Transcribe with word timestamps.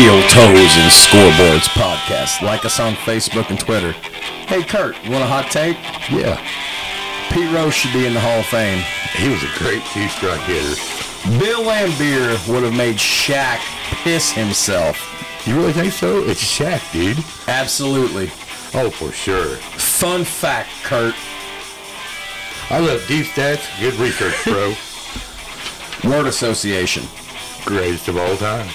Steel 0.00 0.22
Toes 0.28 0.76
and 0.78 0.90
Scoreboards 0.90 1.68
podcast. 1.76 2.40
Like 2.40 2.64
us 2.64 2.80
on 2.80 2.94
Facebook 2.94 3.50
and 3.50 3.60
Twitter. 3.60 3.92
Hey, 4.48 4.62
Kurt, 4.62 4.96
you 5.04 5.10
want 5.10 5.24
a 5.24 5.26
hot 5.26 5.50
take? 5.50 5.76
Yeah, 6.10 6.40
Pete 7.30 7.54
Rose 7.54 7.74
should 7.74 7.92
be 7.92 8.06
in 8.06 8.14
the 8.14 8.20
Hall 8.20 8.40
of 8.40 8.46
Fame. 8.46 8.82
he 9.12 9.28
was 9.28 9.42
a 9.42 9.58
great 9.58 9.82
two-strike 9.92 10.40
hitter. 10.48 11.38
Bill 11.38 11.64
Laimbeer 11.64 12.48
would 12.48 12.62
have 12.62 12.74
made 12.74 12.96
Shaq 12.96 13.58
piss 14.02 14.32
himself. 14.32 14.96
You 15.46 15.54
really 15.54 15.74
think 15.74 15.92
so? 15.92 16.26
It's 16.26 16.42
Shaq, 16.42 16.80
dude. 16.94 17.22
Absolutely. 17.46 18.30
Oh, 18.72 18.88
for 18.88 19.12
sure. 19.12 19.56
Fun 19.76 20.24
fact, 20.24 20.70
Kurt. 20.82 21.14
I 22.70 22.78
love 22.78 23.06
deep 23.06 23.26
stats. 23.26 23.68
Good 23.78 23.96
research, 23.96 24.44
bro. 24.44 24.72
Word 26.10 26.26
association. 26.26 27.04
Greatest 27.66 28.08
of 28.08 28.16
all 28.16 28.38
time. 28.38 28.66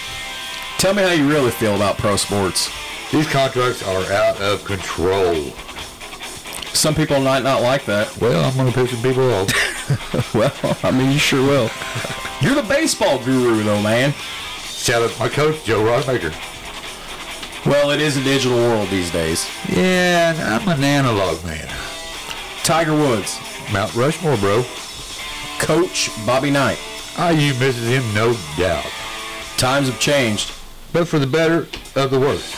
Tell 0.86 0.94
me 0.94 1.02
how 1.02 1.14
you 1.14 1.28
really 1.28 1.50
feel 1.50 1.76
about 1.76 1.98
pro 1.98 2.16
sports. 2.16 2.72
These 3.12 3.28
contracts 3.32 3.82
are 3.82 4.04
out 4.14 4.40
of 4.40 4.64
control. 4.66 5.34
Some 6.76 6.94
people 6.94 7.20
might 7.22 7.42
not 7.42 7.64
like 7.64 7.86
that. 7.86 8.16
Well, 8.22 8.46
I'm 8.46 8.56
gonna 8.56 8.72
piss 8.72 8.92
some 8.92 9.02
people 9.02 9.34
off. 9.34 9.50
Well, 10.36 10.78
I 10.84 10.92
mean, 10.92 11.12
you 11.12 11.18
sure 11.18 11.42
will. 11.42 11.72
You're 12.40 12.54
the 12.54 12.68
baseball 12.70 13.18
guru, 13.26 13.64
though, 13.64 13.82
man. 13.82 14.12
Shout 14.62 15.02
out 15.02 15.10
to 15.10 15.20
my 15.20 15.28
coach, 15.28 15.64
Joe 15.66 15.82
Rodmaker. 15.82 16.32
Well, 17.66 17.90
it 17.90 18.00
is 18.00 18.18
a 18.18 18.24
digital 18.24 18.56
world 18.56 18.88
these 18.90 19.12
days. 19.12 19.50
Yeah, 19.68 20.60
I'm 20.62 20.70
an 20.70 20.84
analog 20.84 21.44
man. 21.44 21.68
Tiger 22.64 22.94
Woods, 22.94 23.40
Mount 23.74 23.96
Rushmore, 23.96 24.38
bro. 24.38 24.64
Coach 25.58 26.12
Bobby 26.28 26.52
Knight. 26.52 26.78
IU 27.18 27.56
misses 27.56 27.88
him, 27.88 28.04
no 28.14 28.36
doubt. 28.56 28.86
Times 29.58 29.88
have 29.88 30.00
changed. 30.00 30.55
But 30.96 31.10
for 31.10 31.20
the 31.20 31.28
better 31.28 31.68
of 31.98 32.10
the 32.10 32.18
worse. 32.18 32.56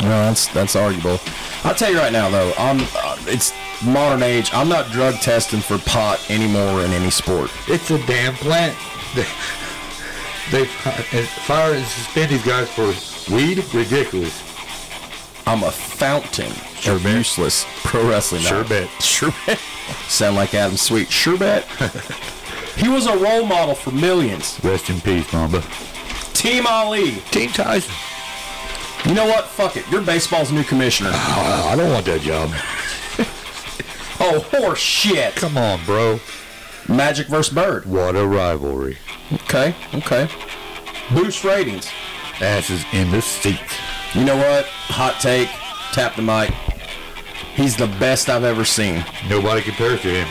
No, 0.00 0.08
that's 0.10 0.46
that's 0.54 0.76
arguable. 0.76 1.18
I'll 1.64 1.74
tell 1.74 1.90
you 1.90 1.98
right 1.98 2.12
now, 2.12 2.30
though, 2.30 2.52
I'm 2.56 2.78
uh, 2.94 3.16
it's 3.26 3.52
modern 3.84 4.22
age. 4.22 4.50
I'm 4.54 4.68
not 4.68 4.92
drug 4.92 5.16
testing 5.16 5.58
for 5.58 5.76
pot 5.78 6.24
anymore 6.30 6.84
in 6.84 6.92
any 6.92 7.10
sport. 7.10 7.50
It's 7.66 7.90
a 7.90 7.98
damn 8.06 8.34
plant. 8.34 8.76
They, 10.50 10.60
they 11.12 11.24
fire 11.44 11.74
and 11.74 11.84
suspend 11.84 12.30
these 12.30 12.42
guys 12.42 12.70
for 12.70 12.86
weed? 13.34 13.62
Ridiculous. 13.74 14.40
I'm 15.46 15.62
a 15.62 15.70
fountain 15.70 16.52
Sure 16.76 16.96
of 16.96 17.02
bet. 17.02 17.16
useless 17.16 17.66
pro 17.84 18.08
wrestling. 18.08 18.40
Sure 18.40 18.64
knowledge. 18.64 18.68
bet. 18.70 19.02
Sure 19.02 19.34
bet. 19.44 19.58
Sound 20.06 20.36
like 20.36 20.54
Adam 20.54 20.78
Sweet. 20.78 21.10
Sure 21.10 21.36
bet. 21.36 21.64
he 22.78 22.88
was 22.88 23.06
a 23.06 23.16
role 23.18 23.44
model 23.44 23.74
for 23.74 23.90
millions. 23.90 24.58
Rest 24.64 24.88
in 24.88 25.02
peace, 25.02 25.30
Mamba. 25.34 25.62
Team 26.38 26.68
Ali. 26.68 27.16
Team 27.32 27.50
Tyson. 27.50 27.92
You 29.04 29.14
know 29.14 29.26
what? 29.26 29.46
Fuck 29.46 29.76
it. 29.76 29.84
You're 29.90 30.02
baseball's 30.02 30.52
new 30.52 30.62
commissioner. 30.62 31.10
Oh, 31.12 31.68
I 31.72 31.74
don't 31.74 31.90
want 31.90 32.06
that 32.06 32.20
job. 32.20 32.50
Oh, 34.20 34.40
horse 34.50 34.80
shit. 34.80 35.36
Come 35.36 35.56
on, 35.56 35.84
bro. 35.84 36.18
Magic 36.88 37.28
versus 37.28 37.54
Bird. 37.54 37.86
What 37.86 38.16
a 38.16 38.26
rivalry. 38.26 38.98
Okay, 39.32 39.76
okay. 39.94 40.28
Boost 41.14 41.44
ratings. 41.44 41.88
Asses 42.40 42.84
in 42.92 43.12
the 43.12 43.22
seat. 43.22 43.60
You 44.14 44.24
know 44.24 44.36
what? 44.36 44.64
Hot 44.88 45.20
take. 45.20 45.48
Tap 45.92 46.16
the 46.16 46.22
mic. 46.22 46.50
He's 47.54 47.76
the 47.76 47.86
best 48.00 48.28
I've 48.28 48.42
ever 48.42 48.64
seen. 48.64 49.04
Nobody 49.28 49.62
compares 49.62 50.00
to 50.00 50.08
him. 50.08 50.28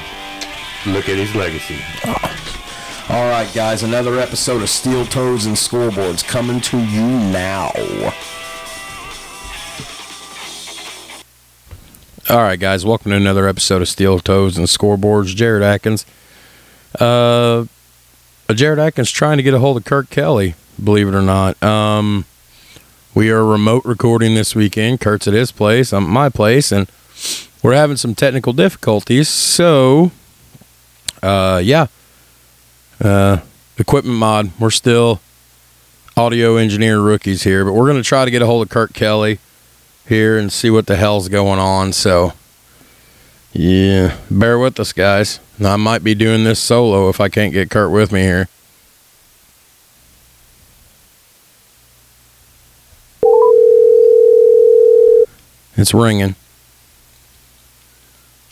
Look 0.94 1.08
at 1.08 1.16
his 1.16 1.34
legacy. 1.34 1.80
Oh. 2.06 2.47
All 3.10 3.30
right, 3.30 3.50
guys. 3.54 3.84
Another 3.84 4.20
episode 4.20 4.62
of 4.62 4.70
Steel 4.70 5.06
Toes 5.06 5.46
and 5.46 5.56
Scoreboards 5.56 6.28
coming 6.28 6.60
to 6.60 6.78
you 6.78 7.08
now. 7.08 7.72
All 12.30 12.40
right, 12.44 12.60
guys. 12.60 12.86
Welcome 12.86 13.12
to 13.12 13.16
another 13.16 13.48
episode 13.48 13.82
of 13.82 13.88
Steel 13.88 14.20
Toes 14.20 14.58
and 14.58 14.68
Scoreboards. 14.68 15.34
Jared 15.34 15.64
Atkins. 15.64 16.06
Uh, 17.00 17.64
Jared 18.54 18.80
Atkins 18.80 19.10
trying 19.10 19.38
to 19.38 19.44
get 19.44 19.54
a 19.54 19.60
hold 19.60 19.78
of 19.78 19.86
Kurt 19.86 20.10
Kelly. 20.10 20.56
Believe 20.84 21.08
it 21.08 21.16
or 21.16 21.22
not. 21.22 21.62
Um, 21.64 22.26
we 23.16 23.32
are 23.32 23.46
remote 23.46 23.86
recording 23.86 24.36
this 24.36 24.54
weekend. 24.54 25.00
Kurt's 25.00 25.30
at 25.30 25.34
his 25.34 25.54
place. 25.54 25.94
I'm 25.94 26.04
at 26.04 26.10
my 26.10 26.28
place, 26.28 26.74
and 26.74 26.92
we're 27.64 27.74
having 27.74 27.96
some 27.96 28.16
technical 28.16 28.52
difficulties. 28.52 29.30
So, 29.30 30.12
uh, 31.24 31.62
yeah. 31.64 31.88
Uh, 33.00 33.40
equipment 33.78 34.18
mod. 34.18 34.52
We're 34.60 34.72
still 34.72 35.22
audio 36.16 36.56
engineer 36.56 37.00
rookies 37.00 37.44
here, 37.44 37.64
but 37.64 37.74
we're 37.74 37.86
going 37.86 38.02
to 38.02 38.08
try 38.08 38.26
to 38.26 38.32
get 38.32 38.42
a 38.42 38.46
hold 38.46 38.66
of 38.66 38.70
Kurt 38.70 38.94
Kelly 38.94 39.40
here 40.08 40.38
and 40.38 40.52
see 40.52 40.70
what 40.70 40.88
the 40.88 40.96
hell's 40.96 41.30
going 41.30 41.60
on. 41.60 41.94
So, 41.94 42.34
yeah, 43.54 44.18
bear 44.32 44.58
with 44.58 44.80
us, 44.80 44.94
guys. 44.94 45.40
I 45.64 45.76
might 45.76 46.04
be 46.04 46.16
doing 46.16 46.44
this 46.44 46.60
solo 46.60 47.10
if 47.10 47.22
I 47.22 47.30
can't 47.30 47.54
get 47.54 47.70
Kurt 47.70 47.92
with 47.92 48.12
me 48.12 48.22
here. 48.22 48.50
It's 55.76 55.94
ringing. 55.94 56.36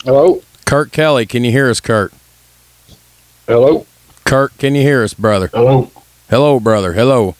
Hello? 0.04 0.42
Kurt 0.64 0.92
Kelly, 0.92 1.26
can 1.26 1.42
you 1.42 1.50
hear 1.50 1.68
us, 1.68 1.80
Kurt? 1.80 2.12
Hello? 3.48 3.86
Kurt, 4.26 4.58
can 4.58 4.74
you 4.74 4.82
hear 4.82 5.02
us, 5.04 5.14
brother? 5.14 5.46
Hello? 5.48 5.90
Hello, 6.28 6.58
brother. 6.60 6.92
Hello. 6.94 7.36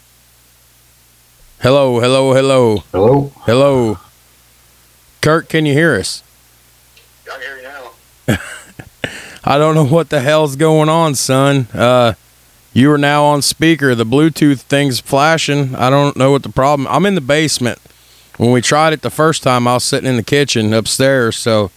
Hello, 1.61 1.99
hello, 2.01 2.33
hello, 2.33 2.77
Hello? 2.93 3.33
hello. 3.41 3.99
Kurt, 5.21 5.49
can 5.49 5.67
you 5.67 5.73
hear 5.73 5.95
us? 5.97 6.23
I 7.27 7.31
can 7.33 7.41
hear 7.41 7.57
you 7.57 7.63
now. 7.65 8.39
I 9.45 9.59
don't 9.59 9.75
know 9.75 9.85
what 9.87 10.11
the 10.11 10.21
hell's 10.21 10.55
going 10.55 10.89
on, 10.89 11.15
son. 11.17 11.67
Uh, 11.75 12.13
you 12.73 12.93
are 12.93 12.99
now 12.99 13.25
on 13.25 13.43
speaker. 13.43 13.95
The 13.97 14.05
Bluetooth 14.07 14.61
thing's 14.61 15.01
flashing. 15.01 15.75
I 15.75 15.91
don't 15.91 16.17
know 16.17 16.31
what 16.31 16.45
the 16.45 16.51
problem. 16.51 16.87
I'm 16.89 17.05
in 17.07 17.17
the 17.17 17.21
basement. 17.21 17.79
When 18.37 18.53
we 18.53 18.61
tried 18.61 18.93
it 18.93 19.03
the 19.03 19.11
first 19.11 19.43
time, 19.43 19.67
I 19.67 19.75
was 19.75 19.85
sitting 19.85 20.09
in 20.09 20.17
the 20.17 20.23
kitchen 20.23 20.73
upstairs. 20.73 21.37
So, 21.37 21.71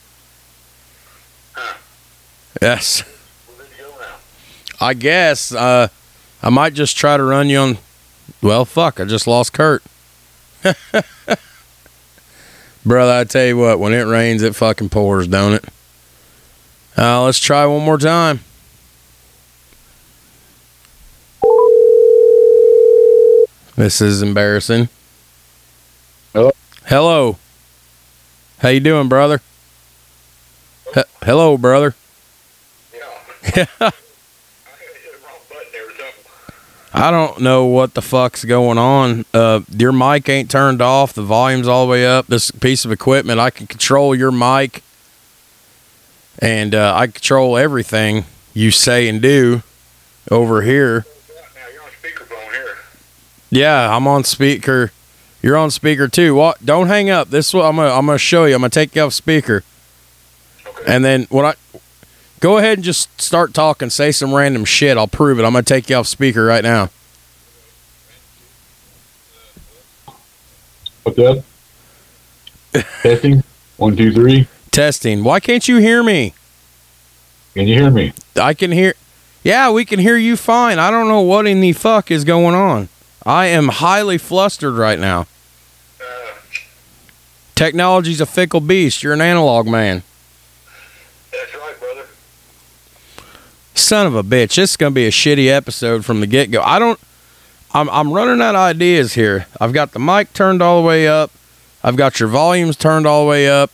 yes, 2.61 3.03
We're 3.47 3.63
good 3.63 3.71
to 3.71 3.83
go 3.83 3.89
now. 4.01 4.15
I 4.81 4.93
guess 4.93 5.53
uh, 5.53 5.89
I 6.41 6.49
might 6.49 6.73
just 6.73 6.95
try 6.97 7.17
to 7.17 7.23
run 7.23 7.49
you 7.49 7.57
on. 7.59 7.77
Well, 8.41 8.65
fuck, 8.65 8.99
I 8.99 9.05
just 9.05 9.27
lost 9.27 9.53
Kurt. 9.53 9.83
Brother, 12.85 13.11
I 13.11 13.23
tell 13.25 13.45
you 13.45 13.57
what, 13.57 13.79
when 13.79 13.93
it 13.93 14.03
rains, 14.03 14.41
it 14.41 14.55
fucking 14.55 14.89
pours, 14.89 15.27
don't 15.27 15.53
it? 15.53 15.65
Uh, 16.97 17.23
let's 17.23 17.39
try 17.39 17.65
one 17.65 17.83
more 17.83 17.97
time. 17.97 18.39
This 23.75 24.01
is 24.01 24.21
embarrassing. 24.21 24.89
Hello? 26.33 26.51
Hello. 26.85 27.37
How 28.59 28.69
you 28.69 28.81
doing, 28.81 29.07
brother? 29.07 29.41
He- 30.93 31.01
hello, 31.23 31.57
brother. 31.57 31.95
Yeah. 32.93 32.99
I 33.43 33.55
hit 33.55 33.69
the 33.79 33.89
wrong 35.23 35.39
button 35.49 35.67
there 35.71 35.85
or 35.87 35.91
something. 35.91 36.23
I 36.93 37.11
don't 37.11 37.41
know 37.41 37.65
what 37.65 37.93
the 37.93 38.01
fuck's 38.01 38.43
going 38.45 38.77
on. 38.77 39.25
Uh, 39.33 39.61
your 39.69 39.91
mic 39.91 40.27
ain't 40.27 40.49
turned 40.49 40.81
off. 40.81 41.13
The 41.13 41.21
volume's 41.21 41.67
all 41.67 41.85
the 41.85 41.91
way 41.91 42.05
up. 42.07 42.27
This 42.27 42.49
piece 42.51 42.83
of 42.83 42.91
equipment, 42.91 43.39
I 43.39 43.51
can 43.51 43.67
control 43.67 44.15
your 44.15 44.31
mic, 44.31 44.81
and 46.39 46.73
uh, 46.73 46.93
I 46.95 47.07
control 47.07 47.57
everything 47.57 48.25
you 48.53 48.71
say 48.71 49.07
and 49.07 49.21
do 49.21 49.61
over 50.31 50.63
here. 50.63 51.05
Now 51.55 51.61
you're 51.71 51.83
on 51.83 51.89
speakerphone 51.89 52.51
here. 52.51 52.77
Yeah, 53.51 53.95
I'm 53.95 54.07
on 54.07 54.23
speaker. 54.23 54.91
You're 55.43 55.57
on 55.57 55.69
speaker 55.71 56.07
too. 56.07 56.33
What? 56.35 56.65
Don't 56.65 56.87
hang 56.87 57.09
up. 57.09 57.29
This 57.29 57.49
is 57.49 57.53
what 57.53 57.65
I'm 57.65 57.75
gonna 57.75 57.93
I'm 57.93 58.05
gonna 58.07 58.17
show 58.17 58.45
you. 58.45 58.55
I'm 58.55 58.61
gonna 58.61 58.69
take 58.71 58.95
you 58.95 59.03
off 59.03 59.13
speaker, 59.13 59.63
Okay. 60.65 60.83
and 60.93 61.05
then 61.05 61.27
what 61.29 61.45
I 61.45 61.79
go 62.39 62.57
ahead 62.57 62.77
and 62.77 62.83
just 62.83 63.21
start 63.21 63.53
talking. 63.53 63.89
Say 63.89 64.11
some 64.11 64.33
random 64.33 64.65
shit. 64.65 64.97
I'll 64.97 65.07
prove 65.07 65.39
it. 65.39 65.43
I'm 65.43 65.53
gonna 65.53 65.63
take 65.63 65.89
you 65.89 65.95
off 65.95 66.07
speaker 66.07 66.45
right 66.45 66.63
now. 66.63 66.89
What's 71.03 71.19
up? 71.19 71.43
Testing. 73.01 73.43
One, 73.77 73.95
two, 73.95 74.13
three. 74.13 74.47
Testing. 74.71 75.23
Why 75.23 75.39
can't 75.39 75.67
you 75.67 75.77
hear 75.77 76.03
me? 76.03 76.33
Can 77.53 77.67
you 77.67 77.75
hear 77.75 77.89
me? 77.89 78.13
I 78.35 78.53
can 78.53 78.71
hear. 78.71 78.93
Yeah, 79.43 79.71
we 79.71 79.85
can 79.85 79.99
hear 79.99 80.17
you 80.17 80.35
fine. 80.35 80.79
I 80.79 80.91
don't 80.91 81.07
know 81.07 81.21
what 81.21 81.47
in 81.47 81.61
the 81.61 81.73
fuck 81.73 82.11
is 82.11 82.23
going 82.23 82.55
on. 82.55 82.89
I 83.25 83.47
am 83.47 83.69
highly 83.69 84.17
flustered 84.17 84.75
right 84.75 84.99
now. 84.99 85.27
Technology's 87.55 88.21
a 88.21 88.25
fickle 88.25 88.61
beast. 88.61 89.03
You're 89.03 89.13
an 89.13 89.21
analog 89.21 89.67
man. 89.67 90.03
That's 91.31 91.53
right, 91.55 91.77
brother. 91.79 92.05
Son 93.79 94.05
of 94.05 94.15
a 94.15 94.23
bitch. 94.23 94.55
This 94.55 94.71
is 94.71 94.77
going 94.77 94.93
to 94.93 94.95
be 94.95 95.07
a 95.07 95.11
shitty 95.11 95.47
episode 95.47 96.05
from 96.05 96.19
the 96.19 96.27
get 96.27 96.51
go. 96.51 96.61
I 96.61 96.79
don't. 96.79 96.99
I'm 97.73 97.89
I'm 97.89 98.11
running 98.11 98.41
out 98.41 98.55
of 98.55 98.61
ideas 98.61 99.13
here. 99.13 99.47
I've 99.59 99.73
got 99.73 99.91
the 99.91 99.99
mic 99.99 100.33
turned 100.33 100.61
all 100.61 100.81
the 100.81 100.87
way 100.87 101.07
up. 101.07 101.31
I've 101.83 101.95
got 101.95 102.19
your 102.19 102.29
volumes 102.29 102.75
turned 102.75 103.05
all 103.07 103.23
the 103.23 103.29
way 103.29 103.47
up 103.47 103.71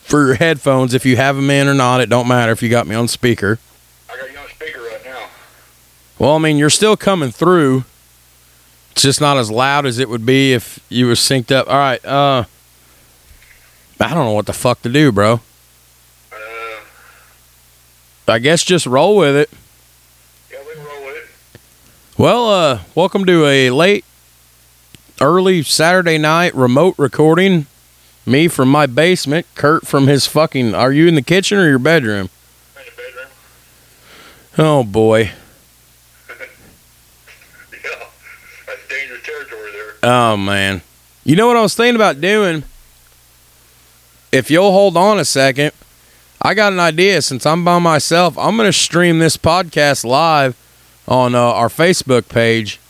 for 0.00 0.26
your 0.26 0.34
headphones. 0.34 0.92
If 0.92 1.06
you 1.06 1.16
have 1.16 1.36
them 1.36 1.50
in 1.50 1.68
or 1.68 1.74
not, 1.74 2.00
it 2.00 2.08
don't 2.08 2.28
matter 2.28 2.52
if 2.52 2.62
you 2.62 2.68
got 2.68 2.86
me 2.86 2.94
on 2.94 3.08
speaker. 3.08 3.58
I 4.10 4.16
got 4.16 4.30
you 4.30 4.38
on 4.38 4.48
speaker 4.48 4.80
right 4.80 5.04
now. 5.04 5.28
Well, 6.18 6.34
I 6.34 6.38
mean, 6.38 6.58
you're 6.58 6.70
still 6.70 6.96
coming 6.96 7.30
through. 7.30 7.84
It's 8.90 9.02
just 9.02 9.20
not 9.20 9.38
as 9.38 9.50
loud 9.50 9.86
as 9.86 9.98
it 9.98 10.08
would 10.08 10.26
be 10.26 10.52
if 10.52 10.78
you 10.90 11.06
were 11.06 11.14
synced 11.14 11.50
up. 11.50 11.68
All 11.68 11.78
right. 11.78 12.04
Uh, 12.04 12.44
I 13.98 14.08
don't 14.08 14.24
know 14.26 14.32
what 14.32 14.46
the 14.46 14.52
fuck 14.52 14.82
to 14.82 14.88
do, 14.90 15.10
bro. 15.12 15.40
I 18.28 18.38
guess 18.38 18.62
just 18.62 18.86
roll 18.86 19.16
with 19.16 19.36
it. 19.36 19.50
yeah, 20.50 20.58
we 20.66 20.74
can 20.74 20.84
roll 20.84 21.04
with 21.06 21.16
it. 21.16 21.60
Well, 22.16 22.48
uh, 22.48 22.80
welcome 22.94 23.24
to 23.26 23.46
a 23.46 23.70
late, 23.70 24.04
early 25.20 25.62
Saturday 25.62 26.18
night 26.18 26.54
remote 26.54 26.94
recording. 26.98 27.66
Me 28.24 28.46
from 28.46 28.68
my 28.68 28.86
basement, 28.86 29.46
Kurt 29.56 29.84
from 29.86 30.06
his 30.06 30.28
fucking. 30.28 30.74
Are 30.74 30.92
you 30.92 31.08
in 31.08 31.16
the 31.16 31.22
kitchen 31.22 31.58
or 31.58 31.68
your 31.68 31.80
bedroom? 31.80 32.30
In 32.76 32.82
the 32.86 33.02
bedroom. 33.02 33.28
Oh 34.58 34.84
boy. 34.84 35.32
Yeah, 37.72 38.06
that's 38.68 38.88
dangerous 38.88 39.22
territory 39.24 39.72
there. 39.72 39.94
Oh 40.04 40.36
man. 40.36 40.82
You 41.24 41.34
know 41.34 41.48
what 41.48 41.56
I 41.56 41.62
was 41.62 41.74
thinking 41.74 41.96
about 41.96 42.20
doing? 42.20 42.62
If 44.30 44.50
you'll 44.50 44.70
hold 44.70 44.96
on 44.96 45.18
a 45.18 45.24
second, 45.24 45.72
I 46.44 46.54
got 46.54 46.72
an 46.72 46.80
idea. 46.80 47.22
Since 47.22 47.46
I'm 47.46 47.64
by 47.64 47.78
myself, 47.78 48.36
I'm 48.36 48.56
going 48.56 48.68
to 48.68 48.72
stream 48.72 49.20
this 49.20 49.36
podcast 49.36 50.04
live 50.04 50.56
on 51.06 51.36
uh, 51.36 51.38
our 51.38 51.68
Facebook 51.68 52.28
page. 52.28 52.80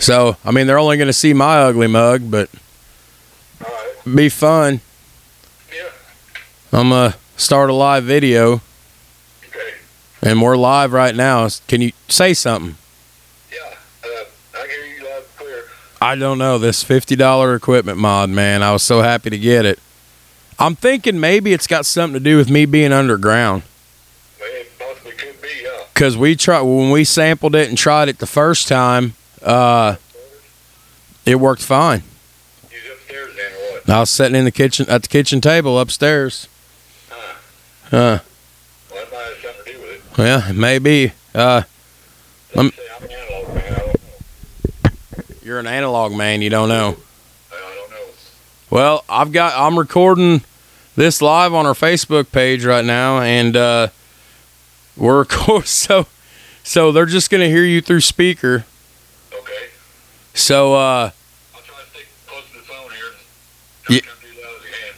So, 0.00 0.36
I 0.44 0.50
mean, 0.50 0.66
they're 0.66 0.78
only 0.78 0.96
going 0.96 1.06
to 1.06 1.12
see 1.12 1.32
my 1.32 1.58
ugly 1.60 1.86
mug, 1.86 2.30
but 2.30 2.50
right. 3.60 3.94
be 4.12 4.28
fun. 4.28 4.80
Yeah. 5.72 5.88
I'm 6.72 6.88
going 6.90 7.12
to 7.12 7.18
start 7.36 7.70
a 7.70 7.72
live 7.72 8.04
video, 8.04 8.60
Okay. 9.48 9.74
and 10.22 10.42
we're 10.42 10.56
live 10.56 10.92
right 10.92 11.14
now. 11.14 11.48
Can 11.68 11.80
you 11.80 11.92
say 12.08 12.34
something? 12.34 12.76
Yeah. 13.52 13.74
Uh, 14.04 14.24
I 14.56 14.66
hear 14.66 14.84
you 14.84 15.04
loud 15.04 15.16
and 15.18 15.36
clear. 15.36 15.64
I 16.00 16.14
don't 16.16 16.38
know 16.38 16.58
this 16.58 16.82
fifty 16.84 17.16
dollar 17.16 17.54
equipment 17.56 17.98
mod, 17.98 18.30
man. 18.30 18.62
I 18.62 18.72
was 18.72 18.82
so 18.84 19.02
happy 19.02 19.30
to 19.30 19.38
get 19.38 19.64
it. 19.64 19.78
I'm 20.58 20.74
thinking 20.74 21.20
maybe 21.20 21.52
it's 21.52 21.66
got 21.66 21.86
something 21.86 22.14
to 22.14 22.20
do 22.20 22.36
with 22.36 22.50
me 22.50 22.66
being 22.66 22.92
underground. 22.92 23.62
It 24.40 24.70
possibly 24.78 25.12
could 25.12 25.40
be. 25.40 25.48
Yeah. 25.62 25.70
Cause 25.94 26.16
we 26.16 26.34
tried 26.36 26.62
when 26.62 26.90
we 26.90 27.04
sampled 27.04 27.54
it 27.54 27.68
and 27.68 27.78
tried 27.78 28.08
it 28.08 28.18
the 28.18 28.26
first 28.26 28.66
time, 28.68 29.14
uh, 29.42 29.96
it 31.24 31.36
worked 31.36 31.62
fine. 31.62 32.02
You 32.70 32.78
upstairs 32.92 33.34
then, 33.36 33.52
or 33.52 33.74
what? 33.74 33.88
I 33.90 34.00
was 34.00 34.10
sitting 34.10 34.34
in 34.36 34.44
the 34.44 34.50
kitchen 34.50 34.88
at 34.88 35.02
the 35.02 35.08
kitchen 35.08 35.40
table 35.40 35.78
upstairs. 35.78 36.48
Huh. 37.10 37.96
Uh, 37.96 38.18
Well, 38.90 39.04
that 39.04 39.12
might 39.12 39.18
have 39.18 39.36
something 39.42 39.64
to 39.64 39.72
do 39.72 39.80
with 39.80 40.18
it. 40.18 40.22
yeah, 40.22 40.52
maybe. 40.52 41.12
Uh, 41.34 41.62
Like 42.54 42.66
I 42.66 42.70
say, 42.76 42.82
I'm 42.96 43.04
an 43.04 43.10
analog 43.12 43.54
man. 43.54 43.72
I 43.72 43.78
don't 43.78 43.86
know. 43.86 45.36
you're 45.42 45.58
an 45.60 45.66
analog 45.68 46.12
man. 46.12 46.42
You 46.42 46.50
don't 46.50 46.68
know. 46.68 46.96
I 47.52 47.56
don't 47.74 47.90
know. 47.90 47.96
Well, 48.70 49.04
I've 49.08 49.32
got 49.32 49.54
I'm 49.56 49.78
recording 49.78 50.42
this 50.98 51.22
live 51.22 51.54
on 51.54 51.64
our 51.64 51.74
Facebook 51.74 52.32
page 52.32 52.64
right 52.64 52.84
now, 52.84 53.20
and 53.20 53.56
uh, 53.56 53.88
we're 54.96 55.18
record- 55.20 55.66
so 55.66 56.06
so 56.64 56.90
they're 56.92 57.06
just 57.06 57.30
gonna 57.30 57.46
hear 57.48 57.64
you 57.64 57.80
through 57.80 58.00
speaker. 58.00 58.64
Okay. 59.32 59.68
So 60.34 60.74
uh, 60.74 61.10
I'll 61.54 61.60
try 61.62 61.76
to 61.82 61.90
stick 61.90 62.08
close 62.26 62.44
to 62.50 62.56
the 62.56 62.62
phone 62.64 62.90
here. 62.90 63.96
Yeah. 63.96 64.00
Don't 64.00 64.08
come 64.08 64.18
too 64.22 64.42
loud 64.42 64.56
as 64.56 64.62
I 64.64 64.90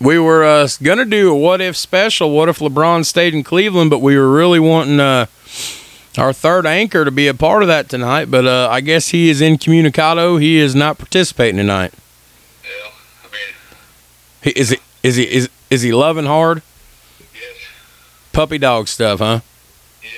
can. 0.00 0.06
we 0.06 0.18
were 0.18 0.44
uh, 0.44 0.68
gonna 0.82 1.04
do 1.04 1.30
a 1.30 1.36
what 1.36 1.60
if 1.60 1.76
special. 1.76 2.32
What 2.32 2.48
if 2.48 2.58
LeBron 2.58 3.06
stayed 3.06 3.32
in 3.32 3.44
Cleveland? 3.44 3.88
But 3.90 4.00
we 4.00 4.16
were 4.18 4.30
really 4.30 4.58
wanting 4.60 4.98
uh, 4.98 5.26
our 6.18 6.32
third 6.32 6.66
anchor 6.66 7.04
to 7.04 7.10
be 7.12 7.28
a 7.28 7.34
part 7.34 7.62
of 7.62 7.68
that 7.68 7.88
tonight. 7.88 8.32
But 8.32 8.46
uh, 8.46 8.68
I 8.70 8.80
guess 8.80 9.08
he 9.10 9.30
is 9.30 9.40
incommunicado. 9.40 10.38
He 10.38 10.58
is 10.58 10.74
not 10.74 10.98
participating 10.98 11.56
tonight. 11.56 11.94
Yeah. 12.64 12.90
I 13.24 13.26
mean, 13.32 13.54
He, 14.42 14.50
is 14.60 14.70
he 14.70 14.78
is 15.02 15.16
he 15.16 15.24
is 15.24 15.48
is 15.70 15.82
he 15.82 15.92
loving 15.92 16.26
hard 16.26 16.62
yes. 17.32 17.42
puppy 18.32 18.58
dog 18.58 18.88
stuff? 18.88 19.20
Huh? 19.20 19.40
Yes. 20.02 20.10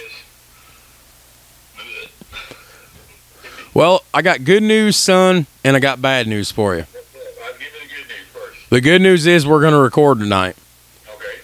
Well, 3.75 4.03
I 4.13 4.23
got 4.23 4.45
good 4.45 4.63
news, 4.63 4.97
son, 4.97 5.47
and 5.65 5.77
I 5.77 5.81
got 5.81 6.03
bad 6.03 6.27
news 6.27 6.51
for 6.51 6.75
you. 6.75 6.83
I'll 7.45 7.53
give 7.53 7.61
you 7.63 7.81
the 7.81 7.95
good 7.95 8.09
news 8.09 8.27
first. 8.33 8.71
The 8.71 8.81
good 8.81 9.01
news 9.03 9.27
is 9.27 9.47
we're 9.47 9.61
going 9.61 9.73
to 9.73 9.79
record 9.79 10.19
tonight. 10.19 10.57
Okay. 11.09 11.39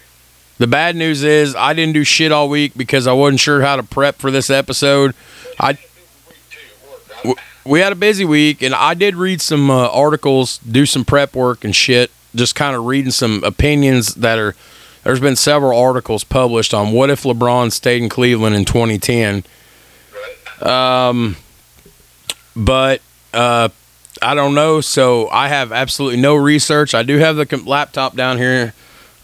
The 0.58 0.66
bad 0.66 0.94
news 0.94 1.22
is 1.22 1.54
I 1.54 1.72
didn't 1.72 1.94
do 1.94 2.04
shit 2.04 2.30
all 2.32 2.48
week 2.50 2.72
because 2.76 3.06
I 3.06 3.12
wasn't 3.14 3.40
sure 3.40 3.62
how 3.62 3.76
to 3.76 3.82
prep 3.82 4.16
for 4.16 4.30
this 4.30 4.50
episode. 4.50 5.14
I- 5.58 5.72
Week 5.72 5.78
two 6.50 6.58
at 7.20 7.24
work. 7.26 7.38
We 7.64 7.80
had 7.80 7.92
a 7.92 7.96
busy 7.96 8.24
week, 8.26 8.62
and 8.62 8.74
I 8.74 8.92
did 8.94 9.14
read 9.16 9.40
some 9.40 9.70
uh, 9.70 9.88
articles, 9.88 10.58
do 10.58 10.84
some 10.84 11.04
prep 11.04 11.34
work 11.34 11.64
and 11.64 11.74
shit, 11.74 12.10
just 12.38 12.54
kind 12.54 12.74
of 12.74 12.86
reading 12.86 13.10
some 13.10 13.42
opinions 13.44 14.14
that 14.16 14.38
are. 14.38 14.54
There's 15.04 15.20
been 15.20 15.36
several 15.36 15.78
articles 15.78 16.24
published 16.24 16.74
on 16.74 16.92
what 16.92 17.08
if 17.08 17.22
LeBron 17.22 17.72
stayed 17.72 18.02
in 18.02 18.08
Cleveland 18.08 18.54
in 18.54 18.64
2010. 18.64 19.44
Right. 20.60 21.08
Um, 21.08 21.36
but 22.54 23.00
uh, 23.32 23.68
I 24.20 24.34
don't 24.34 24.54
know. 24.54 24.80
So 24.80 25.28
I 25.30 25.48
have 25.48 25.72
absolutely 25.72 26.20
no 26.20 26.34
research. 26.34 26.94
I 26.94 27.02
do 27.04 27.18
have 27.18 27.36
the 27.36 27.62
laptop 27.64 28.16
down 28.16 28.38
here. 28.38 28.74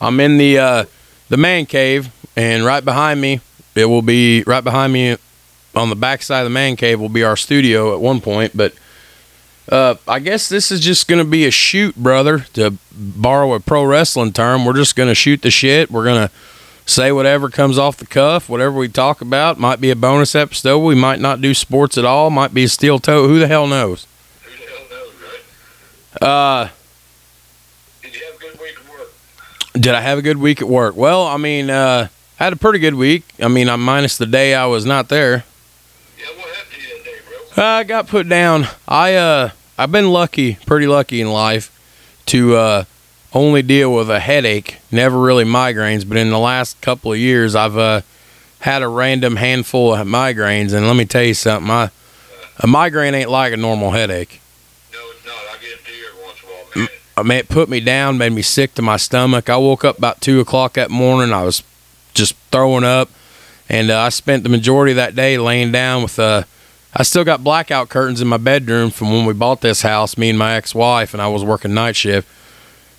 I'm 0.01 0.21
in 0.21 0.39
the 0.39 0.59
uh, 0.59 0.85
the 1.29 1.37
man 1.37 1.67
cave, 1.67 2.11
and 2.37 2.65
right 2.65 2.85
behind 2.85 3.21
me, 3.21 3.41
it 3.75 3.87
will 3.87 4.03
be 4.03 4.43
right 4.47 4.65
behind 4.65 4.93
me 4.93 5.17
on 5.75 5.91
the 5.91 5.97
back 5.97 6.23
side 6.23 6.41
of 6.41 6.45
the 6.45 6.51
man 6.51 6.77
cave 6.77 7.01
will 7.01 7.09
be 7.09 7.25
our 7.25 7.37
studio 7.37 7.95
at 7.95 8.01
one 8.01 8.21
point. 8.21 8.57
But 8.57 8.75
uh, 9.69 9.95
I 10.07 10.19
guess 10.19 10.49
this 10.49 10.71
is 10.71 10.81
just 10.81 11.09
going 11.09 11.23
to 11.25 11.29
be 11.29 11.47
a 11.47 11.51
shoot, 11.51 11.97
brother. 11.97 12.41
To 12.55 12.77
borrow 12.93 13.55
a 13.55 13.61
pro 13.61 13.85
wrestling 13.85 14.33
term, 14.33 14.65
we're 14.65 14.75
just 14.75 14.97
going 14.97 15.09
to 15.09 15.15
shoot 15.15 15.43
the 15.43 15.51
shit. 15.51 15.91
We're 15.91 16.05
going 16.05 16.29
to 16.29 16.35
say 16.87 17.11
whatever 17.13 17.49
comes 17.49 17.79
off 17.79 17.97
the 17.97 18.07
cuff, 18.07 18.49
whatever 18.49 18.73
we 18.77 18.89
talk 18.89 19.21
about. 19.21 19.59
Might 19.59 19.81
be 19.81 19.91
a 19.91 19.97
bonus 19.97 20.35
episode. 20.35 20.81
We 20.81 20.95
might 20.95 21.19
not 21.21 21.41
do 21.41 21.55
sports 21.55 21.97
at 21.97 22.05
all. 22.05 22.29
Might 22.31 22.53
be 22.53 22.65
a 22.65 22.69
steel 22.69 22.99
toe. 22.99 23.27
Who 23.27 23.39
the 23.39 23.47
hell 23.47 23.67
knows? 23.67 24.07
Who 24.45 24.51
the 24.51 24.71
hell 24.71 24.85
knows, 24.91 25.13
right? 26.21 26.29
Uh, 26.29 26.69
Did 28.03 28.15
you 28.15 28.25
have 28.27 28.35
a 28.35 28.39
good 28.39 28.61
week 28.61 28.79
of 28.79 28.89
work? 28.91 29.09
did 29.75 29.95
I 29.95 30.01
have 30.03 30.19
a 30.19 30.23
good 30.23 30.37
week 30.37 30.61
at 30.61 30.69
work? 30.69 30.95
Well, 30.95 31.27
I 31.27 31.37
mean, 31.39 31.71
uh, 31.71 32.09
I 32.39 32.45
had 32.45 32.53
a 32.53 32.57
pretty 32.57 32.81
good 32.81 32.95
week. 32.97 33.25
I 33.41 33.49
mean, 33.49 33.69
I'm 33.71 33.83
minus 33.83 34.19
the 34.19 34.27
day 34.27 34.55
I 34.55 34.67
was 34.67 34.85
not 34.85 35.09
there. 35.09 35.45
Yeah, 36.19 36.27
what 36.37 36.55
happened 36.55 36.75
to 36.75 36.81
you 36.83 36.89
that 36.99 37.05
day, 37.05 37.15
bro? 37.27 37.39
I 37.57 37.85
got 37.85 38.09
put 38.09 38.29
down. 38.29 38.67
I 38.89 39.15
uh, 39.15 39.51
I've 39.79 39.93
been 39.93 40.11
lucky, 40.11 40.55
pretty 40.67 40.87
lucky 40.87 41.21
in 41.21 41.31
life, 41.31 41.71
to 42.27 42.57
uh, 42.57 42.85
only 43.33 43.63
deal 43.63 43.95
with 43.95 44.11
a 44.11 44.19
headache, 44.19 44.79
never 44.91 45.19
really 45.19 45.45
migraines. 45.45 46.09
But 46.09 46.17
in 46.17 46.31
the 46.31 46.39
last 46.39 46.81
couple 46.81 47.13
of 47.13 47.19
years, 47.19 47.55
I've 47.55 47.77
uh, 47.77 48.01
had 48.61 48.83
a 48.83 48.89
random 48.89 49.37
handful 49.37 49.95
of 49.95 50.07
migraines, 50.07 50.73
and 50.73 50.87
let 50.87 50.97
me 50.97 51.05
tell 51.05 51.23
you 51.23 51.35
something. 51.35 51.71
I, 51.71 51.91
a 52.59 52.67
migraine 52.67 53.15
ain't 53.15 53.31
like 53.31 53.53
a 53.53 53.57
normal 53.57 53.93
headache. 53.93 54.41
No, 54.93 54.99
it's 55.11 55.25
not. 55.25 55.35
I 55.35 55.57
get 55.61 55.85
to 55.85 55.93
every 55.93 56.25
once 56.25 56.43
in 56.43 56.49
a 56.49 56.53
while, 56.53 56.67
man. 56.77 56.89
I 57.17 57.23
mean, 57.23 57.39
it 57.39 57.49
put 57.49 57.69
me 57.69 57.79
down, 57.79 58.19
made 58.19 58.33
me 58.33 58.43
sick 58.43 58.75
to 58.75 58.83
my 58.83 58.97
stomach. 58.97 59.49
I 59.49 59.57
woke 59.59 59.85
up 59.85 59.99
about 59.99 60.21
two 60.21 60.41
o'clock 60.41 60.73
that 60.73 60.91
morning. 60.91 61.33
I 61.33 61.45
was 61.45 61.63
just 62.15 62.35
throwing 62.51 62.85
up, 62.85 63.11
and 63.69 63.91
uh, 63.91 64.01
I 64.01 64.09
spent 64.09 64.43
the 64.43 64.49
majority 64.49 64.91
of 64.91 64.97
that 64.97 65.15
day 65.15 65.39
laying 65.39 65.71
down 65.71 66.03
with. 66.03 66.19
Uh, 66.19 66.43
I 66.97 67.03
still 67.03 67.25
got 67.25 67.43
blackout 67.43 67.89
curtains 67.89 68.21
in 68.21 68.29
my 68.29 68.37
bedroom 68.37 68.91
from 68.91 69.11
when 69.13 69.27
we 69.27 69.33
bought 69.33 69.61
this 69.61 69.83
house, 69.83 70.17
me 70.17 70.31
and 70.31 70.39
my 70.39 70.55
ex-wife, 70.55 71.13
and 71.13 71.21
I 71.21 71.27
was 71.27 71.43
working 71.43 71.75
night 71.75 71.97
shift, 71.97 72.29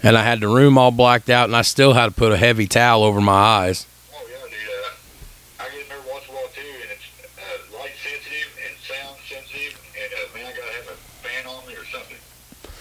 and 0.04 0.18
I 0.18 0.24
had 0.24 0.42
the 0.42 0.50
room 0.50 0.78
all 0.78 0.92
blacked 0.92 1.30
out, 1.30 1.46
and 1.46 1.56
I 1.56 1.62
still 1.62 1.94
had 1.94 2.08
to 2.08 2.12
put 2.12 2.34
a 2.34 2.38
heavy 2.38 2.68
towel 2.68 3.04
over 3.04 3.22
my 3.22 3.32
eyes. 3.32 3.88
Oh, 4.14 4.22
yeah, 4.30 4.36
dude. 4.50 4.52
Uh, 4.52 5.64
I 5.64 5.70
get 5.70 5.86
every 5.90 6.12
once 6.12 6.26
in 6.28 6.34
a 6.34 6.38
while, 6.38 6.48
too, 6.54 6.62
and 6.62 6.92
it's 6.92 7.06
uh, 7.40 7.78
light 7.78 7.92
sensitive 8.04 8.52
and 8.68 8.76
sound 8.84 9.16
sensitive, 9.30 9.80
and, 9.96 10.12
uh, 10.14 10.38
man, 10.38 10.46
I 10.46 10.58
got 10.58 10.66
to 10.68 10.74
have 10.76 10.90
a 10.90 10.98
fan 11.26 11.48
on 11.48 11.66
me 11.66 11.74
or 11.76 11.86
something. 11.86 12.18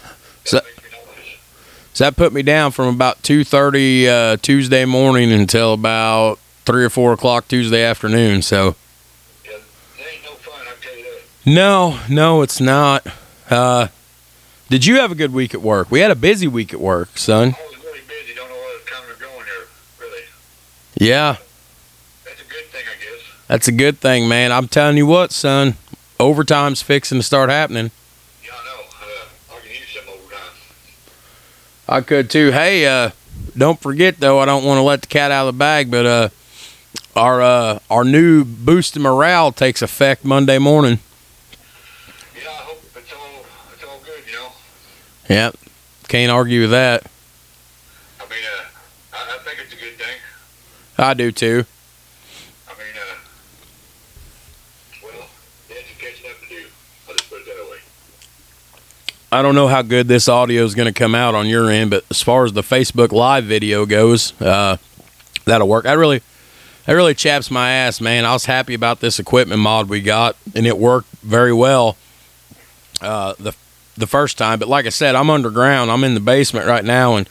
That 0.02 0.48
So- 0.48 0.56
makes 0.64 0.76
me 0.82 0.90
nauseous. 0.90 1.38
So 1.92 2.04
that 2.04 2.16
put 2.16 2.32
me 2.32 2.42
down 2.42 2.72
from 2.72 2.88
about 2.88 3.22
two 3.22 3.44
thirty 3.44 4.08
uh, 4.08 4.36
Tuesday 4.42 4.84
morning 4.84 5.30
until 5.30 5.74
about 5.74 6.40
three 6.66 6.84
or 6.84 6.90
four 6.90 7.12
o'clock 7.12 7.46
Tuesday 7.46 7.84
afternoon. 7.84 8.42
So 8.42 8.74
Yeah, 9.44 9.52
that 9.98 10.06
ain't 10.12 10.24
no 10.24 10.30
fun, 10.32 10.60
I 10.66 10.72
tell 10.84 10.96
you 10.98 11.04
that. 11.04 11.22
No, 11.46 11.98
no, 12.08 12.42
it's 12.42 12.60
not. 12.60 13.06
Uh, 13.50 13.88
did 14.70 14.86
you 14.86 14.96
have 14.96 15.12
a 15.12 15.14
good 15.14 15.32
week 15.32 15.54
at 15.54 15.60
work? 15.62 15.90
We 15.90 16.00
had 16.00 16.10
a 16.10 16.14
busy 16.16 16.46
week 16.48 16.72
at 16.72 16.80
work, 16.80 17.18
son. 17.18 17.48
I 17.58 17.66
was 17.70 17.84
really 17.84 18.00
busy. 18.08 18.34
Don't 18.34 18.48
know 18.48 18.54
what 18.56 18.80
was 18.80 18.84
coming 18.88 19.10
or 19.10 19.14
going 19.20 19.44
here, 19.46 19.66
really. 20.00 20.22
Yeah, 20.96 21.36
That's 22.24 22.40
a 22.40 22.44
good 22.44 22.64
thing, 22.66 22.84
I 22.86 23.02
guess. 23.02 23.22
that's 23.46 23.68
a 23.68 23.72
good 23.72 23.98
thing, 24.00 24.26
man. 24.28 24.52
I'm 24.52 24.68
telling 24.68 24.96
you 24.96 25.06
what, 25.06 25.32
son. 25.32 25.74
overtime's 26.18 26.80
fixing 26.82 27.18
to 27.18 27.22
start 27.22 27.50
happening. 27.50 27.90
Yeah, 28.42 28.52
I 28.52 28.64
know. 28.64 28.80
Uh, 29.52 29.56
I 29.56 29.60
can 29.60 29.70
use 29.70 29.88
some 29.94 30.08
overtime. 30.08 30.52
I 31.88 32.00
could 32.00 32.30
too. 32.30 32.50
Hey, 32.52 32.86
uh, 32.86 33.10
don't 33.56 33.78
forget 33.80 34.18
though, 34.18 34.38
I 34.38 34.46
don't 34.46 34.64
want 34.64 34.78
to 34.78 34.82
let 34.82 35.02
the 35.02 35.08
cat 35.08 35.30
out 35.30 35.46
of 35.46 35.54
the 35.54 35.58
bag, 35.58 35.90
but 35.90 36.06
uh, 36.06 36.28
our 37.14 37.42
uh, 37.42 37.78
our 37.90 38.02
new 38.04 38.44
boost 38.44 38.96
in 38.96 39.02
morale 39.02 39.52
takes 39.52 39.82
effect 39.82 40.24
Monday 40.24 40.58
morning. 40.58 40.98
Yeah, 42.34 42.48
I 42.50 42.52
hope 42.54 42.82
it's 42.96 43.12
all 43.12 43.44
it's 43.74 43.84
all 43.84 44.00
good. 44.04 44.22
You 44.26 44.32
know. 44.32 44.48
Yep, 45.28 45.56
can't 46.08 46.30
argue 46.30 46.62
with 46.62 46.70
that. 46.72 47.04
I 48.20 48.24
mean, 48.24 48.38
uh, 48.44 48.64
I, 49.14 49.34
I 49.34 49.38
think 49.38 49.58
it's 49.60 49.72
a 49.72 49.76
good 49.76 49.94
thing. 49.96 50.16
I 50.98 51.14
do 51.14 51.32
too. 51.32 51.64
I 52.68 52.72
mean, 52.72 52.94
uh, 52.94 53.16
well, 55.02 55.28
there's 55.68 55.84
some 55.86 55.96
catching 55.98 56.30
up 56.30 56.40
to 56.42 56.48
do. 56.48 56.66
I'll 57.08 57.14
just 57.14 57.30
put 57.30 57.40
it 57.40 57.46
that 57.46 57.70
way. 57.70 57.78
I 59.32 59.40
don't 59.42 59.54
know 59.54 59.66
how 59.66 59.82
good 59.82 60.08
this 60.08 60.28
audio 60.28 60.62
is 60.62 60.74
going 60.74 60.92
to 60.92 60.98
come 60.98 61.14
out 61.14 61.34
on 61.34 61.46
your 61.46 61.70
end, 61.70 61.90
but 61.90 62.04
as 62.10 62.22
far 62.22 62.44
as 62.44 62.52
the 62.52 62.62
Facebook 62.62 63.10
Live 63.10 63.44
video 63.44 63.86
goes, 63.86 64.38
uh, 64.42 64.76
that'll 65.46 65.68
work. 65.68 65.86
I 65.86 65.94
really, 65.94 66.20
that 66.84 66.92
really 66.92 67.14
chaps 67.14 67.50
my 67.50 67.70
ass, 67.70 68.00
man. 68.00 68.26
I 68.26 68.34
was 68.34 68.44
happy 68.44 68.74
about 68.74 69.00
this 69.00 69.18
equipment 69.18 69.60
mod 69.60 69.88
we 69.88 70.02
got, 70.02 70.36
and 70.54 70.66
it 70.66 70.78
worked 70.78 71.08
very 71.22 71.52
well 71.54 71.96
uh, 73.00 73.34
the 73.38 73.54
the 73.96 74.06
first 74.06 74.38
time. 74.38 74.58
But 74.58 74.68
like 74.68 74.86
I 74.86 74.90
said, 74.90 75.14
I'm 75.14 75.30
underground. 75.30 75.90
I'm 75.90 76.04
in 76.04 76.14
the 76.14 76.20
basement 76.20 76.66
right 76.66 76.84
now, 76.84 77.16
and 77.16 77.28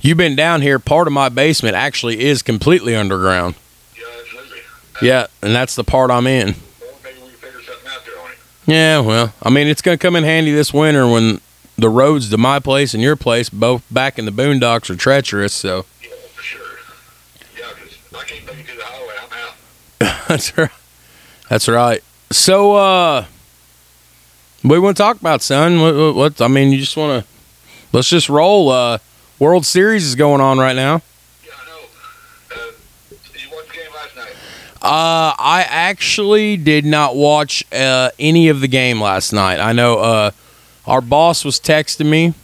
you've 0.00 0.16
been 0.18 0.36
down 0.36 0.62
here. 0.62 0.78
Part 0.78 1.06
of 1.06 1.12
my 1.12 1.28
basement 1.28 1.74
actually 1.76 2.20
is 2.24 2.42
completely 2.42 2.94
underground. 2.94 3.54
Yeah, 3.96 4.04
absolutely. 4.20 4.58
Yeah, 5.02 5.26
and 5.42 5.54
that's 5.54 5.74
the 5.74 5.84
part 5.84 6.10
I'm 6.10 6.26
in. 6.26 6.54
Well, 6.80 6.90
maybe 7.04 7.16
we 7.22 7.28
can 7.28 7.36
figure 7.38 7.60
something 7.62 7.88
out 7.90 8.04
there 8.06 8.18
on 8.22 8.30
it. 8.30 8.36
Yeah, 8.66 9.00
well, 9.00 9.32
I 9.42 9.50
mean, 9.50 9.66
it's 9.66 9.82
going 9.82 9.98
to 9.98 10.02
come 10.02 10.16
in 10.16 10.24
handy 10.24 10.52
this 10.52 10.72
winter 10.72 11.06
when 11.08 11.40
the 11.78 11.88
roads 11.90 12.30
to 12.30 12.38
my 12.38 12.58
place 12.58 12.94
and 12.94 13.02
your 13.02 13.16
place, 13.16 13.50
both 13.50 13.82
back 13.90 14.18
in 14.18 14.24
the 14.24 14.30
boondocks, 14.30 14.88
are 14.88 14.96
treacherous. 14.96 15.52
So 15.52 15.84
Yeah, 16.02 16.08
for 16.34 16.42
sure. 16.42 16.60
Yeah, 17.58 17.64
'cause 17.66 17.98
I 18.14 18.24
can't 18.24 18.46
make 18.46 18.60
it 18.66 18.72
to 18.72 18.76
the 18.78 18.84
highway. 18.84 19.14
I'm 20.00 20.08
out. 20.08 20.26
that's 20.28 20.56
right. 20.56 20.70
That's 21.50 21.68
right. 21.68 22.02
So, 22.32 22.74
uh, 22.76 23.24
what 24.66 24.74
do 24.74 24.78
you 24.80 24.82
want 24.82 24.96
to 24.96 25.02
talk 25.02 25.20
about, 25.20 25.42
son? 25.42 25.80
What, 25.80 25.94
what, 25.94 26.14
what 26.14 26.40
I 26.40 26.48
mean, 26.48 26.72
you 26.72 26.78
just 26.78 26.96
want 26.96 27.22
to 27.24 27.28
let's 27.92 28.08
just 28.08 28.28
roll. 28.28 28.68
Uh, 28.70 28.98
World 29.38 29.66
Series 29.66 30.04
is 30.04 30.14
going 30.14 30.40
on 30.40 30.58
right 30.58 30.74
now. 30.74 31.02
Yeah, 31.44 31.52
I 31.60 31.66
know. 31.66 31.76
Uh, 32.56 32.70
did 33.32 33.42
you 33.42 33.48
watch 33.54 33.66
the 33.68 33.74
game 33.74 33.92
last 33.94 34.16
night? 34.16 34.32
Uh, 34.82 35.34
I 35.38 35.66
actually 35.68 36.56
did 36.56 36.84
not 36.84 37.14
watch 37.16 37.64
uh, 37.72 38.10
any 38.18 38.48
of 38.48 38.60
the 38.60 38.68
game 38.68 39.00
last 39.00 39.32
night. 39.32 39.60
I 39.60 39.72
know 39.72 39.98
uh, 39.98 40.30
our 40.86 41.00
boss 41.00 41.44
was 41.44 41.60
texting 41.60 42.06
me, 42.08 42.34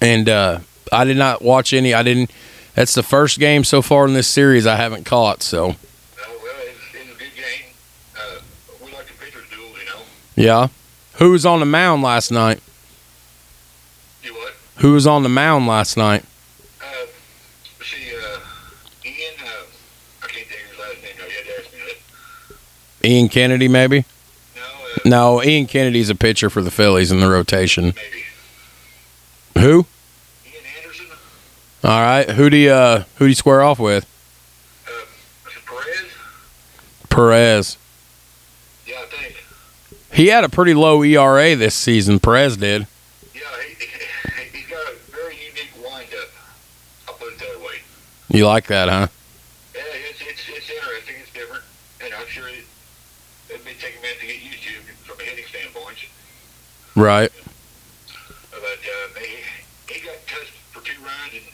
and 0.00 0.28
uh, 0.28 0.58
I 0.92 1.04
did 1.04 1.16
not 1.16 1.42
watch 1.42 1.72
any. 1.72 1.94
I 1.94 2.02
didn't. 2.02 2.30
That's 2.74 2.94
the 2.94 3.02
first 3.02 3.38
game 3.38 3.64
so 3.64 3.82
far 3.82 4.06
in 4.06 4.14
this 4.14 4.28
series 4.28 4.66
I 4.66 4.76
haven't 4.76 5.04
caught. 5.04 5.42
So 5.42 5.68
No, 5.68 5.72
well, 5.72 5.76
it 5.76 6.74
was, 6.74 6.94
it 6.94 7.06
was 7.06 7.16
a 7.16 7.18
good 7.18 7.34
game. 7.36 7.74
Uh, 8.16 8.40
we 8.84 8.92
like 8.92 9.06
the 9.06 9.12
pitchers 9.14 9.44
duels, 9.50 9.76
you 9.78 9.86
know. 9.86 10.02
yeah, 10.36 10.68
who 11.20 11.30
was 11.30 11.46
on 11.46 11.60
the 11.60 11.66
mound 11.66 12.02
last 12.02 12.30
night? 12.32 12.60
Do 14.24 14.34
what? 14.34 14.52
Who 14.78 14.92
was 14.94 15.06
on 15.06 15.22
the 15.22 15.28
mound 15.28 15.66
last 15.68 15.96
night? 15.96 16.24
Uh, 16.82 16.84
see, 17.82 18.10
uh, 18.16 18.38
Ian, 19.04 19.34
uh, 19.40 19.46
I 20.22 20.26
can't 20.26 20.46
think 20.48 20.62
of 20.64 20.70
his 20.70 20.78
last 20.78 21.02
name. 21.02 21.12
No, 21.18 21.24
you 21.26 21.30
had 21.32 21.44
to 21.44 21.62
ask 21.62 21.72
me 21.72 21.78
that. 23.00 23.08
Ian 23.08 23.28
Kennedy, 23.28 23.68
maybe. 23.68 24.04
No, 24.56 24.62
uh, 24.62 24.98
No, 25.38 25.42
Ian 25.44 25.66
Kennedy's 25.66 26.10
a 26.10 26.14
pitcher 26.16 26.50
for 26.50 26.62
the 26.62 26.70
Phillies 26.72 27.12
in 27.12 27.20
the 27.20 27.28
rotation. 27.30 27.84
maybe. 27.94 28.24
Who? 29.58 29.86
Ian 30.46 30.64
Anderson? 30.82 31.06
All 31.84 32.00
right, 32.00 32.28
who 32.30 32.50
do 32.50 32.56
you 32.56 32.70
uh, 32.72 33.04
who 33.16 33.26
do 33.26 33.28
you 33.28 33.34
square 33.34 33.62
off 33.62 33.78
with? 33.78 34.06
Uh, 34.86 34.90
Perez? 35.66 36.06
Perez. 37.10 37.76
Yeah, 40.10 40.16
I 40.16 40.16
think. 40.16 40.16
He 40.16 40.26
had 40.28 40.44
a 40.44 40.48
pretty 40.48 40.74
low 40.74 41.02
ERA 41.02 41.56
this 41.56 41.74
season. 41.74 42.20
Perez 42.20 42.56
did. 42.56 42.86
Yeah, 43.34 43.40
he, 43.78 43.86
he's 44.58 44.66
got 44.66 44.86
a 44.86 44.96
very 45.10 45.36
unique 45.36 45.72
windup. 45.76 46.28
I'll 47.08 47.14
put 47.14 47.32
it 47.32 47.38
that 47.38 47.60
way. 47.60 47.76
You 48.28 48.46
like 48.46 48.66
that, 48.66 48.88
huh? 48.88 49.06
Yeah, 49.74 49.82
it's, 50.10 50.20
it's, 50.20 50.48
it's 50.48 50.70
interesting. 50.70 51.16
It's 51.20 51.32
different. 51.32 51.64
And 52.04 52.14
I'm 52.14 52.26
sure 52.26 52.48
it, 52.48 52.64
it 53.48 53.64
may 53.64 53.74
take 53.74 53.98
a 53.98 54.02
minute 54.02 54.20
to 54.20 54.26
get 54.26 54.42
used 54.42 54.62
to 54.62 54.70
from 55.04 55.20
a 55.20 55.22
hitting 55.22 55.44
standpoint. 55.46 55.98
Right. 56.96 57.30
But 58.50 58.62
uh, 58.62 59.20
he, 59.20 59.94
he 59.94 60.00
got 60.06 60.16
touched 60.26 60.52
for 60.70 60.84
two 60.84 61.00
runs, 61.02 61.32
and 61.34 61.46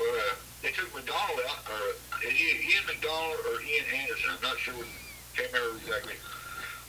uh, 0.00 0.34
they 0.62 0.70
took 0.70 0.94
McDonald 0.94 1.40
out, 1.48 1.58
or 1.70 1.94
it 2.22 2.34
Ian 2.38 2.86
McDonald 2.86 3.38
or 3.50 3.60
Ian 3.62 3.84
Anderson? 3.94 4.30
I'm 4.30 4.42
not 4.42 4.58
sure. 4.58 4.74
Can't 5.34 5.52
remember 5.52 5.76
exactly 5.78 6.14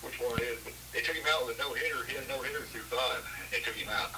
which 0.01 0.19
one 0.19 0.37
it 0.37 0.43
is. 0.43 0.59
But 0.63 0.73
they 0.93 1.01
took 1.01 1.15
him 1.15 1.22
out 1.33 1.45
with 1.47 1.57
a 1.57 1.61
no 1.61 1.73
hitter. 1.73 2.03
He 2.07 2.15
had 2.15 2.25
a 2.25 2.27
no 2.27 2.41
hitter 2.41 2.59
through 2.59 2.81
five. 2.81 3.23
They 3.51 3.59
took 3.59 3.75
him 3.75 3.89
out. 3.89 4.11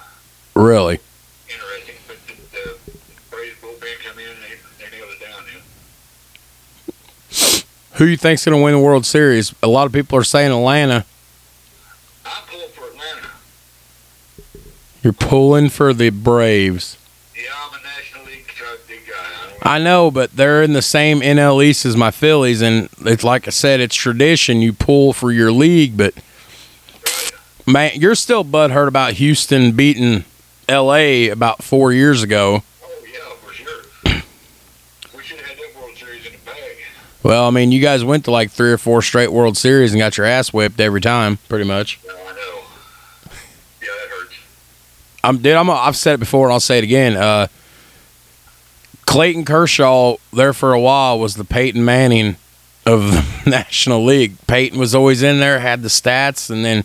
Really? 0.54 1.00
Interesting. 1.48 1.94
But 2.06 2.16
the, 2.26 2.34
the 2.52 2.76
Braves 3.30 3.56
bullpen 3.60 3.98
come 4.04 4.18
in 4.18 4.28
and 4.28 4.38
they, 4.42 4.56
they 4.84 4.90
nailed 4.96 5.10
it 5.10 5.20
down. 5.20 5.44
Then. 5.46 5.62
Who 7.94 8.04
you 8.04 8.16
think's 8.16 8.44
going 8.44 8.56
to 8.58 8.62
win 8.62 8.74
the 8.74 8.80
World 8.80 9.06
Series? 9.06 9.54
A 9.62 9.68
lot 9.68 9.86
of 9.86 9.92
people 9.92 10.18
are 10.18 10.24
saying 10.24 10.50
Atlanta. 10.52 11.04
I'm 12.24 12.42
pulling 12.46 12.68
for 12.68 12.84
Atlanta. 12.84 13.28
You're 15.02 15.12
pulling 15.12 15.68
for 15.70 15.94
the 15.94 16.10
Braves. 16.10 16.98
Yeah, 17.34 17.42
I'm 17.56 17.72
a 17.78 17.82
National 17.82 18.24
League 18.26 18.46
guy. 18.46 18.52
I 19.62 19.78
know, 19.78 20.10
but 20.10 20.36
they're 20.36 20.62
in 20.62 20.74
the 20.74 20.82
same 20.82 21.20
NL 21.20 21.64
East 21.64 21.86
as 21.86 21.96
my 21.96 22.10
Phillies, 22.10 22.60
and 22.60 22.88
it's 23.00 23.24
like 23.24 23.46
I 23.46 23.50
said, 23.50 23.80
it's 23.80 23.94
tradition. 23.94 24.60
You 24.60 24.72
pull 24.74 25.12
for 25.12 25.32
your 25.32 25.52
league, 25.52 25.96
but. 25.96 26.14
Man, 27.66 27.92
you're 27.94 28.14
still 28.14 28.44
butthurt 28.44 28.88
about 28.88 29.14
Houston 29.14 29.72
beating 29.72 30.24
L.A. 30.68 31.28
about 31.28 31.62
four 31.62 31.92
years 31.92 32.22
ago. 32.22 32.62
Oh 32.82 33.04
yeah, 33.04 33.34
for 33.36 33.52
sure. 33.52 33.82
we 35.16 35.22
should 35.22 35.38
have 35.38 35.46
had 35.46 35.58
that 35.58 35.80
World 35.80 35.96
Series 35.96 36.26
in 36.26 36.32
the 36.32 36.38
bag. 36.44 36.76
Well, 37.22 37.46
I 37.46 37.50
mean, 37.50 37.72
you 37.72 37.80
guys 37.80 38.04
went 38.04 38.24
to 38.26 38.30
like 38.30 38.50
three 38.50 38.72
or 38.72 38.78
four 38.78 39.02
straight 39.02 39.32
World 39.32 39.56
Series 39.56 39.92
and 39.92 39.98
got 39.98 40.16
your 40.16 40.26
ass 40.26 40.52
whipped 40.52 40.80
every 40.80 41.00
time, 41.00 41.38
pretty 41.48 41.64
much. 41.64 42.00
No, 42.06 42.12
I 42.14 42.32
know. 42.32 42.60
Yeah, 43.80 43.88
that 43.88 44.08
hurts. 44.08 44.34
I'm, 45.24 45.38
dude, 45.38 45.56
I'm, 45.56 45.70
I've 45.70 45.96
said 45.96 46.14
it 46.14 46.20
before 46.20 46.46
and 46.46 46.52
I'll 46.52 46.60
say 46.60 46.78
it 46.78 46.84
again. 46.84 47.16
Uh, 47.16 47.48
Clayton 49.06 49.44
Kershaw, 49.44 50.16
there 50.32 50.52
for 50.52 50.72
a 50.72 50.80
while, 50.80 51.18
was 51.18 51.36
the 51.36 51.44
Peyton 51.44 51.84
Manning 51.84 52.36
of 52.84 53.12
the 53.12 53.24
National 53.50 54.04
League. 54.04 54.34
Peyton 54.46 54.78
was 54.78 54.94
always 54.94 55.22
in 55.22 55.38
there, 55.38 55.60
had 55.60 55.82
the 55.82 55.88
stats, 55.88 56.50
and 56.50 56.64
then 56.64 56.84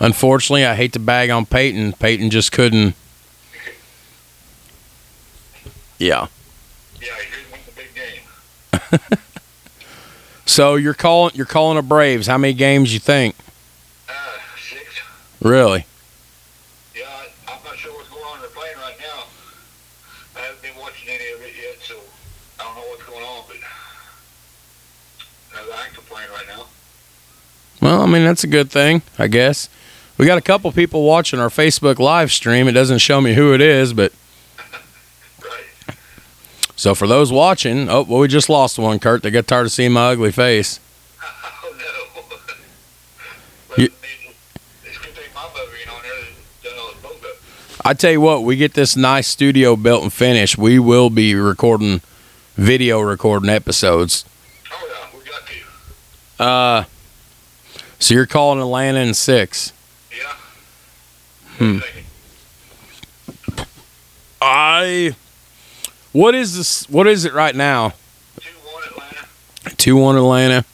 unfortunately, 0.00 0.64
I 0.64 0.74
hate 0.74 0.92
to 0.94 0.98
bag 0.98 1.30
on 1.30 1.46
Peyton. 1.46 1.92
Peyton 1.92 2.30
just 2.30 2.50
couldn't. 2.50 2.94
Yeah. 5.98 6.26
Yeah, 7.00 7.08
he 7.18 7.52
win 7.52 7.60
the 7.66 7.72
big 7.72 7.94
game. 7.94 9.18
So 10.50 10.74
you're 10.74 10.94
calling 10.94 11.30
you're 11.36 11.46
calling 11.46 11.78
a 11.78 11.82
Braves. 11.82 12.26
How 12.26 12.36
many 12.36 12.54
games 12.54 12.92
you 12.92 12.98
think? 12.98 13.36
Uh, 14.08 14.12
six. 14.58 14.82
Really? 15.40 15.86
Yeah, 16.92 17.04
I, 17.06 17.28
I'm 17.46 17.62
not 17.64 17.76
sure 17.76 17.92
what's 17.92 18.08
going 18.08 18.24
on. 18.24 18.40
They're 18.40 18.50
playing 18.50 18.76
right 18.78 18.96
now. 18.98 19.26
I 20.36 20.40
haven't 20.40 20.60
been 20.60 20.76
watching 20.80 21.08
any 21.08 21.30
of 21.34 21.40
it 21.42 21.52
yet, 21.56 21.76
so 21.80 22.00
I 22.58 22.64
don't 22.64 22.74
know 22.74 22.82
what's 22.88 23.04
going 23.04 23.24
on. 23.24 23.44
But 23.46 23.58
no, 25.54 25.72
I 25.72 25.84
ain't 25.84 25.94
complaining 25.94 26.32
right 26.32 26.48
now. 26.48 26.66
Well, 27.80 28.02
I 28.02 28.06
mean 28.06 28.24
that's 28.24 28.42
a 28.42 28.48
good 28.48 28.72
thing, 28.72 29.02
I 29.20 29.28
guess. 29.28 29.68
We 30.20 30.26
got 30.26 30.36
a 30.36 30.42
couple 30.42 30.70
people 30.70 31.04
watching 31.04 31.40
our 31.40 31.48
Facebook 31.48 31.98
live 31.98 32.30
stream. 32.30 32.68
It 32.68 32.72
doesn't 32.72 32.98
show 32.98 33.22
me 33.22 33.32
who 33.32 33.54
it 33.54 33.62
is, 33.62 33.94
but 33.94 34.12
so 36.76 36.94
for 36.94 37.06
those 37.06 37.32
watching, 37.32 37.88
oh 37.88 38.02
well, 38.02 38.20
we 38.20 38.28
just 38.28 38.50
lost 38.50 38.78
one, 38.78 38.98
Kurt. 38.98 39.22
They 39.22 39.30
got 39.30 39.46
tired 39.46 39.64
of 39.64 39.72
seeing 39.72 39.92
my 39.92 40.10
ugly 40.10 40.30
face. 40.30 40.78
Oh 41.22 41.72
no. 43.78 43.82
You- 43.82 43.84
I 43.84 43.86
mean, 44.02 44.34
it's 44.84 44.98
a 44.98 45.00
good 45.00 45.14
thing 45.14 45.24
my 45.34 45.40
mother 45.40 45.60
ain't 45.80 45.90
on 45.90 46.02
there 46.02 46.12
that 46.20 46.68
done 46.68 46.78
all 46.78 46.88
this 46.92 47.00
build 47.00 47.24
up. 47.24 47.86
I 47.86 47.94
tell 47.94 48.12
you 48.12 48.20
what, 48.20 48.44
we 48.44 48.56
get 48.56 48.74
this 48.74 48.96
nice 48.96 49.26
studio 49.26 49.74
built 49.74 50.02
and 50.02 50.12
finished. 50.12 50.58
We 50.58 50.78
will 50.78 51.08
be 51.08 51.34
recording 51.34 52.02
video 52.56 53.00
recording 53.00 53.48
episodes. 53.48 54.26
Oh 54.70 55.08
yeah, 55.14 55.18
we 55.18 55.24
got 55.24 55.46
to. 56.36 56.44
Uh, 56.44 56.84
so 57.98 58.12
you're 58.12 58.26
calling 58.26 58.60
Atlanta 58.60 58.98
in 59.00 59.14
six. 59.14 59.72
Hmm. 61.60 61.80
I. 64.40 65.14
What 66.12 66.34
is 66.34 66.56
this? 66.56 66.88
What 66.88 67.06
is 67.06 67.26
it 67.26 67.34
right 67.34 67.54
now? 67.54 67.92
Two 68.40 68.56
one 68.64 68.82
Atlanta. 68.84 69.76
Two 69.76 69.96
one 69.98 70.16
Atlanta. 70.16 70.64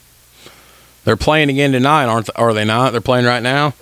They're 1.05 1.17
playing 1.17 1.51
again 1.51 1.73
tonight, 1.73 2.05
aren't? 2.05 2.31
Are 2.37 2.55
they 2.55 2.65
not? 2.65 2.93
They're 2.93 3.01
playing 3.01 3.27
right 3.27 3.43
now. 3.43 3.75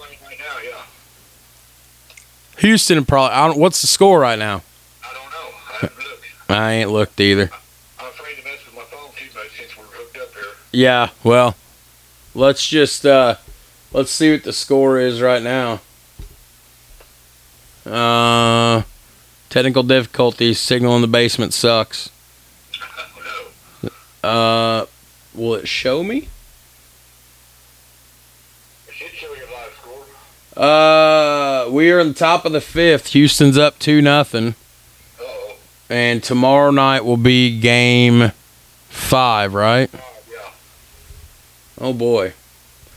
Houston 2.58 3.04
probably. 3.04 3.34
I 3.34 3.48
don't, 3.48 3.58
what's 3.58 3.82
the 3.82 3.86
score 3.86 4.18
right 4.20 4.38
now? 4.38 4.62
I 5.02 5.12
don't 5.12 5.30
know. 5.30 5.56
I 5.68 5.72
haven't 5.80 5.98
looked. 5.98 6.50
I 6.50 6.72
ain't 6.72 6.90
looked 6.90 7.20
either. 7.20 7.50
I'm 7.98 8.06
afraid 8.06 8.36
to 8.36 8.44
mess 8.44 8.64
with 8.64 8.76
my 8.76 8.82
phone 8.84 9.10
too 9.14 9.26
much 9.38 9.58
since 9.58 9.76
we're 9.76 9.84
hooked 9.84 10.16
up 10.16 10.32
here. 10.32 10.44
Yeah. 10.72 11.10
Well, 11.22 11.54
let's 12.34 12.66
just 12.66 13.04
uh, 13.04 13.34
let's 13.92 14.10
see 14.10 14.32
what 14.32 14.44
the 14.44 14.54
score 14.54 14.98
is 14.98 15.20
right 15.20 15.42
now. 15.42 15.82
Uh, 17.86 18.82
technical 19.50 19.82
difficulties. 19.82 20.58
Signal 20.58 20.94
in 20.96 21.02
the 21.02 21.08
basement 21.08 21.52
sucks. 21.54 22.10
Uh, 24.24 24.86
will 25.34 25.54
it 25.56 25.68
show 25.68 26.02
me? 26.02 26.28
It 28.88 28.94
should 28.94 29.10
show 29.10 29.26
you 29.34 29.42
live 29.52 29.72
score. 29.78 30.64
Uh, 30.64 31.68
we 31.70 31.90
are 31.90 32.00
in 32.00 32.08
the 32.08 32.14
top 32.14 32.46
of 32.46 32.52
the 32.52 32.62
fifth. 32.62 33.08
Houston's 33.08 33.58
up 33.58 33.78
two 33.78 34.00
nothing, 34.00 34.54
Uh-oh. 35.20 35.56
and 35.90 36.22
tomorrow 36.22 36.70
night 36.70 37.04
will 37.04 37.18
be 37.18 37.60
game 37.60 38.32
five. 38.88 39.52
Right? 39.52 39.90
Yeah. 39.92 40.38
Oh 41.78 41.92
boy. 41.92 42.32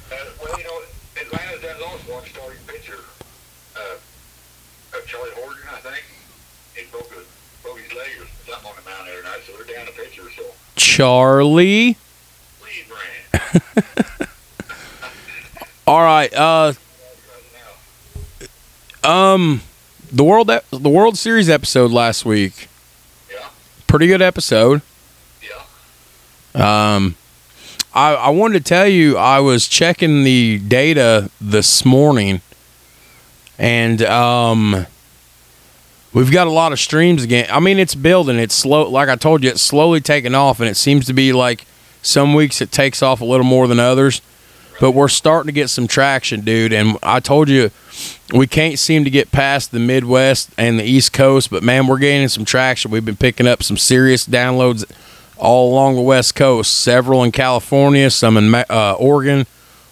Uh, 0.10 0.16
well, 0.42 0.58
you 0.58 0.64
know, 0.64 0.82
Atlanta's 1.22 1.62
done 1.62 1.82
lost 1.82 2.08
one 2.08 2.24
starting 2.26 2.60
pitcher. 2.68 3.00
Uh, 3.76 3.80
uh, 4.94 4.98
Charlie 5.06 5.32
Morton, 5.36 5.62
I 5.74 5.80
think. 5.80 6.04
He 6.74 6.86
broke, 6.90 7.12
a, 7.98 8.00
broke 8.04 8.06
his 8.06 8.06
leg 8.18 8.20
or 8.20 8.28
something 8.52 8.70
on 8.70 8.76
the 8.76 8.82
mound 8.90 9.08
the 9.08 9.14
other 9.14 9.24
night, 9.24 9.40
so 9.46 9.54
they're 9.54 9.66
down 9.76 9.88
a 9.88 9.92
pitcher. 9.92 10.24
So, 10.36 10.44
Charlie. 10.76 11.98
All 15.88 16.02
right. 16.02 16.34
Uh, 16.34 16.74
um, 19.04 19.62
the 20.12 20.24
world 20.24 20.48
the 20.48 20.90
World 20.90 21.18
Series 21.18 21.50
episode 21.50 21.92
last 21.92 22.26
week. 22.26 22.68
Yeah. 23.32 23.50
Pretty 23.88 24.08
good 24.08 24.22
episode. 24.22 24.82
Yeah. 25.42 26.96
Um, 26.96 27.16
I 27.94 28.16
I 28.16 28.30
wanted 28.30 28.66
to 28.66 28.70
tell 28.70 28.88
you 28.88 29.18
I 29.18 29.40
was 29.40 29.68
checking 29.68 30.24
the 30.24 30.60
data 30.60 31.30
this 31.40 31.86
morning, 31.86 32.42
and 33.58 34.02
um, 34.02 34.88
we've 36.14 36.32
got 36.32 36.48
a 36.48 36.52
lot 36.52 36.72
of 36.72 36.80
streams 36.80 37.24
again. 37.24 37.48
I 37.52 37.60
mean, 37.60 37.80
it's 37.80 37.96
building. 37.96 38.38
It's 38.38 38.56
slow. 38.56 38.90
Like 38.90 39.10
I 39.10 39.16
told 39.16 39.44
you, 39.44 39.50
it's 39.50 39.62
slowly 39.62 40.02
taking 40.02 40.36
off, 40.36 40.60
and 40.60 40.70
it 40.70 40.76
seems 40.76 41.06
to 41.08 41.14
be 41.14 41.34
like 41.34 41.66
some 42.02 42.34
weeks 42.34 42.62
it 42.62 42.72
takes 42.72 43.02
off 43.02 43.22
a 43.22 43.26
little 43.26 43.46
more 43.46 43.68
than 43.68 43.80
others. 43.80 44.22
But 44.80 44.92
we're 44.92 45.08
starting 45.08 45.48
to 45.48 45.54
get 45.54 45.70
some 45.70 45.88
traction, 45.88 46.42
dude. 46.42 46.72
And 46.72 46.98
I 47.02 47.20
told 47.20 47.50
you, 47.50 47.72
we 48.32 48.46
can't 48.46 48.78
seem 48.78 49.04
to 49.06 49.10
get 49.10 49.32
past 49.32 49.72
the 49.72 49.80
Midwest 49.80 50.52
and 50.58 50.78
the 50.78 50.84
East 50.84 51.14
Coast. 51.14 51.50
But 51.50 51.64
man, 51.64 51.88
we're 51.88 51.98
gaining 51.98 52.28
some 52.28 52.46
traction. 52.46 52.92
We've 52.92 53.06
been 53.06 53.16
picking 53.16 53.48
up 53.48 53.64
some 53.64 53.78
serious 53.78 54.28
downloads 54.28 54.86
all 55.38 55.72
along 55.72 55.96
the 55.96 56.02
West 56.02 56.36
Coast. 56.36 56.76
Several 56.76 57.24
in 57.24 57.32
California, 57.32 58.10
some 58.12 58.38
in 58.38 58.54
uh, 58.54 58.96
Oregon, 59.00 59.48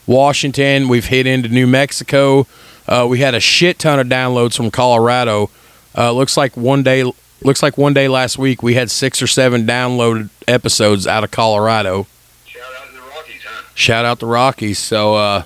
Washington. 0.06 0.88
We've 0.88 1.06
hit 1.06 1.26
into 1.26 1.50
New 1.50 1.66
Mexico. 1.66 2.46
Uh, 2.88 3.08
we 3.10 3.20
had 3.20 3.34
a 3.34 3.40
shit 3.40 3.80
ton 3.80 4.00
of 4.00 4.08
downloads 4.08 4.56
from 4.56 4.70
Colorado. 4.70 5.50
Uh, 5.98 6.12
looks 6.12 6.38
like 6.38 6.56
one 6.58 6.84
day. 6.84 7.04
Looks 7.42 7.62
like 7.62 7.78
one 7.78 7.94
day 7.94 8.08
last 8.08 8.38
week 8.38 8.64
we 8.64 8.74
had 8.76 8.90
six 8.90 9.22
or 9.22 9.28
seven 9.28 9.66
downloaded 9.68 10.30
episodes 10.48 11.06
out 11.06 11.24
of 11.24 11.32
Colorado. 11.32 12.08
Shout 12.46 12.64
out 12.80 12.88
to 12.88 12.94
the 12.94 13.02
Rockies, 13.02 13.44
huh? 13.46 13.64
Shout 13.76 14.06
out 14.06 14.20
the 14.20 14.26
Rockies. 14.26 14.80
So 14.80 15.16
uh, 15.16 15.44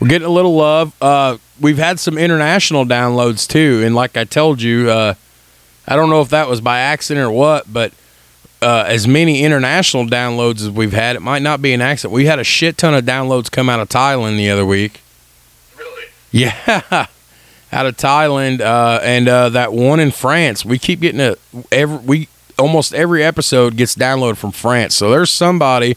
we're 0.00 0.08
getting 0.08 0.26
a 0.26 0.30
little 0.32 0.56
love. 0.56 0.94
Uh, 1.00 1.36
we've 1.60 1.78
had 1.78 2.00
some 2.00 2.18
international 2.18 2.84
downloads 2.84 3.46
too, 3.46 3.82
and 3.84 3.94
like 3.94 4.16
I 4.16 4.24
told 4.24 4.62
you, 4.62 4.90
uh, 4.90 5.14
I 5.86 5.96
don't 5.96 6.10
know 6.10 6.22
if 6.22 6.30
that 6.30 6.48
was 6.48 6.60
by 6.60 6.80
accident 6.80 7.26
or 7.26 7.30
what, 7.30 7.70
but 7.70 7.92
uh, 8.62 8.84
as 8.86 9.06
many 9.08 9.42
international 9.42 10.06
downloads 10.06 10.60
as 10.62 10.70
we've 10.70 10.92
had, 10.92 11.16
it 11.16 11.20
might 11.20 11.42
not 11.42 11.62
be 11.62 11.72
an 11.72 11.80
accident. 11.80 12.14
We 12.14 12.26
had 12.26 12.38
a 12.38 12.44
shit 12.44 12.76
ton 12.78 12.94
of 12.94 13.04
downloads 13.04 13.50
come 13.50 13.68
out 13.68 13.80
of 13.80 13.88
Thailand 13.88 14.36
the 14.36 14.50
other 14.50 14.66
week. 14.66 15.00
Really? 15.78 16.04
Yeah, 16.32 17.06
out 17.72 17.86
of 17.86 17.96
Thailand, 17.96 18.60
uh, 18.60 19.00
and 19.02 19.28
uh, 19.28 19.48
that 19.50 19.72
one 19.72 20.00
in 20.00 20.10
France. 20.10 20.64
We 20.64 20.78
keep 20.78 21.00
getting 21.00 21.20
a 21.20 21.36
every 21.70 21.98
we 21.98 22.28
almost 22.58 22.92
every 22.94 23.22
episode 23.24 23.76
gets 23.76 23.94
downloaded 23.94 24.36
from 24.36 24.52
France. 24.52 24.94
So 24.94 25.10
there's 25.10 25.30
somebody, 25.30 25.96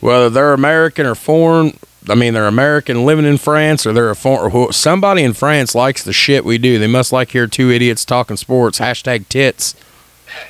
whether 0.00 0.30
they're 0.30 0.52
American 0.52 1.06
or 1.06 1.14
foreign. 1.14 1.78
I 2.08 2.14
mean, 2.14 2.34
they're 2.34 2.46
American 2.46 3.06
living 3.06 3.24
in 3.24 3.38
France, 3.38 3.86
or 3.86 3.92
they're 3.94 4.10
a 4.10 4.14
foreign. 4.16 4.50
Who, 4.52 4.70
somebody 4.72 5.22
in 5.22 5.32
France 5.32 5.74
likes 5.74 6.02
the 6.04 6.12
shit 6.12 6.44
we 6.44 6.58
do. 6.58 6.78
They 6.78 6.86
must 6.86 7.12
like 7.12 7.30
hear 7.30 7.46
two 7.46 7.70
idiots 7.70 8.04
talking 8.04 8.36
sports. 8.36 8.78
Hashtag 8.78 9.26
tits. 9.28 9.74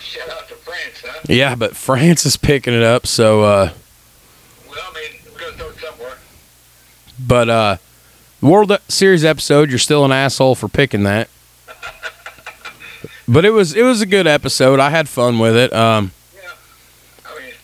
Shout 0.01 0.29
out 0.31 0.49
to 0.49 0.55
France, 0.55 1.03
huh? 1.05 1.21
Yeah, 1.29 1.55
but 1.55 1.77
France 1.77 2.27
is 2.27 2.37
picking 2.37 2.75
it 2.75 2.83
up. 2.83 3.07
So, 3.07 3.43
uh, 3.43 3.71
Well, 4.69 4.79
I 4.81 4.95
mean, 4.95 5.21
we 5.33 5.39
got 5.41 5.51
to 5.51 5.55
start 5.57 5.79
somewhere. 5.79 6.17
but 7.21 7.49
uh, 7.49 7.77
World 8.45 8.77
Series 8.89 9.25
episode, 9.25 9.71
you're 9.71 9.79
still 9.79 10.05
an 10.05 10.13
asshole 10.13 10.55
for 10.55 10.69
picking 10.69 11.05
that. 11.05 11.29
But 13.27 13.47
it 13.47 13.51
was 13.51 13.75
it 13.75 13.83
was 13.83 14.03
a 14.03 14.07
good 14.07 14.27
episode. 14.27 14.79
I 14.81 14.91
had 14.91 15.09
fun 15.09 15.39
with 15.39 15.57
it. 15.57 15.73
Um, 15.73 16.13
Yeah. 16.35 16.51
I 17.25 17.39
mean, 17.41 17.55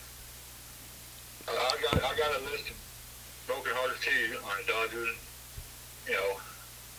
I 1.47 1.51
got 1.83 1.93
I 1.97 1.99
got 2.17 2.31
a 2.35 2.43
list 2.49 2.69
of 2.71 3.45
broken 3.45 3.71
hearts 3.75 4.03
too 4.03 4.37
on 4.43 4.51
the 4.57 4.71
Dodgers. 4.73 5.15
You 6.07 6.13
know, 6.13 6.39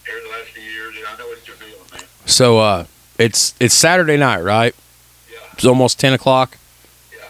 here 0.07 0.21
the 0.23 0.31
last 0.31 0.51
few 0.51 0.63
years, 0.63 0.95
and 0.97 1.05
I 1.09 1.19
know 1.19 1.27
what 1.27 1.45
you're 1.45 1.57
feeling, 1.57 1.75
man. 1.93 2.03
so 2.25 2.61
uh, 2.61 2.85
it's 3.19 3.55
it's 3.59 3.75
Saturday 3.75 4.17
night, 4.17 4.43
right? 4.43 4.77
Yeah. 5.29 5.39
It's 5.55 5.65
almost 5.65 5.99
ten 5.99 6.13
o'clock. 6.13 6.57
Yeah. 7.13 7.25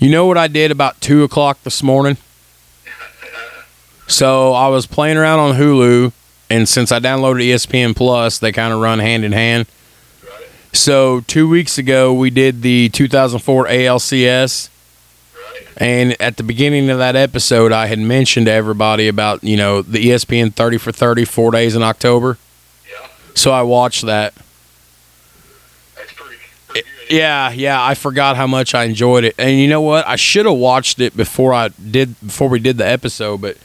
You 0.00 0.10
know 0.10 0.26
what 0.26 0.36
I 0.36 0.48
did 0.48 0.72
about 0.72 1.00
two 1.00 1.22
o'clock 1.22 1.62
this 1.62 1.80
morning? 1.80 2.16
So 4.12 4.52
I 4.52 4.68
was 4.68 4.86
playing 4.86 5.16
around 5.16 5.38
on 5.38 5.56
Hulu, 5.56 6.12
and 6.50 6.68
since 6.68 6.92
I 6.92 6.98
downloaded 6.98 7.42
ESPN 7.48 7.96
Plus, 7.96 8.38
they 8.38 8.52
kind 8.52 8.70
of 8.70 8.80
run 8.80 8.98
hand 8.98 9.24
in 9.24 9.32
hand. 9.32 9.66
Right. 10.22 10.48
So 10.74 11.22
two 11.22 11.48
weeks 11.48 11.78
ago, 11.78 12.12
we 12.12 12.28
did 12.28 12.60
the 12.60 12.90
2004 12.90 13.68
ALCS. 13.68 14.68
Right. 15.34 15.66
And 15.78 16.20
at 16.20 16.36
the 16.36 16.42
beginning 16.42 16.90
of 16.90 16.98
that 16.98 17.16
episode, 17.16 17.72
I 17.72 17.86
had 17.86 17.98
mentioned 17.98 18.46
to 18.46 18.52
everybody 18.52 19.08
about, 19.08 19.42
you 19.42 19.56
know, 19.56 19.80
the 19.80 20.10
ESPN 20.10 20.52
30 20.52 20.76
for 20.76 20.92
30, 20.92 21.24
four 21.24 21.50
days 21.50 21.74
in 21.74 21.82
October. 21.82 22.36
Yeah. 22.86 23.08
So 23.32 23.50
I 23.50 23.62
watched 23.62 24.04
that. 24.04 24.34
That's 25.96 26.12
pretty. 26.12 26.36
pretty 26.68 26.80
eh, 26.80 27.06
good. 27.08 27.16
Yeah, 27.16 27.50
yeah, 27.50 27.82
I 27.82 27.94
forgot 27.94 28.36
how 28.36 28.46
much 28.46 28.74
I 28.74 28.84
enjoyed 28.84 29.24
it. 29.24 29.34
And 29.38 29.58
you 29.58 29.68
know 29.68 29.80
what? 29.80 30.06
I 30.06 30.16
should 30.16 30.44
have 30.44 30.56
watched 30.58 31.00
it 31.00 31.16
before 31.16 31.54
I 31.54 31.68
did 31.68 32.20
before 32.20 32.50
we 32.50 32.58
did 32.58 32.76
the 32.76 32.86
episode, 32.86 33.40
but 33.40 33.56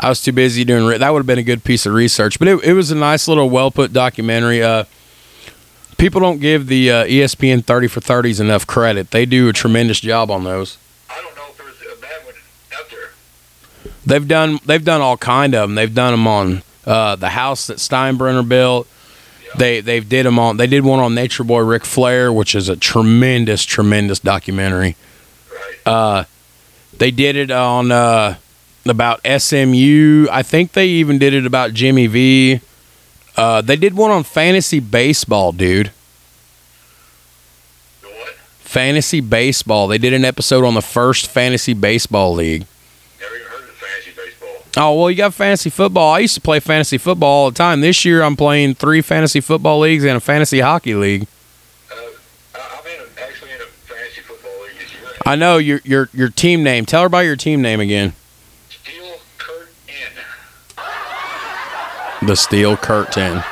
I 0.00 0.08
was 0.08 0.22
too 0.22 0.32
busy 0.32 0.64
doing 0.64 0.86
re- 0.86 0.98
that 0.98 1.10
would 1.12 1.20
have 1.20 1.26
been 1.26 1.38
a 1.38 1.42
good 1.42 1.62
piece 1.62 1.84
of 1.84 1.92
research. 1.92 2.38
But 2.38 2.48
it, 2.48 2.64
it 2.64 2.72
was 2.72 2.90
a 2.90 2.94
nice 2.94 3.28
little 3.28 3.50
well 3.50 3.70
put 3.70 3.92
documentary. 3.92 4.62
Uh, 4.62 4.84
people 5.98 6.20
don't 6.20 6.40
give 6.40 6.66
the 6.68 6.90
uh, 6.90 7.04
ESPN 7.04 7.64
30 7.64 7.86
for 7.86 8.00
30s 8.00 8.40
enough 8.40 8.66
credit. 8.66 9.10
They 9.10 9.26
do 9.26 9.48
a 9.48 9.52
tremendous 9.52 10.00
job 10.00 10.30
on 10.30 10.44
those. 10.44 10.78
I 11.10 11.20
don't 11.20 11.36
know 11.36 11.44
if 11.50 11.58
there's 11.58 11.98
a 11.98 12.00
bad 12.00 12.24
one 12.24 12.34
out 12.74 12.90
there. 12.90 13.92
They've 14.06 14.26
done 14.26 14.58
they've 14.64 14.84
done 14.84 15.02
all 15.02 15.18
kind 15.18 15.54
of 15.54 15.68
them. 15.68 15.74
They've 15.74 15.94
done 15.94 16.12
them 16.12 16.26
on 16.26 16.62
uh, 16.86 17.16
the 17.16 17.28
house 17.28 17.66
that 17.66 17.76
Steinbrenner 17.76 18.48
built. 18.48 18.88
They 19.58 19.80
they've 19.80 20.08
did 20.08 20.24
them 20.24 20.38
on. 20.38 20.56
They 20.56 20.66
did 20.66 20.84
one 20.84 21.00
on 21.00 21.14
Nature 21.14 21.44
Boy 21.44 21.60
Ric 21.60 21.84
Flair, 21.84 22.32
which 22.32 22.54
is 22.54 22.68
a 22.68 22.76
tremendous 22.76 23.64
tremendous 23.64 24.20
documentary. 24.20 24.96
Right. 25.52 25.92
Uh, 25.92 26.24
they 26.96 27.10
did 27.10 27.36
it 27.36 27.50
on 27.50 27.90
uh, 27.90 28.36
about 28.86 29.20
SMU. 29.26 30.26
I 30.30 30.42
think 30.42 30.72
they 30.72 30.86
even 30.88 31.18
did 31.18 31.34
it 31.34 31.46
about 31.46 31.72
Jimmy 31.74 32.06
V. 32.06 32.60
Uh, 33.36 33.60
they 33.60 33.76
did 33.76 33.94
one 33.94 34.10
on 34.10 34.22
fantasy 34.24 34.80
baseball, 34.80 35.52
dude. 35.52 35.90
The 38.02 38.08
what? 38.08 38.34
Fantasy 38.58 39.20
baseball. 39.20 39.86
They 39.88 39.98
did 39.98 40.12
an 40.12 40.24
episode 40.24 40.64
on 40.64 40.74
the 40.74 40.82
first 40.82 41.26
fantasy 41.28 41.74
baseball 41.74 42.34
league. 42.34 42.66
Never 43.20 43.36
even 43.36 43.46
heard 43.48 43.62
of 43.68 43.70
fantasy 43.70 44.10
baseball. 44.16 44.48
Oh 44.76 44.98
well, 45.00 45.10
you 45.10 45.16
got 45.16 45.34
fantasy 45.34 45.70
football. 45.70 46.12
I 46.14 46.18
used 46.20 46.34
to 46.34 46.40
play 46.40 46.60
fantasy 46.60 46.98
football 46.98 47.28
all 47.44 47.50
the 47.50 47.56
time. 47.56 47.80
This 47.80 48.04
year, 48.04 48.22
I'm 48.22 48.36
playing 48.36 48.74
three 48.74 49.00
fantasy 49.02 49.40
football 49.40 49.78
leagues 49.80 50.04
and 50.04 50.16
a 50.16 50.20
fantasy 50.20 50.60
hockey 50.60 50.94
league. 50.94 51.26
Uh, 51.90 51.94
I- 52.54 52.58
I'm 52.58 53.08
actually 53.22 53.50
in 53.52 53.60
a 53.60 53.64
fantasy 53.64 54.20
football 54.22 54.52
league. 54.62 55.22
I 55.26 55.36
know 55.36 55.56
your 55.58 55.80
your 55.84 56.08
your 56.12 56.28
team 56.30 56.62
name. 56.62 56.84
Tell 56.86 57.02
her 57.02 57.06
about 57.06 57.20
your 57.20 57.36
team 57.36 57.62
name 57.62 57.80
again. 57.80 58.12
Steel 58.68 59.18
Kurt 59.38 59.70
N. 59.88 59.94
The 62.22 62.36
Steel 62.36 62.76
Curtain. 62.76 63.42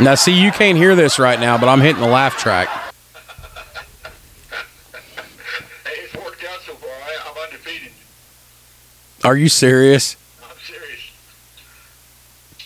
Now, 0.00 0.14
see, 0.14 0.32
you 0.32 0.52
can't 0.52 0.76
hear 0.76 0.94
this 0.94 1.18
right 1.18 1.38
now, 1.38 1.56
but 1.56 1.68
I'm 1.68 1.80
hitting 1.80 2.00
the 2.00 2.08
laugh 2.08 2.36
track. 2.36 2.68
Hey, 2.68 2.90
it's 6.04 6.14
worked 6.14 6.44
out 6.44 6.60
so 6.60 6.74
far. 6.74 6.90
I, 6.90 7.30
I'm 7.30 7.36
undefeated. 7.44 7.92
Are 9.24 9.36
you 9.36 9.48
serious? 9.48 10.16
I'm 10.42 10.56
serious. 10.64 11.12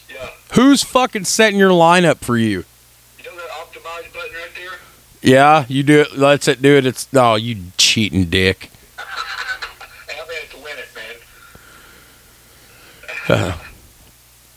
Yeah. 0.08 0.30
Who's 0.54 0.82
fucking 0.82 1.24
setting 1.24 1.58
your 1.58 1.70
lineup 1.70 2.18
for 2.18 2.36
you? 2.36 2.64
You 3.18 3.24
know 3.24 3.36
that 3.36 3.50
optimize 3.50 4.12
button 4.12 4.32
right 4.34 4.50
there? 4.54 4.72
Yeah, 5.22 5.64
you 5.68 5.82
do 5.82 6.00
it. 6.00 6.16
Let's 6.16 6.48
it 6.48 6.62
do 6.62 6.76
it. 6.76 6.86
It's 6.86 7.08
oh, 7.14 7.34
you 7.36 7.64
cheating 7.76 8.26
dick. 8.26 8.70
Hey, 10.08 10.20
I'm 10.20 10.28
to 10.50 10.56
win 10.58 10.78
it, 10.78 10.88
man. 13.28 13.54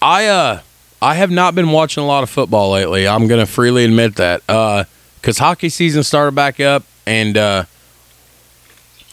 I 0.02 0.28
uh, 0.28 0.62
I 1.02 1.16
have 1.16 1.32
not 1.32 1.56
been 1.56 1.72
watching 1.72 2.04
a 2.04 2.08
lot 2.08 2.24
of 2.24 2.30
football 2.30 2.72
lately. 2.72 3.08
I'm 3.08 3.28
gonna 3.28 3.46
freely 3.46 3.86
admit 3.86 4.16
that. 4.16 4.42
Uh, 4.50 4.84
cause 5.22 5.38
hockey 5.38 5.70
season 5.70 6.04
started 6.04 6.36
back 6.36 6.60
up, 6.60 6.84
and 7.06 7.38
uh, 7.38 7.64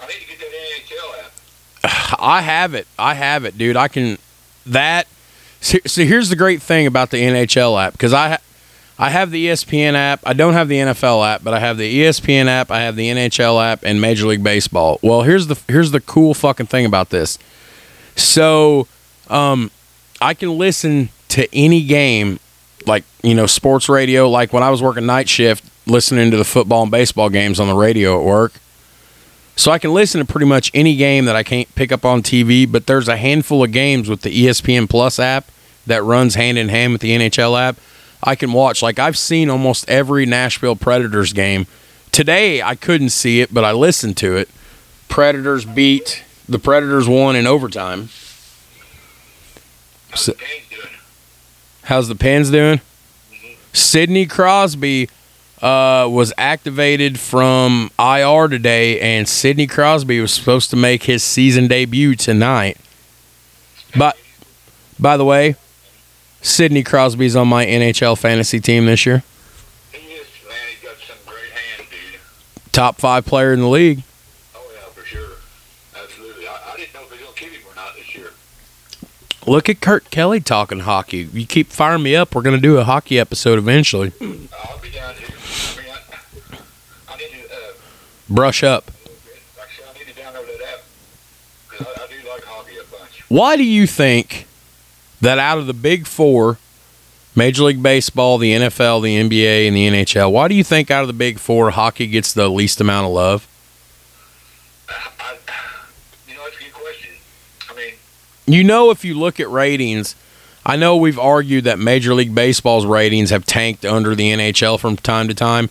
I 0.01 0.07
need 0.07 0.15
to 0.15 0.27
get 0.27 0.39
that 0.39 0.51
NHL 0.89 1.25
app. 2.15 2.19
I 2.21 2.43
have 2.43 2.75
it. 2.75 2.87
I 2.99 3.15
have 3.15 3.45
it, 3.45 3.57
dude. 3.57 3.77
I 3.77 3.89
can 3.89 4.19
that. 4.67 5.07
So, 5.61 5.79
so 5.87 6.05
here's 6.05 6.29
the 6.29 6.37
great 6.37 6.61
thing 6.61 6.87
about 6.87 7.11
the 7.11 7.19
NHL 7.19 7.81
app 7.81 7.93
because 7.93 8.13
I 8.13 8.39
I 8.99 9.11
have 9.11 9.31
the 9.31 9.47
ESPN 9.47 9.95
app. 9.95 10.21
I 10.25 10.33
don't 10.33 10.55
have 10.55 10.69
the 10.69 10.77
NFL 10.77 11.27
app, 11.27 11.45
but 11.45 11.53
I 11.53 11.61
have 11.61 11.77
the 11.77 12.03
ESPN 12.03 12.47
app. 12.47 12.71
I 12.71 12.81
have 12.81 12.97
the 12.97 13.09
NHL 13.11 13.63
app 13.63 13.81
and 13.85 14.01
Major 14.01 14.27
League 14.27 14.43
Baseball. 14.43 14.99
Well, 15.03 15.23
here's 15.23 15.47
the 15.47 15.61
here's 15.69 15.91
the 15.91 16.01
cool 16.01 16.35
fucking 16.35 16.67
thing 16.67 16.87
about 16.87 17.11
this. 17.11 17.39
So, 18.17 18.89
um, 19.29 19.71
I 20.21 20.33
can 20.33 20.57
listen 20.57 21.11
to 21.31 21.49
any 21.55 21.83
game, 21.85 22.39
like 22.87 23.05
you 23.23 23.35
know, 23.35 23.47
sports 23.47 23.89
radio. 23.89 24.29
Like 24.29 24.53
when 24.53 24.63
I 24.63 24.71
was 24.71 24.83
working 24.83 25.07
night 25.07 25.29
shift, 25.29 25.65
listening 25.87 26.31
to 26.31 26.37
the 26.37 26.45
football 26.45 26.83
and 26.83 26.91
baseball 26.91 27.31
games 27.31 27.61
on 27.61 27.69
the 27.69 27.75
radio 27.75 28.19
at 28.19 28.25
work. 28.25 28.53
So 29.59 29.71
I 29.71 29.79
can 29.79 29.95
listen 29.95 30.19
to 30.25 30.31
pretty 30.31 30.47
much 30.47 30.71
any 30.75 30.97
game 30.97 31.25
that 31.25 31.35
I 31.35 31.43
can't 31.43 31.73
pick 31.75 31.91
up 31.91 32.05
on 32.05 32.23
TV, 32.23 32.71
but 32.71 32.87
there's 32.87 33.09
a 33.09 33.17
handful 33.17 33.65
of 33.65 33.73
games 33.73 34.07
with 34.09 34.21
the 34.21 34.29
ESPN 34.47 34.87
Plus 34.89 35.19
app 35.19 35.49
that 35.87 36.03
runs 36.03 36.35
hand 36.35 36.59
in 36.59 36.69
hand 36.69 36.93
with 36.93 37.01
the 37.01 37.13
NHL 37.17 37.59
app. 37.59 37.77
I 38.23 38.35
can 38.35 38.53
watch. 38.53 38.83
Like 38.83 38.99
I've 38.99 39.17
seen 39.17 39.49
almost 39.49 39.89
every 39.89 40.27
Nashville 40.27 40.77
Predators 40.77 41.33
game. 41.33 41.67
Today 42.13 42.61
I 42.61 42.75
couldn't 42.75 43.11
see 43.11 43.41
it, 43.41 43.53
but 43.55 43.65
I 43.65 43.73
listened 43.73 44.17
to 44.19 44.37
it. 44.37 44.51
Predators 45.09 45.65
beat 45.65 46.23
the 46.49 46.59
Predators 46.59 47.09
won 47.09 47.35
in 47.35 47.47
overtime. 47.47 48.11
So- 50.15 50.33
the 50.33 50.39
Canes 50.39 50.69
doing? 50.71 50.87
How's 51.87 52.09
the 52.09 52.17
Pens 52.17 52.51
doing? 52.51 52.81
Sidney 53.73 54.27
Crosby 54.27 55.09
uh, 55.63 56.09
was 56.11 56.33
activated 56.37 57.21
from 57.21 57.93
IR 57.97 58.49
today, 58.49 58.99
and 58.99 59.29
Sidney 59.29 59.69
Crosby 59.69 60.19
was 60.19 60.33
supposed 60.33 60.71
to 60.71 60.77
make 60.77 61.05
his 61.05 61.23
season 61.23 61.69
debut 61.69 62.17
tonight. 62.17 62.77
But 63.97 64.17
by 64.99 65.17
the 65.17 65.25
way, 65.25 65.55
Sidney 66.43 66.83
Crosby's 66.83 67.37
on 67.37 67.47
my 67.47 67.65
NHL 67.65 68.19
fantasy 68.19 68.59
team 68.59 68.87
this 68.87 69.07
year. 69.07 69.23
He 69.93 69.99
is, 69.99 70.27
man. 70.45 70.57
He's 70.69 70.89
got 70.89 70.97
some 71.07 71.17
great 71.25 71.53
hands, 71.53 71.89
dude. 71.89 72.73
Top 72.73 72.97
five 72.97 73.25
player 73.25 73.53
in 73.53 73.61
the 73.61 73.69
league. 73.69 74.03
Look 79.47 79.69
at 79.69 79.81
Kurt 79.81 80.11
Kelly 80.11 80.41
talking 80.41 80.81
hockey. 80.81 81.29
You 81.33 81.47
keep 81.47 81.69
firing 81.69 82.03
me 82.03 82.17
up. 82.17 82.35
We're 82.35 82.43
going 82.43 82.57
to 82.57 82.63
do 82.63 82.79
a 82.79 82.85
hockey 82.85 83.19
episode 83.19 83.59
eventually. 83.59 84.13
I'll 84.21 84.79
be 84.81 84.91
down 84.91 85.15
here. 85.15 85.29
I 85.31 85.77
mean, 85.81 85.93
I, 87.09 87.13
I 87.13 87.17
need 87.17 87.31
to, 87.31 87.55
uh, 87.55 87.73
Brush 88.29 88.63
up. 88.65 88.91
like 89.57 89.69
I 89.89 89.99
need 89.99 90.09
to 90.13 90.21
download 90.21 90.47
that 90.47 90.75
app. 90.75 90.85
Because 91.71 91.87
I, 91.87 92.03
I 92.03 92.07
do 92.09 92.29
like 92.29 92.43
hockey 92.43 92.77
a 92.77 92.85
bunch. 92.91 93.25
Why 93.29 93.57
do 93.57 93.63
you 93.65 93.87
think 93.87 94.47
that 95.21 95.39
out 95.39 95.59
of 95.59 95.67
the 95.69 95.75
big 95.75 96.07
four, 96.07 96.59
Major 97.37 97.65
League 97.65 97.83
Baseball, 97.83 98.39
the 98.39 98.53
NFL, 98.53 99.03
the 99.03 99.17
NBA, 99.17 99.69
and 99.69 99.77
the 99.77 99.89
NHL, 99.89 100.33
why 100.33 100.49
do 100.49 100.55
you 100.55 100.65
think 100.65 100.91
out 100.91 101.03
of 101.03 101.07
the 101.07 101.13
big 101.13 101.39
four, 101.39 101.71
hockey 101.71 102.07
gets 102.09 102.33
the 102.33 102.49
least 102.49 102.81
amount 102.81 103.07
of 103.07 103.13
love? 103.13 103.47
I, 104.89 105.37
you 106.27 106.35
know, 106.35 106.43
that's 106.45 106.57
a 106.57 106.65
good 106.65 106.73
question. 106.73 107.11
I 107.71 107.75
mean, 107.75 107.95
You 108.47 108.63
know, 108.63 108.91
if 108.91 109.05
you 109.05 109.19
look 109.19 109.41
at 109.41 109.51
ratings, 109.51 110.15
I 110.65 110.77
know 110.77 110.97
we've 110.97 111.19
argued 111.19 111.65
that 111.65 111.79
Major 111.79 112.15
League 112.15 112.35
Baseball's 112.35 112.87
ratings 112.87 113.31
have 113.31 113.45
tanked 113.45 113.85
under 113.85 114.15
the 114.15 114.31
NHL 114.33 114.79
from 114.79 114.97
time 114.97 115.27
to 115.29 115.35
time, 115.35 115.69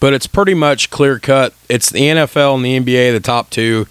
but 0.00 0.12
it's 0.12 0.26
pretty 0.26 0.54
much 0.54 0.90
clear 0.90 1.18
cut. 1.18 1.54
It's 1.68 1.90
the 1.90 2.00
NFL 2.00 2.56
and 2.56 2.64
the 2.64 2.78
NBA, 2.80 3.12
the 3.12 3.20
top 3.20 3.50
two, 3.50 3.86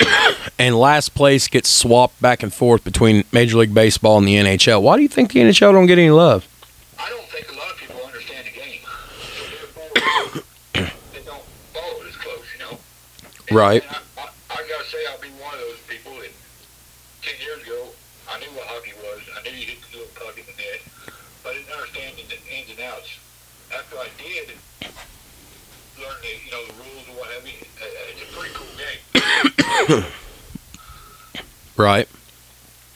and 0.58 0.78
last 0.78 1.10
place 1.14 1.46
gets 1.48 1.68
swapped 1.68 2.20
back 2.22 2.42
and 2.42 2.52
forth 2.52 2.84
between 2.84 3.24
Major 3.32 3.58
League 3.58 3.74
Baseball 3.74 4.18
and 4.18 4.26
the 4.26 4.36
NHL. 4.36 4.80
Why 4.82 4.96
do 4.96 5.02
you 5.02 5.08
think 5.08 5.32
the 5.32 5.40
NHL 5.40 5.72
don't 5.72 5.86
get 5.86 5.98
any 5.98 6.10
love? 6.10 6.48
I 6.98 7.08
don't 7.10 7.26
think 7.26 7.52
a 7.52 7.56
lot 7.58 7.70
of 7.70 7.76
people 7.76 8.00
understand 8.06 8.46
the 8.46 8.52
game. 8.58 8.80
So 10.74 10.80
they 11.12 11.22
don't 11.24 11.44
follow 11.72 12.00
it 12.00 12.08
as 12.08 12.16
close, 12.16 12.44
you 12.54 12.64
know? 12.64 12.78
And- 13.48 13.56
Right. 13.56 13.82
and 13.84 13.96
I, 14.18 14.22
I, 14.22 14.28
I 14.50 14.56
gotta 14.68 14.84
say, 14.88 14.98
I'll 15.12 15.20
be 15.20 15.28
one 15.40 15.52
of 15.54 15.60
those 15.60 15.80
people 15.88 16.12
that 16.20 16.32
10 17.22 17.34
years 17.40 17.62
ago, 17.62 17.88
I 18.30 18.38
knew 18.40 18.50
what 18.56 18.66
hockey 18.66 18.92
was. 18.98 19.20
I 19.36 19.42
knew 19.44 19.54
you 19.56 19.66
hit 19.66 19.78
the 19.92 19.98
little 19.98 20.10
puck 20.18 20.34
in 20.38 20.44
the 20.48 20.56
net. 20.58 20.80
But 21.44 21.52
I 21.52 21.54
didn't 21.60 21.72
understand 21.74 22.16
the 22.16 22.38
ins 22.50 22.70
and 22.70 22.80
outs. 22.88 23.18
After 23.74 23.96
I 23.98 24.08
did 24.18 24.56
learn 26.00 26.16
the, 26.22 26.32
you 26.32 26.50
know, 26.50 26.64
the 26.66 26.74
rules 26.80 27.04
and 27.08 27.16
what 27.18 27.28
have 27.30 27.44
you, 27.46 27.54
uh, 27.60 27.84
uh, 27.84 28.10
it's 28.14 28.22
a 28.24 28.28
pretty 28.34 28.54
cool 28.56 28.72
game. 28.80 29.00
Right. 31.76 32.06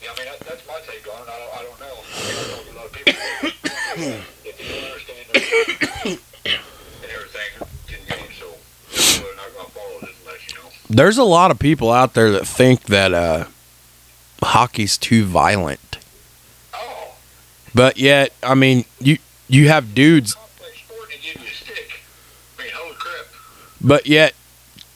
Yeah, 0.03 0.11
I 0.15 0.19
mean, 0.19 0.27
that, 0.27 0.41
that's 0.47 0.67
my 0.67 0.79
take 0.87 1.07
on 1.13 1.23
it. 1.23 1.29
I 1.29 1.39
don't, 1.39 1.55
I 1.55 1.63
don't 1.63 1.81
know. 1.81 1.97
I 1.97 2.21
mean, 2.21 2.37
I 2.37 2.43
talk 2.45 2.63
to 2.63 2.73
a 2.73 2.77
lot 2.77 2.87
of 2.87 2.93
people 2.93 3.15
if 4.45 4.59
they 4.59 4.69
don't 4.69 4.85
understand 4.85 5.27
and 6.45 7.11
everything 7.11 7.51
to 7.87 7.93
the 7.93 8.15
game, 8.15 8.31
so 8.39 8.47
they're 9.23 9.35
not 9.37 9.49
going 9.55 9.67
to 9.67 9.73
follow 9.73 10.01
this 10.03 10.11
unless, 10.25 10.47
you 10.49 10.55
know. 10.57 10.69
There's 10.91 11.17
a 11.19 11.25
lot 11.25 11.51
of 11.51 11.59
people 11.59 11.91
out 11.91 12.13
there 12.15 12.31
that 12.33 12.47
think 12.47 12.83
that 12.85 13.15
uh, 13.15 13.47
hockey's 14.43 14.99
too 14.99 15.25
violent, 15.25 15.99
Oh, 16.75 17.15
but 17.75 17.97
yet, 17.97 18.33
I 18.43 18.55
mean, 18.55 18.85
you 19.01 19.19
you 19.49 19.69
have 19.69 19.95
dudes, 19.95 20.35
complex 20.35 20.79
sport 20.81 21.09
and 21.13 21.23
give 21.23 21.43
you 21.43 21.49
a 21.49 21.53
stick. 21.55 22.01
I 22.59 22.63
mean, 22.63 22.71
holy 22.75 22.95
crap. 22.95 23.27
but 23.81 24.07
yet, 24.07 24.35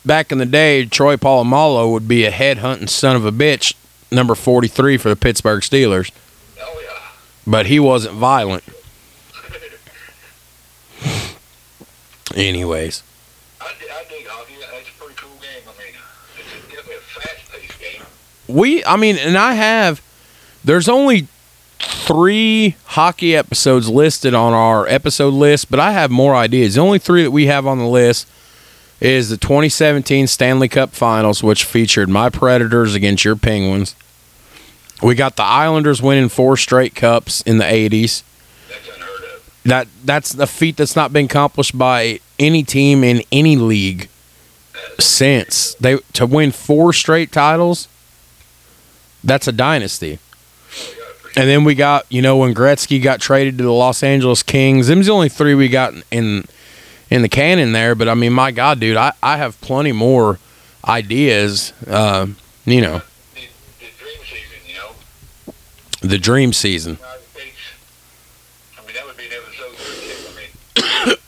back 0.04 0.32
in 0.32 0.38
the 0.38 0.46
day, 0.46 0.86
Troy 0.86 1.16
Polamalu 1.16 1.90
would 1.92 2.08
be 2.08 2.24
a 2.24 2.30
head 2.30 2.58
hunting 2.58 2.86
son 2.88 3.16
of 3.16 3.24
a 3.24 3.32
bitch, 3.32 3.74
number 4.10 4.34
43 4.34 4.96
for 4.96 5.08
the 5.08 5.16
Pittsburgh 5.16 5.60
Steelers, 5.62 6.10
Oh, 6.60 6.80
yeah. 6.82 6.88
but 7.46 7.66
he 7.66 7.78
wasn't 7.80 8.14
violent. 8.14 8.64
Anyways, 12.34 13.02
I, 13.60 13.64
I 13.66 14.04
dig 14.08 14.26
hockey. 14.26 14.54
That's 14.60 14.88
a 14.88 14.92
pretty 14.98 15.14
cool 15.16 15.30
game. 15.40 15.62
I 15.66 15.72
mean, 15.82 15.94
it's 16.38 16.68
definitely 16.74 16.94
a 16.96 17.00
fast-paced 17.00 17.78
game. 17.80 18.02
we, 18.48 18.84
I 18.84 18.96
mean, 18.96 19.16
and 19.16 19.36
I 19.36 19.54
have, 19.54 20.00
there's 20.64 20.88
only 20.88 21.26
three 21.80 22.76
hockey 22.84 23.34
episodes 23.36 23.88
listed 23.88 24.32
on 24.34 24.52
our 24.52 24.86
episode 24.86 25.34
list, 25.34 25.70
but 25.70 25.80
I 25.80 25.92
have 25.92 26.10
more 26.10 26.34
ideas. 26.36 26.74
The 26.76 26.80
only 26.80 26.98
three 26.98 27.22
that 27.24 27.30
we 27.30 27.46
have 27.46 27.66
on 27.66 27.78
the 27.78 27.86
list 27.86 28.28
is 29.00 29.30
the 29.30 29.36
2017 29.36 30.26
Stanley 30.26 30.68
Cup 30.68 30.92
Finals, 30.92 31.42
which 31.42 31.64
featured 31.64 32.08
my 32.08 32.28
Predators 32.28 32.94
against 32.94 33.24
your 33.24 33.36
Penguins. 33.36 33.94
We 35.02 35.14
got 35.14 35.36
the 35.36 35.42
Islanders 35.42 36.02
winning 36.02 36.28
four 36.28 36.56
straight 36.56 36.94
cups 36.94 37.40
in 37.42 37.58
the 37.58 37.64
80s. 37.64 38.22
That's 38.68 38.88
unheard 38.88 39.24
of. 39.24 39.50
That 39.64 39.88
that's 40.04 40.34
a 40.34 40.46
feat 40.46 40.76
that's 40.76 40.94
not 40.94 41.12
been 41.12 41.24
accomplished 41.24 41.76
by 41.76 42.20
any 42.38 42.62
team 42.62 43.02
in 43.02 43.22
any 43.32 43.56
league 43.56 44.08
since 44.98 45.74
they 45.74 45.98
to 46.12 46.26
win 46.26 46.52
four 46.52 46.92
straight 46.92 47.32
titles. 47.32 47.88
That's 49.24 49.48
a 49.48 49.52
dynasty. 49.52 50.18
And 51.36 51.48
then 51.48 51.64
we 51.64 51.74
got, 51.74 52.06
you 52.10 52.22
know, 52.22 52.36
when 52.38 52.54
Gretzky 52.54 53.00
got 53.00 53.20
traded 53.20 53.58
to 53.58 53.64
the 53.64 53.72
Los 53.72 54.02
Angeles 54.02 54.42
Kings. 54.42 54.88
Them's 54.88 55.06
the 55.06 55.12
only 55.12 55.28
three 55.28 55.54
we 55.54 55.68
got 55.68 55.94
in 56.10 56.44
in 57.10 57.22
the 57.22 57.28
canon 57.28 57.72
there. 57.72 57.94
But 57.94 58.08
I 58.08 58.14
mean, 58.14 58.32
my 58.32 58.50
God, 58.50 58.80
dude, 58.80 58.96
I, 58.96 59.12
I 59.22 59.36
have 59.36 59.60
plenty 59.60 59.92
more 59.92 60.38
ideas. 60.86 61.72
Uh, 61.86 62.28
you 62.64 62.80
know, 62.80 63.02
The, 63.34 63.48
the 63.80 63.90
dream 63.98 64.18
season, 64.24 64.58
you 64.68 64.74
know. 64.74 65.54
the 66.08 66.18
dream 66.18 66.52
season. 66.52 66.98
I 68.78 68.86
mean, 68.86 68.94
that 68.94 69.06
would 69.06 69.16
be 69.16 69.24
an 69.26 69.32
episode 69.32 69.76
36. 69.76 70.28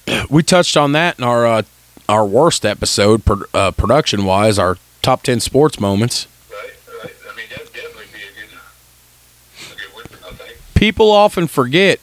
I 0.07 0.13
mean, 0.17 0.27
We 0.31 0.43
touched 0.43 0.77
on 0.77 0.93
that 0.93 1.19
in 1.19 1.25
our 1.25 1.47
uh, 1.47 1.63
our 2.09 2.25
worst 2.27 2.65
episode, 2.67 3.25
pro- 3.25 3.45
uh, 3.55 3.71
production 3.73 4.25
wise, 4.25 4.59
our 4.59 4.77
top 5.03 5.23
ten 5.23 5.41
sports 5.41 5.79
moments. 5.81 6.27
right, 6.51 6.71
right. 7.03 7.13
I 7.31 7.37
mean, 7.37 7.47
that 7.51 7.61
would 7.61 7.73
definitely 7.73 8.05
be 8.13 8.21
a 8.21 8.33
good, 8.35 9.73
a 9.73 9.77
good 9.77 9.95
win, 9.95 10.07
I 10.27 10.35
think. 10.35 10.59
People 10.75 11.11
often 11.11 11.47
forget 11.47 12.01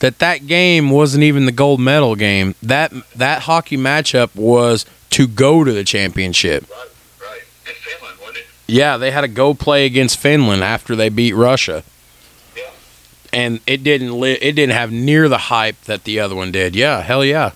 that 0.00 0.18
that 0.18 0.46
game 0.46 0.90
wasn't 0.90 1.24
even 1.24 1.46
the 1.46 1.52
gold 1.52 1.80
medal 1.80 2.14
game. 2.16 2.54
That 2.62 2.92
that 3.16 3.42
hockey 3.42 3.76
matchup 3.76 4.34
was 4.34 4.84
to 5.10 5.26
go 5.26 5.64
to 5.64 5.72
the 5.72 5.84
championship. 5.84 6.66
Right, 6.70 6.88
right. 7.30 7.40
In 7.66 7.72
Finland, 7.74 8.18
wasn't 8.20 8.38
it? 8.38 8.44
Yeah, 8.66 8.96
they 8.96 9.10
had 9.10 9.20
to 9.22 9.28
go 9.28 9.54
play 9.54 9.86
against 9.86 10.18
Finland 10.18 10.62
after 10.64 10.96
they 10.96 11.08
beat 11.08 11.34
Russia, 11.34 11.84
Yeah. 12.56 12.62
and 13.32 13.60
it 13.66 13.82
didn't 13.84 14.18
li- 14.18 14.38
it 14.40 14.52
didn't 14.52 14.74
have 14.74 14.90
near 14.92 15.28
the 15.28 15.38
hype 15.38 15.80
that 15.84 16.04
the 16.04 16.18
other 16.20 16.34
one 16.34 16.50
did. 16.52 16.74
Yeah, 16.74 17.00
hell 17.02 17.24
yeah. 17.24 17.52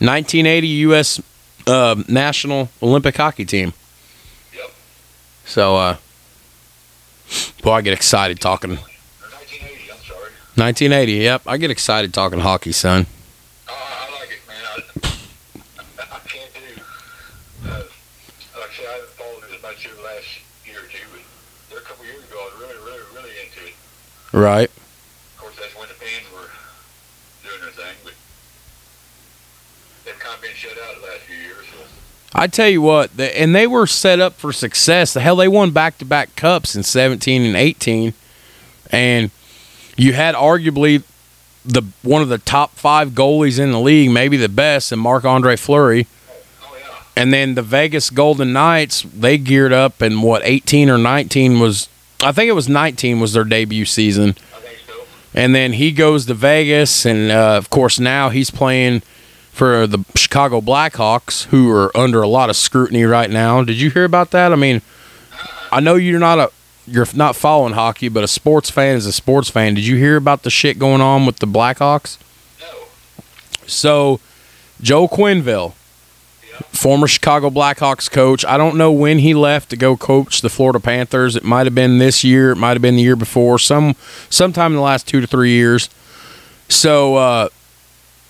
1980 0.00 0.66
U.S. 0.88 1.20
Uh, 1.66 2.02
national 2.08 2.68
Olympic 2.82 3.16
hockey 3.16 3.44
team. 3.46 3.72
Yep. 4.54 4.70
So, 5.46 5.76
uh, 5.76 5.96
boy, 7.62 7.72
I 7.74 7.80
get 7.80 7.94
excited 7.94 8.38
talking. 8.40 8.72
Or 8.72 8.74
1980. 8.74 9.90
I'm 9.92 9.98
sorry. 10.04 10.30
1980. 10.56 11.12
Yep, 11.12 11.42
I 11.46 11.56
get 11.56 11.70
excited 11.70 12.14
talking 12.14 12.38
hockey, 12.38 12.70
son. 12.70 13.06
Oh, 13.68 13.72
I 13.74 14.20
like 14.20 14.30
it, 14.30 14.42
man. 14.46 15.12
I, 15.98 16.02
I 16.14 16.18
can't 16.28 16.50
do. 16.54 16.82
Uh, 17.68 17.82
like 18.60 18.70
I 18.70 18.74
said, 18.74 18.86
I 18.86 18.92
haven't 18.94 19.10
followed 19.18 19.42
it 19.50 19.56
as 19.56 19.62
much 19.62 19.86
over 19.86 19.96
the 19.96 20.02
last 20.02 20.26
year 20.64 20.78
or 20.78 20.86
two, 20.86 21.02
but 21.10 21.20
there 21.70 21.78
a 21.80 21.82
couple 21.82 22.04
years 22.04 22.22
ago, 22.22 22.38
I 22.38 22.44
was 22.44 22.60
really, 22.60 22.84
really, 22.86 23.02
really 23.14 23.34
into 23.42 23.66
it. 23.66 23.74
Right. 24.32 24.70
Of 24.70 25.36
course, 25.38 25.56
that's 25.58 25.74
when 25.76 25.88
the 25.88 25.94
fans 25.94 26.22
were 26.32 26.50
doing 27.42 27.60
their 27.60 27.70
thing, 27.70 27.96
but 28.04 28.14
they've 30.04 30.18
kind 30.20 30.36
of 30.36 30.40
been 30.42 30.54
shut 30.54 30.78
out 30.78 31.00
the 31.00 31.06
last 31.06 31.20
few 31.26 31.36
years. 31.36 31.66
So. 31.66 31.84
I 32.32 32.46
tell 32.46 32.68
you 32.68 32.82
what, 32.82 33.16
the, 33.16 33.36
and 33.36 33.56
they 33.56 33.66
were 33.66 33.88
set 33.88 34.20
up 34.20 34.34
for 34.34 34.52
success. 34.52 35.14
The 35.14 35.20
hell, 35.20 35.34
they 35.34 35.48
won 35.48 35.72
back 35.72 35.98
to 35.98 36.04
back 36.04 36.36
cups 36.36 36.76
in 36.76 36.84
17 36.84 37.42
and 37.42 37.56
18, 37.56 38.14
and 38.90 39.30
you 39.96 40.12
had 40.12 40.34
arguably 40.34 41.02
the 41.64 41.82
one 42.02 42.22
of 42.22 42.28
the 42.28 42.38
top 42.38 42.72
five 42.72 43.10
goalies 43.10 43.58
in 43.58 43.72
the 43.72 43.80
league, 43.80 44.10
maybe 44.10 44.36
the 44.36 44.48
best, 44.48 44.92
and 44.92 45.00
Marc 45.00 45.24
Andre 45.24 45.56
Fleury. 45.56 46.06
And 47.16 47.32
then 47.32 47.54
the 47.54 47.62
Vegas 47.62 48.10
Golden 48.10 48.52
Knights, 48.52 49.02
they 49.02 49.38
geared 49.38 49.72
up, 49.72 50.02
and 50.02 50.22
what 50.22 50.42
18 50.44 50.90
or 50.90 50.98
19 50.98 51.60
was, 51.60 51.88
I 52.20 52.32
think 52.32 52.48
it 52.48 52.54
was 52.54 52.68
19 52.68 53.20
was 53.20 53.32
their 53.32 53.44
debut 53.44 53.84
season. 53.84 54.34
So. 54.34 55.06
And 55.32 55.54
then 55.54 55.74
he 55.74 55.92
goes 55.92 56.26
to 56.26 56.34
Vegas, 56.34 57.06
and 57.06 57.30
uh, 57.30 57.56
of 57.56 57.70
course 57.70 58.00
now 58.00 58.30
he's 58.30 58.50
playing 58.50 59.02
for 59.52 59.86
the 59.86 60.04
Chicago 60.16 60.60
Blackhawks, 60.60 61.44
who 61.46 61.70
are 61.70 61.96
under 61.96 62.20
a 62.20 62.26
lot 62.26 62.50
of 62.50 62.56
scrutiny 62.56 63.04
right 63.04 63.30
now. 63.30 63.62
Did 63.62 63.80
you 63.80 63.90
hear 63.90 64.04
about 64.04 64.32
that? 64.32 64.52
I 64.52 64.56
mean, 64.56 64.82
I 65.70 65.78
know 65.78 65.94
you're 65.94 66.18
not 66.18 66.40
a 66.40 66.50
you're 66.86 67.06
not 67.14 67.36
following 67.36 67.74
hockey, 67.74 68.08
but 68.08 68.24
a 68.24 68.28
sports 68.28 68.70
fan 68.70 68.96
is 68.96 69.06
a 69.06 69.12
sports 69.12 69.48
fan. 69.48 69.74
Did 69.74 69.86
you 69.86 69.96
hear 69.96 70.16
about 70.16 70.42
the 70.42 70.50
shit 70.50 70.78
going 70.78 71.00
on 71.00 71.26
with 71.26 71.38
the 71.38 71.46
Blackhawks? 71.46 72.18
No. 72.60 72.86
So, 73.66 74.20
Joel 74.80 75.08
Quenneville, 75.08 75.72
former 76.70 77.06
Chicago 77.06 77.50
Blackhawks 77.50 78.10
coach. 78.10 78.44
I 78.44 78.56
don't 78.56 78.76
know 78.76 78.92
when 78.92 79.20
he 79.20 79.34
left 79.34 79.70
to 79.70 79.76
go 79.76 79.96
coach 79.96 80.40
the 80.40 80.50
Florida 80.50 80.80
Panthers. 80.80 81.36
It 81.36 81.44
might 81.44 81.66
have 81.66 81.74
been 81.74 81.98
this 81.98 82.22
year. 82.22 82.52
It 82.52 82.56
might 82.56 82.72
have 82.72 82.82
been 82.82 82.96
the 82.96 83.02
year 83.02 83.16
before. 83.16 83.58
Some 83.58 83.96
sometime 84.28 84.72
in 84.72 84.76
the 84.76 84.82
last 84.82 85.08
two 85.08 85.20
to 85.20 85.26
three 85.26 85.52
years. 85.52 85.88
So, 86.68 87.16
uh, 87.16 87.48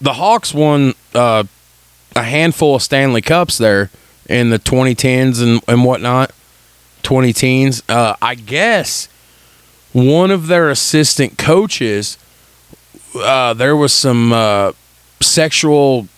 the 0.01 0.15
Hawks 0.15 0.53
won 0.53 0.95
uh, 1.15 1.45
a 2.15 2.23
handful 2.23 2.75
of 2.75 2.83
Stanley 2.83 3.23
Cups 3.23 3.59
there 3.59 3.91
in 4.29 4.51
the 4.51 4.59
2010s 4.59 5.43
and, 5.43 5.63
and 5.69 5.85
whatnot, 5.85 6.33
20 7.05 7.33
teens. 7.33 7.83
Uh, 7.89 8.17
I 8.21 8.35
guess 8.35 9.09
one 9.93 10.33
of 10.33 10.49
their 10.49 10.71
assistant 10.71 11.39
coaches, 11.39 12.19
uh, 13.15 13.55
there 13.55 13.77
was 13.77 13.93
some 13.93 14.33
uh, 14.33 14.73
sexual 15.21 16.09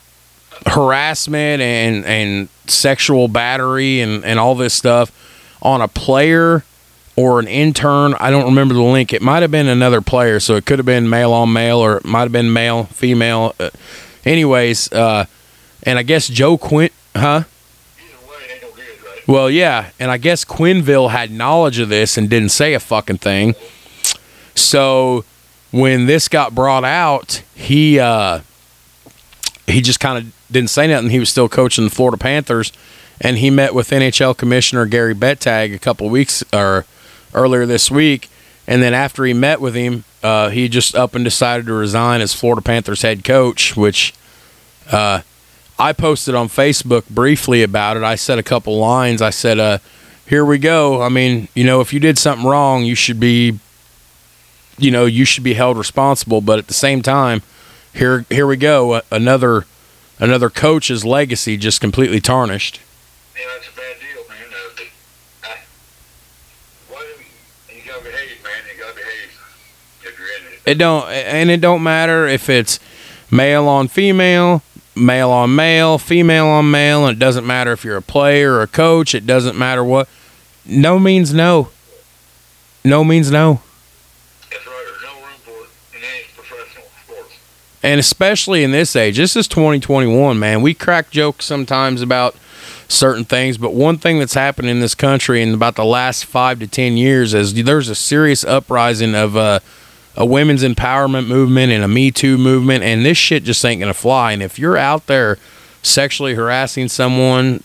harassment 0.66 1.61
and, 1.62 2.05
and 2.07 2.49
sexual 2.66 3.29
battery 3.29 4.01
and, 4.01 4.25
and 4.25 4.38
all 4.38 4.55
this 4.55 4.75
stuff 4.75 5.12
on 5.62 5.81
a 5.81 5.88
player 5.88 6.64
or 7.16 7.40
an 7.40 7.49
intern. 7.49 8.14
I 8.14 8.31
don't 8.31 8.46
remember 8.46 8.75
the 8.75 8.83
link. 8.83 9.12
It 9.12 9.22
might 9.22 9.42
have 9.42 9.51
been 9.51 9.68
another 9.68 10.01
player, 10.01 10.40
so 10.40 10.57
it 10.57 10.66
could 10.66 10.79
have 10.79 10.87
been 10.87 11.09
male 11.09 11.33
on 11.33 11.53
male 11.53 11.79
or 11.79 11.99
it 11.99 12.05
might 12.05 12.22
have 12.22 12.33
been 12.33 12.53
male, 12.53 12.85
female. 12.85 13.55
Uh, 13.59 13.70
anyways, 14.25 14.92
uh, 14.92 15.27
and 15.83 15.99
I 15.99 16.03
guess 16.03 16.29
Joe 16.29 16.59
Quint, 16.59 16.92
huh? 17.14 17.44
Either 17.44 18.29
way, 18.29 18.37
it 18.49 18.53
ain't 18.53 18.62
no 18.62 18.70
good, 18.70 19.05
right? 19.05 19.15
Well, 19.26 19.50
yeah, 19.50 19.90
and 19.98 20.10
I 20.10 20.18
guess 20.18 20.44
Quenneville 20.44 21.10
had 21.10 21.32
knowledge 21.32 21.78
of 21.80 21.88
this 21.88 22.16
and 22.16 22.30
didn't 22.30 22.50
say 22.50 22.74
a 22.74 22.80
fucking 22.80 23.18
thing. 23.18 23.56
So 24.54 25.24
when 25.72 26.06
this 26.06 26.28
got 26.28 26.54
brought 26.54 26.84
out, 26.84 27.42
he 27.54 27.98
uh, 27.98 28.40
he 29.66 29.80
just 29.80 29.98
kind 29.98 30.18
of 30.18 30.32
didn't 30.50 30.70
say 30.70 30.86
nothing. 30.86 31.10
He 31.10 31.18
was 31.18 31.28
still 31.28 31.48
coaching 31.48 31.84
the 31.84 31.90
Florida 31.90 32.16
Panthers, 32.16 32.72
and 33.20 33.38
he 33.38 33.50
met 33.50 33.74
with 33.74 33.90
NHL 33.90 34.36
Commissioner 34.36 34.86
Gary 34.86 35.14
Bettman 35.14 35.74
a 35.74 35.78
couple 35.78 36.08
weeks 36.08 36.44
or 36.52 36.86
earlier 37.34 37.66
this 37.66 37.90
week. 37.90 38.30
And 38.68 38.82
then 38.82 38.94
after 38.94 39.24
he 39.24 39.32
met 39.32 39.60
with 39.60 39.74
him, 39.74 40.04
uh, 40.22 40.50
he 40.50 40.68
just 40.68 40.94
up 40.94 41.14
and 41.14 41.24
decided 41.24 41.66
to 41.66 41.72
resign 41.72 42.20
as 42.20 42.32
Florida 42.32 42.62
Panthers 42.62 43.02
head 43.02 43.22
coach, 43.22 43.76
which 43.76 44.12
uh, 44.90 45.22
I 45.78 45.92
posted 45.92 46.34
on 46.34 46.48
Facebook 46.48 47.08
briefly 47.08 47.62
about 47.62 47.96
it. 47.96 48.02
I 48.02 48.14
said 48.14 48.38
a 48.38 48.42
couple 48.42 48.78
lines. 48.78 49.20
I 49.20 49.30
said, 49.30 49.58
uh, 49.58 49.78
"Here 50.26 50.44
we 50.44 50.58
go. 50.58 51.02
I 51.02 51.08
mean, 51.10 51.48
you 51.54 51.64
know, 51.64 51.80
if 51.80 51.92
you 51.92 52.00
did 52.00 52.18
something 52.18 52.46
wrong, 52.46 52.84
you 52.84 52.94
should 52.94 53.20
be, 53.20 53.58
you 54.78 54.90
know, 54.90 55.04
you 55.04 55.26
should 55.26 55.44
be 55.44 55.54
held 55.54 55.76
responsible. 55.76 56.40
But 56.40 56.58
at 56.58 56.68
the 56.68 56.74
same 56.74 57.02
time, 57.02 57.42
here, 57.92 58.24
here 58.30 58.46
we 58.46 58.56
go. 58.56 59.02
Another, 59.10 59.66
another 60.18 60.48
coach's 60.48 61.04
legacy 61.04 61.58
just 61.58 61.80
completely 61.80 62.20
tarnished. 62.20 62.80
Yeah, 63.36 63.42
that's 63.52 63.68
a 63.68 63.76
bad 63.76 63.96
deal, 64.00 64.22
man. 64.28 64.48
Uh, 64.50 64.70
but, 64.76 65.50
I, 65.50 65.56
well, 66.90 67.02
you 67.68 67.82
gotta 67.86 68.02
behave, 68.02 68.42
man. 68.42 68.52
You 68.74 68.82
gotta 68.82 68.94
behave 68.94 69.38
if 70.04 70.18
you're 70.18 70.28
in 70.28 70.54
it. 70.54 70.60
It 70.64 70.78
don't, 70.78 71.06
and 71.10 71.50
it 71.50 71.60
don't 71.60 71.82
matter 71.82 72.26
if 72.26 72.48
it's 72.48 72.80
male 73.30 73.68
on 73.68 73.88
female." 73.88 74.62
Male 74.96 75.30
on 75.30 75.54
male, 75.54 75.98
female 75.98 76.46
on 76.46 76.70
male, 76.70 77.06
and 77.06 77.16
it 77.16 77.20
doesn't 77.20 77.46
matter 77.46 77.70
if 77.72 77.85
you're 77.85 77.98
a 77.98 78.02
player 78.02 78.54
or 78.54 78.62
a 78.62 78.66
coach. 78.66 79.14
It 79.14 79.26
doesn't 79.26 79.56
matter 79.56 79.85
what. 79.85 80.09
No 80.64 80.98
means 80.98 81.35
no. 81.35 81.68
No 82.82 83.04
means 83.04 83.30
no. 83.30 83.61
That's 84.50 84.66
right. 84.66 84.85
There's 84.87 85.02
no 85.02 85.18
room 85.20 85.38
for 85.44 85.50
it 85.64 85.98
in 85.98 86.02
any 86.02 86.24
professional 86.35 86.87
sports. 87.04 87.35
and 87.82 88.00
especially 88.00 88.64
in 88.64 88.70
this 88.70 88.96
age 88.96 89.16
this 89.18 89.37
is 89.37 89.46
2021 89.48 90.38
man 90.38 90.62
we 90.62 90.72
crack 90.72 91.11
jokes 91.11 91.44
sometimes 91.44 92.00
about 92.00 92.35
certain 92.88 93.24
things 93.24 93.59
but 93.59 93.74
one 93.74 93.98
thing 93.98 94.18
that's 94.18 94.35
happened 94.35 94.68
in 94.68 94.80
this 94.80 94.94
country 94.94 95.42
in 95.42 95.52
about 95.52 95.74
the 95.74 95.85
last 95.85 96.24
five 96.24 96.59
to 96.61 96.66
ten 96.66 96.96
years 96.96 97.35
is 97.35 97.52
there's 97.64 97.88
a 97.88 97.94
serious 97.94 98.44
uprising 98.44 99.14
of 99.14 99.37
uh, 99.37 99.59
a 100.16 100.24
women's 100.24 100.62
empowerment 100.62 101.26
movement 101.26 101.70
and 101.72 101.85
a 101.85 101.88
me 101.88 102.11
too 102.11 102.38
movement 102.38 102.83
and 102.83 103.05
this 103.05 103.18
shit 103.18 103.44
just 103.44 103.64
ain't 103.64 103.81
gonna 103.81 103.92
fly 103.94 104.33
and 104.33 104.42
if 104.42 104.59
you're 104.59 104.76
out 104.76 105.07
there 105.07 105.38
sexually 105.83 106.35
harassing 106.35 106.88
someone 106.88 107.62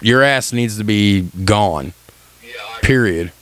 your 0.00 0.22
ass 0.22 0.52
needs 0.52 0.76
to 0.78 0.84
be 0.84 1.22
gone 1.44 1.92
Yeah, 2.42 2.50
I, 2.76 2.80
period 2.80 3.32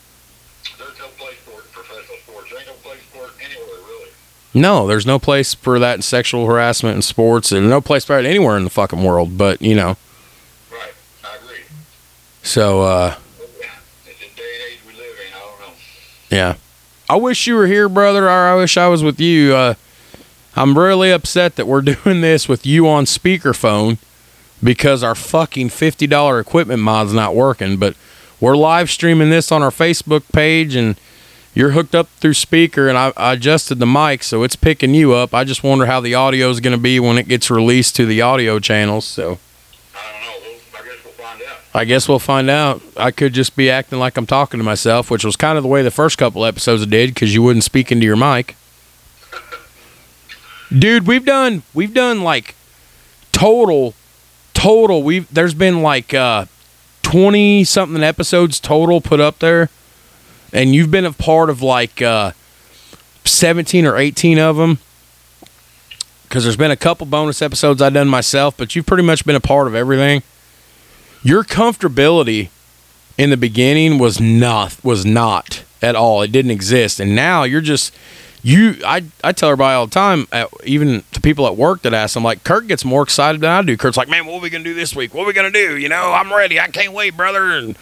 there's 0.79 0.99
no 0.99 1.07
place 1.19 1.37
for 1.45 1.51
it 1.61 1.65
in 1.65 1.73
professional 1.73 2.17
sports. 2.19 2.51
There 2.51 2.59
ain't 2.59 2.69
no 2.69 2.75
place 2.75 3.01
for 3.13 3.25
it 3.27 3.33
anywhere, 3.45 3.79
really. 3.89 4.11
no 4.55 4.87
there's 4.87 5.07
no 5.07 5.19
place 5.19 5.55
for 5.55 5.79
that 5.79 5.97
in 5.97 6.03
sexual 6.03 6.47
harassment 6.47 6.97
in 6.97 7.03
sports 7.03 7.51
and 7.53 7.69
no 7.69 7.81
place 7.81 8.05
for 8.05 8.19
it 8.19 8.25
anywhere 8.27 8.57
in 8.57 8.65
the 8.65 8.71
fucking 8.71 9.03
world 9.03 9.37
but 9.37 9.61
you 9.61 9.75
know 9.75 9.97
Right. 10.71 10.93
I 11.25 11.37
agree. 11.37 11.65
so 12.43 12.83
uh 12.83 13.15
It's 14.07 14.19
the 14.21 14.27
day 14.41 14.55
and 14.55 14.73
age 14.73 14.79
we 14.87 14.93
live 14.95 15.17
in. 15.27 15.35
I 15.35 15.41
don't 15.41 15.61
know. 15.61 15.75
Yeah. 16.31 16.55
I 17.13 17.17
wish 17.17 17.47
you 17.47 17.57
were 17.57 17.67
here, 17.67 17.91
brother, 17.91 18.25
or 18.25 18.31
I 18.31 18.55
wish 18.55 18.79
I 18.79 18.89
was 18.89 19.03
with 19.03 19.21
you. 19.21 19.55
Uh, 19.55 19.75
I'm 20.57 20.79
really 20.79 21.11
upset 21.11 21.57
that 21.57 21.67
we're 21.67 21.83
doing 22.03 22.23
this 22.23 22.49
with 22.49 22.65
you 22.65 22.89
on 22.89 23.05
speakerphone 23.05 23.99
because 24.65 25.03
our 25.03 25.15
fucking 25.15 25.69
$50 25.69 26.41
equipment 26.41 26.81
mod's 26.81 27.13
not 27.13 27.35
working. 27.35 27.77
But 27.77 27.97
we're 28.41 28.57
live 28.57 28.91
streaming 28.91 29.29
this 29.29 29.53
on 29.53 29.63
our 29.63 29.69
Facebook 29.69 30.23
page 30.33 30.75
and 30.75 30.99
you're 31.53 31.73
hooked 31.73 31.95
up 31.95 32.09
through 32.17 32.33
speaker 32.33 32.89
and 32.89 32.97
I, 32.97 33.13
I 33.15 33.35
adjusted 33.35 33.79
the 33.79 33.85
mic 33.85 34.23
so 34.23 34.43
it's 34.43 34.57
picking 34.57 34.95
you 34.95 35.13
up. 35.13 35.35
I 35.35 35.45
just 35.45 35.63
wonder 35.63 35.85
how 35.85 36.01
the 36.01 36.15
audio 36.15 36.49
is 36.49 36.61
going 36.61 36.75
to 36.75 36.83
be 36.83 36.99
when 36.99 37.19
it 37.19 37.29
gets 37.29 37.51
released 37.51 37.95
to 37.97 38.07
the 38.07 38.23
audio 38.23 38.59
channels. 38.59 39.05
So 39.05 39.39
I 39.95 40.13
don't 40.13 40.23
know. 40.23 40.49
We'll, 40.49 40.81
I 40.81 40.85
guess 40.87 41.05
we'll 41.05 41.13
find 41.13 41.43
out. 41.43 41.59
I 41.75 41.85
guess 41.85 42.09
we'll 42.09 42.19
find 42.19 42.51
out. 42.51 42.83
I 42.97 43.11
could 43.11 43.33
just 43.33 43.57
be 43.57 43.71
acting 43.71 43.99
like 43.99 44.17
I'm 44.17 44.27
talking 44.27 44.59
to 44.59 44.65
myself, 44.65 45.11
which 45.11 45.25
was 45.25 45.37
kind 45.37 45.57
of 45.57 45.63
the 45.63 45.69
way 45.69 45.83
the 45.83 45.91
first 45.91 46.19
couple 46.19 46.45
episodes 46.45 46.85
did 46.87 47.15
because 47.15 47.35
you 47.35 47.43
wouldn't 47.43 47.65
speak 47.65 47.91
into 47.91 48.05
your 48.05 48.17
mic. 48.17 48.57
Dude, 50.77 51.07
we've 51.07 51.25
done 51.25 51.63
we've 51.75 51.95
done 51.95 52.23
like 52.23 52.55
total 53.31 53.95
total 54.55 55.03
we've 55.03 55.33
there's 55.33 55.55
been 55.55 55.83
like 55.83 56.15
uh 56.15 56.45
20 57.03 57.65
something 57.65 58.03
episodes 58.03 58.61
total 58.61 59.01
put 59.01 59.19
up 59.19 59.39
there 59.41 59.71
and 60.53 60.75
you've 60.75 60.91
been 60.91 61.05
a 61.05 61.13
part 61.13 61.51
of 61.51 61.63
like 61.63 62.01
uh 62.01 62.33
17 63.25 63.87
or 63.87 63.97
18 63.97 64.39
of 64.39 64.57
them 64.57 64.79
because 66.25 66.45
there's 66.45 66.57
been 66.57 66.71
a 66.71 66.77
couple 66.77 67.07
bonus 67.07 67.43
episodes 67.43 67.83
I've 67.83 67.93
done 67.93 68.09
myself, 68.09 68.57
but 68.57 68.75
you've 68.75 68.87
pretty 68.87 69.03
much 69.03 69.27
been 69.27 69.37
a 69.37 69.41
part 69.41 69.67
of 69.67 69.75
everything 69.75 70.23
your 71.23 71.45
comfortability 71.45 72.49
in 73.19 73.31
the 73.31 73.37
beginning 73.37 73.99
was 73.99 74.21
not 74.21 74.83
was 74.85 75.05
not 75.05 75.63
at 75.81 75.95
all. 75.95 76.23
It 76.23 76.33
didn't 76.33 76.51
exist, 76.51 77.01
and 77.01 77.15
now 77.15 77.45
you're 77.45 77.61
just 77.61 77.95
you. 78.43 78.77
I 78.85 79.05
I 79.23 79.33
tell 79.33 79.51
everybody 79.51 79.75
all 79.75 79.87
the 79.87 79.93
time, 79.93 80.27
at, 80.33 80.49
even 80.65 81.05
to 81.13 81.21
people 81.21 81.47
at 81.47 81.57
work 81.57 81.83
that 81.83 81.95
ask, 81.95 82.17
I'm 82.17 82.25
like, 82.25 82.45
Kurt 82.45 82.67
gets 82.67 82.85
more 82.85 83.03
excited 83.03 83.41
than 83.41 83.51
I 83.51 83.63
do. 83.63 83.77
Kurt's 83.77 83.97
like, 83.97 84.09
man, 84.09 84.27
what 84.27 84.35
are 84.35 84.41
we 84.41 84.51
gonna 84.51 84.65
do 84.65 84.75
this 84.75 84.97
week? 84.97 85.15
What 85.15 85.25
are 85.25 85.27
we 85.27 85.33
gonna 85.33 85.51
do? 85.51 85.77
You 85.77 85.89
know, 85.89 86.13
I'm 86.13 86.33
ready. 86.33 86.59
I 86.59 86.69
can't 86.69 86.93
wait, 86.93 87.17
brother. 87.17 87.53
And 87.53 87.77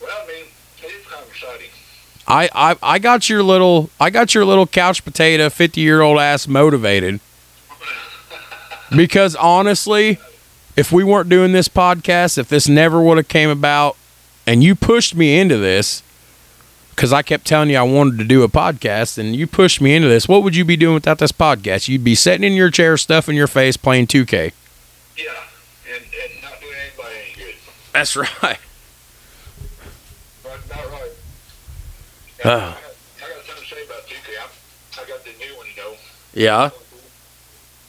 Well, 0.00 0.10
I 0.12 0.26
mean, 0.26 0.44
it 0.82 0.86
is 0.86 1.06
kind 1.06 1.22
of 1.22 1.28
exciting. 1.28 1.66
I 2.28 2.48
I 2.54 2.76
I 2.82 2.98
got 2.98 3.28
your 3.28 3.42
little 3.42 3.90
I 3.98 4.10
got 4.10 4.34
your 4.34 4.44
little 4.44 4.66
couch 4.66 5.04
potato, 5.04 5.48
fifty 5.50 5.80
year 5.80 6.00
old 6.00 6.18
ass 6.18 6.46
motivated. 6.46 7.20
Because 8.96 9.36
honestly, 9.36 10.18
if 10.80 10.90
we 10.90 11.04
weren't 11.04 11.28
doing 11.28 11.52
this 11.52 11.68
podcast, 11.68 12.38
if 12.38 12.48
this 12.48 12.66
never 12.66 13.02
would 13.02 13.18
have 13.18 13.28
came 13.28 13.50
about, 13.50 13.98
and 14.46 14.64
you 14.64 14.74
pushed 14.74 15.14
me 15.14 15.38
into 15.38 15.58
this, 15.58 16.02
because 16.88 17.12
I 17.12 17.20
kept 17.20 17.46
telling 17.46 17.68
you 17.68 17.76
I 17.76 17.82
wanted 17.82 18.16
to 18.16 18.24
do 18.24 18.42
a 18.42 18.48
podcast, 18.48 19.18
and 19.18 19.36
you 19.36 19.46
pushed 19.46 19.82
me 19.82 19.94
into 19.94 20.08
this, 20.08 20.26
what 20.26 20.42
would 20.42 20.56
you 20.56 20.64
be 20.64 20.78
doing 20.78 20.94
without 20.94 21.18
this 21.18 21.32
podcast? 21.32 21.86
You'd 21.86 22.02
be 22.02 22.14
sitting 22.14 22.44
in 22.44 22.54
your 22.54 22.70
chair, 22.70 22.96
stuffing 22.96 23.36
your 23.36 23.46
face, 23.46 23.76
playing 23.76 24.06
2K. 24.06 24.52
Yeah, 25.18 25.24
and, 25.92 26.02
and 26.02 26.42
not 26.42 26.58
doing 26.62 26.72
anybody 26.82 27.14
any 27.26 27.44
good. 27.44 27.54
That's 27.92 28.16
right. 28.16 28.58
About 30.42 30.90
right. 30.92 31.10
Ah. 32.42 32.48
I, 32.48 32.80
got, 32.80 33.28
I 33.28 33.34
got 33.34 33.44
something 33.44 33.64
to 33.64 33.74
say 33.74 33.84
about 33.84 34.06
2K. 34.06 34.30
I, 34.38 35.02
I 35.02 35.06
got 35.06 35.24
the 35.24 35.30
new 35.38 35.56
one, 35.58 35.66
you 35.66 35.82
know. 35.82 35.94
Yeah. 36.32 36.70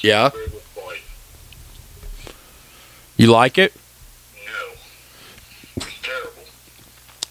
Yeah. 0.01 0.29
Very 3.21 3.27
good 3.27 3.27
boy. 3.27 3.27
You 3.27 3.31
like 3.31 3.57
it? 3.57 3.73
No. 5.77 5.85
Terrible. 6.01 6.43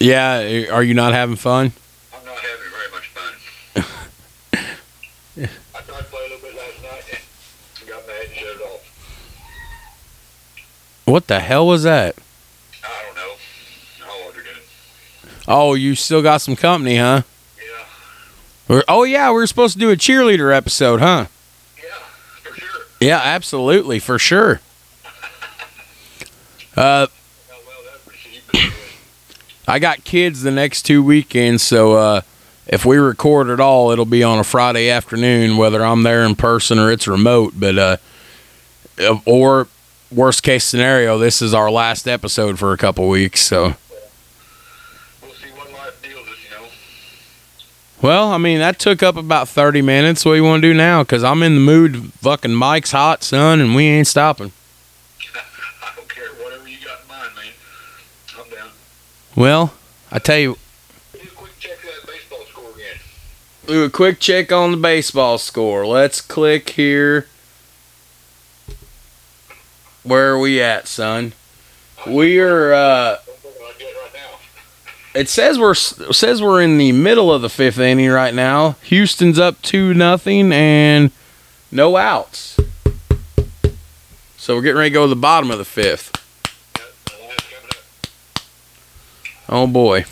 yeah, 0.00 0.66
are 0.72 0.82
you 0.82 0.94
not 0.94 1.12
having 1.12 1.36
fun? 1.36 1.72
I'm 2.12 2.24
not 2.24 2.36
having 2.38 2.70
very 2.70 2.90
much 2.90 3.08
fun. 3.08 3.32
I 5.74 5.80
tried 5.80 5.98
to 5.98 6.04
play 6.04 6.20
a 6.20 6.28
little 6.30 6.38
bit 6.48 6.56
last 6.56 6.82
night 6.82 7.20
and 7.80 7.88
got 7.88 8.06
mad 8.06 8.24
and 8.26 8.34
shut 8.34 8.56
it 8.56 8.62
off. 8.62 8.80
What 11.04 11.26
the 11.26 11.40
hell 11.40 11.66
was 11.66 11.82
that? 11.84 12.16
I 12.82 13.02
don't 13.06 13.16
know 13.16 13.34
how 14.06 14.24
old. 14.24 14.34
Oh, 15.46 15.74
you 15.74 15.94
still 15.94 16.22
got 16.22 16.40
some 16.40 16.56
company, 16.56 16.96
huh? 16.96 17.22
Yeah, 17.58 17.84
We're- 18.68 18.84
oh 18.88 19.04
yeah, 19.04 19.28
we 19.30 19.34
were 19.34 19.46
supposed 19.46 19.74
to 19.74 19.78
do 19.78 19.90
a 19.90 19.96
cheerleader 19.96 20.54
episode, 20.56 21.00
huh? 21.00 21.26
yeah, 21.76 21.84
for 22.42 22.54
sure. 22.58 22.80
Yeah, 23.00 23.20
absolutely, 23.22 23.98
for 23.98 24.18
sure. 24.18 24.60
Uh, 26.76 27.06
How 27.06 27.56
well 27.66 27.82
that 27.84 28.10
received, 28.10 28.46
but 28.46 28.60
anyway. 28.60 28.74
I 29.68 29.78
got 29.78 30.04
kids 30.04 30.42
the 30.42 30.50
next 30.50 30.82
two 30.82 31.02
weekends, 31.02 31.62
so 31.62 31.92
uh, 31.94 32.20
if 32.66 32.84
we 32.84 32.96
record 32.96 33.48
at 33.48 33.60
all, 33.60 33.90
it'll 33.90 34.04
be 34.04 34.22
on 34.22 34.38
a 34.38 34.44
Friday 34.44 34.90
afternoon, 34.90 35.56
whether 35.56 35.84
I'm 35.84 36.02
there 36.02 36.24
in 36.24 36.34
person 36.34 36.78
or 36.78 36.90
it's 36.90 37.06
remote. 37.06 37.54
But 37.56 37.78
uh, 37.78 37.96
uh, 39.00 39.18
or 39.24 39.68
worst 40.10 40.42
case 40.42 40.64
scenario, 40.64 41.18
this 41.18 41.40
is 41.42 41.54
our 41.54 41.70
last 41.70 42.08
episode 42.08 42.58
for 42.58 42.72
a 42.72 42.76
couple 42.76 43.08
weeks. 43.08 43.40
So, 43.40 43.74
we'll 45.22 45.32
see 45.32 45.50
what 45.54 45.72
life 45.72 46.00
deals 46.02 46.26
us, 46.28 46.36
you 46.44 46.50
know. 46.56 46.66
well, 48.02 48.30
I 48.32 48.38
mean 48.38 48.58
that 48.58 48.78
took 48.78 49.02
up 49.02 49.16
about 49.16 49.48
thirty 49.48 49.82
minutes. 49.82 50.24
What 50.24 50.32
do 50.32 50.36
you 50.36 50.44
want 50.44 50.62
to 50.62 50.68
do 50.68 50.74
now? 50.74 51.02
Because 51.02 51.22
I'm 51.24 51.42
in 51.42 51.54
the 51.54 51.60
mood. 51.60 52.12
Fucking 52.14 52.52
Mike's 52.54 52.92
hot, 52.92 53.22
son, 53.22 53.60
and 53.60 53.74
we 53.74 53.84
ain't 53.84 54.06
stopping. 54.06 54.52
I 55.82 55.90
don't 55.96 56.08
care, 56.08 56.28
whatever 56.42 56.68
you 56.68 56.78
got 56.84 57.02
in 57.02 57.08
mind, 57.08 57.30
man. 57.34 57.52
I'm 58.38 58.50
down. 58.50 58.70
Well, 59.36 59.74
I 60.10 60.18
tell 60.18 60.38
you, 60.38 60.58
Do 63.66 63.82
a 63.82 63.90
quick 63.90 64.20
check 64.20 64.52
on 64.52 64.72
the 64.72 64.76
baseball 64.76 65.38
score. 65.38 65.86
Let's 65.86 66.20
click 66.20 66.70
here. 66.70 67.26
Where 70.02 70.32
are 70.32 70.38
we 70.38 70.60
at, 70.60 70.86
son? 70.86 71.32
We 72.06 72.38
are. 72.40 72.74
uh 72.74 73.16
it. 75.14 75.28
Says 75.28 75.58
we're 75.58 75.74
says 75.74 76.42
we're 76.42 76.60
in 76.60 76.76
the 76.76 76.92
middle 76.92 77.32
of 77.32 77.40
the 77.40 77.48
fifth 77.48 77.78
inning 77.78 78.10
right 78.10 78.34
now. 78.34 78.72
Houston's 78.82 79.38
up 79.38 79.62
two 79.62 79.94
nothing 79.94 80.52
and 80.52 81.10
no 81.72 81.96
outs. 81.96 82.58
So 84.36 84.56
we're 84.56 84.62
getting 84.62 84.76
ready 84.78 84.90
to 84.90 84.94
go 84.94 85.04
to 85.04 85.08
the 85.08 85.16
bottom 85.16 85.50
of 85.50 85.56
the 85.56 85.64
fifth. 85.64 86.10
Yeah, 86.76 86.84
the 87.06 87.12
line's 87.24 87.40
coming 87.40 87.70
up. 87.70 87.84
Oh 89.48 89.66
boy. 89.66 90.04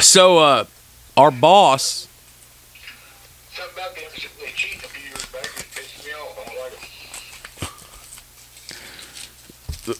So 0.00 0.38
uh, 0.38 0.64
our 1.16 1.30
boss. 1.30 2.08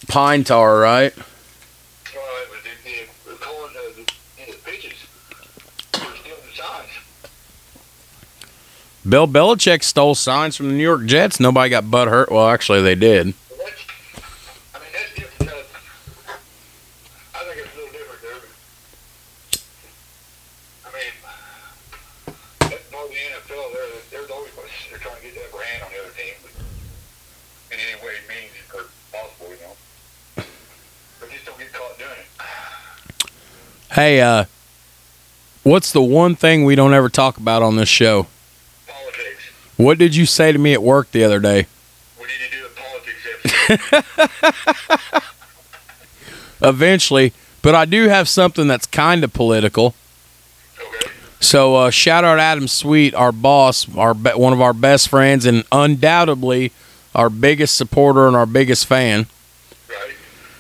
Pine 0.08 0.44
Tar, 0.44 0.78
right? 0.78 1.14
Bill 9.06 9.28
Belichick 9.28 9.82
stole 9.82 10.14
signs 10.14 10.56
from 10.56 10.68
the 10.68 10.74
New 10.74 10.82
York 10.82 11.04
Jets. 11.04 11.38
Nobody 11.38 11.68
got 11.68 11.90
butt 11.90 12.08
hurt. 12.08 12.32
Well, 12.32 12.48
actually, 12.48 12.80
they 12.80 12.94
did. 12.94 13.34
But 13.50 13.58
that's, 13.58 13.84
I 14.74 14.78
mean, 14.78 14.88
that's 14.94 15.14
different. 15.14 15.52
Uh, 15.52 15.60
I 17.36 17.44
think 17.44 17.60
it's 17.60 17.74
a 17.74 17.76
little 17.76 17.92
different 17.92 18.22
there. 18.24 18.40
I 20.82 20.90
mean, 20.96 21.12
that's 22.72 22.88
part 22.88 23.04
of 23.04 23.10
the 23.12 23.20
NFL. 23.20 23.72
They're, 23.76 24.24
they're 24.24 24.32
always 24.32 24.52
they're 24.88 24.98
trying 24.98 25.16
to 25.16 25.22
get 25.22 25.34
the 25.36 25.44
upper 25.52 25.62
hand 25.62 25.84
on 25.84 25.92
the 25.92 26.00
other 26.00 26.16
team, 26.16 26.32
but 26.40 26.52
in 27.70 27.78
any 27.78 28.00
way 28.00 28.16
it 28.16 28.24
means 28.24 28.56
or 28.72 28.88
possible, 29.12 29.52
you 29.52 29.60
know. 29.60 29.76
But 31.20 31.28
just 31.28 31.44
don't 31.44 31.58
get 31.58 31.70
caught 31.74 31.98
doing 32.00 32.24
it. 32.24 32.28
Hey, 33.94 34.20
uh, 34.20 34.46
what's 35.62 35.92
the 35.92 36.02
one 36.02 36.34
thing 36.34 36.64
we 36.64 36.74
don't 36.74 36.92
ever 36.94 37.08
talk 37.08 37.36
about 37.36 37.62
on 37.62 37.76
this 37.76 37.88
show? 37.88 38.26
Politics. 38.88 39.44
What 39.76 39.98
did 39.98 40.16
you 40.16 40.26
say 40.26 40.50
to 40.50 40.58
me 40.58 40.72
at 40.72 40.82
work 40.82 41.12
the 41.12 41.22
other 41.22 41.38
day? 41.38 41.66
We 42.18 42.24
need 42.26 42.50
to 42.50 42.56
do 42.56 42.66
a 42.66 43.78
politics 43.78 44.02
episode. 45.00 45.22
Eventually, 46.68 47.32
but 47.62 47.76
I 47.76 47.84
do 47.84 48.08
have 48.08 48.28
something 48.28 48.66
that's 48.66 48.86
kind 48.86 49.22
of 49.22 49.32
political. 49.32 49.94
okay. 50.80 51.10
So 51.38 51.76
uh, 51.76 51.90
shout 51.90 52.24
out 52.24 52.40
Adam 52.40 52.66
Sweet, 52.66 53.14
our 53.14 53.30
boss, 53.30 53.86
our 53.96 54.12
be- 54.14 54.30
one 54.30 54.52
of 54.52 54.60
our 54.60 54.72
best 54.72 55.08
friends, 55.08 55.46
and 55.46 55.62
undoubtedly 55.70 56.72
our 57.14 57.30
biggest 57.30 57.76
supporter 57.76 58.26
and 58.26 58.34
our 58.34 58.46
biggest 58.46 58.86
fan. 58.86 59.26
Right. 59.88 60.16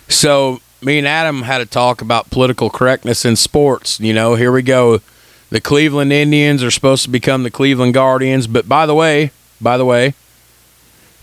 So 0.08 0.60
me 0.84 0.98
and 0.98 1.06
Adam 1.06 1.42
had 1.42 1.60
a 1.60 1.66
talk 1.66 2.00
about 2.00 2.30
political 2.30 2.70
correctness 2.70 3.24
in 3.24 3.36
sports. 3.36 3.98
You 4.00 4.12
know, 4.12 4.34
here 4.34 4.52
we 4.52 4.62
go. 4.62 5.00
The 5.50 5.60
Cleveland 5.60 6.12
Indians 6.12 6.62
are 6.62 6.70
supposed 6.70 7.04
to 7.04 7.10
become 7.10 7.42
the 7.42 7.50
Cleveland 7.50 7.94
Guardians, 7.94 8.46
but 8.46 8.68
by 8.68 8.86
the 8.86 8.94
way, 8.94 9.30
by 9.60 9.76
the 9.76 9.84
way, 9.84 10.14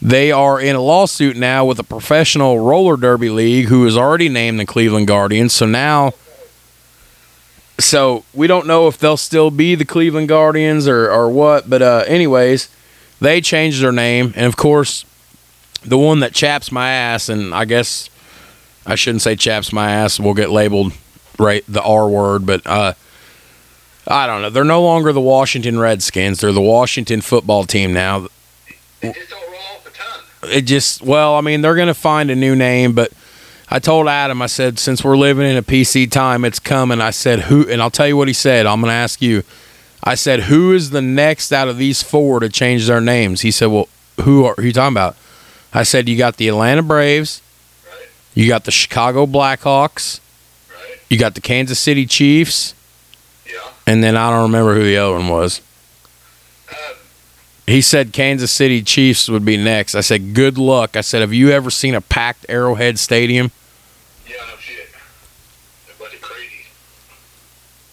they 0.01 0.31
are 0.31 0.59
in 0.59 0.75
a 0.75 0.81
lawsuit 0.81 1.37
now 1.37 1.65
with 1.65 1.79
a 1.79 1.83
professional 1.83 2.59
roller 2.59 2.97
derby 2.97 3.29
league 3.29 3.67
who 3.67 3.85
is 3.85 3.97
already 3.97 4.29
named 4.29 4.59
the 4.59 4.65
Cleveland 4.65 5.07
Guardians. 5.07 5.53
So 5.53 5.65
now 5.65 6.13
so 7.81 8.23
we 8.33 8.47
don't 8.47 8.67
know 8.67 8.87
if 8.87 8.97
they'll 8.97 9.17
still 9.17 9.51
be 9.51 9.75
the 9.75 9.85
Cleveland 9.85 10.27
Guardians 10.27 10.87
or, 10.87 11.11
or 11.11 11.29
what, 11.29 11.69
but 11.69 11.81
uh, 11.81 12.03
anyways, 12.07 12.69
they 13.19 13.41
changed 13.41 13.81
their 13.81 13.91
name, 13.91 14.33
and 14.35 14.45
of 14.45 14.55
course, 14.55 15.05
the 15.83 15.97
one 15.97 16.19
that 16.19 16.33
chaps 16.33 16.71
my 16.71 16.91
ass, 16.91 17.27
and 17.27 17.53
I 17.53 17.65
guess 17.65 18.09
I 18.85 18.95
shouldn't 18.95 19.21
say 19.21 19.35
chaps 19.35 19.71
my 19.71 19.91
ass, 19.91 20.19
We'll 20.19 20.33
get 20.33 20.49
labeled 20.49 20.93
right 21.37 21.63
the 21.67 21.81
R 21.81 22.07
word, 22.07 22.45
but 22.45 22.65
uh, 22.65 22.93
I 24.07 24.27
don't 24.27 24.41
know. 24.41 24.49
They're 24.49 24.63
no 24.63 24.81
longer 24.81 25.13
the 25.13 25.21
Washington 25.21 25.79
Redskins; 25.79 26.39
they're 26.41 26.51
the 26.51 26.61
Washington 26.61 27.21
football 27.21 27.65
team 27.65 27.93
now. 27.93 28.27
They 29.01 29.11
just 29.13 29.29
don't 29.29 29.41
roll 29.51 29.61
off 29.73 29.83
the 29.83 29.91
tongue. 29.91 30.51
it 30.51 30.61
just 30.61 31.01
well, 31.01 31.35
I 31.35 31.41
mean, 31.41 31.61
they're 31.61 31.75
gonna 31.75 31.93
find 31.93 32.31
a 32.31 32.35
new 32.35 32.55
name, 32.55 32.93
but 32.93 33.11
I 33.69 33.79
told 33.79 34.07
Adam, 34.07 34.41
I 34.41 34.47
said, 34.47 34.79
since 34.79 35.03
we're 35.03 35.17
living 35.17 35.49
in 35.49 35.55
a 35.55 35.63
PC 35.63 36.11
time, 36.11 36.43
it's 36.43 36.59
coming. 36.59 36.99
I 36.99 37.11
said, 37.11 37.41
who, 37.41 37.67
and 37.69 37.81
I'll 37.81 37.89
tell 37.89 38.07
you 38.07 38.17
what 38.17 38.27
he 38.27 38.33
said. 38.33 38.65
I'm 38.65 38.81
gonna 38.81 38.93
ask 38.93 39.21
you. 39.21 39.43
I 40.03 40.15
said, 40.15 40.41
who 40.41 40.73
is 40.73 40.89
the 40.89 41.01
next 41.01 41.53
out 41.53 41.67
of 41.67 41.77
these 41.77 42.01
four 42.01 42.39
to 42.39 42.49
change 42.49 42.87
their 42.87 42.99
names? 42.99 43.41
He 43.41 43.51
said, 43.51 43.67
well, 43.67 43.87
who 44.21 44.45
are 44.45 44.55
who 44.55 44.63
you 44.63 44.73
talking 44.73 44.93
about? 44.93 45.15
I 45.73 45.83
said, 45.83 46.09
you 46.09 46.17
got 46.17 46.37
the 46.37 46.47
Atlanta 46.47 46.83
Braves. 46.83 47.41
You 48.33 48.47
got 48.47 48.63
the 48.65 48.71
Chicago 48.71 49.25
Blackhawks, 49.25 50.19
Right. 50.69 50.99
you 51.09 51.17
got 51.17 51.35
the 51.35 51.41
Kansas 51.41 51.79
City 51.79 52.05
Chiefs, 52.05 52.73
Yeah. 53.45 53.59
and 53.85 54.03
then 54.03 54.15
I 54.15 54.29
don't 54.29 54.43
remember 54.43 54.73
who 54.75 54.83
the 54.83 54.97
other 54.97 55.13
one 55.13 55.27
was. 55.27 55.61
Uh, 56.69 56.73
He 57.67 57.81
said 57.81 58.11
Kansas 58.13 58.51
City 58.51 58.81
Chiefs 58.81 59.29
would 59.29 59.45
be 59.45 59.55
next. 59.57 59.95
I 59.95 60.01
said, 60.01 60.33
good 60.33 60.57
luck. 60.57 60.95
I 60.97 61.01
said, 61.01 61.21
have 61.21 61.33
you 61.33 61.51
ever 61.51 61.69
seen 61.69 61.93
a 61.95 62.01
packed 62.01 62.45
Arrowhead 62.49 62.97
Stadium? 62.99 63.51
yeah, 64.27 64.35
no 64.37 64.55
shit. 64.59 64.89
A 65.89 65.99
bunch 66.01 66.13
of 66.15 66.21
crazy. 66.21 66.65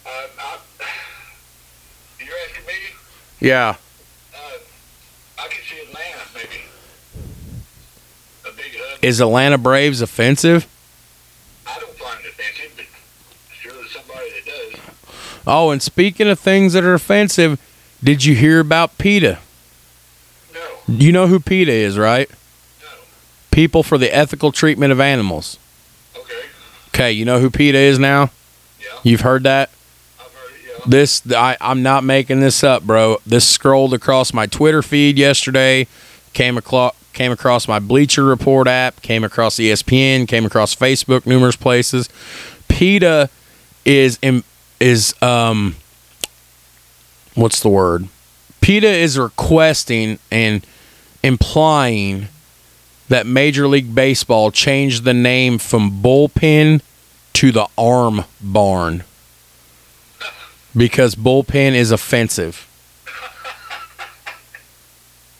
Um, 0.05 0.11
I, 0.39 0.57
you're 2.25 2.35
asking 2.47 2.65
me? 2.65 2.73
Yeah. 3.39 3.75
Uh, 4.33 4.37
I 5.37 5.47
could 5.47 5.63
see 5.69 5.79
Atlanta 5.87 6.19
maybe. 6.33 6.63
A 8.45 8.51
big 8.57 8.71
hub. 8.77 8.88
Is 9.01 9.21
Atlanta 9.21 9.57
Braves 9.57 10.01
offensive? 10.01 10.67
I 11.65 11.79
don't 11.79 11.93
find 11.95 12.19
it 12.25 12.27
offensive, 12.31 12.71
but 12.75 12.85
sure 13.55 13.71
there's 13.73 13.91
somebody 13.91 14.29
that 14.31 14.45
does. 14.45 14.81
Oh, 15.47 15.69
and 15.71 15.81
speaking 15.81 16.27
of 16.29 16.39
things 16.39 16.73
that 16.73 16.83
are 16.83 16.93
offensive, 16.93 17.59
did 18.03 18.25
you 18.25 18.35
hear 18.35 18.59
about 18.59 18.97
PETA? 18.97 19.39
No, 20.53 20.59
You 20.87 21.11
know 21.11 21.27
who 21.27 21.39
PETA 21.39 21.71
is, 21.71 21.97
right? 21.97 22.29
no. 22.81 22.87
People 23.51 23.83
for 23.83 23.97
the 23.97 24.13
Ethical 24.15 24.51
Treatment 24.51 24.91
of 24.91 24.99
Animals. 24.99 25.57
Okay. 26.15 26.33
Okay, 26.89 27.11
you 27.11 27.23
know 27.25 27.39
who 27.39 27.49
PETA 27.49 27.77
is 27.77 27.99
now? 27.99 28.31
Yeah, 28.81 28.87
You've 29.03 29.21
heard 29.21 29.43
that? 29.43 29.69
I've 30.19 30.25
heard 30.33 30.51
it. 30.55 30.61
Yeah. 30.79 30.83
This 30.87 31.21
I, 31.31 31.55
I'm 31.61 31.81
not 31.83 32.03
making 32.03 32.41
this 32.41 32.63
up, 32.65 32.83
bro. 32.83 33.17
This 33.25 33.47
scrolled 33.47 33.93
across 33.93 34.33
my 34.33 34.45
Twitter 34.45 34.81
feed 34.81 35.17
yesterday, 35.17 35.87
came 36.33 36.57
across 36.57 36.95
came 37.19 37.33
across 37.33 37.67
my 37.67 37.79
Bleacher 37.79 38.23
Report 38.23 38.65
app, 38.65 39.01
came 39.01 39.25
across 39.25 39.57
ESPN, 39.57 40.25
came 40.25 40.45
across 40.45 40.73
Facebook, 40.73 41.25
numerous 41.25 41.57
places. 41.57 42.07
PETA 42.69 43.29
is 43.83 44.17
is 44.79 45.21
um 45.21 45.75
what's 47.35 47.59
the 47.59 47.67
word? 47.67 48.07
PETA 48.61 48.87
is 48.87 49.19
requesting 49.19 50.17
and 50.31 50.65
implying 51.21 52.29
that 53.09 53.25
Major 53.27 53.67
League 53.67 53.93
Baseball 53.93 54.49
changed 54.49 55.03
the 55.03 55.13
name 55.13 55.57
from 55.57 56.01
bullpen 56.01 56.81
to 57.33 57.51
the 57.51 57.67
arm 57.77 58.23
barn 58.39 59.03
because 60.73 61.15
bullpen 61.15 61.73
is 61.73 61.91
offensive. 61.91 62.65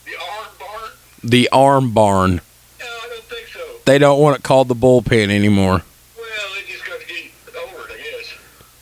The 0.06 0.16
arm 0.20 0.48
barn? 0.60 0.92
The 1.24 1.50
arm 1.50 1.92
barn. 1.92 2.42
No, 2.80 2.86
I 2.86 3.10
don't 3.10 3.24
think 3.24 3.48
so. 3.48 3.60
They 3.86 3.98
don't 3.98 4.20
want 4.20 4.38
it 4.38 4.44
called 4.44 4.68
the 4.68 4.76
bullpen 4.76 5.30
anymore. 5.30 5.84
Well, 6.18 6.26
they 6.56 6.72
just 6.72 6.86
got 6.86 7.00
to 7.00 7.08
get 7.08 7.32
over 7.56 7.90
it, 7.90 7.92
I 7.94 7.98
guess. 7.98 8.34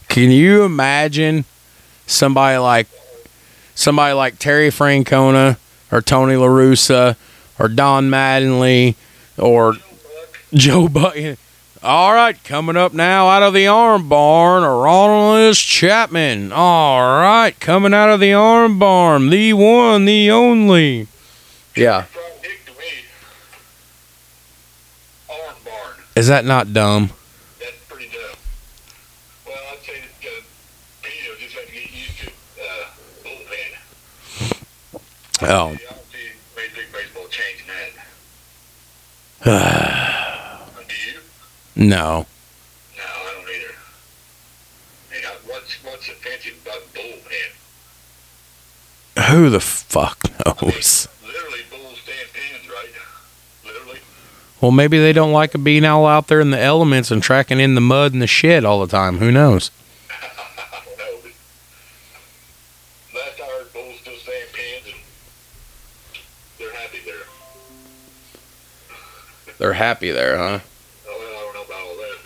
Can 0.08 0.32
you 0.32 0.64
imagine 0.64 1.46
somebody 2.06 2.58
like 2.58 2.88
somebody 3.76 4.14
like 4.14 4.40
Terry 4.40 4.70
Francona 4.70 5.58
or 5.92 6.02
Tony 6.02 6.36
La 6.36 6.48
Russa 6.48 7.16
or 7.60 7.68
Don 7.68 8.10
Mattingly 8.10 8.96
or 9.38 9.74
Joe 9.74 9.80
Buck. 10.04 10.40
Joe 10.54 10.88
Button? 10.88 11.38
All 11.84 12.12
right, 12.14 12.44
coming 12.44 12.76
up 12.76 12.92
now 12.94 13.28
out 13.30 13.44
of 13.44 13.54
the 13.54 13.68
arm 13.68 14.10
barn, 14.10 14.64
Aroldis 14.64 15.64
Chapman. 15.64 16.52
All 16.52 17.02
right, 17.22 17.58
coming 17.60 17.94
out 17.94 18.10
of 18.10 18.20
the 18.20 18.34
arm 18.34 18.80
barn, 18.80 19.30
the 19.30 19.54
one, 19.54 20.06
the 20.06 20.32
only. 20.32 21.08
Yeah, 21.76 22.02
Fried 22.02 22.42
dick 22.42 22.66
to 22.66 22.72
me. 22.72 22.88
Arm 25.30 25.56
barn. 25.64 25.96
Is 26.18 26.28
that 26.28 26.46
not 26.46 26.74
dumb? 26.74 27.12
That's 27.60 27.78
pretty 27.88 28.08
dumb. 28.08 28.38
Well, 29.46 29.56
I'd 29.72 29.80
say 29.86 30.02
that 30.02 30.28
uh, 30.28 30.42
Pino 31.04 31.36
just 31.40 31.54
had 31.56 31.68
to 31.68 31.74
get 31.74 31.92
used 31.92 32.18
to 32.20 32.28
uh, 32.60 32.86
bullpen. 33.24 33.72
Oh, 35.44 35.46
I 35.46 35.76
don't 35.76 36.06
see 36.12 36.32
Major 36.56 36.78
League 36.82 36.92
Baseball 36.92 37.28
changing 37.30 37.68
that. 37.68 37.92
Uh, 39.48 40.66
Do 40.88 40.96
you? 41.12 41.20
no. 41.76 42.26
No, 42.98 43.04
I 43.06 43.34
don't 43.36 43.50
either. 43.56 43.76
What's 45.46 45.84
what's 45.84 46.10
offensive 46.10 46.58
about 46.66 46.82
bullpen? 46.96 47.54
Who 49.30 49.50
the 49.52 49.60
fuck 49.60 50.20
knows? 50.46 51.08
Literally, 51.26 51.60
bulls 51.70 52.00
stand 52.04 52.30
pins, 52.34 52.68
right? 52.70 52.94
Literally. 53.66 54.00
Well, 54.62 54.72
maybe 54.72 54.98
they 55.00 55.14
don't 55.14 55.32
like 55.32 55.62
being 55.64 55.86
all 55.86 56.06
out 56.08 56.28
there 56.28 56.40
in 56.40 56.50
the 56.52 56.60
elements 56.60 57.12
and 57.12 57.22
tracking 57.22 57.60
in 57.60 57.76
the 57.76 57.82
mud 57.82 58.14
and 58.14 58.22
the 58.22 58.28
shit 58.28 58.66
all 58.66 58.80
the 58.80 58.88
time. 58.88 59.18
Who 59.20 59.32
knows? 59.32 59.70
I 60.10 60.14
don't 60.84 60.98
know, 60.98 61.20
but 63.12 63.22
last 63.22 63.40
I 63.40 63.44
heard, 63.46 63.72
bulls 63.74 64.00
still 64.02 64.16
stand 64.16 64.50
pins, 64.54 64.86
and 64.88 64.96
they're 66.58 66.74
happy 66.74 66.98
there. 67.06 67.14
They're 69.60 69.74
happy 69.74 70.10
there, 70.12 70.38
huh? 70.38 70.60
Oh, 71.08 71.18
well, 71.18 71.18
I 71.18 71.32
don't 71.44 71.54
know 71.54 71.64
about 71.64 71.82
all 71.88 71.96
that, 71.98 72.18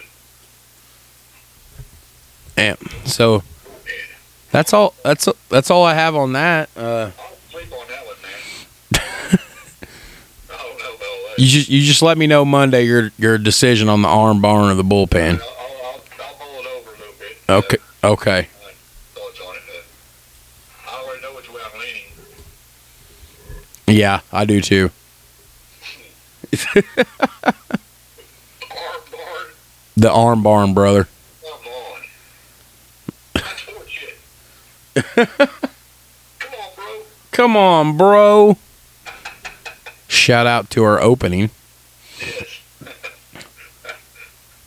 but 2.56 2.64
Yeah. 2.64 2.76
So 3.06 3.44
that's 4.52 4.72
all. 4.74 4.94
That's 5.04 5.28
that's 5.50 5.70
all 5.70 5.84
I 5.84 5.94
have 5.96 6.16
on 6.16 6.32
that. 6.34 6.70
Uh, 6.78 7.12
I'll 7.20 7.36
sleep 7.52 7.72
on 7.74 7.88
that 7.90 8.06
one, 8.06 8.16
man. 8.22 8.32
I 10.50 10.58
don't 10.58 10.80
know 10.80 10.94
about 10.96 11.08
all 11.08 11.28
that. 11.30 11.31
You 11.42 11.48
just 11.48 11.70
you 11.70 11.82
just 11.82 12.02
let 12.04 12.18
me 12.18 12.28
know 12.28 12.46
Monday 12.46 12.84
your 12.86 13.12
your 13.18 13.38
decision 13.40 13.90
on 13.90 14.02
the 14.04 14.08
arm 14.08 14.42
barn 14.42 14.70
or 14.72 14.76
the 14.76 14.84
bullpen. 14.84 15.40
I'll, 15.42 15.48
I'll, 15.48 16.02
I'll, 16.20 16.38
mull 16.40 16.60
it 16.60 16.68
over 16.68 16.90
a 16.90 16.94
little 16.94 17.14
bit. 17.20 17.38
Okay. 17.50 17.78
Okay. 18.04 18.40
Uh, 18.40 18.70
thoughts 19.16 19.42
on 19.42 19.56
it. 19.56 19.62
I 20.88 21.04
already 21.04 21.22
know 21.24 21.34
which 21.36 21.52
way 21.52 21.62
I'm 21.66 21.80
leaning. 21.80 22.04
Yeah, 23.88 24.22
I 24.32 24.46
do 24.46 24.62
too. 24.62 24.92
Arm 26.76 26.84
barn, 29.12 29.48
The 29.98 30.12
arm 30.12 30.44
barn, 30.44 30.74
brother. 30.76 31.08
come 31.42 31.68
on. 31.74 32.02
That's 33.34 33.62
horseshit. 33.64 34.18
Come 36.40 36.54
on, 36.54 36.76
bro. 36.76 37.02
Come 37.32 37.58
on, 37.58 37.98
bro. 37.98 38.58
Shout 40.12 40.46
out 40.46 40.70
to 40.72 40.84
our 40.84 41.00
opening. 41.02 41.52
Yes. 42.20 42.60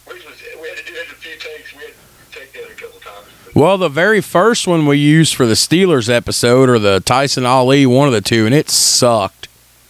we, 0.08 0.14
was, 0.14 0.24
we 0.58 0.68
had 0.68 0.78
to 0.78 0.84
do 0.86 0.94
it 0.94 1.06
in 1.06 1.12
a 1.12 1.16
few 1.16 1.36
takes. 1.36 1.74
We 1.76 1.82
had 1.82 1.92
to 1.92 2.38
take 2.38 2.52
that 2.54 2.70
a 2.70 2.74
couple 2.74 2.98
times. 3.00 3.26
But 3.44 3.54
Well, 3.54 3.76
the 3.76 3.90
very 3.90 4.22
first 4.22 4.66
one 4.66 4.86
we 4.86 4.96
used 4.96 5.34
for 5.34 5.44
the 5.44 5.52
Steelers 5.52 6.08
episode 6.08 6.70
or 6.70 6.78
the 6.78 7.00
Tyson 7.00 7.44
Ali, 7.44 7.84
one 7.84 8.08
of 8.08 8.14
the 8.14 8.22
two, 8.22 8.46
and 8.46 8.54
it 8.54 8.70
sucked. 8.70 9.48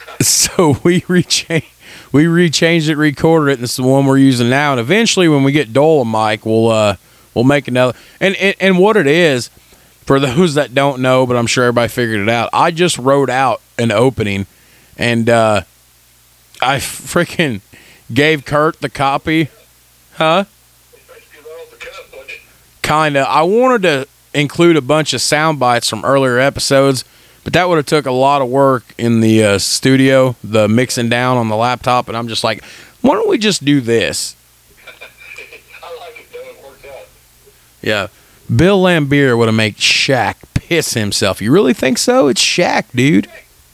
got. 0.07 0.21
So 0.27 0.77
we 0.83 1.01
rechanged, 1.03 1.65
we 2.13 2.27
rechanged 2.27 2.91
it, 2.91 2.97
recorded 2.97 3.53
it, 3.53 3.55
and 3.55 3.65
it's 3.65 3.77
the 3.77 3.85
one 3.85 4.05
we're 4.05 4.19
using 4.19 4.51
now. 4.51 4.73
And 4.73 4.81
eventually, 4.81 5.29
when 5.29 5.45
we 5.45 5.53
get 5.53 5.73
Dolomite, 5.73 6.45
we'll 6.45 6.69
uh 6.69 6.97
we'll 7.33 7.45
make 7.45 7.69
another. 7.69 7.97
And, 8.21 8.37
and 8.37 8.55
and 8.61 8.79
what 8.79 8.99
it 8.99 9.07
is, 9.07 9.49
for 10.11 10.19
those 10.19 10.55
that 10.55 10.75
don't 10.75 11.01
know, 11.01 11.25
but 11.25 11.37
I'm 11.37 11.47
sure 11.47 11.63
everybody 11.63 11.87
figured 11.87 12.19
it 12.19 12.29
out. 12.29 12.51
I 12.53 12.73
just 12.73 12.99
wrote 12.99 13.31
out 13.31 13.61
an 13.79 13.93
opening, 13.93 14.47
and 14.99 15.31
uh 15.31 15.63
I 16.61 16.79
freaking 16.79 17.61
gave 18.13 18.45
Kurt 18.45 18.81
the 18.81 18.89
copy, 18.89 19.51
huh? 20.15 20.47
Basically, 21.07 21.49
right 21.49 21.63
off 21.63 21.71
the 21.71 21.77
cuff, 21.77 22.13
wasn't 22.13 22.31
it? 22.31 22.41
Kinda. 22.83 23.21
I 23.21 23.43
wanted 23.43 23.83
to 23.83 24.09
include 24.35 24.77
a 24.77 24.81
bunch 24.81 25.15
of 25.15 25.21
sound 25.21 25.61
bites 25.61 25.89
from 25.89 26.05
earlier 26.05 26.41
episodes, 26.41 27.05
but 27.45 27.53
that 27.53 27.69
would 27.69 27.77
have 27.77 27.87
took 27.87 28.05
a 28.05 28.11
lot 28.11 28.43
of 28.43 28.49
work 28.49 28.83
in 28.99 29.21
the 29.21 29.45
uh, 29.45 29.59
studio, 29.59 30.35
the 30.43 30.67
mixing 30.67 31.09
down 31.09 31.37
on 31.37 31.49
the 31.49 31.57
laptop, 31.57 32.09
and 32.09 32.17
I'm 32.17 32.27
just 32.27 32.43
like, 32.43 32.65
why 33.01 33.15
don't 33.15 33.29
we 33.29 33.39
just 33.39 33.65
do 33.65 33.81
this? 33.81 34.35
I 35.85 35.97
like 36.01 36.19
it, 36.19 36.27
though. 36.33 36.41
It 36.41 36.65
worked 36.65 36.85
out. 36.87 37.07
Yeah. 37.81 38.09
Bill 38.55 38.83
Laimbeer 38.83 39.39
would 39.39 39.47
have 39.47 39.55
made 39.55 39.77
Shaq 39.77 40.35
piss 40.55 40.95
himself. 40.95 41.41
You 41.41 41.53
really 41.53 41.75
think 41.75 41.99
so? 41.99 42.29
It's 42.29 42.43
Shaq, 42.43 42.87
dude. 42.95 43.29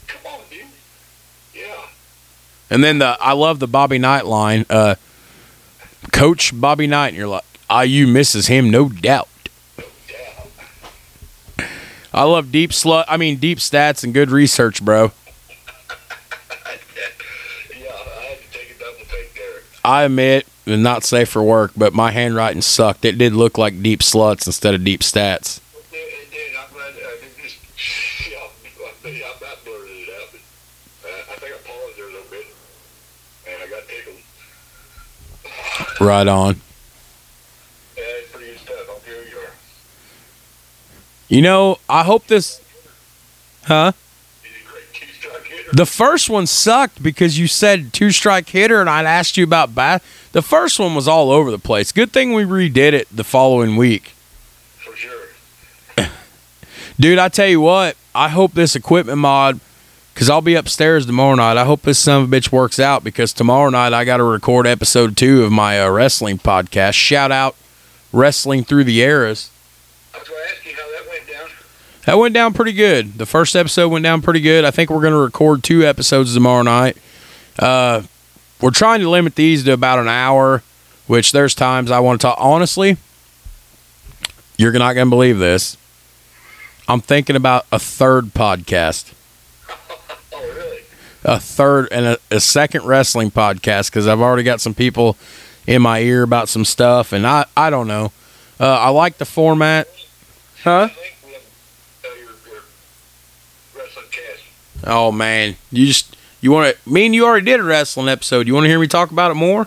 Come 0.07 0.33
on, 0.33 0.41
dude. 0.51 0.67
Yeah. 1.55 1.63
And 2.69 2.85
then 2.85 2.99
the 2.99 3.17
I 3.21 3.33
love 3.33 3.59
the 3.59 3.69
Bobby 3.69 3.99
Knight 3.99 4.27
line. 4.27 4.67
Uh, 4.69 4.97
Coach 6.13 6.59
Bobby 6.59 6.87
Knight, 6.87 7.09
and 7.09 7.17
you're 7.17 7.29
like, 7.29 7.45
ah, 7.71 7.83
IU 7.83 8.07
misses 8.07 8.47
him, 8.49 8.71
no 8.71 8.89
doubt. 8.89 9.29
I 12.13 12.23
love 12.23 12.51
deep 12.51 12.71
slut. 12.71 13.05
I 13.09 13.19
mean, 13.19 13.37
deep 13.37 13.59
stats 13.59 14.03
and 14.03 14.15
good 14.15 14.31
research, 14.31 14.83
bro. 14.83 15.13
yeah, 17.79 17.91
I, 19.85 19.99
I 20.01 20.03
admit 20.05 20.47
not 20.67 21.05
safe 21.05 21.29
for 21.29 21.43
work, 21.43 21.73
but 21.77 21.95
my 21.95 22.11
handwriting 22.11 22.63
sucked. 22.63 23.05
It 23.05 23.19
did 23.19 23.33
look 23.33 23.57
like 23.57 23.83
deep 23.83 24.01
sluts 24.01 24.47
instead 24.47 24.75
of 24.75 24.85
deep 24.85 25.01
stats. 25.01 25.61
Right 35.99 36.29
on. 36.29 36.61
You 41.29 41.43
know, 41.43 41.79
I 41.89 42.03
hope 42.05 42.27
this. 42.27 42.61
Huh? 43.65 43.93
The 45.73 45.87
first 45.87 46.31
one 46.31 46.47
sucked 46.47 47.03
because 47.03 47.39
you 47.39 47.47
said 47.47 47.93
two 47.93 48.11
strike 48.11 48.49
hitter, 48.49 48.81
and 48.81 48.89
I'd 48.89 49.07
asked 49.07 49.37
you 49.37 49.45
about 49.45 49.75
bat. 49.75 50.03
The 50.33 50.43
first 50.43 50.79
one 50.79 50.95
was 50.95 51.09
all 51.09 51.31
over 51.31 51.51
the 51.51 51.59
place. 51.59 51.93
Good 51.93 52.13
thing 52.13 52.33
we 52.33 52.45
redid 52.45 52.93
it 52.93 53.09
the 53.11 53.25
following 53.25 53.77
week. 53.77 54.13
For 54.79 54.95
sure. 54.95 55.27
Dude, 57.01 57.19
I 57.19 57.29
tell 57.29 57.49
you 57.49 57.61
what, 57.61 57.97
I 58.15 58.29
hope 58.29 58.53
this 58.53 58.77
equipment 58.77 59.19
mod, 59.19 59.61
because 60.15 60.31
I'll 60.31 60.41
be 60.41 60.55
upstairs 60.55 61.05
tomorrow 61.05 61.35
night. 61.35 61.57
I 61.57 61.65
hope 61.65 61.83
this 61.83 61.99
son 61.99 62.23
of 62.23 62.33
a 62.33 62.37
bitch 62.37 62.53
works 62.53 62.79
out 62.79 63.03
because 63.05 63.33
tomorrow 63.33 63.69
night 63.71 63.93
I 63.93 64.05
got 64.05 64.19
to 64.19 64.25
record 64.25 64.67
episode 64.67 65.17
two 65.17 65.45
of 65.45 65.53
my 65.53 65.81
uh, 65.81 65.91
wrestling 65.91 66.39
podcast. 66.39 66.95
Shout 66.95 67.33
out 67.33 67.57
Wrestling 68.13 68.65
Through 68.65 68.85
the 68.85 69.01
Eras. 69.01 69.51
I 70.15 70.19
was 70.19 70.29
going 70.29 70.41
to 70.43 70.55
ask 70.55 70.65
you 70.65 70.73
how 70.75 70.91
that 70.93 71.11
went 71.11 71.27
down. 71.27 71.49
That 72.07 72.19
went 72.19 72.35
down 72.35 72.55
pretty 72.55 72.73
good. 72.73 73.15
The 73.19 73.27
first 73.27 73.55
episode 73.57 73.89
went 73.89 74.05
down 74.05 74.23
pretty 74.23 74.41
good. 74.41 74.65
I 74.65 74.71
think 74.71 74.91
we're 74.91 75.01
going 75.01 75.13
to 75.13 75.19
record 75.19 75.63
two 75.65 75.85
episodes 75.85 76.33
tomorrow 76.35 76.63
night. 76.63 76.97
Uh, 77.59 78.03
we're 78.61 78.71
trying 78.71 79.01
to 79.01 79.11
limit 79.11 79.35
these 79.35 79.65
to 79.65 79.73
about 79.73 79.99
an 79.99 80.09
hour, 80.09 80.63
which 81.09 81.33
there's 81.33 81.55
times 81.55 81.91
I 81.91 81.99
want 82.01 82.21
to 82.21 82.27
talk. 82.29 82.37
Honestly, 82.41 82.97
you're 84.57 84.73
not 84.73 84.95
going 84.95 85.07
to 85.09 85.11
believe 85.11 85.39
this. 85.39 85.77
I'm 86.89 87.01
thinking 87.01 87.35
about 87.37 87.67
a 87.73 87.79
third 87.81 88.27
podcast, 88.27 89.13
Oh, 90.33 90.53
really? 90.55 90.83
a 91.25 91.41
third 91.41 91.89
and 91.91 92.07
a, 92.07 92.19
a 92.31 92.39
second 92.41 92.85
wrestling 92.85 93.33
podcast 93.33 93.91
because 93.91 94.07
I've 94.07 94.21
already 94.21 94.45
got 94.45 94.61
some 94.61 94.75
people 94.75 95.17
in 95.67 95.83
my 95.83 95.99
ear 95.99 96.23
about 96.23 96.49
some 96.49 96.65
stuff, 96.65 97.13
and 97.13 97.27
I 97.27 97.47
I 97.57 97.71
don't 97.71 97.89
know. 97.89 98.13
Uh, 98.61 98.67
I 98.79 98.91
like 98.91 99.19
the 99.19 99.25
format, 99.25 99.89
huh? 100.63 100.83
I 100.83 100.89
think 100.95 101.17
we 101.27 101.33
have 101.33 101.43
uh, 102.05 102.09
your, 102.17 102.55
your 102.55 102.63
wrestling 103.77 104.07
cast. 104.13 104.76
Oh 104.87 105.11
man, 105.13 105.57
you 105.73 105.87
just 105.87 106.17
you 106.41 106.53
want 106.53 106.77
to? 106.77 106.91
Me 106.91 107.07
and 107.07 107.15
you 107.15 107.25
already 107.27 107.45
did 107.45 107.61
a 107.61 107.65
wrestling 107.65 108.09
episode. 108.09 108.47
You 108.47 108.55
want 108.55 108.65
to 108.65 108.69
hear 108.69 108.79
me 108.79 108.87
talk 108.87 109.11
about 109.11 109.31
it 109.31 109.35
more, 109.35 109.67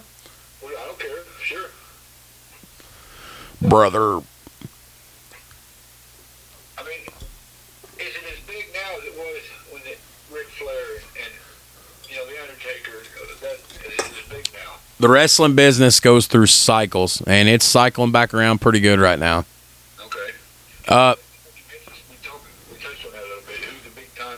Well, 0.61 0.71
I 0.77 0.85
don't 0.85 0.99
care. 0.99 1.09
Sure. 1.43 1.67
brother? 3.61 4.17
I 6.77 6.83
mean, 6.83 7.01
is 7.97 8.07
it 8.15 8.23
as 8.31 8.39
big 8.47 8.65
now 8.73 8.97
as 8.97 9.03
it 9.03 9.13
was 9.17 9.41
when 9.71 9.81
it, 9.91 9.99
Ric 10.31 10.47
Flair 10.47 11.01
and, 11.21 11.33
you 12.09 12.15
know 12.15 12.25
the 12.25 12.41
Undertaker? 12.41 13.03
That 13.41 13.59
is 13.91 13.99
as 13.99 14.29
big 14.29 14.49
now? 14.53 14.75
The 14.99 15.09
wrestling 15.09 15.55
business 15.55 15.99
goes 15.99 16.27
through 16.27 16.45
cycles, 16.47 17.21
and 17.27 17.49
it's 17.49 17.65
cycling 17.65 18.11
back 18.13 18.33
around 18.33 18.61
pretty 18.61 18.79
good 18.79 18.99
right 18.99 19.19
now. 19.19 19.39
Okay. 20.05 20.31
Uh, 20.87 21.15
We 22.09 22.15
talked, 22.23 22.43
we 22.71 22.77
touched 22.77 23.05
on 23.05 23.11
that 23.11 23.19
a 23.19 23.27
little 23.27 23.43
bit. 23.47 23.57
Who's 23.57 23.83
the 23.83 23.89
big 23.99 24.15
time 24.15 24.37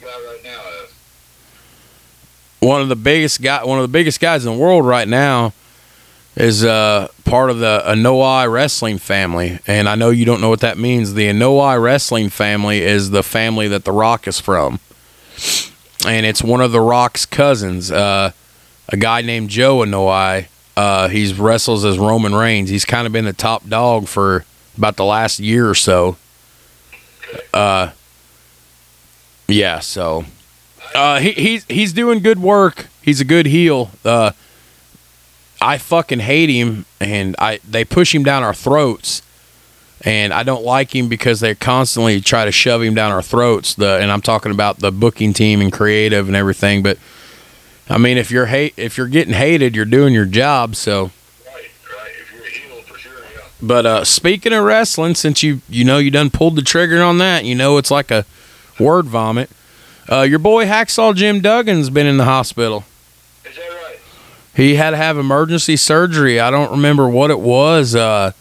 guy 0.00 0.08
right 0.08 0.40
now? 0.44 0.60
Uh, 0.60 0.86
one 2.64 2.80
of 2.80 2.88
the 2.88 2.96
biggest 2.96 3.42
guy, 3.42 3.62
one 3.64 3.78
of 3.78 3.82
the 3.82 3.92
biggest 3.92 4.20
guys 4.20 4.44
in 4.46 4.52
the 4.52 4.58
world 4.58 4.86
right 4.86 5.06
now, 5.06 5.52
is 6.36 6.64
uh, 6.64 7.08
part 7.24 7.50
of 7.50 7.58
the 7.58 7.82
Anoa'i 7.86 8.50
wrestling 8.50 8.98
family, 8.98 9.60
and 9.66 9.88
I 9.88 9.94
know 9.94 10.10
you 10.10 10.24
don't 10.24 10.40
know 10.40 10.48
what 10.48 10.60
that 10.60 10.78
means. 10.78 11.14
The 11.14 11.26
Anoa'i 11.28 11.80
wrestling 11.80 12.30
family 12.30 12.82
is 12.82 13.10
the 13.10 13.22
family 13.22 13.68
that 13.68 13.84
The 13.84 13.92
Rock 13.92 14.26
is 14.26 14.40
from, 14.40 14.80
and 16.06 16.26
it's 16.26 16.42
one 16.42 16.60
of 16.60 16.72
The 16.72 16.80
Rock's 16.80 17.26
cousins, 17.26 17.92
uh, 17.92 18.32
a 18.88 18.96
guy 18.96 19.20
named 19.20 19.50
Joe 19.50 19.78
Anoa'i. 19.78 20.46
Uh, 20.76 21.08
he's 21.08 21.38
wrestles 21.38 21.84
as 21.84 21.98
Roman 21.98 22.34
Reigns. 22.34 22.68
He's 22.68 22.84
kind 22.84 23.06
of 23.06 23.12
been 23.12 23.26
the 23.26 23.32
top 23.32 23.68
dog 23.68 24.08
for 24.08 24.44
about 24.76 24.96
the 24.96 25.04
last 25.04 25.38
year 25.38 25.70
or 25.70 25.74
so. 25.76 26.16
Uh, 27.52 27.90
yeah, 29.46 29.78
so 29.78 30.24
uh, 30.94 31.18
he, 31.18 31.32
he's 31.32 31.64
he's 31.64 31.92
doing 31.92 32.20
good 32.20 32.40
work. 32.40 32.86
He's 33.02 33.20
a 33.20 33.24
good 33.24 33.46
heel. 33.46 33.90
Uh, 34.04 34.30
I 35.60 35.78
fucking 35.78 36.20
hate 36.20 36.48
him, 36.50 36.86
and 37.00 37.34
I 37.38 37.58
they 37.68 37.84
push 37.84 38.14
him 38.14 38.22
down 38.22 38.42
our 38.42 38.54
throats, 38.54 39.22
and 40.02 40.32
I 40.32 40.42
don't 40.42 40.64
like 40.64 40.94
him 40.94 41.08
because 41.08 41.40
they 41.40 41.54
constantly 41.54 42.20
try 42.20 42.44
to 42.44 42.52
shove 42.52 42.82
him 42.82 42.94
down 42.94 43.12
our 43.12 43.22
throats. 43.22 43.74
The 43.74 43.98
and 44.00 44.10
I'm 44.12 44.20
talking 44.20 44.52
about 44.52 44.78
the 44.78 44.92
booking 44.92 45.32
team 45.32 45.60
and 45.60 45.72
creative 45.72 46.28
and 46.28 46.36
everything. 46.36 46.82
But 46.82 46.98
I 47.88 47.98
mean, 47.98 48.16
if 48.16 48.30
you're 48.30 48.46
hate 48.46 48.74
if 48.76 48.96
you're 48.96 49.08
getting 49.08 49.34
hated, 49.34 49.74
you're 49.74 49.84
doing 49.84 50.14
your 50.14 50.26
job. 50.26 50.76
So, 50.76 51.04
right, 51.04 51.12
right. 51.54 52.12
If 52.20 52.32
you're 52.32 52.44
a 52.44 52.48
heel, 52.48 52.82
for 52.82 52.98
sure, 52.98 53.20
yeah. 53.34 53.40
but 53.60 53.84
uh, 53.84 54.04
speaking 54.04 54.52
of 54.52 54.64
wrestling, 54.64 55.14
since 55.16 55.42
you 55.42 55.60
you 55.68 55.84
know 55.84 55.98
you 55.98 56.10
done 56.10 56.30
pulled 56.30 56.56
the 56.56 56.62
trigger 56.62 57.02
on 57.02 57.18
that, 57.18 57.44
you 57.44 57.54
know 57.54 57.78
it's 57.78 57.90
like 57.90 58.10
a 58.10 58.24
word 58.78 59.06
vomit. 59.06 59.50
Uh, 60.10 60.22
your 60.22 60.38
boy 60.38 60.66
Hacksaw 60.66 61.14
Jim 61.14 61.40
Duggan's 61.40 61.90
been 61.90 62.06
in 62.06 62.16
the 62.16 62.24
hospital. 62.24 62.84
Is 63.44 63.56
that 63.56 63.62
right? 63.82 63.98
He 64.54 64.74
had 64.74 64.90
to 64.90 64.96
have 64.96 65.16
emergency 65.18 65.76
surgery. 65.76 66.38
I 66.40 66.50
don't 66.50 66.70
remember 66.70 67.08
what 67.08 67.30
it 67.30 67.40
was. 67.40 67.94
Uh, 67.94 68.32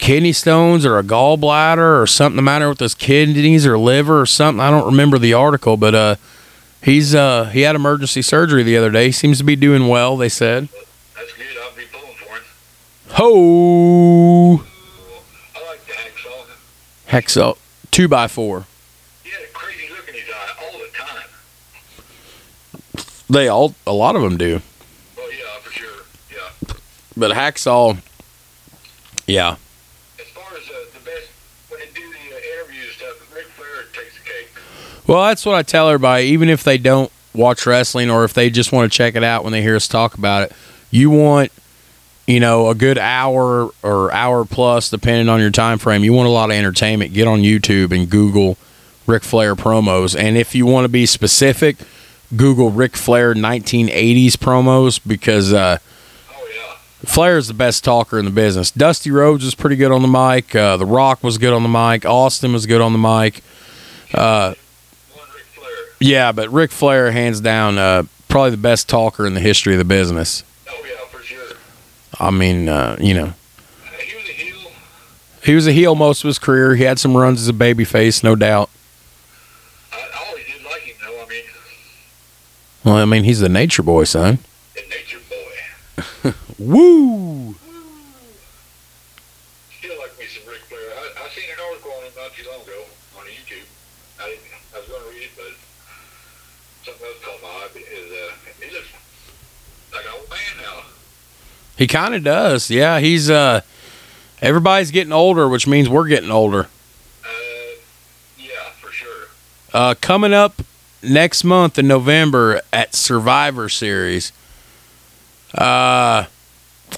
kidney 0.00 0.32
stones 0.32 0.84
or 0.86 0.98
a 0.98 1.04
gallbladder 1.04 2.02
or 2.02 2.06
something 2.06 2.36
the 2.36 2.42
matter 2.42 2.68
with 2.68 2.80
his 2.80 2.94
kidneys 2.94 3.66
or 3.66 3.78
liver 3.78 4.20
or 4.20 4.26
something. 4.26 4.60
I 4.60 4.70
don't 4.70 4.86
remember 4.86 5.18
the 5.18 5.34
article, 5.34 5.76
but 5.76 5.94
uh, 5.94 6.16
he's 6.82 7.14
uh, 7.14 7.44
he 7.46 7.60
had 7.60 7.76
emergency 7.76 8.22
surgery 8.22 8.62
the 8.62 8.76
other 8.76 8.90
day. 8.90 9.06
He 9.06 9.12
seems 9.12 9.38
to 9.38 9.44
be 9.44 9.56
doing 9.56 9.86
well. 9.88 10.16
They 10.16 10.28
said. 10.28 10.68
That's 11.14 11.32
good. 11.34 11.46
I'll 11.62 11.76
be 11.76 11.84
pulling 11.92 12.14
for 12.16 12.34
him. 12.34 12.42
Ho 13.10 14.64
I 15.54 15.66
like 15.66 15.84
the 15.86 17.56
two 17.90 18.08
by 18.08 18.26
four. 18.26 18.66
He 19.22 19.30
had 19.30 19.42
a 19.42 19.52
crazy 19.52 19.88
look 19.90 20.08
in 20.08 20.14
his 20.14 20.24
eye 20.32 20.54
all 20.62 20.78
the 20.78 20.88
time. 20.96 21.28
They 23.30 23.46
all 23.48 23.74
a 23.86 23.92
lot 23.92 24.16
of 24.16 24.22
them 24.22 24.36
do, 24.36 24.60
Oh 25.16 25.30
yeah, 25.30 25.60
for 25.62 25.72
sure. 25.72 25.88
Yeah. 26.32 26.74
but 27.16 27.30
Hacksaw, 27.30 27.96
yeah. 29.26 29.56
As 30.18 30.26
far 30.28 30.44
as 30.56 30.68
uh, 30.68 30.72
the 30.92 31.04
best, 31.04 31.28
when 31.68 31.78
they 31.80 31.86
do 31.94 32.02
the 32.08 32.34
uh, 32.34 32.58
interviews 32.64 32.90
stuff, 32.96 33.34
Ric 33.34 33.46
Flair 33.46 33.84
takes 33.92 34.18
the 34.18 34.24
cake. 34.24 34.48
Well, 35.06 35.22
that's 35.28 35.46
what 35.46 35.54
I 35.54 35.62
tell 35.62 35.88
everybody. 35.88 36.24
Even 36.26 36.48
if 36.48 36.64
they 36.64 36.76
don't 36.76 37.10
watch 37.32 37.66
wrestling 37.66 38.10
or 38.10 38.24
if 38.24 38.34
they 38.34 38.50
just 38.50 38.72
want 38.72 38.90
to 38.90 38.96
check 38.96 39.14
it 39.14 39.22
out 39.22 39.44
when 39.44 39.52
they 39.52 39.62
hear 39.62 39.76
us 39.76 39.86
talk 39.86 40.14
about 40.14 40.50
it, 40.50 40.52
you 40.90 41.08
want, 41.10 41.52
you 42.26 42.40
know, 42.40 42.68
a 42.68 42.74
good 42.74 42.98
hour 42.98 43.70
or 43.84 44.12
hour 44.12 44.44
plus, 44.44 44.90
depending 44.90 45.28
on 45.28 45.38
your 45.38 45.52
time 45.52 45.78
frame. 45.78 46.02
You 46.02 46.12
want 46.12 46.26
a 46.26 46.32
lot 46.32 46.50
of 46.50 46.56
entertainment. 46.56 47.12
Get 47.14 47.28
on 47.28 47.42
YouTube 47.42 47.92
and 47.92 48.10
Google 48.10 48.58
Ric 49.06 49.22
Flair 49.22 49.54
promos. 49.54 50.18
And 50.18 50.36
if 50.36 50.56
you 50.56 50.66
want 50.66 50.84
to 50.84 50.88
be 50.88 51.06
specific, 51.06 51.76
Google 52.36 52.70
Ric 52.70 52.96
Flair 52.96 53.34
1980s 53.34 54.32
promos 54.32 55.00
because 55.04 55.52
uh, 55.52 55.78
Oh 56.32 56.48
yeah. 56.54 56.76
Flair 57.04 57.38
is 57.38 57.48
the 57.48 57.54
best 57.54 57.82
talker 57.84 58.18
in 58.18 58.24
the 58.24 58.30
business. 58.30 58.70
Dusty 58.70 59.10
Rhodes 59.10 59.44
was 59.44 59.54
pretty 59.54 59.76
good 59.76 59.90
on 59.92 60.02
the 60.02 60.08
mic. 60.08 60.54
Uh, 60.54 60.76
the 60.76 60.86
Rock 60.86 61.22
was 61.22 61.38
good 61.38 61.52
on 61.52 61.62
the 61.62 61.68
mic. 61.68 62.04
Austin 62.06 62.52
was 62.52 62.66
good 62.66 62.80
on 62.80 62.92
the 62.92 62.98
mic. 62.98 63.42
Uh, 64.14 64.54
yeah, 66.00 66.32
but 66.32 66.48
Ric 66.50 66.70
Flair, 66.70 67.10
hands 67.12 67.40
down, 67.40 67.76
uh, 67.76 68.04
probably 68.28 68.50
the 68.50 68.56
best 68.56 68.88
talker 68.88 69.26
in 69.26 69.34
the 69.34 69.40
history 69.40 69.74
of 69.74 69.78
the 69.78 69.84
business. 69.84 70.42
Oh 70.68 70.82
yeah, 70.88 71.04
for 71.06 71.22
sure. 71.22 71.56
I 72.18 72.30
mean, 72.30 72.68
uh, 72.68 72.96
you 72.98 73.12
know, 73.14 73.34
he 74.00 74.16
was 74.16 74.28
a 74.28 74.32
heel. 74.32 74.70
he 75.44 75.54
was 75.54 75.66
a 75.66 75.72
heel 75.72 75.94
most 75.94 76.24
of 76.24 76.28
his 76.28 76.38
career. 76.38 76.74
He 76.74 76.84
had 76.84 76.98
some 76.98 77.16
runs 77.16 77.42
as 77.42 77.48
a 77.48 77.52
babyface, 77.52 78.24
no 78.24 78.34
doubt. 78.34 78.70
Well, 82.84 82.96
I 82.96 83.04
mean, 83.04 83.24
he's 83.24 83.40
the 83.40 83.48
nature 83.48 83.82
boy, 83.82 84.04
son. 84.04 84.38
the 84.74 84.82
nature 84.88 85.18
boy. 85.28 86.32
Woo! 86.58 87.54
Still 89.78 89.98
like 89.98 90.18
me 90.18 90.24
some 90.26 90.48
Ric 90.48 90.60
Flair. 90.68 90.80
I, 90.80 91.24
I 91.24 91.28
seen 91.28 91.44
an 91.52 91.60
article 91.68 91.92
on 91.92 92.04
him 92.04 92.12
not 92.16 92.32
too 92.32 92.48
long 92.50 92.62
ago 92.62 92.84
on 93.18 93.24
YouTube. 93.26 93.66
I 94.18 94.28
didn't. 94.28 94.42
I 94.74 94.78
was 94.78 94.88
going 94.88 95.02
to 95.02 95.08
read 95.10 95.24
it, 95.24 95.30
but 95.36 95.52
something 96.84 97.06
else 97.06 97.22
caught 97.22 97.42
my 97.42 97.48
eye. 97.48 97.68
But 97.72 97.82
is 97.82 98.12
uh, 98.12 98.64
he 98.64 98.72
looks 98.72 98.88
like 99.92 100.04
an 100.06 100.12
old 100.18 100.30
man 100.30 100.62
now. 100.62 100.82
He 101.76 101.86
kind 101.86 102.14
of 102.14 102.24
does. 102.24 102.70
Yeah, 102.70 102.98
he's 103.00 103.28
uh, 103.28 103.60
everybody's 104.40 104.90
getting 104.90 105.12
older, 105.12 105.48
which 105.50 105.66
means 105.66 105.88
we're 105.90 106.08
getting 106.08 106.30
older. 106.30 106.68
Uh, 107.24 107.28
yeah, 108.38 108.70
for 108.80 108.90
sure. 108.90 109.28
Uh, 109.74 109.94
coming 110.00 110.32
up 110.32 110.62
next 111.02 111.44
month 111.44 111.78
in 111.78 111.86
November 111.88 112.60
at 112.72 112.94
Survivor 112.94 113.68
Series, 113.68 114.32
Uh, 115.52 116.24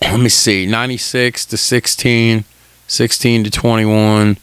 let 0.03 0.21
me 0.21 0.29
see. 0.29 0.67
96 0.67 1.47
to 1.47 1.57
16, 1.57 2.45
16 2.87 3.45
to 3.45 3.51
21 3.51 4.37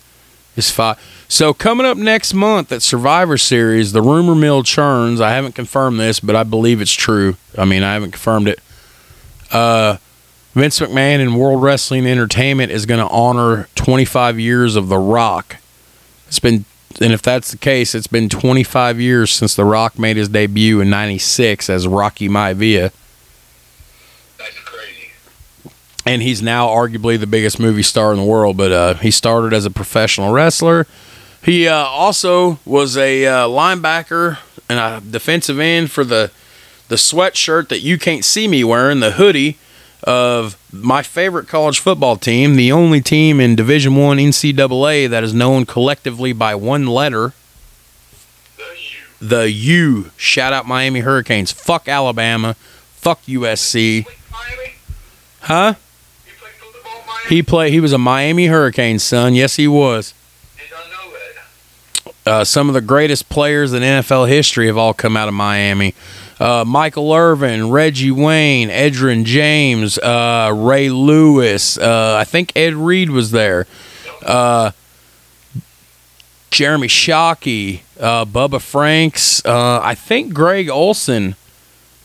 is 0.56 0.72
five. 0.72 0.98
So 1.28 1.54
coming 1.54 1.86
up 1.86 1.96
next 1.98 2.34
month 2.34 2.72
at 2.72 2.82
Survivor 2.82 3.38
Series, 3.38 3.92
the 3.92 4.02
rumor 4.02 4.34
mill 4.34 4.64
churns. 4.64 5.22
I 5.22 5.32
haven't 5.32 5.54
confirmed 5.54 6.00
this, 6.00 6.20
but 6.20 6.36
I 6.36 6.44
believe 6.44 6.82
it's 6.82 6.94
true. 6.94 7.36
I 7.58 7.66
mean, 7.66 7.84
I 7.84 7.94
haven't 7.94 8.12
confirmed 8.12 8.48
it. 8.48 8.60
Uh, 9.52 9.98
Vince 10.56 10.80
McMahon 10.80 11.20
and 11.22 11.40
World 11.40 11.62
Wrestling 11.62 12.08
Entertainment 12.08 12.72
is 12.72 12.88
going 12.88 13.00
to 13.00 13.12
honor 13.12 13.68
25 13.76 14.40
years 14.40 14.76
of 14.76 14.88
The 14.90 14.98
Rock. 14.98 15.58
It's 16.28 16.40
been, 16.40 16.66
and 17.02 17.14
if 17.14 17.22
that's 17.22 17.52
the 17.52 17.58
case, 17.58 17.96
it's 17.96 18.08
been 18.08 18.30
25 18.30 19.00
years 19.00 19.32
since 19.32 19.56
The 19.56 19.66
Rock 19.66 19.98
made 19.98 20.18
his 20.18 20.30
debut 20.30 20.82
in 20.82 20.90
'96 20.90 21.70
as 21.70 21.88
Rocky 21.88 22.28
Maivia. 22.28 22.92
That's 24.38 24.58
crazy. 24.60 25.12
and 26.06 26.22
he's 26.22 26.42
now 26.42 26.68
arguably 26.68 27.20
the 27.20 27.28
biggest 27.28 27.60
movie 27.60 27.84
star 27.84 28.12
in 28.12 28.18
the 28.18 28.26
world. 28.26 28.58
But 28.58 28.72
uh, 28.72 28.94
he 28.96 29.12
started 29.12 29.54
as 29.54 29.66
a 29.66 29.72
professional 29.72 30.32
wrestler. 30.32 30.88
He 31.44 31.68
uh, 31.68 31.76
also 31.76 32.60
was 32.66 32.98
a 32.98 33.26
uh, 33.26 33.48
linebacker 33.48 34.38
and 34.68 34.80
a 34.80 35.02
defensive 35.10 35.60
end 35.60 35.92
for 35.92 36.04
the 36.04 36.32
the 36.90 36.96
sweatshirt 36.96 37.70
that 37.70 37.80
you 37.80 37.98
can't 37.98 38.26
see 38.26 38.48
me 38.48 38.64
wearing, 38.64 39.00
the 39.00 39.12
hoodie 39.12 39.58
of 40.04 40.58
my 40.72 41.02
favorite 41.04 41.48
college 41.48 41.80
football 41.80 42.16
team, 42.16 42.56
the 42.56 42.72
only 42.72 43.02
team 43.02 43.40
in 43.40 43.56
Division 43.56 43.96
One 43.96 44.18
NCAA 44.18 45.10
that 45.10 45.24
is 45.24 45.34
known 45.34 45.66
collectively 45.66 46.32
by 46.34 46.56
one 46.56 46.88
letter, 46.88 47.34
The 48.58 48.64
you. 49.22 49.28
the 49.28 49.52
U. 49.52 50.12
Shout 50.18 50.54
out 50.54 50.66
Miami 50.68 51.02
Hurricanes. 51.02 51.52
Fuck 51.52 51.88
Alabama. 51.88 52.56
Fuck 52.96 53.22
USC. 53.24 54.06
Huh? 55.42 55.74
He 56.26 56.32
played 57.44 57.48
football? 57.48 57.72
He 57.72 57.80
was 57.80 57.94
a 57.94 57.98
Miami 57.98 58.48
Hurricanes 58.48 59.04
son. 59.04 59.36
Yes, 59.36 59.56
he 59.58 59.68
was. 59.68 60.14
Uh, 62.26 62.44
some 62.44 62.68
of 62.68 62.76
the 62.76 62.82
greatest 62.82 63.28
players 63.30 63.74
in 63.74 63.82
NFL 63.82 64.28
history 64.30 64.68
have 64.68 64.78
all 64.78 64.94
come 64.94 65.18
out 65.18 65.28
of 65.28 65.34
Miami. 65.34 65.96
Uh, 66.40 66.64
Michael 66.66 67.14
Irvin, 67.14 67.70
Reggie 67.70 68.12
Wayne, 68.12 68.70
Edgerrin 68.70 69.26
James, 69.26 69.98
uh, 69.98 70.54
Ray 70.56 70.90
Lewis. 70.90 71.78
Uh, 71.78 72.16
I 72.18 72.24
think 72.24 72.54
Ed 72.56 72.76
Reed 72.76 73.10
was 73.10 73.32
there. 73.32 73.68
Uh, 74.26 74.72
Jeremy 76.50 76.88
Shockey, 76.88 77.82
uh, 78.00 78.24
Bubba 78.24 78.62
Franks. 78.62 79.44
Uh, 79.46 79.82
I 79.84 79.96
think 79.96 80.34
Greg 80.34 80.70
Olsen, 80.70 81.36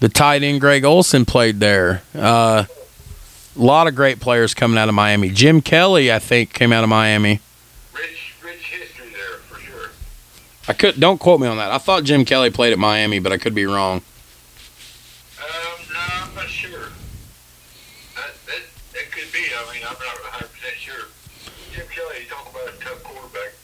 the 0.01 0.09
tight 0.09 0.43
end 0.43 0.61
Greg 0.61 0.85
Olsen, 0.85 1.24
played 1.24 1.61
there. 1.61 2.03
A 2.14 2.66
lot 3.55 3.87
of 3.87 3.95
great 3.95 4.18
players 4.18 4.53
coming 4.53 4.78
out 4.78 4.89
of 4.89 4.97
Miami. 4.97 5.30
Jim 5.30 5.61
Kelly, 5.61 6.12
I 6.12 6.18
think, 6.18 6.53
came 6.53 6.72
out 6.72 6.82
of 6.82 6.91
Miami. 6.91 7.41
Rich, 7.95 8.35
rich 8.45 8.66
history 8.66 9.07
there 9.12 9.39
for 9.39 9.61
sure. 9.61 9.91
I 10.66 10.72
could 10.72 10.99
don't 10.99 11.18
quote 11.18 11.41
me 11.41 11.47
on 11.47 11.57
that. 11.59 11.70
I 11.70 11.78
thought 11.78 12.03
Jim 12.03 12.24
Kelly 12.24 12.51
played 12.51 12.72
at 12.72 12.80
Miami, 12.80 13.20
but 13.20 13.30
I 13.30 13.39
could 13.39 13.55
be 13.55 13.64
wrong. 13.64 14.03
Not 16.45 16.51
sure. 16.51 16.88
That, 18.16 18.34
that, 18.45 18.61
that 18.92 19.11
could 19.11 19.32
be. 19.32 19.38
I 19.38 19.72
mean, 19.72 19.82
I'm 19.82 19.95
not 19.95 20.20
100 20.20 20.53
percent 20.53 20.76
sure. 20.76 21.09
Jim 21.72 21.86
Kelly, 21.90 22.16
you 22.20 22.28
talk 22.28 22.51
about 22.51 22.68
a 22.68 22.76
tough 22.84 23.03
quarterback. 23.03 23.55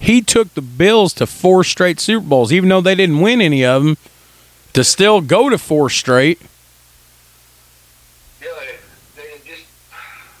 He 0.00 0.22
took 0.22 0.54
the 0.54 0.62
Bills 0.62 1.12
to 1.14 1.26
four 1.26 1.64
straight 1.64 2.00
Super 2.00 2.24
Bowls, 2.24 2.50
even 2.50 2.70
though 2.70 2.80
they 2.80 2.94
didn't 2.94 3.20
win 3.20 3.42
any 3.42 3.62
of 3.62 3.84
them. 3.84 3.98
To 4.72 4.84
still 4.84 5.20
go 5.20 5.50
to 5.50 5.58
four 5.58 5.90
straight. 5.90 6.40
Yeah, 8.40 8.48
they, 8.58 9.20
they 9.20 9.28
just 9.44 9.66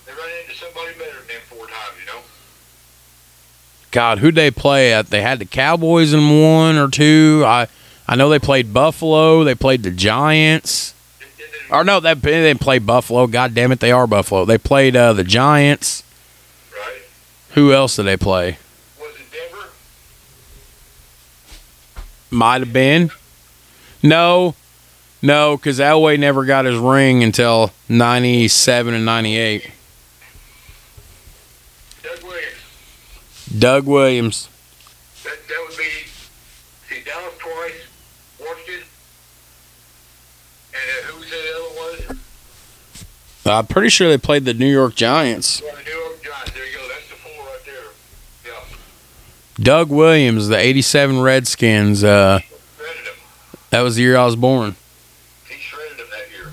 they 0.06 0.12
run 0.12 0.30
into 0.42 0.56
somebody 0.56 0.94
better 0.98 1.18
than 1.18 1.26
them 1.26 1.42
four 1.50 1.66
times, 1.66 2.00
you 2.00 2.06
know. 2.06 2.20
God, 3.90 4.20
who'd 4.20 4.36
they 4.36 4.50
play 4.50 4.94
at? 4.94 5.08
They 5.08 5.20
had 5.20 5.38
the 5.38 5.44
Cowboys 5.44 6.14
in 6.14 6.42
one 6.42 6.78
or 6.78 6.88
two. 6.88 7.42
I 7.44 7.68
I 8.08 8.16
know 8.16 8.30
they 8.30 8.38
played 8.38 8.72
Buffalo. 8.72 9.44
They 9.44 9.54
played 9.54 9.82
the 9.82 9.90
Giants. 9.90 10.94
Did, 11.68 11.70
did 11.70 11.70
they, 11.70 11.76
Or 11.76 11.84
no, 11.84 12.00
they, 12.00 12.14
they 12.14 12.30
didn't 12.30 12.60
play 12.60 12.78
Buffalo. 12.78 13.26
God 13.26 13.54
damn 13.54 13.72
it, 13.72 13.80
they 13.80 13.92
are 13.92 14.06
Buffalo. 14.06 14.44
They 14.44 14.58
played 14.58 14.96
uh, 14.96 15.12
the 15.12 15.24
Giants. 15.24 16.02
right? 16.74 17.02
Who 17.50 17.72
else 17.72 17.96
did 17.96 18.04
they 18.04 18.16
play? 18.16 18.58
Was 19.00 19.10
it 19.16 19.26
Denver? 19.32 19.68
Might 22.30 22.60
have 22.60 22.72
been. 22.72 23.10
No, 24.02 24.54
no, 25.22 25.56
because 25.56 25.80
Elway 25.80 26.18
never 26.18 26.44
got 26.44 26.64
his 26.64 26.78
ring 26.78 27.24
until 27.24 27.72
'97 27.88 28.94
and 28.94 29.04
'98. 29.04 29.70
Doug 32.02 32.22
Williams. 32.22 33.58
Doug 33.58 33.86
Williams. 33.86 34.48
That 35.24 35.38
that 35.48 35.66
would 35.68 35.76
be 35.76 35.84
see 36.88 37.02
Dallas 37.04 37.34
twice, 37.38 37.72
Washington, 38.38 38.84
and 40.74 40.90
uh, 40.90 41.06
who 41.10 41.18
was 41.18 41.28
the 41.30 41.36
other 41.36 42.08
one? 42.12 42.20
I'm 43.52 43.66
pretty 43.66 43.88
sure 43.88 44.08
they 44.08 44.18
played 44.18 44.44
the 44.44 44.54
New 44.54 44.70
York 44.70 44.94
Giants. 44.94 45.62
Well, 45.62 45.74
the 45.76 45.82
New 45.84 45.90
York 45.96 46.22
Giants. 46.22 46.50
There 46.52 46.66
you 46.66 46.76
go. 46.76 46.88
That's 46.88 47.08
the 47.08 47.14
four 47.14 47.44
right 47.44 47.60
there. 47.64 48.52
Yeah, 48.52 48.60
Doug 49.64 49.90
Williams, 49.90 50.48
the 50.48 50.58
'87 50.58 51.20
Redskins. 51.20 52.04
Uh, 52.04 52.40
shredded 52.40 52.96
him. 53.06 53.14
that 53.70 53.80
was 53.80 53.96
the 53.96 54.02
year 54.02 54.16
I 54.16 54.24
was 54.24 54.36
born. 54.36 54.76
He 55.48 55.54
shredded 55.54 55.98
him 55.98 56.06
that 56.10 56.30
year. 56.36 56.52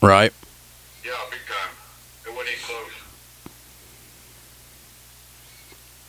Right. 0.00 0.32
Yeah, 1.04 1.12
big 1.30 1.40
time. 1.48 1.74
It 2.26 2.30
wasn't 2.34 2.48
even 2.48 2.64
close. 2.64 2.92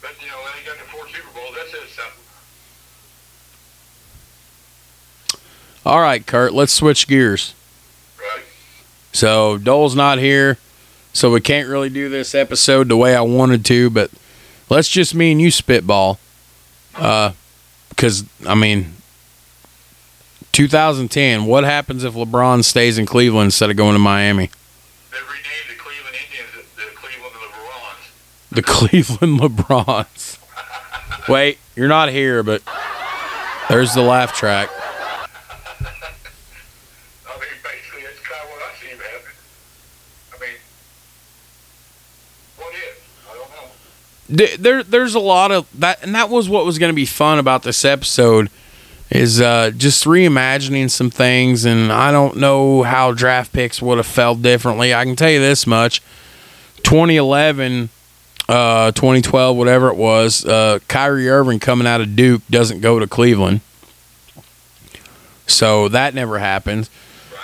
But 0.01 0.11
you 0.21 0.27
know, 0.27 0.37
they 0.55 0.65
got 0.65 0.77
the 0.77 0.85
four 0.91 1.07
Super 1.07 1.27
Bowls. 1.33 1.55
That 1.55 1.67
says 1.69 1.89
something. 1.89 2.13
All 5.85 5.99
right, 6.01 6.25
Kurt. 6.25 6.53
Let's 6.53 6.73
switch 6.73 7.07
gears. 7.07 7.53
So 9.11 9.57
Dole's 9.57 9.95
not 9.95 10.19
here, 10.19 10.57
so 11.13 11.31
we 11.31 11.41
can't 11.41 11.67
really 11.67 11.89
do 11.89 12.09
this 12.09 12.35
episode 12.35 12.89
the 12.89 12.97
way 12.97 13.15
I 13.15 13.21
wanted 13.21 13.65
to. 13.65 13.89
But 13.89 14.11
let's 14.69 14.87
just 14.89 15.15
me 15.15 15.31
and 15.31 15.41
you 15.41 15.51
spitball, 15.51 16.19
uh, 16.95 17.31
because 17.89 18.23
I 18.47 18.55
mean, 18.55 18.93
2010. 20.51 21.45
What 21.45 21.63
happens 21.63 22.03
if 22.03 22.13
LeBron 22.13 22.63
stays 22.63 22.97
in 22.97 23.05
Cleveland 23.05 23.45
instead 23.45 23.69
of 23.69 23.77
going 23.77 23.93
to 23.93 23.99
Miami? 23.99 24.49
They 25.11 25.17
renamed 25.17 25.69
the 25.69 25.75
Cleveland 25.75 26.15
Indians 26.25 26.49
the 26.75 26.83
Cleveland 26.95 27.35
LeBrons. 27.35 28.51
The 28.51 28.61
Cleveland 28.63 29.39
LeBrons. 29.39 30.37
Wait, 31.29 31.59
you're 31.75 31.87
not 31.87 32.09
here, 32.09 32.43
but 32.43 32.61
there's 33.69 33.93
the 33.93 34.01
laugh 34.01 34.33
track. 34.33 34.69
I 34.69 35.91
mean, 37.39 37.49
basically, 37.63 38.01
that's 38.03 38.19
kind 38.19 38.41
of 38.43 38.49
what 38.49 38.61
I 38.63 38.73
see 38.81 38.87
happen. 38.87 39.31
I 40.33 40.39
mean, 40.41 40.57
what 42.57 42.73
if? 42.73 42.97
I 43.29 43.33
don't 43.35 43.49
know. 43.51 43.69
Th- 43.69 44.18
There, 44.29 44.83
there's 44.83 45.15
a 45.15 45.19
lot 45.19 45.51
of 45.51 45.67
that, 45.79 46.03
and 46.03 46.13
that 46.13 46.29
was 46.29 46.47
what 46.47 46.63
was 46.63 46.77
going 46.77 46.91
to 46.91 46.95
be 46.95 47.07
fun 47.07 47.39
about 47.39 47.63
this 47.63 47.83
episode, 47.83 48.51
is 49.09 49.41
uh, 49.41 49.71
just 49.75 50.05
reimagining 50.05 50.91
some 50.91 51.09
things. 51.09 51.65
And 51.65 51.91
I 51.91 52.11
don't 52.11 52.37
know 52.37 52.83
how 52.83 53.11
draft 53.11 53.51
picks 53.53 53.81
would 53.81 53.97
have 53.97 54.05
felt 54.05 54.43
differently. 54.43 54.93
I 54.93 55.03
can 55.03 55.15
tell 55.15 55.31
you 55.31 55.39
this 55.39 55.65
much: 55.65 56.01
2011, 56.83 57.89
uh, 58.47 58.91
2012, 58.91 59.57
whatever 59.57 59.89
it 59.89 59.95
was, 59.95 60.45
uh, 60.45 60.77
Kyrie 60.87 61.27
Irving 61.27 61.59
coming 61.59 61.87
out 61.87 61.99
of 61.99 62.15
Duke 62.15 62.43
doesn't 62.51 62.81
go 62.81 62.99
to 62.99 63.07
Cleveland, 63.07 63.61
so 65.47 65.89
that 65.89 66.13
never 66.13 66.37
happened. 66.37 66.87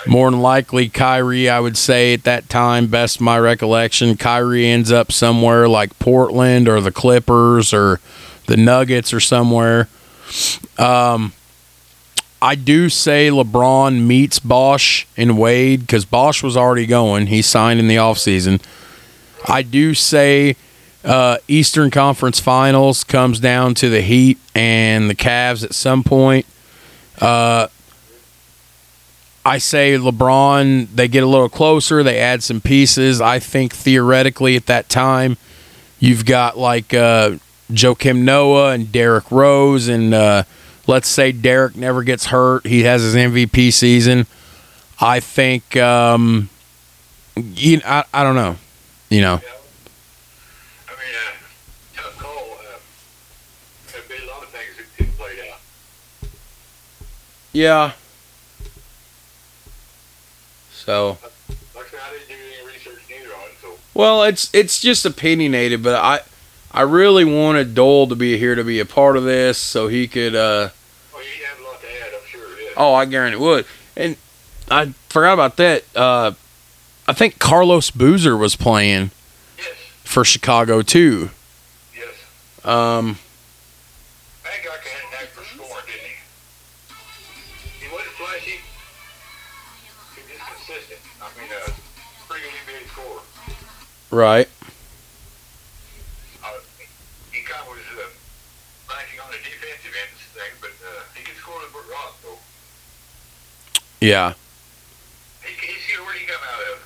More 0.06 0.30
than 0.30 0.40
likely, 0.40 0.88
Kyrie, 0.88 1.48
I 1.48 1.60
would 1.60 1.76
say 1.76 2.14
at 2.14 2.24
that 2.24 2.48
time, 2.48 2.86
best 2.86 3.20
my 3.20 3.38
recollection, 3.38 4.16
Kyrie 4.16 4.66
ends 4.66 4.92
up 4.92 5.10
somewhere 5.10 5.68
like 5.68 5.98
Portland 5.98 6.68
or 6.68 6.80
the 6.80 6.92
Clippers 6.92 7.72
or 7.72 8.00
the 8.46 8.56
Nuggets 8.56 9.12
or 9.12 9.20
somewhere. 9.20 9.88
Um, 10.78 11.32
I 12.40 12.54
do 12.54 12.88
say 12.88 13.28
LeBron 13.28 14.06
meets 14.06 14.38
Bosh 14.38 15.06
and 15.16 15.38
Wade 15.38 15.80
because 15.80 16.04
Bosh 16.04 16.42
was 16.42 16.56
already 16.56 16.86
going. 16.86 17.26
He 17.26 17.42
signed 17.42 17.80
in 17.80 17.88
the 17.88 17.96
offseason. 17.96 18.62
I 19.48 19.62
do 19.62 19.94
say 19.94 20.56
uh, 21.04 21.38
Eastern 21.48 21.90
Conference 21.90 22.38
Finals 22.38 23.04
comes 23.04 23.40
down 23.40 23.74
to 23.74 23.88
the 23.88 24.02
Heat 24.02 24.38
and 24.54 25.08
the 25.08 25.14
Cavs 25.14 25.64
at 25.64 25.74
some 25.74 26.04
point. 26.04 26.46
Uh, 27.20 27.68
I 29.46 29.58
say 29.58 29.92
LeBron, 29.96 30.88
they 30.92 31.06
get 31.06 31.22
a 31.22 31.26
little 31.26 31.48
closer, 31.48 32.02
they 32.02 32.18
add 32.18 32.42
some 32.42 32.60
pieces. 32.60 33.20
I 33.20 33.38
think 33.38 33.72
theoretically 33.72 34.56
at 34.56 34.66
that 34.66 34.88
time, 34.88 35.36
you've 36.00 36.24
got 36.24 36.58
like 36.58 36.92
uh, 36.92 37.36
Joakim 37.70 38.22
Noah 38.22 38.72
and 38.72 38.90
Derrick 38.90 39.30
Rose, 39.30 39.86
and 39.86 40.12
uh, 40.12 40.42
let's 40.88 41.06
say 41.06 41.30
Derrick 41.30 41.76
never 41.76 42.02
gets 42.02 42.26
hurt, 42.26 42.66
he 42.66 42.82
has 42.82 43.02
his 43.02 43.14
MVP 43.14 43.72
season. 43.72 44.26
I 45.00 45.20
think 45.20 45.76
um, 45.76 46.48
you 47.36 47.80
I, 47.84 48.02
I 48.12 48.24
don't 48.24 48.34
know. 48.34 48.56
You 49.10 49.20
know. 49.20 49.40
Yeah. 49.44 49.50
I 50.88 50.90
mean, 50.90 52.04
uh, 52.04 52.20
call. 52.20 52.32
Uh, 52.34 52.78
there've 53.92 54.08
been 54.08 54.22
a 54.24 54.26
lot 54.26 54.42
of 54.42 54.48
things 54.48 54.76
that 54.76 54.86
didn't 54.98 55.16
play 55.16 55.48
out. 55.48 55.60
Yeah. 57.52 57.92
So 60.86 61.18
Like 61.74 61.86
I 61.94 62.12
didn't 62.12 62.28
do 62.28 62.34
any 62.34 62.66
research 62.72 63.02
neither 63.10 63.34
on 63.34 63.42
it, 63.42 63.56
so 63.60 63.68
well, 63.92 64.22
it's 64.24 64.48
it's 64.54 64.80
just 64.80 65.04
opinionated, 65.04 65.82
but 65.82 65.96
I 65.96 66.20
I 66.72 66.82
really 66.82 67.24
wanted 67.24 67.74
Dole 67.74 68.06
to 68.08 68.14
be 68.14 68.38
here 68.38 68.54
to 68.54 68.64
be 68.64 68.80
a 68.80 68.84
part 68.86 69.16
of 69.16 69.24
this, 69.24 69.58
so 69.58 69.88
he 69.88 70.06
could. 70.08 70.34
uh 70.34 70.70
well, 71.12 71.22
you 71.22 71.44
have 71.46 71.60
a 71.60 71.64
lot 71.64 71.80
to 71.80 71.86
add, 71.86 72.12
I'm 72.14 72.26
sure. 72.28 72.40
Yeah. 72.62 72.70
Oh, 72.76 72.94
I 72.94 73.04
guarantee 73.04 73.36
it 73.36 73.40
would. 73.40 73.66
And 73.96 74.16
I 74.70 74.92
forgot 75.08 75.34
about 75.34 75.56
that. 75.56 75.84
Uh, 75.96 76.32
I 77.08 77.12
think 77.12 77.38
Carlos 77.38 77.90
Boozer 77.90 78.36
was 78.36 78.56
playing 78.56 79.10
Yes, 79.58 79.66
for 80.04 80.24
Chicago 80.24 80.82
too. 80.82 81.30
yes. 81.96 82.64
Um, 82.64 83.18
right. 94.16 94.48
Uh, 96.42 96.48
he 97.30 97.42
kind 97.42 97.62
of 97.62 97.68
was 97.68 97.84
uh, 97.94 98.08
lacking 98.88 99.20
on 99.20 99.30
the 99.30 99.38
defensive 99.38 99.92
end 99.92 100.10
of 100.10 100.20
thing, 100.32 100.52
but 100.60 100.72
uh, 100.82 101.02
he 101.14 101.22
could 101.22 101.36
score 101.36 101.60
the 101.60 101.92
rock, 101.92 102.16
though. 102.22 102.38
Yeah. 104.00 104.32
He, 105.44 105.52
he's 105.66 105.84
here. 105.84 106.00
Where 106.02 106.14
he 106.14 106.26
come 106.26 106.40
out 106.42 106.60
of? 106.72 106.78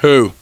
Who? 0.00 0.32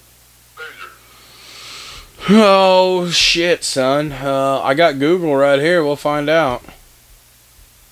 Oh 2.29 3.11
shit, 3.11 3.65
son. 3.65 4.13
Uh, 4.13 4.61
I 4.63 4.75
got 4.75 4.99
Google 5.01 5.35
right 5.35 5.59
here. 5.59 5.83
We'll 5.83 5.97
find 5.97 6.29
out. 6.31 6.63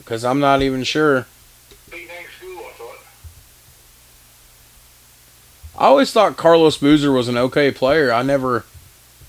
Cause 0.04 0.24
I'm 0.24 0.40
not 0.40 0.62
even 0.62 0.82
sure. 0.84 1.26
Big 1.90 2.08
name 2.08 2.26
school, 2.38 2.58
I 2.58 2.72
thought. 2.72 2.98
I 5.80 5.86
always 5.86 6.12
thought 6.12 6.36
Carlos 6.36 6.76
Boozer 6.76 7.10
was 7.10 7.26
an 7.26 7.38
okay 7.38 7.70
player. 7.70 8.12
I 8.12 8.22
never 8.22 8.64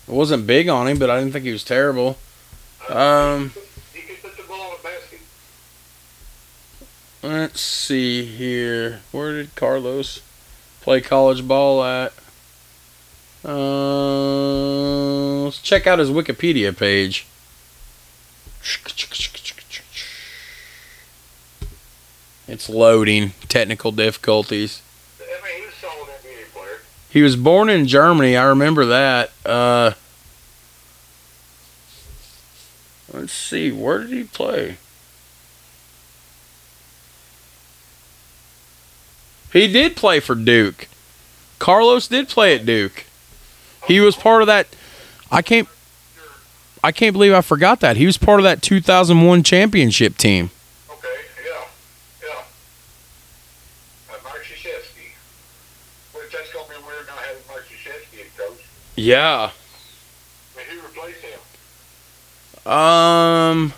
wasn't 0.05 0.45
big 0.45 0.67
on 0.67 0.87
him, 0.87 0.99
but 0.99 1.09
I 1.09 1.17
didn't 1.17 1.31
think 1.31 1.45
he 1.45 1.51
was 1.51 1.63
terrible. 1.63 2.17
Um, 2.89 3.53
let's 7.23 7.61
see 7.61 8.25
here. 8.25 8.99
Where 9.13 9.31
did 9.31 9.55
Carlos 9.55 10.21
play 10.81 10.99
college 10.99 11.47
ball 11.47 11.83
at? 11.83 12.11
Uh, 13.45 14.25
let's 15.45 15.61
check 15.61 15.87
out 15.87 15.99
his 15.99 16.09
Wikipedia 16.09 16.75
page. 16.75 17.25
It's 22.47 22.69
loading. 22.69 23.31
Technical 23.47 23.91
difficulties. 23.91 24.81
I 25.19 25.23
mean, 25.43 25.61
he 25.61 25.65
was 25.65 25.73
a 25.73 25.77
solid 25.77 26.09
NBA 26.09 26.51
player. 26.53 26.81
He 27.11 27.21
was 27.21 27.35
born 27.35 27.69
in 27.69 27.87
Germany. 27.87 28.37
I 28.37 28.45
remember 28.45 28.85
that. 28.85 29.31
Uh, 29.45 29.93
let's 33.13 33.33
see. 33.33 33.71
Where 33.71 33.99
did 33.99 34.09
he 34.09 34.23
play? 34.23 34.77
He 39.51 39.67
did 39.67 39.95
play 39.95 40.19
for 40.19 40.35
Duke. 40.35 40.87
Carlos 41.59 42.07
did 42.07 42.29
play 42.29 42.55
at 42.55 42.65
Duke. 42.65 43.05
He 43.87 43.99
was 43.99 44.15
part 44.15 44.41
of 44.41 44.47
that. 44.47 44.67
I 45.29 45.41
can't. 45.41 45.67
I 46.83 46.91
can't 46.91 47.13
believe 47.13 47.33
I 47.33 47.41
forgot 47.41 47.79
that. 47.81 47.97
He 47.97 48.05
was 48.07 48.17
part 48.17 48.39
of 48.39 48.43
that 48.43 48.61
2001 48.63 49.43
championship 49.43 50.17
team. 50.17 50.49
Okay, 50.89 51.07
yeah, 51.45 51.61
yeah. 52.23 52.41
Uh, 54.09 54.17
Mark 54.23 54.43
Krzyzewski. 54.43 55.13
Which 56.13 56.31
that's 56.31 56.51
going 56.51 56.65
to 56.65 56.71
be 56.71 56.77
weird 56.83 57.05
not 57.05 57.17
having 57.19 57.43
Mark 57.47 57.65
Krzyzewski 57.67 58.25
as 58.25 58.31
coach. 58.35 58.65
Yeah. 59.01 59.49
I 60.55 60.61
who 60.61 60.81
replaced 60.81 61.21
him? 61.21 62.71
Um. 62.71 63.73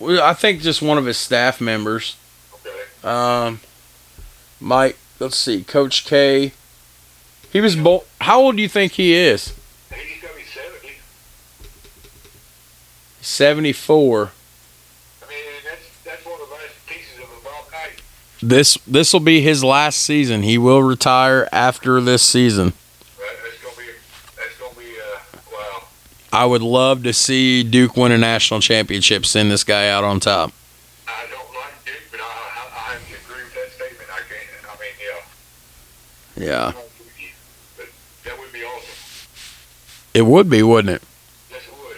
Well, 0.00 0.20
I 0.20 0.34
think 0.34 0.60
just 0.62 0.82
one 0.82 0.98
of 0.98 1.06
his 1.06 1.16
staff 1.16 1.60
members. 1.60 2.16
Okay. 2.54 3.08
Um, 3.08 3.60
Mike, 4.60 4.98
let's 5.20 5.36
see, 5.38 5.62
Coach 5.62 6.04
K. 6.04 6.50
He 7.52 7.60
was 7.60 7.76
bo- 7.76 8.02
How 8.20 8.40
old 8.40 8.56
do 8.56 8.62
you 8.62 8.68
think 8.68 8.92
he 8.94 9.14
is? 9.14 9.54
He's 9.90 10.20
going 10.20 10.34
to 10.34 10.40
be 10.40 10.44
70. 10.44 10.88
Seventy-four. 13.20 14.32
I 15.22 15.28
mean, 15.28 15.38
that's 15.64 15.82
that's 16.04 16.24
one 16.26 16.40
of 16.40 16.48
the 16.48 16.54
last 16.54 16.86
pieces 16.86 17.18
of 17.18 17.24
a 17.24 17.44
Bob 17.44 17.70
Knight. 17.70 18.02
This 18.42 18.76
this 18.86 19.12
will 19.12 19.20
be 19.20 19.40
his 19.40 19.62
last 19.62 20.00
season. 20.00 20.42
He 20.42 20.58
will 20.58 20.82
retire 20.82 21.48
after 21.52 22.00
this 22.00 22.22
season. 22.22 22.72
Right? 23.18 23.36
That's 23.42 23.62
going 23.62 23.74
to 23.74 23.80
be, 23.80 23.86
that's 24.36 24.58
going 24.58 24.72
to 24.72 24.78
be, 24.78 24.96
uh. 25.54 25.80
I 26.32 26.44
would 26.46 26.62
love 26.62 27.04
to 27.04 27.12
see 27.12 27.62
Duke 27.62 27.96
win 27.96 28.10
a 28.10 28.18
national 28.18 28.60
championship. 28.60 29.24
Send 29.26 29.50
this 29.50 29.62
guy 29.62 29.88
out 29.88 30.02
on 30.02 30.18
top. 30.18 30.52
I 31.06 31.26
don't 31.30 31.54
like 31.54 31.84
Duke, 31.84 31.94
but 32.10 32.20
I, 32.20 32.24
I, 32.24 32.92
I 32.92 32.94
agree 32.96 33.44
with 33.44 33.54
that 33.54 33.70
statement. 33.70 34.10
I 34.10 34.20
can't, 34.28 34.66
I 34.66 34.74
mean, 34.80 34.96
yeah. 36.36 36.44
Yeah, 36.44 36.66
I'm 36.66 36.74
with 36.74 37.20
you. 37.20 37.28
But 37.76 37.86
that 38.24 38.38
would 38.40 38.52
be 38.52 38.64
awesome. 38.64 38.88
it 40.14 40.22
would 40.22 40.50
be, 40.50 40.62
wouldn't 40.62 40.96
it 40.96 41.02
would. 41.84 41.96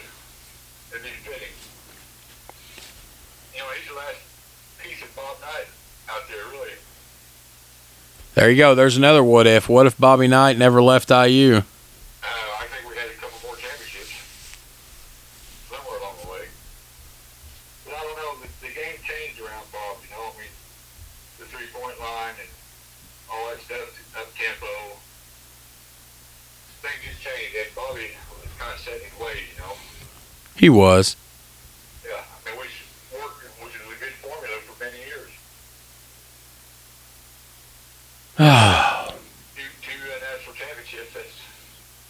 It'd 0.90 1.03
be 1.03 1.09
fitting. 1.22 1.55
You 3.55 3.61
know, 3.61 3.70
he's 3.78 3.88
the 3.88 3.95
last 3.97 4.20
piece 4.82 5.03
of 5.03 5.14
Bob 5.16 5.40
Knight 5.40 5.68
out 6.11 6.28
there, 6.28 6.45
really. 6.51 6.76
There 8.35 8.51
you 8.51 8.57
go. 8.57 8.74
There's 8.74 8.97
another 8.97 9.22
what 9.22 9.47
if. 9.47 9.68
What 9.68 9.87
if 9.87 9.97
Bobby 9.99 10.26
Knight 10.26 10.59
never 10.59 10.82
left 10.82 11.11
IU? 11.11 11.62
Uh, 11.62 11.62
I 11.62 12.66
think 12.66 12.82
we 12.91 12.97
had 12.99 13.07
a 13.09 13.14
couple 13.14 13.39
more 13.47 13.55
championships 13.57 14.11
somewhere 15.70 15.99
along 16.03 16.16
the 16.24 16.30
way. 16.30 16.45
But 17.87 17.95
I 17.95 18.01
don't 18.03 18.16
know. 18.18 18.35
The, 18.43 18.49
the 18.66 18.72
game 18.74 18.99
changed 19.07 19.39
around 19.39 19.62
Bob. 19.70 20.03
You 20.03 20.11
know, 20.11 20.35
I 20.35 20.39
mean, 20.39 20.51
the 21.39 21.47
three-point 21.47 21.95
line 22.03 22.35
and 22.43 22.51
all 23.30 23.55
that 23.55 23.62
stuff, 23.62 23.87
up 24.18 24.26
tempo. 24.35 24.99
Things 26.82 27.01
just 27.07 27.22
changed, 27.22 27.55
and 27.55 27.70
Bobby 27.78 28.11
was 28.43 28.51
kind 28.59 28.74
of 28.74 28.80
set 28.82 28.99
in 28.99 29.07
his 29.14 29.16
ways. 29.22 29.47
You 29.55 29.62
know. 29.62 29.74
He 30.59 30.68
was. 30.68 31.14
Yeah, 32.03 32.18
I 32.18 32.51
mean, 32.51 32.59
which 32.59 32.82
worked, 33.14 33.47
which 33.62 33.78
is 33.78 33.87
a 33.87 33.95
good 34.03 34.14
formula 34.18 34.59
for 34.66 34.74
many 34.82 34.99
years. 35.07 35.30
Two, 38.37 38.43
two 38.43 39.99
uh, 40.11 40.18
national 40.35 40.55
championships. 40.55 41.14
That's 41.14 41.39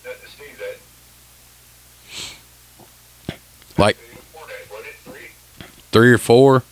nothing 0.05 0.25
to 0.25 0.31
sneeze 0.35 0.61
at. 3.29 3.39
Like- 3.79 3.97
Four 4.33 4.47
days, 4.49 4.67
wasn't 4.71 4.89
it? 4.89 4.97
Three. 5.05 5.29
Four. 6.25 6.63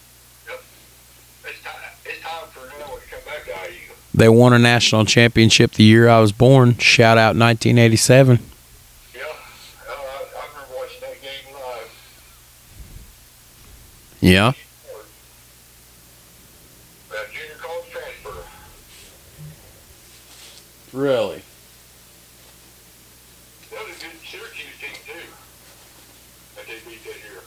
It's 1.45 1.63
time. 1.63 1.75
It's 2.07 2.23
time 2.23 2.49
for 2.53 2.61
another 2.65 2.99
to 2.99 3.07
come 3.11 3.21
back 3.27 3.45
to 3.45 3.71
IU. 3.71 3.93
They 4.15 4.31
won 4.31 4.55
a 4.55 4.59
national 4.59 5.05
championship 5.05 5.73
the 5.73 5.85
year 5.85 6.09
I 6.09 6.21
was 6.21 6.33
born. 6.33 6.79
Shout 6.79 7.19
out 7.19 7.37
1987. 7.37 8.39
Yeah. 9.15 9.21
Uh, 9.21 9.27
I, 9.91 9.93
I 9.93 10.47
remember 10.49 10.75
watching 10.75 11.01
that 11.03 11.21
game 11.21 11.55
live. 11.55 11.93
Yeah. 14.23 14.53
Uh, 17.11 17.15
junior 17.31 17.59
college 17.61 17.91
transfer. 17.91 18.45
Really? 20.97 21.43
That 23.71 23.87
was 23.87 23.97
a 23.99 24.01
good 24.01 24.17
Syracuse 24.25 24.81
team 24.81 24.97
too. 25.05 25.29
That 26.57 26.65
they 26.67 26.91
beat 26.91 27.05
that 27.05 27.19
year. 27.21 27.43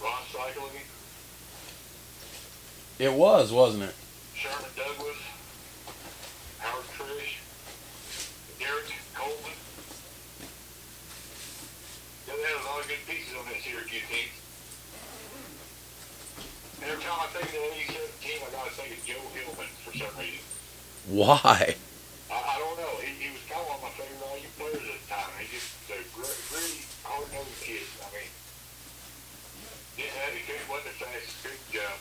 Rony 0.00 0.24
Seikaly, 0.32 0.80
It 2.98 3.12
was, 3.12 3.52
wasn't 3.52 3.84
it? 3.84 3.94
Sherman 4.34 4.72
Douglas, 4.74 5.20
Howard 6.58 6.88
Triche, 6.96 7.36
Derrick 8.58 8.88
Coleman. 9.12 9.58
Yeah, 12.24 12.32
they 12.32 12.48
had 12.48 12.64
a 12.64 12.64
lot 12.64 12.80
of 12.80 12.88
good 12.88 13.04
pieces 13.04 13.36
on 13.36 13.44
that 13.44 13.60
Syracuse 13.60 14.08
team. 14.08 14.28
And 16.80 16.90
every 16.96 17.04
time 17.04 17.20
I 17.20 17.28
think 17.28 17.44
of 17.44 17.52
the 17.52 17.92
87 17.92 18.24
team, 18.24 18.38
I 18.40 18.48
gotta 18.56 18.72
think 18.72 18.96
of 18.96 19.04
Joe 19.04 19.20
Hillman 19.36 19.68
for 19.84 19.92
some 19.92 20.16
reason. 20.16 20.40
Why? 21.12 21.76
I, 22.32 22.36
I 22.40 22.56
don't 22.56 22.80
know. 22.80 22.94
He, 23.04 23.12
he 23.20 23.28
was 23.36 23.44
kind 23.44 23.60
of 23.60 23.68
one 23.68 23.76
of 23.76 23.84
my 23.84 23.92
favorite 24.00 24.24
IU 24.24 24.48
players 24.56 24.80
at 24.80 24.96
the 24.96 25.08
time. 25.12 25.28
He 25.36 25.44
just 25.52 25.68
a 25.92 26.00
great, 26.14 26.40
really 26.54 26.80
hard-nosed 27.02 27.60
kid. 27.66 27.82
I 27.98 28.06
mean, 28.14 28.30
didn't 29.98 30.14
have 30.22 30.32
he 30.32 30.40
couldn't 30.46 30.70
wasn't 30.70 30.94
the 30.94 31.04
fastest, 31.04 31.42
couldn't 31.42 31.66
jump. 31.74 31.98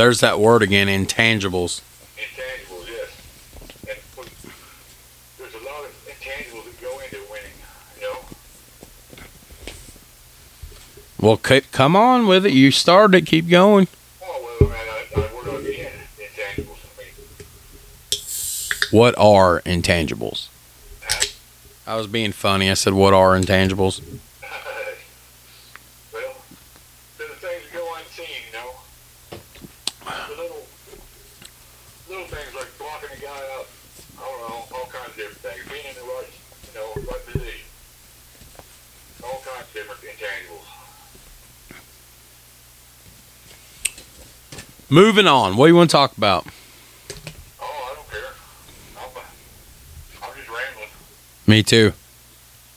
There's 0.00 0.20
that 0.20 0.40
word 0.40 0.62
again, 0.62 0.86
intangibles. 0.86 1.82
Intangibles, 2.16 2.88
yes. 2.88 3.10
And 3.86 3.98
there's 5.38 5.54
a 5.54 5.58
lot 5.58 5.84
of 5.84 5.90
intangibles 6.08 6.64
that 6.64 6.80
go 6.80 6.98
into 7.00 7.18
winning, 7.30 7.52
you 8.00 8.06
know. 8.06 8.18
Well, 11.20 11.38
c- 11.44 11.60
come 11.70 11.96
on 11.96 12.26
with 12.26 12.46
it. 12.46 12.52
You 12.54 12.70
started 12.70 13.14
it. 13.18 13.26
Keep 13.26 13.50
going. 13.50 13.88
Oh, 14.22 14.56
well, 14.58 14.70
man, 14.70 14.78
I, 14.88 15.20
I 15.20 15.54
on 15.54 15.64
the 15.64 15.80
end, 15.80 15.92
intangibles. 16.18 16.78
I 16.96 17.02
mean, 17.02 18.98
What 18.98 19.14
are 19.18 19.60
intangibles? 19.66 20.48
Huh? 21.02 21.26
I 21.86 21.96
was 21.96 22.06
being 22.06 22.32
funny. 22.32 22.70
I 22.70 22.74
said, 22.74 22.94
"What 22.94 23.12
are 23.12 23.38
intangibles?" 23.38 24.00
well, 26.10 26.34
they're 27.18 27.28
the 27.28 27.34
things 27.34 27.62
that 27.70 27.72
go 27.74 27.94
unseen, 27.98 28.26
you 28.46 28.52
know. 28.58 28.70
The 30.10 30.34
little, 30.42 30.66
little 32.08 32.26
things 32.26 32.54
like 32.54 32.66
blocking 32.78 33.10
a 33.16 33.20
guy 33.20 33.40
up. 33.58 33.66
I 34.18 34.22
don't 34.22 34.40
know, 34.48 34.64
all 34.74 34.86
kinds 34.90 35.10
of 35.10 35.16
different 35.16 35.38
things. 35.38 35.62
Being 35.70 35.86
in 35.86 35.94
the 35.94 36.02
right, 36.02 36.30
you 36.66 36.72
know, 36.74 36.88
right 37.10 37.24
position. 37.26 37.66
All 39.22 39.40
kinds 39.44 39.66
of 39.68 39.72
different 39.74 40.00
intangibles. 40.02 40.66
Moving 44.92 45.28
on. 45.28 45.56
What 45.56 45.66
do 45.66 45.70
you 45.70 45.76
want 45.76 45.88
to 45.88 45.96
talk 45.96 46.16
about? 46.16 46.44
Oh, 47.60 47.64
I 47.64 47.94
don't 47.94 48.10
care. 48.10 48.32
I'm, 48.98 49.04
I'm 50.20 50.34
just 50.36 50.48
rambling. 50.48 50.88
Me 51.46 51.62
too. 51.62 51.92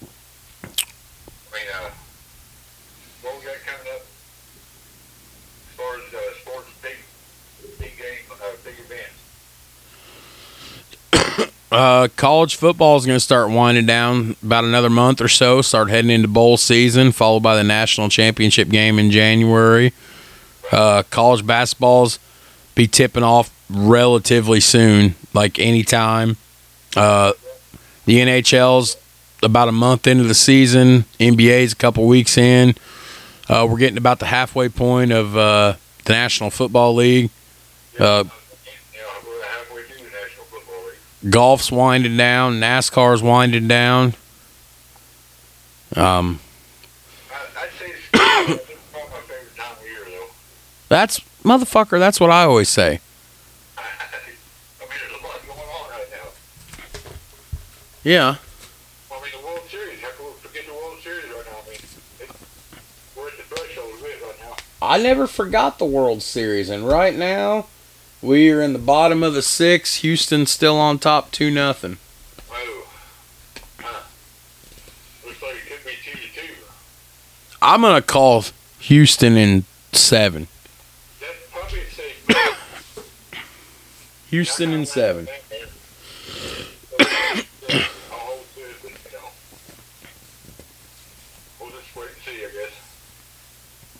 I 0.03 0.05
mean, 1.55 1.64
uh, 1.74 1.89
what 3.24 3.34
we 3.39 3.45
got 3.45 3.55
coming 3.66 3.88
up 3.95 4.01
as 5.72 5.76
far 5.76 5.95
as 5.95 6.14
uh, 6.14 6.20
sports, 6.39 6.70
big, 6.84 6.97
big 7.80 7.97
game, 7.97 8.32
uh, 8.32 8.45
big 8.64 8.76
events. 8.80 9.20
Uh, 11.74 12.07
college 12.18 12.55
football 12.55 12.97
is 12.97 13.05
going 13.07 13.16
to 13.16 13.20
start 13.20 13.49
winding 13.49 13.88
down 13.88 14.36
about 14.43 14.64
another 14.64 14.91
month 14.91 15.20
or 15.20 15.28
so. 15.28 15.59
Start 15.64 15.89
heading 15.89 16.11
into 16.11 16.28
bowl 16.28 16.55
season, 16.55 17.11
followed 17.11 17.41
by 17.41 17.55
the 17.55 17.64
national 17.64 18.09
championship 18.09 18.70
game 18.70 18.99
in 18.99 19.09
January. 19.09 19.91
Uh, 20.74 21.04
college 21.10 21.46
basketballs 21.46 22.20
be 22.76 22.88
tipping 22.88 23.24
off 23.24 23.54
relatively 23.70 24.60
soon, 24.60 25.16
like 25.34 25.60
anytime. 25.60 26.38
Uh, 26.96 27.34
the 28.06 28.20
NHL's 28.20 28.98
about 29.44 29.68
a 29.68 29.72
month 29.72 30.08
into 30.08 30.24
the 30.24 30.34
season. 30.34 31.06
NBA's 31.20 31.74
a 31.74 31.76
couple 31.76 32.08
weeks 32.08 32.38
in. 32.38 32.76
Uh, 33.48 33.68
we're 33.70 33.78
getting 33.78 33.98
about 33.98 34.20
the 34.20 34.26
halfway 34.26 34.70
point 34.70 35.12
of 35.12 35.38
uh, 35.38 35.76
the 36.06 36.14
National 36.14 36.50
Football 36.50 36.96
League. 36.96 37.30
Uh, 38.00 38.24
golf's 41.30 41.72
winding 41.72 42.18
down, 42.18 42.60
NASCAR's 42.60 43.22
winding 43.22 43.68
down. 43.68 44.14
Um, 45.96 46.40
I, 47.32 47.64
I'd 47.64 47.70
say 47.80 47.86
it's 47.86 48.10
probably 48.12 48.56
my 48.56 49.20
favorite 49.22 49.56
time 49.56 49.78
of 49.78 49.84
year, 49.84 50.06
though. 50.06 50.28
That's 50.94 51.20
motherfucker. 51.44 52.00
That's 52.00 52.20
what 52.20 52.30
I 52.30 52.44
always 52.44 52.70
say. 52.70 53.00
I 53.78 53.82
mean, 54.28 54.89
there's 54.89 55.22
a 55.22 55.26
lot 55.26 55.41
going 55.46 55.60
on 55.60 55.89
right 55.89 56.08
now. 56.12 56.30
Yeah, 58.04 58.36
I 59.12 59.22
mean, 59.22 59.32
the 59.39 59.46
World 59.46 59.62
Series. 59.70 60.00
How 60.02 60.12
can 60.12 60.26
we 60.26 60.32
forget 60.34 60.66
the 60.66 60.74
World 60.74 61.00
Series 61.02 61.26
right 61.26 61.46
now? 61.46 61.58
I 61.66 61.70
mean, 61.70 61.80
we're 63.16 63.28
at 63.28 63.38
the 63.38 63.44
threshold 63.44 63.94
of 63.94 64.06
it 64.06 64.22
right 64.22 64.39
now. 64.41 64.56
I 64.82 64.98
never 65.02 65.28
forgot 65.28 65.80
the 65.80 65.86
World 65.86 66.22
Series, 66.22 66.70
and 66.70 66.88
right 66.88 67.16
now 67.16 67.66
we 68.22 68.50
are 68.52 68.62
in 68.62 68.74
the 68.74 68.80
bottom 68.80 69.24
of 69.24 69.34
the 69.34 69.41
six. 69.41 69.96
Houston's 69.98 70.52
still 70.52 70.78
on 70.78 71.00
top, 71.00 71.32
two 71.32 71.52
nothing. 71.52 71.98
Oh. 72.52 72.88
Huh. 73.80 74.04
Looks 75.26 75.41
like 75.41 75.56
it 75.56 75.70
could 75.70 75.86
be 75.86 75.91
two 76.04 76.18
to 76.18 76.48
two. 76.48 76.54
I'm 77.62 77.82
gonna 77.82 78.02
call 78.02 78.46
Houston 78.80 79.36
in 79.38 79.66
seven. 79.91 80.48
That's 81.20 81.34
probably 81.52 81.80
a 81.80 81.89
safe 81.89 82.28
bet. 82.28 82.38
Houston 82.38 82.52
in 82.52 82.52
seven. 82.52 82.52
I'll 82.52 82.52
hold 82.52 82.70
to 82.70 82.91
it, 82.91 83.02
but, 83.32 83.39
you 83.39 83.39
know, 83.39 83.39
We'll 83.39 83.41
just 83.52 83.72
wait 83.72 84.22
and 84.22 84.23
see, 84.44 84.64
in 84.64 84.86
seven. 84.86 85.28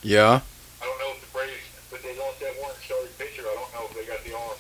Yeah. 0.04 0.42
I 0.82 0.86
don't 0.86 1.00
know 1.00 1.12
if 1.16 1.22
the 1.22 1.28
Braves, 1.32 1.52
but 1.90 2.04
they 2.04 2.18
lost 2.20 2.40
that 2.42 2.54
one 2.62 2.74
starting 2.84 3.10
pitcher. 3.18 3.44
I 3.44 3.56
don't 3.56 3.74
know 3.74 3.88
if 3.90 3.96
they 3.96 4.06
got 4.06 4.24
the 4.26 4.36
arms. 4.36 4.60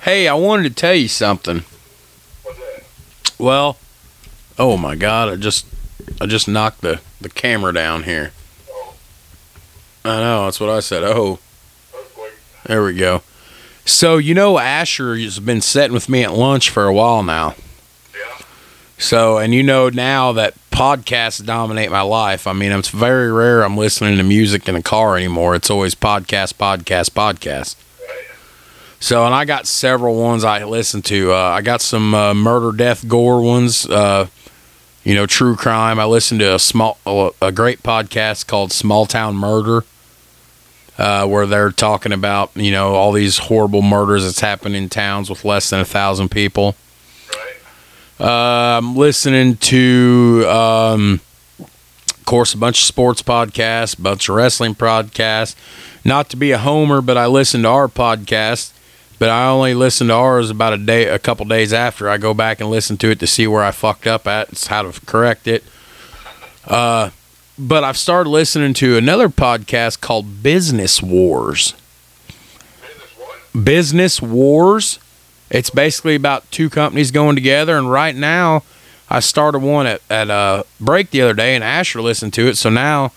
Hey, 0.00 0.26
I 0.26 0.34
wanted 0.34 0.64
to 0.64 0.74
tell 0.74 0.94
you 0.94 1.06
something. 1.06 1.62
What's 2.42 2.58
that? 2.58 2.82
Well, 3.38 3.76
oh 4.58 4.76
my 4.76 4.96
God! 4.96 5.28
I 5.28 5.36
just 5.36 5.66
I 6.20 6.26
just 6.26 6.48
knocked 6.48 6.80
the 6.80 7.00
the 7.20 7.28
camera 7.28 7.72
down 7.72 8.02
here. 8.02 8.32
Oh, 8.68 8.94
I 10.04 10.18
know 10.20 10.46
that's 10.46 10.58
what 10.58 10.70
I 10.70 10.80
said. 10.80 11.04
Oh. 11.04 11.38
There 12.70 12.84
we 12.84 12.94
go. 12.94 13.22
So 13.84 14.16
you 14.18 14.32
know 14.32 14.56
Asher 14.60 15.16
has 15.16 15.40
been 15.40 15.60
sitting 15.60 15.92
with 15.92 16.08
me 16.08 16.22
at 16.22 16.32
lunch 16.32 16.70
for 16.70 16.84
a 16.84 16.92
while 16.92 17.24
now. 17.24 17.56
Yeah. 18.14 18.44
So 18.96 19.38
and 19.38 19.52
you 19.52 19.64
know 19.64 19.88
now 19.88 20.30
that 20.34 20.54
podcasts 20.70 21.44
dominate 21.44 21.90
my 21.90 22.02
life. 22.02 22.46
I 22.46 22.52
mean, 22.52 22.70
it's 22.70 22.90
very 22.90 23.32
rare 23.32 23.64
I'm 23.64 23.76
listening 23.76 24.18
to 24.18 24.22
music 24.22 24.68
in 24.68 24.76
a 24.76 24.82
car 24.82 25.16
anymore. 25.16 25.56
It's 25.56 25.68
always 25.68 25.96
podcast, 25.96 26.54
podcast, 26.54 27.10
podcast. 27.10 27.74
Right. 27.98 28.36
So 29.00 29.26
and 29.26 29.34
I 29.34 29.44
got 29.46 29.66
several 29.66 30.14
ones 30.14 30.44
I 30.44 30.62
listen 30.62 31.02
to. 31.02 31.32
Uh, 31.32 31.36
I 31.36 31.62
got 31.62 31.80
some 31.80 32.14
uh, 32.14 32.34
murder, 32.34 32.70
death, 32.70 33.08
gore 33.08 33.42
ones. 33.42 33.84
Uh, 33.84 34.28
you 35.02 35.16
know, 35.16 35.26
true 35.26 35.56
crime. 35.56 35.98
I 35.98 36.04
listened 36.04 36.38
to 36.38 36.54
a 36.54 36.60
small, 36.60 36.98
a 37.42 37.50
great 37.50 37.82
podcast 37.82 38.46
called 38.46 38.70
Small 38.70 39.06
Town 39.06 39.34
Murder 39.34 39.84
uh, 41.00 41.26
where 41.26 41.46
they're 41.46 41.72
talking 41.72 42.12
about 42.12 42.50
you 42.54 42.70
know 42.70 42.94
all 42.94 43.10
these 43.10 43.38
horrible 43.38 43.80
murders 43.80 44.22
that's 44.24 44.40
happened 44.40 44.76
in 44.76 44.90
towns 44.90 45.30
with 45.30 45.46
less 45.46 45.70
than 45.70 45.80
a 45.80 45.84
thousand 45.84 46.30
people. 46.30 46.76
Right. 47.30 48.26
Uh, 48.28 48.78
I'm 48.78 48.94
listening 48.94 49.56
to, 49.56 50.44
um, 50.46 51.20
of 51.58 52.22
course, 52.26 52.52
a 52.52 52.58
bunch 52.58 52.80
of 52.80 52.84
sports 52.84 53.22
podcasts, 53.22 53.98
a 53.98 54.02
bunch 54.02 54.28
of 54.28 54.34
wrestling 54.34 54.74
podcasts. 54.74 55.56
Not 56.04 56.28
to 56.30 56.36
be 56.36 56.50
a 56.50 56.58
homer, 56.58 57.00
but 57.00 57.16
I 57.16 57.26
listen 57.26 57.62
to 57.62 57.68
our 57.68 57.88
podcast. 57.88 58.72
But 59.18 59.30
I 59.30 59.48
only 59.48 59.74
listen 59.74 60.08
to 60.08 60.14
ours 60.14 60.48
about 60.48 60.72
a 60.74 60.78
day, 60.78 61.06
a 61.06 61.18
couple 61.18 61.44
days 61.46 61.74
after. 61.74 62.08
I 62.08 62.16
go 62.16 62.32
back 62.32 62.60
and 62.60 62.70
listen 62.70 62.96
to 62.98 63.10
it 63.10 63.20
to 63.20 63.26
see 63.26 63.46
where 63.46 63.62
I 63.62 63.70
fucked 63.70 64.06
up 64.06 64.26
at, 64.26 64.50
it's 64.50 64.66
how 64.66 64.82
to 64.82 64.98
correct 65.04 65.46
it. 65.46 65.62
Uh, 66.66 67.10
but 67.60 67.84
I've 67.84 67.98
started 67.98 68.30
listening 68.30 68.74
to 68.74 68.96
another 68.96 69.28
podcast 69.28 70.00
called 70.00 70.42
Business 70.42 71.02
Wars. 71.02 71.74
Business? 72.80 73.64
Business 73.64 74.22
Wars. 74.22 74.98
It's 75.50 75.70
basically 75.70 76.14
about 76.14 76.50
two 76.50 76.70
companies 76.70 77.10
going 77.10 77.36
together, 77.36 77.76
and 77.76 77.90
right 77.90 78.14
now, 78.14 78.62
I 79.08 79.20
started 79.20 79.58
one 79.58 79.86
at 79.86 80.00
at 80.08 80.30
a 80.30 80.64
break 80.80 81.10
the 81.10 81.22
other 81.22 81.34
day, 81.34 81.54
and 81.54 81.62
Asher 81.62 82.00
listened 82.00 82.32
to 82.34 82.46
it. 82.46 82.56
So 82.56 82.70
now 82.70 83.12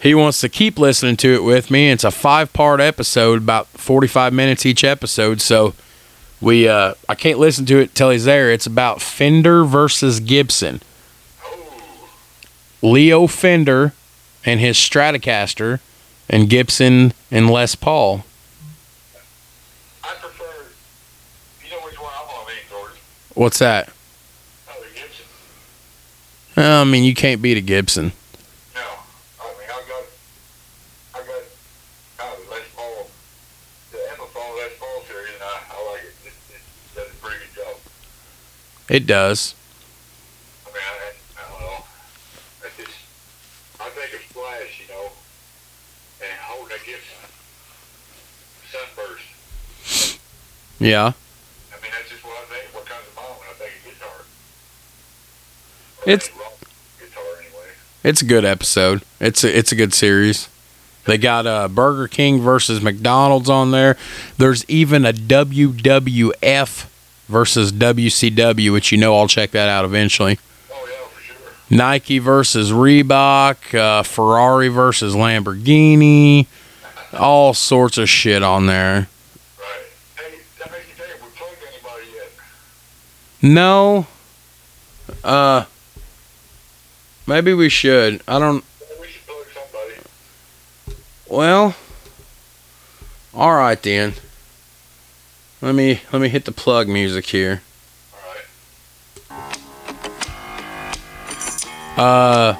he 0.00 0.14
wants 0.14 0.40
to 0.40 0.48
keep 0.48 0.78
listening 0.78 1.16
to 1.18 1.34
it 1.34 1.44
with 1.44 1.70
me. 1.70 1.90
It's 1.90 2.04
a 2.04 2.10
five 2.10 2.52
part 2.52 2.80
episode, 2.80 3.42
about 3.42 3.68
forty 3.68 4.08
five 4.08 4.32
minutes 4.32 4.64
each 4.66 4.82
episode. 4.82 5.40
So 5.40 5.74
we 6.40 6.66
uh, 6.68 6.94
I 7.08 7.14
can't 7.14 7.38
listen 7.38 7.66
to 7.66 7.78
it 7.78 7.94
till 7.94 8.10
he's 8.10 8.24
there. 8.24 8.50
It's 8.50 8.66
about 8.66 9.02
Fender 9.02 9.64
versus 9.64 10.20
Gibson. 10.20 10.80
Leo 12.82 13.26
Fender 13.26 13.92
and 14.44 14.60
his 14.60 14.76
Stratocaster, 14.76 15.80
and 16.28 16.48
Gibson 16.48 17.12
and 17.30 17.50
Les 17.50 17.74
Paul. 17.74 18.24
I 20.04 20.14
prefer. 20.20 20.44
You 21.64 21.70
know 21.70 21.84
which 21.84 22.00
one 22.00 22.12
I'm 22.18 22.26
gonna 22.26 22.46
lean 22.46 22.56
towards? 22.70 22.96
What's 23.34 23.58
that? 23.58 23.90
Oh, 24.68 24.80
the 24.80 24.88
Gibson. 24.94 25.26
I 26.56 26.84
mean, 26.84 27.04
you 27.04 27.14
can't 27.14 27.42
beat 27.42 27.56
a 27.56 27.60
Gibson. 27.60 28.12
No, 28.74 28.80
I 29.40 29.44
mean 29.58 29.68
I 29.68 29.82
got, 29.88 30.04
I 31.14 31.18
got, 31.26 31.42
uh, 32.20 32.36
Les 32.50 32.66
Paul, 32.76 33.10
the 33.90 33.98
Epiphone 33.98 34.56
Les 34.56 34.72
Paul 34.78 35.02
series, 35.08 35.34
and 35.34 35.42
I, 35.42 35.60
I 35.70 35.92
like 35.92 36.02
it. 36.04 36.14
It, 36.26 36.32
it 36.54 36.62
does 36.94 37.08
a 37.08 37.16
pretty 37.24 37.38
good 37.38 37.54
job. 37.64 37.76
It 38.88 39.06
does. 39.06 39.54
I 40.66 40.70
mean, 40.72 40.82
I, 40.82 41.12
I 41.40 41.50
don't 41.50 41.60
know. 41.60 41.84
It's 42.64 42.76
just, 42.76 42.98
I 43.80 43.88
think 43.90 44.12
of 44.14 44.20
Slash, 44.32 44.80
you 44.80 44.88
know, 44.94 45.10
and 46.20 46.38
holding 46.40 46.74
a 46.74 46.78
Gibson 46.84 47.22
Sunburst. 48.70 50.18
Yeah. 50.80 51.00
I 51.06 51.82
mean, 51.82 51.90
that's 51.92 52.10
just 52.10 52.24
what 52.24 52.34
I 52.38 52.54
think. 52.54 52.74
What 52.74 52.86
comes 52.86 53.04
to 53.08 53.14
mind 53.16 53.34
when 53.38 53.48
I 53.48 53.52
think 53.54 53.72
of 53.78 53.98
guitar? 53.98 54.10
Or 56.06 56.10
It's- 56.12 56.30
guitar 57.00 57.22
anyway. 57.40 57.68
It's 58.04 58.22
a 58.22 58.24
good 58.24 58.44
episode. 58.44 59.02
It's 59.20 59.42
a, 59.44 59.58
it's 59.58 59.72
a 59.72 59.76
good 59.76 59.92
series. 59.94 60.48
They 61.04 61.16
got 61.18 61.46
uh, 61.46 61.68
Burger 61.68 62.06
King 62.06 62.40
versus 62.40 62.82
McDonald's 62.82 63.48
on 63.48 63.70
there. 63.70 63.96
There's 64.36 64.64
even 64.68 65.06
a 65.06 65.12
WWF 65.12 66.86
versus 67.28 67.72
WCW, 67.72 68.72
which 68.72 68.92
you 68.92 68.98
know 68.98 69.16
I'll 69.16 69.26
check 69.28 69.50
that 69.52 69.68
out 69.70 69.84
eventually. 69.86 70.38
Oh 70.70 70.86
yeah, 70.86 71.06
for 71.08 71.20
sure. 71.22 71.36
Nike 71.70 72.18
versus 72.18 72.72
Reebok, 72.72 73.74
uh, 73.78 74.02
Ferrari 74.02 74.68
versus 74.68 75.14
Lamborghini, 75.14 76.46
all 77.14 77.54
sorts 77.54 77.96
of 77.96 78.08
shit 78.10 78.42
on 78.42 78.66
there. 78.66 79.08
Right. 79.58 79.66
Hey, 80.16 80.38
that 80.58 80.70
makes 80.70 80.88
me 80.88 80.92
think. 80.92 81.10
Have 81.10 81.22
we 81.22 81.28
plugged 81.38 81.56
anybody 81.72 82.04
yet? 82.14 82.30
No, 83.40 84.06
uh, 85.22 85.64
maybe 87.26 87.54
we 87.54 87.68
should. 87.68 88.22
I 88.26 88.38
don't. 88.38 88.64
Well, 91.28 91.76
all 93.34 93.54
right 93.54 93.80
then. 93.82 94.14
Let 95.60 95.74
me 95.74 96.00
let 96.12 96.22
me 96.22 96.28
hit 96.28 96.44
the 96.44 96.52
plug 96.52 96.88
music 96.88 97.26
here. 97.26 97.62
Uh, 101.96 102.54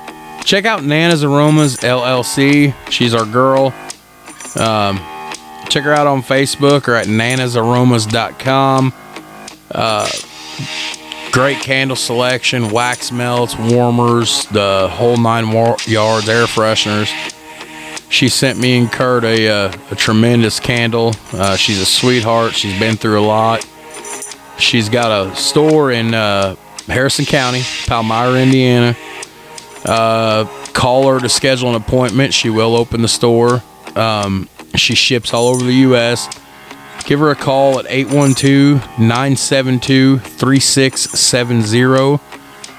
check 0.44 0.64
out 0.64 0.82
Nana's 0.82 1.22
Aromas 1.22 1.76
LLC. 1.76 2.74
She's 2.90 3.14
our 3.14 3.24
girl. 3.24 3.72
Um, 4.56 4.98
check 5.68 5.84
her 5.84 5.92
out 5.92 6.08
on 6.08 6.22
Facebook 6.22 6.88
or 6.88 6.94
at 6.94 7.06
nanasaromas.com. 7.06 8.92
Uh, 9.70 10.08
great 11.32 11.60
candle 11.60 11.96
selection, 11.96 12.70
wax 12.70 13.12
melts, 13.12 13.56
warmers, 13.56 14.46
the 14.46 14.88
whole 14.90 15.16
nine 15.16 15.50
war- 15.50 15.76
yards, 15.86 16.28
air 16.28 16.46
fresheners. 16.46 17.10
She 18.10 18.28
sent 18.28 18.58
me 18.58 18.78
and 18.78 18.90
Kurt 18.90 19.24
a, 19.24 19.48
uh, 19.48 19.72
a 19.90 19.94
tremendous 19.94 20.58
candle. 20.60 21.14
Uh, 21.32 21.56
she's 21.56 21.78
a 21.80 21.86
sweetheart. 21.86 22.54
She's 22.54 22.78
been 22.78 22.96
through 22.96 23.20
a 23.20 23.26
lot. 23.26 23.66
She's 24.58 24.88
got 24.88 25.28
a 25.28 25.36
store 25.36 25.92
in 25.92 26.14
uh, 26.14 26.56
Harrison 26.86 27.26
County, 27.26 27.62
Palmyra, 27.86 28.40
Indiana. 28.40 28.96
Uh, 29.84 30.46
call 30.72 31.08
her 31.08 31.20
to 31.20 31.28
schedule 31.28 31.68
an 31.68 31.74
appointment. 31.74 32.32
She 32.32 32.50
will 32.50 32.74
open 32.74 33.02
the 33.02 33.08
store. 33.08 33.62
Um, 33.94 34.48
she 34.74 34.94
ships 34.94 35.34
all 35.34 35.48
over 35.48 35.62
the 35.64 35.74
U.S. 35.74 36.28
Give 37.04 37.20
her 37.20 37.30
a 37.30 37.34
call 37.34 37.78
at 37.78 37.86
812 37.88 38.98
972 38.98 40.18
3670 40.18 42.20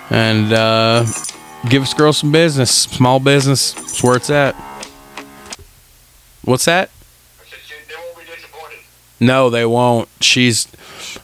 and 0.10 0.54
uh, 0.54 1.06
give 1.70 1.84
us 1.84 1.94
girl 1.94 2.14
some 2.14 2.32
business. 2.32 2.72
Small 2.72 3.20
business. 3.20 3.74
That's 3.74 4.04
where 4.04 4.16
it's 4.16 4.30
at. 4.30 4.56
What's 6.44 6.66
that? 6.66 6.90
I 7.40 7.44
said 7.46 7.60
she, 7.66 7.76
they 7.88 7.96
won't 7.96 8.18
be 8.18 8.26
disappointed. 8.34 8.80
No, 9.20 9.50
they 9.50 9.66
won't. 9.66 10.10
She's. 10.22 10.68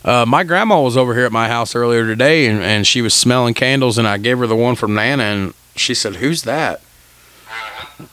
Uh, 0.04 0.26
my 0.28 0.44
grandma 0.44 0.82
was 0.82 0.98
over 0.98 1.14
here 1.16 1.26
at 1.26 1.32
my 1.32 1.48
house 1.48 1.76
earlier 1.76 2.06
today, 2.06 2.48
and, 2.48 2.62
and 2.62 2.88
she 2.88 3.02
was 3.02 3.14
smelling 3.14 3.54
candles, 3.54 3.98
and 3.98 4.08
I 4.08 4.18
gave 4.18 4.40
her 4.40 4.48
the 4.48 4.56
one 4.56 4.76
from 4.76 4.94
Nana, 4.94 5.24
and 5.24 5.54
she 5.76 5.94
said, 5.94 6.18
"Who's 6.18 6.44
that?" 6.44 6.82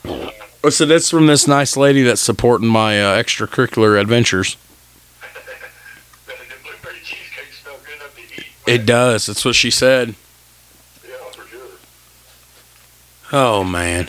I 0.04 0.68
said, 0.70 0.90
"It's 0.90 1.10
from 1.10 1.26
this 1.26 1.48
nice 1.48 1.76
lady 1.76 2.02
that's 2.02 2.20
supporting 2.20 2.68
my 2.68 3.02
uh, 3.02 3.22
extracurricular 3.22 4.00
adventures." 4.00 4.56
The, 6.26 6.32
the 6.32 6.54
blueberry 6.62 7.00
cheesecake 7.02 7.52
smell 7.62 7.78
good 7.84 7.96
enough 7.96 8.14
to 8.14 8.22
eat. 8.40 8.46
It 8.66 8.86
does. 8.86 9.26
That's 9.26 9.44
what 9.44 9.54
she 9.54 9.70
said. 9.70 10.14
Yeah, 11.04 11.14
for 11.32 11.46
sure. 11.48 11.60
Oh 13.32 13.64
man, 13.64 14.08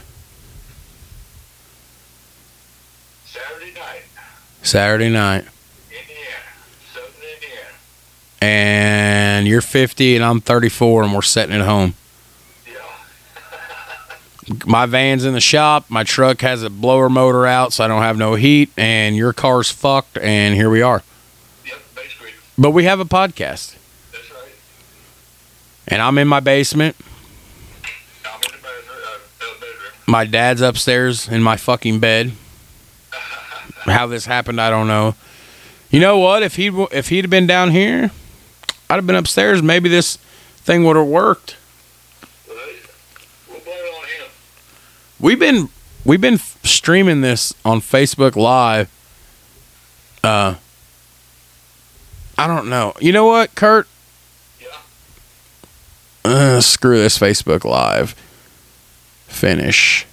Saturday 3.25 3.73
night, 3.73 4.03
Saturday 4.61 5.09
night, 5.09 5.45
Indiana, 5.89 6.43
Southern 6.93 7.09
Indiana. 7.33 7.67
and 8.41 9.47
you're 9.47 9.61
50, 9.61 10.15
and 10.15 10.23
I'm 10.23 10.39
34, 10.39 11.03
and 11.03 11.13
we're 11.13 11.21
setting 11.23 11.55
it 11.55 11.65
home. 11.65 11.95
Yeah. 12.67 12.73
My 14.67 14.85
van's 14.85 15.25
in 15.25 15.33
the 15.33 15.41
shop. 15.41 15.85
My 15.89 16.03
truck 16.03 16.41
has 16.41 16.61
a 16.61 16.69
blower 16.69 17.09
motor 17.09 17.47
out, 17.47 17.73
so 17.73 17.83
I 17.83 17.87
don't 17.87 18.03
have 18.03 18.17
no 18.17 18.35
heat, 18.35 18.69
and 18.77 19.15
your 19.15 19.33
car's 19.33 19.71
fucked, 19.71 20.17
and 20.19 20.53
here 20.53 20.69
we 20.69 20.83
are. 20.83 21.01
Yep, 21.65 21.79
basically. 21.95 22.29
But 22.55 22.69
we 22.71 22.83
have 22.83 22.99
a 22.99 23.05
podcast. 23.05 23.77
And 25.87 26.01
I'm 26.01 26.17
in 26.17 26.27
my 26.27 26.39
basement. 26.39 26.95
My 30.07 30.25
dad's 30.25 30.61
upstairs 30.61 31.27
in 31.27 31.41
my 31.41 31.57
fucking 31.57 31.99
bed. 31.99 32.33
How 33.85 34.07
this 34.07 34.25
happened, 34.25 34.61
I 34.61 34.69
don't 34.69 34.87
know. 34.87 35.15
You 35.89 35.99
know 35.99 36.17
what? 36.17 36.43
If 36.43 36.55
he 36.55 36.67
if 36.91 37.09
he'd 37.09 37.25
have 37.25 37.29
been 37.29 37.47
down 37.47 37.71
here, 37.71 38.11
I'd 38.89 38.95
have 38.95 39.07
been 39.07 39.15
upstairs. 39.15 39.61
Maybe 39.61 39.89
this 39.89 40.17
thing 40.57 40.85
would 40.85 40.95
have 40.95 41.07
worked. 41.07 41.57
We've 45.19 45.39
been 45.39 45.69
we've 46.03 46.21
been 46.21 46.37
streaming 46.37 47.21
this 47.21 47.53
on 47.63 47.79
Facebook 47.79 48.35
Live. 48.35 48.89
Uh, 50.23 50.55
I 52.37 52.47
don't 52.47 52.69
know. 52.69 52.93
You 52.99 53.11
know 53.11 53.25
what, 53.25 53.55
Kurt? 53.55 53.87
Uh, 56.25 56.61
screw 56.61 56.97
this 56.97 57.19
Facebook 57.19 57.65
Live. 57.65 58.11
Finish. 59.27 60.05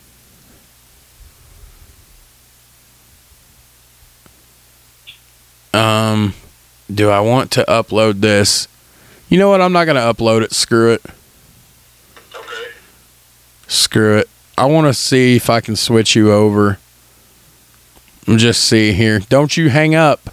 Um, 5.73 6.35
do 6.93 7.11
I 7.11 7.21
want 7.21 7.51
to 7.53 7.65
upload 7.69 8.21
this? 8.21 8.67
You 9.29 9.39
know 9.39 9.49
what? 9.49 9.61
I'm 9.61 9.73
not 9.73 9.85
gonna 9.85 10.01
upload 10.01 10.43
it. 10.43 10.53
Screw 10.53 10.93
it. 10.93 11.03
Okay. 12.35 12.71
Screw 13.69 14.19
it. 14.19 14.29
I 14.59 14.67
want 14.67 14.89
to 14.89 14.95
see 14.95 15.37
if 15.37 15.49
I 15.49 15.61
can 15.61 15.77
switch 15.77 16.17
you 16.17 16.33
over. 16.33 16.79
Just 18.27 18.65
see 18.65 18.93
here. 18.93 19.21
Don't 19.21 19.57
you 19.57 19.71
hang 19.71 19.95
up. 19.95 20.31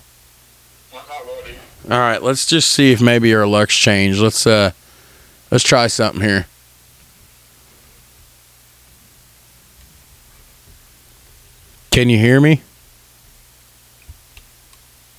I'm 0.91 0.99
not 1.07 1.25
ready. 1.43 1.57
All 1.85 1.99
right, 1.99 2.21
let's 2.21 2.45
just 2.45 2.71
see 2.71 2.91
if 2.91 2.99
maybe 2.99 3.33
our 3.33 3.45
luck's 3.45 3.75
changed. 3.77 4.19
Let's 4.19 4.47
uh 4.47 4.71
let's 5.51 5.63
try 5.63 5.87
something 5.87 6.21
here. 6.21 6.47
Can 11.91 12.09
you 12.09 12.17
hear 12.19 12.39
me? 12.39 12.61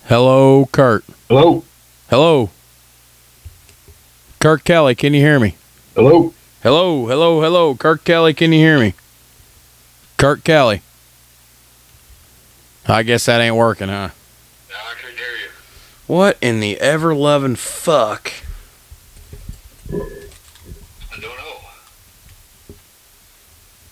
Hello, 0.05 0.67
Kurt. 0.73 1.05
Hello? 1.29 1.65
Hello. 2.09 2.51
Kurt 4.41 4.63
Kelly, 4.65 4.95
can 4.95 5.13
you 5.13 5.21
hear 5.21 5.41
me? 5.41 5.57
Hello? 5.95 6.33
Hello, 6.63 7.07
hello, 7.07 7.41
hello. 7.41 7.75
Kurt 7.75 8.05
Kelly, 8.05 8.33
can 8.33 8.53
you 8.53 8.61
hear 8.61 8.79
me? 8.79 8.95
Kurt 10.17 10.45
Kelly. 10.45 10.83
I 12.87 13.03
guess 13.03 13.27
that 13.27 13.41
ain't 13.41 13.57
working, 13.57 13.89
huh? 13.89 14.11
No, 14.71 14.75
I 14.75 14.95
couldn't 15.01 15.19
hear 15.19 15.27
you. 15.27 15.51
What 16.07 16.39
in 16.41 16.61
the 16.61 16.79
ever 16.81 17.15
loving 17.15 17.57
fuck? 17.57 18.33
I 19.93 19.97
don't 21.21 21.23
know. 21.23 21.57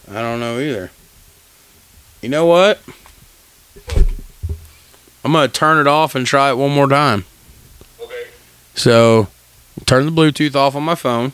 I 0.09 0.21
don't 0.21 0.41
know 0.41 0.59
either. 0.59 0.91
You 2.23 2.29
know 2.29 2.47
what? 2.47 2.81
I'm 5.25 5.33
gonna 5.33 5.49
turn 5.49 5.79
it 5.79 5.87
off 5.87 6.15
and 6.15 6.27
try 6.27 6.51
it 6.51 6.57
one 6.57 6.71
more 6.71 6.89
time. 6.89 7.25
Okay. 8.01 8.27
So, 8.75 9.29
turn 9.85 10.07
the 10.07 10.13
Bluetooth 10.13 10.55
off 10.55 10.77
on 10.77 10.85
my 10.85 10.95
phone. 10.95 11.33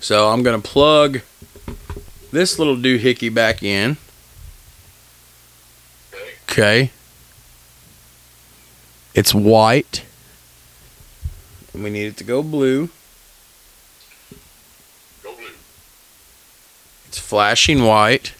So 0.00 0.30
I'm 0.30 0.42
gonna 0.42 0.60
plug 0.60 1.20
this 2.32 2.58
little 2.58 2.76
doohickey 2.76 3.32
back 3.32 3.62
in. 3.62 3.98
Okay. 6.12 6.32
Okay. 6.50 6.90
It's 9.14 9.34
white. 9.34 10.04
And 11.74 11.84
we 11.84 11.90
need 11.90 12.06
it 12.06 12.16
to 12.16 12.24
go 12.24 12.42
blue. 12.42 12.88
Go 15.22 15.34
blue. 15.34 15.46
It's 17.10 17.18
flashing 17.18 17.82
white. 17.82 18.34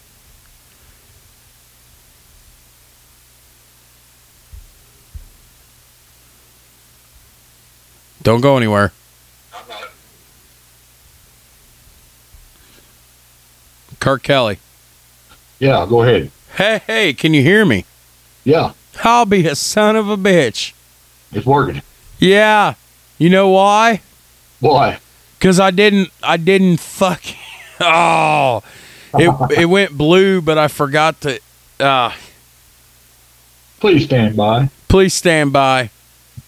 Don't 8.23 8.39
go 8.39 8.55
anywhere. 8.55 8.93
Kurt 13.99 14.23
Kelly. 14.23 14.59
Yeah, 15.59 15.85
go 15.85 16.03
ahead. 16.03 16.31
Hey, 16.55 16.81
hey, 16.87 17.13
can 17.13 17.33
you 17.33 17.41
hear 17.41 17.65
me? 17.65 17.83
Yeah, 18.45 18.71
I'll 19.03 19.25
be 19.25 19.47
a 19.47 19.55
son 19.57 19.97
of 19.97 20.07
a 20.07 20.15
bitch. 20.15 20.71
it's 21.33 21.45
working. 21.45 21.81
Yeah. 22.19 22.75
You 23.17 23.29
know 23.29 23.49
why? 23.49 23.99
Why? 24.61 24.99
Cause 25.41 25.59
I 25.59 25.71
didn't 25.71 26.09
I 26.23 26.37
didn't 26.37 26.79
fuck 26.79 27.21
Oh. 29.13 29.49
it 29.51 29.59
it 29.59 29.65
went 29.65 29.97
blue, 29.97 30.41
but 30.41 30.57
I 30.57 30.67
forgot 30.69 31.19
to. 31.21 31.39
Uh, 31.79 32.13
Please 33.79 34.05
stand 34.05 34.37
by. 34.37 34.69
please 34.87 35.13
stand 35.13 35.51
by. 35.51 35.89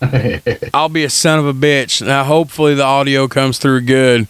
I'll 0.73 0.87
be 0.89 1.03
a 1.03 1.09
son 1.09 1.39
of 1.39 1.45
a 1.47 1.53
bitch. 1.53 2.05
Now, 2.05 2.23
hopefully, 2.23 2.75
the 2.75 2.83
audio 2.83 3.27
comes 3.27 3.57
through 3.57 3.81
good. 3.81 4.27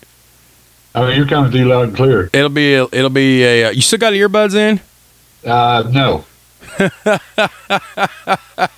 I 0.95 1.05
mean, 1.05 1.17
you're 1.17 1.27
coming 1.27 1.51
through 1.51 1.65
loud 1.65 1.89
and 1.89 1.95
clear. 1.97 2.29
It'll 2.33 2.49
be 2.49 2.75
a, 2.75 2.83
it'll 2.91 3.09
be 3.09 3.43
a. 3.43 3.65
uh, 3.65 3.71
You 3.71 3.81
still 3.81 3.99
got 3.99 4.13
earbuds 4.13 4.55
in? 4.55 4.79
Uh, 5.45 5.83
no. 5.91 6.25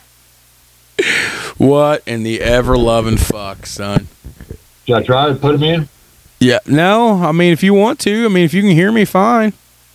What 1.57 2.03
in 2.05 2.23
the 2.23 2.41
ever 2.41 2.77
loving 2.77 3.17
fuck, 3.17 3.65
son? 3.65 4.07
Should 4.87 4.95
I 4.97 5.03
try 5.03 5.29
to 5.29 5.35
put 5.35 5.53
them 5.53 5.63
in? 5.63 5.89
Yeah, 6.39 6.59
no. 6.67 7.23
I 7.23 7.31
mean, 7.31 7.53
if 7.53 7.63
you 7.63 7.73
want 7.73 7.99
to, 8.01 8.25
I 8.25 8.27
mean, 8.27 8.43
if 8.45 8.53
you 8.53 8.61
can 8.61 8.71
hear 8.71 8.91
me, 8.91 9.05
fine. 9.05 9.53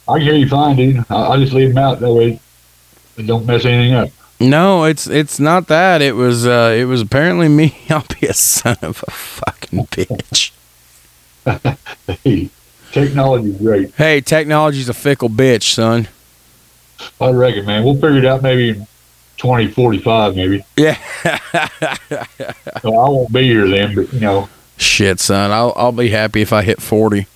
I 0.08 0.18
can 0.18 0.22
hear 0.22 0.34
you 0.34 0.48
fine, 0.48 0.76
dude. 0.76 1.04
I'll, 1.10 1.32
I'll 1.32 1.38
just 1.38 1.52
leave 1.52 1.68
them 1.68 1.78
out 1.78 2.00
that 2.00 2.12
way. 2.12 2.40
It 3.16 3.26
don't 3.26 3.46
mess 3.46 3.64
anything 3.64 3.94
up. 3.94 4.08
No, 4.40 4.84
it's 4.84 5.06
it's 5.06 5.38
not 5.38 5.66
that. 5.68 6.00
It 6.00 6.16
was 6.16 6.46
uh 6.46 6.74
it 6.76 6.84
was 6.86 7.02
apparently 7.02 7.48
me. 7.48 7.76
I'll 7.90 8.06
be 8.20 8.26
a 8.26 8.32
son 8.32 8.76
of 8.80 9.04
a 9.06 9.10
fucking 9.10 9.86
bitch. 9.86 10.52
Hey, 12.24 12.48
technology's 12.92 13.58
great. 13.58 13.94
Hey, 13.94 14.20
technology's 14.22 14.88
a 14.88 14.94
fickle 14.94 15.28
bitch, 15.28 15.74
son. 15.74 16.08
I 17.20 17.30
reckon, 17.30 17.66
man. 17.66 17.84
We'll 17.84 17.94
figure 17.94 18.18
it 18.18 18.24
out 18.24 18.42
maybe 18.42 18.70
in 18.70 18.86
2045, 19.36 20.36
maybe. 20.36 20.64
Yeah. 20.76 20.96
So 22.82 22.94
I 22.94 23.08
won't 23.08 23.32
be 23.32 23.42
here 23.42 23.68
then, 23.68 23.94
but, 23.94 24.12
you 24.12 24.20
know, 24.20 24.48
Shit, 24.80 25.20
son. 25.20 25.50
I'll 25.50 25.72
I'll 25.76 25.92
be 25.92 26.08
happy 26.08 26.40
if 26.40 26.52
I 26.52 26.62
hit 26.62 26.80
forty. 26.80 27.26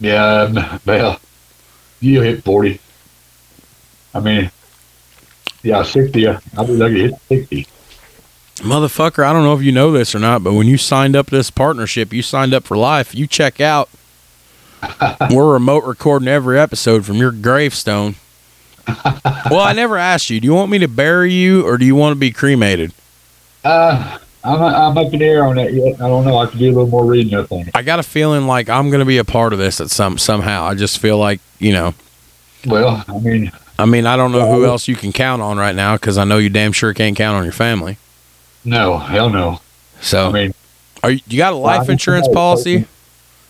yeah, 0.00 0.78
well, 0.86 1.20
you 2.00 2.20
hit 2.22 2.44
40. 2.44 2.78
I 4.14 4.20
mean, 4.20 4.50
yeah, 5.62 5.82
60. 5.82 6.26
uh, 6.26 6.40
I'll 6.56 6.66
be 6.66 6.72
lucky 6.74 6.94
to 6.94 7.16
hit 7.28 7.48
60. 7.48 7.66
Motherfucker, 8.66 9.24
I 9.24 9.32
don't 9.32 9.42
know 9.42 9.54
if 9.54 9.62
you 9.62 9.72
know 9.72 9.90
this 9.92 10.14
or 10.14 10.18
not, 10.18 10.42
but 10.44 10.54
when 10.54 10.66
you 10.66 10.78
signed 10.78 11.16
up 11.16 11.26
this 11.26 11.50
partnership, 11.50 12.12
you 12.12 12.22
signed 12.22 12.54
up 12.54 12.64
for 12.64 12.76
life. 12.76 13.14
You 13.14 13.26
check 13.26 13.60
out. 13.60 13.88
We're 15.30 15.52
remote 15.52 15.84
recording 15.84 16.28
every 16.28 16.58
episode 16.58 17.04
from 17.04 17.16
your 17.16 17.32
gravestone. 17.32 18.14
well, 19.50 19.60
I 19.60 19.72
never 19.74 19.96
asked 19.98 20.30
you. 20.30 20.40
Do 20.40 20.46
you 20.46 20.54
want 20.54 20.70
me 20.70 20.78
to 20.78 20.88
bury 20.88 21.32
you 21.32 21.66
or 21.66 21.76
do 21.76 21.84
you 21.84 21.94
want 21.96 22.12
to 22.12 22.18
be 22.20 22.30
cremated? 22.30 22.92
Uh, 23.64 24.18
I'm, 24.46 24.62
I'm 24.62 24.98
up 24.98 25.12
in 25.12 25.18
the 25.18 25.24
air 25.24 25.44
on 25.44 25.56
that 25.56 25.72
yet. 25.72 25.94
I 26.00 26.08
don't 26.08 26.24
know. 26.24 26.38
I 26.38 26.46
to 26.46 26.56
do 26.56 26.66
a 26.66 26.68
little 26.68 26.86
more 26.86 27.04
reading 27.04 27.34
up 27.38 27.50
on 27.50 27.62
it. 27.68 27.70
I 27.74 27.82
got 27.82 27.98
a 27.98 28.02
feeling 28.02 28.46
like 28.46 28.68
I'm 28.68 28.88
going 28.90 29.00
to 29.00 29.04
be 29.06 29.18
a 29.18 29.24
part 29.24 29.52
of 29.52 29.58
this 29.58 29.80
at 29.80 29.90
some 29.90 30.18
somehow. 30.18 30.64
I 30.64 30.74
just 30.74 30.98
feel 30.98 31.18
like, 31.18 31.40
you 31.58 31.72
know, 31.72 31.94
Well, 32.66 33.04
I 33.08 33.18
mean, 33.18 33.50
I 33.78 33.84
mean, 33.86 34.06
I 34.06 34.16
don't 34.16 34.32
know 34.32 34.50
who 34.52 34.64
else 34.64 34.88
you 34.88 34.94
can 34.96 35.12
count 35.12 35.42
on 35.42 35.58
right 35.58 35.74
now 35.74 35.96
because 35.96 36.16
I 36.16 36.24
know 36.24 36.38
you 36.38 36.48
damn 36.48 36.72
sure 36.72 36.94
can't 36.94 37.16
count 37.16 37.36
on 37.36 37.44
your 37.44 37.52
family. 37.52 37.98
no, 38.64 38.98
hell 38.98 39.28
no. 39.30 39.60
So, 40.00 40.28
I 40.28 40.32
mean, 40.32 40.54
are 41.02 41.10
you, 41.10 41.20
you 41.26 41.38
got 41.38 41.52
a 41.52 41.56
life 41.56 41.88
insurance 41.88 42.28
policy? 42.28 42.86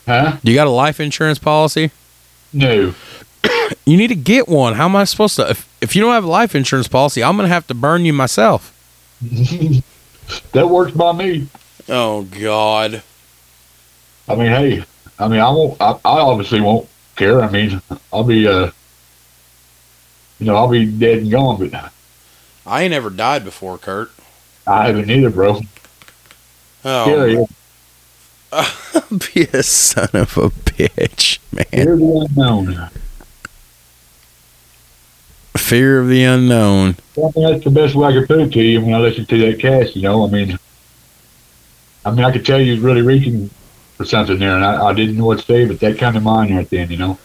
huh? 0.06 0.36
You 0.42 0.54
got 0.54 0.66
a 0.66 0.70
life 0.70 1.00
insurance 1.00 1.38
policy? 1.38 1.90
No. 2.52 2.94
You 3.84 3.96
need 3.96 4.08
to 4.08 4.14
get 4.16 4.48
one. 4.48 4.74
How 4.74 4.84
am 4.86 4.94
I 4.96 5.02
supposed 5.04 5.36
to? 5.36 5.48
If, 5.50 5.68
if 5.80 5.94
you 5.96 6.02
don't 6.02 6.12
have 6.12 6.24
a 6.24 6.28
life 6.28 6.54
insurance 6.54 6.86
policy, 6.88 7.22
I'm 7.22 7.36
going 7.36 7.48
to 7.48 7.52
have 7.54 7.66
to 7.68 7.74
burn 7.74 8.04
you 8.04 8.12
myself. 8.12 8.72
that 10.52 10.68
works 10.68 10.92
by 10.92 11.12
me. 11.12 11.48
Oh, 11.88 12.22
God. 12.22 13.02
I 14.28 14.34
mean, 14.34 14.48
hey, 14.48 14.84
I 15.18 15.28
mean, 15.28 15.40
I 15.40 15.48
won't. 15.50 15.80
I, 15.80 15.92
I 15.92 16.20
obviously 16.20 16.60
won't 16.60 16.88
care. 17.14 17.40
I 17.40 17.50
mean, 17.50 17.80
I'll 18.12 18.24
be, 18.24 18.46
uh, 18.46 18.70
you 20.38 20.46
know, 20.46 20.56
I'll 20.56 20.68
be 20.68 20.84
dead 20.86 21.18
and 21.18 21.30
gone, 21.30 21.68
but 21.68 21.92
I 22.66 22.82
ain't 22.82 22.94
ever 22.94 23.10
died 23.10 23.44
before, 23.44 23.78
Kurt. 23.78 24.10
I 24.66 24.88
haven't 24.88 25.10
either, 25.10 25.30
bro. 25.30 25.60
Oh, 26.84 27.48
be 29.34 29.42
a 29.52 29.62
son 29.62 30.08
of 30.14 30.36
a 30.36 30.50
bitch, 30.50 31.38
man. 31.52 31.66
Fear 35.66 36.04
the 36.04 36.22
unknown. 36.22 36.94
Fear 36.94 37.26
of 37.26 37.34
the 37.34 37.40
unknown. 37.40 37.40
I 37.40 37.40
mean, 37.40 37.52
that's 37.52 37.64
the 37.64 37.70
best 37.70 37.94
way 37.96 38.06
I 38.06 38.12
could 38.12 38.28
put 38.28 38.38
it 38.38 38.52
to 38.52 38.62
you 38.62 38.80
when 38.80 38.94
I 38.94 38.98
listen 38.98 39.26
to 39.26 39.38
that 39.50 39.58
cast. 39.58 39.96
You 39.96 40.02
know, 40.02 40.24
I 40.24 40.30
mean, 40.30 40.56
I 42.04 42.10
mean, 42.12 42.24
I 42.24 42.30
could 42.30 42.46
tell 42.46 42.60
you 42.60 42.70
was 42.70 42.80
really 42.80 43.02
reaching 43.02 43.50
for 43.96 44.04
something 44.04 44.38
there, 44.38 44.54
and 44.54 44.64
I, 44.64 44.86
I 44.86 44.92
didn't 44.92 45.16
know 45.16 45.24
what 45.24 45.40
to 45.40 45.44
say, 45.44 45.64
but 45.64 45.80
that 45.80 45.98
kind 45.98 46.16
of 46.16 46.22
mind 46.22 46.54
right 46.54 46.70
then, 46.70 46.88
you 46.88 46.98
know. 46.98 47.18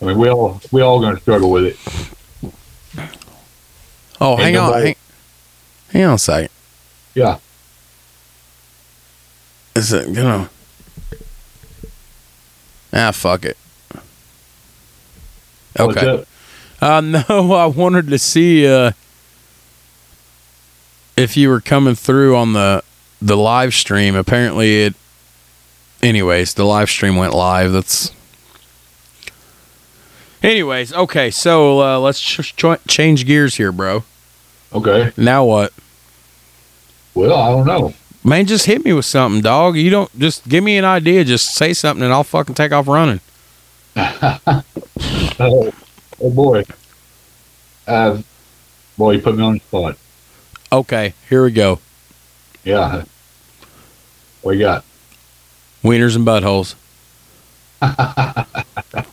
I 0.00 0.06
mean, 0.06 0.18
we 0.18 0.30
all 0.30 0.62
we 0.72 0.80
all 0.80 0.98
going 0.98 1.14
to 1.14 1.20
struggle 1.20 1.50
with 1.50 1.64
it. 1.64 3.10
Oh, 4.18 4.32
Ain't 4.32 4.40
hang 4.40 4.56
on. 4.56 4.72
Hang, 4.72 4.96
hang 5.90 6.04
on 6.04 6.14
a 6.14 6.18
second. 6.18 6.50
Yeah. 7.14 7.38
Is 9.74 9.92
it 9.92 10.10
gonna? 10.14 10.48
Ah, 12.94 13.10
fuck 13.10 13.44
it. 13.44 13.58
Okay. 15.78 16.24
Uh, 16.80 17.00
no, 17.00 17.52
I 17.54 17.66
wanted 17.66 18.08
to 18.08 18.18
see 18.18 18.66
uh, 18.66 18.92
if 21.16 21.36
you 21.36 21.48
were 21.48 21.60
coming 21.60 21.94
through 21.94 22.36
on 22.36 22.52
the 22.52 22.82
the 23.20 23.36
live 23.36 23.74
stream. 23.74 24.14
Apparently, 24.14 24.82
it. 24.84 24.94
Anyways, 26.02 26.54
the 26.54 26.64
live 26.64 26.90
stream 26.90 27.16
went 27.16 27.32
live. 27.34 27.72
That's. 27.72 28.12
Anyways, 30.42 30.92
okay, 30.92 31.30
so 31.30 31.80
uh, 31.80 31.98
let's 31.98 32.20
ch- 32.20 32.54
ch- 32.54 32.84
change 32.86 33.26
gears 33.26 33.56
here, 33.56 33.72
bro. 33.72 34.04
Okay. 34.72 35.12
Now 35.16 35.44
what? 35.44 35.72
Well, 37.14 37.34
I 37.34 37.48
don't 37.50 37.66
know. 37.66 37.94
Man, 38.22 38.44
just 38.46 38.66
hit 38.66 38.84
me 38.84 38.92
with 38.92 39.06
something, 39.06 39.40
dog. 39.40 39.76
You 39.76 39.88
don't 39.88 40.18
just 40.18 40.46
give 40.48 40.62
me 40.62 40.76
an 40.76 40.84
idea. 40.84 41.24
Just 41.24 41.54
say 41.54 41.72
something, 41.72 42.04
and 42.04 42.12
I'll 42.12 42.22
fucking 42.24 42.54
take 42.54 42.72
off 42.72 42.86
running. 42.86 43.20
Oh, 46.20 46.30
boy. 46.30 46.64
Uh, 47.86 48.20
boy, 48.96 49.12
you 49.12 49.22
put 49.22 49.36
me 49.36 49.42
on 49.42 49.54
the 49.54 49.60
spot. 49.60 49.96
Okay, 50.72 51.14
here 51.28 51.44
we 51.44 51.52
go. 51.52 51.78
Yeah. 52.64 53.04
What 54.42 54.52
you 54.52 54.60
got? 54.60 54.84
Wieners 55.82 56.16
and 56.16 56.26
buttholes. 56.26 56.74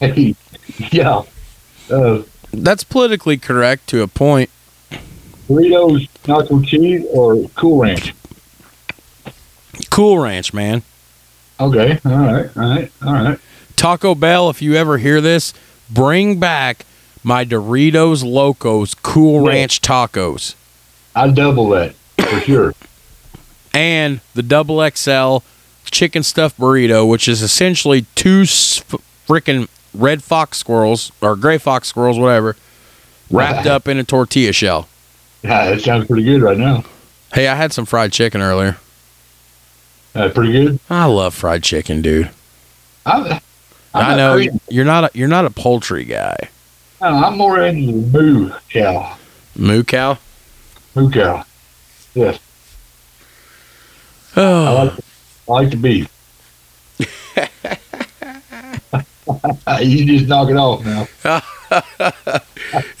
Hey, 0.00 0.34
yeah. 0.90 1.22
Uh, 1.90 2.22
That's 2.52 2.84
politically 2.84 3.38
correct 3.38 3.86
to 3.88 4.02
a 4.02 4.08
point. 4.08 4.50
Doritos, 5.48 6.08
nacho 6.24 6.66
cheese, 6.66 7.06
or 7.12 7.48
Cool 7.54 7.80
Ranch? 7.80 8.14
Cool 9.90 10.18
Ranch, 10.18 10.52
man. 10.52 10.82
Okay. 11.60 12.00
All 12.04 12.12
right. 12.12 12.56
All 12.56 12.62
right. 12.62 12.92
All 13.04 13.12
right. 13.12 13.38
Taco 13.76 14.14
Bell, 14.14 14.50
if 14.50 14.60
you 14.60 14.74
ever 14.74 14.98
hear 14.98 15.20
this, 15.20 15.54
bring 15.90 16.38
back 16.38 16.84
my 17.22 17.44
Doritos 17.44 18.24
Locos 18.24 18.94
Cool 18.94 19.44
Yeah. 19.44 19.50
Ranch 19.50 19.80
tacos 19.80 20.54
I 21.16 21.28
double 21.30 21.68
that 21.70 21.94
for 22.18 22.40
sure. 22.40 22.74
and 23.72 24.20
the 24.34 24.42
double 24.42 24.86
XL 24.90 25.38
chicken 25.90 26.22
stuffed 26.22 26.58
burrito, 26.58 27.08
which 27.08 27.28
is 27.28 27.40
essentially 27.42 28.06
two 28.14 28.42
freaking 28.42 29.68
red 29.94 30.22
fox 30.24 30.58
squirrels 30.58 31.12
or 31.20 31.36
gray 31.36 31.58
fox 31.58 31.86
squirrels, 31.88 32.18
whatever, 32.18 32.56
wrapped 33.30 33.66
up 33.74 33.86
in 33.86 33.98
a 33.98 34.04
tortilla 34.04 34.52
shell. 34.52 34.88
Yeah, 35.42 35.70
that 35.70 35.80
sounds 35.82 36.06
pretty 36.06 36.24
good 36.24 36.42
right 36.42 36.58
now. 36.58 36.84
Hey, 37.32 37.46
I 37.48 37.54
had 37.54 37.72
some 37.72 37.84
fried 37.86 38.12
chicken 38.12 38.40
earlier. 38.40 38.76
Uh, 40.14 40.28
pretty 40.30 40.52
good. 40.52 40.78
I 40.88 41.04
love 41.06 41.34
fried 41.34 41.62
chicken, 41.62 42.00
dude. 42.02 42.30
I, 43.06 43.40
i 43.94 44.16
know 44.16 44.36
not- 44.38 44.62
you're 44.68 44.84
not 44.84 45.04
a, 45.04 45.10
you're 45.14 45.28
not 45.28 45.44
a 45.44 45.50
poultry 45.50 46.04
guy. 46.04 46.36
I'm 47.00 47.36
more 47.36 47.60
into 47.62 47.92
the 47.92 48.18
moo 48.22 48.50
cow. 48.70 49.16
Moo 49.56 49.82
cow. 49.84 50.18
Moo 50.94 51.10
cow. 51.10 51.44
Yes. 52.14 52.38
I 54.36 54.40
Oh, 54.40 54.84
like, 54.84 54.92
I 55.48 55.52
like 55.52 55.70
the 55.70 55.76
beef. 55.76 56.08
you 59.82 60.04
just 60.06 60.26
knock 60.28 60.48
it 60.50 60.56
off 60.56 60.84
now. 60.84 61.08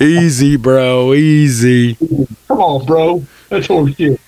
easy, 0.00 0.56
bro. 0.56 1.12
Easy. 1.14 1.96
Come 2.48 2.60
on, 2.60 2.86
bro. 2.86 3.24
That's 3.48 3.66
horse 3.66 3.94
shit. 3.96 4.20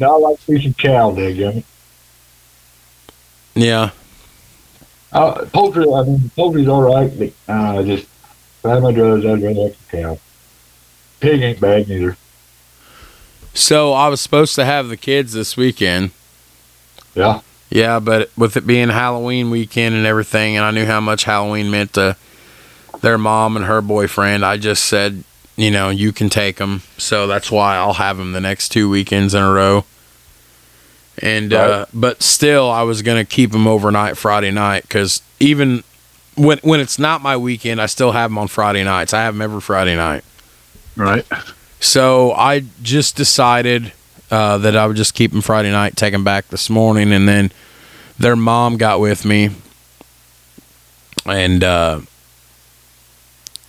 now 0.00 0.14
I 0.14 0.18
like 0.18 0.48
me 0.48 0.62
some 0.62 0.74
cow, 0.74 1.10
daggum. 1.12 1.62
Yeah. 3.56 3.90
Uh, 5.12 5.46
poultry, 5.46 5.86
I 5.90 6.02
mean, 6.02 6.30
poultry's 6.36 6.68
all 6.68 6.82
right, 6.82 7.10
but 7.18 7.32
uh, 7.48 7.82
just 7.82 8.06
had 8.62 8.82
my 8.82 8.92
drugs, 8.92 9.24
I'd 9.24 9.42
rather 9.42 9.70
the 9.70 9.76
cow. 9.90 10.18
Pig 11.20 11.40
ain't 11.40 11.60
bad 11.60 11.88
neither. 11.88 12.16
So 13.54 13.94
I 13.94 14.08
was 14.08 14.20
supposed 14.20 14.54
to 14.56 14.66
have 14.66 14.88
the 14.88 14.96
kids 14.98 15.32
this 15.32 15.56
weekend. 15.56 16.10
Yeah. 17.14 17.40
Yeah, 17.70 17.98
but 17.98 18.30
with 18.36 18.56
it 18.56 18.66
being 18.66 18.90
Halloween 18.90 19.50
weekend 19.50 19.94
and 19.94 20.06
everything, 20.06 20.56
and 20.56 20.64
I 20.64 20.70
knew 20.70 20.84
how 20.84 21.00
much 21.00 21.24
Halloween 21.24 21.70
meant 21.70 21.94
to 21.94 22.16
their 23.00 23.16
mom 23.16 23.56
and 23.56 23.64
her 23.64 23.80
boyfriend, 23.80 24.44
I 24.44 24.58
just 24.58 24.84
said, 24.84 25.24
you 25.56 25.70
know, 25.70 25.88
you 25.88 26.12
can 26.12 26.28
take 26.28 26.56
them. 26.56 26.82
So 26.98 27.26
that's 27.26 27.50
why 27.50 27.76
I'll 27.76 27.94
have 27.94 28.18
them 28.18 28.32
the 28.32 28.40
next 28.40 28.68
two 28.68 28.90
weekends 28.90 29.34
in 29.34 29.42
a 29.42 29.50
row. 29.50 29.86
And 31.22 31.52
uh, 31.52 31.86
but 31.94 32.22
still, 32.22 32.70
I 32.70 32.82
was 32.82 33.02
gonna 33.02 33.24
keep 33.24 33.52
them 33.52 33.66
overnight 33.66 34.18
Friday 34.18 34.50
night 34.50 34.82
because 34.82 35.22
even 35.40 35.82
when 36.36 36.58
when 36.58 36.80
it's 36.80 36.98
not 36.98 37.22
my 37.22 37.36
weekend, 37.36 37.80
I 37.80 37.86
still 37.86 38.12
have 38.12 38.30
them 38.30 38.38
on 38.38 38.48
Friday 38.48 38.84
nights. 38.84 39.14
I 39.14 39.22
have 39.22 39.34
them 39.34 39.42
every 39.42 39.60
Friday 39.60 39.96
night. 39.96 40.24
Right. 40.96 41.26
So 41.80 42.32
I 42.32 42.64
just 42.82 43.16
decided 43.16 43.92
uh, 44.30 44.58
that 44.58 44.76
I 44.76 44.86
would 44.86 44.96
just 44.96 45.14
keep 45.14 45.30
them 45.30 45.40
Friday 45.40 45.70
night, 45.70 45.96
take 45.96 46.12
them 46.12 46.24
back 46.24 46.48
this 46.48 46.68
morning, 46.68 47.12
and 47.12 47.28
then 47.28 47.52
their 48.18 48.36
mom 48.36 48.76
got 48.76 49.00
with 49.00 49.24
me, 49.24 49.50
and 51.24 51.62
uh, 51.62 52.00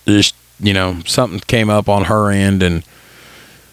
just 0.06 0.34
you 0.60 0.72
know 0.72 1.00
something 1.06 1.40
came 1.40 1.70
up 1.70 1.88
on 1.88 2.04
her 2.04 2.30
end, 2.30 2.62
and 2.62 2.82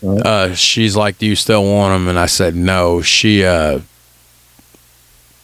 uh, 0.06 0.54
she's 0.54 0.96
like, 0.96 1.18
"Do 1.18 1.26
you 1.26 1.36
still 1.36 1.64
want 1.64 1.94
them?" 1.94 2.08
And 2.08 2.20
I 2.20 2.26
said, 2.26 2.56
"No." 2.56 3.02
She, 3.02 3.44
uh, 3.44 3.80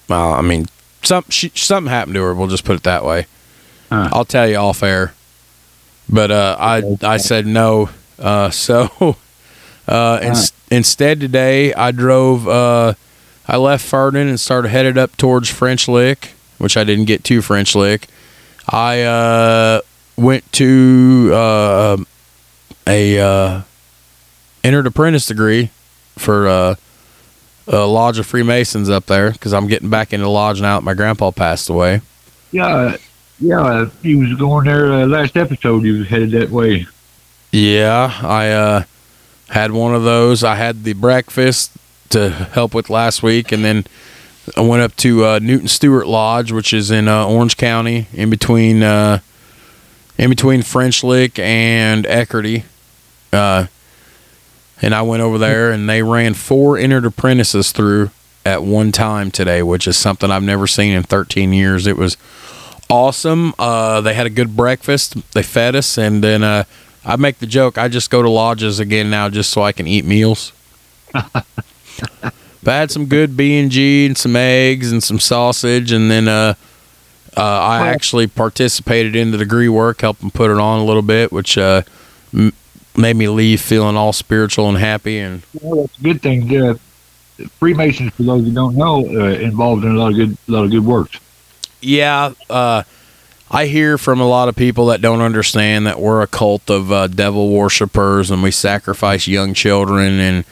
well, 0.07 0.33
I 0.33 0.41
mean, 0.41 0.67
some 1.03 1.25
she, 1.29 1.51
something 1.55 1.89
happened 1.89 2.15
to 2.15 2.21
her. 2.21 2.33
We'll 2.33 2.47
just 2.47 2.65
put 2.65 2.75
it 2.75 2.83
that 2.83 3.03
way. 3.03 3.27
Huh. 3.89 4.09
I'll 4.11 4.25
tell 4.25 4.47
you 4.47 4.55
off 4.55 4.83
air. 4.83 5.13
But 6.09 6.31
uh, 6.31 6.57
I 6.59 6.97
I 7.01 7.17
said 7.17 7.45
no. 7.45 7.89
Uh, 8.19 8.49
so 8.51 9.17
uh, 9.87 10.19
ins- 10.21 10.53
instead 10.69 11.19
today 11.19 11.73
I 11.73 11.91
drove. 11.91 12.47
Uh, 12.47 12.93
I 13.47 13.57
left 13.57 13.85
Ferdinand 13.85 14.29
and 14.29 14.39
started 14.39 14.69
headed 14.69 14.97
up 14.97 15.17
towards 15.17 15.49
French 15.49 15.87
Lick, 15.87 16.33
which 16.57 16.77
I 16.77 16.83
didn't 16.83 17.05
get 17.05 17.23
to 17.25 17.41
French 17.41 17.75
Lick. 17.75 18.07
I 18.69 19.01
uh, 19.01 19.81
went 20.15 20.49
to 20.53 21.31
uh, 21.33 21.97
a 22.87 23.19
uh, 23.19 23.61
entered 24.63 24.87
apprentice 24.87 25.25
degree 25.25 25.71
for 26.17 26.47
uh, 26.47 26.75
a 27.67 27.85
lodge 27.85 28.19
of 28.19 28.25
Freemasons 28.25 28.89
up 28.89 29.05
there 29.05 29.31
because 29.31 29.53
I'm 29.53 29.67
getting 29.67 29.89
back 29.89 30.13
into 30.13 30.23
the 30.23 30.29
lodge 30.29 30.61
now 30.61 30.79
that 30.79 30.83
my 30.83 30.93
grandpa 30.93 31.31
passed 31.31 31.69
away. 31.69 32.01
Yeah. 32.51 32.97
Yeah. 33.39 33.89
He 34.03 34.15
was 34.15 34.33
going 34.35 34.65
there 34.65 34.91
uh, 34.91 35.05
last 35.05 35.37
episode. 35.37 35.83
He 35.83 35.91
was 35.91 36.07
headed 36.07 36.31
that 36.31 36.49
way. 36.49 36.87
Yeah, 37.51 38.17
I 38.21 38.49
uh, 38.51 38.83
had 39.49 39.71
one 39.71 39.93
of 39.93 40.03
those. 40.03 40.43
I 40.43 40.55
had 40.55 40.85
the 40.85 40.93
breakfast 40.93 41.71
to 42.09 42.29
help 42.29 42.73
with 42.73 42.89
last 42.89 43.21
week, 43.21 43.51
and 43.51 43.63
then 43.65 43.85
I 44.55 44.61
went 44.61 44.83
up 44.83 44.95
to 44.97 45.25
uh, 45.25 45.39
Newton 45.39 45.67
Stewart 45.67 46.07
Lodge, 46.07 46.53
which 46.53 46.71
is 46.71 46.91
in 46.91 47.09
uh, 47.09 47.27
Orange 47.27 47.57
County, 47.57 48.07
in 48.13 48.29
between 48.29 48.83
uh, 48.83 49.19
in 50.17 50.29
between 50.29 50.61
French 50.61 51.03
Lick 51.03 51.39
and 51.39 52.05
Eckerty. 52.05 52.63
And 54.81 54.95
I 54.95 55.03
went 55.03 55.21
over 55.21 55.37
there, 55.37 55.71
and 55.71 55.87
they 55.87 56.01
ran 56.01 56.33
four 56.33 56.77
entered 56.77 57.05
apprentices 57.05 57.71
through 57.71 58.09
at 58.45 58.63
one 58.63 58.91
time 58.91 59.29
today, 59.29 59.61
which 59.61 59.87
is 59.87 59.97
something 59.97 60.31
I've 60.31 60.43
never 60.43 60.65
seen 60.65 60.93
in 60.93 61.03
13 61.03 61.53
years. 61.53 61.85
It 61.85 61.97
was 61.97 62.17
awesome. 62.89 63.53
Uh, 63.59 64.01
they 64.01 64.13
had 64.13 64.25
a 64.25 64.31
good 64.31 64.55
breakfast. 64.55 65.15
They 65.33 65.43
fed 65.43 65.75
us, 65.75 65.97
and 65.97 66.23
then 66.23 66.43
uh, 66.43 66.63
I 67.05 67.15
make 67.15 67.39
the 67.39 67.45
joke. 67.45 67.77
I 67.77 67.87
just 67.87 68.09
go 68.09 68.21
to 68.21 68.29
lodges 68.29 68.79
again 68.79 69.09
now 69.09 69.29
just 69.29 69.51
so 69.51 69.61
I 69.61 69.71
can 69.71 69.87
eat 69.87 70.05
meals. 70.05 70.51
but 71.13 71.43
I 72.65 72.77
had 72.77 72.91
some 72.91 73.05
good 73.05 73.37
B 73.37 73.59
and 73.59 73.71
G 73.71 74.05
and 74.05 74.17
some 74.17 74.35
eggs 74.35 74.91
and 74.91 75.03
some 75.03 75.19
sausage, 75.19 75.91
and 75.91 76.09
then 76.09 76.27
uh, 76.27 76.55
uh, 77.37 77.41
I 77.41 77.87
actually 77.87 78.27
participated 78.27 79.15
in 79.15 79.31
the 79.31 79.37
degree 79.37 79.69
work, 79.69 80.01
helping 80.01 80.31
put 80.31 80.51
it 80.51 80.57
on 80.57 80.79
a 80.79 80.83
little 80.83 81.01
bit, 81.01 81.31
which 81.31 81.57
uh, 81.57 81.83
m- 82.33 82.53
made 82.97 83.15
me 83.15 83.27
leave 83.27 83.61
feeling 83.61 83.95
all 83.95 84.13
spiritual 84.13 84.69
and 84.69 84.77
happy. 84.77 85.19
And 85.19 85.43
Well, 85.61 85.81
that's 85.81 85.99
a 85.99 86.01
good 86.01 86.21
thing. 86.21 86.55
Uh, 86.55 86.75
Freemasons, 87.59 88.13
for 88.13 88.23
those 88.23 88.43
who 88.45 88.51
don't 88.51 88.75
know, 88.75 89.05
uh, 89.05 89.33
involved 89.39 89.83
in 89.83 89.91
a 89.91 89.97
lot 89.97 90.11
of 90.11 90.15
good, 90.15 90.37
a 90.47 90.51
lot 90.51 90.65
of 90.65 90.71
good 90.71 90.85
works. 90.85 91.19
yeah, 91.81 92.33
uh, 92.49 92.83
I 93.53 93.65
hear 93.65 93.97
from 93.97 94.21
a 94.21 94.27
lot 94.27 94.47
of 94.47 94.55
people 94.55 94.85
that 94.87 95.01
don't 95.01 95.19
understand 95.19 95.85
that 95.85 95.99
we're 95.99 96.21
a 96.21 96.27
cult 96.27 96.69
of 96.69 96.89
uh, 96.89 97.07
devil 97.07 97.49
worshippers 97.51 98.31
and 98.31 98.41
we 98.41 98.51
sacrifice 98.51 99.27
young 99.27 99.53
children 99.53 100.19
and 100.21 100.45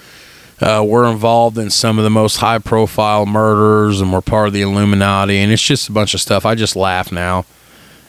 uh, 0.60 0.84
we're 0.86 1.10
involved 1.10 1.58
in 1.58 1.70
some 1.70 1.98
of 1.98 2.04
the 2.04 2.10
most 2.10 2.38
high 2.38 2.60
profile 2.60 3.26
murders 3.26 4.02
and 4.02 4.12
we're 4.12 4.20
part 4.20 4.48
of 4.48 4.54
the 4.54 4.62
Illuminati 4.62 5.38
and 5.38 5.50
it's 5.50 5.62
just 5.62 5.88
a 5.88 5.94
bunch 5.94 6.14
of 6.14 6.20
stuff. 6.20 6.46
I 6.46 6.56
just 6.56 6.76
laugh 6.76 7.10
now. 7.10 7.46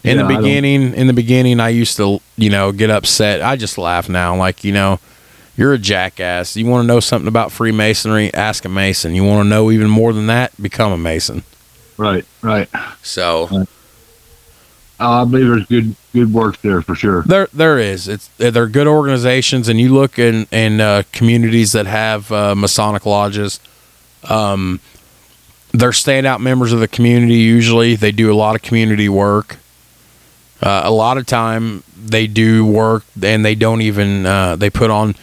In 0.03 0.17
Yeah, 0.19 0.27
the 0.27 0.37
beginning, 0.37 0.95
in 0.95 1.07
the 1.09 1.13
beginning, 1.13 1.61
I 1.61 1.69
used 1.69 1.97
to, 1.99 2.21
you 2.37 2.49
know, 2.51 2.73
get 2.73 2.89
upset. 2.91 3.43
I 3.43 3.57
just 3.57 3.77
laugh 3.77 4.09
now, 4.09 4.35
like 4.37 4.65
you 4.65 4.73
know, 4.73 4.99
you're 5.57 5.75
a 5.75 5.79
jackass. 5.79 6.57
You 6.57 6.67
want 6.67 6.85
to 6.85 6.87
know 6.87 7.01
something 7.01 7.29
about 7.29 7.53
Freemasonry? 7.53 8.33
Ask 8.33 8.65
a 8.65 8.69
Mason. 8.71 9.15
You 9.15 9.25
want 9.25 9.45
to 9.45 9.49
know 9.49 9.71
even 9.71 9.91
more 9.91 10.13
than 10.15 10.27
that? 10.29 10.53
Become 10.61 10.93
a 10.93 10.99
Mason. 10.99 11.43
Right, 11.99 12.25
right. 12.41 12.69
So 13.03 13.67
Uh, 14.99 15.23
I 15.23 15.25
believe 15.25 15.47
there's 15.49 15.67
good, 15.67 15.95
good 16.15 16.33
works 16.33 16.59
there 16.63 16.81
for 16.83 16.95
sure. 16.95 17.23
There, 17.25 17.49
there 17.53 17.79
is. 17.79 18.09
It's 18.09 18.29
they're 18.39 18.69
good 18.69 18.87
organizations, 18.87 19.69
and 19.69 19.79
you 19.81 19.93
look 19.95 20.19
in 20.19 20.47
in 20.51 20.81
uh, 20.81 21.03
communities 21.13 21.73
that 21.73 21.87
have 21.87 22.31
uh, 22.33 22.55
Masonic 22.55 23.05
lodges. 23.05 23.61
Um, 24.25 24.81
they're 25.73 25.91
standout 25.91 26.41
members 26.41 26.73
of 26.73 26.81
the 26.81 26.89
community. 26.89 27.35
Usually, 27.37 27.97
they 27.97 28.13
do 28.13 28.31
a 28.33 28.35
lot 28.35 28.57
of 28.57 28.63
community 28.63 29.09
work. 29.09 29.59
Uh, 30.63 30.83
a 30.85 30.91
lot 30.91 31.17
of 31.19 31.27
time, 31.27 31.83
they 31.97 32.27
do 32.27 32.67
work, 32.67 33.05
and 33.23 33.45
they 33.45 33.55
don't 33.55 33.81
even 33.83 34.27
uh, 34.27 34.57
they 34.57 34.69
put 34.71 34.91
on 34.91 35.15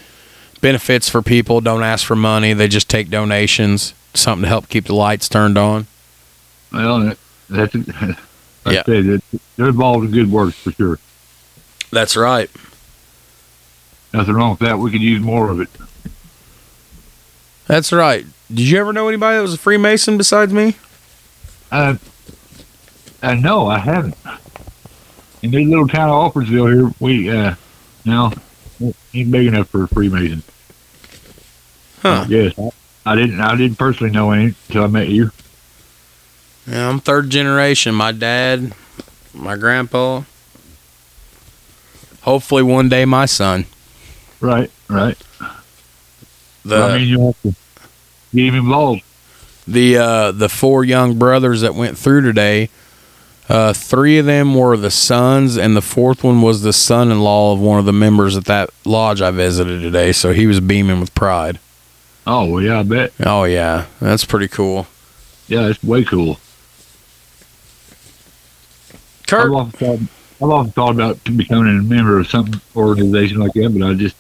benefits 0.61 1.07
for 1.09 1.21
people. 1.21 1.61
Don't 1.61 1.83
ask 1.83 2.05
for 2.05 2.15
money. 2.15 2.53
They 2.53 2.67
just 2.67 2.89
take 2.89 3.09
donations, 3.09 3.93
something 4.13 4.43
to 4.43 4.47
help 4.47 4.67
keep 4.69 4.85
the 4.85 4.95
lights 4.95 5.29
turned 5.29 5.57
on. 5.57 5.85
Well, 6.73 7.13
that's 7.49 7.75
like 7.75 8.17
Yeah. 8.65 8.79
I 8.81 8.83
said, 8.83 9.05
it, 9.05 9.21
they're 9.55 9.67
involved 9.69 10.05
in 10.05 10.11
good 10.11 10.31
works 10.31 10.57
for 10.57 10.71
sure. 10.71 10.99
That's 11.91 12.15
right. 12.17 12.49
Nothing 14.13 14.33
wrong 14.33 14.51
with 14.51 14.59
that. 14.59 14.79
We 14.79 14.89
could 14.91 15.01
use 15.01 15.21
more 15.21 15.49
of 15.51 15.61
it. 15.61 15.69
That's 17.67 17.91
right. 17.91 18.25
Did 18.49 18.67
you 18.69 18.79
ever 18.79 18.93
know 18.93 19.07
anybody 19.07 19.35
that 19.37 19.41
was 19.41 19.53
a 19.53 19.57
Freemason 19.57 20.17
besides 20.17 20.53
me? 20.53 20.75
Uh, 21.71 21.95
uh, 23.21 23.33
no, 23.35 23.67
I 23.67 23.79
haven't. 23.79 24.15
In 25.43 25.51
this 25.51 25.67
little 25.67 25.87
town 25.87 26.09
of 26.09 26.33
Alfordsville 26.33 26.73
here, 26.73 26.93
we, 26.99 27.29
uh, 27.29 27.55
no, 28.05 28.31
ain't 29.13 29.31
big 29.31 29.47
enough 29.47 29.69
for 29.69 29.83
a 29.83 29.87
Freemason. 29.87 30.41
Huh. 32.01 32.25
Yes, 32.27 32.57
I, 32.57 32.71
I 33.05 33.15
didn't. 33.15 33.39
I 33.39 33.55
didn't 33.55 33.77
personally 33.77 34.11
know 34.11 34.31
any 34.31 34.55
until 34.67 34.83
I 34.83 34.87
met 34.87 35.09
you. 35.09 35.31
Yeah, 36.67 36.89
I'm 36.89 36.99
third 36.99 37.29
generation. 37.29 37.95
My 37.95 38.11
dad, 38.11 38.73
my 39.33 39.55
grandpa. 39.55 40.23
Hopefully, 42.21 42.63
one 42.63 42.89
day 42.89 43.05
my 43.05 43.25
son. 43.25 43.65
Right, 44.41 44.69
right. 44.89 45.17
The 46.65 46.75
I 46.77 46.97
mean, 46.97 47.07
you 47.07 47.25
have 47.27 47.41
to 47.43 47.55
get 48.35 48.45
him 48.45 48.55
involved. 48.55 49.01
the 49.67 49.97
uh, 49.97 50.31
the 50.31 50.49
four 50.49 50.83
young 50.83 51.17
brothers 51.17 51.61
that 51.61 51.73
went 51.75 51.97
through 51.97 52.21
today. 52.21 52.69
Uh, 53.49 53.71
three 53.71 54.17
of 54.17 54.25
them 54.25 54.55
were 54.55 54.75
the 54.75 54.91
sons, 54.91 55.57
and 55.57 55.75
the 55.75 55.81
fourth 55.81 56.23
one 56.23 56.41
was 56.41 56.63
the 56.63 56.73
son-in-law 56.73 57.53
of 57.53 57.59
one 57.59 57.79
of 57.79 57.85
the 57.85 57.93
members 57.93 58.35
at 58.35 58.45
that 58.45 58.69
lodge 58.83 59.21
I 59.21 59.31
visited 59.31 59.81
today. 59.81 60.11
So 60.11 60.33
he 60.33 60.47
was 60.47 60.59
beaming 60.59 60.99
with 60.99 61.15
pride. 61.15 61.59
Oh 62.25 62.45
well, 62.45 62.61
yeah, 62.61 62.81
I 62.81 62.83
bet. 62.83 63.13
Oh 63.25 63.45
yeah, 63.45 63.85
that's 64.01 64.25
pretty 64.25 64.49
cool. 64.49 64.87
Yeah, 65.47 65.69
it's 65.69 65.81
way 65.81 66.03
cool. 66.03 66.39
Kurt, 69.27 69.45
I've 69.45 69.53
often 69.53 69.71
thought, 69.71 69.99
I've 70.43 70.49
often 70.49 70.71
thought 70.73 70.91
about 70.91 71.23
becoming 71.23 71.79
a 71.79 71.81
member 71.81 72.19
of 72.19 72.27
some 72.27 72.61
organization 72.75 73.37
like 73.37 73.53
that, 73.53 73.69
but 73.69 73.87
I 73.89 73.93
just, 73.93 74.15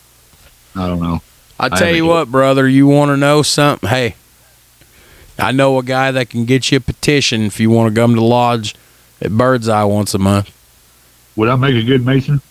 I 0.73 0.87
don't 0.87 1.01
know. 1.01 1.21
I 1.59 1.65
I 1.65 1.69
tell 1.69 1.79
haven't 1.79 1.95
you 1.95 2.05
what, 2.05 2.31
brother, 2.31 2.65
you 2.65 2.87
want 2.87 3.09
to 3.09 3.17
know 3.17 3.41
something? 3.41 3.89
Hey, 3.89 4.15
I 5.37 5.51
know 5.51 5.77
a 5.77 5.83
guy 5.83 6.11
that 6.11 6.29
can 6.29 6.45
get 6.45 6.71
you 6.71 6.77
a 6.77 6.81
petition 6.81 7.41
if 7.41 7.59
you 7.59 7.69
want 7.69 7.93
to 7.93 7.99
come 7.99 8.11
to 8.11 8.21
the 8.21 8.25
lodge 8.25 8.73
at 9.21 9.31
Birdseye 9.31 9.83
once 9.83 10.13
a 10.13 10.19
month. 10.19 10.51
Would 11.35 11.49
I 11.49 11.55
make 11.55 11.75
a 11.75 11.83
good 11.83 12.05
Mason? 12.05 12.41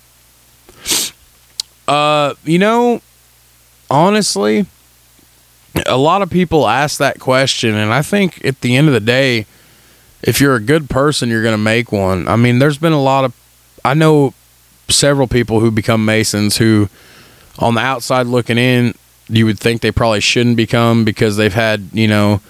Uh, 1.88 2.34
you 2.44 2.58
know, 2.58 3.00
honestly, 3.90 4.66
a 5.86 5.96
lot 5.96 6.22
of 6.22 6.30
people 6.30 6.66
ask 6.66 6.98
that 6.98 7.20
question, 7.20 7.74
and 7.74 7.92
I 7.92 8.02
think 8.02 8.44
at 8.44 8.60
the 8.60 8.76
end 8.76 8.88
of 8.88 8.94
the 8.94 9.00
day, 9.00 9.46
if 10.22 10.40
you're 10.40 10.56
a 10.56 10.60
good 10.60 10.88
person, 10.88 11.28
you're 11.28 11.42
going 11.42 11.52
to 11.54 11.58
make 11.58 11.92
one. 11.92 12.26
I 12.26 12.36
mean, 12.36 12.58
there's 12.58 12.78
been 12.78 12.92
a 12.92 13.02
lot 13.02 13.24
of, 13.24 13.34
I 13.84 13.94
know 13.94 14.34
several 14.88 15.28
people 15.28 15.60
who 15.60 15.70
become 15.70 16.04
Masons 16.04 16.56
who, 16.56 16.88
on 17.58 17.74
the 17.74 17.80
outside 17.80 18.26
looking 18.26 18.58
in, 18.58 18.94
you 19.28 19.44
would 19.46 19.58
think 19.58 19.80
they 19.80 19.92
probably 19.92 20.20
shouldn't 20.20 20.56
become 20.56 21.04
because 21.04 21.36
they've 21.36 21.54
had, 21.54 21.88
you 21.92 22.08
know, 22.08 22.40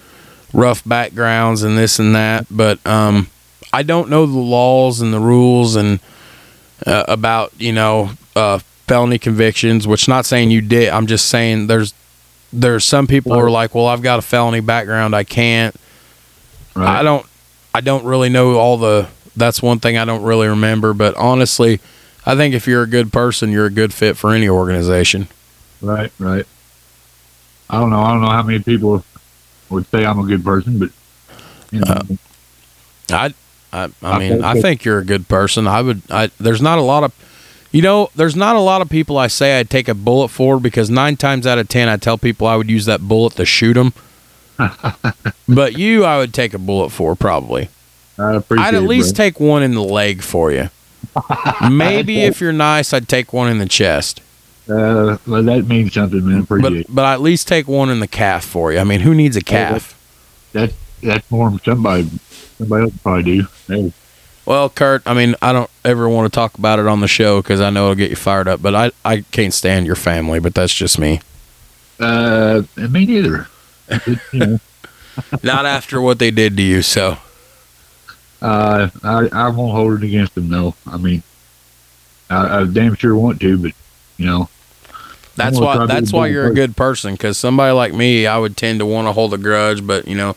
rough 0.53 0.83
backgrounds 0.85 1.63
and 1.63 1.77
this 1.77 1.99
and 1.99 2.15
that, 2.15 2.47
but 2.51 2.85
um, 2.87 3.29
I 3.77 3.83
don't 3.83 4.09
know 4.09 4.25
the 4.25 4.39
laws 4.39 5.03
and 5.03 5.13
the 5.13 5.21
rules 5.21 5.77
and 5.77 6.01
uh, 6.87 7.05
about 7.09 7.53
you 7.59 7.75
know 7.75 8.11
uh, 8.35 8.59
felony 8.87 9.19
convictions. 9.19 9.87
Which 9.87 10.09
not 10.09 10.25
saying 10.25 10.51
you 10.51 10.63
did. 10.63 10.89
I'm 10.89 11.07
just 11.07 11.29
saying 11.29 11.67
there's 11.67 11.93
there's 12.55 12.87
some 12.87 13.07
people 13.07 13.35
who 13.35 13.39
are 13.39 13.51
like, 13.51 13.75
well, 13.75 13.87
I've 13.87 14.01
got 14.01 14.19
a 14.19 14.23
felony 14.23 14.61
background, 14.61 15.15
I 15.15 15.25
can't. 15.25 15.77
Right. 16.75 17.01
I 17.01 17.03
don't 17.03 17.27
I 17.75 17.83
don't 17.83 18.07
really 18.07 18.31
know 18.31 18.57
all 18.57 18.79
the 18.79 19.09
that's 19.37 19.61
one 19.61 19.79
thing 19.79 19.99
I 19.99 20.07
don't 20.07 20.23
really 20.23 20.49
remember, 20.49 20.95
but 20.95 21.15
honestly, 21.17 21.79
I 22.25 22.35
think 22.35 22.55
if 22.55 22.67
you're 22.67 22.83
a 22.83 22.89
good 22.89 23.13
person, 23.13 23.53
you're 23.53 23.67
a 23.67 23.71
good 23.71 23.93
fit 23.93 24.17
for 24.17 24.33
any 24.33 24.49
organization. 24.49 25.29
Right, 25.83 26.11
right. 26.19 26.47
I 27.69 27.79
don't 27.79 27.91
know. 27.91 28.01
I 28.01 28.13
don't 28.13 28.23
know 28.23 28.31
how 28.31 28.43
many 28.43 28.61
people 28.61 29.05
would 29.69 29.87
say 29.89 30.07
I'm 30.07 30.19
a 30.19 30.25
good 30.27 30.43
person, 30.43 30.79
but 30.79 30.89
you 31.71 31.81
know, 31.81 31.93
Uh, 31.93 32.17
I 33.11 33.35
I, 33.73 33.91
I 34.03 34.19
mean, 34.19 34.43
I 34.45 34.61
think 34.61 34.85
you're 34.85 34.99
a 34.99 35.05
good 35.05 35.29
person. 35.29 35.67
I 35.67 35.83
would 35.83 36.03
I 36.11 36.31
there's 36.39 36.63
not 36.63 36.79
a 36.79 36.83
lot 36.83 37.05
of 37.05 37.13
you 37.73 37.83
know, 37.83 38.11
there's 38.15 38.37
not 38.37 38.57
a 38.57 38.61
lot 38.61 38.81
of 38.81 38.89
people 38.89 39.19
I 39.19 39.27
say 39.27 39.59
I'd 39.59 39.69
take 39.69 39.89
a 39.89 39.95
bullet 39.95 40.29
for 40.29 40.59
because 40.59 40.89
9 40.89 41.17
times 41.17 41.47
out 41.47 41.59
of 41.59 41.69
10 41.69 41.89
I 41.89 41.97
tell 41.97 42.17
people 42.17 42.47
I 42.47 42.57
would 42.57 42.71
use 42.71 42.87
that 42.87 43.03
bullet 43.03 43.35
to 43.35 43.45
shoot 43.45 43.75
them. 43.75 43.93
but 45.49 45.77
you 45.77 46.05
I 46.05 46.19
would 46.19 46.33
take 46.33 46.55
a 46.55 46.59
bullet 46.59 46.91
for 46.91 47.15
probably. 47.15 47.69
I 48.19 48.37
appreciate 48.37 48.67
I'd 48.67 48.75
at 48.75 48.83
it, 48.83 48.87
least 48.87 49.15
bro. 49.15 49.25
take 49.25 49.41
one 49.41 49.63
in 49.63 49.75
the 49.75 49.83
leg 49.83 50.23
for 50.23 50.51
you. 50.51 50.71
Maybe 51.71 52.23
if 52.23 52.41
you're 52.41 52.53
nice, 52.53 52.93
I'd 52.93 53.09
take 53.09 53.33
one 53.33 53.49
in 53.51 53.59
the 53.59 53.67
chest. 53.67 54.21
Uh, 54.69 55.19
well, 55.27 55.43
that 55.43 55.67
means 55.67 55.93
something, 55.95 56.27
man. 56.27 56.43
But 56.43 56.59
Appreciate 56.59 56.87
but 56.89 57.05
I 57.05 57.13
at 57.13 57.21
least 57.21 57.47
take 57.47 57.69
one 57.69 57.89
in 57.89 58.01
the 58.01 58.09
calf 58.09 58.45
for 58.45 58.73
you. 58.73 58.79
I 58.79 58.85
mean, 58.85 59.01
who 59.01 59.15
needs 59.15 59.37
a 59.37 59.43
calf? 59.43 59.93
it. 60.55 60.75
That's 61.03 61.31
more 61.31 61.51
than 61.51 61.61
somebody. 61.61 62.09
Somebody 62.59 62.85
else 62.85 62.95
probably 63.03 63.23
do. 63.23 63.47
Hey, 63.69 63.93
Well, 64.45 64.71
Kurt, 64.71 65.03
I 65.07 65.15
mean, 65.15 65.35
I 65.43 65.53
don't 65.53 65.71
ever 65.85 66.09
want 66.09 66.33
to 66.33 66.35
talk 66.35 66.57
about 66.59 66.79
it 66.79 66.87
on 66.87 67.01
the 67.01 67.09
show 67.09 67.43
because 67.43 67.61
I 67.61 67.71
know 67.71 67.85
it'll 67.85 67.95
get 67.97 68.11
you 68.11 68.17
fired 68.17 68.49
up. 68.49 68.63
But 68.63 68.75
I 68.75 68.91
I 69.05 69.21
can't 69.31 69.55
stand 69.55 69.87
your 69.87 69.97
family. 69.97 70.39
But 70.39 70.55
that's 70.55 70.75
just 70.75 70.99
me. 70.99 71.21
Uh, 71.99 72.63
me 72.77 73.07
neither. 73.07 73.49
Not 75.43 75.65
after 75.67 76.01
what 76.01 76.19
they 76.19 76.31
did 76.31 76.57
to 76.57 76.63
you. 76.63 76.83
So 76.83 77.19
uh, 78.43 78.91
I 79.03 79.29
I 79.33 79.49
won't 79.49 79.73
hold 79.73 79.95
it 79.95 80.07
against 80.07 80.35
them. 80.35 80.49
No, 80.49 80.75
I 80.87 80.97
mean, 80.99 81.23
I, 82.29 82.61
I 82.61 82.65
damn 82.65 82.95
sure 82.95 83.15
want 83.17 83.41
to, 83.41 83.59
but 83.59 83.73
you 84.19 84.27
know, 84.27 84.49
that's 85.37 85.59
why 85.59 85.75
try 85.75 85.87
to 85.87 85.89
be 85.89 85.95
that's 85.95 86.13
why 86.13 86.27
you're 86.27 86.47
a 86.47 86.55
good 86.55 86.77
person. 86.77 87.15
Because 87.15 87.39
somebody 87.39 87.73
like 87.73 87.95
me, 87.95 88.27
I 88.27 88.39
would 88.39 88.57
tend 88.57 88.81
to 88.81 88.87
want 88.87 89.09
to 89.09 89.13
hold 89.13 89.33
a 89.35 89.39
grudge. 89.39 89.87
But 89.87 90.07
you 90.07 90.17
know, 90.17 90.37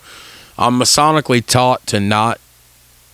I'm 0.60 0.80
masonically 0.80 1.44
taught 1.44 1.88
to 1.88 2.00
not 2.00 2.40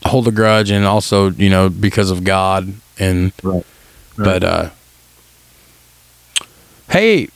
hold 0.05 0.27
a 0.27 0.31
grudge, 0.31 0.72
and 0.72 0.84
also 0.84 1.30
you 1.31 1.49
know 1.49 1.69
because 1.69 2.11
of 2.11 2.23
God 2.23 2.73
and. 2.99 3.31
Right. 3.41 3.65
But 4.17 4.43
uh, 4.45 4.69
hey, 6.89 7.27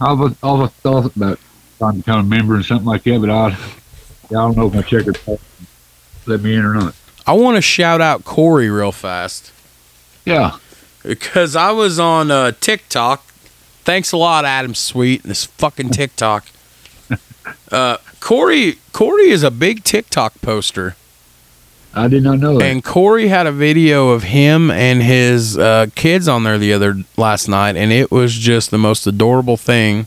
I've 0.00 0.20
I've 0.20 0.44
always 0.44 0.70
thought 0.70 1.16
about 1.16 1.40
trying 1.78 1.92
to 1.94 1.98
become 1.98 2.20
a 2.20 2.22
member 2.22 2.54
and 2.54 2.64
something 2.64 2.86
like 2.86 3.02
that, 3.02 3.20
but 3.20 3.30
I 3.30 3.46
I 3.46 3.56
don't 4.28 4.56
know 4.56 4.68
if 4.68 4.74
my 4.74 4.82
checker 4.82 5.12
let 6.26 6.40
me 6.40 6.54
in 6.54 6.64
or 6.64 6.74
not. 6.74 6.94
I 7.26 7.32
want 7.32 7.56
to 7.56 7.62
shout 7.62 8.00
out 8.00 8.24
Corey 8.24 8.70
real 8.70 8.92
fast. 8.92 9.52
Yeah, 10.24 10.58
because 11.02 11.56
I 11.56 11.72
was 11.72 11.98
on 11.98 12.30
uh, 12.30 12.52
TikTok. 12.60 13.26
Thanks 13.82 14.12
a 14.12 14.16
lot, 14.16 14.44
Adam 14.44 14.74
Sweet, 14.74 15.22
and 15.22 15.30
this 15.30 15.46
fucking 15.46 15.90
TikTok. 15.90 16.46
Uh, 17.70 17.96
Corey 18.20 18.78
Corey 18.92 19.30
is 19.30 19.42
a 19.42 19.50
big 19.50 19.84
TikTok 19.84 20.40
poster, 20.40 20.96
I 21.94 22.08
did 22.08 22.22
not 22.22 22.38
know 22.38 22.58
that. 22.58 22.64
and 22.64 22.84
Corey 22.84 23.28
had 23.28 23.46
a 23.46 23.52
video 23.52 24.10
of 24.10 24.24
him 24.24 24.70
and 24.70 25.02
his 25.02 25.56
uh, 25.58 25.86
kids 25.94 26.28
on 26.28 26.44
there 26.44 26.58
the 26.58 26.72
other 26.72 26.96
last 27.16 27.48
night, 27.48 27.76
and 27.76 27.92
it 27.92 28.10
was 28.10 28.34
just 28.34 28.70
the 28.70 28.78
most 28.78 29.06
adorable 29.06 29.56
thing. 29.56 30.06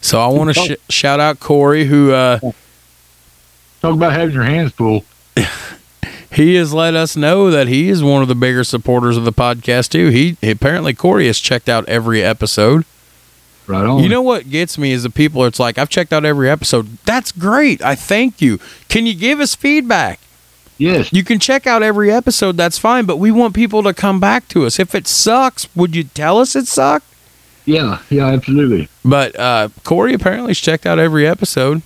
So 0.00 0.20
I 0.20 0.28
want 0.28 0.54
to 0.54 0.76
sh- 0.76 0.92
shout 0.94 1.20
out 1.20 1.40
Corey, 1.40 1.86
who 1.86 2.12
uh, 2.12 2.38
Talk 3.80 3.94
about 3.94 4.12
having 4.12 4.34
your 4.34 4.44
hands 4.44 4.72
full. 4.72 5.04
he 6.32 6.54
has 6.54 6.72
let 6.72 6.94
us 6.94 7.16
know 7.16 7.50
that 7.50 7.68
he 7.68 7.88
is 7.88 8.02
one 8.02 8.22
of 8.22 8.28
the 8.28 8.34
bigger 8.34 8.64
supporters 8.64 9.16
of 9.16 9.24
the 9.24 9.32
podcast 9.32 9.90
too. 9.90 10.08
He 10.08 10.36
apparently 10.42 10.94
Corey 10.94 11.26
has 11.26 11.38
checked 11.38 11.68
out 11.68 11.88
every 11.88 12.22
episode. 12.22 12.84
Right 13.68 13.84
on. 13.84 14.02
You 14.02 14.08
know 14.08 14.22
what 14.22 14.48
gets 14.50 14.78
me 14.78 14.92
is 14.92 15.02
the 15.04 15.10
people. 15.10 15.44
It's 15.44 15.60
like 15.60 15.76
I've 15.78 15.88
checked 15.90 16.12
out 16.12 16.24
every 16.24 16.48
episode. 16.50 16.98
That's 17.04 17.30
great. 17.32 17.82
I 17.82 17.94
thank 17.94 18.40
you. 18.40 18.58
Can 18.88 19.04
you 19.06 19.14
give 19.14 19.38
us 19.40 19.54
feedback? 19.54 20.18
yes, 20.78 21.12
You 21.12 21.22
can 21.24 21.38
check 21.38 21.66
out 21.66 21.82
every 21.82 22.10
episode. 22.10 22.56
That's 22.56 22.78
fine. 22.78 23.04
But 23.04 23.16
we 23.18 23.30
want 23.30 23.54
people 23.54 23.82
to 23.82 23.92
come 23.92 24.20
back 24.20 24.48
to 24.48 24.64
us. 24.64 24.78
If 24.78 24.94
it 24.94 25.06
sucks, 25.06 25.68
would 25.76 25.94
you 25.94 26.04
tell 26.04 26.38
us 26.38 26.56
it 26.56 26.66
sucked? 26.66 27.04
yeah, 27.66 27.98
yeah, 28.08 28.26
absolutely. 28.28 28.88
But 29.04 29.38
uh, 29.38 29.68
Corey 29.84 30.14
apparently 30.14 30.50
has 30.50 30.58
checked 30.58 30.86
out 30.86 30.98
every 30.98 31.26
episode. 31.26 31.82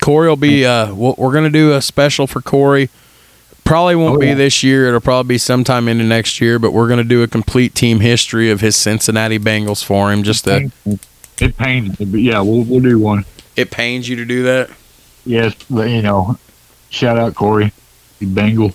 Corey 0.00 0.28
will 0.28 0.36
be. 0.36 0.64
Uh, 0.64 0.94
we're 0.94 1.32
going 1.32 1.44
to 1.44 1.50
do 1.50 1.74
a 1.74 1.82
special 1.82 2.26
for 2.26 2.40
Corey. 2.40 2.88
Probably 3.64 3.96
won't 3.96 4.16
Oh, 4.16 4.20
be 4.20 4.28
yeah. 4.28 4.34
this 4.34 4.62
year. 4.62 4.86
It'll 4.88 5.00
probably 5.02 5.34
be 5.34 5.38
sometime 5.38 5.88
into 5.88 6.04
next 6.04 6.40
year. 6.40 6.58
But 6.58 6.72
we're 6.72 6.86
going 6.88 6.98
to 6.98 7.04
do 7.04 7.22
a 7.22 7.28
complete 7.28 7.74
team 7.74 8.00
history 8.00 8.50
of 8.50 8.62
his 8.62 8.76
Cincinnati 8.76 9.38
Bengals 9.38 9.84
for 9.84 10.10
him. 10.10 10.22
Just 10.22 10.44
to, 10.44 10.70
It 11.40 11.56
pains 11.56 11.98
me, 12.00 12.06
but 12.06 12.20
yeah, 12.20 12.40
we'll 12.40 12.62
we'll 12.64 12.80
do 12.80 12.98
one. 12.98 13.24
it 13.56 13.70
pains 13.70 14.08
you 14.08 14.16
to 14.16 14.24
do 14.24 14.42
that. 14.44 14.70
Yes, 15.24 15.54
but 15.70 15.88
you 15.90 16.02
know, 16.02 16.36
shout 16.90 17.18
out 17.18 17.34
Corey, 17.34 17.72
the 18.18 18.26
Bengal. 18.26 18.72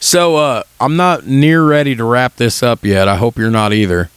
So 0.00 0.36
uh 0.36 0.62
I'm 0.80 0.96
not 0.96 1.26
near 1.26 1.64
ready 1.64 1.94
to 1.96 2.04
wrap 2.04 2.36
this 2.36 2.62
up 2.62 2.84
yet. 2.84 3.08
I 3.08 3.16
hope 3.16 3.36
you're 3.38 3.50
not 3.50 3.72
either. 3.72 4.10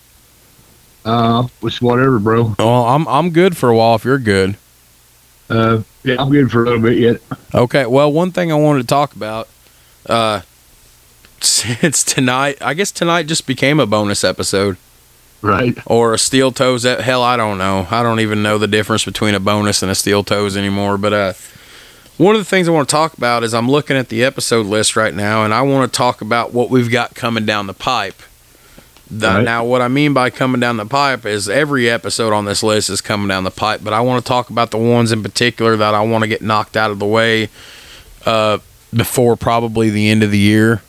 Uh, 1.04 1.48
it's 1.62 1.80
whatever, 1.82 2.18
bro. 2.18 2.56
Well, 2.58 2.86
I'm 2.86 3.08
I'm 3.08 3.30
good 3.30 3.56
for 3.58 3.70
a 3.70 3.76
while 3.76 3.96
if 3.96 4.06
you're 4.06 4.18
good. 4.18 4.58
Uh, 5.50 5.84
yeah, 6.04 6.16
I'm 6.18 6.32
good 6.32 6.50
for 6.52 6.64
a 6.64 6.66
little 6.66 6.82
bit 6.82 6.98
yet. 6.98 7.22
Okay. 7.54 7.86
Well, 7.86 8.12
one 8.12 8.32
thing 8.32 8.52
I 8.52 8.56
wanted 8.56 8.82
to 8.82 8.88
talk 8.88 9.16
about 9.16 9.48
uh 10.08 10.42
since 11.42 12.04
tonight, 12.04 12.58
I 12.62 12.74
guess 12.74 12.92
tonight 12.92 13.28
just 13.28 13.46
became 13.46 13.80
a 13.80 13.86
bonus 13.86 14.24
episode 14.24 14.78
Right. 15.46 15.78
or 15.86 16.14
a 16.14 16.18
steel 16.18 16.52
toes 16.52 16.84
That 16.84 17.02
hell 17.02 17.22
I 17.22 17.38
don't 17.38 17.58
know. 17.58 17.88
I 17.92 18.02
don't 18.04 18.20
even 18.20 18.42
know 18.44 18.58
the 18.58 18.68
difference 18.68 19.06
between 19.06 19.36
a 19.36 19.40
bonus 19.40 19.82
and 19.84 19.92
a 19.92 19.96
steel 19.96 20.24
toes 20.24 20.58
anymore, 20.58 20.98
but 20.98 21.14
uh 21.14 21.34
one 22.18 22.34
of 22.36 22.40
the 22.40 22.46
things 22.46 22.68
I 22.70 22.72
want 22.72 22.88
to 22.88 22.94
talk 22.94 23.18
about 23.18 23.44
is 23.44 23.54
I'm 23.54 23.70
looking 23.70 23.98
at 23.98 24.08
the 24.10 24.24
episode 24.24 24.66
list 24.68 24.96
right 24.96 25.14
now 25.14 25.44
and 25.44 25.54
I 25.54 25.62
want 25.64 25.92
to 25.92 25.98
talk 25.98 26.22
about 26.22 26.54
what 26.54 26.70
we've 26.70 26.90
got 26.90 27.14
coming 27.14 27.46
down 27.46 27.68
the 27.68 27.74
pipe. 27.74 28.16
The- 29.12 29.28
Right. 29.28 29.44
Now, 29.44 29.66
what 29.66 29.82
I 29.82 29.88
mean 29.90 30.14
by 30.14 30.30
coming 30.30 30.60
down 30.62 30.78
the 30.78 30.86
pipe 30.86 31.26
is 31.26 31.48
every 31.50 31.90
episode 31.90 32.32
on 32.34 32.46
this 32.46 32.64
list 32.64 32.90
is 32.90 33.02
coming 33.02 33.28
down 33.28 33.44
the 33.44 33.52
pipe, 33.52 33.82
but 33.84 33.92
I 33.94 34.00
want 34.02 34.24
to 34.24 34.28
talk 34.28 34.50
about 34.50 34.72
the 34.72 34.78
ones 34.78 35.12
in 35.12 35.22
particular 35.24 35.76
that 35.76 35.94
I 35.94 36.02
want 36.02 36.24
to 36.24 36.28
get 36.28 36.42
knocked 36.42 36.76
out 36.78 36.90
of 36.90 36.98
the 37.00 37.06
way 37.06 37.50
uh, 38.26 38.58
before 38.96 39.36
probably 39.36 39.90
the 39.90 40.10
end 40.10 40.24
of 40.24 40.32
the 40.32 40.40
year, 40.40 40.82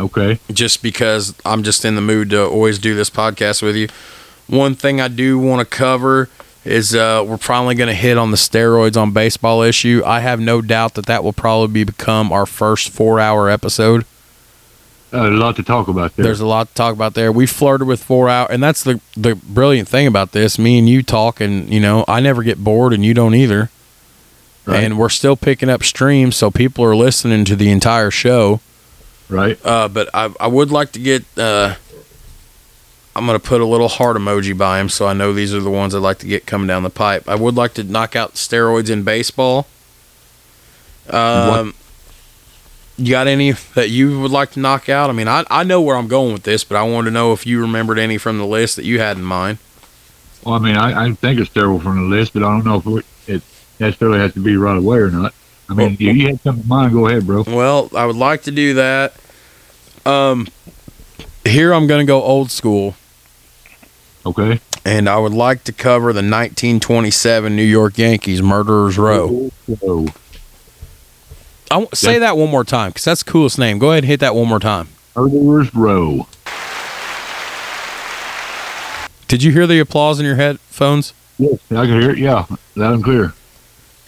Okay. 0.00 0.38
just 0.52 0.82
because 0.82 1.34
I'm 1.44 1.62
just 1.62 1.84
in 1.84 1.94
the 1.94 2.00
mood 2.00 2.30
to 2.30 2.46
always 2.46 2.78
do 2.78 2.94
this 2.94 3.10
podcast 3.10 3.62
with 3.62 3.76
you. 3.76 3.88
One 4.46 4.74
thing 4.74 5.00
I 5.00 5.08
do 5.08 5.38
want 5.38 5.60
to 5.60 5.76
cover 5.76 6.28
is 6.64 6.94
uh, 6.94 7.24
we're 7.26 7.36
finally 7.36 7.74
going 7.74 7.88
to 7.88 7.94
hit 7.94 8.18
on 8.18 8.30
the 8.30 8.36
steroids 8.36 8.96
on 9.00 9.12
baseball 9.12 9.62
issue. 9.62 10.02
I 10.04 10.20
have 10.20 10.40
no 10.40 10.60
doubt 10.60 10.94
that 10.94 11.06
that 11.06 11.24
will 11.24 11.32
probably 11.32 11.84
become 11.84 12.32
our 12.32 12.46
first 12.46 12.90
four 12.90 13.20
hour 13.20 13.48
episode. 13.48 14.04
Uh, 15.12 15.28
a 15.28 15.30
lot 15.30 15.56
to 15.56 15.62
talk 15.62 15.88
about 15.88 16.14
there. 16.14 16.24
There's 16.24 16.40
a 16.40 16.46
lot 16.46 16.68
to 16.68 16.74
talk 16.74 16.94
about 16.94 17.14
there. 17.14 17.32
We 17.32 17.46
flirted 17.46 17.86
with 17.86 18.02
four 18.02 18.28
hour, 18.28 18.46
and 18.50 18.62
that's 18.62 18.84
the 18.84 19.00
the 19.16 19.34
brilliant 19.34 19.88
thing 19.88 20.06
about 20.06 20.32
this. 20.32 20.58
Me 20.58 20.78
and 20.78 20.88
you 20.88 21.02
talk, 21.02 21.40
and 21.40 21.68
you 21.68 21.80
know 21.80 22.04
I 22.06 22.20
never 22.20 22.42
get 22.42 22.62
bored, 22.62 22.92
and 22.92 23.04
you 23.04 23.14
don't 23.14 23.34
either. 23.34 23.70
Right. 24.66 24.84
And 24.84 24.98
we're 24.98 25.08
still 25.08 25.36
picking 25.36 25.68
up 25.68 25.82
streams, 25.82 26.36
so 26.36 26.50
people 26.50 26.84
are 26.84 26.94
listening 26.94 27.44
to 27.46 27.56
the 27.56 27.70
entire 27.70 28.10
show. 28.10 28.60
Right. 29.30 29.58
Uh, 29.64 29.88
but 29.88 30.08
I 30.14 30.32
I 30.38 30.46
would 30.46 30.70
like 30.70 30.92
to 30.92 30.98
get. 30.98 31.24
Uh, 31.36 31.74
I'm 33.16 33.26
gonna 33.26 33.38
put 33.38 33.60
a 33.60 33.66
little 33.66 33.88
heart 33.88 34.16
emoji 34.16 34.56
by 34.56 34.80
him, 34.80 34.88
so 34.88 35.06
I 35.06 35.12
know 35.12 35.32
these 35.32 35.52
are 35.52 35.60
the 35.60 35.70
ones 35.70 35.94
I'd 35.94 35.98
like 35.98 36.18
to 36.18 36.26
get 36.26 36.46
coming 36.46 36.66
down 36.66 36.82
the 36.82 36.90
pipe. 36.90 37.28
I 37.28 37.34
would 37.34 37.56
like 37.56 37.74
to 37.74 37.84
knock 37.84 38.14
out 38.14 38.34
steroids 38.34 38.88
in 38.88 39.02
baseball. 39.02 39.66
Um, 41.08 41.74
you 42.96 43.10
got 43.10 43.26
any 43.26 43.52
that 43.74 43.90
you 43.90 44.20
would 44.20 44.30
like 44.30 44.52
to 44.52 44.60
knock 44.60 44.88
out? 44.88 45.10
I 45.10 45.12
mean, 45.12 45.28
I 45.28 45.44
I 45.50 45.64
know 45.64 45.80
where 45.80 45.96
I'm 45.96 46.08
going 46.08 46.32
with 46.32 46.44
this, 46.44 46.62
but 46.62 46.76
I 46.76 46.82
wanted 46.82 47.06
to 47.06 47.14
know 47.14 47.32
if 47.32 47.46
you 47.46 47.60
remembered 47.60 47.98
any 47.98 48.18
from 48.18 48.38
the 48.38 48.46
list 48.46 48.76
that 48.76 48.84
you 48.84 49.00
had 49.00 49.16
in 49.16 49.24
mind. 49.24 49.58
Well, 50.44 50.54
I 50.54 50.58
mean, 50.58 50.76
I, 50.76 51.06
I 51.06 51.12
think 51.12 51.38
it's 51.38 51.50
terrible 51.50 51.80
from 51.80 51.96
the 51.96 52.16
list, 52.16 52.32
but 52.32 52.42
I 52.42 52.46
don't 52.46 52.64
know 52.64 52.76
if 52.76 52.86
it, 53.28 53.34
it 53.34 53.42
necessarily 53.78 54.18
has 54.18 54.32
to 54.34 54.40
be 54.40 54.56
right 54.56 54.76
away 54.76 54.98
or 54.98 55.10
not. 55.10 55.34
I 55.70 55.74
mean, 55.74 55.92
if 55.92 56.00
you 56.00 56.26
had 56.26 56.40
something 56.40 56.62
in 56.64 56.68
mind, 56.68 56.92
go 56.92 57.06
ahead, 57.06 57.26
bro. 57.26 57.44
Well, 57.46 57.88
I 57.96 58.04
would 58.04 58.16
like 58.16 58.42
to 58.42 58.50
do 58.50 58.74
that. 58.74 59.14
Um, 60.04 60.48
here 61.44 61.72
I'm 61.72 61.86
gonna 61.86 62.04
go 62.04 62.22
old 62.22 62.50
school. 62.50 62.94
Okay. 64.26 64.60
and 64.84 65.08
I 65.08 65.18
would 65.18 65.32
like 65.32 65.64
to 65.64 65.72
cover 65.72 66.12
the 66.12 66.18
1927 66.18 67.54
New 67.56 67.62
York 67.62 67.96
Yankees 67.98 68.42
Murderers 68.42 68.98
Row. 68.98 69.50
So, 69.80 70.06
I 71.70 71.74
w- 71.76 71.88
say 71.94 72.18
that 72.18 72.36
one 72.36 72.50
more 72.50 72.64
time 72.64 72.90
because 72.90 73.04
that's 73.04 73.22
the 73.22 73.30
coolest 73.30 73.58
name. 73.58 73.78
Go 73.78 73.90
ahead 73.92 74.02
and 74.04 74.08
hit 74.10 74.20
that 74.20 74.34
one 74.34 74.48
more 74.48 74.58
time. 74.58 74.88
Murderers 75.16 75.74
Row. 75.74 76.26
Did 79.28 79.42
you 79.44 79.52
hear 79.52 79.66
the 79.66 79.78
applause 79.78 80.18
in 80.18 80.26
your 80.26 80.34
headphones? 80.34 81.12
Yes, 81.38 81.58
I 81.70 81.86
can 81.86 82.00
hear 82.00 82.10
it. 82.10 82.18
Yeah, 82.18 82.44
loud 82.74 82.94
and 82.94 83.04
clear. 83.04 83.32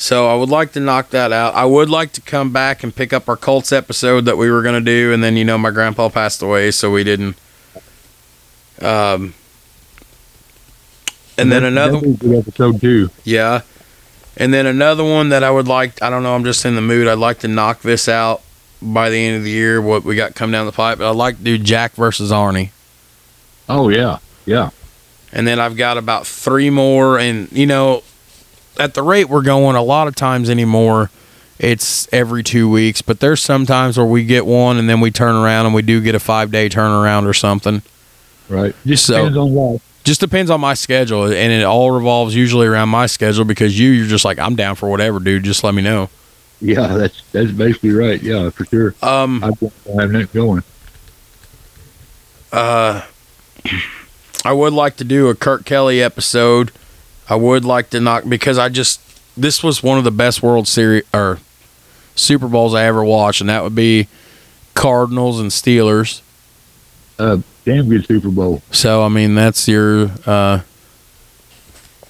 So 0.03 0.27
I 0.29 0.35
would 0.35 0.49
like 0.49 0.73
to 0.73 0.81
knock 0.81 1.11
that 1.11 1.31
out. 1.31 1.55
I 1.55 1.65
would 1.65 1.89
like 1.89 2.11
to 2.15 2.21
come 2.21 2.53
back 2.53 2.83
and 2.83 2.93
pick 2.93 3.13
up 3.13 3.29
our 3.29 3.37
Colts 3.37 3.71
episode 3.71 4.25
that 4.25 4.37
we 4.37 4.51
were 4.51 4.61
going 4.61 4.75
to 4.75 4.81
do, 4.85 5.13
and 5.13 5.23
then 5.23 5.37
you 5.37 5.45
know 5.45 5.57
my 5.57 5.71
grandpa 5.71 6.09
passed 6.09 6.43
away, 6.43 6.73
so 6.73 6.91
we 6.91 7.05
didn't. 7.05 7.37
Um, 8.81 9.35
and 11.39 11.53
then 11.53 11.63
That- 11.63 11.69
another, 11.69 12.01
that 12.01 12.03
was 12.09 12.15
a 12.15 12.19
good 12.19 12.39
episode 12.41 12.81
too. 12.81 13.11
yeah, 13.23 13.61
and 14.37 14.53
then 14.53 14.67
another 14.67 15.05
one 15.05 15.29
that 15.29 15.45
I 15.45 15.53
would 15.53 15.69
like. 15.69 16.03
I 16.03 16.11
don't 16.11 16.25
know. 16.25 16.35
I'm 16.35 16.43
just 16.43 16.65
in 16.65 16.75
the 16.75 16.81
mood. 16.83 17.07
I'd 17.07 17.19
like 17.19 17.39
to 17.41 17.49
knock 17.49 17.83
this 17.83 18.09
out 18.09 18.43
by 18.83 19.09
the 19.09 19.19
end 19.25 19.37
of 19.37 19.45
the 19.45 19.51
year. 19.51 19.81
What 19.81 20.03
we 20.03 20.17
got 20.17 20.35
come 20.35 20.51
down 20.51 20.67
the 20.67 20.73
pipe. 20.73 20.99
But 20.99 21.11
I'd 21.11 21.17
like 21.17 21.37
to 21.39 21.45
do 21.45 21.59
Jack 21.59 21.93
versus 21.93 22.33
Arnie. 22.33 22.71
Oh 23.69 23.89
yeah, 23.89 24.19
yeah. 24.47 24.71
and 25.33 25.47
then 25.47 25.61
I've 25.61 25.77
got 25.77 25.97
about 25.97 26.27
three 26.27 26.71
more. 26.71 27.21
And 27.21 27.51
you 27.53 27.67
know, 27.67 28.03
at 28.79 28.95
the 28.95 29.03
rate 29.03 29.29
we're 29.29 29.43
going, 29.43 29.77
a 29.77 29.83
lot 29.83 30.09
of 30.09 30.15
times 30.15 30.49
anymore, 30.51 31.11
it's 31.59 32.09
every 32.13 32.43
two 32.43 32.69
weeks. 32.71 33.03
But 33.03 33.21
there's 33.21 33.41
some 33.41 33.67
times 33.67 33.97
where 33.99 34.07
we 34.07 34.25
get 34.25 34.47
one, 34.47 34.79
and 34.79 34.89
then 34.89 35.01
we 35.01 35.11
turn 35.11 35.35
around 35.37 35.67
and 35.67 35.75
we 35.75 35.83
do 35.83 36.01
get 36.01 36.15
a 36.15 36.21
five 36.21 36.51
day 36.51 36.69
turnaround 36.69 37.27
or 37.27 37.35
something. 37.35 37.83
Right. 38.49 38.75
Just 38.87 39.07
So- 39.07 39.15
depends 39.19 39.37
on 39.39 39.55
life. 39.55 39.83
Just 40.05 40.19
depends 40.21 40.51
on 40.51 40.61
my 40.61 40.75
schedule, 40.75 41.27
and 41.27 41.53
it 41.53 41.63
all 41.63 41.93
revolves 41.93 42.35
usually 42.35 42.67
around 42.67 42.89
my 42.89 43.07
schedule 43.07 43.45
because 43.45 43.79
you, 43.79 43.91
you're 43.91 44.09
just 44.09 44.25
like 44.25 44.37
I'm 44.41 44.57
down 44.57 44.75
for 44.75 44.89
whatever, 44.91 45.21
dude. 45.21 45.45
Just 45.45 45.63
let 45.63 45.75
me 45.75 45.83
know. 45.83 46.11
Yeah, 46.61 46.89
that's 46.97 47.23
that's 47.31 47.53
basically 47.53 47.93
right. 47.93 48.21
Yeah, 48.21 48.51
for 48.51 48.65
sure. 48.65 48.97
Um, 49.01 49.45
I 49.45 49.47
have 50.03 50.11
that 50.11 50.31
going. 50.33 50.65
uh, 52.53 53.03
I 54.45 54.53
would 54.53 54.73
like 54.73 54.97
to 54.97 55.05
do 55.05 55.29
a 55.29 55.35
Kurt 55.37 55.65
Kelly 55.65 56.03
episode. 56.03 56.73
I 57.29 57.37
would 57.37 57.65
like 57.65 57.91
to 57.91 58.01
knock 58.01 58.25
because 58.29 58.59
I 58.59 58.69
just 58.69 59.01
this 59.37 59.63
was 59.63 59.83
one 59.83 59.99
of 59.99 60.05
the 60.05 60.11
best 60.11 60.43
World 60.43 60.69
Series 60.69 61.05
or 61.15 61.39
Super 62.15 62.49
Bowls 62.49 62.75
I 62.75 62.85
ever 62.85 63.03
watched, 63.05 63.41
and 63.41 63.49
that 63.51 63.63
would 63.63 63.75
be 63.75 64.09
Cardinals 64.75 65.41
and 65.41 65.51
Steelers. 65.51 66.21
A 67.19 67.43
damn 67.65 67.89
good 67.89 68.07
Super 68.07 68.29
Bowl. 68.31 68.63
So 68.71 69.03
I 69.03 69.09
mean 69.09 69.35
that's 69.35 69.67
your 69.69 70.11
uh 70.27 70.61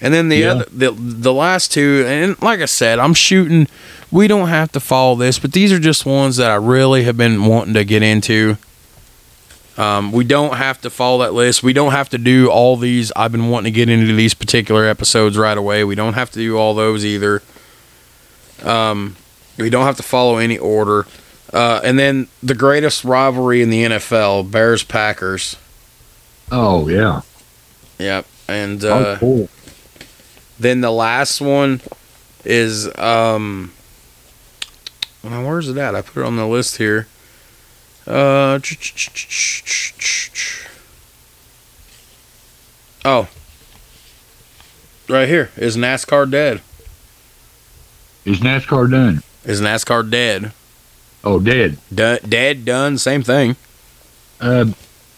and 0.01 0.13
then 0.13 0.27
the 0.29 0.37
Yeah. 0.37 0.51
other 0.51 0.65
the 0.71 0.91
the 0.91 1.33
last 1.33 1.71
two 1.71 2.03
and 2.07 2.41
like 2.41 2.59
I 2.59 2.65
said, 2.65 2.99
I'm 2.99 3.13
shooting 3.13 3.67
we 4.11 4.27
don't 4.27 4.49
have 4.49 4.71
to 4.73 4.79
follow 4.79 5.15
this, 5.15 5.39
but 5.39 5.53
these 5.53 5.71
are 5.71 5.79
just 5.79 6.05
ones 6.05 6.37
that 6.37 6.51
I 6.51 6.55
really 6.55 7.03
have 7.03 7.17
been 7.17 7.45
wanting 7.45 7.73
to 7.75 7.83
get 7.85 8.03
into. 8.03 8.57
Um, 9.77 10.11
we 10.11 10.23
don't 10.23 10.55
have 10.57 10.81
to 10.81 10.89
follow 10.91 11.23
that 11.23 11.33
list. 11.33 11.63
We 11.63 11.73
don't 11.73 11.93
have 11.93 12.09
to 12.09 12.17
do 12.19 12.49
all 12.49 12.77
these. 12.77 13.11
I've 13.15 13.31
been 13.31 13.49
wanting 13.49 13.73
to 13.73 13.75
get 13.75 13.89
into 13.89 14.13
these 14.13 14.33
particular 14.35 14.85
episodes 14.85 15.35
right 15.37 15.57
away. 15.57 15.83
We 15.83 15.95
don't 15.95 16.13
have 16.13 16.29
to 16.31 16.39
do 16.39 16.57
all 16.57 16.73
those 16.75 17.03
either. 17.03 17.41
Um, 18.63 19.15
we 19.57 19.69
don't 19.69 19.85
have 19.85 19.97
to 19.97 20.03
follow 20.03 20.37
any 20.37 20.57
order. 20.57 21.07
Uh, 21.51 21.81
and 21.83 21.97
then 21.99 22.27
the 22.41 22.55
greatest 22.55 23.03
rivalry 23.03 23.61
in 23.61 23.69
the 23.69 23.83
NFL, 23.83 24.49
Bears 24.51 24.83
Packers. 24.83 25.55
Oh 26.51 26.87
yeah. 26.87 27.21
Yep. 27.99 28.25
And 28.47 28.83
Oh, 28.83 28.93
uh, 28.93 29.17
cool. 29.17 29.49
then 30.59 30.81
the 30.81 30.91
last 30.91 31.41
one 31.41 31.81
is 32.45 32.95
um 32.97 33.71
well, 35.23 35.43
where's 35.45 35.69
it 35.69 35.77
at? 35.77 35.95
I 35.95 36.01
put 36.01 36.21
it 36.21 36.25
on 36.25 36.35
the 36.35 36.45
list 36.47 36.77
here. 36.77 37.07
Uh 38.05 38.59
Oh. 43.05 43.27
Right 45.09 45.27
here. 45.27 45.51
Is 45.57 45.75
NASCAR 45.75 46.29
dead? 46.29 46.61
Is 48.25 48.39
NASCAR 48.39 48.89
done? 48.89 49.21
Is 49.43 49.59
NASCAR 49.59 50.09
dead? 50.09 50.53
Oh, 51.25 51.39
dead. 51.39 51.77
Dead, 51.93 52.65
done, 52.65 52.97
same 52.97 53.21
thing. 53.23 53.55
Uh, 54.39 54.65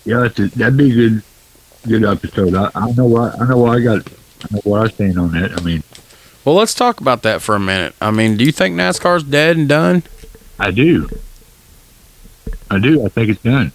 yeah, 0.04 0.20
that's 0.22 0.40
a, 0.40 0.48
that'd 0.50 0.78
be 0.78 0.92
a 0.92 0.96
good, 0.96 1.24
good 1.88 2.04
episode. 2.04 2.56
I, 2.56 2.70
I 2.76 2.92
know 2.92 3.06
what 3.06 3.40
I 3.42 3.48
know 3.48 3.58
what 3.58 3.78
I 3.78 3.82
got. 3.82 4.08
I 4.08 4.56
know 4.56 4.62
what 4.64 4.82
I 4.82 4.88
stand 4.94 5.18
on 5.20 5.32
that. 5.32 5.58
I 5.60 5.64
mean, 5.64 5.84
Well, 6.44 6.56
let's 6.56 6.74
talk 6.76 7.00
about 7.02 7.24
that 7.24 7.42
for 7.42 7.56
a 7.56 7.60
minute. 7.60 7.96
I 8.02 8.12
mean, 8.12 8.38
do 8.38 8.46
you 8.46 8.52
think 8.52 8.76
NASCAR's 8.76 9.24
dead 9.24 9.58
and 9.58 9.70
done? 9.70 10.04
I 10.60 10.72
do. 10.72 11.10
I 12.70 12.80
do. 12.80 13.06
I 13.06 13.10
think 13.10 13.30
it's 13.30 13.42
done. 13.42 13.72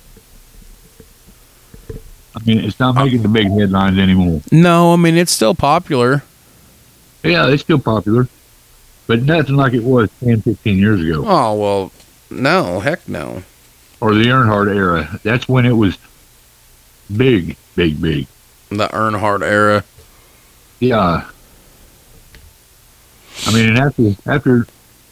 I 2.35 2.45
mean, 2.45 2.59
it's 2.61 2.79
not 2.79 2.95
making 2.95 3.23
the 3.23 3.29
big 3.29 3.51
headlines 3.51 3.99
anymore. 3.99 4.41
No, 4.53 4.93
I 4.93 4.97
mean 4.97 5.17
it's 5.17 5.33
still 5.33 5.55
popular. 5.55 6.23
Yeah, 7.23 7.49
it's 7.49 7.63
still 7.63 7.79
popular, 7.79 8.29
but 9.07 9.23
nothing 9.23 9.57
like 9.57 9.75
it 9.75 9.83
was 9.83 10.11
10, 10.21 10.43
15 10.43 10.79
years 10.79 11.01
ago. 11.01 11.25
Oh 11.27 11.55
well, 11.55 11.93
no, 12.31 12.81
heck 12.81 13.07
no. 13.09 13.43
Or 14.01 14.15
the 14.15 14.25
Earnhardt 14.25 14.75
era. 14.75 15.21
That's 15.23 15.49
when 15.49 15.67
it 15.67 15.73
was 15.73 15.99
big, 17.15 17.57
big, 17.77 18.01
big. 18.01 18.27
The 18.71 18.89
Earnhardt 18.89 19.43
era. 19.43 19.85
Yeah. 20.79 21.29
I 23.47 23.53
mean, 23.53 23.69
and 23.69 23.79
after 23.79 24.15
after 24.27 24.67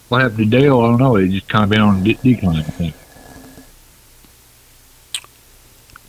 what 0.09 0.23
happened 0.23 0.51
to 0.51 0.59
Dale, 0.59 0.81
I 0.81 0.87
don't 0.87 0.99
know. 0.99 1.17
It 1.17 1.29
just 1.29 1.49
kind 1.49 1.65
of 1.65 1.71
been 1.71 1.81
on 1.81 2.07
a 2.07 2.15
decline. 2.15 2.61
I 2.61 2.63
think. 2.63 2.95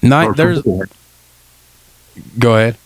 Night 0.01 0.35
there's 0.35 0.61
go 2.37 2.55
ahead. 2.55 2.77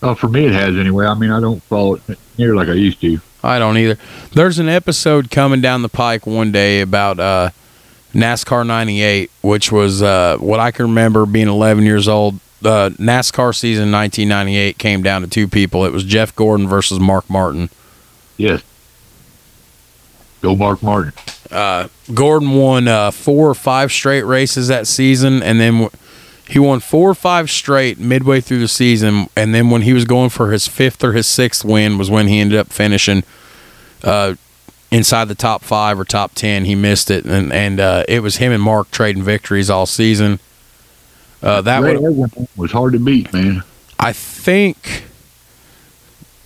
well, 0.00 0.14
for 0.14 0.28
me, 0.28 0.46
it 0.46 0.52
has 0.52 0.76
anyway. 0.76 1.06
I 1.06 1.14
mean, 1.14 1.30
I 1.30 1.40
don't 1.40 1.62
follow 1.64 1.94
it 1.94 2.18
near 2.38 2.54
like 2.54 2.68
I 2.68 2.74
used 2.74 3.00
to. 3.00 3.20
I 3.42 3.58
don't 3.58 3.76
either. 3.76 3.98
There's 4.32 4.58
an 4.58 4.68
episode 4.68 5.30
coming 5.30 5.60
down 5.60 5.82
the 5.82 5.88
pike 5.88 6.26
one 6.26 6.50
day 6.52 6.80
about 6.80 7.20
uh, 7.20 7.50
NASCAR 8.14 8.66
98, 8.66 9.30
which 9.42 9.70
was 9.70 10.02
uh, 10.02 10.36
what 10.38 10.58
I 10.58 10.70
can 10.70 10.86
remember 10.86 11.26
being 11.26 11.48
11 11.48 11.84
years 11.84 12.08
old. 12.08 12.40
Uh, 12.64 12.90
NASCAR 12.98 13.54
season 13.54 13.92
1998 13.92 14.78
came 14.78 15.02
down 15.02 15.22
to 15.22 15.28
two 15.28 15.46
people. 15.46 15.84
It 15.84 15.92
was 15.92 16.02
Jeff 16.04 16.34
Gordon 16.34 16.66
versus 16.66 16.98
Mark 16.98 17.28
Martin. 17.30 17.68
Yes. 18.36 18.62
Go, 20.42 20.56
Mark 20.56 20.82
Martin. 20.82 21.12
Uh, 21.50 21.88
Gordon 22.12 22.52
won 22.52 22.88
uh, 22.88 23.10
four 23.10 23.48
or 23.48 23.54
five 23.54 23.92
straight 23.92 24.24
races 24.24 24.68
that 24.68 24.86
season, 24.86 25.42
and 25.42 25.60
then 25.60 25.72
w- 25.74 25.90
he 26.48 26.58
won 26.58 26.80
four 26.80 27.10
or 27.10 27.14
five 27.14 27.50
straight 27.50 27.98
midway 27.98 28.40
through 28.40 28.60
the 28.60 28.68
season. 28.68 29.28
And 29.36 29.54
then 29.54 29.70
when 29.70 29.82
he 29.82 29.92
was 29.92 30.04
going 30.04 30.30
for 30.30 30.52
his 30.52 30.68
fifth 30.68 31.02
or 31.02 31.12
his 31.12 31.26
sixth 31.26 31.64
win, 31.64 31.98
was 31.98 32.10
when 32.10 32.28
he 32.28 32.38
ended 32.38 32.58
up 32.58 32.72
finishing 32.72 33.24
uh, 34.04 34.34
inside 34.90 35.26
the 35.26 35.34
top 35.34 35.62
five 35.62 35.98
or 35.98 36.04
top 36.04 36.34
ten. 36.34 36.64
He 36.64 36.74
missed 36.74 37.10
it, 37.10 37.24
and 37.24 37.52
and 37.52 37.80
uh, 37.80 38.04
it 38.08 38.20
was 38.20 38.36
him 38.36 38.52
and 38.52 38.62
Mark 38.62 38.90
trading 38.90 39.22
victories 39.22 39.70
all 39.70 39.86
season. 39.86 40.38
Uh, 41.42 41.60
that 41.62 41.82
Ray 41.82 41.96
would 41.96 42.30
Evans 42.32 42.48
was 42.56 42.72
hard 42.72 42.92
to 42.92 42.98
beat, 42.98 43.32
man. 43.32 43.62
I 43.98 44.12
think 44.12 45.04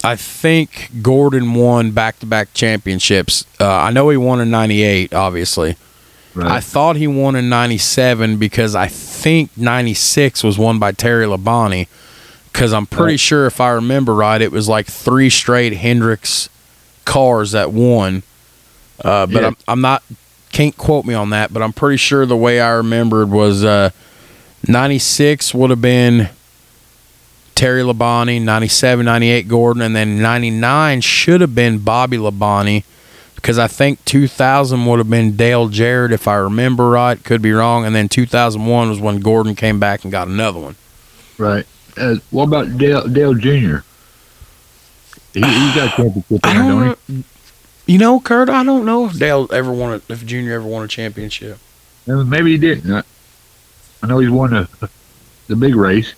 I 0.03 0.17
think 0.17 0.91
Gordon 1.03 1.55
won 1.55 1.91
back-to-back 1.91 2.55
championships. 2.55 3.45
Uh, 3.61 3.69
I 3.71 3.91
know 3.91 4.09
he 4.09 4.17
won 4.17 4.41
in 4.41 4.51
98 4.51 5.13
obviously. 5.13 5.77
Right. 6.35 6.51
I 6.51 6.61
thought 6.61 6.97
he 6.97 7.07
won 7.07 7.35
in 7.35 7.49
97 7.49 8.37
because 8.39 8.75
I 8.75 8.87
think 9.21 9.51
96 9.57 10.43
was 10.43 10.59
won 10.59 10.79
by 10.79 10.93
Terry 10.93 11.27
Labonte 11.27 11.87
cuz 12.53 12.73
I'm 12.73 12.87
pretty 12.87 13.13
Right. 13.13 13.21
sure 13.21 13.47
if 13.47 13.61
I 13.61 13.69
remember 13.71 14.15
right 14.15 14.41
it 14.41 14.51
was 14.53 14.69
like 14.69 14.87
three 14.87 15.31
straight 15.31 15.75
Hendricks 15.77 16.49
cars 17.05 17.53
that 17.53 17.73
won. 17.73 18.23
Uh, 19.05 19.27
but 19.27 19.41
Yeah. 19.43 19.47
I'm 19.49 19.57
I'm 19.69 19.81
not 19.81 20.03
can't 20.53 20.77
quote 20.77 21.05
me 21.05 21.15
on 21.15 21.31
that, 21.31 21.53
but 21.53 21.63
I'm 21.63 21.73
pretty 21.73 21.97
sure 21.97 22.27
the 22.27 22.37
way 22.37 22.61
I 22.61 22.71
remembered 22.71 23.31
was 23.31 23.63
uh 23.65 23.91
96 24.67 25.55
would 25.55 25.71
have 25.71 25.81
been 25.81 26.29
Terry 27.55 27.83
Labonte, 27.83 28.41
97, 28.43 29.05
98 29.05 29.49
Gordon, 29.49 29.83
and 29.83 29.95
then 29.95 30.21
99 30.23 31.01
should 31.03 31.41
have 31.41 31.55
been 31.55 31.79
Bobby 31.79 32.17
Labonte 32.17 32.85
because 33.41 33.59
I 33.59 33.67
think 33.69 34.05
2000 34.05 34.85
would 34.87 34.99
have 34.99 35.09
been 35.11 35.37
Dale 35.37 35.69
Jarrett 35.69 36.13
if 36.13 36.29
I 36.29 36.35
remember 36.37 36.89
right. 36.91 37.23
Could 37.23 37.41
be 37.43 37.53
wrong. 37.53 37.85
And 37.85 37.95
then 37.95 38.09
2001 38.09 38.89
was 38.91 39.01
when 39.01 39.21
Gordon 39.21 39.55
came 39.55 39.81
back 39.81 40.03
and 40.05 40.13
got 40.13 40.29
another 40.29 40.61
one. 40.61 40.77
right. 41.39 41.67
Uh, 41.97 42.17
what 42.31 42.45
about 42.45 42.79
Dale, 42.79 43.07
Dale 43.09 43.35
Jr.? 43.35 43.79
He, 45.35 45.41
he 45.41 45.73
got 45.75 45.95
championship 45.97 46.41
I 46.45 46.53
there, 46.55 46.63
don't 46.63 46.99
know- 47.09 47.25
You 47.87 47.99
know, 47.99 48.21
Kurt, 48.21 48.49
I 48.49 48.63
don't 48.65 48.85
know 48.87 49.07
if 49.07 49.19
Dale 49.19 49.49
ever 49.53 49.73
won 49.73 49.95
a, 49.95 50.13
if 50.13 50.25
Junior 50.25 50.55
ever 50.55 50.67
won 50.67 50.85
a 50.85 50.89
championship. 50.89 51.59
Maybe 52.07 52.53
he 52.53 52.59
didn't. 52.59 52.93
I, 52.93 53.03
I 54.03 54.07
know 54.07 54.19
he's 54.21 54.31
won 54.31 54.51
the, 54.51 54.69
the 55.49 55.57
big 55.57 55.75
race. 55.75 56.15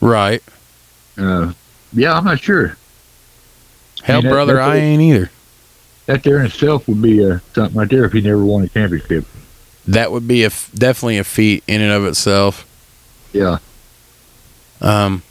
Right. 0.00 0.42
Uh, 1.18 1.52
yeah, 1.92 2.14
I'm 2.14 2.24
not 2.24 2.40
sure. 2.40 2.76
Hell, 4.02 4.22
that- 4.22 4.30
brother, 4.30 4.54
that's 4.54 4.66
I 4.68 4.76
ain't 4.76 5.02
either. 5.02 5.30
That 6.06 6.22
there 6.22 6.38
in 6.40 6.46
itself 6.46 6.88
would 6.88 7.02
be 7.02 7.24
uh, 7.24 7.38
something 7.54 7.78
right 7.78 7.88
there 7.88 8.04
if 8.04 8.12
he 8.12 8.20
never 8.20 8.44
won 8.44 8.64
a 8.64 8.68
championship. 8.68 9.24
That 9.86 10.10
would 10.10 10.26
be 10.26 10.44
a 10.44 10.50
definitely 10.74 11.18
a 11.18 11.24
feat 11.24 11.62
in 11.68 11.80
and 11.80 11.92
of 11.92 12.06
itself. 12.06 12.66
Yeah. 13.32 13.58
Um, 14.80 15.22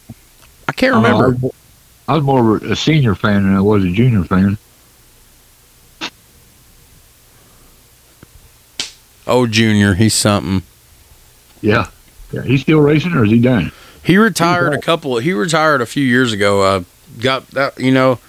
I 0.68 0.72
can't 0.72 0.96
I 0.96 1.02
don't 1.02 1.04
know, 1.04 1.20
remember. 1.20 1.38
I 1.38 1.46
was, 1.46 1.54
I 2.08 2.14
was 2.16 2.24
more 2.24 2.56
of 2.58 2.64
a 2.64 2.76
senior 2.76 3.16
fan 3.16 3.44
than 3.44 3.56
I 3.56 3.62
was 3.62 3.84
a 3.84 3.92
junior 3.92 4.24
fan. 4.24 4.58
Oh, 9.28 9.48
Junior, 9.48 9.96
he's 9.96 10.14
something. 10.14 10.62
Yeah. 11.62 11.88
Yeah. 12.32 12.44
He's 12.44 12.62
still 12.62 12.80
racing, 12.80 13.14
or 13.14 13.26
is 13.26 13.32
he 13.32 13.40
done? 13.40 13.72
He 14.04 14.18
retired 14.18 14.74
a 14.74 14.80
couple. 14.80 15.18
He 15.18 15.34
retired 15.34 15.82
a 15.82 15.86
few 15.88 16.04
years 16.04 16.32
ago. 16.32 16.62
Uh, 16.62 16.84
got 17.20 17.48
that. 17.52 17.80
You 17.80 17.92
know, 17.92 18.20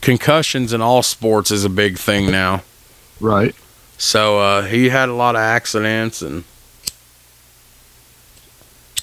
concussions 0.00 0.72
in 0.72 0.80
all 0.80 1.02
sports 1.02 1.50
is 1.50 1.64
a 1.64 1.68
big 1.68 1.98
thing 1.98 2.30
now. 2.30 2.62
Right. 3.20 3.54
So 3.98 4.38
uh, 4.38 4.62
he 4.62 4.88
had 4.88 5.08
a 5.08 5.14
lot 5.14 5.34
of 5.36 5.40
accidents 5.40 6.22
and 6.22 6.44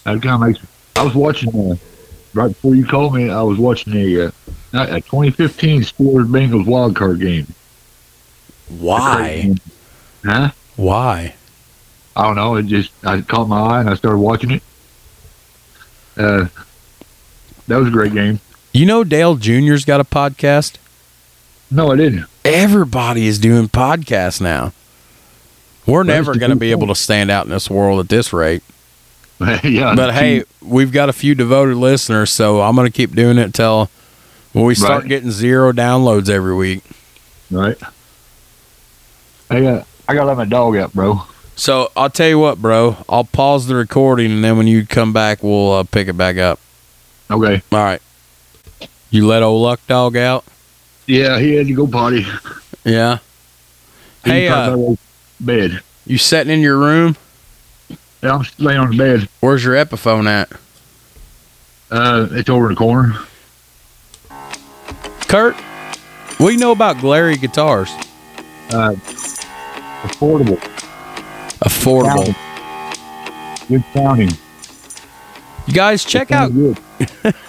That 0.03 0.21
kind 0.21 0.35
of 0.35 0.41
makes. 0.41 0.59
I 0.95 1.03
was 1.03 1.13
watching 1.13 1.49
uh, 1.71 1.75
right 2.33 2.47
before 2.47 2.73
you 2.75 2.85
called 2.85 3.13
me. 3.13 3.29
I 3.29 3.41
was 3.43 3.59
watching 3.59 3.93
a 3.93 4.27
uh, 4.27 4.31
a 4.73 5.01
2015 5.01 5.81
Steelers 5.81 6.25
Bengals 6.27 6.65
wild 6.65 6.95
card 6.95 7.19
game. 7.19 7.47
why? 8.69 9.53
Huh? 10.25 10.51
Why? 10.75 11.35
I 12.15 12.23
don't 12.23 12.35
know. 12.35 12.55
It 12.55 12.65
just 12.65 12.91
I 13.05 13.21
caught 13.21 13.47
my 13.47 13.59
eye 13.59 13.79
and 13.81 13.89
I 13.89 13.93
started 13.95 14.17
watching 14.17 14.51
it. 14.51 14.63
Uh, 16.17 16.47
that 17.67 17.77
was 17.77 17.87
a 17.89 17.91
great 17.91 18.13
game. 18.13 18.39
You 18.73 18.85
know, 18.87 19.03
Dale 19.03 19.35
Junior's 19.35 19.85
got 19.85 19.99
a 19.99 20.03
podcast. 20.03 20.77
No, 21.69 21.91
I 21.91 21.95
didn't. 21.97 22.25
Everybody 22.45 23.27
is 23.27 23.39
doing 23.39 23.67
podcasts 23.67 24.39
now. 24.39 24.73
We're 25.85 26.03
That's 26.03 26.25
never 26.27 26.37
going 26.39 26.49
to 26.51 26.55
be 26.57 26.71
able 26.71 26.87
to 26.87 26.95
stand 26.95 27.29
out 27.31 27.45
in 27.45 27.51
this 27.51 27.69
world 27.69 27.99
at 27.99 28.09
this 28.09 28.31
rate. 28.33 28.63
yeah. 29.63 29.93
But 29.95 30.13
hey, 30.13 30.43
we've 30.61 30.91
got 30.91 31.09
a 31.09 31.13
few 31.13 31.35
devoted 31.35 31.75
listeners, 31.77 32.31
so 32.31 32.61
I'm 32.61 32.75
going 32.75 32.87
to 32.87 32.91
keep 32.93 33.13
doing 33.15 33.37
it 33.37 33.43
until 33.43 33.89
we 34.53 34.75
start 34.75 35.03
Right. 35.03 35.09
getting 35.09 35.31
zero 35.31 35.71
downloads 35.71 36.29
every 36.29 36.55
week. 36.55 36.83
right. 37.51 37.77
I 39.49 39.61
got 39.61 39.87
I 40.09 40.13
got 40.13 40.21
to 40.21 40.25
let 40.25 40.37
my 40.37 40.45
dog 40.45 40.75
out, 40.75 40.93
bro. 40.93 41.21
So 41.55 41.91
I'll 41.95 42.09
tell 42.09 42.27
you 42.27 42.37
what, 42.39 42.61
bro. 42.61 42.97
I'll 43.09 43.23
pause 43.23 43.67
the 43.67 43.75
recording, 43.75 44.31
and 44.31 44.43
then 44.43 44.57
when 44.57 44.67
you 44.67 44.85
come 44.85 45.13
back, 45.13 45.41
we'll 45.41 45.71
uh, 45.73 45.83
pick 45.83 46.07
it 46.07 46.17
back 46.17 46.37
up. 46.37 46.59
Okay. 47.31 47.61
All 47.71 47.79
right. 47.79 48.01
You 49.09 49.25
let 49.25 49.41
old 49.43 49.61
Luck 49.63 49.79
Dog 49.87 50.17
out? 50.17 50.43
Yeah, 51.07 51.39
he 51.39 51.55
had 51.55 51.67
to 51.67 51.73
go 51.73 51.87
potty. 51.87 52.25
Yeah. 52.83 53.19
He 54.23 54.31
Hey, 54.31 54.47
uh, 54.49 54.95
bed. 55.39 55.81
You 56.05 56.17
sitting 56.17 56.53
in 56.53 56.59
your 56.61 56.77
room? 56.77 57.15
Yeah, 58.21 58.35
I'm 58.35 58.45
laying 58.57 58.79
on 58.79 58.91
the 58.91 58.97
bed. 58.97 59.29
Where's 59.39 59.63
your 59.63 59.75
Epiphone 59.75 60.27
at? 60.27 60.51
Uh, 61.89 62.27
it's 62.31 62.49
over 62.49 62.65
in 62.67 62.73
the 62.73 62.77
corner. 62.77 63.13
Kurt, 65.27 65.55
what 66.39 66.47
do 66.47 66.53
you 66.53 66.59
know 66.59 66.71
about 66.71 66.97
Glarry 66.97 67.39
guitars? 67.39 67.89
Uh, 68.69 68.93
affordable, 70.03 70.57
Affordable. 71.59 72.35
good 73.67 73.83
sounding. 73.93 74.31
You 75.67 75.73
guys 75.73 76.03
check 76.03 76.31
out. 76.31 76.51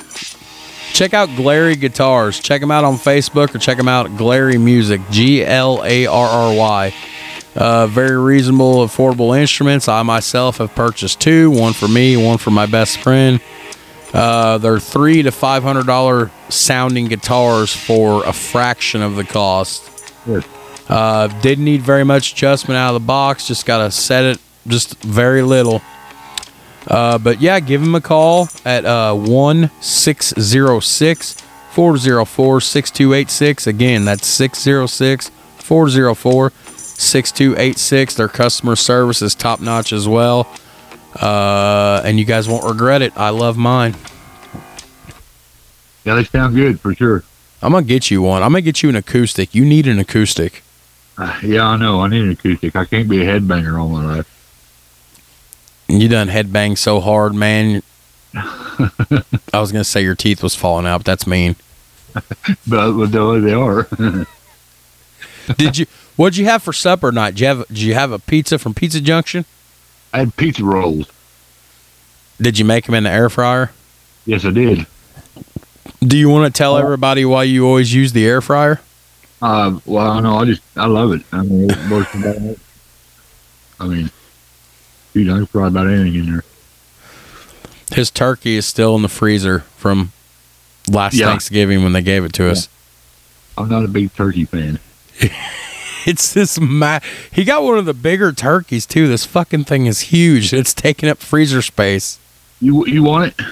check 0.98 1.14
out 1.14 1.28
Glarry 1.30 1.78
Guitars. 1.78 2.40
Check 2.40 2.60
them 2.60 2.72
out 2.72 2.82
on 2.82 2.96
Facebook 2.96 3.54
or 3.54 3.58
check 3.58 3.76
them 3.76 3.86
out 3.86 4.06
at 4.06 4.12
Glarry 4.12 4.60
Music. 4.60 5.00
G 5.10 5.44
L 5.44 5.84
A 5.84 6.06
R 6.06 6.28
R 6.28 6.56
Y. 6.56 6.94
Uh, 7.54 7.86
very 7.86 8.16
reasonable, 8.16 8.84
affordable 8.84 9.38
instruments. 9.38 9.88
I 9.88 10.02
myself 10.02 10.58
have 10.58 10.74
purchased 10.74 11.20
two. 11.20 11.50
One 11.50 11.72
for 11.72 11.86
me, 11.86 12.16
one 12.16 12.38
for 12.38 12.50
my 12.50 12.66
best 12.66 12.98
friend. 12.98 13.40
Uh, 14.12 14.58
they're 14.58 14.80
three 14.80 15.22
to 15.22 15.30
five 15.30 15.62
hundred 15.62 15.86
dollar 15.86 16.32
sounding 16.48 17.06
guitars 17.06 17.72
for 17.72 18.24
a 18.24 18.32
fraction 18.32 19.00
of 19.00 19.14
the 19.14 19.24
cost. 19.24 19.88
Uh, 20.88 21.28
didn't 21.42 21.64
need 21.64 21.82
very 21.82 22.04
much 22.04 22.32
adjustment 22.32 22.76
out 22.76 22.94
of 22.94 23.00
the 23.00 23.06
box. 23.06 23.46
Just 23.46 23.66
gotta 23.66 23.92
set 23.92 24.24
it 24.24 24.38
just 24.66 25.00
very 25.02 25.42
little. 25.42 25.80
Uh, 26.88 27.18
but 27.18 27.40
yeah, 27.40 27.60
give 27.60 27.82
him 27.82 27.94
a 27.94 28.00
call 28.00 28.48
at 28.64 28.84
uh, 28.84 29.14
1 29.14 29.70
606 29.80 31.42
404 31.72 32.60
6286. 32.60 33.66
Again, 33.66 34.04
that's 34.04 34.26
606 34.26 35.30
404 35.58 36.50
6286. 36.50 38.14
Their 38.14 38.28
customer 38.28 38.74
service 38.74 39.22
is 39.22 39.34
top 39.34 39.60
notch 39.60 39.92
as 39.92 40.08
well. 40.08 40.48
Uh, 41.14 42.02
and 42.04 42.18
you 42.18 42.24
guys 42.24 42.48
won't 42.48 42.64
regret 42.64 43.02
it. 43.02 43.12
I 43.16 43.30
love 43.30 43.56
mine. 43.56 43.94
Yeah, 46.04 46.14
they 46.14 46.24
sound 46.24 46.54
good 46.54 46.80
for 46.80 46.94
sure. 46.94 47.22
I'm 47.60 47.72
going 47.72 47.84
to 47.84 47.88
get 47.88 48.10
you 48.10 48.22
one. 48.22 48.42
I'm 48.42 48.52
going 48.52 48.62
to 48.62 48.64
get 48.64 48.82
you 48.82 48.88
an 48.88 48.96
acoustic. 48.96 49.54
You 49.54 49.64
need 49.64 49.86
an 49.86 49.98
acoustic. 49.98 50.62
Uh, 51.18 51.38
yeah, 51.42 51.66
I 51.66 51.76
know. 51.76 52.00
I 52.00 52.08
need 52.08 52.22
an 52.22 52.30
acoustic. 52.30 52.76
I 52.76 52.84
can't 52.86 53.08
be 53.08 53.20
a 53.20 53.24
headbanger 53.24 53.78
all 53.78 53.88
my 53.88 54.16
life. 54.16 54.37
You 55.88 56.08
done 56.08 56.28
headbang 56.28 56.76
so 56.76 57.00
hard, 57.00 57.34
man. 57.34 57.82
I 58.34 59.24
was 59.54 59.72
going 59.72 59.82
to 59.82 59.84
say 59.84 60.02
your 60.02 60.14
teeth 60.14 60.42
was 60.42 60.54
falling 60.54 60.86
out, 60.86 60.98
but 60.98 61.06
that's 61.06 61.26
mean. 61.26 61.56
But, 62.66 62.92
they 63.40 63.52
are. 63.52 63.86
Did 65.56 65.78
you? 65.78 65.86
What'd 66.16 66.36
you 66.36 66.46
have 66.46 66.62
for 66.62 66.72
supper 66.72 67.10
tonight? 67.10 67.32
Did 67.32 67.40
you 67.40 67.46
have? 67.46 67.68
Did 67.68 67.78
you 67.78 67.94
have 67.94 68.12
a 68.12 68.18
pizza 68.18 68.58
from 68.58 68.74
Pizza 68.74 69.00
Junction? 69.00 69.44
I 70.12 70.20
had 70.20 70.36
pizza 70.36 70.64
rolls. 70.64 71.08
Did 72.40 72.58
you 72.58 72.64
make 72.64 72.86
them 72.86 72.94
in 72.94 73.04
the 73.04 73.10
air 73.10 73.28
fryer? 73.28 73.70
Yes, 74.26 74.44
I 74.44 74.50
did. 74.50 74.86
Do 76.00 76.16
you 76.16 76.28
want 76.28 76.52
to 76.52 76.56
tell 76.56 76.76
everybody 76.76 77.24
why 77.24 77.44
you 77.44 77.66
always 77.66 77.92
use 77.94 78.12
the 78.12 78.26
air 78.26 78.40
fryer? 78.40 78.80
Uh, 79.40 79.78
well, 79.86 80.10
I 80.10 80.20
know. 80.20 80.36
I 80.38 80.44
just 80.44 80.62
I 80.76 80.86
love 80.86 81.12
it. 81.12 81.22
I 81.32 81.42
mean, 81.42 81.70
it 81.70 81.90
works 81.90 82.10
it. 82.14 82.58
I 83.80 83.86
mean, 83.86 84.10
dude, 85.24 85.42
I 85.42 85.44
fry 85.46 85.68
about 85.68 85.86
anything 85.88 86.14
in 86.14 86.32
there. 86.32 86.44
His 87.92 88.10
turkey 88.10 88.56
is 88.56 88.66
still 88.66 88.94
in 88.96 89.02
the 89.02 89.08
freezer 89.08 89.60
from 89.76 90.12
last 90.90 91.14
Yeah. 91.14 91.26
Thanksgiving 91.26 91.82
when 91.82 91.92
they 91.92 92.02
gave 92.02 92.24
it 92.24 92.32
to 92.34 92.50
us. 92.50 92.68
I'm 93.56 93.68
not 93.68 93.84
a 93.84 93.88
big 93.88 94.12
turkey 94.14 94.44
fan. 94.44 94.78
It's 96.06 96.32
this 96.32 96.58
ma- 96.58 97.00
He 97.30 97.44
got 97.44 97.62
one 97.64 97.76
of 97.76 97.84
the 97.84 97.92
bigger 97.92 98.32
turkeys 98.32 98.86
too. 98.86 99.08
This 99.08 99.26
fucking 99.26 99.64
thing 99.64 99.84
is 99.84 100.00
huge. 100.02 100.54
It's 100.54 100.72
taking 100.72 101.06
up 101.06 101.18
freezer 101.18 101.60
space. 101.60 102.18
You 102.62 102.86
you 102.86 103.02
want 103.02 103.26
it? 103.38 103.44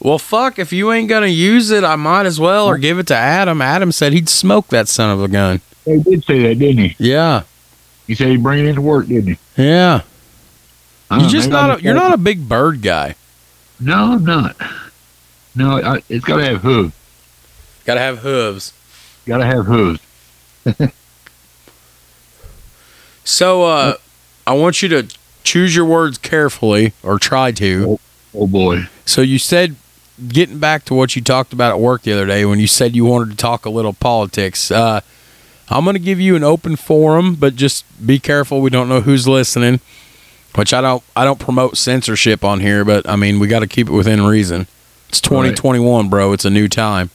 Well, 0.00 0.18
fuck. 0.18 0.58
If 0.58 0.72
you 0.72 0.90
ain't 0.90 1.08
gonna 1.08 1.26
use 1.28 1.70
it, 1.70 1.84
I 1.84 1.94
might 1.94 2.26
as 2.26 2.40
well 2.40 2.66
or 2.66 2.78
give 2.78 2.98
it 2.98 3.06
to 3.08 3.14
Adam. 3.14 3.62
Adam 3.62 3.92
said 3.92 4.12
he'd 4.12 4.28
smoke 4.28 4.68
that 4.68 4.88
son 4.88 5.10
of 5.10 5.22
a 5.22 5.28
gun. 5.28 5.60
He 5.84 5.98
did 6.02 6.24
say 6.24 6.42
that, 6.48 6.58
didn't 6.58 6.78
he? 6.78 6.96
Yeah, 6.98 7.42
He 8.08 8.14
said 8.16 8.28
he'd 8.28 8.42
bring 8.42 8.64
it 8.64 8.66
into 8.68 8.80
work, 8.80 9.06
didn't 9.06 9.34
he? 9.56 9.62
yeah. 9.62 10.00
You're 11.10 11.28
just 11.28 11.48
not. 11.48 11.78
A, 11.78 11.82
you're 11.82 11.94
not 11.94 12.12
a 12.12 12.18
big 12.18 12.48
bird 12.48 12.82
guy. 12.82 13.14
No, 13.80 14.12
I'm 14.12 14.24
not. 14.24 14.56
No, 15.54 15.80
I, 15.80 16.02
it's 16.08 16.24
got 16.24 16.36
to 16.36 16.44
have 16.44 16.60
hooves. 16.62 16.94
Got 17.84 17.94
to 17.94 18.00
have 18.00 18.18
hooves. 18.18 18.72
Got 19.26 19.38
to 19.38 19.46
have 19.46 19.66
hooves. 19.66 20.00
So, 23.24 23.64
uh, 23.64 23.94
I 24.46 24.54
want 24.54 24.80
you 24.80 24.88
to 24.88 25.14
choose 25.44 25.76
your 25.76 25.84
words 25.84 26.16
carefully, 26.16 26.94
or 27.02 27.18
try 27.18 27.52
to. 27.52 28.00
Oh 28.34 28.46
boy. 28.46 28.88
So, 29.04 29.20
you 29.20 29.38
said, 29.38 29.76
getting 30.28 30.58
back 30.58 30.86
to 30.86 30.94
what 30.94 31.14
you 31.14 31.20
talked 31.20 31.52
about 31.52 31.72
at 31.72 31.78
work 31.78 32.02
the 32.02 32.12
other 32.14 32.24
day, 32.24 32.46
when 32.46 32.58
you 32.58 32.66
said 32.66 32.96
you 32.96 33.04
wanted 33.04 33.32
to 33.32 33.36
talk 33.36 33.66
a 33.66 33.70
little 33.70 33.92
politics. 33.92 34.70
Uh, 34.70 35.02
I'm 35.68 35.84
going 35.84 35.92
to 35.92 36.00
give 36.00 36.18
you 36.18 36.36
an 36.36 36.42
open 36.42 36.76
forum, 36.76 37.34
but 37.34 37.54
just 37.54 37.84
be 38.04 38.18
careful. 38.18 38.62
We 38.62 38.70
don't 38.70 38.88
know 38.88 39.02
who's 39.02 39.28
listening. 39.28 39.80
Which 40.54 40.72
I 40.72 40.80
don't. 40.80 41.02
I 41.14 41.24
don't 41.24 41.38
promote 41.38 41.76
censorship 41.76 42.42
on 42.44 42.60
here, 42.60 42.84
but 42.84 43.08
I 43.08 43.16
mean 43.16 43.38
we 43.38 43.46
got 43.46 43.60
to 43.60 43.66
keep 43.66 43.88
it 43.88 43.92
within 43.92 44.22
reason. 44.22 44.66
It's 45.08 45.20
2021, 45.20 46.08
bro. 46.08 46.32
It's 46.32 46.44
a 46.44 46.50
new 46.50 46.68
time. 46.68 47.10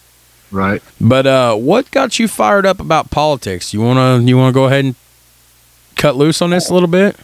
Right. 0.51 0.81
But 1.01 1.27
uh, 1.27 1.55
what 1.55 1.91
got 1.91 2.19
you 2.19 2.27
fired 2.27 2.65
up 2.65 2.79
about 2.79 3.09
politics? 3.11 3.73
You 3.73 3.81
wanna 3.81 4.19
you 4.23 4.37
wanna 4.37 4.53
go 4.53 4.65
ahead 4.65 4.85
and 4.85 4.95
cut 5.95 6.15
loose 6.15 6.41
on 6.41 6.51
this 6.51 6.69
a 6.69 6.73
little 6.73 6.87
bit? 6.87 7.17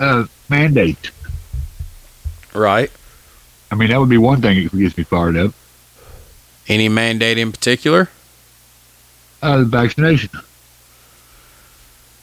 Uh, 0.00 0.26
mandate. 0.48 1.10
Right. 2.52 2.90
I 3.70 3.74
mean, 3.74 3.88
that 3.90 3.98
would 3.98 4.08
be 4.10 4.18
one 4.18 4.42
thing 4.42 4.62
that 4.64 4.76
gets 4.76 4.98
me 4.98 5.04
fired 5.04 5.36
up. 5.36 5.54
Any 6.68 6.88
mandate 6.88 7.38
in 7.38 7.52
particular? 7.52 8.10
Uh, 9.40 9.58
the 9.58 9.64
vaccination. 9.64 10.30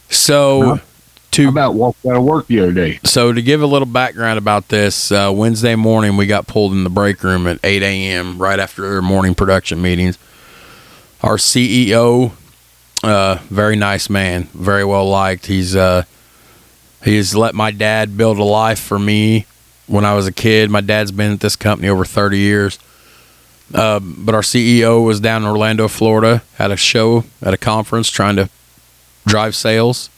So 0.09 0.61
Huh? 0.61 0.77
To 1.31 1.47
about 1.47 1.75
walked 1.75 2.05
out 2.05 2.15
of 2.15 2.23
work 2.23 2.47
the 2.47 2.59
other 2.59 2.71
day? 2.71 2.99
so 3.03 3.31
to 3.31 3.41
give 3.41 3.61
a 3.61 3.65
little 3.67 3.85
background 3.85 4.37
about 4.39 4.67
this, 4.69 5.11
uh, 5.11 5.31
Wednesday 5.33 5.75
morning 5.75 6.17
we 6.17 6.25
got 6.25 6.47
pulled 6.47 6.71
in 6.73 6.83
the 6.83 6.89
break 6.89 7.23
room 7.23 7.47
at 7.47 7.59
8 7.63 7.83
a.m. 7.83 8.37
right 8.39 8.59
after 8.59 8.85
our 8.95 9.01
morning 9.01 9.35
production 9.35 9.81
meetings. 9.81 10.17
Our 11.21 11.37
CEO 11.37 12.31
Uh, 13.03 13.37
very 13.49 13.77
nice 13.77 14.09
man, 14.09 14.43
very 14.53 14.83
well 14.83 15.07
liked. 15.07 15.45
He's 15.45 15.73
uh, 15.75 16.03
he's 17.03 17.33
let 17.33 17.55
my 17.55 17.71
dad 17.71 18.17
build 18.17 18.37
a 18.39 18.43
life 18.43 18.79
for 18.79 18.99
me 18.99 19.45
when 19.87 20.03
I 20.03 20.15
was 20.15 20.27
a 20.27 20.33
kid. 20.33 20.69
My 20.69 20.81
dad's 20.81 21.11
been 21.13 21.31
at 21.31 21.39
this 21.39 21.55
company 21.55 21.87
over 21.87 22.03
30 22.03 22.37
years. 22.37 22.77
Uh, 23.73 23.99
but 24.01 24.35
our 24.35 24.41
CEO 24.41 25.05
was 25.05 25.19
down 25.21 25.43
in 25.43 25.47
Orlando, 25.47 25.87
Florida, 25.87 26.41
had 26.55 26.71
a 26.71 26.75
show 26.75 27.23
at 27.41 27.53
a 27.53 27.57
conference 27.57 28.09
trying 28.09 28.35
to 28.35 28.49
drive 29.25 29.55
sales. 29.55 30.09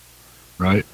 Right. 0.57 0.85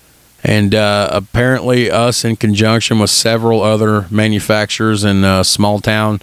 And 0.43 0.75
uh, 0.75 1.09
apparently, 1.11 1.89
us 1.89 2.23
in 2.23 2.35
conjunction 2.35 2.99
with 2.99 3.09
several 3.09 3.61
other 3.61 4.07
manufacturers 4.11 5.03
in 5.03 5.23
uh, 5.23 5.43
small 5.43 5.79
town 5.79 6.21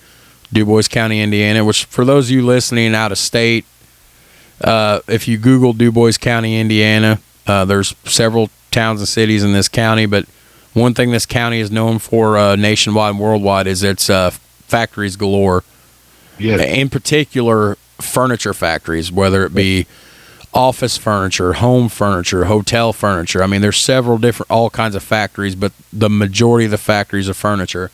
Dubois 0.53 0.89
County, 0.89 1.21
Indiana, 1.21 1.65
which 1.65 1.85
for 1.87 2.05
those 2.05 2.27
of 2.27 2.31
you 2.31 2.47
listening 2.47 2.95
out 2.95 3.13
of 3.13 3.19
state, 3.19 3.65
uh, 4.61 5.01
if 5.09 5.27
you 5.27 5.37
Google 5.37 5.73
Dubois 5.73 6.17
County, 6.17 6.59
Indiana, 6.59 7.21
uh, 7.47 7.65
there's 7.65 7.95
several 8.05 8.51
towns 8.71 9.01
and 9.01 9.09
cities 9.09 9.43
in 9.43 9.53
this 9.53 9.69
county, 9.69 10.07
but 10.07 10.27
one 10.73 10.95
thing 10.95 11.11
this 11.11 11.27
county 11.27 11.61
is 11.61 11.71
known 11.71 11.99
for 11.99 12.37
uh, 12.37 12.57
nationwide 12.57 13.11
and 13.11 13.21
worldwide 13.21 13.67
is 13.67 13.83
its 13.83 14.09
uh, 14.09 14.31
factories 14.31 15.17
galore. 15.17 15.65
Yes. 16.39 16.61
In 16.61 16.89
particular, 16.89 17.77
furniture 18.01 18.55
factories, 18.55 19.13
whether 19.13 19.45
it 19.45 19.55
be 19.55 19.87
office 20.55 20.97
furniture, 20.97 21.55
home 21.55 21.89
furniture, 21.89 22.45
hotel 22.45 22.93
furniture. 22.93 23.43
I 23.43 23.47
mean, 23.47 23.61
there's 23.61 23.79
several 23.79 24.19
different, 24.19 24.51
all 24.51 24.71
kinds 24.71 24.95
of 24.95 25.03
factories, 25.03 25.55
but 25.55 25.73
the 25.93 26.09
majority 26.09 26.65
of 26.67 26.71
the 26.71 26.79
factories 26.79 27.29
are 27.29 27.35
furniture. 27.35 27.91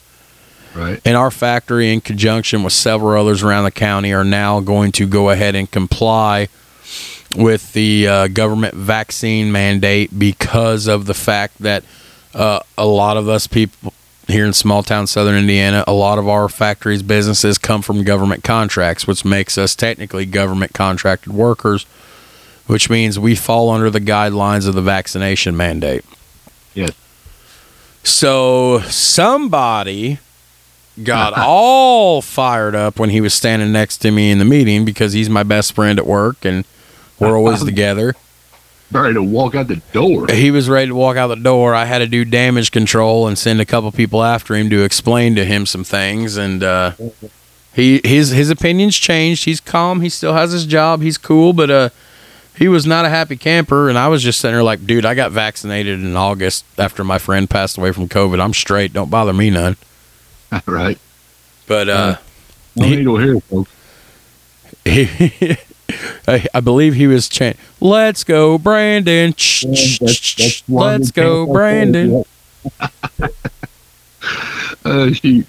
Right. 0.74 1.00
And 1.04 1.16
our 1.16 1.30
factory, 1.30 1.92
in 1.92 2.00
conjunction 2.00 2.62
with 2.62 2.72
several 2.72 3.20
others 3.20 3.42
around 3.42 3.64
the 3.64 3.70
county, 3.70 4.12
are 4.12 4.24
now 4.24 4.60
going 4.60 4.92
to 4.92 5.06
go 5.06 5.30
ahead 5.30 5.54
and 5.56 5.68
comply 5.68 6.48
with 7.36 7.72
the 7.72 8.06
uh, 8.06 8.28
government 8.28 8.74
vaccine 8.74 9.50
mandate 9.50 10.16
because 10.16 10.86
of 10.86 11.06
the 11.06 11.14
fact 11.14 11.58
that 11.58 11.82
uh, 12.34 12.60
a 12.78 12.86
lot 12.86 13.16
of 13.16 13.28
us 13.28 13.46
people 13.46 13.92
here 14.28 14.46
in 14.46 14.52
small 14.52 14.82
town 14.82 15.06
southern 15.06 15.34
Indiana, 15.34 15.82
a 15.86 15.92
lot 15.92 16.18
of 16.18 16.28
our 16.28 16.48
factories, 16.48 17.02
businesses 17.02 17.58
come 17.58 17.82
from 17.82 18.04
government 18.04 18.44
contracts, 18.44 19.06
which 19.06 19.24
makes 19.24 19.58
us 19.58 19.74
technically 19.74 20.24
government 20.24 20.72
contracted 20.72 21.32
workers, 21.32 21.84
which 22.70 22.88
means 22.88 23.18
we 23.18 23.34
fall 23.34 23.68
under 23.68 23.90
the 23.90 24.00
guidelines 24.00 24.68
of 24.68 24.74
the 24.74 24.80
vaccination 24.80 25.56
mandate. 25.56 26.04
Yes. 26.72 26.92
So 28.04 28.78
somebody 28.82 30.20
got 31.02 31.32
all 31.36 32.22
fired 32.22 32.76
up 32.76 33.00
when 33.00 33.10
he 33.10 33.20
was 33.20 33.34
standing 33.34 33.72
next 33.72 33.98
to 33.98 34.12
me 34.12 34.30
in 34.30 34.38
the 34.38 34.44
meeting 34.44 34.84
because 34.84 35.12
he's 35.12 35.28
my 35.28 35.42
best 35.42 35.72
friend 35.72 35.98
at 35.98 36.06
work 36.06 36.44
and 36.44 36.64
we're 37.18 37.36
always 37.36 37.64
together. 37.64 38.14
Ready 38.92 39.14
to 39.14 39.22
walk 39.22 39.56
out 39.56 39.66
the 39.66 39.82
door. 39.92 40.26
He 40.28 40.52
was 40.52 40.68
ready 40.68 40.88
to 40.88 40.94
walk 40.94 41.16
out 41.16 41.26
the 41.28 41.36
door. 41.36 41.74
I 41.74 41.86
had 41.86 41.98
to 41.98 42.06
do 42.06 42.24
damage 42.24 42.70
control 42.70 43.26
and 43.26 43.36
send 43.36 43.60
a 43.60 43.64
couple 43.64 43.90
people 43.90 44.22
after 44.22 44.54
him 44.54 44.70
to 44.70 44.84
explain 44.84 45.34
to 45.34 45.44
him 45.44 45.66
some 45.66 45.82
things 45.82 46.36
and 46.36 46.62
uh 46.62 46.92
he 47.72 48.00
his 48.04 48.30
his 48.30 48.48
opinions 48.48 48.96
changed. 48.96 49.44
He's 49.44 49.60
calm. 49.60 50.02
He 50.02 50.08
still 50.08 50.34
has 50.34 50.52
his 50.52 50.66
job. 50.66 51.02
He's 51.02 51.18
cool, 51.18 51.52
but 51.52 51.70
uh 51.70 51.88
he 52.56 52.68
was 52.68 52.86
not 52.86 53.04
a 53.04 53.08
happy 53.08 53.36
camper 53.36 53.88
and 53.88 53.98
I 53.98 54.08
was 54.08 54.22
just 54.22 54.40
sitting 54.40 54.54
there 54.54 54.62
like, 54.62 54.84
dude, 54.86 55.06
I 55.06 55.14
got 55.14 55.30
vaccinated 55.32 56.00
in 56.00 56.14
August 56.16 56.64
after 56.78 57.02
my 57.04 57.18
friend 57.18 57.48
passed 57.48 57.78
away 57.78 57.92
from 57.92 58.08
COVID. 58.08 58.40
I'm 58.40 58.52
straight. 58.54 58.92
Don't 58.92 59.10
bother 59.10 59.32
me 59.32 59.50
none. 59.50 59.76
right. 60.66 60.98
But 61.66 61.88
uh 61.88 62.16
No 62.76 62.86
He- 62.86 62.96
needle 62.96 63.18
here, 63.18 63.40
folks. 63.40 63.70
he, 64.84 65.56
I, 66.28 66.46
I 66.54 66.60
believe 66.60 66.94
he 66.94 67.06
was 67.08 67.28
chanting, 67.28 67.60
"Let's 67.80 68.22
go, 68.22 68.58
Brandon! 68.58 69.34
Shh, 69.36 69.64
That's- 69.98 70.34
that's 70.36 70.62
Let's 70.68 71.10
go, 71.10 71.46
Brandon!" 71.52 72.24
uh, 74.84 75.12
shoot. 75.12 75.46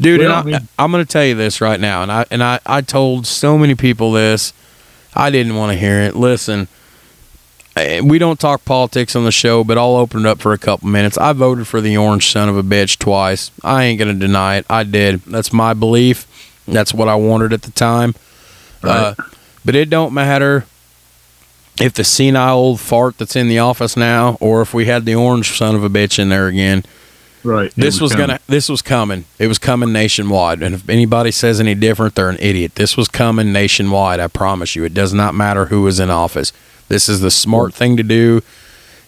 Dude, 0.00 0.20
Well, 0.20 0.28
and 0.28 0.32
I, 0.32 0.40
I 0.40 0.42
mean- 0.60 0.68
I'm 0.78 0.90
going 0.92 1.04
to 1.04 1.10
tell 1.10 1.24
you 1.24 1.34
this 1.34 1.60
right 1.60 1.80
now, 1.80 2.02
and 2.02 2.12
I 2.12 2.24
and 2.30 2.42
I, 2.42 2.60
I 2.66 2.80
told 2.82 3.26
so 3.26 3.56
many 3.58 3.74
people 3.74 4.12
this. 4.12 4.52
I 5.14 5.30
didn't 5.30 5.56
want 5.56 5.72
to 5.72 5.78
hear 5.78 6.00
it. 6.00 6.16
Listen, 6.16 6.68
eh, 7.76 8.00
we 8.00 8.18
don't 8.18 8.38
talk 8.38 8.64
politics 8.64 9.16
on 9.16 9.24
the 9.24 9.32
show, 9.32 9.64
but 9.64 9.78
I'll 9.78 9.96
open 9.96 10.20
it 10.20 10.26
up 10.26 10.40
for 10.40 10.52
a 10.52 10.58
couple 10.58 10.88
minutes. 10.88 11.18
I 11.18 11.32
voted 11.32 11.66
for 11.66 11.80
the 11.80 11.96
orange 11.96 12.30
son 12.30 12.48
of 12.48 12.56
a 12.56 12.62
bitch 12.62 12.98
twice. 12.98 13.50
I 13.62 13.84
ain't 13.84 13.98
going 13.98 14.12
to 14.12 14.26
deny 14.26 14.56
it. 14.56 14.66
I 14.68 14.84
did. 14.84 15.22
That's 15.22 15.52
my 15.52 15.74
belief. 15.74 16.26
That's 16.66 16.92
what 16.92 17.08
I 17.08 17.14
wanted 17.14 17.52
at 17.52 17.62
the 17.62 17.70
time. 17.70 18.14
Uh, 18.82 19.14
but 19.64 19.74
it 19.74 19.90
don't 19.90 20.12
matter 20.12 20.66
if 21.80 21.94
the 21.94 22.04
senile 22.04 22.56
old 22.56 22.80
fart 22.80 23.18
that's 23.18 23.36
in 23.36 23.48
the 23.48 23.58
office 23.58 23.96
now, 23.96 24.36
or 24.40 24.62
if 24.62 24.74
we 24.74 24.84
had 24.86 25.04
the 25.04 25.14
orange 25.14 25.56
son 25.56 25.74
of 25.74 25.82
a 25.82 25.88
bitch 25.88 26.18
in 26.18 26.28
there 26.28 26.46
again 26.46 26.84
Right. 27.44 27.72
This 27.74 28.00
was, 28.00 28.12
coming. 28.12 28.26
gonna 28.26 28.40
this 28.46 28.68
was 28.68 28.82
coming. 28.82 29.24
It 29.38 29.46
was 29.46 29.58
coming 29.58 29.92
nationwide. 29.92 30.62
And 30.62 30.74
if 30.74 30.88
anybody 30.88 31.30
says 31.30 31.60
any 31.60 31.74
different 31.74 32.14
they're 32.14 32.28
an 32.30 32.38
idiot. 32.40 32.74
This 32.74 32.96
was 32.96 33.08
coming 33.08 33.52
nationwide 33.52 34.20
i 34.20 34.26
promise 34.26 34.74
you. 34.74 34.84
It 34.84 34.94
does 34.94 35.14
not 35.14 35.34
matter 35.34 35.66
who 35.66 35.86
is 35.86 36.00
in 36.00 36.10
office. 36.10 36.52
This 36.88 37.08
is 37.08 37.20
the 37.20 37.30
smart 37.30 37.74
thing 37.74 37.96
to 37.96 38.02
do. 38.02 38.42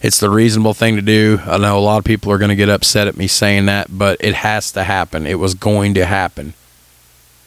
It's 0.02 0.18
the 0.18 0.30
reasonable 0.30 0.74
thing 0.74 0.96
to 0.96 1.02
do. 1.02 1.40
I 1.44 1.58
know 1.58 1.78
a 1.78 1.80
lot 1.80 1.98
of 1.98 2.04
people 2.04 2.32
are 2.32 2.38
going 2.38 2.50
to 2.50 2.56
get 2.56 2.68
upset 2.68 3.08
at 3.08 3.16
me 3.16 3.26
saying 3.26 3.66
that 3.66 3.86
but 3.90 4.16
it 4.20 4.34
has 4.34 4.72
to 4.72 4.84
happen. 4.84 5.26
It 5.26 5.38
was 5.38 5.54
going 5.54 5.94
to 5.94 6.06
happen. 6.06 6.54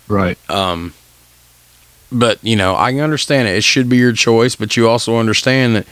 Right. 0.08 0.38
um 0.50 0.94
but 2.12 2.38
you 2.44 2.56
know 2.56 2.76
i 2.76 2.92
can 2.92 3.00
understand 3.00 3.48
it. 3.48 3.56
It 3.56 3.64
should 3.64 3.90
be 3.90 3.98
your 3.98 4.14
choice 4.14 4.56
but 4.56 4.76
you 4.76 4.90
also 4.90 5.18
understand 5.18 5.78
that 5.78 5.88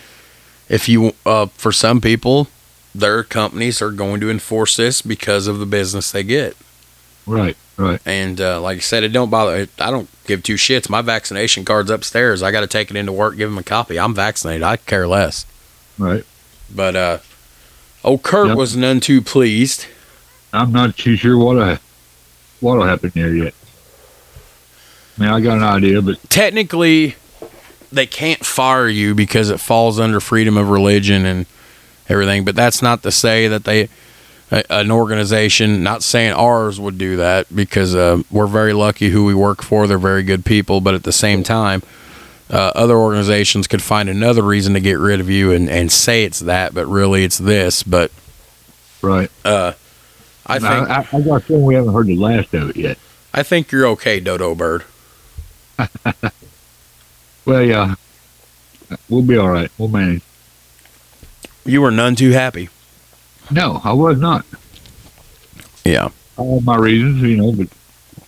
if 0.69 0.89
you 0.89 1.13
uh 1.25 1.47
for 1.47 1.71
some 1.71 2.01
people 2.01 2.47
their 2.93 3.23
companies 3.23 3.81
are 3.81 3.91
going 3.91 4.19
to 4.21 4.29
enforce 4.29 4.75
this 4.77 5.01
because 5.01 5.47
of 5.47 5.59
the 5.59 5.65
business 5.65 6.11
they 6.11 6.23
get 6.23 6.55
Right. 7.25 7.55
Right. 7.77 7.99
and 8.05 8.39
uh, 8.41 8.59
like 8.61 8.77
I 8.77 8.81
said, 8.81 9.03
it 9.03 9.09
don't 9.09 9.29
bother. 9.29 9.67
I 9.79 9.89
don't 9.91 10.09
give 10.27 10.43
two 10.43 10.55
shits. 10.55 10.89
My 10.89 11.01
vaccination 11.01 11.63
card's 11.65 11.89
upstairs. 11.89 12.43
I 12.43 12.51
got 12.51 12.61
to 12.61 12.67
take 12.67 12.89
it 12.91 12.95
into 12.97 13.11
work, 13.11 13.37
give 13.37 13.49
them 13.49 13.57
a 13.57 13.63
copy. 13.63 13.97
I'm 13.99 14.13
vaccinated. 14.13 14.61
I 14.63 14.77
care 14.77 15.07
less. 15.07 15.45
Right. 15.97 16.23
But 16.73 16.95
uh, 16.95 17.17
old 18.03 18.23
Kurt 18.23 18.49
Yep. 18.49 18.57
was 18.57 18.75
none 18.75 18.99
too 18.99 19.21
pleased. 19.21 19.85
I'm 20.53 20.71
not 20.71 20.97
too 20.97 21.15
sure 21.15 21.37
what 21.37 21.57
I, 21.59 21.79
what'll 22.59 22.83
happen 22.85 23.11
there 23.15 23.33
yet. 23.33 23.53
I 25.17 25.21
mean, 25.23 25.29
I 25.31 25.39
got 25.41 25.57
an 25.57 25.63
idea, 25.63 26.01
but 26.01 26.17
Technically, 26.29 27.15
they 27.91 28.05
can't 28.05 28.45
fire 28.45 28.87
you 28.89 29.13
because 29.15 29.49
it 29.49 29.59
falls 29.59 29.99
under 29.99 30.19
freedom 30.19 30.57
of 30.57 30.69
religion 30.69 31.25
and 31.25 31.45
everything. 32.11 32.45
But 32.45 32.55
that's 32.55 32.81
not 32.81 33.03
to 33.03 33.11
say 33.11 33.47
that 33.47 33.63
they, 33.63 33.89
an 34.69 34.91
organization, 34.91 35.81
not 35.83 36.03
saying 36.03 36.33
ours 36.33 36.79
would 36.79 36.97
do 36.97 37.17
that 37.17 37.53
because 37.55 37.95
uh, 37.95 38.23
we're 38.29 38.47
very 38.47 38.73
lucky 38.73 39.09
who 39.09 39.25
we 39.25 39.33
work 39.33 39.61
for. 39.61 39.87
They're 39.87 39.97
very 39.97 40.23
good 40.23 40.45
people. 40.45 40.81
But 40.81 40.93
at 40.93 41.03
the 41.03 41.11
same 41.11 41.43
time, 41.43 41.81
uh, 42.49 42.71
other 42.75 42.95
organizations 42.95 43.67
could 43.67 43.81
find 43.81 44.09
another 44.09 44.43
reason 44.43 44.73
to 44.73 44.79
get 44.79 44.99
rid 44.99 45.19
of 45.19 45.29
you 45.29 45.51
and, 45.51 45.69
and 45.69 45.91
say 45.91 46.23
it's 46.23 46.41
that, 46.41 46.73
but 46.73 46.85
really 46.85 47.23
it's 47.23 47.37
this. 47.37 47.81
But 47.83 48.11
right. 49.01 49.31
uh, 49.45 49.73
I 50.45 50.59
think 50.59 50.71
I, 50.89 50.95
I, 50.95 51.07
I 51.17 51.21
got 51.21 51.35
a 51.35 51.39
feeling 51.39 51.65
we 51.65 51.75
haven't 51.75 51.93
heard 51.93 52.07
the 52.07 52.17
last 52.17 52.53
of 52.53 52.71
it 52.71 52.75
yet. 52.75 52.97
I 53.33 53.43
think 53.43 53.71
you're 53.71 53.87
okay, 53.87 54.19
Dodo 54.19 54.53
Bird. 54.53 54.83
Well, 57.45 57.63
yeah, 57.63 57.95
we'll 59.09 59.23
be 59.23 59.37
all 59.37 59.49
right. 59.49 59.71
We'll 59.77 59.89
manage. 59.89 60.21
You 61.65 61.81
were 61.81 61.91
none 61.91 62.15
too 62.15 62.31
happy. 62.31 62.69
No, 63.49 63.81
I 63.83 63.93
was 63.93 64.19
not. 64.19 64.45
Yeah. 65.85 66.09
Have 66.37 66.63
my 66.65 66.75
reasons, 66.77 67.21
you 67.21 67.37
know, 67.37 67.51
but 67.51 67.67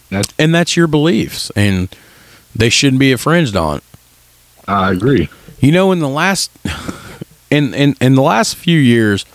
that's 0.10 0.34
and 0.38 0.54
that's 0.54 0.76
your 0.78 0.88
beliefs 0.88 1.52
and 1.56 1.94
they 2.56 2.70
shouldn't 2.70 3.00
be 3.00 3.12
infringed 3.12 3.56
on 3.56 3.82
I 4.68 4.92
agree. 4.92 5.28
you 5.60 5.72
know 5.72 5.92
in 5.92 5.98
the 6.00 6.08
last 6.10 6.52
in 7.50 7.74
in 7.74 7.96
in 8.00 8.14
the 8.14 8.22
last 8.22 8.56
few 8.56 8.78
years 8.78 9.26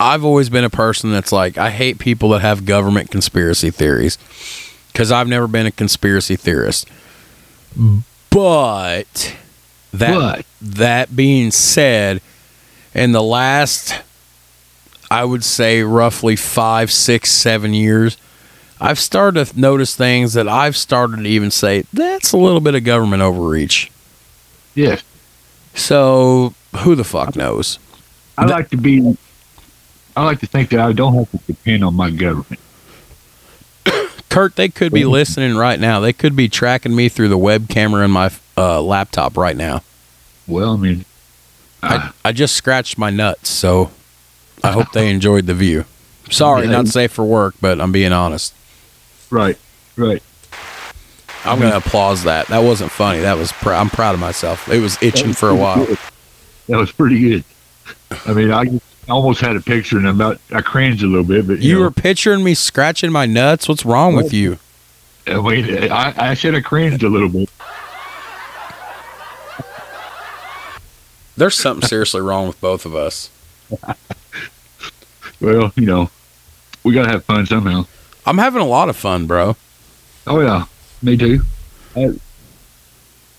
i've 0.00 0.24
always 0.24 0.48
been 0.48 0.64
a 0.64 0.70
person 0.70 1.12
that's 1.12 1.32
like 1.32 1.58
i 1.58 1.68
hate 1.70 1.98
people 1.98 2.30
that 2.30 2.40
have 2.40 2.64
government 2.64 3.10
conspiracy 3.10 3.70
theories 3.70 4.16
because 4.90 5.12
i've 5.12 5.28
never 5.28 5.46
been 5.46 5.66
a 5.66 5.70
conspiracy 5.70 6.36
theorist 6.36 6.88
but 8.30 9.36
that 9.92 10.14
But 10.14 10.46
that 10.62 11.14
being 11.16 11.50
said, 11.50 12.20
in 12.96 13.12
the 13.12 13.22
last, 13.22 13.94
I 15.10 15.24
would 15.24 15.44
say 15.44 15.82
roughly 15.82 16.34
five, 16.34 16.90
six, 16.90 17.30
seven 17.30 17.74
years, 17.74 18.16
I've 18.80 18.98
started 18.98 19.46
to 19.46 19.60
notice 19.60 19.94
things 19.94 20.32
that 20.32 20.48
I've 20.48 20.76
started 20.76 21.18
to 21.18 21.28
even 21.28 21.50
say 21.50 21.84
that's 21.92 22.32
a 22.32 22.38
little 22.38 22.60
bit 22.60 22.74
of 22.74 22.84
government 22.84 23.22
overreach. 23.22 23.90
yes, 24.74 25.02
So 25.74 26.54
who 26.78 26.94
the 26.94 27.04
fuck 27.04 27.36
knows? 27.36 27.78
I 28.38 28.46
like 28.46 28.70
to 28.70 28.76
be. 28.76 29.16
I 30.16 30.24
like 30.24 30.40
to 30.40 30.46
think 30.46 30.70
that 30.70 30.80
I 30.80 30.92
don't 30.92 31.14
have 31.14 31.30
to 31.30 31.38
depend 31.46 31.84
on 31.84 31.94
my 31.94 32.10
government. 32.10 32.60
Kurt, 34.30 34.56
they 34.56 34.70
could 34.70 34.92
be 34.92 35.04
listening 35.04 35.56
right 35.56 35.78
now. 35.78 36.00
They 36.00 36.14
could 36.14 36.34
be 36.34 36.48
tracking 36.48 36.96
me 36.96 37.10
through 37.10 37.28
the 37.28 37.38
web 37.38 37.68
camera 37.68 38.04
in 38.04 38.10
my 38.10 38.30
uh, 38.56 38.80
laptop 38.80 39.36
right 39.36 39.56
now. 39.56 39.82
Well, 40.46 40.74
I 40.74 40.76
mean, 40.76 41.04
I, 41.86 42.10
I 42.24 42.32
just 42.32 42.56
scratched 42.56 42.98
my 42.98 43.10
nuts, 43.10 43.48
so 43.48 43.90
I 44.62 44.72
hope 44.72 44.92
they 44.92 45.10
enjoyed 45.10 45.46
the 45.46 45.54
view. 45.54 45.84
Sorry, 46.30 46.66
not 46.66 46.88
safe 46.88 47.12
for 47.12 47.24
work, 47.24 47.54
but 47.60 47.80
I'm 47.80 47.92
being 47.92 48.12
honest. 48.12 48.54
right, 49.30 49.56
right. 49.96 50.22
I'm 51.44 51.60
gonna 51.60 51.76
applause 51.76 52.24
that. 52.24 52.48
That 52.48 52.64
wasn't 52.64 52.90
funny. 52.90 53.20
That 53.20 53.36
was 53.38 53.52
pr- 53.52 53.72
I'm 53.72 53.88
proud 53.90 54.14
of 54.14 54.20
myself. 54.20 54.68
It 54.68 54.80
was 54.80 55.00
itching 55.00 55.32
for 55.32 55.48
a 55.48 55.54
while. 55.54 55.86
That 56.68 56.78
was 56.78 56.90
pretty 56.90 57.20
good. 57.20 57.44
I 58.26 58.32
mean, 58.32 58.50
I 58.50 58.64
almost 59.08 59.40
had 59.40 59.54
a 59.54 59.60
picture 59.60 59.96
and 59.98 60.08
about 60.08 60.40
I 60.52 60.60
cringed 60.62 61.04
a 61.04 61.06
little 61.06 61.22
bit, 61.24 61.46
but 61.46 61.60
you, 61.60 61.68
You 61.68 61.74
know, 61.76 61.80
were 61.82 61.90
picturing 61.92 62.42
me 62.42 62.54
scratching 62.54 63.12
my 63.12 63.26
nuts. 63.26 63.68
What's 63.68 63.84
wrong 63.84 64.16
with 64.16 64.32
you? 64.32 64.58
I 65.28 65.40
mean, 65.40 65.92
I, 65.92 66.30
I 66.30 66.34
should 66.34 66.54
have 66.54 66.64
cringed 66.64 67.04
a 67.04 67.08
little 67.08 67.28
bit. 67.28 67.48
There's 71.36 71.54
something 71.54 71.86
seriously 71.86 72.20
wrong 72.20 72.46
with 72.48 72.60
both 72.60 72.86
of 72.86 72.94
us. 72.94 73.30
Well, 75.40 75.70
you 75.76 75.84
know, 75.84 76.10
we 76.82 76.94
gotta 76.94 77.10
have 77.10 77.24
fun 77.24 77.44
somehow. 77.46 77.84
I'm 78.24 78.38
having 78.38 78.62
a 78.62 78.66
lot 78.66 78.88
of 78.88 78.96
fun, 78.96 79.26
bro. 79.26 79.54
Oh 80.26 80.40
yeah, 80.40 80.64
me 81.02 81.16
too. 81.16 81.42
Uh, 81.94 82.12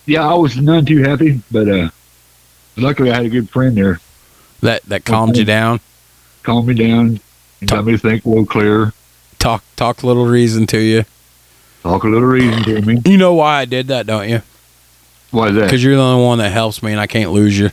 yeah, 0.05 0.27
I 0.27 0.35
was 0.35 0.57
none 0.57 0.85
too 0.85 1.01
happy, 1.01 1.41
but 1.51 1.67
uh, 1.67 1.89
luckily 2.75 3.11
I 3.11 3.15
had 3.15 3.25
a 3.25 3.29
good 3.29 3.49
friend 3.49 3.75
there, 3.75 3.99
That 4.61 4.83
that 4.83 5.05
calmed 5.05 5.37
you 5.37 5.43
down. 5.43 5.79
calmed 6.43 6.67
me 6.67 6.75
down, 6.75 7.19
and 7.61 7.69
got 7.69 7.83
me 7.83 7.93
to 7.93 7.97
think 7.97 8.25
a 8.25 8.29
little 8.29 8.45
clearer, 8.45 8.93
Talk 9.39 9.63
talk 9.75 10.03
a 10.03 10.07
little 10.07 10.27
reason 10.27 10.67
to 10.67 10.77
you. 10.79 11.03
talk 11.81 12.03
a 12.03 12.07
little 12.07 12.27
reason 12.27 12.63
to 12.63 12.81
me. 12.83 13.01
You 13.05 13.17
know 13.17 13.33
why 13.33 13.61
I 13.61 13.65
did 13.65 13.87
that, 13.87 14.05
don't 14.05 14.29
you? 14.29 14.43
Why 15.31 15.47
is 15.49 15.55
that? 15.55 15.63
Because 15.63 15.83
you're 15.83 15.95
the 15.95 16.01
only 16.01 16.23
one 16.23 16.37
that 16.37 16.51
helps 16.51 16.83
me, 16.83 16.91
and 16.91 17.01
I 17.01 17.07
can't 17.07 17.31
lose 17.31 17.57
you. 17.57 17.71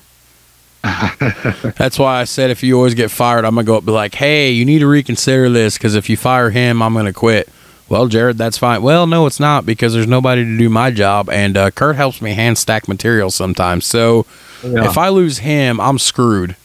That's 1.77 1.99
why 1.99 2.21
I 2.21 2.25
said 2.25 2.51
if 2.51 2.63
you 2.63 2.77
always 2.77 2.95
get 2.95 3.11
fired, 3.11 3.45
I'm 3.45 3.55
gonna 3.55 3.65
go 3.65 3.75
up 3.75 3.81
and 3.81 3.87
be 3.87 3.93
like, 3.93 4.15
"Hey, 4.15 4.51
you 4.51 4.65
need 4.65 4.81
to 4.81 4.87
reconsider 4.87 5.49
this 5.49 5.79
because 5.79 5.95
if 5.95 6.11
you 6.11 6.17
fire 6.17 6.51
him, 6.51 6.83
I'm 6.83 6.95
gonna 6.95 7.13
quit." 7.13 7.49
Well, 7.89 8.07
Jared, 8.07 8.39
that's 8.39 8.59
fine. 8.59 8.83
Well, 8.83 9.07
no, 9.07 9.27
it's 9.27 9.41
not 9.41 9.67
because 9.67 9.93
there's 9.95 10.07
nobody 10.07 10.45
to 10.45 10.59
do 10.59 10.69
my 10.69 10.91
job, 10.91 11.29
and 11.31 11.57
uh, 11.57 11.71
Kurt 11.71 11.97
helps 11.97 12.21
me 12.23 12.33
hand 12.35 12.59
stack 12.59 12.89
materials 12.89 13.35
sometimes. 13.35 13.87
So 13.87 14.27
Yeah. 14.63 14.85
if 14.89 14.97
I 14.99 15.09
lose 15.09 15.39
him, 15.39 15.81
I'm 15.81 15.99
screwed. 15.99 16.57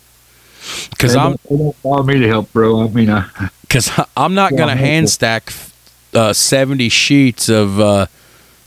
Because 0.90 1.16
I'm 1.16 1.38
don't, 1.84 2.06
me 2.06 2.20
to 2.20 2.28
help, 2.28 2.52
bro. 2.54 2.86
I 2.86 2.88
mean, 2.90 3.26
because 3.62 3.90
I'm 4.18 4.34
not 4.34 4.52
Yeah, 4.52 4.58
gonna 4.60 4.72
I'm 4.74 4.78
hand 4.78 5.10
stack 5.10 5.52
uh, 6.14 6.34
70 6.34 6.90
sheets 6.90 7.50
of 7.50 7.80
uh, 7.80 8.06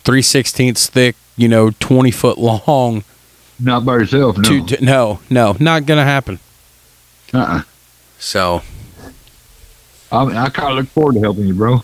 three 0.04 0.22
sixteenths 0.22 0.88
thick, 0.88 1.16
you 1.36 1.48
know, 1.48 1.70
20 1.80 2.10
foot 2.10 2.38
long. 2.38 3.04
Not 3.62 3.84
by 3.84 3.94
yourself, 3.94 4.36
no. 4.38 4.42
To, 4.42 4.66
to, 4.76 4.84
no, 4.84 5.20
no, 5.30 5.56
not 5.60 5.86
gonna 5.86 6.04
happen. 6.04 6.38
uh-uh. 7.32 7.62
So 8.18 8.62
I, 10.10 10.24
mean, 10.24 10.36
I 10.36 10.48
kind 10.50 10.70
of 10.72 10.76
look 10.76 10.88
forward 10.88 11.14
to 11.14 11.20
helping 11.20 11.46
you, 11.48 11.54
bro. 11.54 11.82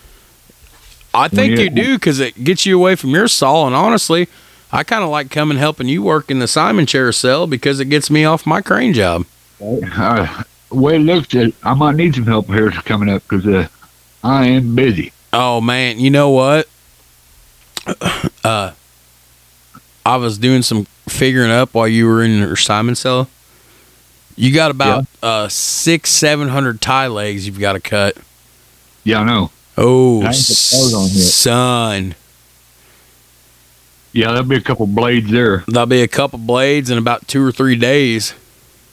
I 1.15 1.29
think 1.29 1.57
Yeah. 1.57 1.65
you 1.65 1.71
do 1.71 1.95
because 1.95 2.21
it 2.21 2.45
gets 2.45 2.67
you 2.67 2.77
away 2.79 2.95
from 2.95 3.11
your 3.11 3.29
saw. 3.29 3.67
And 3.67 3.75
honestly, 3.75 4.29
I 4.71 4.85
kind 4.85 5.03
of 5.03 5.09
like 5.11 5.31
coming 5.31 5.57
helping 5.59 5.89
you 5.89 6.03
work 6.03 6.31
in 6.31 6.39
the 6.39 6.47
Simon 6.47 6.85
chair 6.87 7.11
cell 7.13 7.47
because 7.47 7.81
it 7.81 7.87
gets 7.87 8.11
me 8.11 8.25
off 8.25 8.47
my 8.47 8.61
crane 8.61 8.93
job. 8.93 9.25
Uh, 9.61 10.45
way 10.71 10.97
it 10.97 11.01
looks, 11.01 11.35
uh, 11.35 11.49
I 11.63 11.75
might 11.75 11.97
need 11.97 12.15
some 12.15 12.27
help 12.27 12.47
here 12.49 12.71
coming 12.71 13.09
up 13.09 13.23
because 13.27 13.47
uh, 13.47 13.67
I 14.23 14.47
am 14.47 14.75
busy. 14.75 15.13
Oh 15.33 15.61
man, 15.61 15.99
you 15.99 16.11
know 16.11 16.31
what? 16.31 16.69
Uh, 18.45 18.73
I 20.09 20.17
was 20.17 20.39
doing 20.39 20.63
some 20.63 20.85
figuring 21.09 21.51
up 21.51 21.75
while 21.75 21.87
you 21.89 22.07
were 22.07 22.23
in 22.23 22.39
your 22.39 22.57
Simon 22.57 22.95
cell. 22.95 23.29
You 24.37 24.55
got 24.55 24.71
about 24.71 25.07
uh 25.23 25.49
six, 25.49 26.11
seven 26.11 26.49
hundred 26.49 26.81
tie 26.81 27.09
legs 27.09 27.47
you've 27.47 27.59
got 27.61 27.75
to 27.75 27.81
cut. 27.81 28.17
Yeah, 29.05 29.21
I 29.21 29.25
know. 29.25 29.51
Oh, 29.77 30.23
I 30.23 30.27
ain't 30.29 30.35
put 30.37 30.71
those 30.73 30.95
on 30.95 31.03
yet. 31.05 31.13
son, 31.13 32.15
Yeah, 34.13 34.29
there'll 34.33 34.45
be 34.45 34.57
a 34.57 34.61
couple 34.61 34.87
blades 34.87 35.31
there. 35.31 35.65
there'll 35.69 35.87
be 35.87 36.03
a 36.03 36.09
couple 36.09 36.39
blades 36.39 36.91
in 36.91 36.99
about 36.99 37.29
two 37.29 37.45
or 37.45 37.53
three 37.53 37.77
days. 37.77 38.35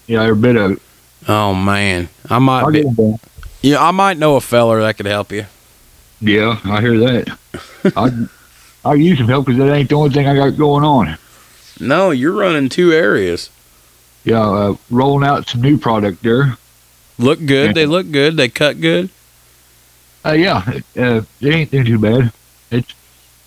Yeah, 0.07 0.23
every 0.23 0.35
bit 0.35 0.55
of 0.55 0.71
it. 0.73 0.81
Oh 1.27 1.53
man, 1.55 2.09
I 2.29 2.39
might 2.39 2.67
be. 2.71 2.79
get 2.79 2.87
'em 2.87 2.93
done. 2.93 3.19
Yeah, 3.61 3.83
I 3.83 3.91
might 3.91 4.17
know 4.17 4.35
a 4.35 4.41
feller 4.41 4.81
that 4.81 4.97
could 4.97 5.07
help 5.07 5.31
you. 5.31 5.45
Yeah, 6.21 6.59
I 6.65 6.81
hear 6.81 6.97
that. 6.99 7.37
I 7.95 8.27
I 8.85 8.93
use 8.93 9.17
some 9.17 9.27
help 9.27 9.47
because 9.47 9.57
that 9.57 9.73
ain't 9.73 9.89
the 9.89 9.95
only 9.95 10.11
thing 10.11 10.27
I 10.27 10.35
got 10.35 10.55
going 10.57 10.83
on. 10.83 11.17
No, 11.79 12.11
you're 12.11 12.33
running 12.33 12.69
two 12.69 12.93
areas. 12.93 13.49
Yeah, 14.23 14.41
uh, 14.41 14.75
rolling 14.89 15.27
out 15.27 15.49
some 15.49 15.61
new 15.61 15.77
product 15.77 16.21
there. 16.23 16.57
Look 17.17 17.43
good. 17.45 17.75
They 17.75 17.85
look 17.85 18.11
good. 18.11 18.37
They 18.37 18.47
cut 18.47 18.79
good. 18.79 19.09
Uh, 20.23 20.33
yeah, 20.33 20.63
uh, 20.97 21.21
it 21.41 21.53
ain't 21.53 21.71
too 21.71 21.99
bad. 21.99 22.31
It's 22.71 22.93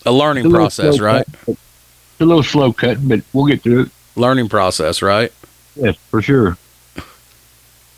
a 0.05 0.13
learning 0.13 0.45
little 0.45 0.59
process, 0.59 1.01
right? 1.01 1.27
cut. 1.27 1.49
It's 1.49 2.21
a 2.21 2.25
little 2.25 2.43
slow 2.43 2.73
cutting, 2.73 3.09
but 3.09 3.23
we'll 3.33 3.47
get 3.47 3.63
through 3.63 3.83
it. 3.83 3.91
Learning 4.17 4.49
process, 4.49 5.03
right? 5.03 5.33
Yes, 5.77 5.97
for 6.11 6.21
sure. 6.21 6.57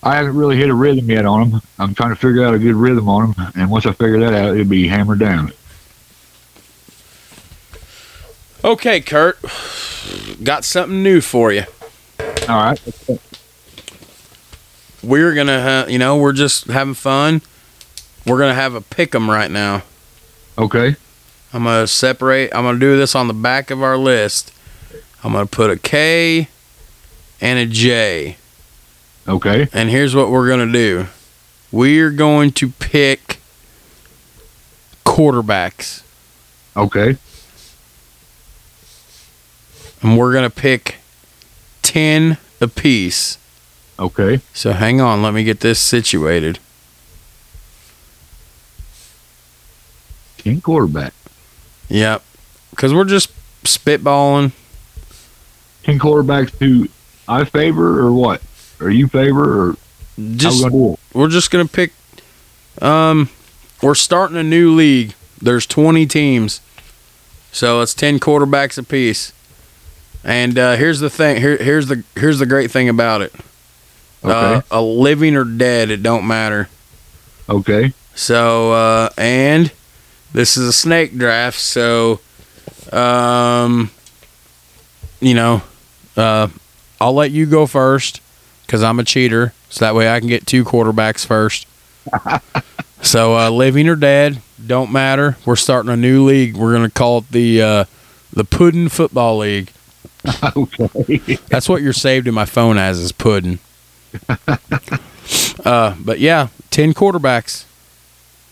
I 0.03 0.17
haven't 0.17 0.37
really 0.37 0.57
hit 0.57 0.71
a 0.71 0.75
rhythm 0.75 1.11
yet 1.11 1.27
on 1.27 1.51
them. 1.51 1.63
I'm 1.79 1.95
trying 1.95 2.11
to 2.11 2.17
figure 2.17 2.45
out 2.45 2.55
a 2.55 2.59
good 2.59 2.75
rhythm 2.75 3.09
on 3.09 3.33
them, 3.33 3.53
and 3.55 3.71
once 3.71 3.85
I 3.87 3.93
figure 3.93 4.19
that 4.21 4.33
out, 4.33 4.55
it'll 4.55 4.65
be 4.65 4.89
hammered 4.89 5.19
down. 5.19 5.53
Okay, 8.65 9.01
Kurt. 9.01 9.39
Got 10.43 10.65
something 10.65 11.03
new 11.03 11.21
for 11.21 11.53
you. 11.53 11.65
All 12.49 12.57
right. 12.57 12.81
We're 15.03 15.35
gonna, 15.35 15.63
ha- 15.63 15.87
you 15.89 15.99
know, 15.99 16.17
we're 16.19 16.33
just 16.35 16.67
having 16.67 16.95
fun. 16.95 17.41
We're 18.27 18.39
gonna 18.39 18.55
have 18.55 18.75
a 18.75 18.81
pick 18.83 19.15
'em 19.15 19.31
right 19.31 19.51
now. 19.51 19.83
Okay. 20.59 20.97
I'm 21.55 21.65
gonna 21.65 21.87
separate. 21.87 22.51
I'm 22.55 22.65
gonna 22.65 22.79
do 22.79 22.97
this 22.99 23.15
on 23.15 23.29
the 23.29 23.35
back 23.35 23.71
of 23.71 23.83
our 23.83 23.97
list. 23.97 24.53
I'm 25.25 25.33
gonna 25.33 25.47
put 25.47 25.71
a 25.71 25.77
K 25.79 26.49
and 27.41 27.59
a 27.59 27.67
J. 27.67 28.37
Okay. 29.27 29.69
And 29.73 29.89
here's 29.89 30.15
what 30.15 30.31
we're 30.31 30.49
gonna 30.49 30.71
do. 30.71 31.07
We're 31.73 32.11
going 32.11 32.53
to 32.53 32.71
pick 32.71 33.39
quarterbacks, 35.07 36.03
Okay. 36.77 37.17
And 40.03 40.19
we're 40.19 40.33
gonna 40.33 40.51
pick 40.51 40.97
ten 41.83 42.39
apiece. 42.61 43.39
Okay. 43.99 44.41
So 44.55 44.73
hang 44.73 45.01
on, 45.01 45.23
let 45.23 45.35
me 45.35 45.45
get 45.45 45.61
this 45.61 45.79
situated. 45.79 46.59
King 50.39 50.61
quarterback. 50.61 51.13
Yep, 51.89 52.23
because 52.71 52.95
we're 52.95 53.05
just 53.05 53.31
spitballing. 53.65 54.53
King 55.83 55.99
quarterbacks 55.99 56.51
who 56.59 56.89
I 57.29 57.45
favor 57.45 58.01
or 58.01 58.13
what? 58.13 58.43
Or 58.81 58.91
you 58.91 59.09
favor 59.09 59.71
or 59.71 59.77
Just 60.37 60.59
we 60.65 60.71
gonna 60.71 60.73
do 60.73 60.93
it? 60.95 61.01
we're 61.13 61.29
just 61.29 61.51
gonna 61.51 61.67
pick. 61.69 61.93
Um, 62.81 63.29
we're 63.83 63.95
starting 63.95 64.37
a 64.37 64.43
new 64.43 64.75
league. 64.75 65.15
There's 65.43 65.67
20 65.67 66.07
teams, 66.07 66.61
so 67.53 67.81
it's 67.81 67.95
10 67.95 68.19
quarterbacks 68.21 68.79
apiece. 68.79 69.33
And 70.25 70.59
uh, 70.59 70.77
here's 70.77 71.01
the 71.01 71.11
thing. 71.11 71.41
Here, 71.41 71.57
here's 71.57 71.87
the 71.87 72.05
here's 72.15 72.39
the 72.39 72.47
great 72.47 72.71
thing 72.71 72.89
about 72.89 73.23
it. 73.23 73.33
Uh, 74.23 74.29
Okay. 74.59 74.67
a 74.71 74.83
living 74.83 75.35
or 75.37 75.45
dead, 75.45 75.91
it 75.91 76.03
don't 76.03 76.27
matter. 76.27 76.69
Okay. 77.49 77.93
So 78.15 78.73
uh, 78.73 79.09
and 79.17 79.73
this 80.33 80.57
is 80.59 80.69
a 80.69 80.73
snake 80.73 81.17
draft, 81.17 81.59
so 81.59 82.21
um, 82.93 83.91
you 85.21 85.35
know, 85.35 85.63
uh, 86.17 86.49
I'll 87.01 87.15
let 87.15 87.31
you 87.31 87.47
go 87.47 87.67
first 87.67 88.21
because 88.67 88.83
I'm 88.83 88.99
a 89.01 89.05
cheater, 89.05 89.53
so 89.71 89.85
that 89.85 89.95
way 89.95 90.11
I 90.11 90.19
can 90.21 90.29
get 90.29 90.47
two 90.47 90.65
quarterbacks 90.65 91.25
first. 91.25 91.67
so 93.03 93.37
uh, 93.39 93.51
living 93.51 93.89
or 93.89 93.97
dead, 93.97 94.43
don't 94.65 94.93
matter. 94.93 95.37
We're 95.47 95.57
starting 95.57 95.91
a 95.91 95.97
new 95.97 96.25
league. 96.25 96.57
We're 96.57 96.73
gonna 96.75 96.91
call 96.91 97.19
it 97.19 97.31
the 97.31 97.63
uh, 97.63 97.85
the 98.33 98.45
Puddin 98.45 98.89
Football 98.91 99.39
League. 99.39 99.73
okay. 100.57 101.37
That's 101.49 101.69
what 101.69 101.83
you're 101.83 101.93
saved 101.93 102.29
in 102.29 102.35
my 102.35 102.45
phone 102.45 102.79
as 102.79 102.99
is 102.99 103.13
pudding. 103.13 103.59
uh, 105.65 105.97
but 105.99 106.19
yeah, 106.19 106.49
ten 106.71 106.93
quarterbacks. 106.93 107.65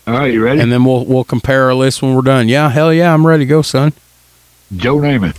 All 0.07 0.15
right, 0.15 0.33
you 0.33 0.43
ready? 0.43 0.59
and 0.59 0.71
then 0.71 0.85
we'll 0.85 1.05
we'll 1.05 1.23
compare 1.23 1.65
our 1.65 1.75
list 1.75 2.01
when 2.01 2.15
we're 2.15 2.21
done. 2.21 2.49
Yeah, 2.49 2.69
hell 2.69 2.93
yeah, 2.93 3.13
I'm 3.13 3.27
ready 3.27 3.45
to 3.45 3.49
go, 3.49 3.61
son. 3.61 3.93
Joe 4.75 4.97
Namath. 4.97 5.37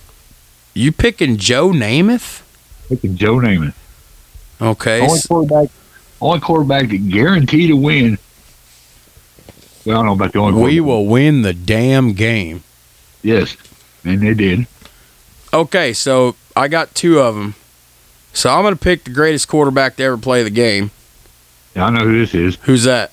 You 0.74 0.92
picking 0.92 1.36
Joe 1.36 1.70
Namath? 1.70 2.42
Picking 2.88 3.16
Joe 3.16 3.36
Namath. 3.36 3.74
Okay. 4.60 5.00
Only 5.00 5.20
quarterback 5.26 5.70
only 6.20 6.40
quarterback 6.40 6.88
that 6.88 7.08
guarantee 7.08 7.68
to 7.68 7.74
win. 7.74 8.18
Well, 9.84 9.96
I 9.96 9.98
don't 9.98 10.06
know 10.06 10.12
about 10.12 10.32
the 10.32 10.38
only 10.38 10.62
we 10.62 10.80
will 10.80 11.06
win 11.06 11.42
the 11.42 11.54
damn 11.54 12.12
game. 12.12 12.62
Yes. 13.22 13.56
And 14.04 14.20
they 14.20 14.34
did. 14.34 14.66
Okay, 15.52 15.92
so 15.92 16.36
I 16.56 16.68
got 16.68 16.94
two 16.94 17.18
of 17.20 17.34
them. 17.34 17.54
So 18.32 18.50
I'm 18.50 18.62
going 18.62 18.74
to 18.74 18.80
pick 18.80 19.04
the 19.04 19.10
greatest 19.10 19.48
quarterback 19.48 19.96
to 19.96 20.04
ever 20.04 20.16
play 20.16 20.42
the 20.42 20.50
game. 20.50 20.90
Yeah, 21.74 21.86
I 21.86 21.90
know 21.90 22.04
who 22.04 22.18
this 22.18 22.34
is. 22.34 22.56
Who's 22.62 22.84
that? 22.84 23.12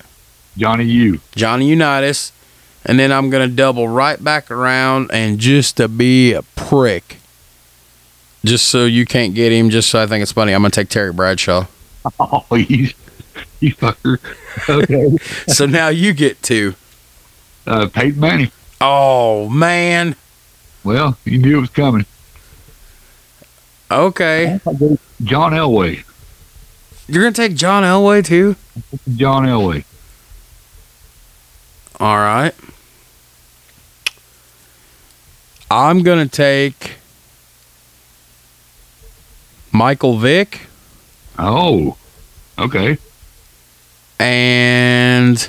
Johnny 0.56 0.84
U. 0.84 1.20
Johnny 1.34 1.68
Unitas. 1.68 2.32
And 2.84 2.98
then 2.98 3.10
I'm 3.12 3.28
going 3.28 3.48
to 3.48 3.54
double 3.54 3.88
right 3.88 4.22
back 4.22 4.50
around 4.50 5.10
and 5.12 5.38
just 5.38 5.76
to 5.78 5.88
be 5.88 6.32
a 6.32 6.42
prick, 6.42 7.16
just 8.44 8.66
so 8.68 8.84
you 8.84 9.04
can't 9.04 9.34
get 9.34 9.52
him, 9.52 9.68
just 9.68 9.90
so 9.90 10.00
I 10.00 10.06
think 10.06 10.22
it's 10.22 10.32
funny, 10.32 10.52
I'm 10.54 10.62
going 10.62 10.70
to 10.70 10.80
take 10.80 10.88
Terry 10.88 11.12
Bradshaw. 11.12 11.66
Oh, 12.20 12.44
you, 12.54 12.88
you 13.60 13.74
fucker. 13.74 14.18
Okay. 14.68 15.18
so 15.52 15.66
now 15.66 15.88
you 15.88 16.14
get 16.14 16.40
two. 16.42 16.74
uh, 17.66 17.88
Peyton 17.88 18.18
Manning. 18.20 18.50
Oh, 18.80 19.48
man. 19.50 20.16
Well, 20.84 21.18
you 21.26 21.36
knew 21.38 21.58
it 21.58 21.60
was 21.60 21.70
coming. 21.70 22.06
Okay. 23.90 24.60
John 25.22 25.52
Elway. 25.52 26.04
You're 27.06 27.22
going 27.22 27.32
to 27.32 27.40
take 27.48 27.54
John 27.56 27.82
Elway, 27.84 28.24
too? 28.24 28.56
John 29.16 29.44
Elway. 29.46 29.84
All 31.98 32.16
right. 32.18 32.54
I'm 35.70 36.02
going 36.02 36.26
to 36.26 36.30
take 36.34 36.96
Michael 39.72 40.18
Vick 40.18 40.62
Oh, 41.38 41.96
okay. 42.58 42.98
and 44.18 45.48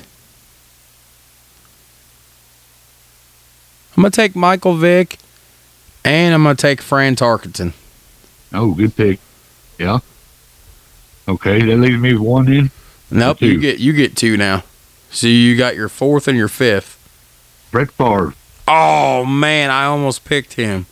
I'm 3.96 4.02
going 4.02 4.12
to 4.12 4.16
take 4.16 4.36
Michael 4.36 4.76
Vick 4.76 5.18
and 6.04 6.34
I'm 6.34 6.42
going 6.44 6.54
to 6.56 6.60
take 6.62 6.80
Fran 6.80 7.16
Tarkenton. 7.16 7.72
Oh, 8.52 8.72
good 8.74 8.94
pick. 8.96 9.20
Yeah. 9.78 9.98
Okay, 11.28 11.62
that 11.64 11.76
leaves 11.76 11.98
me 12.00 12.12
with 12.14 12.22
one 12.22 12.52
in. 12.52 12.70
Nope, 13.10 13.40
you 13.42 13.58
get 13.60 13.78
you 13.78 13.92
get 13.92 14.16
two 14.16 14.36
now. 14.36 14.64
So 15.10 15.26
you 15.26 15.56
got 15.56 15.74
your 15.76 15.88
fourth 15.88 16.28
and 16.28 16.36
your 16.38 16.48
fifth. 16.48 16.96
Brett 17.70 17.90
Favre. 17.92 18.34
Oh 18.68 19.24
man, 19.24 19.70
I 19.70 19.84
almost 19.84 20.24
picked 20.24 20.54
him. 20.54 20.86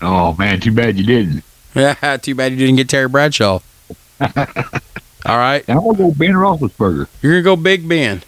Oh 0.00 0.34
man, 0.38 0.60
too 0.60 0.72
bad 0.72 0.98
you 0.98 1.04
didn't. 1.04 1.44
Yeah, 1.74 2.16
too 2.22 2.34
bad 2.34 2.52
you 2.52 2.58
didn't 2.58 2.76
get 2.76 2.88
Terry 2.88 3.08
Bradshaw. 3.08 3.60
All 4.20 5.38
right, 5.38 5.64
I'm 5.68 5.76
gonna 5.78 5.96
go 5.98 6.10
Ben 6.12 6.32
Roethlisberger. 6.32 7.06
you're 7.22 7.32
gonna 7.32 7.42
go 7.42 7.56
Big 7.56 7.88
Ben, 7.88 8.22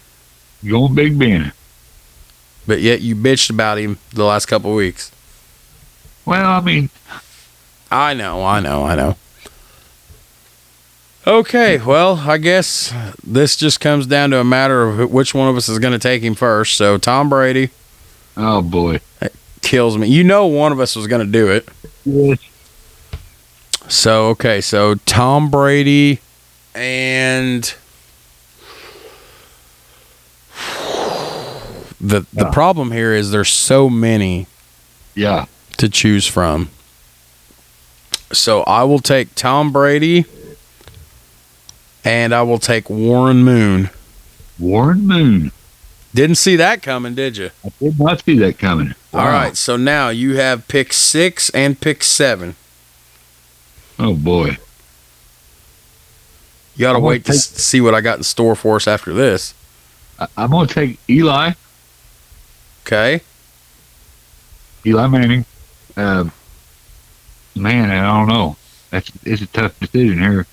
You're 0.63 0.79
Going 0.79 0.95
Big 0.95 1.19
Ben. 1.19 1.51
but 2.65 2.79
yet 2.81 3.01
you 3.01 3.15
bitched 3.15 3.49
about 3.49 3.77
him 3.77 3.97
the 4.13 4.23
last 4.23 4.45
couple 4.45 4.71
of 4.71 4.77
weeks. 4.77 5.11
Well, 6.25 6.45
I 6.49 6.61
mean, 6.61 6.89
I 7.95 8.13
know, 8.13 8.43
I 8.43 8.59
know, 8.59 8.83
I 8.83 8.95
know. 8.95 9.15
Okay, 11.25 11.79
well, 11.79 12.17
I 12.27 12.37
guess 12.37 12.93
this 13.25 13.55
just 13.55 13.79
comes 13.79 14.05
down 14.05 14.29
to 14.31 14.39
a 14.39 14.43
matter 14.43 14.83
of 14.83 15.09
which 15.11 15.33
one 15.33 15.47
of 15.47 15.55
us 15.55 15.69
is 15.69 15.79
going 15.79 15.93
to 15.93 15.99
take 15.99 16.21
him 16.21 16.35
first. 16.35 16.75
So 16.77 16.97
Tom 16.97 17.29
Brady 17.29 17.69
oh 18.37 18.61
boy. 18.61 18.99
That 19.19 19.31
kills 19.61 19.97
me. 19.97 20.07
You 20.07 20.23
know, 20.25 20.45
one 20.45 20.71
of 20.73 20.79
us 20.81 20.95
was 20.95 21.07
going 21.07 21.25
to 21.25 21.31
do 21.31 21.47
it. 21.49 21.67
Yes. 22.03 22.37
So 23.87 24.27
okay, 24.29 24.59
so 24.61 24.95
Tom 25.05 25.49
Brady 25.49 26.19
and 26.75 27.73
the 32.01 32.21
the 32.33 32.45
Yeah. 32.45 32.51
problem 32.51 32.91
here 32.91 33.13
is 33.13 33.31
there's 33.31 33.49
so 33.49 33.89
many 33.89 34.47
Yeah. 35.15 35.45
to 35.77 35.87
choose 35.89 36.27
from. 36.27 36.69
So 38.31 38.61
I 38.63 38.83
will 38.83 38.99
take 38.99 39.33
Tom 39.35 39.71
Brady 39.71 40.25
and 42.03 42.33
I 42.33 42.41
will 42.43 42.59
take 42.59 42.89
Warren 42.89 43.43
Moon. 43.43 43.89
Warren 44.59 45.05
Moon. 45.07 45.51
Didn't 46.13 46.37
see 46.37 46.55
that 46.55 46.81
coming, 46.81 47.13
did 47.13 47.35
you? 47.37 47.49
I 47.65 47.69
did 47.79 47.99
not 47.99 48.23
see 48.23 48.37
that 48.39 48.57
coming. 48.57 48.95
All 49.13 49.25
right, 49.25 49.55
so 49.57 49.75
now 49.77 50.09
you 50.09 50.37
have 50.37 50.67
pick 50.67 50.93
6 50.93 51.49
and 51.51 51.79
pick 51.79 52.03
7. 52.03 52.55
Oh 53.99 54.13
boy. 54.13 54.57
You 56.75 56.81
got 56.81 56.93
to 56.93 56.99
wait 56.99 57.23
to 57.25 57.31
take- 57.31 57.41
see 57.41 57.79
what 57.81 57.93
I 57.95 58.01
got 58.01 58.17
in 58.17 58.23
store 58.23 58.55
for 58.55 58.75
us 58.75 58.87
after 58.87 59.13
this. 59.13 59.53
I, 60.19 60.27
I'm 60.37 60.51
gonna 60.51 60.67
take 60.67 60.99
Eli. 61.09 61.51
Okay? 62.85 63.21
Eli 64.85 65.07
Manning. 65.07 65.45
Uh, 65.97 66.25
man, 67.55 67.89
I 67.91 68.17
don't 68.17 68.27
know. 68.27 68.55
That's 68.91 69.11
it's 69.23 69.41
a 69.41 69.47
tough 69.47 69.79
decision 69.79 70.19
here. 70.19 70.45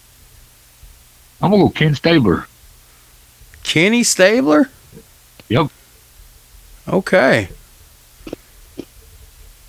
I'm 1.41 1.51
gonna 1.51 1.65
go 1.65 1.69
Ken 1.71 1.95
Stabler. 1.95 2.47
Kenny 3.65 4.03
Stabler? 4.03 4.71
Yep. 5.49 5.69
Okay. 6.89 7.49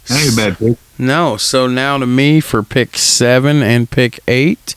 That 0.07 0.23
ain't 0.23 0.33
a 0.33 0.35
bad 0.35 0.57
pick. 0.57 0.77
No, 0.97 1.37
so 1.37 1.67
now 1.67 1.97
to 1.97 2.05
me 2.05 2.39
for 2.39 2.61
pick 2.63 2.97
7 2.97 3.61
and 3.63 3.89
pick 3.89 4.19
8. 4.27 4.75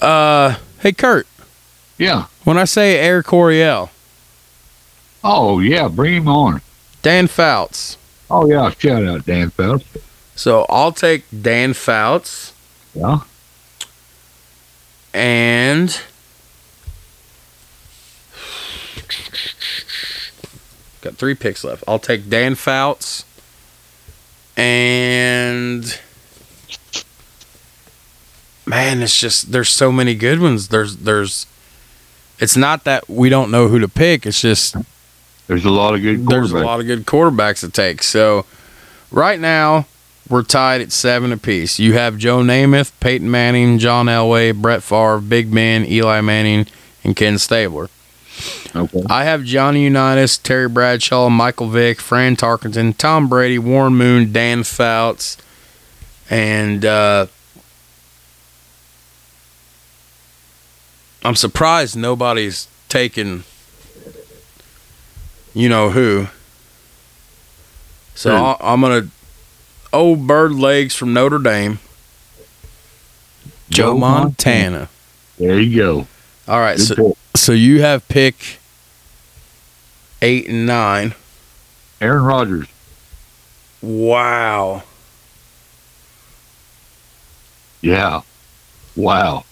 Uh, 0.00 0.56
hey 0.80 0.92
Kurt, 0.92 1.26
Yeah. 1.98 2.26
when 2.44 2.58
I 2.58 2.64
say 2.64 2.98
Air 2.98 3.22
Coryell, 3.22 3.90
Oh 5.24 5.58
yeah, 5.58 5.88
bring 5.88 6.14
him 6.14 6.28
on. 6.28 6.60
Dan 7.02 7.26
Fouts. 7.26 7.96
Oh 8.30 8.46
yeah, 8.48 8.70
shout 8.78 9.04
out 9.04 9.24
Dan 9.26 9.50
Phelps. 9.50 9.84
So 10.36 10.66
I'll 10.68 10.92
take 10.92 11.24
Dan 11.42 11.72
Fouts 11.72 12.52
Yeah. 12.94 13.20
and 15.14 15.98
got 21.00 21.16
three 21.16 21.34
picks 21.34 21.64
left. 21.64 21.84
I'll 21.88 21.98
take 21.98 22.28
Dan 22.28 22.54
Fouts 22.54 23.24
and 24.56 25.98
man, 28.64 29.02
it's 29.02 29.18
just 29.18 29.52
there's 29.52 29.68
so 29.68 29.92
many 29.92 30.14
good 30.14 30.40
ones. 30.40 30.68
There's 30.68 30.96
there's 30.98 31.46
it's 32.38 32.56
not 32.56 32.84
that 32.84 33.08
we 33.08 33.28
don't 33.28 33.50
know 33.50 33.68
who 33.68 33.78
to 33.78 33.88
pick. 33.88 34.26
It's 34.26 34.40
just 34.40 34.76
There's 35.46 35.64
a 35.64 35.70
lot 35.70 35.94
of 35.94 36.02
good 36.02 36.26
there's 36.26 36.52
a 36.52 36.58
lot 36.58 36.80
of 36.80 36.86
good 36.86 37.06
quarterbacks 37.06 37.60
to 37.60 37.70
take. 37.70 38.02
So 38.02 38.44
right 39.10 39.40
now 39.40 39.86
we're 40.28 40.42
tied 40.42 40.80
at 40.80 40.92
seven 40.92 41.32
apiece. 41.32 41.78
You 41.78 41.94
have 41.94 42.18
Joe 42.18 42.38
Namath, 42.38 42.92
Peyton 43.00 43.30
Manning, 43.30 43.78
John 43.78 44.06
Elway, 44.06 44.54
Brett 44.54 44.82
Favre, 44.82 45.20
Big 45.20 45.52
Ben, 45.52 45.84
Eli 45.84 46.20
Manning, 46.20 46.66
and 47.04 47.14
Ken 47.14 47.38
Stabler. 47.38 47.88
Okay. 48.74 49.02
I 49.08 49.24
have 49.24 49.44
Johnny 49.44 49.84
Unitas, 49.84 50.36
Terry 50.36 50.68
Bradshaw, 50.68 51.30
Michael 51.30 51.68
Vick, 51.68 52.00
Fran 52.00 52.36
Tarkenton, 52.36 52.96
Tom 52.96 53.28
Brady, 53.28 53.58
Warren 53.58 53.94
Moon, 53.94 54.32
Dan 54.32 54.62
Fouts, 54.62 55.38
and 56.28 56.84
uh, 56.84 57.26
I'm 61.24 61.36
surprised 61.36 61.96
nobody's 61.96 62.68
taken 62.88 63.44
you 65.56 65.70
know 65.70 65.88
who. 65.88 66.26
So? 68.14 68.36
I, 68.36 68.56
I'm 68.60 68.82
gonna 68.82 69.08
old 69.96 70.26
bird 70.26 70.52
legs 70.52 70.94
from 70.94 71.12
Notre 71.12 71.38
Dame, 71.38 71.78
Joe 73.70 73.92
Joe 73.92 73.98
Montana. 73.98 74.88
There 75.38 75.58
you 75.60 75.76
go. 75.76 76.06
All 76.48 76.60
right, 76.60 76.76
Good 76.78 76.86
so 76.86 76.94
pick. 76.94 77.16
so 77.34 77.52
you 77.52 77.80
have 77.82 78.06
pick 78.08 78.58
eight 80.22 80.48
and 80.48 80.66
nine. 80.66 81.14
Aaron 82.00 82.24
Rodgers. 82.24 82.68
Wow. 83.82 84.82
Yeah. 87.80 88.22
Wow. 88.96 89.44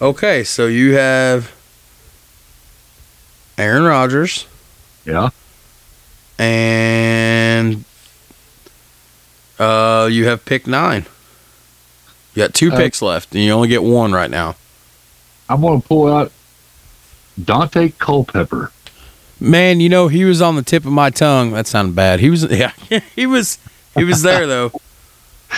Okay, 0.00 0.42
so 0.44 0.66
you 0.66 0.94
have 0.94 1.52
Aaron 3.58 3.84
Rodgers 3.84 4.46
Yeah. 5.04 5.30
and 6.38 7.84
uh 9.62 10.06
you 10.06 10.26
have 10.26 10.44
pick 10.44 10.66
nine. 10.66 11.06
You 12.34 12.42
got 12.44 12.54
two 12.54 12.72
Uh, 12.72 12.76
picks 12.76 13.02
left, 13.02 13.34
and 13.34 13.42
you 13.44 13.52
only 13.52 13.68
get 13.68 13.82
one 13.82 14.12
right 14.12 14.30
now. 14.30 14.56
I'm 15.48 15.60
gonna 15.60 15.80
pull 15.80 16.12
out 16.12 16.32
Daunte 17.40 17.96
Culpepper. 17.98 18.70
Man, 19.40 19.80
you 19.80 19.88
know 19.88 20.08
he 20.08 20.24
was 20.24 20.40
on 20.40 20.56
the 20.56 20.62
tip 20.62 20.84
of 20.84 20.92
my 20.92 21.10
tongue. 21.10 21.52
That 21.52 21.66
sounded 21.66 21.94
bad. 21.96 22.20
He 22.20 22.30
was, 22.30 22.44
yeah, 22.50 22.72
he 23.16 23.26
was, 23.26 23.58
he 23.96 24.04
was 24.04 24.22
there 24.22 24.46
though. 24.46 24.72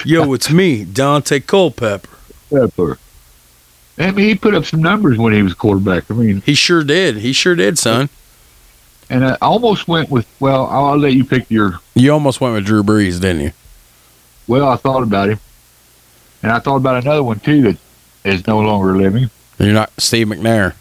Yo, 0.04 0.32
it's 0.32 0.50
me, 0.50 0.84
Daunte 0.84 1.46
Culpepper. 1.46 2.08
Pepper. 2.50 2.98
I 3.96 4.10
mean, 4.10 4.26
he 4.28 4.34
put 4.34 4.54
up 4.54 4.64
some 4.64 4.82
numbers 4.82 5.18
when 5.18 5.32
he 5.32 5.42
was 5.42 5.54
quarterback. 5.54 6.10
I 6.10 6.14
mean, 6.14 6.40
He 6.44 6.54
sure 6.54 6.82
did. 6.82 7.18
He 7.18 7.32
sure 7.32 7.54
did, 7.54 7.78
son. 7.78 8.08
and 9.08 9.24
I 9.24 9.36
almost 9.40 9.86
went 9.86 10.10
with. 10.10 10.26
Well, 10.40 10.66
I'll 10.66 10.98
let 10.98 11.12
you 11.12 11.24
pick 11.24 11.48
your. 11.50 11.78
You 11.94 12.12
almost 12.12 12.40
went 12.40 12.54
with 12.56 12.64
Drew 12.66 12.82
Brees, 12.82 13.20
didn't 13.20 13.42
you? 13.42 13.52
Well, 14.46 14.68
I 14.68 14.76
thought 14.76 15.02
about 15.02 15.30
him, 15.30 15.40
and 16.42 16.52
I 16.52 16.58
thought 16.58 16.76
about 16.76 17.02
another 17.02 17.22
one 17.22 17.40
too 17.40 17.62
that 17.62 17.76
is 18.24 18.46
no 18.46 18.60
longer 18.60 18.96
living. 18.96 19.30
You're 19.58 19.72
not 19.72 19.90
Steve 19.98 20.26
McNair. 20.28 20.74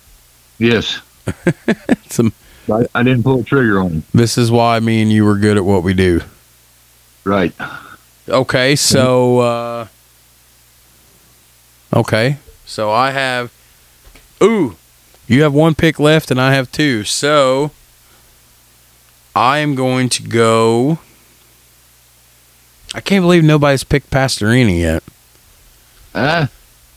Yes, 0.59 1.01
Some, 2.07 2.33
but 2.67 2.89
I 2.93 3.03
didn't 3.03 3.23
pull 3.23 3.37
the 3.37 3.43
trigger 3.43 3.79
on 3.79 3.89
him. 3.91 4.03
this 4.13 4.37
is 4.37 4.51
why 4.51 4.79
me 4.79 5.01
and 5.01 5.11
you 5.11 5.25
were 5.25 5.37
good 5.37 5.57
at 5.57 5.65
what 5.65 5.83
we 5.83 5.93
do. 5.93 6.21
Right. 7.23 7.53
Okay, 8.27 8.75
so 8.75 9.39
uh 9.39 9.87
Okay. 11.93 12.37
So 12.65 12.91
I 12.91 13.11
have 13.11 13.51
Ooh. 14.41 14.75
You 15.27 15.43
have 15.43 15.53
one 15.53 15.73
pick 15.75 15.99
left 15.99 16.31
and 16.31 16.39
I 16.41 16.53
have 16.53 16.71
two. 16.71 17.03
So 17.03 17.71
I 19.35 19.59
am 19.59 19.75
going 19.75 20.09
to 20.09 20.23
go 20.23 20.99
I 22.93 23.01
can't 23.01 23.23
believe 23.23 23.43
nobody's 23.43 23.83
picked 23.83 24.11
Pastorini 24.11 24.79
yet. 24.79 25.03
Uh, 26.13 26.47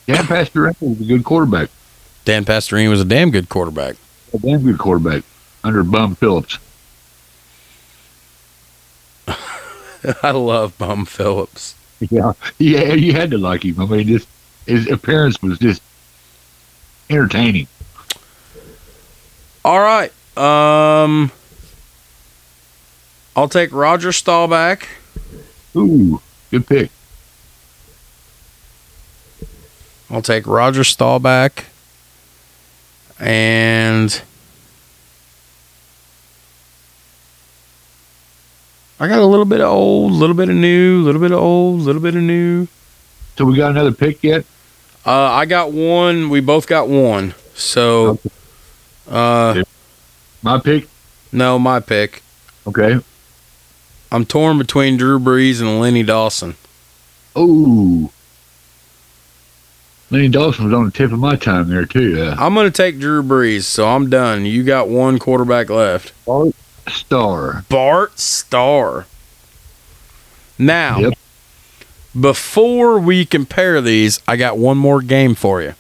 Dan 0.07 0.25
Pastorini 0.25 0.77
was 0.81 1.01
a 1.01 1.05
good 1.05 1.25
quarterback. 1.25 1.71
Dan 2.25 2.45
Pastorini 2.45 2.91
was 2.91 3.01
a 3.01 3.05
damn 3.05 3.31
good 3.31 3.49
quarterback. 3.49 3.97
A 4.35 4.39
damn 4.39 4.63
good 4.63 4.79
quarterback 4.79 5.23
under 5.65 5.83
Bum 5.83 6.15
Phillips. 6.15 6.59
I 10.23 10.31
love 10.31 10.77
Bum 10.79 11.07
Phillips. 11.07 11.75
Yeah, 12.01 12.35
yeah, 12.59 12.93
you 12.93 13.13
had 13.13 13.31
to 13.31 13.39
like 13.39 13.65
him. 13.65 13.81
I 13.81 13.87
mean, 13.87 14.07
just 14.07 14.29
his 14.67 14.91
appearance 14.91 15.41
was 15.41 15.59
just 15.59 15.81
entertaining. 17.09 17.69
All 19.65 19.81
right. 19.81 20.13
Um 20.37 21.31
I'll 23.35 23.49
take 23.49 23.73
Roger 23.73 24.13
Staubach. 24.13 24.87
Ooh, 25.77 26.21
good 26.51 26.67
pick. 26.67 26.91
I'll 30.11 30.23
take 30.23 30.47
Roger 30.47 30.85
Staubach. 30.85 31.65
And 33.19 34.23
I 39.01 39.09
got 39.09 39.19
a 39.19 39.27
little 39.27 39.45
bit 39.45 39.61
of 39.61 39.69
old, 39.71 40.13
a 40.13 40.15
little 40.15 40.37
bit 40.37 40.49
of 40.49 40.55
new, 40.55 41.03
a 41.03 41.05
little 41.05 41.21
bit 41.21 41.33
of 41.33 41.39
old, 41.39 41.81
a 41.81 41.83
little 41.85 42.01
bit 42.03 42.15
of 42.15 42.23
new. 42.23 42.67
So 43.37 43.45
we 43.45 43.57
got 43.57 43.71
another 43.71 43.93
pick 43.93 44.23
yet? 44.23 44.45
Uh, 45.05 45.11
I 45.31 45.45
got 45.47 45.73
one. 45.73 46.31
We 46.31 46.41
both 46.41 46.67
got 46.67 46.89
one. 46.89 47.35
So, 47.55 48.19
uh, 49.09 49.63
My 50.43 50.59
pick. 50.59 50.89
no, 51.33 51.59
my 51.59 51.81
pick. 51.81 52.23
Okay. 52.67 52.99
I'm 54.13 54.25
torn 54.25 54.59
between 54.59 54.97
Drew 54.97 55.19
Brees 55.19 55.61
and 55.61 55.81
Lenny 55.81 56.03
Dawson. 56.03 56.57
Ooh. 57.37 58.11
Lenny 60.11 60.29
Dawson 60.29 60.67
was 60.67 60.75
on 60.75 60.85
the 60.87 60.91
tip 60.93 61.11
of 61.13 61.19
my 61.19 61.35
time 61.37 61.69
there 61.69 61.85
too. 61.85 62.21
Uh, 62.23 62.37
I'm 62.39 62.55
going 62.55 62.71
to 62.71 62.77
take 62.77 63.01
Drew 63.01 63.23
Brees, 63.23 63.63
so 63.63 63.89
I'm 63.89 64.09
done. 64.09 64.47
You 64.47 64.63
got 64.63 64.89
one 64.89 65.19
quarterback 65.19 65.69
left. 65.69 66.13
Bart 66.25 66.55
Starr. 66.89 67.65
Bart 67.69 68.19
Starr. 68.19 69.07
Now, 70.59 70.99
Yep. 71.01 71.15
before 72.19 72.99
we 73.01 73.25
compare 73.27 73.81
these, 73.81 74.21
I 74.29 74.37
got 74.37 74.57
one 74.57 74.79
more 74.79 75.03
game 75.03 75.35
for 75.35 75.61
you. 75.61 75.75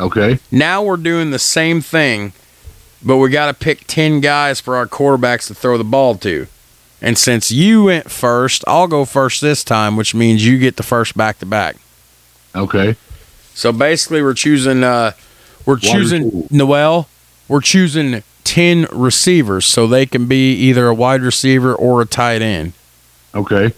Okay. 0.00 0.40
Now 0.50 0.82
we're 0.82 0.96
doing 0.96 1.30
the 1.30 1.38
same 1.38 1.80
thing, 1.80 2.32
but 3.02 3.18
we 3.18 3.30
got 3.30 3.46
to 3.46 3.54
pick 3.54 3.86
10 3.86 4.20
guys 4.20 4.58
for 4.60 4.74
our 4.76 4.86
quarterbacks 4.86 5.46
to 5.46 5.54
throw 5.54 5.78
the 5.78 5.84
ball 5.84 6.16
to. 6.16 6.48
And 7.02 7.18
since 7.18 7.50
you 7.50 7.84
went 7.84 8.10
first, 8.12 8.62
I'll 8.68 8.86
go 8.86 9.04
first 9.04 9.40
this 9.40 9.64
time, 9.64 9.96
which 9.96 10.14
means 10.14 10.46
you 10.46 10.56
get 10.58 10.76
the 10.76 10.84
first 10.84 11.16
back 11.16 11.40
to 11.40 11.46
back. 11.46 11.76
Okay. 12.54 12.94
So 13.54 13.72
basically, 13.72 14.22
we're 14.22 14.34
choosing, 14.34 14.84
uh, 14.84 15.12
we're 15.66 15.78
choosing. 15.78 16.46
Noel, 16.48 17.08
we're 17.48 17.60
choosing 17.60 18.22
10 18.44 18.86
receivers 18.92 19.66
so 19.66 19.88
they 19.88 20.06
can 20.06 20.26
be 20.26 20.54
either 20.54 20.86
a 20.86 20.94
wide 20.94 21.22
receiver 21.22 21.74
or 21.74 22.02
a 22.02 22.06
tight 22.06 22.40
end. 22.40 22.72
Okay. 23.34 23.72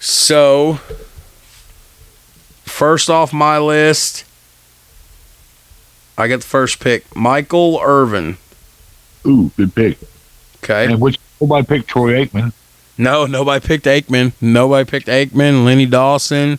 So, 0.00 0.80
first 2.64 3.08
off 3.08 3.32
my 3.32 3.58
list, 3.58 4.24
I 6.18 6.26
get 6.26 6.40
the 6.40 6.46
first 6.46 6.80
pick 6.80 7.14
Michael 7.14 7.78
Irvin. 7.80 8.38
Ooh, 9.24 9.52
good 9.56 9.74
pick. 9.74 9.98
Okay. 10.64 10.86
And 10.86 11.00
which 11.00 11.18
nobody 11.40 11.66
picked 11.66 11.88
Troy 11.88 12.24
Aikman. 12.24 12.52
No, 12.98 13.26
nobody 13.26 13.64
picked 13.66 13.86
Aikman. 13.86 14.32
Nobody 14.40 14.88
picked 14.88 15.06
Aikman, 15.06 15.64
Lenny 15.64 15.86
Dawson. 15.86 16.58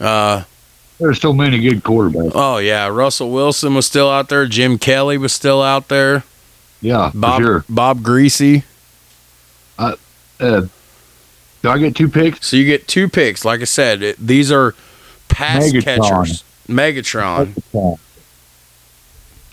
Uh, 0.00 0.42
There's 0.98 1.20
so 1.20 1.32
many 1.32 1.60
good 1.60 1.82
quarterbacks. 1.84 2.32
oh, 2.34 2.58
yeah. 2.58 2.88
Russell 2.88 3.30
Wilson 3.30 3.74
was 3.74 3.86
still 3.86 4.10
out 4.10 4.28
there. 4.28 4.46
Jim 4.46 4.78
Kelly 4.78 5.18
was 5.18 5.32
still 5.32 5.62
out 5.62 5.88
there. 5.88 6.24
Yeah, 6.82 7.10
Bob, 7.14 7.40
sure. 7.42 7.64
Bob 7.68 8.00
Griese. 8.00 8.64
Uh, 9.78 9.94
uh, 10.40 10.62
do 11.62 11.68
I 11.70 11.78
get 11.78 11.96
two 11.96 12.08
picks? 12.08 12.46
So 12.46 12.56
you 12.56 12.64
get 12.64 12.86
two 12.86 13.08
picks. 13.08 13.44
Like 13.44 13.60
I 13.60 13.64
said, 13.64 14.02
it, 14.02 14.16
these 14.18 14.52
are 14.52 14.74
pass 15.28 15.64
Megatron. 15.72 15.82
catchers. 15.82 16.44
Megatron. 16.68 17.98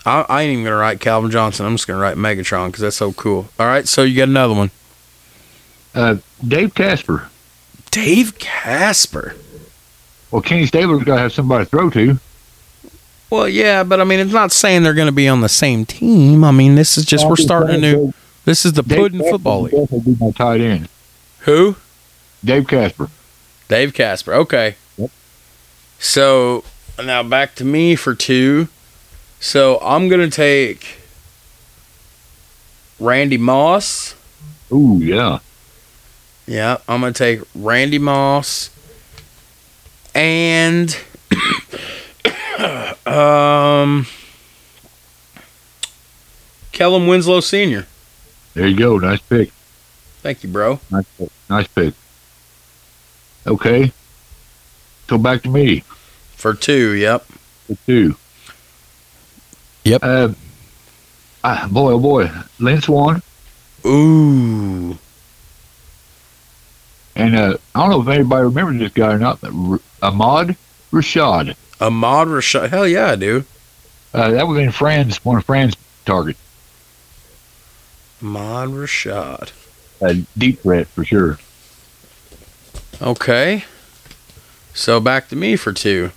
I, 0.06 0.24
I 0.28 0.42
ain't 0.42 0.52
even 0.52 0.64
gonna 0.64 0.76
write 0.76 1.00
Calvin 1.00 1.30
Johnson. 1.30 1.66
I'm 1.66 1.74
just 1.74 1.86
gonna 1.86 2.00
write 2.00 2.16
Megatron 2.16 2.68
because 2.68 2.82
that's 2.82 2.96
so 2.96 3.12
cool. 3.12 3.48
All 3.58 3.66
right, 3.66 3.88
so 3.88 4.02
you 4.02 4.16
got 4.16 4.28
another 4.28 4.54
one. 4.54 4.70
Uh, 5.94 6.16
Dave 6.46 6.74
Casper. 6.74 7.28
Dave 7.90 8.38
Casper. 8.38 9.36
Well, 10.30 10.42
Kenny 10.42 10.66
Stabler's 10.66 11.04
got 11.04 11.14
to 11.14 11.20
have 11.22 11.32
somebody 11.32 11.64
to 11.64 11.70
throw 11.70 11.90
to. 11.90 12.18
Well, 13.30 13.48
yeah, 13.48 13.84
but 13.84 14.00
I 14.00 14.04
mean, 14.04 14.18
it's 14.18 14.32
not 14.32 14.52
saying 14.52 14.82
they're 14.82 14.94
gonna 14.94 15.12
be 15.12 15.28
on 15.28 15.40
the 15.40 15.48
same 15.48 15.86
team. 15.86 16.44
I 16.44 16.50
mean, 16.50 16.74
this 16.74 16.98
is 16.98 17.04
just 17.04 17.28
we're 17.28 17.36
starting 17.36 17.76
a 17.76 17.78
new. 17.78 18.12
This 18.44 18.66
is 18.66 18.74
the 18.74 18.82
Dave 18.82 18.98
Puddin 18.98 19.20
Casper 19.20 19.32
Football 19.32 19.62
League. 19.62 19.72
Definitely 19.72 20.14
be 20.14 20.24
my 20.24 20.30
tight 20.32 20.60
end. 20.60 20.88
Who? 21.40 21.76
Dave 22.44 22.66
Casper. 22.68 23.08
Dave 23.68 23.94
Casper. 23.94 24.34
Okay. 24.34 24.76
Yep. 24.98 25.10
So 25.98 26.64
now 27.02 27.22
back 27.22 27.54
to 27.56 27.64
me 27.64 27.96
for 27.96 28.14
two. 28.14 28.68
So 29.44 29.78
I'm 29.82 30.08
gonna 30.08 30.30
take 30.30 30.96
Randy 32.98 33.36
Moss. 33.36 34.14
Ooh, 34.72 34.98
yeah. 35.02 35.40
Yeah, 36.46 36.78
I'm 36.88 37.02
gonna 37.02 37.12
take 37.12 37.40
Randy 37.54 37.98
Moss 37.98 38.70
and 40.14 40.98
um 43.06 44.06
Kellen 46.72 47.06
Winslow 47.06 47.40
Sr. 47.40 47.86
There 48.54 48.66
you 48.66 48.78
go. 48.78 48.96
Nice 48.96 49.20
pick. 49.20 49.52
Thank 50.22 50.42
you, 50.42 50.48
bro. 50.48 50.80
Nice 50.90 51.04
pick. 51.18 51.28
Nice 51.50 51.66
pick. 51.66 51.92
Okay. 53.46 53.92
So 55.06 55.18
back 55.18 55.42
to 55.42 55.50
me 55.50 55.80
For 56.34 56.54
two, 56.54 56.94
yep. 56.94 57.26
for 57.66 57.76
two. 57.84 58.16
Yep. 59.84 60.00
Uh, 60.02 60.28
ah, 61.42 61.68
boy, 61.70 61.92
oh 61.92 61.98
boy. 61.98 62.30
Lynn 62.58 62.80
Swann. 62.80 63.22
Ooh. 63.86 64.98
And 67.16 67.36
uh, 67.36 67.56
I 67.74 67.80
don't 67.80 67.90
know 67.90 68.00
if 68.00 68.08
anybody 68.08 68.44
remembers 68.44 68.78
this 68.78 68.92
guy 68.92 69.12
or 69.12 69.18
not, 69.18 69.40
but 69.40 69.52
R- 69.54 69.80
Ahmad 70.02 70.56
Rashad. 70.90 71.54
Ahmad 71.80 72.28
Rashad. 72.28 72.70
Hell 72.70 72.88
yeah, 72.88 73.10
I 73.10 73.16
do. 73.16 73.44
Uh, 74.12 74.30
that 74.30 74.46
was 74.46 74.58
in 74.58 74.72
France, 74.72 75.24
one 75.24 75.36
of 75.36 75.44
Fran's 75.44 75.76
targets. 76.04 76.40
Ahmad 78.22 78.70
Rashad. 78.70 79.52
A 80.00 80.14
deep 80.36 80.60
threat 80.60 80.88
for 80.88 81.04
sure. 81.04 81.38
Okay. 83.00 83.64
So 84.72 84.98
back 84.98 85.28
to 85.28 85.36
me 85.36 85.56
for 85.56 85.72
two. 85.72 86.10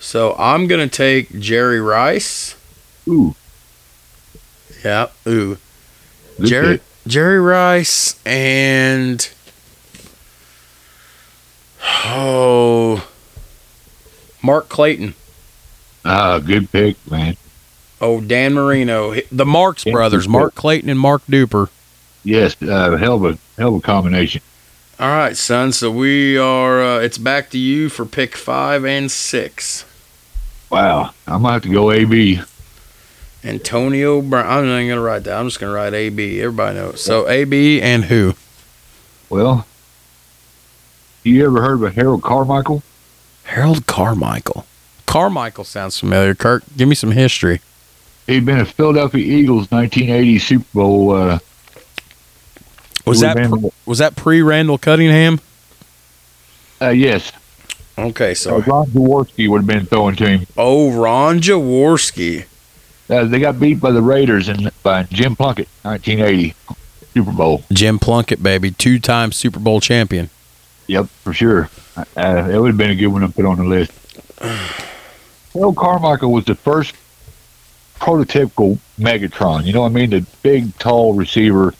So 0.00 0.34
I'm 0.38 0.66
gonna 0.66 0.88
take 0.88 1.38
Jerry 1.40 1.80
Rice. 1.80 2.54
Ooh, 3.08 3.34
Yeah. 4.84 5.08
Ooh. 5.26 5.58
Jerry. 6.42 6.80
Jerry 7.06 7.40
Rice 7.40 8.20
and 8.26 9.28
oh 11.82 13.06
Mark 14.42 14.68
Clayton. 14.68 15.14
Ah, 16.04 16.38
good 16.38 16.70
pick, 16.70 16.96
man. 17.10 17.36
Oh, 18.00 18.20
Dan 18.20 18.54
Marino. 18.54 19.14
The 19.32 19.44
Marks 19.44 19.84
Yeah, 19.84 19.92
brothers, 19.92 20.28
Mark 20.28 20.54
Clayton 20.54 20.88
and 20.88 21.00
Mark 21.00 21.22
Duper. 21.26 21.68
Yes, 22.24 22.56
uh, 22.62 22.96
hell 22.96 23.16
of 23.16 23.24
a 23.24 23.38
hell 23.58 23.74
of 23.74 23.76
a 23.76 23.80
combination. 23.80 24.42
All 25.00 25.08
right, 25.08 25.36
son. 25.36 25.70
So 25.70 25.92
we 25.92 26.36
are. 26.36 26.82
Uh, 26.82 26.98
it's 26.98 27.18
back 27.18 27.50
to 27.50 27.58
you 27.58 27.88
for 27.88 28.04
pick 28.04 28.34
five 28.36 28.84
and 28.84 29.08
six. 29.08 29.84
Wow, 30.70 31.14
I 31.24 31.38
might 31.38 31.52
have 31.52 31.62
to 31.62 31.68
go 31.68 31.92
AB. 31.92 32.40
Antonio 33.44 34.20
Brown. 34.20 34.46
I'm 34.46 34.66
not 34.66 34.78
even 34.78 34.88
gonna 34.88 35.00
write 35.00 35.22
that. 35.24 35.38
I'm 35.38 35.46
just 35.46 35.60
gonna 35.60 35.72
write 35.72 35.94
AB. 35.94 36.40
Everybody 36.40 36.78
knows. 36.78 37.00
So 37.00 37.28
AB 37.28 37.80
and 37.80 38.06
who? 38.06 38.34
Well, 39.30 39.68
you 41.22 41.46
ever 41.46 41.62
heard 41.62 41.80
of 41.80 41.94
Harold 41.94 42.22
Carmichael? 42.22 42.82
Harold 43.44 43.86
Carmichael. 43.86 44.66
Carmichael 45.06 45.64
sounds 45.64 45.96
familiar. 45.98 46.34
Kurt, 46.34 46.64
give 46.76 46.88
me 46.88 46.96
some 46.96 47.12
history. 47.12 47.60
He'd 48.26 48.44
been 48.44 48.58
a 48.58 48.66
Philadelphia 48.66 49.24
Eagles 49.24 49.70
1980 49.70 50.38
Super 50.40 50.66
Bowl. 50.74 51.12
Uh, 51.12 51.38
Was 53.08 53.20
that 53.20 53.36
would've 53.50 53.72
was 53.86 53.98
that 53.98 54.16
pre 54.16 54.42
Randall 54.42 54.78
Cunningham? 54.78 55.40
uh, 56.80 56.90
yes, 56.90 57.32
Okay, 57.98 58.32
so 58.34 58.60
so 58.60 58.70
Ron 58.70 58.86
Jaworski 58.86 59.48
would 59.48 59.58
have 59.62 59.66
been 59.66 59.86
throwing 59.86 60.14
to 60.16 60.28
him. 60.28 60.46
oh 60.56 60.92
Ron 60.92 61.40
Jaworski. 61.40 62.44
Uh, 63.10 63.24
they 63.24 63.40
got 63.40 63.58
beat 63.58 63.80
by 63.80 63.90
the 63.90 64.02
Raiders 64.02 64.48
and 64.48 64.70
by 64.82 65.02
Jim 65.04 65.34
Plunkett 65.34 65.68
1980 65.82 66.54
Super 67.14 67.32
Bowl. 67.32 67.64
Jim 67.72 67.98
Plunkett, 67.98 68.42
baby, 68.42 68.70
two 68.70 68.98
time 68.98 69.32
Super 69.32 69.58
Bowl 69.58 69.80
champion. 69.80 70.30
Yep, 70.86 71.06
for 71.06 71.32
sure. 71.32 71.68
Uh, 71.96 72.04
it 72.50 72.58
would 72.60 72.68
have 72.68 72.76
been 72.76 72.90
a 72.90 72.94
good 72.94 73.08
one 73.08 73.22
to 73.22 73.28
put 73.28 73.44
on 73.44 73.56
the 73.56 73.64
list. 73.64 73.92
Harold 75.52 75.76
Carmichael 75.76 76.30
was 76.32 76.44
the 76.44 76.54
first 76.54 76.94
prototypical 77.98 78.78
Megatron. 78.98 79.64
You 79.64 79.72
know 79.72 79.82
what 79.82 79.90
I 79.90 79.94
mean? 79.94 80.10
The 80.10 80.24
big, 80.42 80.76
tall 80.78 81.14
receiver 81.14 81.74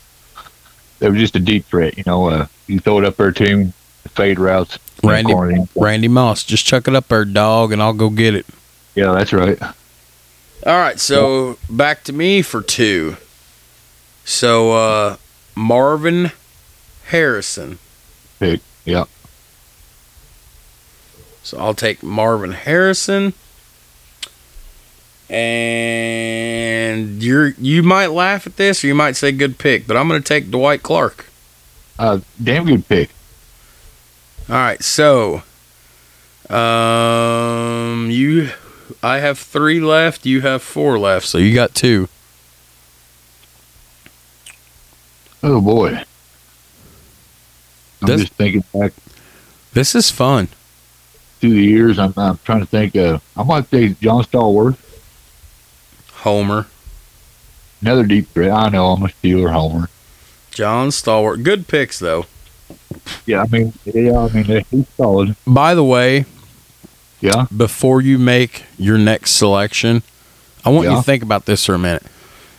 that 0.99 1.11
was 1.11 1.19
just 1.19 1.35
a 1.35 1.39
deep 1.39 1.65
threat. 1.65 1.97
You 1.97 2.03
know, 2.05 2.29
uh, 2.29 2.47
you 2.67 2.79
throw 2.79 2.99
it 2.99 3.05
up 3.05 3.17
there 3.17 3.31
to 3.31 3.43
him, 3.45 3.73
fade 4.09 4.39
routes. 4.39 4.77
Randy. 5.03 5.33
Randy 5.75 6.07
Moss, 6.07 6.43
just 6.43 6.65
chuck 6.65 6.87
it 6.87 6.95
up 6.95 7.07
there, 7.07 7.25
dog, 7.25 7.71
and 7.71 7.81
I'll 7.81 7.93
go 7.93 8.09
get 8.09 8.35
it. 8.35 8.45
Yeah, 8.95 9.13
that's 9.13 9.31
right. 9.31 9.61
All 9.61 10.77
right, 10.77 10.99
so 10.99 11.57
back 11.69 12.03
to 12.03 12.13
me 12.13 12.41
for 12.41 12.61
two. 12.61 13.15
So 14.25 14.73
uh 14.73 15.17
Marvin 15.55 16.31
Harrison. 17.05 17.79
Pick. 18.39 18.61
Yeah. 18.85 19.05
So 21.43 21.57
I'll 21.57 21.73
take 21.73 22.03
Marvin 22.03 22.51
Harrison. 22.51 23.33
And 25.29 27.21
you're 27.23 27.49
you 27.59 27.83
might 27.83 28.07
laugh 28.07 28.45
at 28.47 28.55
this 28.57 28.83
or 28.83 28.87
you 28.87 28.95
might 28.95 29.15
say 29.15 29.31
good 29.31 29.57
pick, 29.57 29.85
but 29.87 29.95
I'm 29.95 30.07
gonna 30.07 30.21
take 30.21 30.49
Dwight 30.51 30.81
Clark. 30.83 31.25
Uh, 31.97 32.19
damn 32.41 32.65
good 32.65 32.87
pick. 32.87 33.09
All 34.49 34.55
right, 34.55 34.81
so 34.83 35.43
um 36.49 38.09
you 38.09 38.49
I 39.03 39.19
have 39.19 39.37
3 39.37 39.79
left, 39.81 40.25
you 40.25 40.41
have 40.41 40.63
4 40.63 40.97
left, 40.97 41.27
so 41.27 41.37
you 41.37 41.53
got 41.53 41.75
2. 41.75 42.09
Oh 45.43 45.61
boy. 45.61 46.03
I'm 48.01 48.07
Does- 48.07 48.21
just 48.21 48.33
thinking 48.33 48.63
back 48.73 48.93
This 49.73 49.93
is 49.93 50.09
fun. 50.09 50.47
through 51.39 51.51
the 51.53 51.63
years. 51.63 51.99
I'm, 51.99 52.13
I'm 52.17 52.37
trying 52.43 52.59
to 52.61 52.65
think. 52.65 52.95
Uh, 52.95 53.19
I 53.37 53.43
might 53.43 53.69
say 53.69 53.89
John 54.01 54.23
Stallworth, 54.23 54.77
Homer, 56.19 56.67
another 57.81 58.03
deep 58.05 58.27
threat. 58.29 58.51
I 58.51 58.69
know 58.69 58.87
I'm 58.87 59.03
a 59.03 59.07
Steeler 59.07 59.51
homer. 59.53 59.89
John 60.51 60.89
Stallworth. 60.89 61.43
Good 61.43 61.67
picks 61.67 61.99
though. 61.99 62.25
Yeah, 63.25 63.43
I 63.43 63.47
mean, 63.47 63.73
yeah, 63.85 64.17
I 64.19 64.29
mean, 64.29 64.65
he's 64.69 64.87
solid. 64.97 65.35
By 65.47 65.73
the 65.75 65.83
way, 65.83 66.25
Yeah. 67.21 67.45
before 67.55 68.01
you 68.01 68.17
make 68.17 68.63
your 68.77 68.97
next 68.97 69.31
selection, 69.31 70.03
I 70.65 70.69
want 70.69 70.87
you 70.89 70.95
to 70.95 71.01
think 71.01 71.23
about 71.23 71.45
this 71.45 71.65
for 71.65 71.73
a 71.73 71.79
minute. 71.79 72.03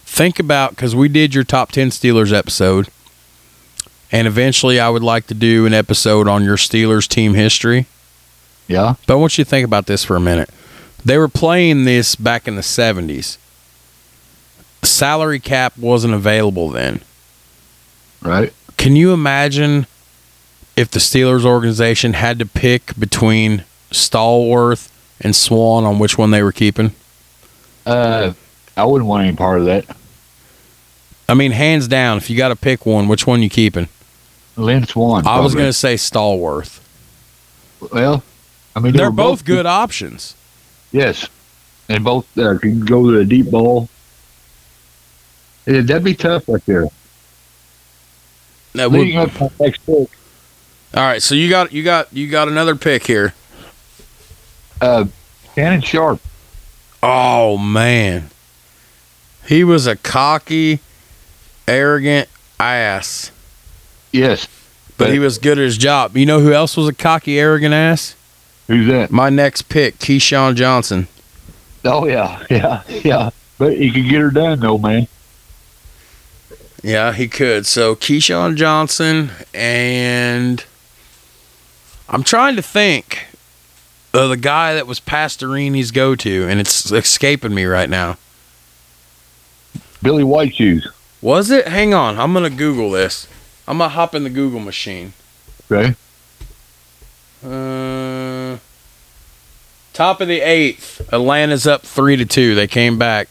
Think 0.06 0.38
about 0.40 0.70
because 0.70 0.96
we 0.96 1.08
did 1.08 1.34
your 1.34 1.44
top 1.44 1.70
10 1.70 1.90
Steelers 1.90 2.32
episode, 2.32 2.88
and 4.10 4.26
eventually 4.26 4.80
I 4.80 4.88
would 4.88 5.02
like 5.02 5.26
to 5.28 5.34
do 5.34 5.66
an 5.66 5.74
episode 5.74 6.26
on 6.26 6.42
your 6.44 6.56
Steelers 6.56 7.06
team 7.06 7.34
history. 7.34 7.86
Yeah. 8.66 8.94
But 9.06 9.14
I 9.14 9.16
want 9.16 9.36
you 9.38 9.44
to 9.44 9.50
think 9.50 9.64
about 9.64 9.86
this 9.86 10.02
for 10.04 10.16
a 10.16 10.20
minute. 10.20 10.50
They 11.04 11.18
were 11.18 11.28
playing 11.28 11.84
this 11.84 12.14
back 12.16 12.48
in 12.48 12.56
the 12.56 12.62
70s. 12.62 13.36
Salary 14.82 15.40
cap 15.40 15.76
wasn't 15.76 16.14
available 16.14 16.68
then. 16.68 17.00
Right. 18.22 18.52
Can 18.76 18.96
you 18.96 19.12
imagine 19.12 19.86
if 20.76 20.90
the 20.90 20.98
Steelers 20.98 21.44
organization 21.44 22.14
had 22.14 22.38
to 22.38 22.46
pick 22.46 22.98
between 22.98 23.64
Stallworth 23.90 24.90
and 25.20 25.36
Swann 25.36 25.84
on 25.84 25.98
which 25.98 26.16
one 26.16 26.30
they 26.30 26.42
were 26.42 26.52
keeping? 26.52 26.92
Uh, 27.84 28.32
I 28.76 28.84
wouldn't 28.84 29.08
want 29.08 29.26
any 29.26 29.36
part 29.36 29.60
of 29.60 29.66
that. 29.66 29.84
I 31.28 31.34
mean, 31.34 31.52
hands 31.52 31.86
down, 31.86 32.16
if 32.18 32.28
you 32.28 32.36
got 32.36 32.48
to 32.48 32.56
pick 32.56 32.86
one, 32.86 33.06
which 33.06 33.26
one 33.26 33.42
you 33.42 33.50
keeping? 33.50 33.88
Lynn 34.56 34.86
Swann. 34.86 35.26
I 35.26 35.40
was 35.40 35.54
going 35.54 35.66
to 35.68 35.72
say 35.72 35.94
Stallworth. 35.94 36.80
Well, 37.92 38.22
I 38.74 38.80
mean, 38.80 38.92
they 38.92 38.98
They're 38.98 39.10
were 39.10 39.16
both 39.16 39.44
good 39.44 39.66
options. 39.66 40.34
Yes, 40.92 41.28
and 41.88 42.04
both 42.04 42.26
uh, 42.36 42.58
can 42.58 42.80
go 42.84 43.10
to 43.10 43.18
the 43.18 43.24
deep 43.24 43.50
ball. 43.50 43.88
Yeah, 45.66 45.80
that'd 45.82 46.04
be 46.04 46.14
tough 46.14 46.48
right 46.48 46.64
there. 46.66 46.86
Would- 48.74 48.92
Leading 48.92 49.16
up 49.18 49.32
to 49.34 49.50
next 49.60 49.84
pick, 49.84 50.08
all 50.94 51.02
right, 51.02 51.22
so 51.22 51.34
you 51.34 51.48
got 51.50 51.72
you 51.72 51.82
got 51.82 52.12
you 52.12 52.28
got 52.28 52.48
another 52.48 52.74
pick 52.76 53.06
here. 53.06 53.34
uh, 54.80 55.04
Shannon 55.54 55.80
Sharpe. 55.82 56.20
Oh 57.02 57.58
man, 57.58 58.30
he 59.48 59.64
was 59.64 59.86
a 59.86 59.96
cocky, 59.96 60.80
arrogant 61.66 62.28
ass, 62.60 63.30
Yes. 64.12 64.46
but 64.98 65.12
he 65.12 65.18
was 65.18 65.38
good 65.38 65.58
at 65.58 65.64
his 65.64 65.76
job. 65.78 66.16
You 66.16 66.26
know 66.26 66.40
who 66.40 66.52
else 66.52 66.76
was 66.76 66.86
a 66.88 66.94
cocky, 66.94 67.38
arrogant 67.40 67.74
ass? 67.74 68.14
Who's 68.68 68.86
that? 68.88 69.10
My 69.10 69.30
next 69.30 69.62
pick, 69.68 69.98
Keyshawn 69.98 70.54
Johnson. 70.54 71.08
Oh 71.84 72.06
yeah, 72.06 72.44
yeah, 72.50 72.82
yeah. 72.88 73.30
But 73.58 73.76
he 73.76 73.90
could 73.90 74.08
get 74.08 74.20
her 74.20 74.30
done 74.30 74.60
though, 74.60 74.78
man. 74.78 75.08
Yeah, 76.82 77.12
he 77.12 77.28
could. 77.28 77.66
So 77.66 77.94
Keyshawn 77.94 78.56
Johnson 78.56 79.30
and 79.52 80.64
I'm 82.08 82.24
trying 82.24 82.56
to 82.56 82.62
think 82.62 83.26
of 84.12 84.30
the 84.30 84.36
guy 84.36 84.74
that 84.74 84.86
was 84.86 84.98
Pastorini's 84.98 85.92
go 85.92 86.16
to, 86.16 86.48
and 86.48 86.58
it's 86.58 86.90
escaping 86.90 87.54
me 87.54 87.64
right 87.64 87.88
now. 87.88 88.18
Billy 90.02 90.24
White 90.24 90.54
shoes. 90.54 90.88
Was 91.22 91.50
it? 91.50 91.68
Hang 91.68 91.94
on, 91.94 92.18
I'm 92.18 92.32
gonna 92.32 92.50
Google 92.50 92.90
this. 92.90 93.28
I'm 93.68 93.78
gonna 93.78 93.90
hop 93.90 94.14
in 94.14 94.24
the 94.24 94.30
Google 94.30 94.60
machine. 94.60 95.12
Okay. 95.70 95.94
Uh, 97.44 98.58
top 99.92 100.20
of 100.20 100.26
the 100.28 100.40
eighth. 100.40 101.00
Atlanta's 101.12 101.66
up 101.66 101.82
three 101.82 102.16
to 102.16 102.24
two. 102.24 102.54
They 102.54 102.66
came 102.66 102.98
back. 102.98 103.28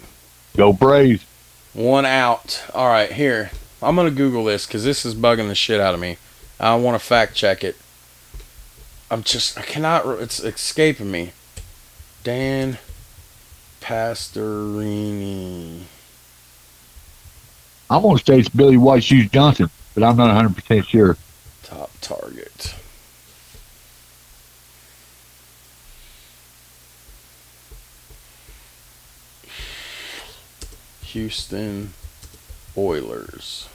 Go 0.56 0.72
Braves. 0.72 1.26
One 1.74 2.06
out. 2.06 2.64
All 2.74 2.88
right, 2.88 3.12
here. 3.12 3.52
I'm 3.82 3.96
gonna 3.96 4.12
Google 4.12 4.44
this 4.44 4.66
because 4.66 4.84
this 4.84 5.06
is 5.06 5.16
bugging 5.16 5.48
the 5.48 5.56
shit 5.56 5.80
out 5.80 5.94
of 5.94 6.00
me. 6.00 6.18
I 6.60 6.76
want 6.76 7.00
to 7.00 7.06
fact 7.06 7.36
check 7.36 7.64
it. 7.64 7.78
I'm 9.10 9.24
just 9.24 9.58
I 9.58 9.62
cannot. 9.62 10.06
It's 10.20 10.40
escaping 10.40 11.12
me. 11.12 11.32
Dan 12.24 12.78
Pastorini. 13.82 14.64
I'm 17.90 18.02
gonna 18.02 18.20
say 18.20 18.40
it's 18.40 18.50
Billy 18.50 18.78
White 18.78 19.04
shoes 19.04 19.30
Johnson, 19.30 19.70
but 19.96 20.04
I'm 20.04 20.18
not 20.18 20.28
100 20.28 20.56
percent 20.56 20.88
sure. 20.88 21.18
Top 21.64 21.92
target. 22.02 22.76
Houston 31.10 31.94
Oilers. 32.78 33.68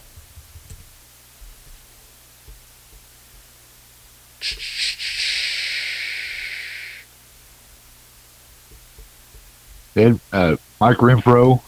Then 9.94 10.20
uh, 10.32 10.56
Mike 10.80 10.98
Renfro. 10.98 11.60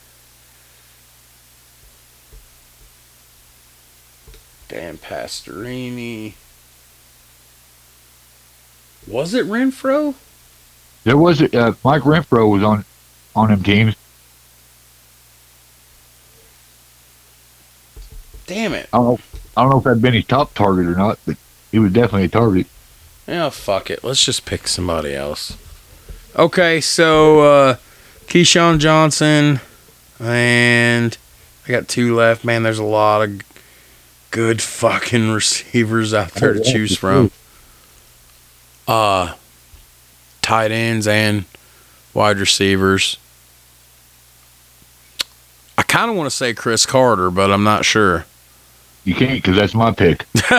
Dan 4.68 4.98
Pastorini. 4.98 6.34
Was 9.09 9.34
it 9.34 9.47
Renfro? 9.47 10.14
There 11.02 11.16
was 11.16 11.43
uh, 11.43 11.74
Mike 11.84 12.02
Renfro 12.02 12.51
was 12.52 12.62
on 12.62 12.84
on 13.34 13.48
them 13.48 13.62
teams. 13.64 13.97
Damn 18.47 18.74
it. 18.74 18.89
I 18.93 18.97
don't 18.98 19.06
know. 19.06 19.18
I 19.56 19.62
don't 19.62 19.70
know 19.70 19.78
if 19.78 19.85
that'd 19.85 20.02
been 20.02 20.14
his 20.14 20.27
top 20.27 20.55
target 20.55 20.86
or 20.86 20.94
not, 20.94 21.18
but 21.27 21.36
he 21.73 21.78
was 21.78 21.93
definitely 21.93 22.24
a 22.24 22.28
target. 22.28 22.66
Yeah, 23.27 23.48
fuck 23.51 23.90
it. 23.90 24.05
Let's 24.05 24.24
just 24.24 24.44
pick 24.44 24.68
somebody 24.68 25.14
else. 25.14 25.56
Okay, 26.36 26.81
so 26.81 27.40
uh 27.40 27.77
Keyshawn 28.27 28.78
Johnson 28.78 29.60
and 30.20 31.16
I 31.66 31.70
got 31.73 31.89
two 31.89 32.14
left. 32.14 32.44
Man, 32.44 32.62
there's 32.62 32.78
a 32.78 32.85
lot 32.85 33.23
of 33.23 33.40
good 34.31 34.60
fucking 34.62 35.31
receivers 35.32 36.12
out 36.14 36.32
there 36.32 36.52
to 36.55 36.62
choose 36.62 36.97
from. 36.97 37.31
uh, 38.86 39.35
tight 40.43 40.70
ends 40.70 41.06
and 41.09 41.44
wide 42.14 42.39
receivers. 42.39 43.16
I 45.78 45.82
kind 45.82 46.10
of 46.10 46.16
want 46.16 46.31
to 46.31 46.36
say 46.36 46.55
Cris 46.55 46.86
Carter, 46.86 47.31
but 47.31 47.51
I'm 47.51 47.64
not 47.64 47.85
sure. 47.85 48.27
You 49.06 49.14
can't 49.14 49.40
because 49.40 49.56
that's 49.56 49.72
my 49.72 49.92
pick. 49.92 50.26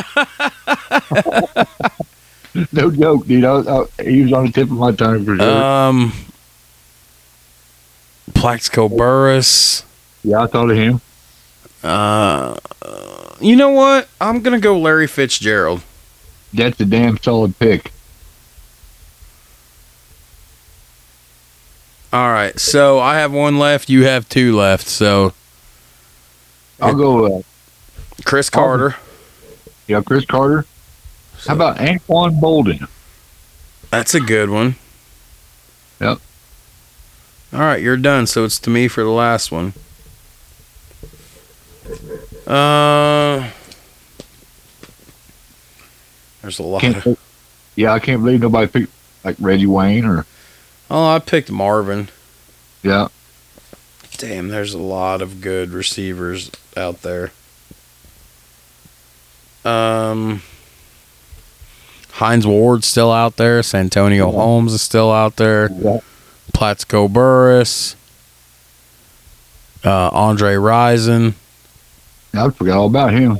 no 2.71 2.89
joke, 2.89 3.27
dude. 3.27 3.43
I, 3.43 3.59
I, 3.59 3.85
he 4.01 4.21
was 4.21 4.31
on 4.31 4.45
the 4.45 4.51
tip 4.53 4.71
of 4.71 4.77
my 4.77 4.93
tongue 4.93 5.25
for 5.25 5.35
sure. 5.35 5.63
Um, 5.63 6.13
Plaxico 8.33 8.87
Burress. 8.87 9.83
yeah, 10.23 10.43
I 10.43 10.47
thought 10.47 10.71
of 10.71 10.77
him. 10.77 11.01
Uh, 11.83 12.57
you 13.41 13.57
know 13.57 13.71
what? 13.71 14.07
I'm 14.21 14.41
gonna 14.41 14.61
go 14.61 14.79
Larry 14.79 15.07
Fitzgerald. 15.07 15.83
That's 16.53 16.79
a 16.79 16.85
damn 16.85 17.17
solid 17.17 17.59
pick. 17.59 17.91
All 22.13 22.31
right, 22.31 22.57
so 22.57 22.99
I 22.99 23.17
have 23.17 23.33
one 23.33 23.59
left. 23.59 23.89
You 23.89 24.05
have 24.05 24.29
two 24.29 24.55
left. 24.55 24.87
So 24.87 25.33
I'll 26.79 26.95
go. 26.95 27.39
Uh, 27.39 27.41
Cris 28.25 28.49
Carter. 28.49 28.95
yeah, 29.87 30.01
Cris 30.01 30.25
Carter. 30.25 30.65
How 31.45 31.53
about 31.53 31.77
Anquan 31.77 32.39
Boldin? 32.39 32.87
That's 33.91 34.13
a 34.15 34.19
good 34.19 34.49
one. 34.49 34.75
Yep. 36.01 36.19
All 37.53 37.59
right, 37.59 37.81
you're 37.81 37.97
done. 37.97 38.27
So 38.27 38.43
it's 38.43 38.59
to 38.59 38.69
me 38.69 38.87
for 38.87 39.03
the 39.03 39.09
last 39.09 39.51
one. 39.51 39.73
Uh, 42.45 43.49
there's 46.41 46.59
a 46.59 46.63
lot. 46.63 46.83
Of, 46.83 47.17
yeah, 47.75 47.93
I 47.93 47.99
can't 47.99 48.21
believe 48.21 48.41
nobody 48.41 48.67
picked 48.67 48.93
like 49.23 49.37
Reggie 49.39 49.65
Wayne 49.65 50.05
or 50.05 50.25
oh, 50.89 51.07
I 51.15 51.19
picked 51.19 51.51
Marvin. 51.51 52.09
yeah. 52.83 53.07
Damn, 54.17 54.47
there's 54.47 54.73
a 54.73 54.79
lot 54.79 55.21
of 55.21 55.41
good 55.41 55.69
receivers 55.69 56.49
out 56.75 57.03
there. 57.03 57.31
Um, 59.67 60.41
Hines 62.11 62.47
Ward's 62.47 62.87
still 62.87 63.11
out 63.11 63.37
there. 63.37 63.61
Santonio 63.61 64.31
Holmes 64.31 64.73
is 64.73 64.81
still 64.81 65.11
out 65.11 65.35
there. 65.35 65.69
Yeah. 65.71 65.99
Plaxico 66.53 67.07
Burress. 67.07 67.95
Uh, 69.83 70.09
Andre 70.09 70.55
Rison. 70.55 71.33
I 72.33 72.49
forgot 72.49 72.77
all 72.77 72.87
about 72.87 73.13
him. 73.13 73.39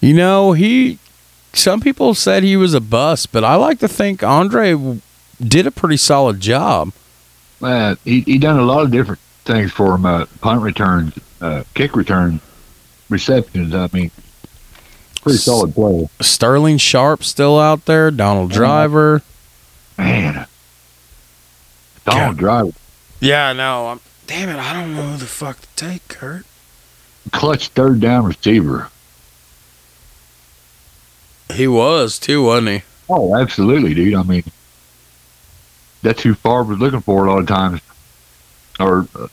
You 0.00 0.14
know, 0.14 0.52
he. 0.52 0.98
Some 1.52 1.80
people 1.80 2.14
said 2.14 2.42
he 2.42 2.56
was 2.56 2.74
a 2.74 2.80
bust, 2.80 3.32
but 3.32 3.42
I 3.42 3.54
like 3.54 3.78
to 3.78 3.88
think 3.88 4.22
Andre 4.22 5.00
did 5.40 5.66
a 5.66 5.70
pretty 5.70 5.96
solid 5.96 6.40
job. 6.40 6.92
Uh, 7.62 7.94
he 8.04 8.20
he 8.22 8.38
done 8.38 8.58
a 8.58 8.64
lot 8.64 8.82
of 8.84 8.90
different 8.90 9.20
things 9.44 9.72
for 9.72 9.94
him. 9.94 10.04
Uh, 10.04 10.26
punt 10.40 10.60
returns, 10.60 11.18
uh, 11.40 11.62
kick 11.74 11.96
return, 11.96 12.40
receptions. 13.08 13.74
I 13.74 13.88
mean, 13.92 14.10
pretty 15.22 15.38
solid 15.38 15.74
play. 15.74 16.08
Sterling 16.20 16.78
Sharpe 16.78 17.24
still 17.24 17.58
out 17.58 17.84
there. 17.86 18.10
Donald 18.10 18.50
Driver. 18.50 19.22
Man, 19.98 20.46
Donald 22.04 22.36
Driver, 22.36 22.70
Yeah, 23.20 23.52
no. 23.54 23.88
I'm, 23.88 24.00
damn 24.26 24.48
it, 24.50 24.56
I 24.58 24.72
don't 24.74 24.94
know 24.94 25.02
who 25.12 25.16
the 25.16 25.24
fuck 25.26 25.58
to 25.60 25.68
take, 25.76 26.06
Kurt. 26.08 26.44
clutch 27.32 27.68
third 27.68 28.00
down 28.00 28.24
receiver. 28.26 28.90
He 31.52 31.66
was 31.68 32.18
too, 32.18 32.44
wasn't 32.44 32.68
he? 32.68 32.82
Oh, 33.08 33.36
absolutely, 33.36 33.94
dude. 33.94 34.14
I 34.14 34.22
mean, 34.24 34.42
that's 36.02 36.22
who 36.22 36.34
Favre 36.34 36.64
was 36.64 36.78
looking 36.78 37.00
for 37.00 37.24
a 37.24 37.30
lot 37.32 37.40
of 37.40 37.46
times, 37.46 37.80
or 38.80 39.06
uh, 39.14 39.28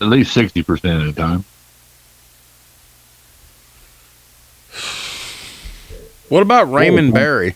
at 0.00 0.06
least 0.08 0.32
sixty 0.32 0.62
percent 0.62 1.06
of 1.06 1.14
the 1.14 1.20
time. 1.20 1.44
What 6.30 6.40
about 6.42 6.72
Raymond 6.72 7.10
Oh, 7.10 7.12
Berry? 7.14 7.54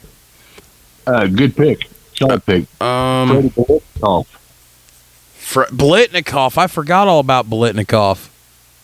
Uh, 1.06 1.26
good 1.26 1.56
pick, 1.56 1.88
solid 2.14 2.44
pick. 2.44 2.64
Um, 2.82 3.48
Freddie 3.48 3.48
Biletnikoff, 3.50 4.26
Fr- 5.34 5.62
Blitnikoff. 5.64 6.58
I 6.58 6.66
forgot 6.66 7.08
all 7.08 7.20
about 7.20 7.48
Blitnikoff. 7.48 8.28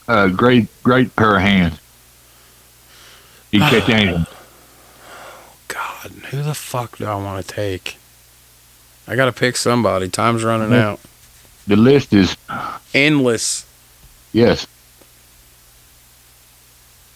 uh, 0.08 0.28
great, 0.28 0.68
great 0.82 1.14
pair 1.16 1.36
of 1.36 1.42
hands. 1.42 1.78
You 3.50 3.60
catch 3.68 3.88
anything. 3.88 4.26
God, 5.68 6.10
who 6.30 6.42
the 6.42 6.54
fuck 6.54 6.98
do 6.98 7.04
I 7.06 7.14
want 7.16 7.44
to 7.46 7.54
take? 7.54 7.96
I 9.08 9.16
gotta 9.16 9.32
pick 9.32 9.56
somebody. 9.56 10.08
Time's 10.08 10.44
running 10.44 10.70
Yeah. 10.70 10.90
out. 10.92 11.00
The 11.66 11.76
list 11.76 12.12
is 12.12 12.36
Endless. 12.94 13.64
yes. 14.32 14.66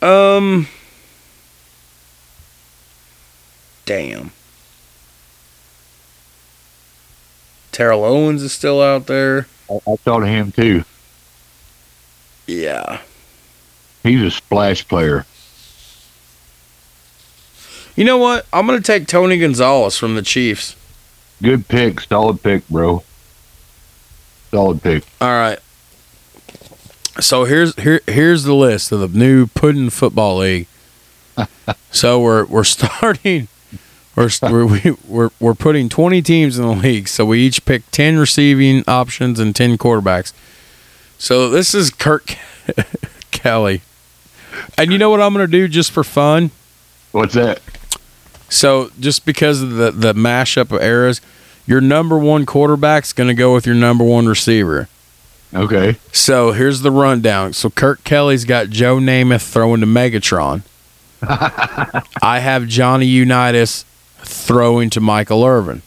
Um. 0.02 0.66
Damn. 3.84 4.32
Terrell 7.72 8.04
Owens 8.04 8.42
is 8.42 8.52
still 8.52 8.80
out 8.80 9.06
there. 9.06 9.48
I, 9.68 9.80
I 9.86 9.96
thought 9.96 10.22
of 10.22 10.28
him 10.28 10.52
too. 10.52 10.84
Yeah. 12.46 13.00
He's 14.02 14.22
a 14.22 14.30
splash 14.30 14.86
player. 14.86 15.26
You 17.96 18.04
know 18.04 18.18
what? 18.18 18.46
I'm 18.52 18.66
gonna 18.66 18.80
take 18.80 19.06
Tony 19.06 19.38
Gonzalez 19.38 19.96
from 19.96 20.14
the 20.14 20.22
Chiefs. 20.22 20.76
Good 21.42 21.68
pick, 21.68 22.00
solid 22.00 22.42
pick, 22.42 22.66
bro. 22.68 23.02
Solid 24.50 24.82
pick. 24.82 25.04
All 25.20 25.28
right. 25.28 25.58
So 27.20 27.44
here's 27.44 27.74
here 27.76 28.00
here's 28.06 28.44
the 28.44 28.54
list 28.54 28.92
of 28.92 29.00
the 29.00 29.18
new 29.18 29.46
Puddin 29.46 29.90
Football 29.90 30.38
League. 30.38 30.66
so 31.90 32.20
we're 32.20 32.44
we're 32.44 32.64
starting 32.64 33.48
we're 34.16 34.30
we're 34.42 34.66
we- 34.66 34.96
we're 35.06 35.30
we're 35.40 35.54
putting 35.54 35.88
20 35.88 36.22
teams 36.22 36.58
in 36.58 36.66
the 36.66 36.74
league. 36.74 37.08
So 37.08 37.24
we 37.26 37.40
each 37.40 37.64
pick 37.64 37.90
10 37.90 38.18
receiving 38.18 38.84
options 38.86 39.38
and 39.40 39.54
10 39.54 39.78
quarterbacks. 39.78 40.32
So 41.18 41.48
this 41.48 41.74
is 41.74 41.90
Kurt 41.90 42.36
Kelly. 43.30 43.82
And 44.78 44.92
you 44.92 44.98
know 44.98 45.10
what 45.10 45.20
I'm 45.20 45.32
going 45.34 45.46
to 45.46 45.50
do 45.50 45.68
just 45.68 45.90
for 45.90 46.04
fun? 46.04 46.50
What's 47.12 47.34
that? 47.34 47.60
So 48.48 48.90
just 49.00 49.24
because 49.26 49.62
of 49.62 49.70
the 49.72 49.90
the 49.90 50.12
mashup 50.12 50.70
of 50.72 50.82
eras, 50.82 51.20
your 51.66 51.80
number 51.80 52.18
one 52.18 52.44
quarterback's 52.46 53.12
going 53.12 53.28
to 53.28 53.34
go 53.34 53.54
with 53.54 53.66
your 53.66 53.74
number 53.74 54.04
one 54.04 54.26
receiver. 54.26 54.88
Okay. 55.54 55.96
So 56.12 56.52
here's 56.52 56.80
the 56.82 56.90
rundown. 56.90 57.52
So 57.52 57.70
Kurt 57.70 58.02
Kelly's 58.04 58.44
got 58.44 58.70
Joe 58.70 58.96
Namath 58.98 59.48
throwing 59.50 59.80
to 59.80 59.86
Megatron. 59.86 60.62
I 61.22 62.40
have 62.40 62.66
Johnny 62.66 63.06
Unitas 63.06 63.84
throwing 64.24 64.90
to 64.90 65.00
Michael 65.00 65.44
Irvin. 65.44 65.82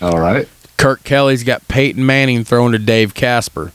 All 0.00 0.18
right. 0.20 0.48
Kurt 0.76 1.04
Kelly's 1.04 1.42
got 1.44 1.66
Peyton 1.68 2.04
Manning 2.04 2.44
throwing 2.44 2.72
to 2.72 2.78
Dave 2.78 3.14
Casper. 3.14 3.72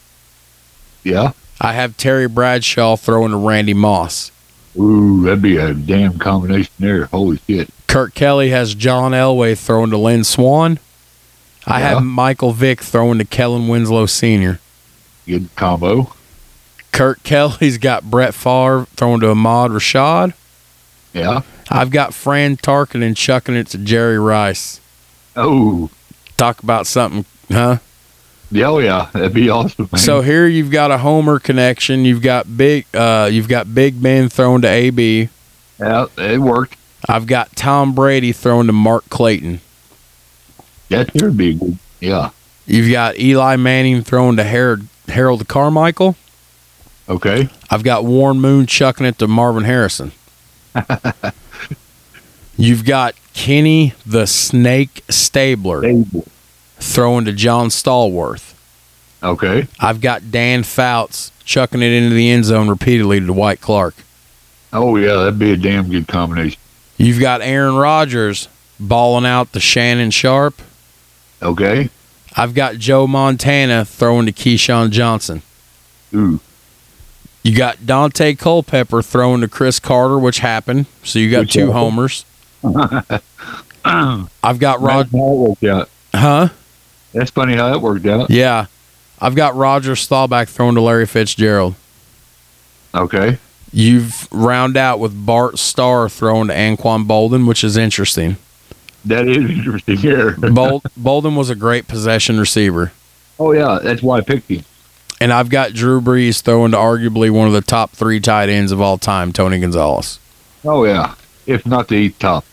Yeah. 1.03 1.31
I 1.59 1.73
have 1.73 1.97
Terry 1.97 2.27
Bradshaw 2.27 2.95
throwing 2.95 3.31
to 3.31 3.37
Randy 3.37 3.73
Moss. 3.73 4.31
Ooh, 4.79 5.23
that'd 5.23 5.41
be 5.41 5.57
a 5.57 5.73
damn 5.73 6.17
combination 6.19 6.71
there. 6.79 7.05
Holy 7.05 7.39
shit. 7.47 7.69
Kurt 7.87 8.13
Kelly 8.13 8.49
has 8.51 8.73
John 8.75 9.11
Elway 9.11 9.57
throwing 9.57 9.89
to 9.91 9.97
Lynn 9.97 10.23
Swann. 10.23 10.79
I 11.65 11.79
Yeah. 11.81 11.89
have 11.89 12.03
Michael 12.03 12.53
Vick 12.53 12.81
throwing 12.81 13.17
to 13.19 13.25
Kellen 13.25 13.67
Winslow 13.67 14.05
Sr. 14.05 14.59
Good 15.27 15.49
combo. 15.55 16.13
Kurt 16.91 17.21
Kelly's 17.23 17.77
got 17.77 18.09
Brett 18.09 18.33
Favre 18.33 18.87
throwing 18.95 19.19
to 19.21 19.29
Ahmad 19.29 19.71
Rashad. 19.71 20.33
Yeah. 21.13 21.41
I've 21.71 21.89
got 21.89 22.13
Fran 22.13 22.57
Tarkenton 22.57 23.15
chucking 23.15 23.55
it 23.55 23.67
to 23.67 23.77
Jerry 23.77 24.19
Rice. 24.19 24.81
Oh. 25.35 25.89
Talk 26.35 26.61
about 26.61 26.85
something, 26.85 27.25
huh? 27.49 27.77
Yeah, 28.51 28.67
oh 28.67 28.79
yeah. 28.79 29.09
That'd 29.13 29.33
be 29.33 29.49
awesome, 29.49 29.87
man. 29.91 29.99
So 29.99 30.21
here 30.21 30.45
you've 30.45 30.71
got 30.71 30.91
a 30.91 30.97
Homer 30.97 31.39
connection. 31.39 32.03
You've 32.03 32.21
got 32.21 32.57
big, 32.57 32.85
uh, 32.93 33.29
you've 33.31 33.47
got 33.47 33.73
Big 33.73 34.01
Ben 34.01 34.27
thrown 34.27 34.61
to 34.63 34.67
AB. 34.67 35.29
yeah, 35.79 36.07
it 36.17 36.39
worked. 36.39 36.75
I've 37.07 37.25
got 37.27 37.55
Tom 37.55 37.95
Brady 37.95 38.33
thrown 38.33 38.67
to 38.67 38.73
Mark 38.73 39.09
Clayton. 39.09 39.61
That 40.89 41.09
should 41.17 41.37
be 41.37 41.53
good. 41.53 41.77
Yeah. 42.01 42.31
You've 42.65 42.91
got 42.91 43.17
Eli 43.17 43.55
Manning 43.55 44.03
thrown 44.03 44.35
to 44.35 44.43
Harold, 44.43 44.81
Harold 45.07 45.47
Carmichael. 45.47 46.15
Okay. 47.07 47.49
I've 47.69 47.83
got 47.83 48.03
Warren 48.05 48.39
Moon 48.41 48.65
chucking 48.65 49.05
it 49.05 49.17
to 49.19 49.27
Marvin 49.27 49.63
Harrison. 49.63 50.11
You've 52.61 52.85
got 52.85 53.15
Kenny 53.33 53.93
the 54.05 54.27
Snake 54.27 55.03
Stabler 55.09 55.81
throwing 56.79 57.25
to 57.25 57.33
John 57.33 57.67
Stallworth. 57.69 58.53
Okay. 59.23 59.67
I've 59.79 60.01
got 60.01 60.31
Dan 60.31 60.63
Fouts 60.63 61.31
chucking 61.43 61.81
it 61.81 61.91
into 61.91 62.15
the 62.15 62.29
end 62.29 62.45
zone 62.45 62.69
repeatedly 62.69 63.19
to 63.19 63.25
Dwight 63.25 63.61
Clark. 63.61 63.95
Oh 64.73 64.95
yeah, 64.95 65.15
that'd 65.15 65.39
be 65.39 65.51
a 65.51 65.57
damn 65.57 65.89
good 65.89 66.07
combination. 66.07 66.59
You've 66.97 67.19
got 67.19 67.41
Aaron 67.41 67.75
Rodgers 67.75 68.47
balling 68.79 69.25
out 69.25 69.51
the 69.53 69.59
Shannon 69.59 70.11
Sharpe. 70.11 70.61
Okay. 71.41 71.89
I've 72.35 72.53
got 72.53 72.77
Joe 72.77 73.07
Montana 73.07 73.85
throwing 73.85 74.25
to 74.27 74.31
Keyshawn 74.31 74.91
Johnson. 74.91 75.41
Ooh. 76.13 76.39
You 77.43 77.55
got 77.57 77.77
Daunte 77.79 78.37
Culpepper 78.37 79.01
throwing 79.01 79.41
to 79.41 79.47
Cris 79.47 79.79
Carter, 79.79 80.19
which 80.19 80.39
happened. 80.39 80.85
So 81.03 81.17
you 81.19 81.31
got 81.31 81.41
Which 81.41 81.53
two 81.53 81.59
happened. 81.61 81.73
homers. 81.77 82.25
I've 83.83 84.59
got 84.59 84.81
Rod. 84.81 85.07
That's 85.07 85.11
how 85.11 85.31
it 85.33 85.37
worked 85.49 85.63
out. 85.63 85.89
Huh? 86.13 86.49
That's 87.13 87.31
funny 87.31 87.55
how 87.55 87.69
that 87.71 87.81
worked 87.81 88.05
out. 88.05 88.29
Yeah. 88.29 88.67
I've 89.19 89.35
got 89.35 89.55
Roger 89.55 89.95
Staubach 89.95 90.47
thrown 90.47 90.75
to 90.75 90.81
Larry 90.81 91.05
Fitzgerald. 91.05 91.75
Okay. 92.93 93.37
You've 93.71 94.27
round 94.31 94.75
out 94.77 94.99
with 94.99 95.25
Bart 95.25 95.57
Starr 95.57 96.09
thrown 96.09 96.47
to 96.47 96.53
Anquan 96.53 97.05
Boldin, 97.07 97.47
which 97.47 97.63
is 97.63 97.77
interesting. 97.77 98.37
That 99.05 99.27
is 99.27 99.37
interesting 99.49 99.97
here. 99.97 100.31
Bol- 100.37 100.81
Boldin 100.99 101.35
was 101.37 101.49
a 101.49 101.55
great 101.55 101.87
possession 101.87 102.39
receiver. 102.39 102.91
oh 103.39 103.51
yeah, 103.53 103.79
that's 103.81 104.01
why 104.03 104.17
I 104.17 104.21
picked 104.21 104.49
him. 104.49 104.63
And 105.19 105.31
I've 105.31 105.49
got 105.49 105.73
Drew 105.73 106.01
Brees 106.01 106.41
throwing 106.41 106.71
to 106.71 106.77
arguably 106.77 107.29
one 107.31 107.47
of 107.47 107.53
the 107.53 107.61
top 107.61 107.91
three 107.91 108.19
tight 108.19 108.49
ends 108.49 108.71
of 108.71 108.81
all 108.81 108.97
time, 108.97 109.31
Tony 109.31 109.59
Gonzalez. 109.59 110.19
Oh 110.65 110.83
yeah. 110.83 111.15
If 111.45 111.65
not 111.65 111.87
the 111.87 112.09
top. 112.11 112.45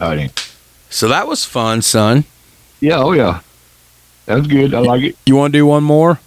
I 0.00 0.16
think. 0.16 0.32
So 0.88 1.08
that 1.08 1.26
was 1.26 1.44
fun, 1.44 1.82
son. 1.82 2.24
Yeah, 2.80 2.98
oh 2.98 3.12
yeah. 3.12 3.40
That 4.26 4.38
was 4.38 4.46
good. 4.46 4.74
I 4.74 4.80
like 4.80 5.02
it. 5.02 5.16
You 5.26 5.36
want 5.36 5.52
to 5.52 5.58
do 5.58 5.66
one 5.66 5.84
more? 5.84 6.20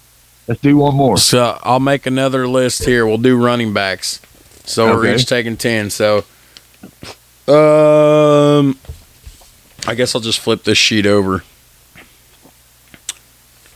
Let's 0.48 0.62
do 0.62 0.78
one 0.78 0.96
more. 0.96 1.18
So 1.18 1.58
I'll 1.64 1.80
make 1.80 2.06
another 2.06 2.48
list 2.48 2.86
here. 2.86 3.06
We'll 3.06 3.18
do 3.18 3.42
running 3.42 3.74
backs. 3.74 4.22
So 4.66 4.94
we're 4.94 5.16
each 5.16 5.26
taking 5.26 5.58
ten. 5.58 5.90
So, 5.90 6.26
um, 7.48 8.78
I 9.88 9.96
guess 9.96 10.16
I'll 10.16 10.22
just 10.22 10.40
flip 10.40 10.64
this 10.64 10.78
sheet 10.78 11.06
over. 11.06 11.44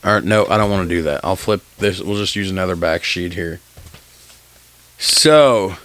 All 0.04 0.14
right, 0.14 0.24
no, 0.24 0.46
I 0.46 0.56
don't 0.56 0.70
want 0.70 0.88
to 0.88 0.94
do 0.94 1.02
that. 1.02 1.24
I'll 1.24 1.36
flip 1.36 1.62
this. 1.78 2.00
We'll 2.00 2.16
just 2.16 2.36
use 2.36 2.50
another 2.50 2.76
back 2.76 3.02
sheet 3.02 3.34
here. 3.34 3.60
So, 4.98 5.76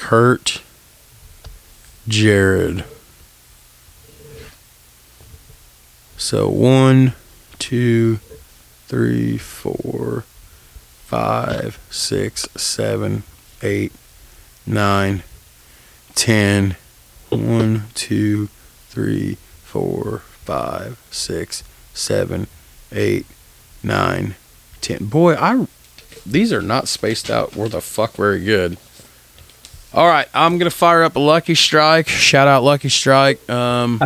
Kurt, 0.00 0.62
Jared. 2.08 2.84
So 6.16 6.48
one, 6.48 7.12
two, 7.58 8.16
three, 8.88 9.36
four, 9.36 10.24
five, 11.04 11.78
six, 11.90 12.48
seven, 12.56 13.24
eight, 13.62 13.92
nine, 14.66 15.22
ten. 16.14 16.76
One, 17.28 17.84
two, 17.94 18.48
three, 18.88 19.36
four, 19.62 20.20
five, 20.44 20.98
six, 21.10 21.62
seven, 21.92 22.48
eight, 22.90 23.26
nine, 23.82 24.34
ten. 24.80 25.04
Boy, 25.04 25.34
I 25.34 25.68
these 26.26 26.54
are 26.54 26.62
not 26.62 26.88
spaced 26.88 27.30
out. 27.30 27.54
Where 27.54 27.68
the 27.68 27.82
fuck 27.82 28.14
very 28.14 28.42
good. 28.42 28.78
All 29.92 30.06
right, 30.06 30.28
I'm 30.32 30.58
gonna 30.58 30.70
fire 30.70 31.02
up 31.02 31.16
a 31.16 31.18
Lucky 31.18 31.56
Strike. 31.56 32.06
Shout 32.08 32.46
out 32.46 32.62
Lucky 32.62 32.88
Strike. 32.88 33.48
Um, 33.50 34.00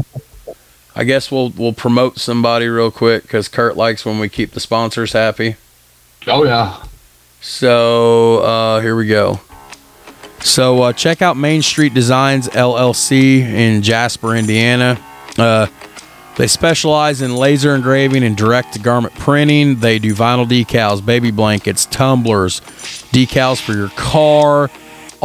I 0.97 1.05
guess 1.05 1.31
we'll 1.31 1.51
we'll 1.51 1.75
promote 1.75 2.19
somebody 2.19 2.69
real 2.69 2.91
quick 2.91 3.23
because 3.23 3.49
Kurt 3.49 3.77
likes 3.77 4.07
when 4.07 4.19
we 4.19 4.29
keep 4.29 4.53
the 4.53 4.61
sponsors 4.61 5.13
happy. 5.13 5.57
Oh 6.27 6.45
yeah. 6.45 6.83
So 7.43 8.39
uh, 8.39 8.81
here 8.81 8.97
we 8.97 9.07
go. 9.07 9.41
So 10.41 10.83
uh, 10.83 10.93
check 10.93 11.21
out 11.21 11.37
Main 11.37 11.61
Street 11.63 11.93
Designs 11.93 12.49
LLC 12.49 13.41
in 13.41 13.83
Jasper, 13.83 14.35
Indiana. 14.35 14.99
Uh, 15.37 15.67
they 16.37 16.47
specialize 16.47 17.23
in 17.23 17.37
laser 17.37 17.75
engraving 17.75 18.25
and 18.25 18.37
direct 18.37 18.73
to 18.73 18.79
garment 18.79 19.15
printing. 19.15 19.77
They 19.77 19.99
do 19.99 20.15
vinyl 20.15 20.47
decals, 20.49 21.05
baby 21.05 21.31
blankets, 21.31 21.87
tumblers, 21.87 22.61
decals 23.13 23.61
for 23.61 23.73
your 23.73 23.89
car, 23.91 24.69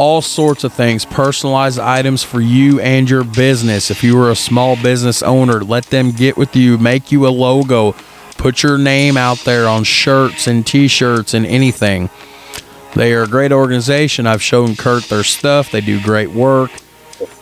all 0.00 0.22
sorts 0.22 0.64
of 0.64 0.72
things, 0.72 1.04
personalized 1.04 1.78
items 1.78 2.22
for 2.22 2.40
you 2.40 2.80
and 2.80 3.10
your 3.10 3.22
business. 3.22 3.90
If 3.90 4.02
you 4.02 4.18
are 4.22 4.30
a 4.30 4.34
small 4.34 4.74
business 4.76 5.22
owner, 5.22 5.60
let 5.60 5.84
them 5.90 6.12
get 6.12 6.38
with 6.38 6.56
you, 6.56 6.78
make 6.78 7.12
you 7.12 7.26
a 7.26 7.28
logo, 7.28 7.92
put 8.38 8.62
your 8.62 8.78
name 8.78 9.18
out 9.18 9.40
there 9.40 9.68
on 9.68 9.84
shirts 9.84 10.46
and 10.46 10.66
t 10.66 10.88
shirts 10.88 11.34
and 11.34 11.44
anything. 11.44 12.08
They 12.94 13.12
are 13.12 13.24
a 13.24 13.28
great 13.28 13.52
organization. 13.52 14.26
I've 14.26 14.42
shown 14.42 14.74
Kurt 14.74 15.04
their 15.04 15.22
stuff. 15.22 15.70
They 15.70 15.82
do 15.82 16.02
great 16.02 16.30
work. 16.30 16.70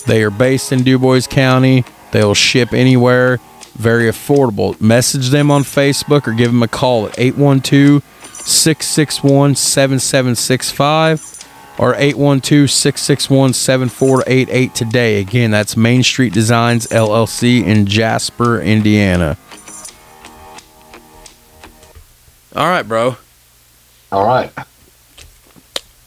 They 0.08 0.24
are 0.24 0.30
based 0.30 0.72
in 0.72 0.82
DuBois 0.82 1.28
County. 1.28 1.84
They'll 2.10 2.34
ship 2.34 2.72
anywhere. 2.72 3.38
Very 3.74 4.10
affordable. 4.10 4.80
Message 4.80 5.28
them 5.28 5.52
on 5.52 5.62
Facebook 5.62 6.26
or 6.26 6.32
give 6.32 6.50
them 6.50 6.64
a 6.64 6.68
call 6.68 7.06
at 7.06 7.16
812 7.20 8.02
661 8.32 9.54
7765 9.54 11.37
or 11.78 11.94
812 11.94 12.70
661 12.70 13.52
7488 13.52 14.74
today. 14.74 15.20
Again, 15.20 15.50
that's 15.50 15.76
Main 15.76 16.02
Street 16.02 16.32
Designs 16.32 16.86
LLC 16.88 17.64
in 17.64 17.86
Jasper, 17.86 18.60
Indiana. 18.60 19.38
All 22.56 22.66
right, 22.66 22.82
bro. 22.82 23.16
All 24.10 24.26
right. 24.26 24.50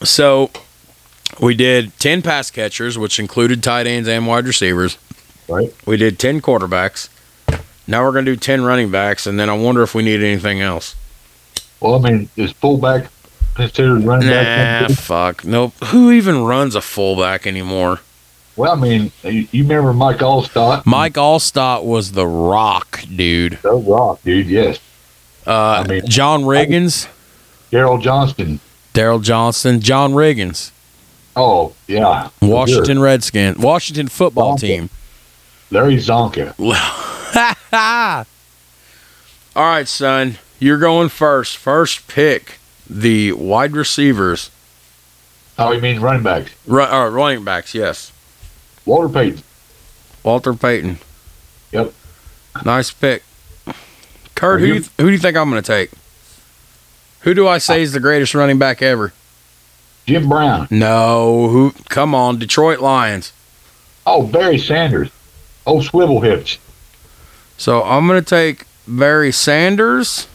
So 0.04 0.52
we 1.40 1.56
did 1.56 1.98
10 2.00 2.22
pass 2.22 2.52
catchers, 2.52 2.98
which 2.98 3.20
included 3.20 3.64
tight 3.64 3.88
ends 3.88 4.10
and 4.10 4.28
wide 4.28 4.46
receivers. 4.46 4.98
Right. 5.48 5.74
We 5.86 5.98
did 5.98 6.20
10 6.20 6.42
quarterbacks. 6.42 7.10
Now 7.88 8.04
we're 8.04 8.12
going 8.12 8.26
to 8.26 8.32
do 8.32 8.40
10 8.40 8.64
running 8.64 8.92
backs, 8.92 9.26
and 9.26 9.40
then 9.40 9.50
I 9.50 9.54
wonder 9.54 9.84
if 9.84 9.96
we 9.96 10.04
need 10.04 10.22
anything 10.22 10.62
else. 10.62 10.96
Well, 11.80 11.96
I 11.96 12.10
mean, 12.10 12.30
is 12.36 12.52
fullback 12.52 13.10
considered 13.56 14.04
running 14.04 14.30
Nah, 14.30 14.88
back? 14.88 14.92
fuck. 14.92 15.44
Nope. 15.46 15.74
Who 15.86 16.12
even 16.12 16.44
runs 16.44 16.76
a 16.76 16.82
fullback 16.82 17.46
anymore? 17.48 18.00
Well, 18.56 18.72
I 18.74 18.76
mean, 18.76 19.12
you 19.24 19.48
remember 19.64 19.94
Mike 19.94 20.18
Alstott? 20.18 20.86
Mike 20.86 21.14
Alstott 21.14 21.84
was 21.84 22.12
the 22.12 22.28
rock, 22.28 23.04
dude. 23.16 23.60
The 23.62 23.72
Rock, 23.74 24.20
dude. 24.24 24.48
Yes. 24.48 24.80
Uh, 25.48 25.84
I 25.84 25.88
mean- 25.88 26.06
John 26.08 26.44
Riggins, 26.44 27.08
Daryl 27.72 28.02
Johnston. 28.02 28.60
Daryl 28.94 29.24
Johnston. 29.24 29.80
John 29.80 30.12
Riggins, 30.14 30.72
Oh 31.36 31.74
yeah. 31.88 32.28
for 32.28 32.46
sure. 32.46 32.54
Washington 32.56 33.00
Redskins, 33.00 33.58
Washington 33.58 34.08
football 34.10 34.56
Csonka. 34.58 34.60
team. 34.60 34.90
Larry 35.72 35.96
Csonka. 35.98 36.54
All 39.56 39.66
right, 39.66 39.88
son. 39.88 40.38
You're 40.60 40.78
going 40.78 41.10
first. 41.10 41.58
First 41.58 42.08
pick 42.08 42.60
the 42.92 43.32
wide 43.34 43.74
receivers. 43.74 44.52
Oh, 45.58 45.72
you 45.72 45.80
mean 45.82 46.02
running 46.02 46.24
backs? 46.24 46.52
Ru- 46.68 46.84
or 46.84 47.10
running 47.10 47.44
backs, 47.44 47.74
yes. 47.74 48.12
Walter 48.86 49.10
Payton. 49.14 49.44
Walter 50.24 50.54
Payton. 50.54 50.98
Yep. 51.72 51.94
Nice 52.66 52.92
pick. 52.92 53.24
Kurt, 54.36 54.60
who, 54.60 54.66
you- 54.68 54.74
do 54.74 54.80
you, 54.80 54.86
who 54.98 55.06
do 55.08 55.12
you 55.12 55.18
think 55.20 55.38
I'm 55.38 55.50
going 55.50 55.62
to 55.62 55.66
take? 55.68 55.92
Who 57.22 57.34
do 57.34 57.48
I 57.48 57.60
say 57.60 57.82
is 57.82 57.94
the 57.94 58.00
greatest 58.00 58.34
running 58.34 58.58
back 58.58 58.82
ever? 58.82 59.14
Jim 60.08 60.28
Brown. 60.28 60.68
No, 60.72 61.48
who? 61.50 61.72
Come 61.90 62.16
on, 62.16 62.40
Detroit 62.40 62.80
Lions. 62.80 63.32
Oh, 64.06 64.24
Barry 64.26 64.58
Sanders. 64.58 65.10
Oh, 65.68 65.80
swivel 65.82 66.22
hips. 66.22 66.58
So 67.58 67.84
I'm 67.84 68.08
going 68.08 68.20
to 68.22 68.28
take 68.28 68.66
Barry 68.88 69.32
Sanders, 69.32 70.28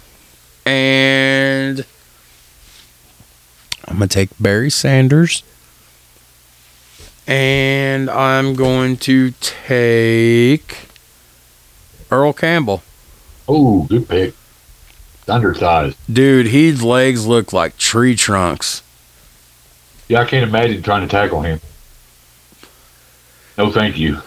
and 0.64 1.84
I'm 3.88 3.98
going 3.98 4.08
to 4.08 4.14
take 4.14 4.30
Barry 4.40 4.70
Sanders, 4.70 5.42
and 7.26 8.10
I'm 8.10 8.54
going 8.54 8.96
to 8.98 9.32
take 9.40 10.88
Earl 12.10 12.32
Campbell. 12.32 12.82
Oh, 13.48 13.84
good 13.84 14.08
pick. 14.08 14.34
Thunder 15.22 15.48
Undersized. 15.48 15.96
Dude, 16.12 16.48
his 16.48 16.82
legs 16.82 17.26
look 17.26 17.52
like 17.52 17.76
tree 17.78 18.14
trunks. 18.14 18.82
Yeah, 20.08 20.20
I 20.20 20.24
can't 20.24 20.48
imagine 20.48 20.82
trying 20.82 21.02
to 21.02 21.08
tackle 21.08 21.42
him. 21.42 21.60
No, 23.58 23.72
thank 23.72 23.98
you. 23.98 24.20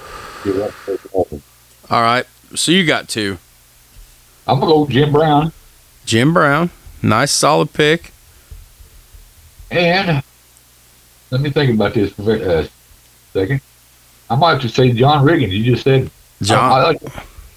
All 1.90 2.02
right, 2.02 2.26
so 2.56 2.72
you 2.72 2.86
got 2.86 3.08
two. 3.08 3.38
I'm 4.48 4.60
gonna 4.60 4.72
go 4.72 4.88
Jim 4.88 5.12
Brown 5.12 5.52
Jim 6.06 6.34
Brown, 6.34 6.72
nice 7.04 7.32
solid 7.32 7.72
pick. 7.72 8.12
And 9.72 10.24
let 11.32 11.42
me 11.42 11.50
think 11.50 11.74
about 11.74 11.94
this 11.94 12.12
for 12.14 12.36
a 12.36 12.60
uh, 12.60 12.68
second. 13.34 13.62
I 14.30 14.36
might 14.36 14.54
have 14.54 14.62
to 14.62 14.70
say 14.70 14.92
John 14.92 15.26
Riggins. 15.26 15.52
You 15.52 15.64
just 15.64 15.84
said 15.84 16.10
John 16.42 16.72
I, 16.72 16.76
I 16.76 16.84
like, 16.84 17.02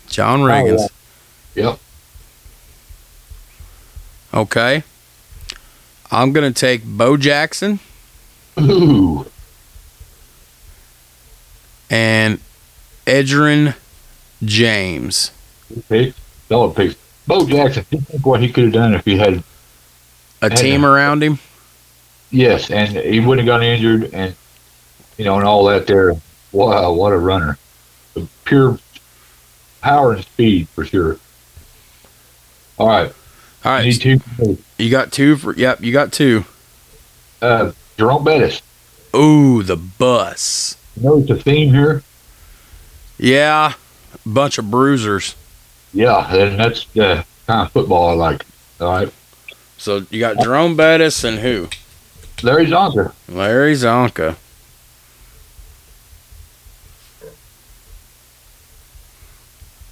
John 0.09 0.41
Riggins. 0.41 0.89
Yep. 1.55 1.79
Okay. 4.35 4.83
I'm 6.11 6.33
gonna 6.33 6.53
take 6.53 6.85
Bo 6.85 7.17
Jackson 7.17 7.81
Ooh, 8.61 9.27
and 11.91 12.39
Edgerrin 13.07 13.75
James. 14.45 15.31
Pick. 15.89 16.15
Solid. 16.49 16.97
Bo 17.27 17.47
Jackson, 17.49 17.85
think 17.85 18.27
what 18.27 18.41
he 18.43 18.51
could 18.51 18.65
have 18.65 18.73
done 18.73 18.95
if 18.95 19.05
he 19.05 19.17
had 19.17 19.43
A 20.43 20.47
And, 20.47 20.57
team 20.57 20.85
around 20.85 21.23
him. 21.23 21.39
Yes, 22.33 22.71
and 22.71 22.89
he 22.97 23.21
wouldn't 23.21 23.47
have 23.47 23.59
got 23.61 23.63
injured, 23.63 24.13
and 24.15 24.35
you 25.19 25.25
know, 25.25 25.37
and 25.37 25.47
all 25.47 25.65
that. 25.67 25.87
There, 25.87 26.15
wow, 26.51 26.93
what 26.93 27.13
a 27.13 27.19
runner! 27.19 27.59
The 28.15 28.27
pure 28.45 28.79
power 29.83 30.13
and 30.15 30.25
speed 30.25 30.69
for 30.71 30.85
sure. 30.85 31.19
All 32.79 32.89
right, 32.89 33.13
All 33.65 33.73
right, 33.73 33.85
need 33.85 34.01
two. 34.01 34.19
you 34.79 34.91
got 34.91 35.13
two 35.13 35.37
for. 35.37 35.55
Yep, 35.55 35.83
you 35.83 35.93
got 35.93 36.11
two. 36.13 36.45
Uh, 37.43 37.73
Jerome 37.99 38.25
Bettis. 38.25 38.63
Ooh, 39.15 39.63
the 39.63 39.77
bus. 39.77 40.77
Notice 40.99 41.29
the 41.29 41.37
theme 41.43 41.73
here. 41.75 42.03
Yeah, 43.19 43.75
bunch 44.25 44.57
of 44.57 44.71
bruisers. 44.71 45.37
Yeah, 45.93 46.35
and 46.35 46.59
that's 46.59 46.87
the 46.87 47.27
kind 47.47 47.67
of 47.67 47.73
football 47.73 48.09
I 48.09 48.15
like. 48.15 48.47
All 48.81 48.89
right, 48.91 49.13
So 49.77 50.07
you 50.11 50.19
got 50.19 50.39
Jerome 50.43 50.77
Bettis 50.77 51.23
and 51.25 51.39
who? 51.41 51.69
Larry 52.43 52.67
Csonka. 52.67 53.13
Larry 53.29 53.75
Csonka. 53.75 54.37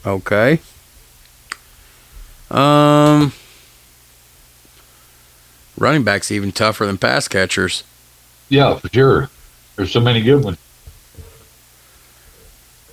Okay. 0.05 0.61
Um, 2.51 3.33
running 5.79 6.03
backs 6.03 6.31
even 6.31 6.53
tougher 6.53 6.87
than 6.87 6.99
pass 6.99 7.29
catchers. 7.29 7.85
Yeah, 8.49 8.77
for 8.77 8.89
sure. 8.89 9.31
There's 9.77 9.93
so 9.93 10.01
many 10.01 10.21
good 10.23 10.43
ones. 10.43 10.59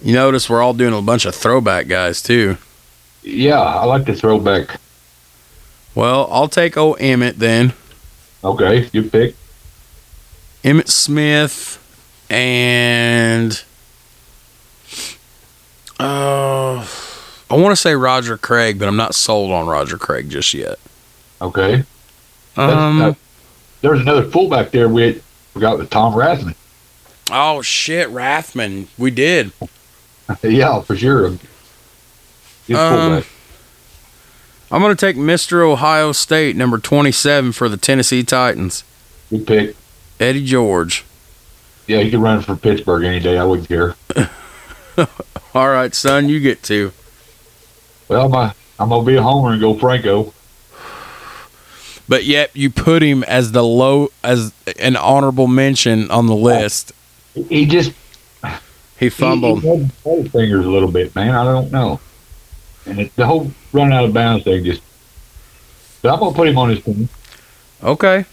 You 0.04 0.14
notice 0.14 0.50
we're 0.50 0.62
all 0.62 0.74
doing 0.74 0.94
a 0.94 1.02
bunch 1.02 1.26
of 1.26 1.34
throwback 1.34 1.88
guys 1.88 2.22
too. 2.22 2.58
Yeah, 3.24 3.60
I 3.60 3.86
like 3.86 4.06
the 4.06 4.14
throwback. 4.14 4.80
Well, 5.96 6.28
I'll 6.32 6.48
take 6.48 6.78
old 6.78 7.00
Emmitt 7.00 7.38
then. 7.38 7.74
Okay, 8.44 8.88
you 8.94 9.04
pick. 9.10 9.36
Emmitt 10.64 10.90
Smith 10.90 11.84
and 12.30 13.64
uh, 16.00 16.86
I 17.50 17.56
want 17.56 17.72
to 17.72 17.76
say 17.76 17.96
Roger 17.96 18.38
Craig, 18.38 18.78
but 18.80 18.88
I'm 18.88 18.98
not 18.98 19.16
sold 19.16 19.52
on 19.52 19.68
Roger 19.68 19.98
Craig 19.98 20.30
just 20.30 20.54
yet. 20.54 20.78
Okay. 21.42 21.84
Um, 22.56 23.00
that- 23.00 23.16
There's 23.82 24.02
another 24.02 24.24
fullback 24.30 24.72
there. 24.72 24.90
We 24.90 25.22
forgot 25.54 25.78
with 25.78 25.90
Tom 25.90 26.14
Rathman. 26.14 26.56
oh 27.32 27.62
shit, 27.62 28.10
Rathman, 28.10 28.88
we 28.98 29.12
did. 29.12 29.52
yeah, 30.44 30.82
for 30.82 30.96
sure. 30.96 31.30
Good 32.68 32.76
Um, 32.76 33.10
fullback. 33.12 33.28
I'm 34.70 34.82
gonna 34.82 34.96
take 34.96 35.16
Mr. 35.16 35.62
Ohio 35.62 36.12
State, 36.12 36.56
number 36.58 36.78
27 36.78 37.54
for 37.54 37.70
the 37.70 37.78
Tennessee 37.78 38.24
Titans, 38.24 38.84
Good 39.30 39.48
pick. 39.48 39.76
Eddie 40.20 40.46
George. 40.46 41.06
Yeah, 41.88 42.02
he 42.02 42.12
could 42.12 42.20
run 42.20 42.42
for 42.42 42.56
Pittsburgh 42.56 43.04
any 43.06 43.20
day. 43.20 43.38
I 43.38 43.44
wouldn't 43.46 43.68
care. 43.68 43.96
All 45.56 45.70
right, 45.70 45.94
son, 45.96 46.28
you 46.28 46.40
get 46.40 46.64
two. 46.64 46.92
Well, 48.10 48.30
my, 48.30 48.54
I'm 48.80 48.90
gonna 48.90 49.06
be 49.06 49.16
a 49.16 49.22
homer 49.22 49.52
and 49.52 49.62
go 49.62 49.74
Franco. 49.74 50.34
But 52.10 52.24
yet 52.24 52.52
you 52.56 52.70
put 52.70 53.02
him 53.02 53.24
as 53.24 53.52
the 53.52 53.64
low 53.64 54.10
as 54.24 54.54
an 54.80 54.96
honorable 54.96 55.48
mention 55.48 56.10
on 56.10 56.28
the 56.28 56.36
list. 56.36 56.94
He 57.34 57.66
just 57.66 57.92
He 58.98 59.10
fumbled. 59.10 59.62
He, 59.62 59.90
he 60.04 60.30
fingers 60.30 60.66
a 60.66 60.70
little 60.70 60.92
bit, 60.92 61.14
man. 61.16 61.36
I 61.36 61.44
don't 61.44 61.72
know. 61.72 62.00
And 62.86 63.00
it, 63.00 63.16
the 63.16 63.26
whole 63.26 63.52
run 63.74 63.92
out 63.92 64.06
of 64.06 64.14
bounds 64.14 64.46
thing 64.46 64.64
just. 64.64 64.82
But 66.02 66.14
I'm 66.14 66.20
gonna 66.20 66.36
put 66.36 66.48
him 66.48 66.58
on 66.58 66.70
his 66.70 66.82
team. 66.84 67.10
Okay. 67.84 68.26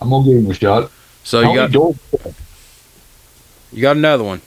I'm 0.00 0.10
gonna 0.10 0.24
give 0.24 0.36
him 0.38 0.50
a 0.50 0.54
shot. 0.54 0.90
So 1.28 1.42
you 1.42 1.54
got 1.54 1.70
Dor- 1.70 1.94
you 3.70 3.82
got 3.82 3.98
another 3.98 4.24
one. 4.24 4.40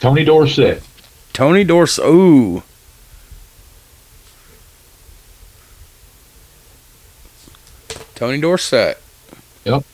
Tony 0.00 0.24
Dorsett. 0.24 0.82
Tony 1.32 1.62
Dorsett. 1.62 2.04
Ooh. 2.04 2.64
Tony 8.16 8.40
Dorsett. 8.40 9.00
Yep. 9.64 9.84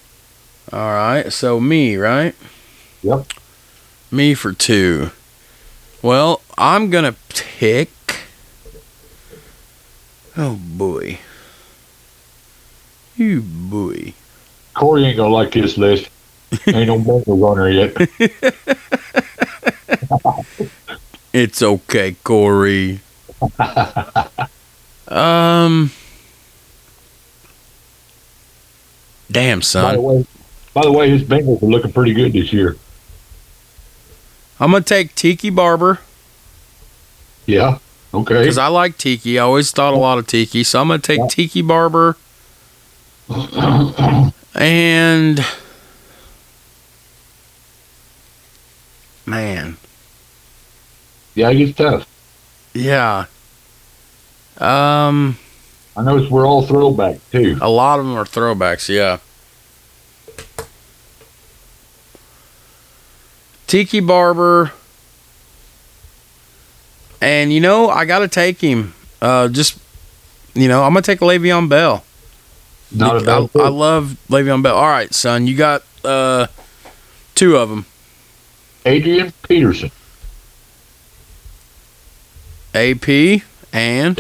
All 0.73 0.93
right. 0.95 1.31
So 1.31 1.61
me, 1.61 1.99
right? 1.99 2.35
Yep. 3.03 3.27
Me 4.11 4.33
for 4.33 4.55
two. 4.55 5.11
Well, 6.01 6.41
I'm 6.57 6.89
gonna 6.89 7.17
pick. 7.29 7.91
Oh 10.39 10.59
boy. 10.59 11.19
You 13.15 13.43
boy. 13.43 14.15
Corey 14.79 15.05
ain't 15.07 15.17
gonna 15.17 15.35
like 15.35 15.51
this 15.51 15.77
list. 15.77 16.09
Ain't 16.67 16.87
no 16.87 16.95
on 17.45 17.59
there 17.59 17.71
yet. 17.71 17.97
It's 21.31 21.63
okay, 21.63 22.17
Corey. 22.25 23.01
um. 25.09 25.91
Damn, 29.31 29.59
by 29.59 29.61
the 29.61 29.63
son. 29.63 30.03
way, 30.03 30.27
by 30.73 30.83
the 30.83 30.93
way, 30.93 31.11
his 31.11 31.23
Bengals 31.23 31.63
are 31.63 31.67
looking 31.67 31.93
pretty 31.93 32.15
good 32.15 32.33
this 32.33 32.51
year. 32.53 32.77
I'm 34.59 34.71
gonna 34.73 34.83
take 34.83 35.15
Tiki 35.15 35.51
Barber 35.51 36.01
Yeah. 37.47 37.79
Okay. 38.15 38.41
because 38.41 38.57
I 38.59 38.69
like 38.69 38.97
Tiki. 38.97 39.39
I 39.39 39.43
always 39.43 39.71
thought 39.71 39.93
a 39.93 39.99
lot 39.99 40.19
of 40.19 40.27
Tiki, 40.27 40.65
so 40.65 40.81
I'm 40.81 40.89
gonna 40.89 40.99
take 41.01 41.29
Tiki 41.29 41.61
Barber 41.63 42.17
and 44.55 45.45
man, 49.27 49.77
yeah, 51.35 51.53
gets 51.53 51.77
tough. 51.77 52.07
yeah. 52.75 53.27
Um, 54.57 55.39
I 55.97 56.03
notice 56.03 56.31
we're 56.31 56.47
all 56.47 56.63
throwback 56.63 57.19
too. 57.31 57.59
a 57.61 57.69
lot 57.69 58.01
of 58.01 58.07
them 58.07 58.17
are 58.17 58.25
throwbacks. 58.25 58.89
Yeah. 58.89 59.19
Tiki 63.67 64.01
Barber. 64.01 64.73
And 67.21 67.53
you 67.53 67.61
know, 67.61 67.91
I 67.91 68.05
gotta 68.05 68.29
take 68.29 68.61
him. 68.61 68.95
Uh, 69.21 69.49
just 69.49 69.79
you 70.55 70.67
know, 70.69 70.83
I'm 70.85 70.93
gonna 70.93 71.03
take 71.03 71.21
Le'Veon 71.21 71.69
Bell. 71.69 72.03
Not 72.93 73.17
a 73.17 73.21
I, 73.21 73.25
bad 73.25 73.43
I 73.43 73.47
pick. 73.47 73.55
love 73.73 74.17
Le'Veon 74.29 74.63
Bell. 74.63 74.77
All 74.77 74.89
right, 74.89 75.13
son, 75.15 75.47
you 75.47 75.55
got 75.57 75.83
uh 76.05 76.47
two 77.35 77.57
of 77.57 77.69
them. 77.69 77.87
Adrian 78.87 79.33
Peterson. 79.43 79.91
AP 82.75 83.43
and 83.73 84.19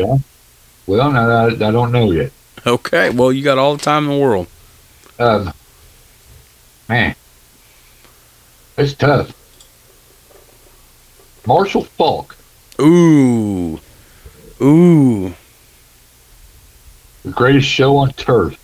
Well, 0.86 1.12
no, 1.12 1.30
I, 1.30 1.46
I 1.46 1.70
don't 1.70 1.92
know 1.92 2.10
yet. 2.10 2.32
okay. 2.66 3.10
Well, 3.10 3.32
you 3.32 3.42
got 3.44 3.58
all 3.58 3.76
the 3.76 3.82
time 3.82 4.04
in 4.04 4.10
the 4.10 4.18
world. 4.18 4.46
Um, 5.18 5.52
man, 6.88 7.14
it's 8.76 8.94
tough. 8.94 9.32
Marshall 11.46 11.84
Faulk, 11.84 12.36
Ooh, 12.80 13.80
ooh. 14.60 15.34
The 17.28 17.34
greatest 17.34 17.68
show 17.68 17.96
on 17.96 18.12
turf. 18.12 18.56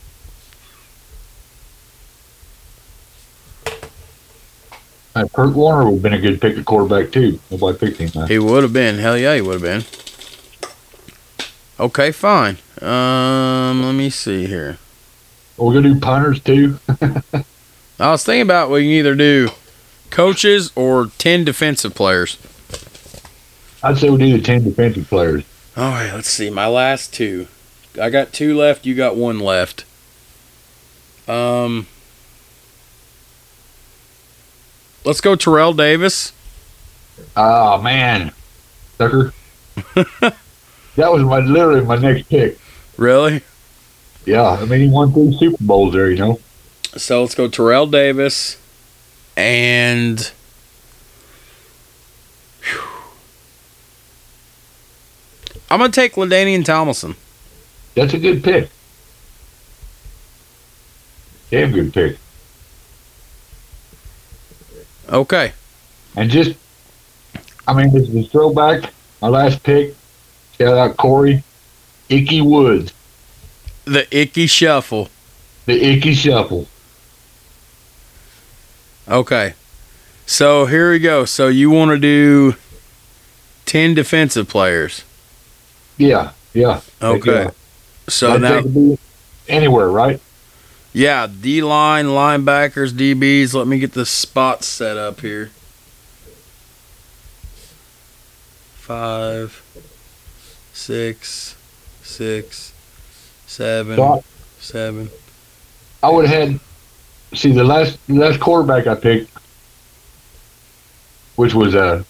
Uh, 5.15 5.27
Kurt 5.33 5.55
Warner 5.55 5.85
would 5.85 5.95
have 5.95 6.03
been 6.03 6.15
a 6.15 6.21
good 6.21 6.41
pick 6.41 6.59
at 6.59 6.65
quarterback 6.65 7.13
too. 7.13 7.39
Nobody 7.51 7.79
picked 7.79 7.99
him. 7.99 8.11
Man. 8.15 8.29
He 8.29 8.39
would 8.39 8.63
have 8.65 8.73
been. 8.73 8.99
Hell 8.99 9.17
yeah, 9.17 9.37
he 9.37 9.41
would 9.41 9.61
have 9.61 9.63
been. 9.63 9.85
Okay, 11.79 12.11
fine. 12.11 12.59
Um, 12.81 13.85
let 13.85 13.93
me 13.93 14.11
see 14.11 14.47
here. 14.47 14.79
We're 15.57 15.75
gonna 15.75 15.95
do 15.95 16.01
punters 16.01 16.41
too. 16.41 16.79
I 18.01 18.11
was 18.11 18.25
thinking 18.25 18.43
about 18.43 18.71
we 18.71 18.83
can 18.83 18.91
either 18.91 19.15
do 19.15 19.51
coaches 20.11 20.73
or 20.75 21.07
ten 21.19 21.45
defensive 21.45 21.95
players. 21.95 22.39
I'd 23.85 23.99
say 23.99 24.11
we 24.11 24.19
do 24.19 24.37
the 24.37 24.43
ten 24.43 24.65
defensive 24.65 25.09
players. 25.09 25.45
All 25.77 25.91
right, 25.91 26.13
let's 26.13 26.29
see. 26.29 26.51
My 26.51 26.67
last 26.67 27.15
two. 27.15 27.47
I 28.01 28.11
got 28.11 28.33
two 28.33 28.57
left. 28.57 28.87
You 28.87 28.95
got 28.95 29.17
one 29.17 29.39
left. 29.39 29.85
Um, 31.29 31.87
let's 35.05 35.21
go 35.21 35.37
Terrell 35.37 35.73
Davis. 35.73 36.33
Oh 37.37 37.81
man, 37.81 38.33
sucker. 38.99 39.33
that 39.95 41.13
was 41.13 41.23
my 41.23 41.39
literally 41.39 41.85
my 41.85 41.97
next 41.97 42.29
pick. 42.29 42.59
Really? 42.97 43.43
Yeah, 44.27 44.51
I 44.51 44.65
mean 44.65 44.81
he 44.81 44.89
won 44.89 45.13
three 45.13 45.37
Super 45.39 45.63
Bowls 45.63 45.95
there. 45.95 46.11
You 46.11 46.17
know. 46.17 46.41
So 46.97 47.23
let's 47.23 47.35
go 47.35 47.49
Terrell 47.49 47.87
Davis 47.87 48.59
and 49.37 50.33
I'm 55.71 55.81
gonna 55.81 55.91
take 55.91 56.15
LaDainian 56.15 56.65
Tomlinson. 56.65 57.17
That's 57.95 58.15
a 58.15 58.19
good 58.19 58.43
pick. 58.43 58.71
Damn 61.51 61.73
good 61.73 61.93
pick. 61.93 62.19
Okay. 65.09 65.53
And 66.17 66.31
just, 66.31 66.57
I 67.67 67.75
mean, 67.75 67.93
this 67.93 68.09
is 68.09 68.27
a 68.27 68.29
throwback. 68.29 68.93
My 69.21 69.29
last 69.29 69.63
pick. 69.63 69.95
Shout 70.59 70.77
out 70.77 70.97
Corey. 70.97 71.43
Ickey 72.09 72.41
Woods. 72.41 72.93
The 73.85 74.07
Ickey 74.17 74.47
Shuffle. 74.47 75.09
The 75.67 75.75
Ickey 75.75 76.15
Shuffle. 76.15 76.67
Okay. 79.09 79.55
So 80.27 80.67
here 80.67 80.91
we 80.91 80.99
go. 80.99 81.25
So 81.25 81.49
you 81.49 81.71
want 81.71 81.91
to 81.91 81.99
do 81.99 82.57
10 83.67 83.95
defensive 83.95 84.49
players. 84.49 85.05
Yeah, 85.99 86.33
yeah. 86.53 86.81
Okay. 87.03 87.51
So 88.09 88.39
That 88.39 88.65
now, 88.67 88.97
anywhere, 89.49 89.89
right? 89.89 90.21
yeah, 90.93 91.27
D 91.27 91.63
line, 91.63 92.07
linebackers, 92.07 92.93
DBs. 92.93 93.55
Let 93.55 93.67
me 93.67 93.79
get 93.79 93.93
the 93.93 94.07
spots 94.07 94.67
set 94.67 94.97
up 94.97 95.21
here. 95.21 95.51
Five, 98.75 99.63
six, 100.73 101.57
six, 102.03 102.73
seven, 103.47 103.97
So 103.97 104.25
seven. 104.61 105.11
I 106.03 106.11
would 106.11 106.27
have 106.27 106.51
had. 106.51 106.61
See 107.33 107.51
the 107.51 107.65
last 107.65 107.99
the 108.07 108.15
last 108.15 108.39
quarterback 108.39 108.87
I 108.87 108.95
picked, 108.95 109.29
which 111.35 111.53
was 111.55 111.75
uh, 111.75 112.05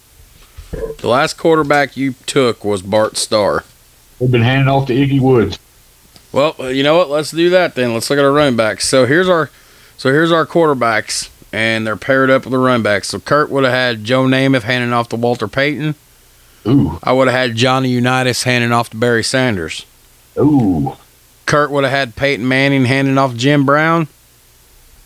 The 0.98 1.08
last 1.08 1.38
quarterback 1.38 1.96
you 1.96 2.14
took 2.26 2.62
was 2.64 2.82
Bart 2.82 3.16
Starr. 3.16 3.64
we've 4.18 4.30
been 4.30 4.42
handing 4.42 4.68
off 4.68 4.86
to 4.88 4.92
Iggy 4.92 5.20
Woods. 5.20 5.58
Well, 6.34 6.72
you 6.72 6.82
know 6.82 6.96
what? 6.96 7.10
Let's 7.10 7.30
do 7.30 7.48
that 7.50 7.76
then. 7.76 7.94
Let's 7.94 8.10
look 8.10 8.18
at 8.18 8.24
our 8.24 8.32
running 8.32 8.56
backs. 8.56 8.88
So 8.88 9.06
here's 9.06 9.28
our, 9.28 9.50
so 9.96 10.10
here's 10.10 10.32
our 10.32 10.44
quarterbacks, 10.44 11.30
and 11.52 11.86
they're 11.86 11.94
paired 11.94 12.28
up 12.28 12.42
with 12.44 12.50
the 12.50 12.58
running 12.58 12.82
backs. 12.82 13.08
So 13.08 13.20
Kurt 13.20 13.50
would 13.50 13.62
have 13.62 13.72
had 13.72 14.02
Joe 14.02 14.24
Namath 14.24 14.62
handing 14.62 14.92
off 14.92 15.08
to 15.10 15.16
Walter 15.16 15.46
Payton. 15.46 15.94
Ooh, 16.66 16.98
I 17.04 17.12
would 17.12 17.28
have 17.28 17.36
had 17.36 17.56
Johnny 17.56 17.90
Unitas 17.90 18.42
handing 18.42 18.72
off 18.72 18.90
to 18.90 18.96
Barry 18.96 19.22
Sanders. 19.22 19.86
ooh, 20.36 20.96
Kurt 21.46 21.70
would 21.70 21.84
have 21.84 21.92
had 21.92 22.16
Peyton 22.16 22.48
Manning 22.48 22.86
handing 22.86 23.16
off 23.16 23.32
to 23.32 23.36
Jim 23.36 23.64
Brown. 23.64 24.08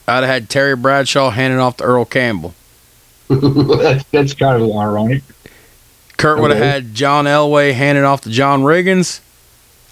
I'd 0.06 0.20
have 0.22 0.28
had 0.28 0.48
Terry 0.48 0.76
Bradshaw 0.76 1.28
handing 1.28 1.58
off 1.60 1.76
to 1.76 1.84
Earl 1.84 2.06
Campbell. 2.06 2.54
that's 3.28 4.04
that's 4.12 4.32
kind 4.32 4.62
of 4.62 4.70
ironic. 4.74 5.22
Kurt 6.16 6.40
would 6.40 6.50
have 6.52 6.58
had 6.58 6.94
John 6.94 7.26
Elway 7.26 7.74
handing 7.74 8.04
off 8.04 8.22
to 8.22 8.30
John 8.30 8.62
Riggins. 8.62 9.20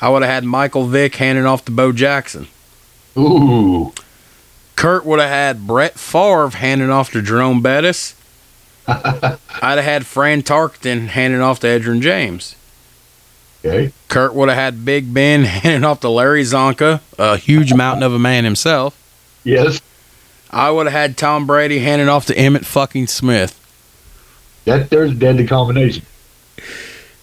I 0.01 0.09
would 0.11 0.23
have 0.23 0.31
had 0.31 0.45
Michael 0.45 0.87
Vick 0.87 1.15
handing 1.17 1.47
off 1.47 1.65
to 1.67 1.73
Bo 1.73 1.93
Jackson. 1.93 2.49
Ooh, 3.17 3.93
Kurt 4.77 5.07
would 5.07 5.21
have 5.21 5.31
had 5.31 5.67
Brett 5.67 5.99
Favre 5.99 6.51
handing 6.51 6.91
off 6.91 7.11
to 7.13 7.23
Jerome 7.23 7.63
Bettis. 7.63 8.15
I'd 8.89 9.39
have 9.63 9.85
had 9.85 10.07
Fran 10.07 10.43
Tarkenton 10.43 11.09
handing 11.09 11.41
off 11.41 11.61
to 11.61 11.67
Edgerrin 11.67 12.01
James. 12.03 12.55
okay, 13.65 13.91
Kurt 14.09 14.35
would 14.35 14.49
have 14.49 14.59
had 14.59 14.85
Big 14.85 15.13
Ben 15.13 15.45
handing 15.45 15.83
off 15.85 16.01
to 16.01 16.09
Larry 16.11 16.43
Csonka, 16.43 17.01
a 17.19 17.37
huge 17.39 17.73
mountain 17.75 18.03
of 18.03 18.13
a 18.13 18.19
man 18.19 18.45
himself. 18.45 18.95
yes, 19.45 19.81
I 20.51 20.71
would 20.71 20.87
have 20.87 20.93
had 20.93 21.17
Tom 21.17 21.47
Brady 21.47 21.79
handing 21.81 22.09
off 22.09 22.27
to 22.27 22.35
Emmitt 22.35 22.65
fucking 22.67 23.07
Smith. 23.09 23.59
that 24.67 24.91
there's 24.91 25.11
a 25.13 25.15
deadly 25.15 25.47
combination. 25.47 26.05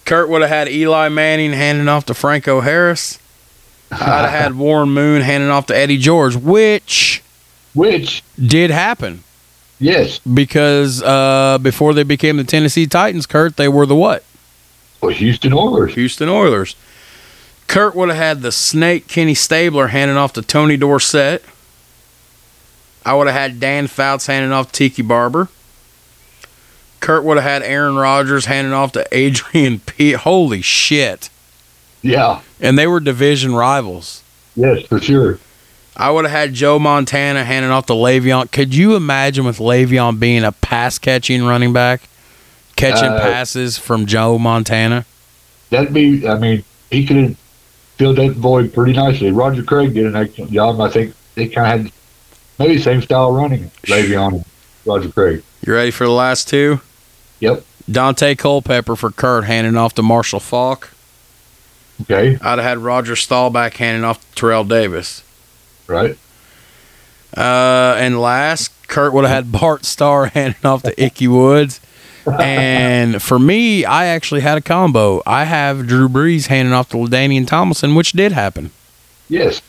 Kurt 0.05 0.29
would 0.29 0.41
have 0.41 0.49
had 0.49 0.67
Eli 0.69 1.09
Manning 1.09 1.53
handing 1.53 1.87
off 1.87 2.05
to 2.05 2.13
Franco 2.13 2.61
Harris. 2.61 3.19
I'd 3.91 3.97
have 3.97 4.29
had 4.29 4.55
Warren 4.55 4.89
Moon 4.89 5.21
handing 5.21 5.49
off 5.49 5.67
to 5.67 5.75
Eddie 5.77 5.97
George, 5.97 6.35
which 6.35 7.21
Which, 7.73 8.23
did 8.43 8.71
happen 8.71 9.23
yes, 9.79 10.19
because 10.19 11.01
uh, 11.03 11.59
before 11.61 11.93
they 11.93 12.03
became 12.03 12.37
the 12.37 12.43
Tennessee 12.43 12.87
Titans, 12.87 13.25
Kurt, 13.25 13.55
they 13.57 13.67
were 13.67 13.85
the 13.85 13.95
what? 13.95 14.23
was 15.01 15.17
Houston 15.17 15.51
Oilers. 15.53 15.95
Houston 15.95 16.29
Oilers. 16.29 16.75
Kurt 17.67 17.93
would 17.93 18.07
have 18.09 18.17
had 18.17 18.41
the 18.41 18.51
snake 18.53 19.07
Kenny 19.07 19.33
Stabler 19.33 19.87
handing 19.87 20.15
off 20.17 20.31
to 20.33 20.41
Tony 20.41 20.77
Dorsett. 20.77 21.43
I 23.05 23.13
would 23.13 23.27
have 23.27 23.35
had 23.35 23.59
Dan 23.59 23.87
Fouts 23.87 24.27
handing 24.27 24.53
off 24.53 24.71
Tiki 24.71 25.01
Barber. 25.01 25.49
Kurt 27.03 27.25
would 27.25 27.35
have 27.37 27.43
had 27.43 27.63
Aaron 27.63 27.95
Rodgers 27.97 28.45
handing 28.45 28.71
off 28.71 28.93
to 28.93 29.05
Adrian 29.11 29.79
P. 29.79 30.13
Holy 30.13 30.61
shit. 30.61 31.29
Yeah, 32.01 32.41
And 32.61 32.77
they 32.79 32.87
were 32.87 32.99
division 33.01 33.53
rivals. 33.55 34.23
yes, 34.55 34.85
for 34.87 34.99
sure. 34.99 35.37
I 35.97 36.09
would 36.11 36.23
have 36.25 36.31
had 36.31 36.53
Joe 36.53 36.79
Montana 36.79 37.43
handing 37.43 37.71
off 37.71 37.85
to 37.87 37.93
Le'Veon. 37.93 38.51
Could 38.51 38.73
you 38.73 38.95
imagine 38.95 39.43
with 39.45 39.57
Le'Veon 39.59 40.17
being 40.19 40.43
a 40.45 40.51
pass 40.53 40.97
catching 40.97 41.43
running 41.45 41.71
back, 41.73 42.01
catching 42.77 43.09
Uh, 43.09 43.19
passes 43.19 43.77
from 43.77 44.05
Joe 44.05 44.37
Montana? 44.39 45.05
That'd 45.71 45.93
be. 45.93 46.25
I 46.27 46.37
mean, 46.39 46.63
he 46.89 47.05
could 47.05 47.17
have 47.17 47.35
filled 47.97 48.15
that 48.15 48.31
void 48.31 48.73
pretty 48.73 48.93
nicely. 48.93 49.31
Roger 49.31 49.61
Craig 49.63 49.93
did 49.93 50.05
an 50.05 50.15
excellent 50.15 50.51
job. 50.51 50.79
I 50.81 50.89
think 50.89 51.13
they 51.35 51.47
kind 51.47 51.73
of 51.73 51.85
had 51.85 51.91
maybe 52.59 52.77
the 52.77 52.81
same 52.83 53.01
style 53.01 53.29
of 53.29 53.35
running. 53.35 53.71
Le'Veon 53.87 54.33
and 54.35 54.45
Roger 54.85 55.09
Craig. 55.09 55.43
You 55.65 55.73
ready 55.73 55.91
for 55.91 56.05
the 56.05 56.11
last 56.11 56.47
two? 56.49 56.79
Yep. 57.43 57.63
Daunte 57.91 58.37
Culpepper 58.37 58.95
for 58.95 59.11
Kurt 59.11 59.43
handing 59.43 59.75
off 59.75 59.93
to 59.95 60.01
Marshall 60.01 60.39
Faulk. 60.39 60.91
Okay. 62.01 62.37
I'd 62.41 62.57
have 62.59 62.63
had 62.63 62.77
Roger 62.79 63.15
Staubach 63.17 63.73
handing 63.73 64.03
off 64.05 64.19
to 64.21 64.35
Terrell 64.35 64.63
Davis. 64.63 65.23
Right. 65.87 66.17
Uh, 67.35 67.95
and 67.97 68.21
last, 68.21 68.71
Kurt 68.87 69.11
would 69.13 69.25
have 69.25 69.33
had 69.33 69.51
Bart 69.51 69.83
Starr 69.85 70.25
handing 70.33 70.63
off 70.65 70.83
to 70.83 71.03
Ickey 71.03 71.27
Woods. 71.27 71.81
and 72.39 73.21
for 73.21 73.37
me, 73.37 73.83
I 73.83 74.05
actually 74.05 74.41
had 74.41 74.57
a 74.57 74.61
combo. 74.61 75.21
I 75.25 75.43
have 75.43 75.85
Drew 75.87 76.07
Brees 76.07 76.47
handing 76.47 76.73
off 76.73 76.89
to 76.89 76.97
LaDainian 76.97 77.45
Tomlinson, 77.47 77.95
which 77.95 78.13
did 78.13 78.31
happen. 78.31 78.71
Yes. 79.27 79.61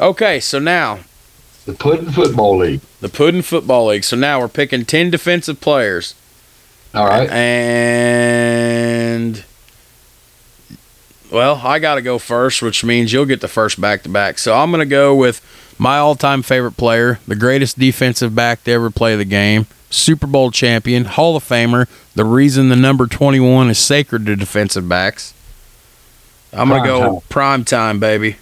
Okay, 0.00 0.38
so 0.38 0.58
now 0.60 1.00
The 1.66 1.72
Puddin 1.72 2.10
Football 2.12 2.58
League. 2.58 2.80
the 3.00 3.08
Puddin 3.08 3.42
Football 3.42 3.88
League. 3.88 4.04
So 4.04 4.16
now 4.16 4.38
we're 4.40 4.48
picking 4.48 4.84
10 4.84 5.10
defensive 5.10 5.60
players. 5.60 6.14
All 6.94 7.06
right. 7.06 7.30
And 7.30 8.72
well, 11.30 11.60
I 11.64 11.78
got 11.78 11.94
to 11.94 12.02
go 12.02 12.18
first, 12.18 12.60
which 12.60 12.84
means 12.84 13.12
you'll 13.12 13.24
get 13.24 13.40
the 13.40 13.48
first 13.48 13.80
back 13.80 14.02
to 14.02 14.10
back. 14.10 14.38
So 14.38 14.54
I'm 14.54 14.70
going 14.70 14.80
to 14.80 14.86
go 14.86 15.14
with 15.14 15.40
my 15.78 15.96
all-time 15.96 16.42
favorite 16.42 16.76
player, 16.76 17.18
the 17.26 17.34
greatest 17.34 17.78
defensive 17.78 18.34
back 18.34 18.64
to 18.64 18.72
ever 18.72 18.90
play 18.90 19.16
the 19.16 19.24
game, 19.24 19.66
Super 19.88 20.26
Bowl 20.26 20.50
champion, 20.50 21.06
Hall 21.06 21.34
of 21.34 21.44
Famer, 21.44 21.88
the 22.14 22.26
reason 22.26 22.68
the 22.68 22.76
number 22.76 23.06
21 23.06 23.70
is 23.70 23.78
sacred 23.78 24.26
to 24.26 24.36
defensive 24.36 24.86
backs. 24.86 25.32
I'm 26.52 26.68
going 26.68 26.82
to 26.82 26.88
go 26.88 27.22
prime 27.30 27.64
time, 27.64 27.98
baby. 27.98 28.36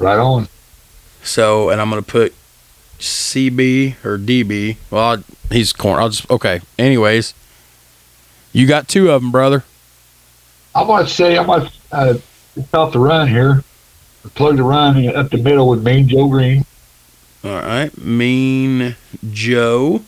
Right 0.00 0.18
on. 0.18 0.48
So, 1.22 1.70
and 1.70 1.80
I'm 1.80 1.88
going 1.88 2.02
to 2.02 2.10
put 2.10 2.34
CB 3.02 4.04
or 4.04 4.16
DB. 4.18 4.76
Well, 4.90 5.02
I, 5.18 5.54
he's 5.54 5.72
corn. 5.72 5.98
I'll 6.00 6.08
just 6.08 6.30
okay. 6.30 6.60
Anyways, 6.78 7.34
you 8.52 8.66
got 8.66 8.88
two 8.88 9.10
of 9.10 9.22
them, 9.22 9.30
brother. 9.32 9.64
I 10.74 10.84
might 10.84 11.08
say 11.08 11.36
I 11.36 11.44
might 11.44 11.70
uh, 11.90 12.14
stop 12.68 12.92
the 12.92 12.98
run 13.00 13.28
here. 13.28 13.62
Plug 14.34 14.56
the 14.56 14.62
run 14.62 15.06
up 15.08 15.30
the 15.30 15.36
middle 15.38 15.68
with 15.68 15.82
Mean 15.84 16.06
Joe 16.08 16.28
Greene, 16.28 16.64
All 17.42 17.50
right, 17.50 17.90
Mean 17.98 18.94
Joe. 19.32 20.02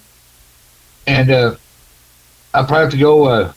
and 1.07 1.31
uh, 1.31 1.57
I 2.55 2.59
probably 2.63 2.79
have 2.83 2.91
to 2.93 2.97
go. 2.97 3.25
Uh, 3.25 3.53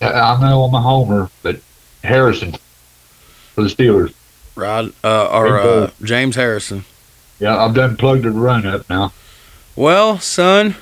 I- 0.00 0.38
know 0.40 0.64
I'm 0.64 0.72
my 0.72 0.80
homer, 0.82 1.30
but 1.44 1.60
Harrison 2.02 2.54
for 3.54 3.62
the 3.62 3.68
Steelers. 3.68 4.12
Rod 4.56 4.92
uh, 5.04 5.26
or 5.28 5.58
uh, 5.60 5.90
James 6.02 6.34
Harrison. 6.34 6.84
Yeah, 7.40 7.56
I've 7.56 7.74
done 7.74 7.96
plugged 7.96 8.26
and 8.26 8.40
run 8.40 8.66
up 8.66 8.88
now. 8.90 9.12
Well, 9.74 10.18
son, 10.18 10.76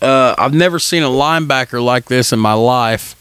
uh, 0.00 0.36
I've 0.38 0.54
never 0.54 0.78
seen 0.78 1.02
a 1.02 1.08
linebacker 1.08 1.82
like 1.84 2.04
this 2.06 2.32
in 2.32 2.38
my 2.38 2.52
life. 2.52 3.16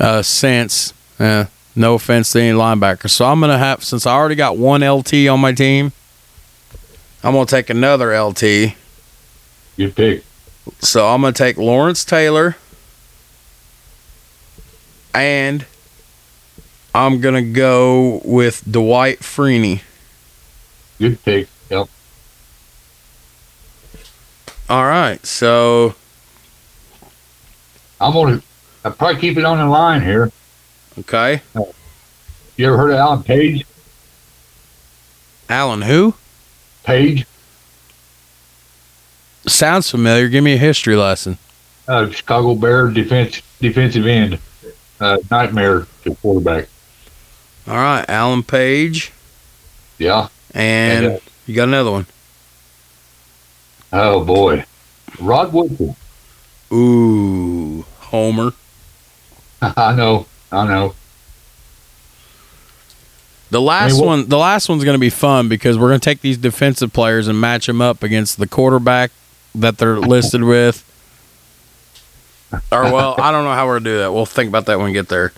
Uh, 0.00 0.20
since, 0.20 0.92
uh, 1.20 1.44
no 1.76 1.94
offense 1.94 2.32
to 2.32 2.40
any 2.40 2.56
linebacker, 2.58 3.08
so 3.08 3.24
I'm 3.24 3.40
gonna 3.40 3.58
have 3.58 3.84
since 3.84 4.04
I 4.04 4.12
already 4.12 4.34
got 4.34 4.56
one 4.56 4.82
LT 4.82 5.28
on 5.28 5.38
my 5.38 5.52
team, 5.52 5.92
I'm 7.22 7.34
gonna 7.34 7.46
take 7.46 7.70
another 7.70 8.18
LT. 8.18 8.74
Good 9.76 9.94
pick. 9.94 10.24
So 10.80 11.08
I'm 11.08 11.20
gonna 11.20 11.32
take 11.32 11.56
Lawrence 11.56 12.04
Taylor, 12.04 12.56
and 15.14 15.66
I'm 16.94 17.20
gonna 17.20 17.42
go 17.42 18.20
with 18.24 18.64
Dwight 18.70 19.20
Freeney. 19.20 19.82
Good 21.02 21.20
pick. 21.24 21.48
Yep. 21.68 21.88
All 24.70 24.84
right, 24.84 25.24
so 25.26 25.96
I'm 28.00 28.12
gonna 28.12 28.40
I'll 28.84 28.92
probably 28.92 29.20
keep 29.20 29.36
it 29.36 29.44
on 29.44 29.58
the 29.58 29.66
line 29.66 30.00
here. 30.00 30.30
Okay. 31.00 31.42
You 32.56 32.66
ever 32.68 32.76
heard 32.76 32.90
of 32.90 32.98
Alan 32.98 33.24
Page? 33.24 33.66
Alan, 35.48 35.82
who? 35.82 36.14
Page, 36.84 37.26
Sounds 39.48 39.90
familiar. 39.90 40.28
Give 40.28 40.44
me 40.44 40.52
a 40.54 40.58
history 40.58 40.94
lesson. 40.94 41.36
uh, 41.88 42.08
Chicago 42.10 42.54
Bear 42.54 42.86
defense 42.90 43.42
defensive 43.60 44.06
end, 44.06 44.38
uh, 45.00 45.16
nightmare 45.32 45.88
to 46.04 46.14
quarterback. 46.14 46.68
All 47.66 47.74
right, 47.74 48.04
Alan 48.08 48.44
Page, 48.44 49.10
Yeah. 49.98 50.28
And 50.54 51.20
you 51.46 51.54
got 51.54 51.68
another 51.68 51.90
one. 51.90 52.06
Oh 53.92 54.24
boy, 54.24 54.64
Rod 55.20 55.52
Woodson. 55.52 55.94
Ooh, 56.72 57.84
Homer. 57.98 58.52
I 59.62 59.94
know. 59.94 60.26
I 60.50 60.66
know. 60.66 60.94
The 63.50 63.60
last 63.60 63.98
what- 63.98 64.06
one, 64.06 64.28
the 64.28 64.38
last 64.38 64.68
one's 64.68 64.82
going 64.84 64.94
to 64.94 65.00
be 65.00 65.10
fun 65.10 65.48
because 65.48 65.78
we're 65.78 65.88
going 65.88 66.00
to 66.00 66.04
take 66.04 66.22
these 66.22 66.38
defensive 66.38 66.92
players 66.92 67.28
and 67.28 67.38
match 67.38 67.66
them 67.66 67.82
up 67.82 68.02
against 68.02 68.38
the 68.38 68.46
quarterback 68.46 69.10
that 69.54 69.76
they're 69.76 69.98
listed 69.98 70.42
with. 70.42 70.82
Or 72.70 72.84
well, 72.84 73.14
I 73.18 73.30
don't 73.30 73.44
know 73.44 73.52
how 73.52 73.66
we're 73.66 73.74
going 73.74 73.84
to 73.84 73.90
do 73.90 73.98
that. 73.98 74.12
We'll 74.12 74.26
think 74.26 74.48
about 74.48 74.66
that 74.66 74.78
when 74.78 74.86
we 74.86 74.92
get 74.92 75.08
there. 75.08 75.32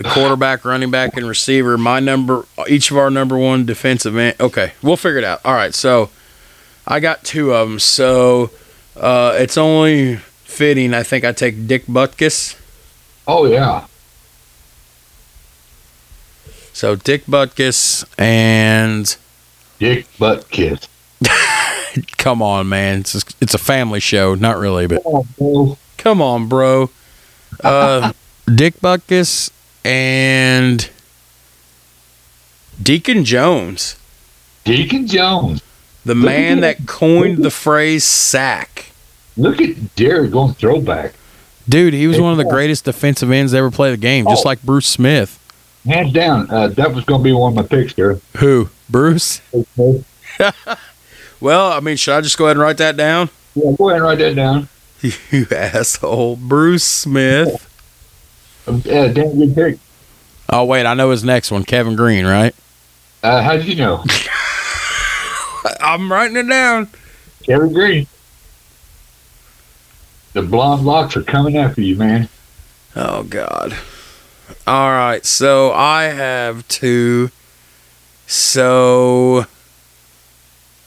The 0.00 0.08
quarterback, 0.08 0.64
running 0.64 0.90
back, 0.90 1.18
and 1.18 1.28
receiver. 1.28 1.76
My 1.76 2.00
number, 2.00 2.46
each 2.66 2.90
of 2.90 2.96
our 2.96 3.10
number 3.10 3.36
one 3.36 3.66
defensive 3.66 4.16
end. 4.16 4.34
Okay, 4.40 4.72
we'll 4.82 4.96
figure 4.96 5.18
it 5.18 5.24
out. 5.24 5.40
All 5.44 5.52
right, 5.52 5.74
so 5.74 6.08
I 6.86 7.00
got 7.00 7.22
two 7.22 7.52
of 7.52 7.68
them. 7.68 7.78
So 7.78 8.50
uh, 8.96 9.36
it's 9.38 9.58
only 9.58 10.16
fitting. 10.16 10.94
I 10.94 11.02
think 11.02 11.26
I 11.26 11.32
take 11.32 11.66
Dick 11.66 11.84
Butkus. 11.84 12.58
Oh 13.28 13.44
yeah. 13.44 13.84
So 16.72 16.96
Dick 16.96 17.26
Butkus 17.26 18.04
and 18.18 19.14
Dick 19.78 20.06
Butkus. 20.18 20.88
Come 22.16 22.40
on, 22.40 22.70
man. 22.70 23.00
It's 23.00 23.14
a, 23.16 23.20
it's 23.42 23.52
a 23.52 23.58
family 23.58 24.00
show. 24.00 24.34
Not 24.34 24.56
really, 24.56 24.86
but 24.86 25.02
Oh, 25.04 25.26
bro. 25.36 25.76
come 25.98 26.22
on, 26.22 26.48
bro. 26.48 26.88
Uh, 27.62 28.12
Dick 28.54 28.80
Butkus 28.80 29.50
and 29.84 30.88
Deacon 32.82 33.24
Jones, 33.24 33.96
Deacon 34.64 35.06
Jones. 35.06 35.62
the 36.04 36.14
Look 36.14 36.24
man 36.24 36.60
that 36.60 36.86
coined 36.86 37.44
the 37.44 37.50
phrase 37.50 38.04
sack. 38.04 38.86
Look 39.36 39.60
at 39.60 39.94
Derek 39.96 40.30
going 40.32 40.54
throwback. 40.54 41.14
Dude, 41.68 41.94
he 41.94 42.06
was 42.06 42.20
one 42.20 42.32
of 42.32 42.38
the 42.38 42.44
greatest 42.44 42.84
defensive 42.84 43.30
ends 43.30 43.52
to 43.52 43.58
ever 43.58 43.70
play 43.70 43.90
the 43.90 43.96
game, 43.96 44.24
just 44.28 44.44
Oh. 44.44 44.48
like 44.48 44.62
Bruce 44.62 44.86
Smith. 44.86 45.36
Hands 45.86 46.12
down, 46.12 46.50
uh, 46.50 46.68
that 46.68 46.94
was 46.94 47.04
going 47.04 47.20
to 47.20 47.24
be 47.24 47.32
one 47.32 47.52
of 47.52 47.56
my 47.56 47.62
picks 47.62 47.94
there. 47.94 48.18
Who? 48.38 48.68
Bruce? 48.88 49.40
Well, 51.40 51.72
I 51.72 51.80
mean, 51.80 51.96
should 51.96 52.14
I 52.14 52.20
just 52.20 52.36
go 52.36 52.44
ahead 52.44 52.56
and 52.58 52.62
write 52.62 52.76
that 52.78 52.98
down? 52.98 53.30
Yeah, 53.54 53.72
go 53.78 53.88
ahead 53.88 54.02
and 54.02 54.04
write 54.04 54.18
that 54.18 54.34
down. 54.36 54.68
You 55.30 55.46
asshole. 55.50 56.36
Bruce 56.36 56.84
Smith. 56.84 57.69
Uh, 58.66 59.08
damn 59.08 59.38
good 59.38 59.54
pick. 59.54 59.78
Oh, 60.48 60.64
wait, 60.64 60.86
I 60.86 60.94
know 60.94 61.10
his 61.10 61.24
next 61.24 61.50
one. 61.50 61.64
Kevin 61.64 61.96
Greene, 61.96 62.26
right? 62.26 62.54
Uh, 63.22 63.42
how 63.42 63.56
did 63.56 63.66
you 63.66 63.76
know? 63.76 64.04
I'm 65.80 66.10
writing 66.10 66.36
it 66.36 66.48
down. 66.48 66.88
Kevin 67.42 67.72
Greene. 67.72 68.06
The 70.32 70.42
blonde 70.42 70.84
locks 70.84 71.16
are 71.16 71.22
coming 71.22 71.56
after 71.56 71.80
you, 71.80 71.96
man. 71.96 72.28
Oh 72.94 73.24
God. 73.24 73.76
All 74.66 74.90
right, 74.90 75.24
so 75.24 75.72
I 75.72 76.04
have 76.04 76.66
two. 76.68 77.30
So 78.26 79.46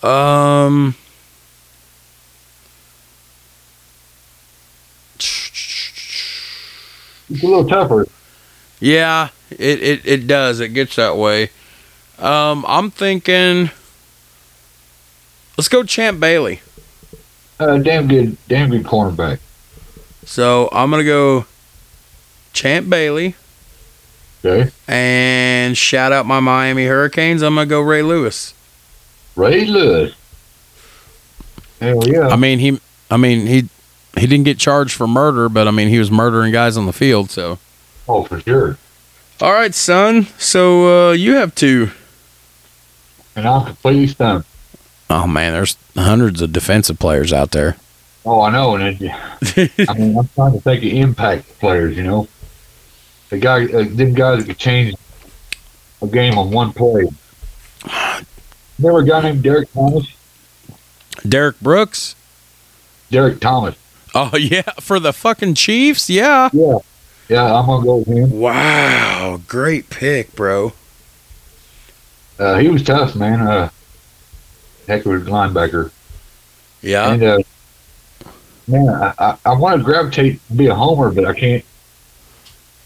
um 0.02 0.96
It's 7.30 7.44
a 7.44 7.48
little 7.48 7.68
tougher. 7.68 8.08
yeah, 8.80 9.30
it, 9.50 9.82
it, 9.82 10.06
it 10.06 10.28
does. 10.28 10.60
It 10.60 10.70
gets 10.70 10.96
that 10.96 11.18
way. 11.18 11.50
Um 12.20 12.66
I'm 12.68 12.92
thinking 12.92 13.72
let's 15.58 15.68
go 15.68 15.84
Champ 15.84 16.20
Bailey. 16.20 16.62
Uh, 17.60 17.78
damn 17.78 18.08
good, 18.08 18.38
damn 18.48 18.70
good 18.70 18.84
cornerback. 18.84 19.40
So 20.26 20.70
I'm 20.72 20.90
gonna 20.92 21.04
go 21.04 21.46
Champ 22.54 22.90
Bailey 22.90 23.36
Okay, 24.46 24.72
and 24.90 25.78
shout 25.78 26.12
out 26.12 26.26
my 26.26 26.42
Miami 26.42 26.86
Hurricanes. 26.86 27.42
I'm 27.42 27.56
gonna 27.56 27.66
go 27.66 27.80
Ray 27.80 28.02
Lewis. 28.02 28.54
Ray 29.38 29.66
Lewis. 29.66 30.14
Hell 31.80 32.08
yeah. 32.08 32.28
I 32.28 32.36
mean 32.36 32.60
he 32.60 32.80
I 33.10 33.18
mean 33.18 33.48
he 33.48 33.70
he 34.16 34.28
didn't 34.28 34.46
get 34.46 34.60
charged 34.60 34.94
for 34.94 35.08
murder, 35.08 35.50
but 35.50 35.68
I 35.68 35.72
mean 35.72 35.90
he 35.90 36.00
was 36.00 36.12
murdering 36.12 36.52
guys 36.52 36.78
on 36.78 36.86
the 36.86 36.94
field, 36.94 37.30
so 37.30 37.60
oh, 38.08 38.24
for 38.24 38.40
sure. 38.40 38.78
All 39.42 39.52
right, 39.52 39.74
son. 39.74 40.28
So 40.38 41.10
uh 41.10 41.12
you 41.12 41.34
have 41.36 41.56
two. 41.56 41.92
And 43.36 43.48
I'm 43.48 43.66
completely 43.66 44.08
stunned. 44.08 44.46
Oh 45.10 45.28
man, 45.28 45.54
there's 45.54 45.78
hundreds 45.96 46.42
of 46.42 46.54
defensive 46.54 47.00
players 47.00 47.34
out 47.34 47.52
there. 47.52 47.78
Oh, 48.26 48.42
I 48.42 48.52
know. 48.52 48.76
And 48.76 49.02
it, 49.02 49.12
I 49.90 49.94
mean, 49.94 50.18
I'm 50.18 50.30
trying 50.30 50.54
to 50.54 50.60
think 50.62 50.84
of 50.84 50.92
impact 50.92 51.60
players. 51.60 51.98
You 51.98 52.04
know, 52.04 52.28
the 53.30 53.38
guy, 53.38 53.66
uh, 53.66 53.84
them 53.90 54.14
guys 54.14 54.40
that 54.40 54.48
could 54.48 54.58
change 54.58 54.96
a 56.02 56.08
game 56.08 56.38
on 56.38 56.52
one 56.52 56.72
play. 56.72 57.04
Remember 58.80 59.00
a 59.02 59.06
guy 59.06 59.22
named 59.22 59.44
Derrick 59.44 59.72
Thomas? 59.74 60.08
Derrick 61.28 61.60
Brooks. 61.60 62.16
Derrick 63.12 63.40
Thomas. 63.40 63.76
Oh 64.14 64.36
yeah, 64.38 64.62
for 64.80 65.00
the 65.00 65.14
fucking 65.14 65.56
Chiefs. 65.56 66.10
Yeah. 66.10 66.50
Yeah, 66.54 66.78
yeah. 67.30 67.54
I'm 67.54 67.66
gonna 67.66 67.84
go 67.84 67.96
with 67.98 68.08
him. 68.08 68.32
Wow, 68.32 69.42
great 69.48 69.90
pick, 69.90 70.36
bro. 70.36 70.74
Uh, 72.40 72.58
he 72.58 72.68
was 72.68 72.84
tough, 72.84 73.16
man. 73.16 73.42
Uh, 73.42 73.70
heck 74.88 75.06
of 75.06 75.14
a 75.14 75.20
linebacker. 75.30 75.92
Yeah. 76.82 77.14
And 77.14 77.24
uh, 77.24 77.40
man, 78.68 78.90
I, 78.90 79.14
I, 79.18 79.38
I 79.46 79.54
want 79.54 79.78
to 79.78 79.84
gravitate 79.84 80.40
be 80.56 80.68
a 80.68 80.76
homer, 80.76 81.12
but 81.12 81.26
I 81.26 81.34
can't. 81.34 81.64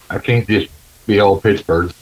I 0.10 0.20
can't 0.20 0.48
just 0.48 0.70
be 1.06 1.20
all 1.20 1.42
Pittsburgh. 1.42 1.94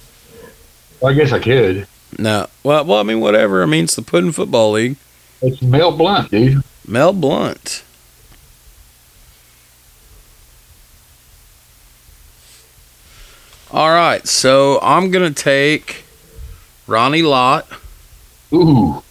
Well, 1.00 1.12
I 1.12 1.16
guess 1.16 1.32
I 1.32 1.40
could. 1.40 1.88
No. 2.20 2.48
Well, 2.64 2.86
well, 2.86 3.00
I 3.00 3.04
mean, 3.04 3.20
whatever. 3.20 3.64
I 3.64 3.66
mean, 3.66 3.86
it's 3.86 3.96
the 3.96 4.02
Puddin 4.02 4.32
Football 4.32 4.72
League. 4.74 4.98
It's 5.42 5.62
Mel 5.62 5.92
Blount, 5.92 6.32
dude. 6.32 6.64
Mel 6.88 7.14
Blount. 7.14 7.75
All 13.76 13.90
right, 13.90 14.26
so 14.26 14.80
I'm 14.82 15.12
gonna 15.12 15.32
take 15.32 16.06
Ronnie 16.88 17.24
Lott. 17.24 17.68
Ooh. 18.54 19.04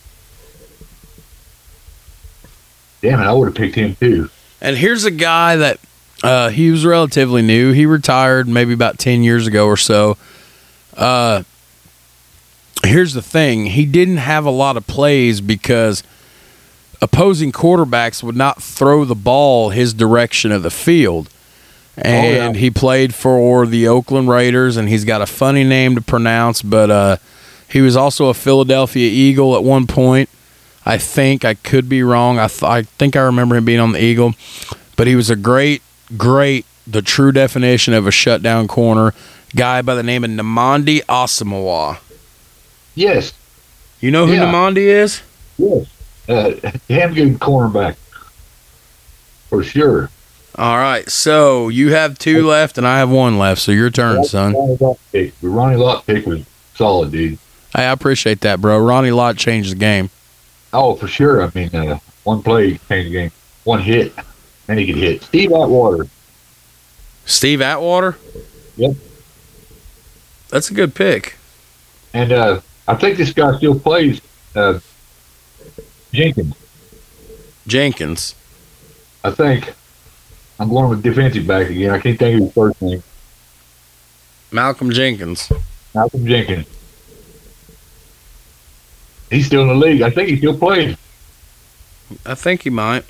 Damn 3.03 3.21
it, 3.21 3.25
I 3.25 3.33
would 3.35 3.49
have 3.49 3.55
picked 3.55 3.75
him 3.75 3.95
too. 3.97 4.31
And 4.63 4.75
here's 4.79 5.05
a 5.05 5.11
guy 5.11 5.57
that 5.57 5.81
uh, 6.23 6.49
he 6.49 6.71
was 6.71 6.87
relatively 6.87 7.43
new. 7.43 7.73
He 7.73 7.85
retired 7.85 8.49
maybe 8.49 8.73
about 8.73 8.99
10 8.99 9.23
years 9.23 9.47
ago 9.47 9.67
or 9.67 9.77
so. 9.77 10.17
Uh, 10.97 11.43
here's 12.85 13.13
the 13.13 13.21
thing 13.21 13.67
he 13.67 13.85
didn't 13.85 14.17
have 14.17 14.47
a 14.47 14.51
lot 14.51 14.79
of 14.79 14.87
plays 14.87 15.43
because 15.43 16.03
opposing 17.03 17.53
quarterbacks 17.53 18.23
would 18.23 18.35
not 18.35 18.63
throw 18.63 19.05
the 19.05 19.15
ball 19.15 19.69
his 19.69 19.93
direction 19.93 20.51
of 20.51 20.63
the 20.63 20.71
field. 20.71 21.29
And 21.97 22.55
yeah. 22.57 22.61
he 22.61 22.71
played 22.71 23.15
for 23.15 23.67
the 23.67 23.87
Oakland 23.89 24.29
Raiders, 24.29 24.77
and 24.77 24.89
he's 24.89 25.05
got 25.05 25.23
a 25.23 25.27
funny 25.27 25.63
name 25.63 25.95
to 25.95 26.01
pronounce, 26.01 26.61
but 26.61 26.91
uh, 26.91 27.17
he 27.69 27.81
was 27.81 27.97
also 27.97 28.27
a 28.29 28.35
Philadelphia 28.35 29.09
Eagle 29.09 29.55
at 29.57 29.63
one 29.63 29.87
point. 29.87 30.29
I 30.85 30.99
think 30.99 31.45
I 31.45 31.55
could 31.55 31.89
be 31.89 32.03
wrong. 32.03 32.39
I 32.39 32.49
th- 32.49 32.63
I 32.65 32.83
think 32.83 33.15
I 33.17 33.21
remember 33.21 33.57
him 33.57 33.65
being 33.65 33.81
on 33.81 33.93
the 33.93 34.03
Eagle, 34.03 34.35
but 34.97 35.07
he 35.07 35.15
was 35.17 35.31
a 35.31 35.37
great, 35.37 35.83
great, 36.17 36.67
the 36.87 37.01
true 37.01 37.33
definition 37.33 37.95
of 37.95 38.07
a 38.07 38.11
shutdown 38.11 38.67
corner 38.69 39.15
guy 39.57 39.81
by 39.81 39.95
the 39.95 40.03
name 40.03 40.25
of 40.25 40.31
Nnamdi 40.31 41.03
Asomugha. 41.05 41.99
Yes, 42.97 43.33
You 44.01 44.11
know 44.11 44.27
who 44.27 44.35
Yeah. 44.35 44.47
Nnamdi 44.53 44.77
is? 44.79 45.23
yes. 45.59 45.87
Uh, 46.29 46.51
damn 46.89 47.15
good 47.15 47.39
cornerback. 47.39 47.95
For 49.49 49.63
sure. 49.63 50.11
All 50.57 50.77
right, 50.79 51.09
so 51.11 51.69
you 51.69 51.93
have 51.93 52.17
two 52.17 52.47
left, 52.47 52.79
and 52.79 52.87
I 52.87 52.99
have 52.99 53.11
one 53.11 53.39
left. 53.39 53.61
So 53.61 53.73
your 53.73 53.91
turn, 53.91 54.23
son. 54.25 54.55
Ronnie 54.55 54.77
Lott 54.81 54.99
pick. 55.11 55.41
The 55.41 55.49
Ronnie 55.49 55.77
Lott 55.77 56.07
pick 56.07 56.27
was 56.27 56.45
solid, 56.75 57.11
dude. 57.11 57.39
Hey, 57.75 57.87
I 57.87 57.93
appreciate 57.93 58.41
that, 58.43 58.61
bro. 58.61 58.79
Ronnie 58.79 59.11
Lott 59.11 59.37
changed 59.37 59.73
the 59.73 59.77
game. 59.77 60.11
Oh, 60.73 60.95
for 60.95 61.09
sure. 61.09 61.43
I 61.43 61.51
mean, 61.57 61.75
uh, 61.75 61.99
one 62.23 62.41
play 62.43 62.79
changed 62.89 63.09
the 63.09 63.13
game. 63.13 63.33
One 63.65 63.81
hit, 63.81 64.13
and 64.69 64.79
he 64.79 64.87
could 64.87 64.97
hit. 64.97 65.25
Steve 65.25 65.51
Atwater. 65.51 66.07
Steve 67.27 67.61
Atwater. 67.61 68.17
Yep. 68.77 68.93
That's 70.51 70.71
a 70.71 70.75
good 70.75 70.95
pick. 70.95 71.37
And 72.13 72.31
uh, 72.31 72.61
I 72.87 72.95
think 72.95 73.19
this 73.19 73.33
guy 73.33 73.57
still 73.57 73.79
plays 73.79 74.21
uh, 74.55 74.79
Jenkins. 76.13 76.55
Jenkins. 77.67 78.37
I 79.25 79.33
think. 79.33 79.73
I'm 80.59 80.69
going 80.69 80.89
with 80.89 81.03
defensive 81.03 81.47
back 81.47 81.69
again. 81.69 81.91
I 81.91 81.99
can't 81.99 82.19
think 82.19 82.37
of 82.37 82.45
his 82.47 82.53
first 82.53 82.81
name. 82.81 83.03
Malcolm 84.53 84.91
Jenkins. 84.91 85.51
Malcolm 85.95 86.27
Jenkins. 86.27 86.67
He's 89.31 89.47
still 89.47 89.63
in 89.63 89.69
the 89.69 89.75
league. 89.75 90.03
I 90.03 90.11
think 90.11 90.29
he's 90.29 90.39
still 90.39 90.57
playing. 90.57 90.97
I 92.25 92.35
think 92.35 92.63
he 92.63 92.71
might. 92.71 93.05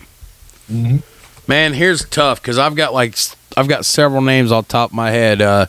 Mm-hmm. 0.70 0.98
Man, 1.46 1.74
here's 1.74 2.08
tough 2.08 2.40
because 2.40 2.58
I've 2.58 2.74
got 2.74 2.94
like 2.94 3.16
I've 3.56 3.68
got 3.68 3.84
several 3.84 4.22
names 4.22 4.50
off 4.50 4.68
the 4.68 4.72
top 4.72 4.90
of 4.90 4.94
my 4.94 5.10
head. 5.10 5.42
Uh, 5.42 5.66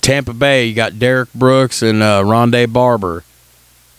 Tampa 0.00 0.32
Bay, 0.32 0.66
you 0.66 0.74
got 0.74 0.98
Derrick 0.98 1.32
Brooks 1.34 1.82
and 1.82 2.02
uh, 2.02 2.22
Rondé 2.22 2.72
Barber. 2.72 3.24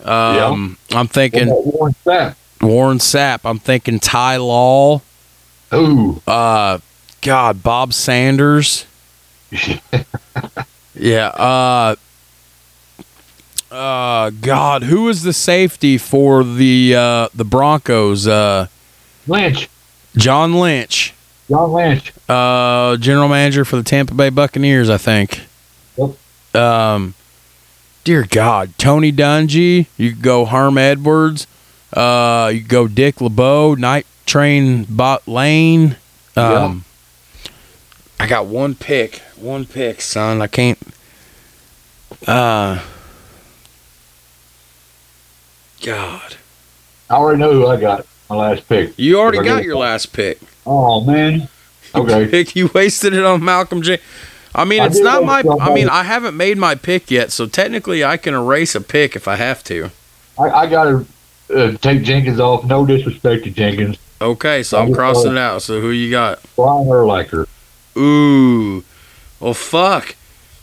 Um, 0.02 0.78
I'm 0.90 1.06
thinking 1.06 1.48
Warren 1.48 1.94
Sapp. 2.04 2.34
Warren 2.60 2.98
Sapp. 2.98 3.40
I'm 3.44 3.58
thinking 3.58 4.00
Ty 4.00 4.38
Law. 4.38 5.02
Ooh. 5.74 6.20
Uh, 6.26 6.78
God, 7.22 7.62
Bob 7.62 7.92
Sanders. 7.92 8.86
Yeah. 10.94 11.28
Uh, 11.28 11.94
uh, 13.74 14.30
God, 14.30 14.82
who 14.84 15.08
is 15.08 15.22
the 15.22 15.32
safety 15.32 15.96
for 15.98 16.44
the 16.44 16.94
uh, 16.94 17.28
the 17.34 17.44
Broncos? 17.44 18.26
Uh, 18.26 18.66
Lynch. 19.26 19.68
John 20.16 20.54
Lynch. 20.54 21.14
John 21.48 21.72
Lynch. 21.72 22.12
uh, 22.28 22.96
general 22.98 23.28
manager 23.28 23.64
for 23.64 23.76
the 23.76 23.82
Tampa 23.82 24.14
Bay 24.14 24.28
Buccaneers, 24.30 24.90
I 24.90 24.98
think. 24.98 25.40
Yep. 25.96 26.54
Um, 26.54 27.14
dear 28.04 28.24
God, 28.28 28.72
Tony 28.78 29.10
Dungy. 29.10 29.86
You 29.96 30.14
go 30.14 30.44
Herm 30.44 30.76
Edwards. 30.76 31.46
Uh, 31.92 32.50
you 32.54 32.60
go 32.60 32.86
Dick 32.86 33.20
LeBeau, 33.20 33.74
Night 33.74 34.06
Train 34.26 34.84
Bot 34.84 35.26
Lane. 35.26 35.96
Um, 36.36 36.84
I 38.22 38.28
got 38.28 38.46
one 38.46 38.76
pick, 38.76 39.16
one 39.34 39.66
pick, 39.66 40.00
son. 40.00 40.40
I 40.40 40.46
can't. 40.46 40.78
Uh, 42.24 42.80
God, 45.80 46.36
I 47.10 47.14
already 47.14 47.40
know 47.40 47.52
who 47.52 47.66
I 47.66 47.80
got. 47.80 48.06
My 48.30 48.36
last 48.36 48.68
pick. 48.68 48.96
you 48.96 49.18
already 49.18 49.42
got 49.42 49.64
your 49.64 49.76
last 49.76 50.12
pick. 50.12 50.38
Oh 50.64 51.00
man. 51.00 51.48
Okay. 51.94 52.26
pick. 52.26 52.56
You 52.56 52.70
wasted 52.72 53.12
it 53.12 53.22
on 53.22 53.44
Malcolm 53.44 53.82
J. 53.82 53.98
I 54.54 54.64
mean, 54.64 54.80
I 54.80 54.86
it's 54.86 55.00
not 55.00 55.24
my. 55.24 55.42
I 55.60 55.74
mean. 55.74 55.90
I 55.90 56.04
haven't 56.04 56.34
made 56.34 56.56
my 56.56 56.74
pick 56.74 57.10
yet, 57.10 57.32
so 57.32 57.46
technically, 57.46 58.02
I 58.02 58.16
can 58.16 58.32
erase 58.32 58.74
a 58.74 58.80
pick 58.80 59.14
if 59.14 59.28
I 59.28 59.36
have 59.36 59.62
to. 59.64 59.90
I, 60.38 60.44
I 60.44 60.66
got 60.68 60.84
to 60.84 61.06
uh, 61.54 61.76
take 61.82 62.02
Jenkins 62.02 62.40
off. 62.40 62.64
No 62.64 62.86
disrespect 62.86 63.44
to 63.44 63.50
Jenkins. 63.50 63.98
Okay, 64.22 64.62
so 64.62 64.78
I'm 64.80 64.94
crossing 64.94 65.32
it 65.32 65.38
out. 65.38 65.60
So 65.60 65.82
who 65.82 65.90
you 65.90 66.10
got? 66.10 66.40
Brian 66.56 66.86
Urlacher. 66.86 67.46
Ooh, 67.96 68.84
well, 69.40 69.54
fuck. 69.54 70.16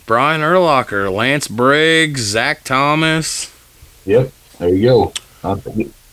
Brian 0.06 0.42
Urlacher, 0.42 1.14
Lance 1.14 1.48
Briggs, 1.48 2.22
Zach 2.22 2.64
Thomas. 2.64 3.54
Yep. 4.06 4.32
There 4.58 4.70
you 4.70 4.84
go. 4.84 5.14
Um, 5.44 5.62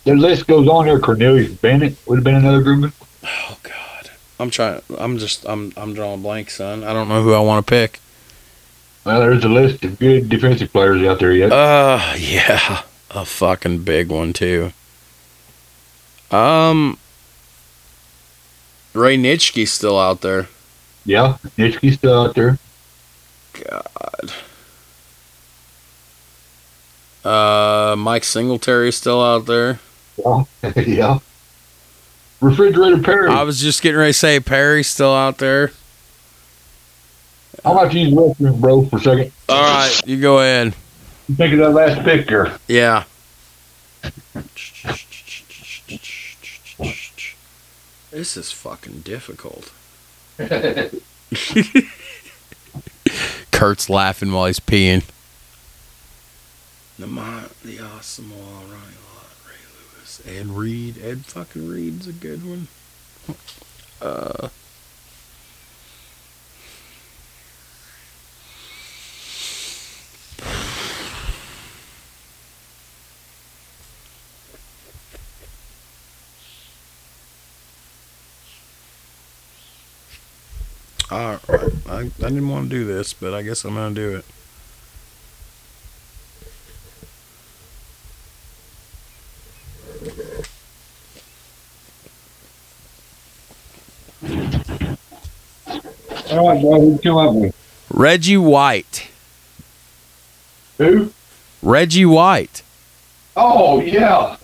the 0.04 0.14
list 0.14 0.46
goes 0.46 0.68
on 0.68 0.84
there. 0.86 1.00
Cornelius 1.00 1.50
Bennett 1.52 1.96
would 2.06 2.16
have 2.16 2.24
been 2.24 2.34
another 2.34 2.62
groupman. 2.62 2.92
Oh 3.24 3.58
God, 3.62 4.10
I'm 4.38 4.50
trying. 4.50 4.82
I'm 4.98 5.18
just. 5.18 5.44
I'm. 5.48 5.72
I'm 5.76 5.94
drawing 5.94 6.22
blank, 6.22 6.50
son. 6.50 6.84
I 6.84 6.92
don't 6.92 7.08
know 7.08 7.22
who 7.22 7.32
I 7.32 7.40
want 7.40 7.66
to 7.66 7.70
pick. 7.70 8.00
Well, 9.04 9.20
there's 9.20 9.44
a 9.44 9.48
list 9.48 9.84
of 9.84 9.98
good 9.98 10.28
defensive 10.28 10.72
players 10.72 11.02
out 11.06 11.18
there 11.18 11.32
yet. 11.32 11.52
Uh, 11.52 12.14
yeah, 12.18 12.82
a 13.10 13.24
fucking 13.24 13.84
big 13.84 14.10
one 14.10 14.32
too. 14.32 14.72
Um, 16.30 16.98
Ray 18.92 19.16
Nitschke's 19.16 19.72
still 19.72 19.98
out 19.98 20.20
there. 20.20 20.48
Yeah. 21.06 21.38
Nitschke's 21.56 21.94
still 21.94 22.22
out 22.22 22.34
there. 22.34 22.58
God. 23.54 24.32
Uh, 27.24 27.96
Mike 27.96 28.24
Singletary 28.24 28.88
is 28.88 28.96
still 28.96 29.22
out 29.22 29.46
there. 29.46 29.80
Yeah. 30.18 30.44
yeah. 30.76 31.18
Refrigerator 32.40 33.02
Perry. 33.02 33.30
I 33.30 33.42
was 33.42 33.60
just 33.60 33.80
getting 33.82 33.98
ready 33.98 34.10
to 34.12 34.18
say 34.18 34.38
Perry's 34.40 34.88
still 34.88 35.14
out 35.14 35.38
there. 35.38 35.72
How 37.64 37.72
about 37.72 37.94
you 37.94 38.00
use 38.00 38.14
the 38.14 38.20
restroom, 38.20 38.60
bro, 38.60 38.84
for 38.84 38.96
a 38.96 39.00
second? 39.00 39.32
All 39.48 39.62
right, 39.62 40.00
you 40.06 40.20
go 40.20 40.38
ahead. 40.38 40.74
You 41.28 41.34
think 41.34 41.54
of 41.54 41.60
that 41.60 41.70
last 41.70 42.04
picture. 42.04 42.58
Yeah. 42.68 43.04
This 48.16 48.36
is 48.38 48.50
fucking 48.50 49.00
difficult. 49.00 49.72
Kurt's 53.50 53.88
laughing 53.88 54.32
while 54.32 54.46
he's 54.46 54.60
peeing. 54.60 55.04
The 56.98 57.06
Mont, 57.06 57.50
the 57.62 57.80
awesome 57.80 58.30
wall, 58.30 58.62
Ronnie 58.62 58.96
Lott, 59.14 59.30
Ray 59.46 59.98
Lewis, 59.98 60.22
Ed 60.26 60.46
Reed. 60.46 60.96
Ed 61.02 61.26
fucking 61.26 61.68
Reed's 61.68 62.06
a 62.06 62.12
good 62.12 62.48
one. 62.48 62.68
Uh. 64.00 64.48
All 81.10 81.38
right. 81.48 81.72
I, 81.88 81.98
I 81.98 82.02
didn't 82.18 82.48
want 82.48 82.68
to 82.70 82.76
do 82.76 82.84
this, 82.84 83.12
but 83.12 83.32
I 83.34 83.42
guess 83.42 83.64
I'm 83.64 83.74
going 83.74 83.94
to 83.94 84.00
do 84.00 84.16
it. 84.16 84.24
All 96.30 96.48
right, 96.48 96.60
bro. 96.60 96.80
Who'd 96.80 97.04
you 97.04 97.10
come 97.10 97.16
up 97.18 97.34
with? 97.34 97.86
Reggie 97.90 98.36
White. 98.36 99.08
Who? 100.78 101.12
Reggie 101.62 102.04
White. 102.06 102.62
Oh, 103.36 103.80
yeah. 103.80 104.36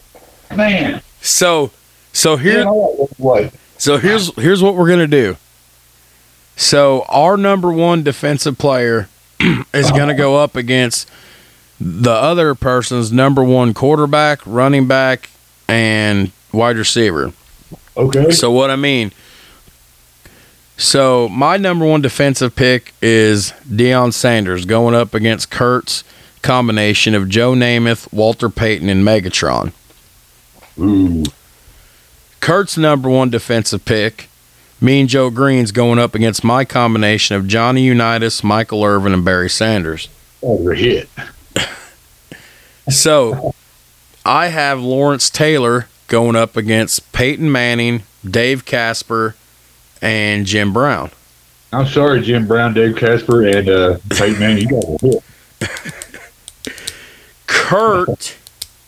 Man. 0.55 1.02
So, 1.20 1.70
so 2.12 2.36
here, 2.36 2.60
Yeah, 2.60 2.66
what? 2.66 3.52
so 3.78 3.97
here's 3.97 4.34
here's 4.36 4.62
what 4.62 4.74
we're 4.74 4.89
gonna 4.89 5.07
do. 5.07 5.36
So 6.62 7.05
our 7.08 7.36
number 7.36 7.73
one 7.73 8.05
defensive 8.05 8.57
player 8.57 9.08
is 9.74 9.91
gonna 9.91 10.15
go 10.15 10.36
up 10.36 10.55
against 10.55 11.10
the 11.81 12.12
other 12.12 12.55
person's 12.55 13.10
number 13.10 13.42
one 13.42 13.74
quarterback, 13.74 14.41
running 14.47 14.86
back, 14.86 15.28
and 15.66 16.31
wide 16.52 16.76
receiver. 16.76 17.32
Okay. 17.97 18.31
So 18.31 18.52
what 18.52 18.70
I 18.70 18.76
mean. 18.76 19.10
So 20.76 21.28
my 21.28 21.57
number 21.57 21.84
one 21.84 22.00
defensive 22.00 22.55
pick 22.55 22.94
is 23.02 23.52
Deion 23.68 24.12
Sanders 24.12 24.65
going 24.65 24.94
up 24.94 25.15
against 25.15 25.50
Kurt's 25.50 26.05
combination 26.42 27.16
of 27.16 27.28
Joe 27.28 27.55
Namath, 27.55 28.12
Walter 28.12 28.49
Payton, 28.49 28.89
and 28.89 29.05
Megatron. 29.05 29.73
Ooh. 30.78 31.24
Kurt's 32.41 32.78
number 32.78 33.08
one 33.10 33.31
defensive 33.31 33.84
pick, 33.84 34.28
me 34.82 35.00
and 35.00 35.08
Joe 35.08 35.30
Greene's 35.30 35.72
going 35.72 35.98
up 35.98 36.14
against 36.14 36.42
my 36.42 36.64
combination 36.64 37.36
of 37.36 37.46
Johnny 37.46 37.82
Unitas, 37.82 38.42
Michael 38.42 38.84
Irvin, 38.84 39.12
and 39.12 39.24
Barry 39.24 39.48
Sanders. 39.48 40.08
A 40.42 40.74
hit. 40.74 41.08
So 42.88 43.54
I 44.24 44.48
have 44.48 44.80
Lawrence 44.80 45.30
Taylor 45.30 45.86
going 46.08 46.34
up 46.34 46.56
against 46.56 47.12
Peyton 47.12 47.50
Manning, 47.50 48.02
Dave 48.28 48.64
Casper, 48.64 49.36
and 50.02 50.46
Jim 50.46 50.72
Brown. 50.72 51.12
I'm 51.72 51.86
sorry, 51.86 52.20
Jim 52.22 52.46
Brown, 52.46 52.74
Dave 52.74 52.96
Casper, 52.96 53.46
and 53.46 53.68
uh, 53.68 53.98
Peyton 54.10 54.40
Manning. 54.40 54.68
You 54.68 54.80
got 54.80 54.84
a 54.84 55.66
hit. 55.66 56.76
Kurt 57.46 58.36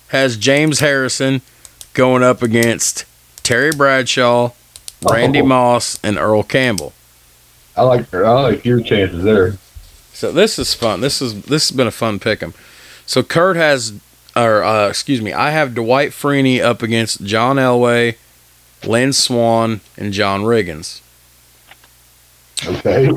has 0.09 0.37
James 0.37 0.81
Harrison 0.81 1.41
going 1.95 2.23
up 2.23 2.43
against 2.43 3.05
Terry 3.43 3.71
Bradshaw, 3.71 4.51
Randy 5.11 5.41
Oh. 5.41 5.47
Moss, 5.47 5.99
and 6.03 6.17
Earl 6.19 6.43
Campbell. 6.43 6.93
I 7.77 7.83
like 7.83 8.13
I 8.15 8.19
like 8.43 8.65
your 8.65 8.81
chances 8.81 9.25
there. 9.25 9.57
So 10.13 10.31
this 10.31 10.59
is 10.59 10.75
fun. 10.75 11.01
This 11.01 11.21
is 11.21 11.43
this 11.43 11.69
has 11.69 11.77
been 11.77 11.87
a 11.89 11.91
fun 11.93 12.19
pick 12.19 12.43
'em. 12.43 12.55
So 13.07 13.23
Kurt 13.23 13.57
has, 13.57 13.93
or 14.37 14.63
uh, 14.63 14.89
excuse 14.89 15.21
me, 15.21 15.33
I 15.33 15.51
have 15.51 15.75
Dwight 15.75 16.11
Freeney 16.11 16.61
up 16.63 16.83
against 16.83 17.25
John 17.25 17.57
Elway, 17.57 18.17
Lynn 18.87 19.13
Swann, 19.13 19.81
and 19.97 20.13
John 20.13 20.43
Riggins. 20.43 21.01
Okay. 22.65 23.11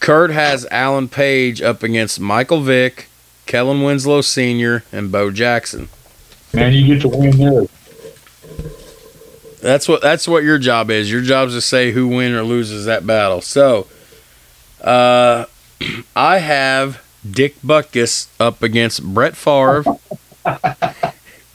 Kurt 0.00 0.30
has 0.30 0.66
Alan 0.70 1.08
Page 1.08 1.62
up 1.62 1.82
against 1.82 2.20
Michael 2.20 2.60
Vick, 2.60 3.08
Kellen 3.46 3.82
Winslow 3.82 4.20
Sr., 4.20 4.84
and 4.92 5.10
Bo 5.10 5.30
Jackson. 5.30 5.88
Man, 6.52 6.72
you 6.72 6.86
get 6.86 7.00
to 7.02 7.08
win 7.08 7.36
there. 7.38 7.62
That's 9.62 9.86
what 9.86 10.02
that's 10.02 10.26
what 10.26 10.42
your 10.42 10.58
job 10.58 10.90
is. 10.90 11.10
Your 11.10 11.22
job 11.22 11.48
is 11.48 11.54
to 11.54 11.60
say 11.60 11.92
who 11.92 12.08
wins 12.08 12.34
or 12.34 12.42
loses 12.42 12.84
that 12.86 13.06
battle. 13.06 13.40
So, 13.40 13.86
uh, 14.82 15.46
I 16.16 16.38
have 16.38 17.00
Dick 17.28 17.54
Butkus 17.62 18.26
up 18.40 18.60
against 18.60 19.04
Brett 19.04 19.36
Favre. 19.36 19.84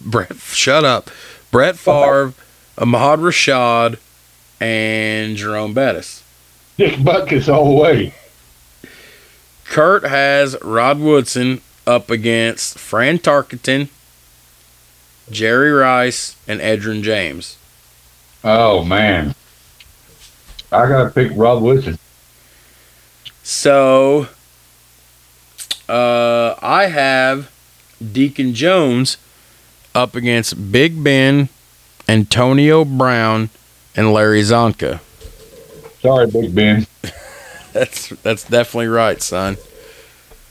Brett, 0.02 0.36
shut 0.38 0.86
up. 0.86 1.12
Brett 1.52 1.78
Favre, 1.78 2.34
Ahmad 2.78 3.20
Rashad, 3.20 4.00
and 4.62 5.36
Jerome 5.36 5.74
Bettis. 5.74 6.24
Dick 6.78 6.94
Butkus 6.96 7.54
all 7.54 7.66
the 7.66 7.82
way. 7.82 8.14
Kurt 9.66 10.06
has 10.06 10.56
Rod 10.62 11.00
Woodson 11.00 11.60
up 11.86 12.10
against 12.10 12.80
Fran 12.80 13.20
Tarkenton, 13.20 13.90
Jerry 15.30 15.72
Rice, 15.72 16.38
and 16.48 16.62
Edgerrin 16.62 17.02
James. 17.02 17.58
Oh 18.44 18.84
man, 18.84 19.34
I 20.72 20.88
gotta 20.88 21.10
pick 21.10 21.32
Rob 21.36 21.62
Woodson. 21.62 21.98
So, 23.44 24.28
uh, 25.88 26.56
I 26.62 26.88
have 26.88 27.50
Deacon 28.12 28.54
Jones 28.54 29.18
up 29.96 30.16
against 30.16 30.72
Big 30.72 31.04
Ben, 31.04 31.50
Antonio 32.08 32.86
Brown, 32.86 33.50
and 33.96 34.12
Larry 34.12 34.42
Csonka. 34.42 35.00
Sorry, 36.02 36.28
Big 36.28 36.54
Ben. 36.54 36.86
That's 37.74 38.10
that's 38.24 38.44
definitely 38.44 38.88
right, 38.88 39.22
son. 39.22 39.58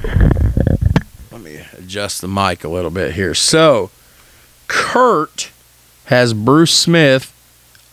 Let 0.04 1.40
me 1.40 1.60
adjust 1.76 2.20
the 2.20 2.28
mic 2.28 2.62
a 2.62 2.68
little 2.68 2.90
bit 2.90 3.14
here. 3.14 3.34
So, 3.34 3.90
Kurt 4.68 5.50
has 6.04 6.34
Bruce 6.34 6.72
Smith 6.72 7.32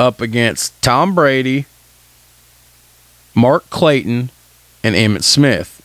up 0.04 0.20
against 0.22 0.80
Tom 0.82 1.16
Brady, 1.16 1.66
Mark 3.34 3.70
Clayton, 3.70 4.30
and 4.84 4.96
Emmitt 4.96 5.24
Smith. 5.24 5.80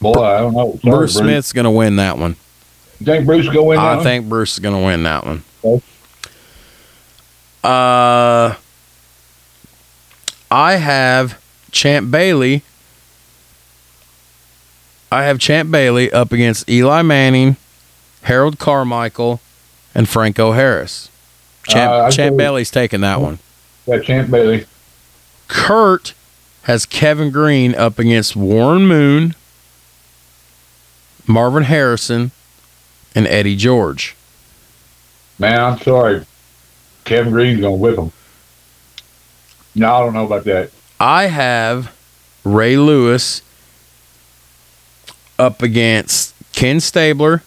Boy, 0.00 0.12
I 0.22 0.40
don't 0.40 0.52
know. 0.54 0.78
Sorry, 0.82 0.96
Bruce 0.96 1.14
Smith's 1.14 1.52
going 1.52 1.64
to 1.64 1.70
win 1.70 1.96
that 1.96 2.18
one. 2.18 2.36
You 3.00 3.06
think 3.06 3.26
Bruce 3.26 3.48
go 3.48 3.64
win 3.64 3.76
that 3.78 3.82
I 3.84 3.94
one? 3.96 4.04
think 4.04 4.28
Bruce 4.28 4.52
is 4.54 4.58
going 4.58 4.74
to 4.78 4.84
win 4.84 5.02
that 5.04 5.24
one. 5.24 5.42
Okay. 5.64 5.84
Uh, 7.62 8.54
I 10.50 10.76
have 10.76 11.42
Champ 11.70 12.10
Bailey. 12.10 12.62
I 15.10 15.24
have 15.24 15.38
Champ 15.38 15.70
Bailey 15.70 16.12
up 16.12 16.30
against 16.32 16.68
Eli 16.68 17.00
Manning, 17.02 17.56
Harold 18.22 18.58
Carmichael, 18.58 19.40
and 19.94 20.08
Franco 20.08 20.52
Harris. 20.52 21.08
Champ, 21.68 21.90
Uh, 21.92 22.10
Champ 22.10 22.36
Bailey's 22.36 22.70
taking 22.70 23.00
that 23.02 23.20
one. 23.20 23.38
Yeah, 23.86 23.98
Champ 24.00 24.30
Bailey. 24.30 24.66
Kurt 25.48 26.14
has 26.62 26.86
Kevin 26.86 27.30
Greene 27.30 27.74
up 27.74 27.98
against 27.98 28.34
Warren 28.36 28.86
Moon, 28.86 29.34
Marvin 31.26 31.64
Harrison, 31.64 32.30
and 33.14 33.26
Eddie 33.26 33.56
George. 33.56 34.16
Man, 35.38 35.60
I'm 35.60 35.78
sorry. 35.80 36.24
Kevin 37.04 37.32
Greene's 37.32 37.60
gonna 37.60 37.74
whip 37.74 37.98
him. 37.98 38.12
No, 39.74 39.92
I 39.94 40.00
don't 40.00 40.14
know 40.14 40.24
about 40.24 40.44
that. 40.44 40.70
I 41.00 41.26
have 41.26 41.94
Ray 42.44 42.76
Lewis 42.76 43.42
up 45.38 45.62
against 45.62 46.34
Ken 46.52 46.80
Stabler, 46.80 47.42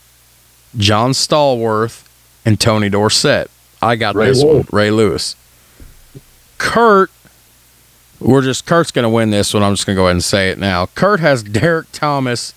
John 0.75 1.11
Stallworth, 1.11 2.03
and 2.45 2.59
Tony 2.59 2.89
Dorsett. 2.89 3.49
I 3.81 3.95
got 3.95 4.15
Ray 4.15 4.27
this 4.27 4.41
Lewis. 4.43 4.69
one, 4.69 4.79
Ray 4.79 4.91
Lewis. 4.91 5.35
Kurt, 6.57 7.11
we're 8.19 8.41
just 8.41 8.65
Kurt's 8.65 8.91
going 8.91 9.03
to 9.03 9.09
win 9.09 9.29
this 9.29 9.53
one. 9.53 9.63
I'm 9.63 9.73
just 9.75 9.85
going 9.85 9.95
to 9.95 9.99
go 9.99 10.05
ahead 10.05 10.15
and 10.15 10.23
say 10.23 10.49
it 10.49 10.57
now. 10.57 10.87
Kurt 10.95 11.19
has 11.19 11.43
Derrick 11.43 11.87
Thomas 11.91 12.53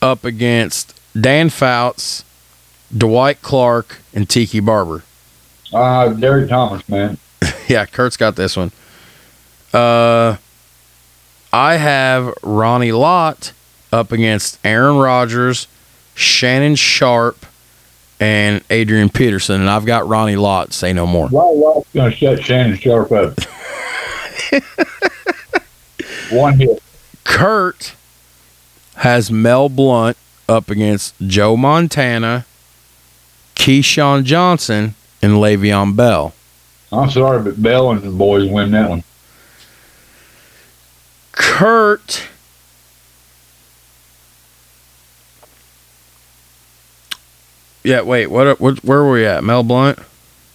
up 0.00 0.24
against 0.24 0.98
Dan 1.18 1.50
Fouts, 1.50 2.24
Dwight 2.96 3.40
Clark, 3.42 4.00
and 4.12 4.28
Tiki 4.28 4.60
Barber. 4.60 5.04
Uh, 5.72 6.08
Derrick 6.08 6.48
Thomas, 6.48 6.86
man. 6.88 7.18
yeah, 7.68 7.86
Kurt's 7.86 8.16
got 8.16 8.36
this 8.36 8.56
one. 8.56 8.72
Uh, 9.72 10.36
I 11.52 11.76
have 11.76 12.34
Ronnie 12.42 12.92
Lott 12.92 13.52
up 13.92 14.10
against 14.10 14.58
Aaron 14.64 14.96
Rodgers, 14.96 15.66
Shannon 16.14 16.74
Sharpe, 16.74 17.46
and 18.22 18.62
Adrian 18.70 19.08
Peterson, 19.08 19.60
and 19.60 19.68
I've 19.68 19.84
got 19.84 20.06
Ronnie 20.06 20.36
Lott. 20.36 20.72
Say 20.72 20.92
no 20.92 21.08
more. 21.08 21.26
Why 21.28 21.52
Rock's 21.56 21.88
gonna 21.92 22.12
shut 22.12 22.44
Shannon 22.44 22.78
Sharpe 22.78 23.10
up? 23.10 23.40
One 26.30 26.60
hit. 26.60 26.80
Kurt 27.24 27.96
has 28.96 29.32
Mel 29.32 29.68
Blount 29.68 30.16
up 30.48 30.70
against 30.70 31.16
Joe 31.26 31.56
Montana, 31.56 32.46
Keyshawn 33.56 34.22
Johnson, 34.22 34.94
and 35.20 35.34
Le'Veon 35.34 35.96
Bell. 35.96 36.32
I'm 36.92 37.10
sorry, 37.10 37.42
but 37.42 37.60
Bell 37.60 37.90
and 37.90 38.02
the 38.02 38.10
boys 38.10 38.48
win 38.48 38.70
that 38.70 38.88
one. 38.88 39.02
Kurt 41.32 42.28
Yeah, 47.82 48.02
wait, 48.02 48.28
what, 48.28 48.60
what 48.60 48.82
where 48.84 49.02
were 49.02 49.12
we 49.12 49.26
at? 49.26 49.42
Mel 49.42 49.62
Blount? 49.62 49.98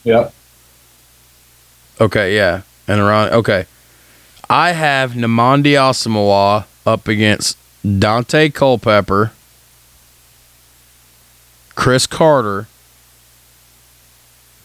Yep. 0.04 0.34
Okay, 2.00 2.36
yeah. 2.36 2.62
And 2.88 3.02
around 3.02 3.34
okay. 3.34 3.66
I 4.50 4.72
have 4.72 5.12
Nnamdi 5.12 5.74
Asomugha 5.74 6.66
up 6.86 7.08
against 7.10 7.58
Daunte 7.86 8.54
Culpepper, 8.54 9.34
Cris 11.76 12.08
Carter, 12.08 12.68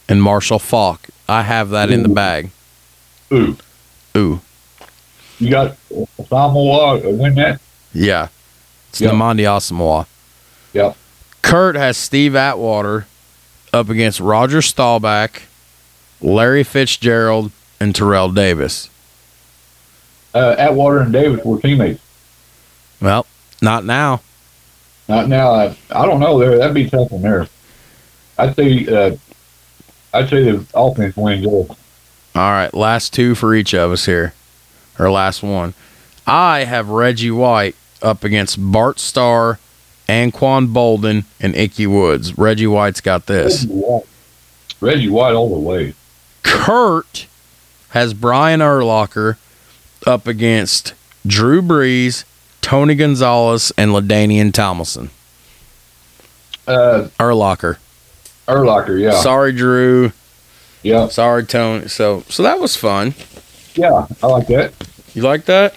and 0.08 0.22
Marshall 0.22 0.60
Faulk. 0.60 1.08
I 1.28 1.42
have 1.42 1.70
that 1.70 1.90
in 1.90 2.04
the 2.04 2.08
bag. 2.08 2.50
Ooh, 3.32 3.56
Ooh. 4.16 4.40
you 5.40 5.50
got 5.50 5.76
Samoa 6.28 7.00
win 7.10 7.34
that? 7.36 7.60
Yeah. 7.92 8.28
It's 8.90 9.00
Yep. 9.00 9.12
Nnamdi 9.14 9.40
Asomugha. 9.44 10.06
Yep. 10.74 10.96
Kurt 11.42 11.74
has 11.76 11.96
Steve 11.96 12.34
Atwater 12.34 13.06
up 13.72 13.88
against 13.88 14.20
Roger 14.20 14.62
Staubach, 14.62 15.42
Larry 16.20 16.64
Fitzgerald, 16.64 17.52
and 17.80 17.94
Terrell 17.94 18.30
Davis. 18.30 18.88
Uh, 20.34 20.54
Atwater 20.58 21.00
and 21.00 21.12
Davis 21.12 21.44
were 21.44 21.60
teammates. 21.60 22.00
Well, 23.00 23.26
not 23.60 23.84
now. 23.84 24.22
Not 25.08 25.28
now. 25.28 25.52
I, 25.52 25.76
I 25.90 26.06
don't 26.06 26.20
know. 26.20 26.38
There, 26.38 26.56
that'd 26.58 26.74
be 26.74 26.88
tough 26.88 27.10
one 27.10 27.22
there. 27.22 27.48
I'd 28.38 28.56
say. 28.56 28.86
Uh, 28.86 29.16
I'd 30.14 30.28
say 30.28 30.44
the 30.44 30.64
offense 30.74 31.16
wins. 31.16 31.46
All 31.46 31.66
right, 32.34 32.72
last 32.72 33.12
two 33.12 33.34
for 33.34 33.54
each 33.54 33.74
of 33.74 33.90
us 33.92 34.06
here, 34.06 34.34
or 34.98 35.10
last 35.10 35.42
one. 35.42 35.74
I 36.26 36.64
have 36.64 36.88
Reggie 36.88 37.30
White 37.30 37.76
up 38.00 38.24
against 38.24 38.56
Bart 38.60 38.98
Starr, 38.98 39.58
Anquan 40.12 40.72
Boldin, 40.74 41.24
and 41.40 41.56
Ickey 41.56 41.86
Woods. 41.86 42.36
Reggie 42.36 42.66
White's 42.66 43.00
got 43.00 43.26
this. 43.26 43.62
Reggie 43.64 43.74
White. 43.74 44.04
Reggie 44.80 45.08
White 45.08 45.32
all 45.34 45.48
the 45.48 45.58
way. 45.60 45.94
Kurt 46.42 47.26
has 47.90 48.12
Brian 48.12 48.60
Urlacher 48.60 49.36
up 50.06 50.26
against 50.26 50.92
Drew 51.26 51.62
Brees, 51.62 52.24
Tony 52.60 52.94
Gonzalez, 52.94 53.72
and 53.78 53.92
LaDainian 53.92 54.52
Tomlinson. 54.52 55.08
Uh, 56.66 57.08
Urlacher. 57.18 57.78
Yeah, 58.48 59.12
Sorry, 59.20 59.52
Drew. 59.52 60.12
yeah, 60.82 61.08
Sorry, 61.08 61.44
Tony. 61.46 61.88
So, 61.88 62.22
so 62.28 62.42
that 62.42 62.60
was 62.60 62.76
fun. 62.76 63.14
yeah. 63.74 64.06
I 64.22 64.26
like 64.26 64.46
that. 64.48 64.72
You 65.14 65.22
like 65.22 65.44
that? 65.46 65.74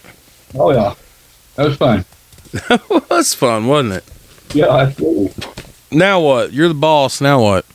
Oh 0.57 0.71
yeah, 0.71 0.95
that 1.55 1.67
was 1.67 1.77
fun. 1.77 2.05
that 2.69 3.05
was 3.09 3.33
fun, 3.33 3.67
wasn't 3.67 3.93
it? 3.95 4.03
Yeah, 4.55 4.73
absolutely. 4.73 5.33
Now 5.91 6.21
what? 6.21 6.53
You're 6.53 6.69
the 6.69 6.73
boss. 6.73 7.19
Now 7.19 7.41
what? 7.41 7.65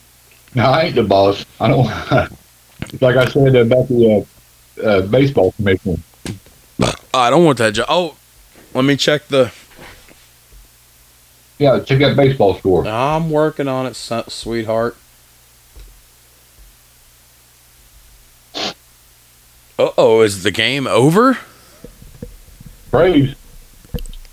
No, 0.55 0.65
I 0.65 0.85
ain't 0.85 0.95
the 0.95 1.05
boss. 1.05 1.45
I 1.61 1.69
don't. 1.69 1.85
like 3.03 3.17
I 3.17 3.27
said 3.27 3.55
about 3.55 3.87
the 3.89 4.27
uh, 4.79 4.83
uh, 4.83 5.03
baseball 5.03 5.53
commissioner. 5.53 5.97
I 7.13 7.29
don't 7.29 7.45
want 7.45 7.59
that 7.59 7.75
job. 7.75 7.87
Oh, 7.91 8.17
let 8.73 8.87
me 8.87 8.97
check 8.97 9.29
the. 9.29 9.53
Yeah, 11.59 11.81
check 11.81 11.99
that 11.99 12.17
baseball 12.17 12.55
score. 12.55 12.87
I'm 12.87 13.31
working 13.31 13.69
on 13.69 13.85
it, 13.85 13.95
sweetheart. 13.95 14.97
Uh 18.55 19.91
oh, 19.99 20.23
is 20.23 20.43
the 20.43 20.51
game 20.51 20.87
over? 20.87 21.39
Braves. 22.91 23.35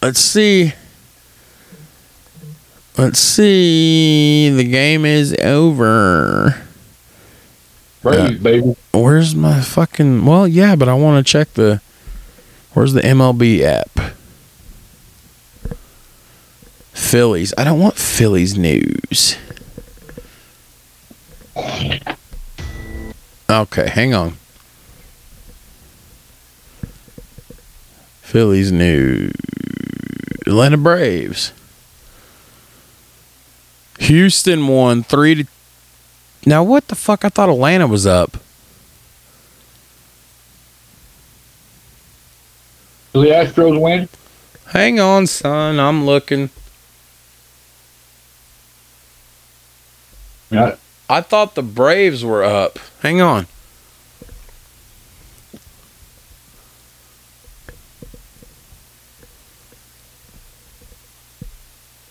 let's 0.02 0.20
see. 0.20 0.74
Let's 2.98 3.20
see. 3.20 4.50
The 4.50 4.64
game 4.64 5.06
is 5.06 5.36
over. 5.36 6.64
Braves, 8.02 8.40
uh, 8.40 8.44
baby. 8.44 8.76
Where's 8.92 9.36
my 9.36 9.62
fucking? 9.62 10.26
Well, 10.26 10.48
yeah, 10.48 10.76
but 10.76 10.90
I 10.90 10.96
want 10.96 11.26
to 11.26 11.32
check 11.32 11.54
the. 11.54 11.82
Where's 12.74 12.94
the 12.94 13.02
MLB 13.02 13.62
app? 13.62 14.16
Phillies. 16.94 17.54
I 17.58 17.64
don't 17.64 17.80
want 17.80 17.96
Phillies 17.96 18.58
news. 18.58 19.38
Okay, 23.50 23.88
hang 23.88 24.14
on. 24.14 24.38
Phillies 28.22 28.72
news. 28.72 29.32
Atlanta 30.46 30.78
Braves. 30.78 31.54
Houston 34.00 34.68
won 34.68 35.04
three 35.04 35.36
to. 35.36 35.48
Now 36.46 36.64
what 36.64 36.88
the 36.88 36.96
fuck? 36.96 37.26
I 37.26 37.30
thought 37.30 37.50
Atlanta 37.50 37.88
was 37.88 38.06
up. 38.06 38.38
Do 43.14 43.22
the 43.22 43.30
Astros 43.30 43.80
win? 43.80 44.08
Hang 44.68 45.00
on, 45.00 45.28
son. 45.28 45.80
I'm 45.80 46.06
looking. 46.06 46.50
I, 50.52 50.78
I 51.10 51.22
thought 51.22 51.56
the 51.56 51.64
Braves 51.64 52.24
were 52.24 52.44
up. 52.44 52.80
Hang 53.02 53.22
on. 53.22 53.48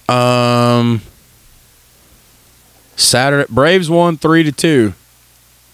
Um 0.09 1.03
Saturday 2.97 3.47
Braves 3.53 3.89
won 3.91 4.17
3 4.17 4.43
to 4.45 4.53
2. 4.53 4.95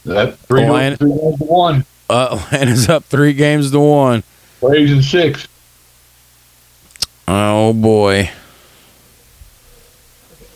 that 0.07 0.39
three, 0.41 0.65
Atlanta- 0.65 0.97
three 0.97 1.11
games 1.11 1.39
to 1.39 1.45
one. 1.45 1.85
Uh, 2.11 2.41
Atlanta's 2.47 2.89
up 2.91 3.05
3 3.05 3.33
games 3.33 3.71
to 3.71 3.79
1. 3.81 4.23
Braves 4.61 4.93
in 4.93 5.03
six. 5.03 5.49
Oh 7.29 7.73
boy. 7.73 8.31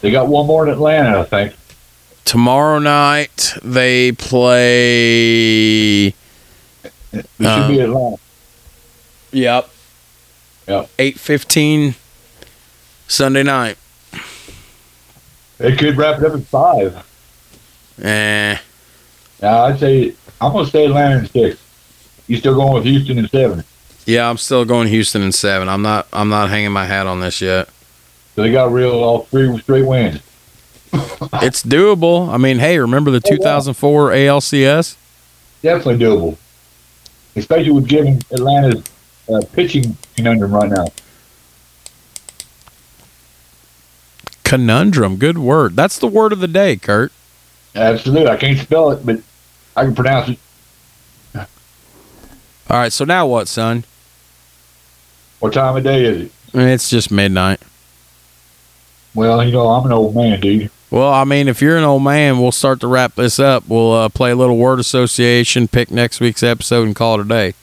They 0.01 0.11
got 0.11 0.29
one 0.29 0.47
more 0.47 0.67
in 0.67 0.73
Atlanta, 0.73 1.21
I 1.21 1.25
think. 1.25 1.55
Tomorrow 2.25 2.81
night 2.81 3.55
they 3.63 4.13
play 4.13 6.07
It 6.09 6.15
should 7.39 7.47
Um, 7.47 7.71
be 7.71 7.81
Atlanta. 7.81 8.17
Yep. 9.33 9.71
Yep. 10.69 10.91
8:15 10.99 11.95
Sunday 13.09 13.43
night. 13.45 13.77
They 15.59 15.75
could 15.77 15.97
wrap 15.97 16.19
it 16.21 16.25
up 16.27 16.35
at 16.35 16.43
five. 16.45 17.07
Eh. 18.03 18.59
Now 19.43 19.65
I'd 19.65 19.79
say 19.79 20.15
I'm 20.41 20.53
gonna 20.53 20.67
stay 20.67 20.87
Atlanta 20.87 21.19
in 21.21 21.27
six. 21.27 21.63
You 22.27 22.37
still 22.37 22.55
going 22.55 22.75
with 22.75 22.85
Houston 22.85 23.19
in 23.19 23.29
seven? 23.29 23.65
Yeah, 24.07 24.31
I'm 24.31 24.37
still 24.39 24.65
going 24.65 24.87
Houston 24.87 25.23
in 25.23 25.33
7. 25.33 25.69
I'm 25.69 25.83
not 25.83 26.07
I'm 26.13 26.29
not 26.29 26.49
hanging 26.49 26.73
my 26.73 26.87
hat 26.87 27.07
on 27.07 27.21
this 27.21 27.41
yet. 27.41 27.69
So 28.37 28.43
they 28.43 28.53
got 28.53 28.71
real 28.71 28.93
all 28.93 29.25
three 29.25 29.59
straight 29.59 29.85
wins. 29.85 30.21
It's 31.43 31.63
doable. 31.63 32.29
I 32.29 32.37
mean, 32.37 32.59
hey, 32.59 32.79
remember 32.79 33.11
the 33.11 33.21
2004 33.21 34.11
ALCS? 34.11 34.97
Definitely 35.63 36.05
doable. 36.05 36.37
Especially 37.35 37.73
with 37.73 37.89
giving 37.89 38.23
Atlanta's 38.31 38.85
uh, 39.29 39.41
pitching 39.53 39.97
conundrum 40.15 40.53
right 40.53 40.71
now. 40.71 40.87
Conundrum, 44.47 45.17
good 45.17 45.39
word. 45.39 45.75
That's 45.75 45.99
the 45.99 46.07
word 46.07 46.33
of 46.33 46.39
the 46.39 46.47
day, 46.47 46.77
Kurt. 46.77 47.11
Absolutely. 47.75 48.29
I 48.29 48.37
can't 48.37 48.57
spell 48.57 48.93
it, 48.93 49.05
but 49.05 49.21
I 49.75 49.85
can 49.85 49.95
pronounce 49.95 50.29
it. 50.31 50.39
All 51.35 51.47
right, 52.79 52.93
so 52.93 53.05
now 53.05 53.27
what, 53.27 53.49
son? 53.49 53.83
What 55.41 55.53
time 55.53 55.77
of 55.77 55.83
day 55.83 56.05
is 56.05 56.27
it? 56.27 56.33
It's 56.55 56.89
just 56.89 57.11
midnight. 57.11 57.61
Well, 59.17 59.45
you 59.45 59.51
know, 59.51 59.69
I'm 59.69 59.85
an 59.85 59.93
old 59.93 60.15
man, 60.15 60.41
dude. 60.41 60.71
Well, 60.93 61.13
I 61.13 61.25
mean, 61.25 61.49
if 61.49 61.61
you're 61.61 61.77
an 61.77 61.85
old 61.85 62.05
man, 62.05 62.39
we'll 62.39 62.53
start 62.53 62.79
to 62.81 62.87
wrap 62.87 63.17
this 63.17 63.41
up. 63.41 63.65
We'll 63.67 63.93
uh, 63.93 64.09
play 64.09 64.31
a 64.31 64.37
little 64.37 64.57
word 64.57 64.79
association, 64.79 65.67
pick 65.67 65.91
next 65.91 66.21
week's 66.21 66.45
episode, 66.45 66.87
and 66.87 66.95
call 66.95 67.19
it 67.19 67.25
a 67.27 67.29
day. 67.29 67.55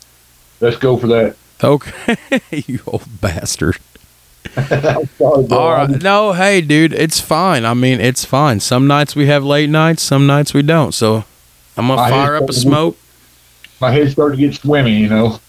Let's 0.60 0.78
go 0.78 0.98
for 0.98 1.08
that. 1.08 1.38
Okay, 1.64 2.18
you 2.52 2.82
old 2.86 3.22
bastard. 3.22 3.78
Sorry. 4.54 5.08
All 5.20 5.72
right. 5.72 6.02
No, 6.02 6.34
hey, 6.34 6.62
dude, 6.62 6.94
it's 6.94 7.20
fine. 7.20 7.66
I 7.66 7.74
mean, 7.74 8.00
it's 8.00 8.26
fine. 8.26 8.60
Some 8.60 8.88
nights 8.88 9.16
we 9.16 9.28
have 9.28 9.44
late 9.44 9.70
nights, 9.70 10.04
some 10.04 10.28
nights 10.28 10.54
we 10.54 10.62
don't. 10.62 10.94
So 10.94 11.26
I'm 11.78 11.88
going 11.88 11.98
to 11.98 12.04
I 12.04 12.10
fire 12.10 12.36
up 12.36 12.50
a 12.50 12.54
smoke. 12.54 12.98
My 13.82 13.92
head 13.92 14.12
started 14.12 14.38
to 14.38 14.42
get 14.42 14.56
swimmy, 14.56 14.96
you 14.96 15.10
know. 15.10 15.40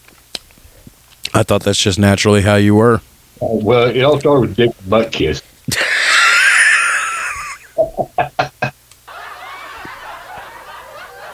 I 1.35 1.43
thought 1.43 1.65
that's 1.65 1.79
just 1.79 1.99
naturally 1.99 2.43
how 2.43 2.57
you 2.57 2.75
were. 2.75 2.97
Uh, 3.43 3.59
well, 3.63 3.89
it 3.89 4.03
all 4.03 4.21
started 4.21 4.41
with 4.41 4.57
dick 4.57 4.71
butt 4.89 5.13
kiss. 5.13 5.43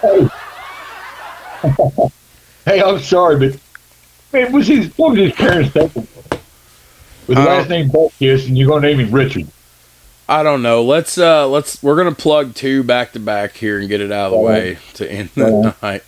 hey. 0.01 0.29
hey, 2.65 2.83
I'm 2.83 2.99
sorry, 3.01 3.51
but 3.51 3.61
man, 4.33 4.53
was 4.53 4.67
his 4.67 4.97
what 4.97 5.13
was 5.13 5.21
his 5.21 5.33
parents 5.33 5.71
thinking? 5.73 6.07
With 7.31 7.39
the 7.39 7.45
last 7.45 7.69
name 7.69 7.89
butt 7.89 8.13
kiss, 8.19 8.49
and 8.49 8.59
you're 8.59 8.69
gonna 8.69 8.89
name 8.89 8.99
him 8.99 9.13
Richard. 9.13 9.47
I 10.29 10.43
don't 10.43 10.63
know. 10.63 10.83
Let's 10.83 11.17
uh 11.17 11.47
let's 11.47 11.81
we're 11.81 11.97
gonna 11.97 12.13
plug 12.13 12.57
two 12.57 12.83
back 12.83 13.13
to 13.13 13.21
back 13.21 13.53
here 13.53 13.79
and 13.79 13.89
get 13.89 14.01
it 14.01 14.11
out 14.11 14.27
of 14.27 14.31
the 14.33 14.37
All 14.39 14.45
way 14.45 14.79
to 14.95 15.09
end 15.09 15.31
the 15.37 15.77
night. 15.81 16.03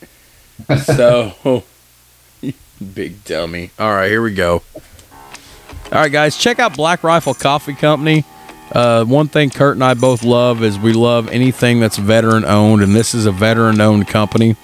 So 0.84 1.62
big 2.94 3.22
dummy. 3.22 3.70
All 3.78 3.92
right, 3.92 4.10
here 4.10 4.20
we 4.20 4.34
go. 4.34 4.62
All 4.74 4.80
right, 5.92 6.10
guys, 6.10 6.36
check 6.36 6.58
out 6.58 6.76
Black 6.76 7.04
Rifle 7.04 7.34
Coffee 7.34 7.74
Company. 7.74 8.24
Uh, 8.72 9.04
one 9.04 9.28
thing 9.28 9.50
Kurt 9.50 9.76
and 9.76 9.84
I 9.84 9.94
both 9.94 10.24
love 10.24 10.64
is 10.64 10.76
we 10.76 10.92
love 10.92 11.28
anything 11.28 11.78
that's 11.78 11.98
veteran 11.98 12.44
owned, 12.44 12.82
and 12.82 12.96
this 12.96 13.14
is 13.14 13.26
a 13.26 13.32
veteran 13.32 13.80
owned 13.80 14.08
company. 14.08 14.56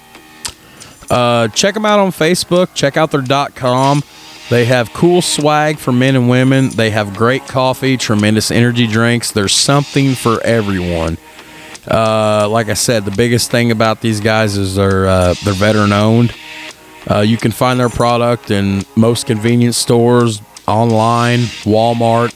Uh, 1.09 1.47
check 1.47 1.73
them 1.73 1.85
out 1.85 1.99
on 1.99 2.11
Facebook. 2.11 2.73
Check 2.73 2.97
out 2.97 3.11
their 3.11 3.23
.com. 3.51 4.03
They 4.49 4.65
have 4.65 4.91
cool 4.93 5.21
swag 5.21 5.77
for 5.77 5.91
men 5.91 6.15
and 6.15 6.27
women. 6.29 6.69
They 6.69 6.89
have 6.89 7.15
great 7.15 7.45
coffee, 7.47 7.97
tremendous 7.97 8.49
energy 8.49 8.87
drinks. 8.87 9.31
There's 9.31 9.53
something 9.53 10.15
for 10.15 10.41
everyone. 10.43 11.17
Uh, 11.89 12.47
like 12.49 12.67
I 12.67 12.73
said, 12.73 13.05
the 13.05 13.11
biggest 13.11 13.51
thing 13.51 13.71
about 13.71 14.01
these 14.01 14.19
guys 14.19 14.57
is 14.57 14.75
they're 14.75 15.07
uh, 15.07 15.33
they're 15.43 15.53
veteran 15.53 15.91
owned. 15.93 16.33
Uh, 17.09 17.19
you 17.19 17.37
can 17.37 17.51
find 17.51 17.79
their 17.79 17.89
product 17.89 18.51
in 18.51 18.83
most 18.95 19.27
convenience 19.27 19.77
stores, 19.77 20.41
online, 20.67 21.39
Walmart. 21.63 22.35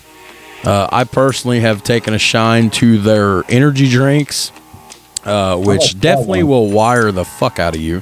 Uh, 0.66 0.88
I 0.92 1.04
personally 1.04 1.60
have 1.60 1.84
taken 1.84 2.14
a 2.14 2.20
shine 2.20 2.70
to 2.72 2.98
their 3.00 3.44
energy 3.50 3.90
drinks, 3.90 4.52
uh, 5.26 5.58
which 5.58 5.96
Oh, 5.96 6.00
definitely 6.00 6.44
will 6.44 6.72
wire 6.72 7.12
the 7.12 7.26
fuck 7.26 7.60
out 7.60 7.76
of 7.76 7.82
you. 7.82 8.02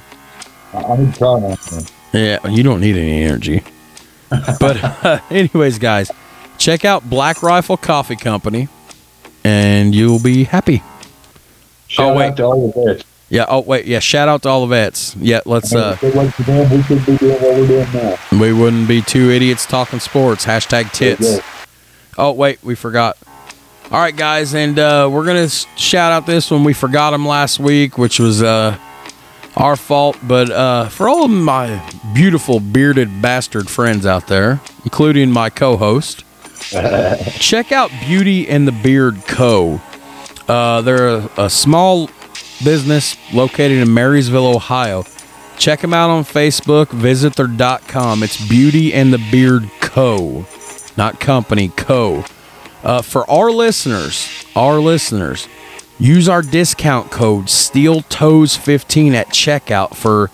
I, 0.72 0.78
I 0.82 0.96
need 0.96 1.12
to 1.12 1.18
try 1.18 1.40
that. 1.40 1.92
Yeah, 2.12 2.46
you 2.48 2.62
don't 2.62 2.80
need 2.80 2.96
any 2.96 3.22
energy. 3.24 3.62
But 4.60 4.82
uh, 4.82 5.20
anyways, 5.30 5.78
guys, 5.78 6.10
check 6.58 6.84
out 6.84 7.08
Black 7.08 7.42
Rifle 7.42 7.76
Coffee 7.76 8.16
Company, 8.16 8.68
and 9.44 9.94
you'll 9.94 10.22
be 10.22 10.44
happy. 10.44 10.82
Shout 11.88 12.16
wait. 12.16 12.30
out 12.30 12.36
to 12.38 12.44
all 12.44 12.72
the 12.72 12.94
vets. 12.94 13.04
Yeah. 13.28 13.46
Oh 13.48 13.60
wait. 13.60 13.86
Yeah. 13.86 13.98
Shout 13.98 14.28
out 14.28 14.42
to 14.42 14.48
all 14.48 14.62
the 14.62 14.74
vets. 14.74 15.16
Yeah. 15.16 15.40
Let's. 15.46 15.74
Uh, 15.74 15.96
if 15.96 16.04
it 16.04 16.14
wasn't 16.14 16.34
for 16.34 16.42
them, 16.42 16.70
we 16.70 16.82
could 16.82 17.06
be 17.06 17.16
doing 17.16 17.40
what 17.40 17.54
we're 17.56 17.66
doing 17.66 17.92
now. 17.92 18.16
we 18.32 18.52
wouldn't 18.52 18.88
be 18.88 19.02
two 19.02 19.30
idiots 19.30 19.66
talking 19.66 20.00
sports. 20.00 20.44
Hashtag 20.44 20.92
tits. 20.92 21.40
Oh 22.18 22.32
wait, 22.32 22.62
we 22.62 22.74
forgot. 22.74 23.16
All 23.90 23.98
right, 23.98 24.16
guys, 24.16 24.54
and 24.54 24.78
uh, 24.78 25.08
we're 25.12 25.24
gonna 25.26 25.48
shout 25.48 26.12
out 26.12 26.26
this 26.26 26.50
one. 26.50 26.64
We 26.64 26.72
forgot 26.72 27.12
him 27.12 27.26
last 27.26 27.58
week, 27.58 27.98
which 27.98 28.18
was 28.18 28.42
uh, 28.42 28.78
our 29.56 29.76
fault. 29.76 30.18
But 30.22 30.50
uh, 30.50 30.88
for 30.88 31.08
all 31.08 31.24
of 31.24 31.30
my 31.30 31.82
beautiful 32.14 32.60
bearded 32.60 33.22
bastard 33.22 33.68
friends 33.68 34.06
out 34.06 34.26
there, 34.26 34.60
including 34.84 35.30
my 35.30 35.50
co-host, 35.50 36.24
check 37.38 37.72
out 37.72 37.90
Beauty 38.06 38.48
and 38.48 38.66
the 38.66 38.72
Beard 38.72 39.22
Co. 39.26 39.80
Uh, 40.48 40.80
they're 40.82 41.08
a, 41.08 41.30
a 41.36 41.50
small 41.50 42.08
business 42.64 43.16
located 43.32 43.78
in 43.78 43.92
Marysville, 43.92 44.46
Ohio. 44.46 45.04
Check 45.58 45.80
them 45.80 45.94
out 45.94 46.10
on 46.10 46.24
Facebook. 46.24 46.88
Visit 46.88 47.36
their 47.36 47.78
.com. 47.88 48.22
It's 48.22 48.48
Beauty 48.48 48.92
and 48.94 49.12
the 49.12 49.24
Beard 49.30 49.68
Co. 49.80 50.46
Not 50.96 51.20
company, 51.20 51.68
co. 51.68 52.24
Uh, 52.82 53.00
for 53.00 53.28
our 53.30 53.50
listeners, 53.50 54.44
our 54.56 54.80
listeners, 54.80 55.46
use 56.02 56.28
our 56.28 56.42
discount 56.42 57.12
code 57.12 57.44
SteelToes15 57.44 59.14
at 59.14 59.28
checkout 59.28 59.94
for 59.94 60.30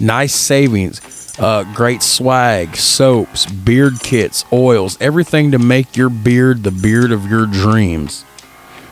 nice 0.00 0.34
savings. 0.34 1.38
Uh, 1.38 1.64
great 1.74 2.02
swag, 2.02 2.74
soaps, 2.74 3.44
beard 3.46 4.00
kits, 4.00 4.46
oils, 4.50 4.96
everything 5.00 5.50
to 5.50 5.58
make 5.58 5.96
your 5.96 6.08
beard 6.08 6.62
the 6.62 6.70
beard 6.70 7.12
of 7.12 7.26
your 7.30 7.46
dreams. 7.46 8.24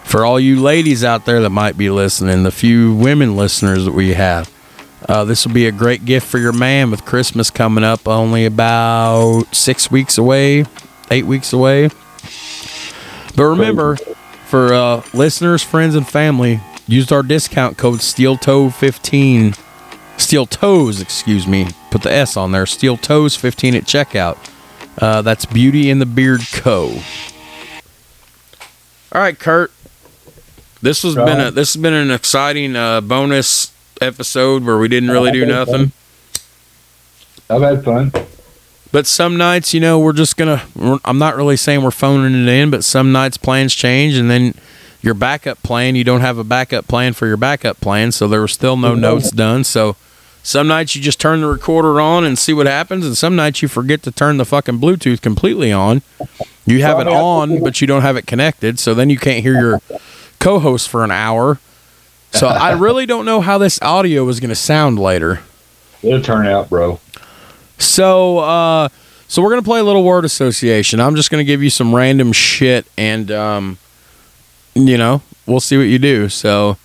For 0.05 0.24
all 0.24 0.39
you 0.39 0.60
ladies 0.60 1.02
out 1.02 1.24
there 1.24 1.40
that 1.40 1.50
might 1.50 1.76
be 1.78 1.90
listening, 1.90 2.42
the 2.42 2.50
few 2.50 2.94
women 2.94 3.36
listeners 3.36 3.86
that 3.86 3.92
we 3.92 4.15
have, 4.15 4.50
uh, 5.08 5.24
this 5.24 5.47
will 5.47 5.55
be 5.55 5.66
a 5.66 5.73
great 5.73 6.05
gift 6.05 6.26
for 6.26 6.39
your 6.39 6.52
man 6.52 6.90
with 6.90 7.05
Christmas 7.07 7.50
coming 7.50 7.84
up 7.84 8.07
only 8.07 8.44
about 8.44 9.44
six 9.52 9.90
weeks 9.90 10.18
away, 10.18 10.65
eight 11.10 11.24
weeks 11.26 11.52
away. 11.52 11.89
But 13.36 13.44
remember, 13.44 13.97
for 14.49 14.73
uh, 14.73 15.02
listeners, 15.12 15.62
friends, 15.62 15.94
and 15.94 16.09
family, 16.09 16.60
use 16.86 17.12
our 17.12 17.23
discount 17.23 17.77
code 17.77 18.01
SteelToe15. 18.01 19.59
Steel 20.17 20.47
Toes, 20.47 21.01
excuse 21.01 21.47
me. 21.47 21.68
Put 21.91 22.02
the 22.02 22.12
S 22.12 22.36
on 22.36 22.52
there. 22.52 22.67
Steel 22.67 22.97
Toes 22.97 23.36
15 23.36 23.75
at 23.75 23.85
checkout. 23.85 24.36
Uh, 24.99 25.23
that's 25.23 25.44
Beauty 25.47 25.91
in 25.91 26.01
the 26.01 26.07
Beard 26.07 26.41
Co. 26.52 27.01
All 29.12 29.20
right, 29.20 29.39
Kurt. 29.39 29.70
This 30.81 31.02
has 31.02 31.15
been 31.15 31.41
a 31.41 31.51
this 31.51 31.75
has 31.75 31.83
been 31.83 31.93
an 31.93 32.10
exciting 32.10 32.77
uh, 32.77 33.01
bonus 33.01 33.73
episode 34.01 34.65
where 34.65 34.78
we 34.78 34.86
didn't 34.89 35.10
really 35.10 35.33
do 35.33 35.44
nothing. 35.44 35.93
I've 37.51 37.62
had 37.62 37.85
fun. 37.85 38.12
But 38.91 39.07
some 39.07 39.36
nights, 39.36 39.75
you 39.75 39.81
know, 39.81 39.99
we're 39.99 40.12
just 40.12 40.36
gonna. 40.36 40.62
We're, 40.75 40.99
I'm 41.05 41.18
not 41.18 41.36
really 41.36 41.57
saying 41.57 41.83
we're 41.83 41.91
phoning 41.91 42.42
it 42.42 42.49
in, 42.49 42.70
but 42.70 42.84
some 42.84 43.12
nights 43.12 43.36
plans 43.36 43.75
change, 43.75 44.17
and 44.17 44.31
then 44.31 44.55
your 45.02 45.15
backup 45.15 45.62
plan, 45.62 45.94
you 45.94 46.05
don't 46.05 46.23
have 46.23 46.39
a 46.39 46.44
backup 46.44 46.89
plan 46.89 47.12
for 47.12 47.26
your 47.26 47.36
backup 47.36 47.81
plan, 47.81 48.12
so 48.12 48.26
there 48.26 48.41
were 48.41 48.49
still 48.49 48.76
no 48.76 48.94
notes 48.94 49.31
done. 49.31 49.62
So 49.65 49.97
some 50.42 50.67
nights 50.67 50.97
you 50.97 51.02
just 51.02 51.20
turn 51.20 51.41
the 51.42 51.47
recorder 51.47 52.00
on 52.00 52.25
and 52.25 52.39
see 52.39 52.52
what 52.55 52.67
happens, 52.67 53.05
and 53.05 53.17
some 53.17 53.36
nights 53.36 53.60
you 53.60 53.68
forget 53.68 54.02
to 54.05 54.10
turn 54.10 54.39
the 54.39 54.44
fucking 54.47 54.78
Bluetooth 54.81 55.20
completely 55.20 55.70
on. 55.70 56.02
You 56.65 56.83
have 56.83 56.99
it 57.00 57.07
on, 57.08 57.62
but 57.62 57.81
you 57.81 57.86
don't 57.86 58.02
have 58.02 58.17
it 58.17 58.26
connected, 58.26 58.78
so 58.78 58.94
then 58.94 59.10
you 59.10 59.18
can't 59.18 59.42
hear 59.42 59.55
your 59.60 59.81
co-host 60.39 60.89
for 60.89 61.05
an 61.05 61.10
hour. 61.10 61.58
So 62.33 62.47
I 62.47 62.73
really 62.78 63.07
don't 63.07 63.25
know 63.25 63.41
how 63.41 63.58
this 63.58 63.81
audio 63.83 64.26
is 64.28 64.41
going 64.41 64.50
to 64.50 64.55
sound 64.55 64.99
later. 64.99 65.41
It'll 66.02 66.23
turn 66.23 66.47
out, 66.47 66.68
bro. 66.70 67.00
So, 67.78 68.39
uh, 68.39 68.89
so 69.28 69.42
we're 69.42 69.50
gonna 69.50 69.62
play 69.62 69.81
a 69.81 69.84
little 69.84 70.05
word 70.05 70.24
association. 70.24 71.00
I'm 71.00 71.16
just 71.16 71.31
gonna 71.31 71.44
give 71.44 71.62
you 71.62 71.70
some 71.70 71.94
random 71.94 72.32
shit, 72.32 72.86
and 72.97 73.31
um, 73.31 73.78
you 74.74 74.98
know, 74.98 75.23
we'll 75.47 75.60
see 75.60 75.76
what 75.76 75.84
you 75.84 75.98
do. 75.98 76.28
So, 76.28 76.76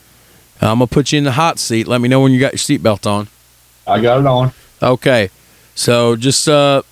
I'm 0.61 0.80
gonna 0.80 0.88
put 0.88 1.11
you 1.11 1.17
in 1.17 1.23
the 1.23 1.33
hot 1.33 1.59
seat. 1.59 1.88
Let 1.88 2.01
me 2.01 2.07
know 2.09 2.22
when 2.22 2.31
you 2.31 2.39
got 2.39 2.53
your 2.53 2.59
seatbelt 2.80 3.05
on. 3.05 3.27
I 3.85 3.99
got 3.99 4.19
it 4.19 4.25
on. 4.25 4.53
Okay. 4.81 5.30
So, 5.75 6.15
just 6.15 6.47
uh, 6.47 6.83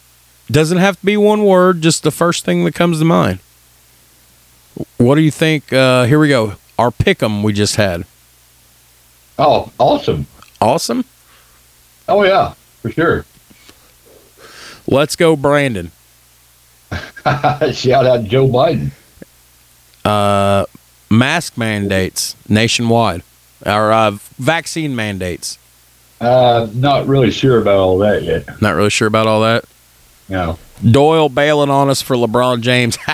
doesn't 0.50 0.80
have 0.80 1.00
to 1.00 1.06
be 1.06 1.18
one 1.18 1.46
word. 1.46 1.82
Just 1.82 2.04
the 2.04 2.12
first 2.12 2.44
thing 2.44 2.66
that 2.66 2.74
comes 2.74 3.00
to 3.00 3.06
mind. 3.06 3.40
What 4.98 5.16
do 5.16 5.22
you 5.22 5.32
think? 5.32 5.72
Uh, 5.72 6.06
here 6.06 6.20
we 6.20 6.28
go. 6.30 6.56
Our 6.80 6.92
pick'em 6.92 7.44
we 7.44 7.54
just 7.54 7.76
had. 7.76 8.06
Oh, 9.38 9.72
awesome. 9.78 10.28
Awesome. 10.60 11.06
Oh 12.08 12.24
yeah, 12.24 12.54
for 12.82 12.92
sure. 12.92 13.26
Let's 14.92 15.16
go, 15.16 15.38
Brandon. 15.38 15.92
Shout 16.92 18.06
out 18.06 18.26
Joe 18.26 18.46
Biden. 18.48 18.92
Uh, 20.04 20.66
mask 21.10 21.58
mandates 21.58 22.36
nationwide, 22.50 23.24
or 23.66 23.94
uh, 23.94 24.12
vaccine 24.38 24.94
mandates. 24.94 25.58
Uh, 26.20 26.68
not 26.74 27.08
really 27.08 27.32
sure 27.32 27.62
about 27.62 27.78
all 27.78 28.00
that 28.00 28.24
yet. 28.24 28.62
Not 28.62 28.76
really 28.76 28.90
sure 28.90 29.08
about 29.08 29.28
all 29.28 29.40
that. 29.42 29.64
No. 30.28 30.60
Doyle 30.84 31.30
bailing 31.30 31.70
on 31.70 31.90
us 31.90 32.02
for 32.02 32.18
LeBron 32.18 32.60
James. 32.62 32.98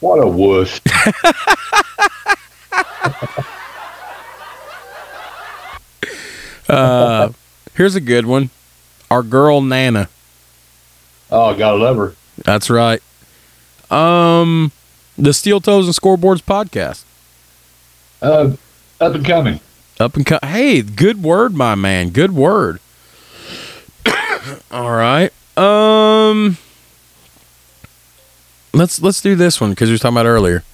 What 0.00 0.18
a 0.18 0.26
wuss. 0.26 0.80
uh, 6.68 7.28
here's 7.74 7.94
a 7.94 8.00
good 8.00 8.26
one. 8.26 8.50
Our 9.12 9.22
girl 9.22 9.60
Nana. 9.60 10.08
Oh, 11.32 11.54
gotta 11.56 11.78
love 11.78 11.96
her. 11.96 12.14
That's 12.44 12.68
right. 12.68 13.00
Um, 13.90 14.70
the 15.16 15.32
Steel 15.32 15.62
Toes 15.62 15.86
and 15.86 15.94
Scoreboards 15.94 16.42
podcast. 16.42 17.04
Uh, 18.20 18.52
up 19.00 19.14
and 19.14 19.24
coming. 19.24 19.60
Up 19.98 20.14
and 20.14 20.26
co- 20.26 20.38
hey, 20.42 20.82
good 20.82 21.22
word, 21.22 21.54
my 21.54 21.74
man. 21.74 22.10
Good 22.10 22.32
word. 22.32 22.80
All 24.70 24.90
right. 24.90 25.32
Um, 25.56 26.58
let's 28.74 29.00
let's 29.00 29.22
do 29.22 29.34
this 29.34 29.58
one 29.58 29.70
because 29.70 29.88
we 29.88 29.94
were 29.94 29.98
talking 29.98 30.16
about 30.18 30.26
earlier. 30.26 30.64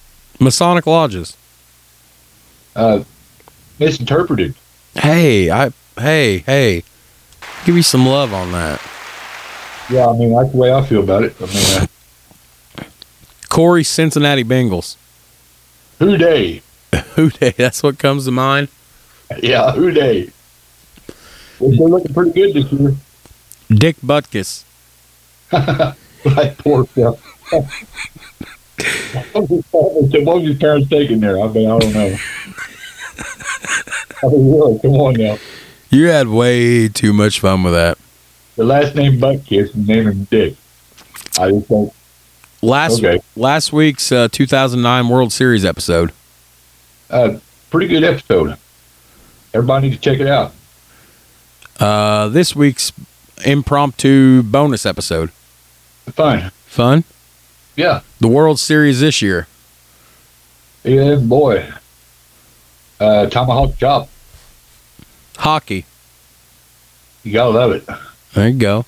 Masonic 0.41 0.85
lodges. 0.85 1.37
Uh, 2.75 3.03
misinterpreted. 3.79 4.55
Hey, 4.95 5.49
I 5.49 5.71
hey 5.97 6.39
hey, 6.39 6.83
give 7.65 7.75
me 7.75 7.81
some 7.81 8.05
love 8.05 8.33
on 8.33 8.51
that. 8.51 8.81
Yeah, 9.89 10.07
I 10.07 10.13
mean 10.17 10.33
that's 10.33 10.51
the 10.51 10.57
way 10.57 10.71
I 10.71 10.85
feel 10.85 11.03
about 11.03 11.23
it. 11.23 11.35
I 11.39 11.45
mean, 11.45 11.87
uh, 12.77 12.83
Corey 13.49 13.83
Cincinnati 13.83 14.43
Bengals. 14.43 14.97
who 15.97 16.17
dey? 16.17 16.61
Who 17.15 17.29
dey? 17.29 17.51
That's 17.51 17.83
what 17.83 17.99
comes 17.99 18.25
to 18.25 18.31
mind. 18.31 18.69
Yeah, 19.41 19.71
who 19.71 19.91
dey? 19.91 20.31
Well, 21.59 21.71
they're 21.71 21.87
looking 21.87 22.13
pretty 22.13 22.31
good 22.31 22.53
this 22.53 22.71
year. 22.71 22.95
Dick 23.69 23.97
Butkus. 23.97 24.63
like 26.25 26.57
poor 26.59 26.85
stuff. 26.87 27.19
what 29.31 29.49
was 30.35 30.47
his 30.47 30.57
parents 30.57 30.89
taking 30.89 31.19
there? 31.19 31.39
I 31.39 31.47
mean, 31.47 31.69
I 31.69 31.79
don't 31.79 31.93
know. 31.93 32.17
I 34.23 34.27
mean, 34.27 34.51
really, 34.51 34.79
come 34.79 34.91
on 34.93 35.13
now. 35.15 35.37
You 35.89 36.07
had 36.07 36.27
way 36.27 36.87
too 36.87 37.13
much 37.13 37.39
fun 37.39 37.63
with 37.63 37.73
that. 37.73 37.97
The 38.59 38.65
last 38.65 38.93
name 38.93 39.13
Buttkiss 39.21 39.73
and 39.73 39.87
name 39.87 40.05
him 40.05 40.23
Dick. 40.25 40.53
I 41.39 41.49
just 41.49 41.69
don't. 41.69 41.93
Last 42.61 43.01
Okay. 43.01 43.21
last 43.37 43.71
week's 43.71 44.11
uh, 44.11 44.27
2009 44.29 45.07
World 45.07 45.31
Series 45.31 45.63
episode. 45.63 46.11
Uh, 47.09 47.37
pretty 47.69 47.87
good 47.87 48.03
episode. 48.03 48.57
Everybody 49.53 49.87
needs 49.87 50.01
to 50.01 50.01
check 50.11 50.19
it 50.19 50.27
out. 50.27 50.51
Uh, 51.79 52.27
this 52.27 52.53
week's 52.53 52.91
impromptu 53.45 54.43
bonus 54.43 54.85
episode. 54.85 55.29
Fun. 56.11 56.51
Fun. 56.65 57.05
Yeah. 57.77 58.01
The 58.19 58.27
World 58.27 58.59
Series 58.59 58.99
this 58.99 59.21
year. 59.21 59.47
Yeah, 60.83 61.15
boy. 61.15 61.65
Uh, 62.99 63.27
Tomahawk 63.27 63.77
Chop. 63.77 64.09
Hockey. 65.37 65.85
You 67.23 67.31
gotta 67.31 67.51
love 67.51 67.71
it. 67.71 67.87
There 68.33 68.47
you 68.47 68.59
go. 68.59 68.85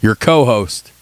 Your 0.00 0.14
co-host. 0.14 0.92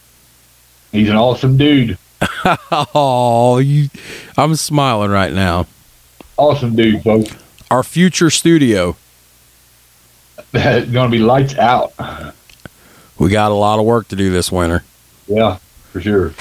He's 0.93 1.09
an 1.09 1.17
awesome 1.17 1.57
dude. 1.57 1.99
oh, 2.94 3.59
you! 3.59 3.89
I'm 4.36 4.55
smiling 4.55 5.11
right 5.11 5.33
now. 5.33 5.67
Awesome 6.36 6.77
dude, 6.77 7.02
folks. 7.02 7.35
Our 7.70 7.83
future 7.83 8.31
studio. 8.31 8.97
It's 10.52 10.91
gonna 10.93 11.11
be 11.11 11.19
lights 11.19 11.57
out. 11.57 11.93
We 13.19 13.31
got 13.31 13.51
a 13.51 13.55
lot 13.55 13.78
of 13.78 13.86
work 13.86 14.09
to 14.09 14.17
do 14.17 14.31
this 14.31 14.52
winter. 14.52 14.85
Yeah, 15.27 15.59
for 15.91 16.01
sure. 16.01 16.35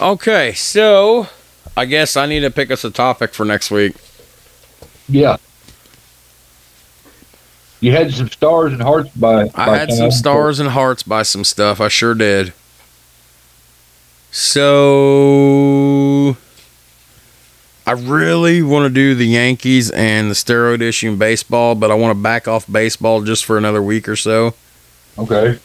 Okay, 0.00 0.52
so 0.52 1.28
I 1.76 1.86
guess 1.86 2.16
I 2.16 2.26
need 2.26 2.40
to 2.40 2.50
pick 2.50 2.70
us 2.70 2.84
a 2.84 2.90
topic 2.90 3.32
for 3.34 3.44
next 3.44 3.70
week. 3.70 3.94
Yeah. 5.08 5.38
You 7.80 7.92
had 7.92 8.12
some 8.12 8.28
stars 8.28 8.72
and 8.72 8.82
hearts 8.82 9.10
by. 9.10 9.44
I 9.54 9.66
by 9.66 9.78
had 9.78 9.92
some 9.92 10.10
stars 10.10 10.60
and 10.60 10.68
hearts 10.70 11.02
by 11.02 11.22
some 11.22 11.44
stuff. 11.44 11.80
I 11.80 11.88
sure 11.88 12.14
did. 12.14 12.52
So 14.30 14.76
I 17.86 17.92
really 17.92 18.62
want 18.62 18.84
to 18.84 18.90
do 18.90 19.14
the 19.14 19.26
Yankees 19.26 19.90
and 19.90 20.30
the 20.30 20.34
steroid 20.34 20.82
issue 20.82 21.08
in 21.10 21.18
baseball, 21.18 21.74
but 21.74 21.90
I 21.90 21.94
want 21.94 22.16
to 22.16 22.22
back 22.22 22.46
off 22.46 22.70
baseball 22.70 23.22
just 23.22 23.44
for 23.44 23.58
another 23.58 23.82
week 23.82 24.08
or 24.08 24.16
so. 24.16 24.54
Okay. 25.18 25.58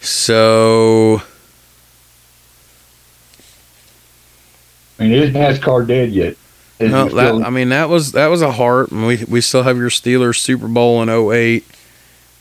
So 0.00 1.22
I 4.98 5.04
mean, 5.04 5.12
is 5.12 5.30
NASCAR 5.34 5.86
dead 5.86 6.10
yet? 6.10 6.36
No, 6.78 7.08
that, 7.08 7.46
I 7.46 7.50
mean 7.50 7.70
that 7.70 7.88
was 7.88 8.12
that 8.12 8.26
was 8.26 8.42
a 8.42 8.52
heart. 8.52 8.90
We 8.92 9.24
we 9.24 9.40
still 9.40 9.62
have 9.62 9.78
your 9.78 9.90
Steelers 9.90 10.36
Super 10.38 10.68
Bowl 10.68 11.02
in 11.02 11.08
08. 11.08 11.64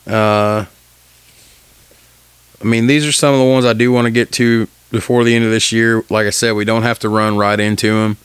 Uh 0.08 0.66
I 2.62 2.64
mean 2.64 2.88
these 2.88 3.06
are 3.06 3.12
some 3.12 3.34
of 3.34 3.40
the 3.40 3.46
ones 3.46 3.66
I 3.66 3.74
do 3.74 3.92
want 3.92 4.06
to 4.06 4.12
get 4.12 4.32
to 4.34 4.68
before 4.92 5.24
the 5.24 5.36
end 5.36 5.46
of 5.46 5.52
this 5.52 5.72
year. 5.72 6.04
Like 6.10 6.28
I 6.28 6.32
said, 6.32 6.54
we 6.54 6.66
don't 6.66 6.84
have 6.84 7.00
to 7.00 7.10
run 7.10 7.38
right 7.38 7.60
into 7.60 7.94
them. 7.94 8.18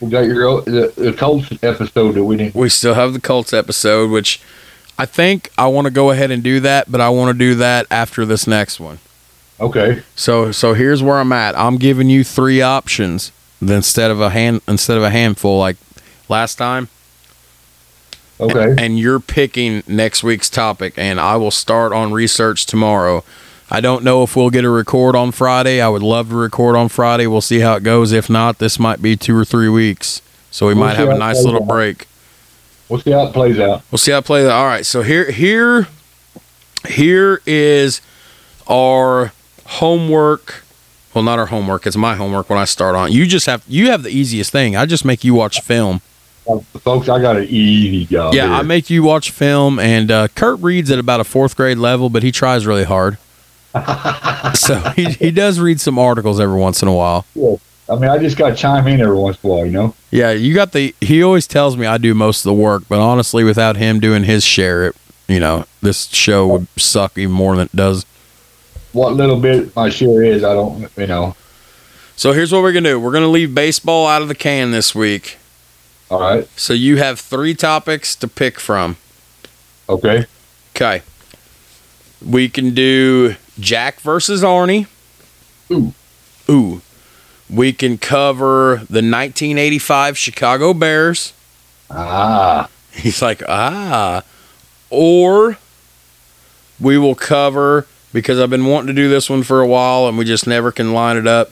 we 0.00 0.08
got 0.10 0.20
your 0.26 0.62
the, 0.62 0.92
the 0.96 1.12
Colts 1.12 1.50
episode 1.62 2.12
that 2.12 2.24
we 2.24 2.36
didn't. 2.36 2.54
We 2.54 2.68
still 2.68 2.94
have 2.94 3.12
the 3.12 3.20
Colts 3.20 3.52
episode, 3.52 4.10
which 4.10 4.40
I 4.98 5.04
think 5.06 5.50
I 5.58 5.66
want 5.66 5.86
to 5.86 5.90
go 5.90 6.10
ahead 6.10 6.30
and 6.30 6.42
do 6.42 6.60
that, 6.60 6.90
but 6.90 7.00
I 7.00 7.08
want 7.10 7.34
to 7.34 7.38
do 7.38 7.54
that 7.56 7.86
after 7.90 8.24
this 8.24 8.46
next 8.46 8.78
one. 8.80 8.98
Okay. 9.60 10.02
So 10.14 10.52
so 10.52 10.74
here's 10.74 11.02
where 11.02 11.18
I'm 11.18 11.32
at. 11.32 11.58
I'm 11.58 11.76
giving 11.76 12.08
you 12.08 12.22
three 12.24 12.60
options 12.62 13.32
instead 13.60 14.10
of 14.10 14.20
a 14.20 14.30
hand 14.30 14.60
instead 14.68 14.96
of 14.96 15.02
a 15.02 15.10
handful 15.10 15.58
like 15.58 15.76
last 16.28 16.56
time. 16.56 16.88
Okay. 18.38 18.74
And 18.78 18.98
you're 18.98 19.20
picking 19.20 19.82
next 19.86 20.22
week's 20.22 20.50
topic 20.50 20.94
and 20.98 21.18
I 21.18 21.36
will 21.36 21.50
start 21.50 21.92
on 21.92 22.12
research 22.12 22.66
tomorrow. 22.66 23.24
I 23.70 23.80
don't 23.80 24.04
know 24.04 24.22
if 24.22 24.36
we'll 24.36 24.50
get 24.50 24.64
a 24.64 24.70
record 24.70 25.16
on 25.16 25.32
Friday. 25.32 25.80
I 25.80 25.88
would 25.88 26.02
love 26.02 26.28
to 26.28 26.36
record 26.36 26.76
on 26.76 26.88
Friday. 26.88 27.26
We'll 27.26 27.40
see 27.40 27.60
how 27.60 27.76
it 27.76 27.82
goes. 27.82 28.12
If 28.12 28.28
not, 28.30 28.58
this 28.58 28.78
might 28.78 29.00
be 29.02 29.16
2 29.16 29.36
or 29.36 29.44
3 29.44 29.68
weeks. 29.70 30.20
So 30.50 30.66
we 30.66 30.74
We'll 30.74 30.84
might 30.84 30.96
have 30.96 31.08
a 31.08 31.18
nice 31.18 31.42
little 31.42 31.62
out. 31.62 31.68
break. 31.68 32.06
We'll 32.88 33.00
see 33.00 33.10
how 33.10 33.26
it 33.26 33.32
plays 33.32 33.58
out. 33.58 33.82
We'll 33.90 33.98
see 33.98 34.12
how 34.12 34.18
it 34.18 34.24
plays. 34.24 34.46
Out. 34.46 34.52
All 34.52 34.66
right. 34.66 34.86
So 34.86 35.02
here, 35.02 35.30
here, 35.30 35.88
here 36.86 37.40
is 37.46 38.00
our 38.68 39.32
homework. 39.64 40.62
Well, 41.16 41.22
not 41.22 41.38
our 41.38 41.46
homework. 41.46 41.86
It's 41.86 41.96
my 41.96 42.14
homework 42.14 42.50
when 42.50 42.58
I 42.58 42.66
start 42.66 42.94
on. 42.94 43.10
You 43.10 43.24
just 43.24 43.46
have 43.46 43.64
you 43.66 43.86
have 43.86 44.02
the 44.02 44.10
easiest 44.10 44.52
thing. 44.52 44.76
I 44.76 44.84
just 44.84 45.02
make 45.02 45.24
you 45.24 45.32
watch 45.32 45.62
film. 45.62 46.02
Folks, 46.80 47.08
I 47.08 47.22
got 47.22 47.38
an 47.38 47.44
easy 47.44 48.04
job. 48.04 48.34
Yeah, 48.34 48.48
here. 48.48 48.56
I 48.56 48.60
make 48.60 48.90
you 48.90 49.02
watch 49.02 49.30
film, 49.30 49.78
and 49.78 50.10
uh, 50.10 50.28
Kurt 50.28 50.60
reads 50.60 50.90
at 50.90 50.98
about 50.98 51.20
a 51.20 51.24
fourth 51.24 51.56
grade 51.56 51.78
level, 51.78 52.10
but 52.10 52.22
he 52.22 52.30
tries 52.30 52.66
really 52.66 52.84
hard. 52.84 53.16
so 54.54 54.78
he 54.94 55.06
he 55.12 55.30
does 55.30 55.58
read 55.58 55.80
some 55.80 55.98
articles 55.98 56.38
every 56.38 56.60
once 56.60 56.82
in 56.82 56.88
a 56.88 56.92
while. 56.92 57.24
I 57.88 57.94
mean, 57.94 58.10
I 58.10 58.18
just 58.18 58.36
got 58.36 58.50
to 58.50 58.54
chime 58.54 58.86
in 58.86 59.00
every 59.00 59.16
once 59.16 59.38
in 59.42 59.48
a 59.48 59.52
while, 59.54 59.64
you 59.64 59.72
know? 59.72 59.94
Yeah, 60.10 60.32
you 60.32 60.54
got 60.54 60.72
the. 60.72 60.94
He 61.00 61.22
always 61.22 61.46
tells 61.46 61.78
me 61.78 61.86
I 61.86 61.96
do 61.96 62.12
most 62.12 62.40
of 62.40 62.50
the 62.50 62.62
work, 62.62 62.82
but 62.90 62.98
honestly, 62.98 63.42
without 63.42 63.78
him 63.78 64.00
doing 64.00 64.24
his 64.24 64.44
share, 64.44 64.88
it 64.88 64.96
you 65.28 65.40
know 65.40 65.64
this 65.80 66.08
show 66.08 66.46
would 66.48 66.66
suck 66.76 67.16
even 67.16 67.32
more 67.32 67.56
than 67.56 67.64
it 67.64 67.74
does. 67.74 68.04
What 68.96 69.12
little 69.12 69.38
bit 69.38 69.76
my 69.76 69.90
share 69.90 70.22
is, 70.22 70.42
I 70.42 70.54
don't, 70.54 70.90
you 70.96 71.06
know. 71.06 71.36
So 72.16 72.32
here's 72.32 72.50
what 72.50 72.62
we're 72.62 72.72
gonna 72.72 72.88
do. 72.88 72.98
We're 72.98 73.12
gonna 73.12 73.28
leave 73.28 73.54
baseball 73.54 74.06
out 74.06 74.22
of 74.22 74.28
the 74.28 74.34
can 74.34 74.70
this 74.70 74.94
week. 74.94 75.36
All 76.10 76.18
right. 76.18 76.48
So 76.58 76.72
you 76.72 76.96
have 76.96 77.20
three 77.20 77.54
topics 77.54 78.16
to 78.16 78.26
pick 78.26 78.58
from. 78.58 78.96
Okay. 79.86 80.24
Okay. 80.74 81.02
We 82.24 82.48
can 82.48 82.72
do 82.72 83.36
Jack 83.60 84.00
versus 84.00 84.42
Arnie. 84.42 84.86
Ooh. 85.70 85.92
Ooh. 86.48 86.80
We 87.50 87.74
can 87.74 87.98
cover 87.98 88.76
the 88.88 89.02
1985 89.02 90.16
Chicago 90.16 90.72
Bears. 90.72 91.34
Ah. 91.90 92.70
He's 92.92 93.20
like, 93.20 93.42
ah. 93.46 94.22
Or 94.88 95.58
we 96.80 96.96
will 96.96 97.14
cover, 97.14 97.86
because 98.16 98.40
I've 98.40 98.48
been 98.48 98.64
wanting 98.64 98.86
to 98.88 98.92
do 98.94 99.10
this 99.10 99.28
one 99.28 99.42
for 99.42 99.60
a 99.60 99.66
while 99.66 100.08
and 100.08 100.16
we 100.16 100.24
just 100.24 100.46
never 100.46 100.72
can 100.72 100.94
line 100.94 101.18
it 101.18 101.26
up. 101.26 101.50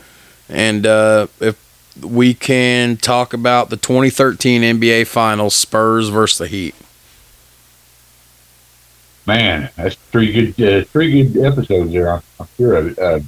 And 0.49 0.87
uh, 0.87 1.27
if 1.41 1.63
we 2.03 2.33
can 2.33 2.97
talk 2.97 3.35
about 3.35 3.69
the 3.69 3.77
2013 3.77 4.63
NBA 4.63 5.07
Finals, 5.07 5.55
Spurs 5.55 6.09
versus 6.09 6.39
the 6.39 6.47
Heat. 6.49 6.75
Man, 9.27 9.69
that's 9.77 9.95
three 10.11 10.53
good, 10.53 10.63
uh, 10.83 10.85
three 10.87 11.23
good 11.31 11.45
episodes 11.45 11.93
there. 11.93 12.11
I'm, 12.15 12.23
I'm 12.41 12.49
sure 12.57 12.75
of 12.77 12.87
it. 12.89 12.99
Uh, 12.99 13.21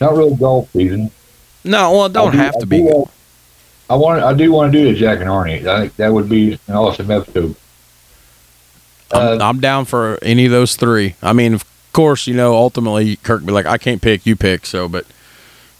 not 0.00 0.12
really 0.14 0.36
golf 0.36 0.70
season. 0.72 1.10
No, 1.64 1.92
well, 1.92 2.06
it 2.06 2.12
don't 2.12 2.28
I 2.28 2.32
do- 2.32 2.38
have 2.38 2.56
I 2.56 2.60
to 2.60 2.66
be. 2.66 2.76
do 2.78 3.08
I 3.90 3.94
want. 3.96 4.22
I 4.22 4.32
do 4.34 4.52
want 4.52 4.72
to 4.72 4.78
do 4.78 4.92
the 4.92 4.98
Jack 4.98 5.20
and 5.20 5.28
Arnie. 5.28 5.66
I 5.66 5.80
think 5.80 5.96
that 5.96 6.12
would 6.12 6.28
be 6.28 6.58
an 6.68 6.74
awesome 6.74 7.10
episode. 7.10 7.54
I'm, 9.12 9.40
Uh, 9.40 9.44
I'm 9.44 9.60
down 9.60 9.84
for 9.84 10.18
any 10.22 10.46
of 10.46 10.52
those 10.52 10.76
three. 10.76 11.14
I 11.22 11.32
mean, 11.32 11.54
of 11.54 11.64
course, 11.92 12.26
you 12.26 12.34
know, 12.34 12.54
ultimately 12.54 13.16
Kurt 13.16 13.44
be 13.44 13.52
like, 13.52 13.66
I 13.66 13.78
can't 13.78 14.00
pick, 14.02 14.26
you 14.26 14.36
pick. 14.36 14.66
So, 14.66 14.88
but 14.88 15.04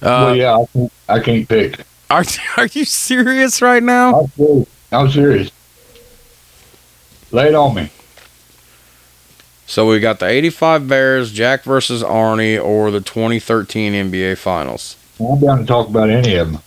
uh, 0.03 0.35
well, 0.35 0.37
yeah, 0.37 0.57
I 0.57 0.67
can't, 0.73 0.93
I 1.09 1.21
can't 1.21 1.49
pick. 1.49 1.81
are 2.11 2.25
are 2.57 2.67
you 2.67 2.85
serious 2.85 3.63
right 3.63 3.83
now? 3.83 4.21
I'm 4.21 4.29
serious. 4.29 4.69
I'm 4.93 5.11
serious. 5.11 5.51
Lay 7.31 7.49
it 7.49 7.55
on 7.55 7.75
me. 7.75 7.91
So 9.67 9.89
we 9.89 10.01
got 10.01 10.19
the 10.19 10.27
'85 10.27 10.87
Bears, 10.87 11.33
Jack 11.33 11.65
versus 11.65 12.03
Arnie, 12.03 12.63
or 12.63 12.91
the 12.91 13.01
2013 13.01 13.95
NBA 13.95 14.37
Finals. 14.37 14.97
I'm 15.19 15.41
down 15.41 15.61
to 15.61 15.65
talk 15.65 15.89
about 15.89 16.11
any 16.11 16.35
of 16.35 16.53
them. 16.53 16.63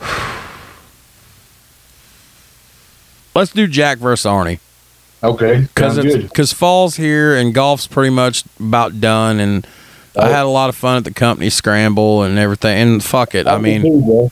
Let's 3.34 3.52
do 3.52 3.66
Jack 3.66 3.98
versus 3.98 4.26
Arnie 4.26 4.58
Okay, 5.22 5.60
because 5.60 5.94
sounds 5.94 6.06
it's 6.06 6.16
good. 6.16 6.28
because 6.28 6.52
fall's 6.52 6.96
here 6.96 7.36
and 7.36 7.54
golf's 7.54 7.86
pretty 7.86 8.10
much 8.10 8.44
about 8.58 9.00
done. 9.00 9.38
And 9.40 9.66
I 10.18 10.28
had 10.28 10.44
a 10.44 10.48
lot 10.48 10.68
of 10.68 10.76
fun 10.76 10.96
at 10.96 11.04
the 11.04 11.12
company 11.14 11.48
scramble 11.48 12.22
and 12.22 12.38
everything. 12.38 12.76
And 12.76 13.04
fuck 13.04 13.34
it, 13.34 13.46
I 13.46 13.58
mean. 13.58 13.82
too, 13.82 14.30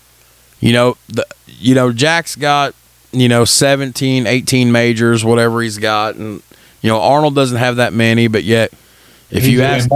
you 0.60 0.72
know 0.72 0.96
the 1.08 1.26
you 1.46 1.74
know 1.74 1.92
Jack's 1.92 2.36
got 2.36 2.74
you 3.12 3.28
know 3.28 3.44
17 3.44 4.26
18 4.26 4.70
majors 4.70 5.24
whatever 5.24 5.62
he's 5.62 5.78
got 5.78 6.14
and 6.14 6.42
you 6.82 6.88
know 6.88 7.00
Arnold 7.00 7.34
doesn't 7.34 7.56
have 7.56 7.76
that 7.76 7.92
many 7.92 8.28
but 8.28 8.44
yet 8.44 8.70
if 9.30 9.44
He's 9.44 9.54
you 9.54 9.62
ask 9.62 9.88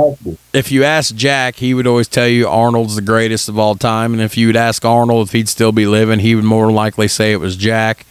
if 0.53 0.73
you 0.73 0.85
ask 0.85 1.15
Jack 1.15 1.57
he 1.57 1.75
would 1.75 1.87
always 1.87 2.09
tell 2.09 2.27
you 2.27 2.49
Arnold's 2.49 2.97
the 2.97 3.03
greatest 3.03 3.49
of 3.49 3.59
all 3.59 3.77
time 3.77 4.15
and 4.15 4.23
if 4.23 4.37
you 4.37 4.49
would 4.49 4.57
ask 4.57 4.85
Arnold 4.85 5.29
if 5.29 5.33
he'd 5.33 5.49
still 5.49 5.71
be 5.71 5.87
living 5.87 6.19
he 6.21 6.35
would 6.35 6.45
more 6.45 6.73
likely 6.73 7.09
say 7.09 7.33
it 7.33 7.41
was 7.41 7.57
Jack 7.57 8.07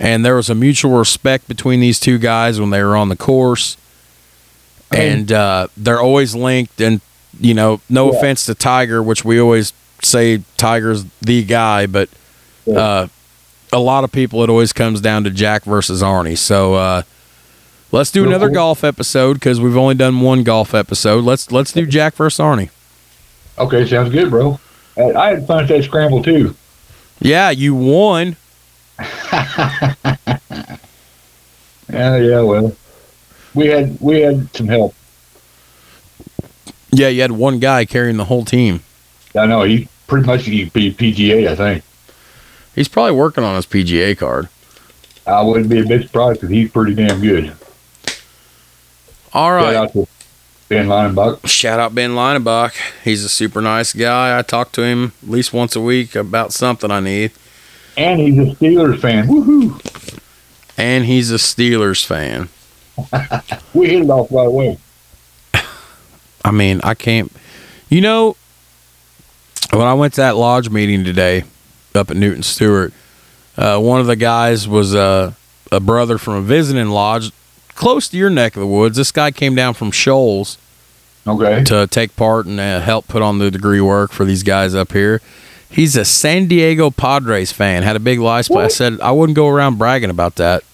and 0.00 0.24
there 0.24 0.34
was 0.34 0.48
a 0.50 0.54
mutual 0.54 0.96
respect 0.98 1.46
between 1.46 1.78
these 1.78 2.00
two 2.00 2.18
guys 2.18 2.58
when 2.58 2.70
they 2.70 2.82
were 2.82 2.96
on 2.96 3.08
the 3.10 3.16
course 3.16 3.76
I 4.90 4.96
mean- 4.96 5.12
and 5.12 5.32
uh, 5.32 5.66
they're 5.76 6.00
always 6.00 6.34
linked 6.34 6.80
and 6.80 7.00
you 7.38 7.54
know 7.54 7.80
no 7.88 8.10
Yeah. 8.10 8.18
offense 8.18 8.46
to 8.46 8.54
Tiger 8.54 9.02
which 9.02 9.24
we 9.24 9.38
always 9.40 9.72
say 10.02 10.42
Tiger's 10.56 11.04
the 11.20 11.44
guy 11.44 11.86
but 11.86 12.08
Yeah. 12.66 12.78
uh, 12.78 13.06
a 13.72 13.78
lot 13.78 14.02
of 14.02 14.10
people 14.10 14.42
it 14.42 14.50
always 14.50 14.72
comes 14.72 15.00
down 15.00 15.22
to 15.24 15.30
Jack 15.30 15.62
versus 15.62 16.02
Arnie. 16.02 16.36
So 16.36 16.74
uh, 16.74 17.02
let's 17.92 18.10
do 18.10 18.24
another 18.26 18.48
golf 18.48 18.82
episode 18.82 19.34
because 19.34 19.60
we've 19.60 19.76
only 19.76 19.94
done 19.94 20.20
one 20.22 20.42
golf 20.42 20.74
episode. 20.74 21.22
Let's 21.24 21.52
let's 21.52 21.72
do 21.72 21.86
Jack 21.86 22.14
versus 22.14 22.40
Arnie. 22.42 22.70
Okay, 23.58 23.86
sounds 23.86 24.10
good, 24.10 24.28
bro. 24.30 24.58
I, 24.96 25.12
I 25.12 25.28
had 25.34 25.46
fun 25.46 25.62
at 25.62 25.68
that 25.68 25.84
scramble 25.84 26.20
too. 26.22 26.56
Yeah, 27.20 27.50
you 27.50 27.74
won. 27.76 28.34
Yeah, 31.92 32.16
yeah. 32.18 32.40
Well, 32.42 32.76
we 33.54 33.66
had 33.66 34.00
we 34.00 34.20
had 34.20 34.54
some 34.54 34.68
help. 34.68 34.94
Yeah, 36.92 37.08
you 37.08 37.22
had 37.22 37.32
one 37.32 37.58
guy 37.58 37.84
carrying 37.84 38.16
the 38.16 38.26
whole 38.26 38.44
team. 38.44 38.82
I 39.34 39.46
know 39.46 39.62
he 39.62 39.88
pretty 40.06 40.26
much 40.26 40.44
he 40.44 40.64
be 40.66 40.92
PGA. 40.92 41.48
I 41.48 41.56
think 41.56 41.84
He's 42.74 42.88
probably 42.88 43.12
working 43.12 43.44
on 43.44 43.56
his 43.56 43.66
PGA 43.66 44.16
card. 44.16 44.48
I 45.26 45.42
wouldn't 45.42 45.68
be 45.68 45.80
a 45.80 45.84
bit 45.84 46.02
surprised 46.02 46.40
because 46.40 46.54
he's 46.54 46.70
pretty 46.70 46.94
damn 46.94 47.20
good. 47.20 47.52
All 49.32 49.52
right. 49.52 49.72
Shout 49.72 49.84
out 49.84 49.92
to 49.92 50.08
Ben 50.68 50.86
Leinenbach. 50.86 51.46
Shout 51.48 51.80
out 51.80 51.94
Ben 51.94 52.10
Leinebach. 52.14 52.74
He's 53.04 53.24
a 53.24 53.28
super 53.28 53.60
nice 53.60 53.92
guy. 53.92 54.38
I 54.38 54.42
talk 54.42 54.72
to 54.72 54.82
him 54.82 55.12
at 55.22 55.28
least 55.28 55.52
once 55.52 55.76
a 55.76 55.80
week 55.80 56.14
about 56.14 56.52
something 56.52 56.90
I 56.90 57.00
need. 57.00 57.32
And 58.00 58.18
he's 58.20 58.38
a 58.38 58.54
Steelers 58.56 59.00
fan. 59.00 59.26
Woohoo! 59.28 60.18
And 60.78 61.04
he's 61.04 61.30
a 61.30 61.34
Steelers 61.36 62.04
fan. 62.04 62.48
We 63.72 63.88
hit 63.88 64.02
it 64.02 64.10
off 64.10 64.32
right 64.32 64.46
away. 64.48 64.78
I 66.44 66.50
mean, 66.50 66.80
I 66.82 66.94
can't. 66.94 67.30
You 67.88 68.00
know, 68.00 68.36
when 69.72 69.82
I 69.86 69.94
went 69.94 70.14
to 70.14 70.22
that 70.22 70.36
lodge 70.36 70.68
meeting 70.70 71.04
today 71.04 71.44
up 71.94 72.10
at 72.10 72.16
Newton 72.16 72.42
Stewart, 72.42 72.92
uh, 73.56 73.78
one 73.78 74.00
of 74.00 74.06
the 74.08 74.16
guys 74.16 74.66
was 74.66 74.94
uh, 74.94 75.32
a 75.70 75.78
brother 75.80 76.18
from 76.18 76.34
a 76.34 76.40
visiting 76.40 76.88
lodge 76.88 77.30
close 77.74 78.08
to 78.08 78.16
your 78.18 78.28
neck 78.30 78.56
of 78.56 78.60
the 78.60 78.66
woods. 78.66 78.96
This 78.96 79.12
guy 79.12 79.30
came 79.30 79.54
down 79.54 79.74
from 79.74 79.90
Shoals 79.92 80.58
Okay. 81.26 81.62
to 81.64 81.86
take 81.86 82.16
part 82.16 82.46
and 82.46 82.58
uh, 82.58 82.80
help 82.80 83.06
put 83.06 83.22
on 83.22 83.38
the 83.38 83.50
degree 83.50 83.80
work 83.80 84.10
for 84.10 84.24
these 84.24 84.42
guys 84.42 84.74
up 84.74 84.92
here. 84.92 85.20
He's 85.70 85.96
a 85.96 86.04
San 86.04 86.46
Diego 86.48 86.90
Padres 86.90 87.52
fan. 87.52 87.82
Had 87.84 87.96
a 87.96 88.00
big 88.00 88.18
license 88.18 88.54
plate. 88.54 88.64
I 88.64 88.68
said 88.68 89.00
I 89.00 89.12
wouldn't 89.12 89.36
go 89.36 89.48
around 89.48 89.78
bragging 89.78 90.10
about 90.10 90.36
that. 90.36 90.64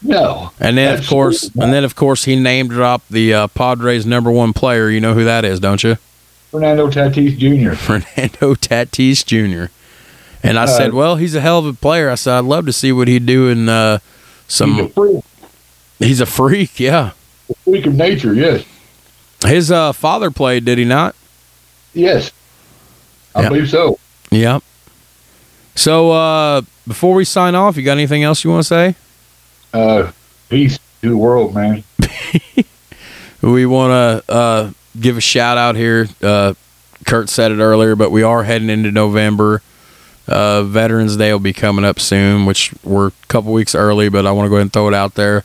No. 0.00 0.52
And 0.60 0.76
then 0.78 0.98
of 0.98 1.06
course, 1.06 1.44
and 1.56 1.72
then 1.72 1.82
of 1.84 1.96
course, 1.96 2.24
he 2.24 2.36
named 2.36 2.70
dropped 2.70 3.08
the 3.10 3.34
uh, 3.34 3.46
Padres' 3.48 4.06
number 4.06 4.30
one 4.30 4.52
player. 4.52 4.88
You 4.90 5.00
know 5.00 5.14
who 5.14 5.24
that 5.24 5.44
is, 5.44 5.58
don't 5.60 5.82
you? 5.82 5.96
Fernando 6.50 6.88
Tatis 6.88 7.36
Jr. 7.36 7.74
Fernando 7.76 8.54
Tatis 8.54 9.24
Jr. 9.24 9.72
And 10.42 10.58
I 10.58 10.64
Uh, 10.64 10.66
said, 10.66 10.92
well, 10.94 11.16
he's 11.16 11.34
a 11.34 11.40
hell 11.40 11.58
of 11.58 11.66
a 11.66 11.72
player. 11.72 12.10
I 12.10 12.14
said, 12.16 12.34
I'd 12.38 12.44
love 12.44 12.66
to 12.66 12.72
see 12.72 12.92
what 12.92 13.08
he'd 13.08 13.26
do 13.26 13.48
in 13.48 13.68
uh, 13.68 13.98
He's 13.98 14.00
a 14.00 14.52
some. 14.52 14.88
freak, 14.90 15.24
He's 15.98 16.20
a 16.20 16.26
freak, 16.26 16.78
yeah. 16.78 17.12
a 17.50 17.54
freak 17.64 17.86
of 17.86 17.94
nature. 17.94 18.34
Yes. 18.34 18.64
His 19.44 19.72
uh, 19.72 19.92
father 19.92 20.30
played, 20.30 20.64
did 20.66 20.76
he 20.78 20.84
not? 20.84 21.16
Yes. 21.94 22.30
I 23.34 23.42
Yeah. 23.42 23.48
believe 23.48 23.70
so. 23.70 23.98
Yeah. 24.34 24.60
So 25.74 26.12
uh, 26.12 26.62
before 26.86 27.14
we 27.14 27.24
sign 27.24 27.54
off, 27.54 27.76
you 27.76 27.82
got 27.82 27.92
anything 27.92 28.22
else 28.22 28.44
you 28.44 28.50
want 28.50 28.62
to 28.64 28.68
say? 28.68 28.94
Uh, 29.72 30.12
peace 30.48 30.78
to 31.02 31.10
the 31.10 31.16
world, 31.16 31.54
man. 31.54 31.84
We 33.44 33.66
want 33.66 34.24
to 34.26 34.32
uh, 34.32 34.70
give 34.98 35.18
a 35.18 35.20
shout 35.20 35.58
out 35.58 35.76
here. 35.76 36.08
Uh, 36.22 36.54
Kurt 37.04 37.28
said 37.28 37.52
it 37.52 37.58
earlier, 37.58 37.94
but 37.94 38.10
we 38.10 38.22
are 38.22 38.44
heading 38.44 38.70
into 38.70 38.90
November. 38.90 39.60
Uh, 40.26 40.62
Veterans 40.62 41.18
Day 41.18 41.30
will 41.30 41.40
be 41.40 41.52
coming 41.52 41.84
up 41.84 42.00
soon, 42.00 42.46
which 42.46 42.72
we're 42.82 43.08
a 43.08 43.12
couple 43.28 43.52
weeks 43.52 43.74
early, 43.74 44.08
but 44.08 44.26
I 44.26 44.32
want 44.32 44.46
to 44.46 44.48
go 44.48 44.56
ahead 44.56 44.62
and 44.62 44.72
throw 44.72 44.88
it 44.88 44.94
out 44.94 45.14
there. 45.14 45.44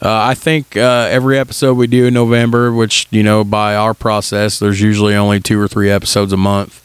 Uh, 0.00 0.24
I 0.24 0.34
think 0.34 0.74
uh, 0.76 1.08
every 1.10 1.38
episode 1.38 1.74
we 1.74 1.86
do 1.86 2.06
in 2.06 2.14
November, 2.14 2.72
which 2.72 3.06
you 3.10 3.22
know 3.22 3.44
by 3.44 3.76
our 3.76 3.92
process, 3.92 4.58
there's 4.58 4.80
usually 4.80 5.14
only 5.14 5.38
two 5.40 5.60
or 5.60 5.68
three 5.68 5.90
episodes 5.90 6.32
a 6.32 6.38
month. 6.38 6.80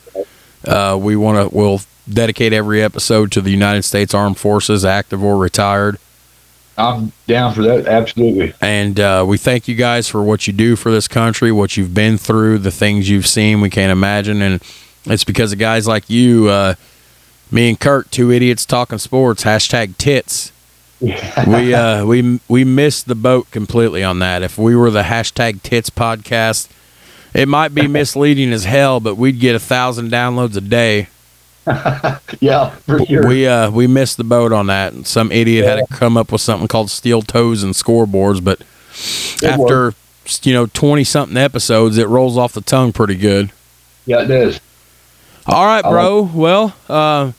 Uh, 0.65 0.97
we 0.99 1.15
want 1.15 1.49
to 1.49 1.55
we'll 1.55 1.81
dedicate 2.07 2.53
every 2.53 2.81
episode 2.81 3.31
to 3.31 3.41
the 3.41 3.51
United 3.51 3.83
States 3.83 4.13
Armed 4.13 4.37
Forces, 4.37 4.83
active 4.83 5.23
or 5.23 5.37
retired. 5.37 5.97
I'm 6.77 7.11
down 7.27 7.53
for 7.53 7.61
that. 7.63 7.87
Absolutely. 7.87 8.53
And 8.61 8.99
uh, 8.99 9.25
we 9.27 9.37
thank 9.37 9.67
you 9.67 9.75
guys 9.75 10.07
for 10.07 10.23
what 10.23 10.47
you 10.47 10.53
do 10.53 10.77
for 10.77 10.91
this 10.91 11.09
country, 11.09 11.51
what 11.51 11.75
you've 11.75 11.93
been 11.93 12.17
through, 12.17 12.59
the 12.59 12.71
things 12.71 13.09
you've 13.09 13.27
seen. 13.27 13.59
We 13.59 13.69
can't 13.69 13.91
imagine. 13.91 14.41
And 14.41 14.63
it's 15.05 15.25
because 15.25 15.51
of 15.51 15.59
guys 15.59 15.87
like 15.87 16.09
you, 16.09 16.47
uh, 16.47 16.75
me 17.51 17.69
and 17.69 17.79
Kurt, 17.79 18.11
two 18.11 18.31
idiots 18.31 18.65
talking 18.65 18.97
sports, 18.97 19.43
hashtag 19.43 19.97
tits. 19.97 20.53
we 21.01 21.73
uh, 21.73 22.05
we 22.05 22.41
we 22.49 22.65
missed 22.65 23.07
the 23.07 23.15
boat 23.15 23.49
completely 23.51 24.03
on 24.03 24.19
that. 24.19 24.41
If 24.41 24.57
we 24.57 24.75
were 24.75 24.91
the 24.91 25.03
hashtag 25.03 25.61
tits 25.63 25.89
podcast, 25.89 26.67
it 27.33 27.47
might 27.47 27.73
be 27.75 27.87
misleading 27.87 28.51
as 28.53 28.65
hell, 28.65 28.99
but 28.99 29.15
we'd 29.15 29.39
get 29.39 29.55
a 29.55 29.59
thousand 29.59 30.11
downloads 30.11 30.55
a 30.57 30.61
day. 30.61 31.07
Yeah, 32.39 32.69
for 32.71 33.05
sure. 33.05 33.27
We 33.27 33.45
uh 33.47 33.69
we 33.69 33.85
missed 33.85 34.17
the 34.17 34.23
boat 34.23 34.51
on 34.51 34.67
that. 34.67 34.93
And 34.93 35.05
Some 35.05 35.31
idiot 35.31 35.65
had 35.65 35.87
to 35.87 35.93
come 35.93 36.17
up 36.17 36.31
with 36.31 36.41
something 36.41 36.67
called 36.67 36.89
steel 36.89 37.21
toes 37.21 37.61
and 37.63 37.73
scoreboards, 37.73 38.43
but 38.43 38.61
after 39.43 39.93
you 40.43 40.53
know 40.53 40.65
twenty 40.67 41.03
something 41.03 41.37
episodes, 41.37 41.97
it 41.97 42.07
rolls 42.07 42.37
off 42.37 42.53
the 42.53 42.61
tongue 42.61 42.91
pretty 42.93 43.15
good. 43.15 43.51
yeah, 44.05 44.21
it 44.21 44.27
does. 44.27 44.59
All 45.45 45.65
right, 45.65 45.83
bro. 45.83 46.23
Well, 46.33 46.75
uh, 46.87 47.31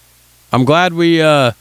I'm 0.53 0.65
glad 0.65 0.93
we 0.93 1.21
uh 1.23 1.53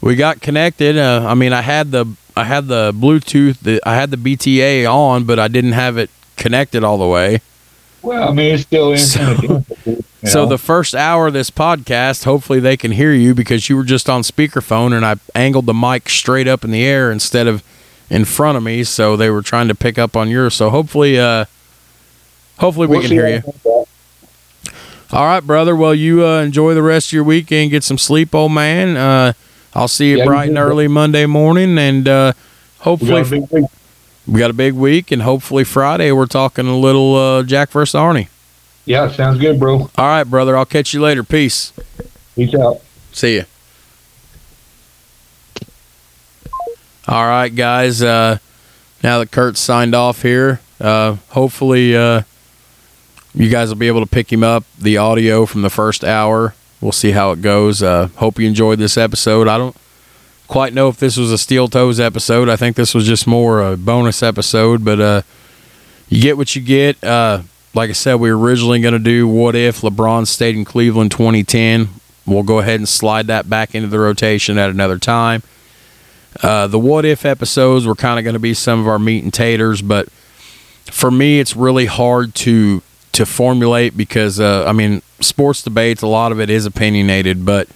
we 0.00 0.16
got 0.16 0.40
connected. 0.40 0.96
Uh, 0.96 1.26
I 1.28 1.34
mean, 1.34 1.52
I 1.52 1.60
had 1.60 1.90
the 1.90 2.06
I 2.36 2.44
had 2.44 2.68
the 2.68 2.92
Bluetooth, 2.94 3.58
the, 3.60 3.80
I 3.84 3.94
had 3.96 4.10
the 4.10 4.16
BTA 4.16 4.90
on, 4.90 5.24
but 5.24 5.38
I 5.38 5.48
didn't 5.48 5.72
have 5.72 5.98
it 5.98 6.08
connected 6.36 6.84
all 6.84 6.96
the 6.98 7.06
way. 7.08 7.40
Well, 8.02 8.28
I 8.28 8.32
mean, 8.32 8.54
it's 8.54 8.62
still 8.64 8.92
in. 8.92 8.98
So- 8.98 9.64
So 10.26 10.44
the 10.44 10.58
first 10.58 10.94
hour 10.94 11.28
of 11.28 11.32
this 11.32 11.50
podcast, 11.50 12.24
hopefully 12.24 12.60
they 12.60 12.76
can 12.76 12.92
hear 12.92 13.10
you 13.14 13.34
because 13.34 13.70
you 13.70 13.76
were 13.76 13.84
just 13.84 14.06
on 14.10 14.20
speakerphone 14.20 14.94
and 14.94 15.02
I 15.04 15.16
angled 15.34 15.64
the 15.64 15.72
mic 15.72 16.10
straight 16.10 16.46
up 16.46 16.62
in 16.62 16.70
the 16.72 16.84
air 16.84 17.10
instead 17.10 17.46
of 17.46 17.62
in 18.10 18.26
front 18.26 18.58
of 18.58 18.62
me, 18.62 18.84
so 18.84 19.16
they 19.16 19.30
were 19.30 19.40
trying 19.40 19.68
to 19.68 19.74
pick 19.74 19.98
up 19.98 20.16
on 20.18 20.28
yours. 20.28 20.52
So 20.54 20.68
hopefully, 20.68 21.18
uh, 21.18 21.46
hopefully 22.58 22.86
we 22.86 23.00
can 23.00 23.10
hear 23.12 23.28
you. 23.64 23.86
All 25.10 25.24
right, 25.24 25.40
brother. 25.40 25.74
Well, 25.74 25.94
you 25.94 26.26
uh, 26.26 26.42
enjoy 26.42 26.74
the 26.74 26.82
rest 26.82 27.08
of 27.08 27.12
your 27.14 27.24
weekend. 27.24 27.70
Get 27.70 27.82
some 27.82 27.96
sleep, 27.98 28.34
old 28.34 28.52
man. 28.52 28.98
Uh, 28.98 29.32
I'll 29.74 29.88
see 29.88 30.10
you 30.10 30.18
Yeah, 30.18 30.24
you 30.24 30.28
bright 30.28 30.48
and 30.50 30.58
early 30.58 30.86
Monday 30.86 31.24
morning, 31.24 31.78
and 31.78 32.06
uh, 32.06 32.32
hopefully 32.80 33.22
we 34.30 34.38
got 34.38 34.50
a 34.50 34.54
big 34.54 34.74
week, 34.74 35.10
and 35.10 35.22
hopefully 35.22 35.64
Friday 35.64 36.12
we're 36.12 36.26
talking 36.26 36.68
a 36.68 36.76
little 36.76 37.16
uh, 37.16 37.42
Jack 37.42 37.70
versus 37.70 37.98
Arnie. 37.98 38.28
Yeah, 38.84 39.10
sounds 39.10 39.40
good, 39.40 39.58
bro. 39.58 39.90
All 39.96 40.06
right, 40.06 40.24
brother. 40.24 40.56
I'll 40.56 40.64
catch 40.64 40.94
you 40.94 41.00
later. 41.00 41.24
Peace. 41.24 41.72
Peace 42.36 42.54
out. 42.54 42.80
See 43.12 43.38
ya. 43.38 43.42
All 47.08 47.26
right, 47.26 47.48
guys. 47.48 48.02
Uh, 48.02 48.38
now 49.02 49.18
that 49.18 49.32
Kurt's 49.32 49.58
signed 49.58 49.96
off 49.96 50.22
here, 50.22 50.60
uh, 50.80 51.16
hopefully 51.30 51.96
uh, 51.96 52.22
you 53.34 53.50
guys 53.50 53.68
will 53.68 53.76
be 53.76 53.88
able 53.88 54.00
to 54.00 54.08
pick 54.08 54.32
him 54.32 54.44
up 54.44 54.64
the 54.78 54.96
audio 54.96 55.44
from 55.44 55.62
the 55.62 55.70
first 55.70 56.04
hour. 56.04 56.54
We'll 56.80 56.92
see 56.92 57.10
how 57.10 57.32
it 57.32 57.42
goes. 57.42 57.82
Uh, 57.82 58.08
hope 58.16 58.38
you 58.38 58.46
enjoyed 58.46 58.78
this 58.78 58.96
episode. 58.96 59.48
I 59.48 59.58
don't 59.58 59.76
quite 60.50 60.74
know 60.74 60.88
if 60.88 60.96
this 60.96 61.16
was 61.16 61.30
a 61.30 61.38
Steel 61.38 61.68
Toes 61.68 62.00
episode. 62.00 62.48
I 62.48 62.56
think 62.56 62.74
this 62.74 62.92
was 62.92 63.06
just 63.06 63.24
more 63.24 63.62
a 63.62 63.76
bonus 63.76 64.20
episode, 64.20 64.84
but 64.84 65.00
uh, 65.00 65.22
you 66.08 66.20
get 66.20 66.36
what 66.36 66.56
you 66.56 66.60
get. 66.60 67.02
Uh, 67.04 67.42
like 67.72 67.88
I 67.88 67.92
said, 67.92 68.16
we 68.16 68.32
were 68.32 68.38
originally 68.38 68.80
going 68.80 68.94
to 68.94 68.98
do 68.98 69.28
What 69.28 69.54
If 69.54 69.82
LeBron 69.82 70.26
stayed 70.26 70.56
in 70.56 70.64
Cleveland 70.64 71.12
2010. 71.12 71.88
We'll 72.26 72.42
go 72.42 72.58
ahead 72.58 72.80
and 72.80 72.88
slide 72.88 73.28
that 73.28 73.48
back 73.48 73.76
into 73.76 73.86
the 73.86 74.00
rotation 74.00 74.58
at 74.58 74.70
another 74.70 74.98
time. 74.98 75.44
Uh, 76.42 76.66
the 76.66 76.80
What 76.80 77.04
If 77.04 77.24
episodes 77.24 77.86
were 77.86 77.94
kind 77.94 78.18
of 78.18 78.24
going 78.24 78.34
to 78.34 78.40
be 78.40 78.52
some 78.52 78.80
of 78.80 78.88
our 78.88 78.98
meat 78.98 79.22
and 79.22 79.32
taters, 79.32 79.82
but 79.82 80.10
for 80.86 81.12
me, 81.12 81.38
it's 81.38 81.54
really 81.54 81.86
hard 81.86 82.34
to 82.34 82.82
to 83.12 83.24
formulate 83.24 83.96
because 83.96 84.40
uh, 84.40 84.64
I 84.66 84.72
mean, 84.72 85.02
sports 85.20 85.62
debates. 85.62 86.02
A 86.02 86.08
lot 86.08 86.32
of 86.32 86.40
it 86.40 86.50
is 86.50 86.66
opinionated, 86.66 87.46
but 87.46 87.68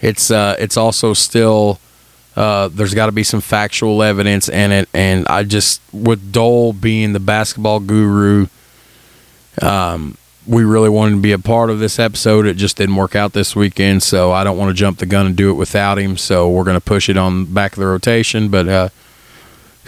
it's 0.00 0.30
uh, 0.30 0.56
it's 0.58 0.78
also 0.78 1.12
still 1.12 1.80
uh, 2.36 2.68
there's 2.68 2.94
got 2.94 3.06
to 3.06 3.12
be 3.12 3.22
some 3.22 3.40
factual 3.40 4.02
evidence 4.02 4.48
in 4.48 4.72
it. 4.72 4.88
And 4.92 5.26
I 5.28 5.44
just 5.44 5.80
with 5.92 6.32
Dole 6.32 6.72
being 6.72 7.12
the 7.12 7.20
basketball 7.20 7.80
guru, 7.80 8.46
um, 9.62 10.16
we 10.46 10.64
really 10.64 10.90
wanted 10.90 11.12
to 11.12 11.20
be 11.20 11.32
a 11.32 11.38
part 11.38 11.70
of 11.70 11.78
this 11.78 11.98
episode. 11.98 12.46
It 12.46 12.56
just 12.56 12.76
didn't 12.76 12.96
work 12.96 13.16
out 13.16 13.32
this 13.32 13.56
weekend, 13.56 14.02
so 14.02 14.32
I 14.32 14.44
don't 14.44 14.58
want 14.58 14.70
to 14.70 14.74
jump 14.74 14.98
the 14.98 15.06
gun 15.06 15.26
and 15.26 15.36
do 15.36 15.50
it 15.50 15.54
without 15.54 15.98
him. 15.98 16.16
So 16.16 16.50
we're 16.50 16.64
going 16.64 16.76
to 16.76 16.84
push 16.84 17.08
it 17.08 17.16
on 17.16 17.46
back 17.46 17.72
of 17.72 17.78
the 17.78 17.86
rotation. 17.86 18.48
But 18.48 18.68
uh, 18.68 18.88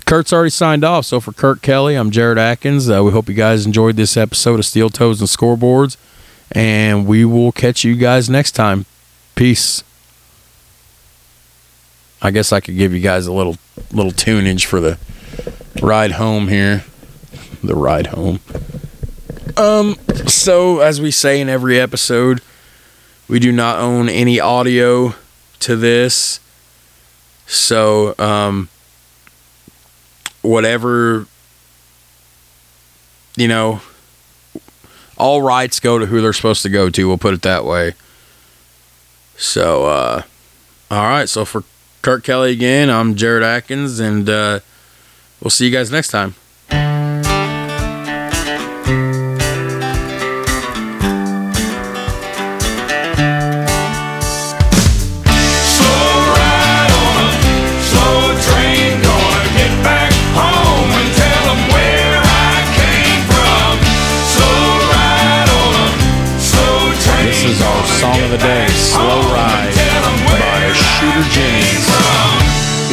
Kurt's 0.06 0.32
already 0.32 0.50
signed 0.50 0.84
off. 0.84 1.04
So 1.04 1.20
for 1.20 1.32
Kurt 1.32 1.62
Kelly, 1.62 1.96
I'm 1.96 2.10
Jared 2.10 2.38
Atkins. 2.38 2.88
Uh, 2.88 3.02
we 3.04 3.10
hope 3.12 3.28
you 3.28 3.34
guys 3.34 3.66
enjoyed 3.66 3.96
this 3.96 4.16
episode 4.16 4.58
of 4.58 4.64
Steel 4.64 4.88
Toes 4.88 5.20
and 5.20 5.28
Scoreboards, 5.28 5.96
and 6.52 7.06
we 7.06 7.24
will 7.24 7.52
catch 7.52 7.84
you 7.84 7.96
guys 7.96 8.30
next 8.30 8.52
time. 8.52 8.86
Peace. 9.34 9.82
I 12.22 12.30
guess 12.30 12.52
I 12.52 12.60
could 12.60 12.76
give 12.76 12.92
you 12.92 13.00
guys 13.00 13.26
a 13.26 13.32
little 13.32 13.56
little 13.92 14.12
tunage 14.12 14.64
for 14.64 14.80
the 14.80 14.98
ride 15.82 16.12
home 16.12 16.48
here. 16.48 16.84
The 17.62 17.74
ride 17.74 18.08
home. 18.08 18.40
Um, 19.56 19.96
so 20.26 20.80
as 20.80 21.00
we 21.00 21.10
say 21.10 21.40
in 21.40 21.48
every 21.48 21.80
episode, 21.80 22.40
we 23.28 23.38
do 23.38 23.52
not 23.52 23.78
own 23.78 24.08
any 24.08 24.38
audio 24.38 25.14
to 25.60 25.76
this. 25.76 26.40
So, 27.46 28.14
um, 28.18 28.68
whatever, 30.42 31.26
you 33.36 33.48
know, 33.48 33.80
all 35.16 35.42
rights 35.42 35.80
go 35.80 35.98
to 35.98 36.06
who 36.06 36.20
they're 36.20 36.32
supposed 36.32 36.62
to 36.62 36.68
go 36.68 36.90
to. 36.90 37.08
We'll 37.08 37.18
put 37.18 37.34
it 37.34 37.42
that 37.42 37.64
way. 37.64 37.94
So, 39.36 39.86
uh, 39.86 40.22
all 40.90 41.04
right. 41.04 41.28
So 41.28 41.44
for 41.44 41.62
Kurt 42.06 42.22
Kelly 42.22 42.52
again, 42.52 42.88
I'm 42.88 43.16
Jared 43.16 43.42
Atkins, 43.42 43.98
and 43.98 44.28
uh, 44.28 44.60
we'll 45.40 45.50
see 45.50 45.66
you 45.66 45.72
guys 45.72 45.90
next 45.90 46.10
time. 46.10 46.36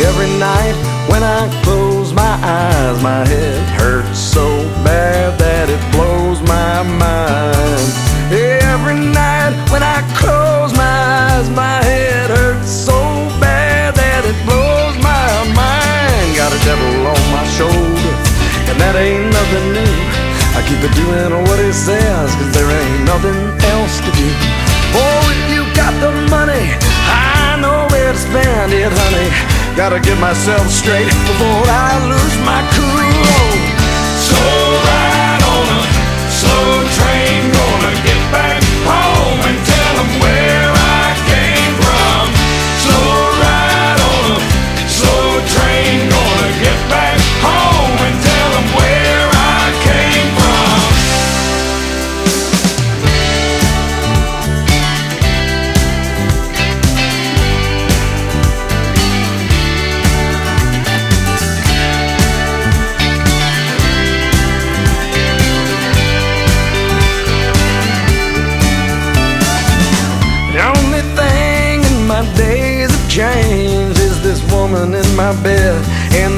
Every 0.02 0.28
night 0.40 0.74
when 1.06 1.22
I 1.22 1.46
close 1.62 2.14
my 2.14 2.36
eyes, 2.42 2.98
my 3.04 3.28
head 3.28 3.62
hurts 3.78 4.18
so 4.18 4.66
bad 4.82 5.38
that 5.38 5.70
it 5.70 5.78
blows 5.94 6.42
my 6.50 6.82
mind. 6.82 7.86
Every 8.34 8.98
night 8.98 9.54
when 9.70 9.86
I 9.86 10.02
close 10.18 10.74
my 10.74 10.82
eyes, 10.82 11.48
my 11.54 11.78
head 11.86 12.34
hurts 12.34 12.74
so 12.74 12.98
bad 13.38 13.94
that 13.94 14.26
it 14.26 14.34
blows 14.50 14.98
my 14.98 15.30
mind. 15.54 16.26
Got 16.42 16.58
a 16.58 16.60
devil 16.66 16.90
on 17.14 17.24
my 17.30 17.46
shoulder, 17.54 18.14
and 18.74 18.82
that 18.82 18.98
ain't 18.98 19.30
nothing 19.30 19.78
new. 19.78 19.96
I 20.58 20.66
keep 20.66 20.82
it 20.82 20.94
doing 20.98 21.38
what 21.46 21.62
it 21.62 21.78
says, 21.78 22.34
cause 22.34 22.50
there 22.50 22.66
ain't 22.66 23.06
nothing 23.06 23.38
else 23.70 24.02
to 24.02 24.10
do. 24.18 24.30
Oh, 24.98 25.22
if 25.38 25.54
you 25.54 25.62
got 25.78 25.94
the 26.02 26.10
money, 26.34 26.66
I 27.06 27.62
know 27.62 27.86
where 27.94 28.10
to 28.10 28.18
spend 28.18 28.74
it, 28.74 28.90
honey. 28.90 29.63
Gotta 29.76 30.00
get 30.00 30.20
myself 30.20 30.70
straight 30.70 31.06
before 31.06 31.66
I 31.66 31.98
lose 32.08 32.38
my 32.46 32.62
cool. 32.78 33.34
Slow 34.22 34.63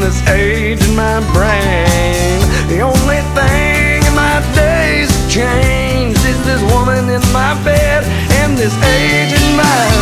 this 0.05 0.27
age 0.27 0.87
in 0.87 0.95
my 0.95 1.19
brain. 1.33 2.37
The 2.69 2.81
only 2.81 3.21
thing 3.33 4.03
in 4.05 4.13
my 4.13 4.37
days 4.53 5.09
changed 5.33 6.23
is 6.23 6.39
this 6.45 6.61
woman 6.73 7.09
in 7.09 7.25
my 7.33 7.57
bed 7.65 8.03
and 8.37 8.55
this 8.55 8.75
age 8.83 9.33
in 9.33 9.57
my 9.57 9.94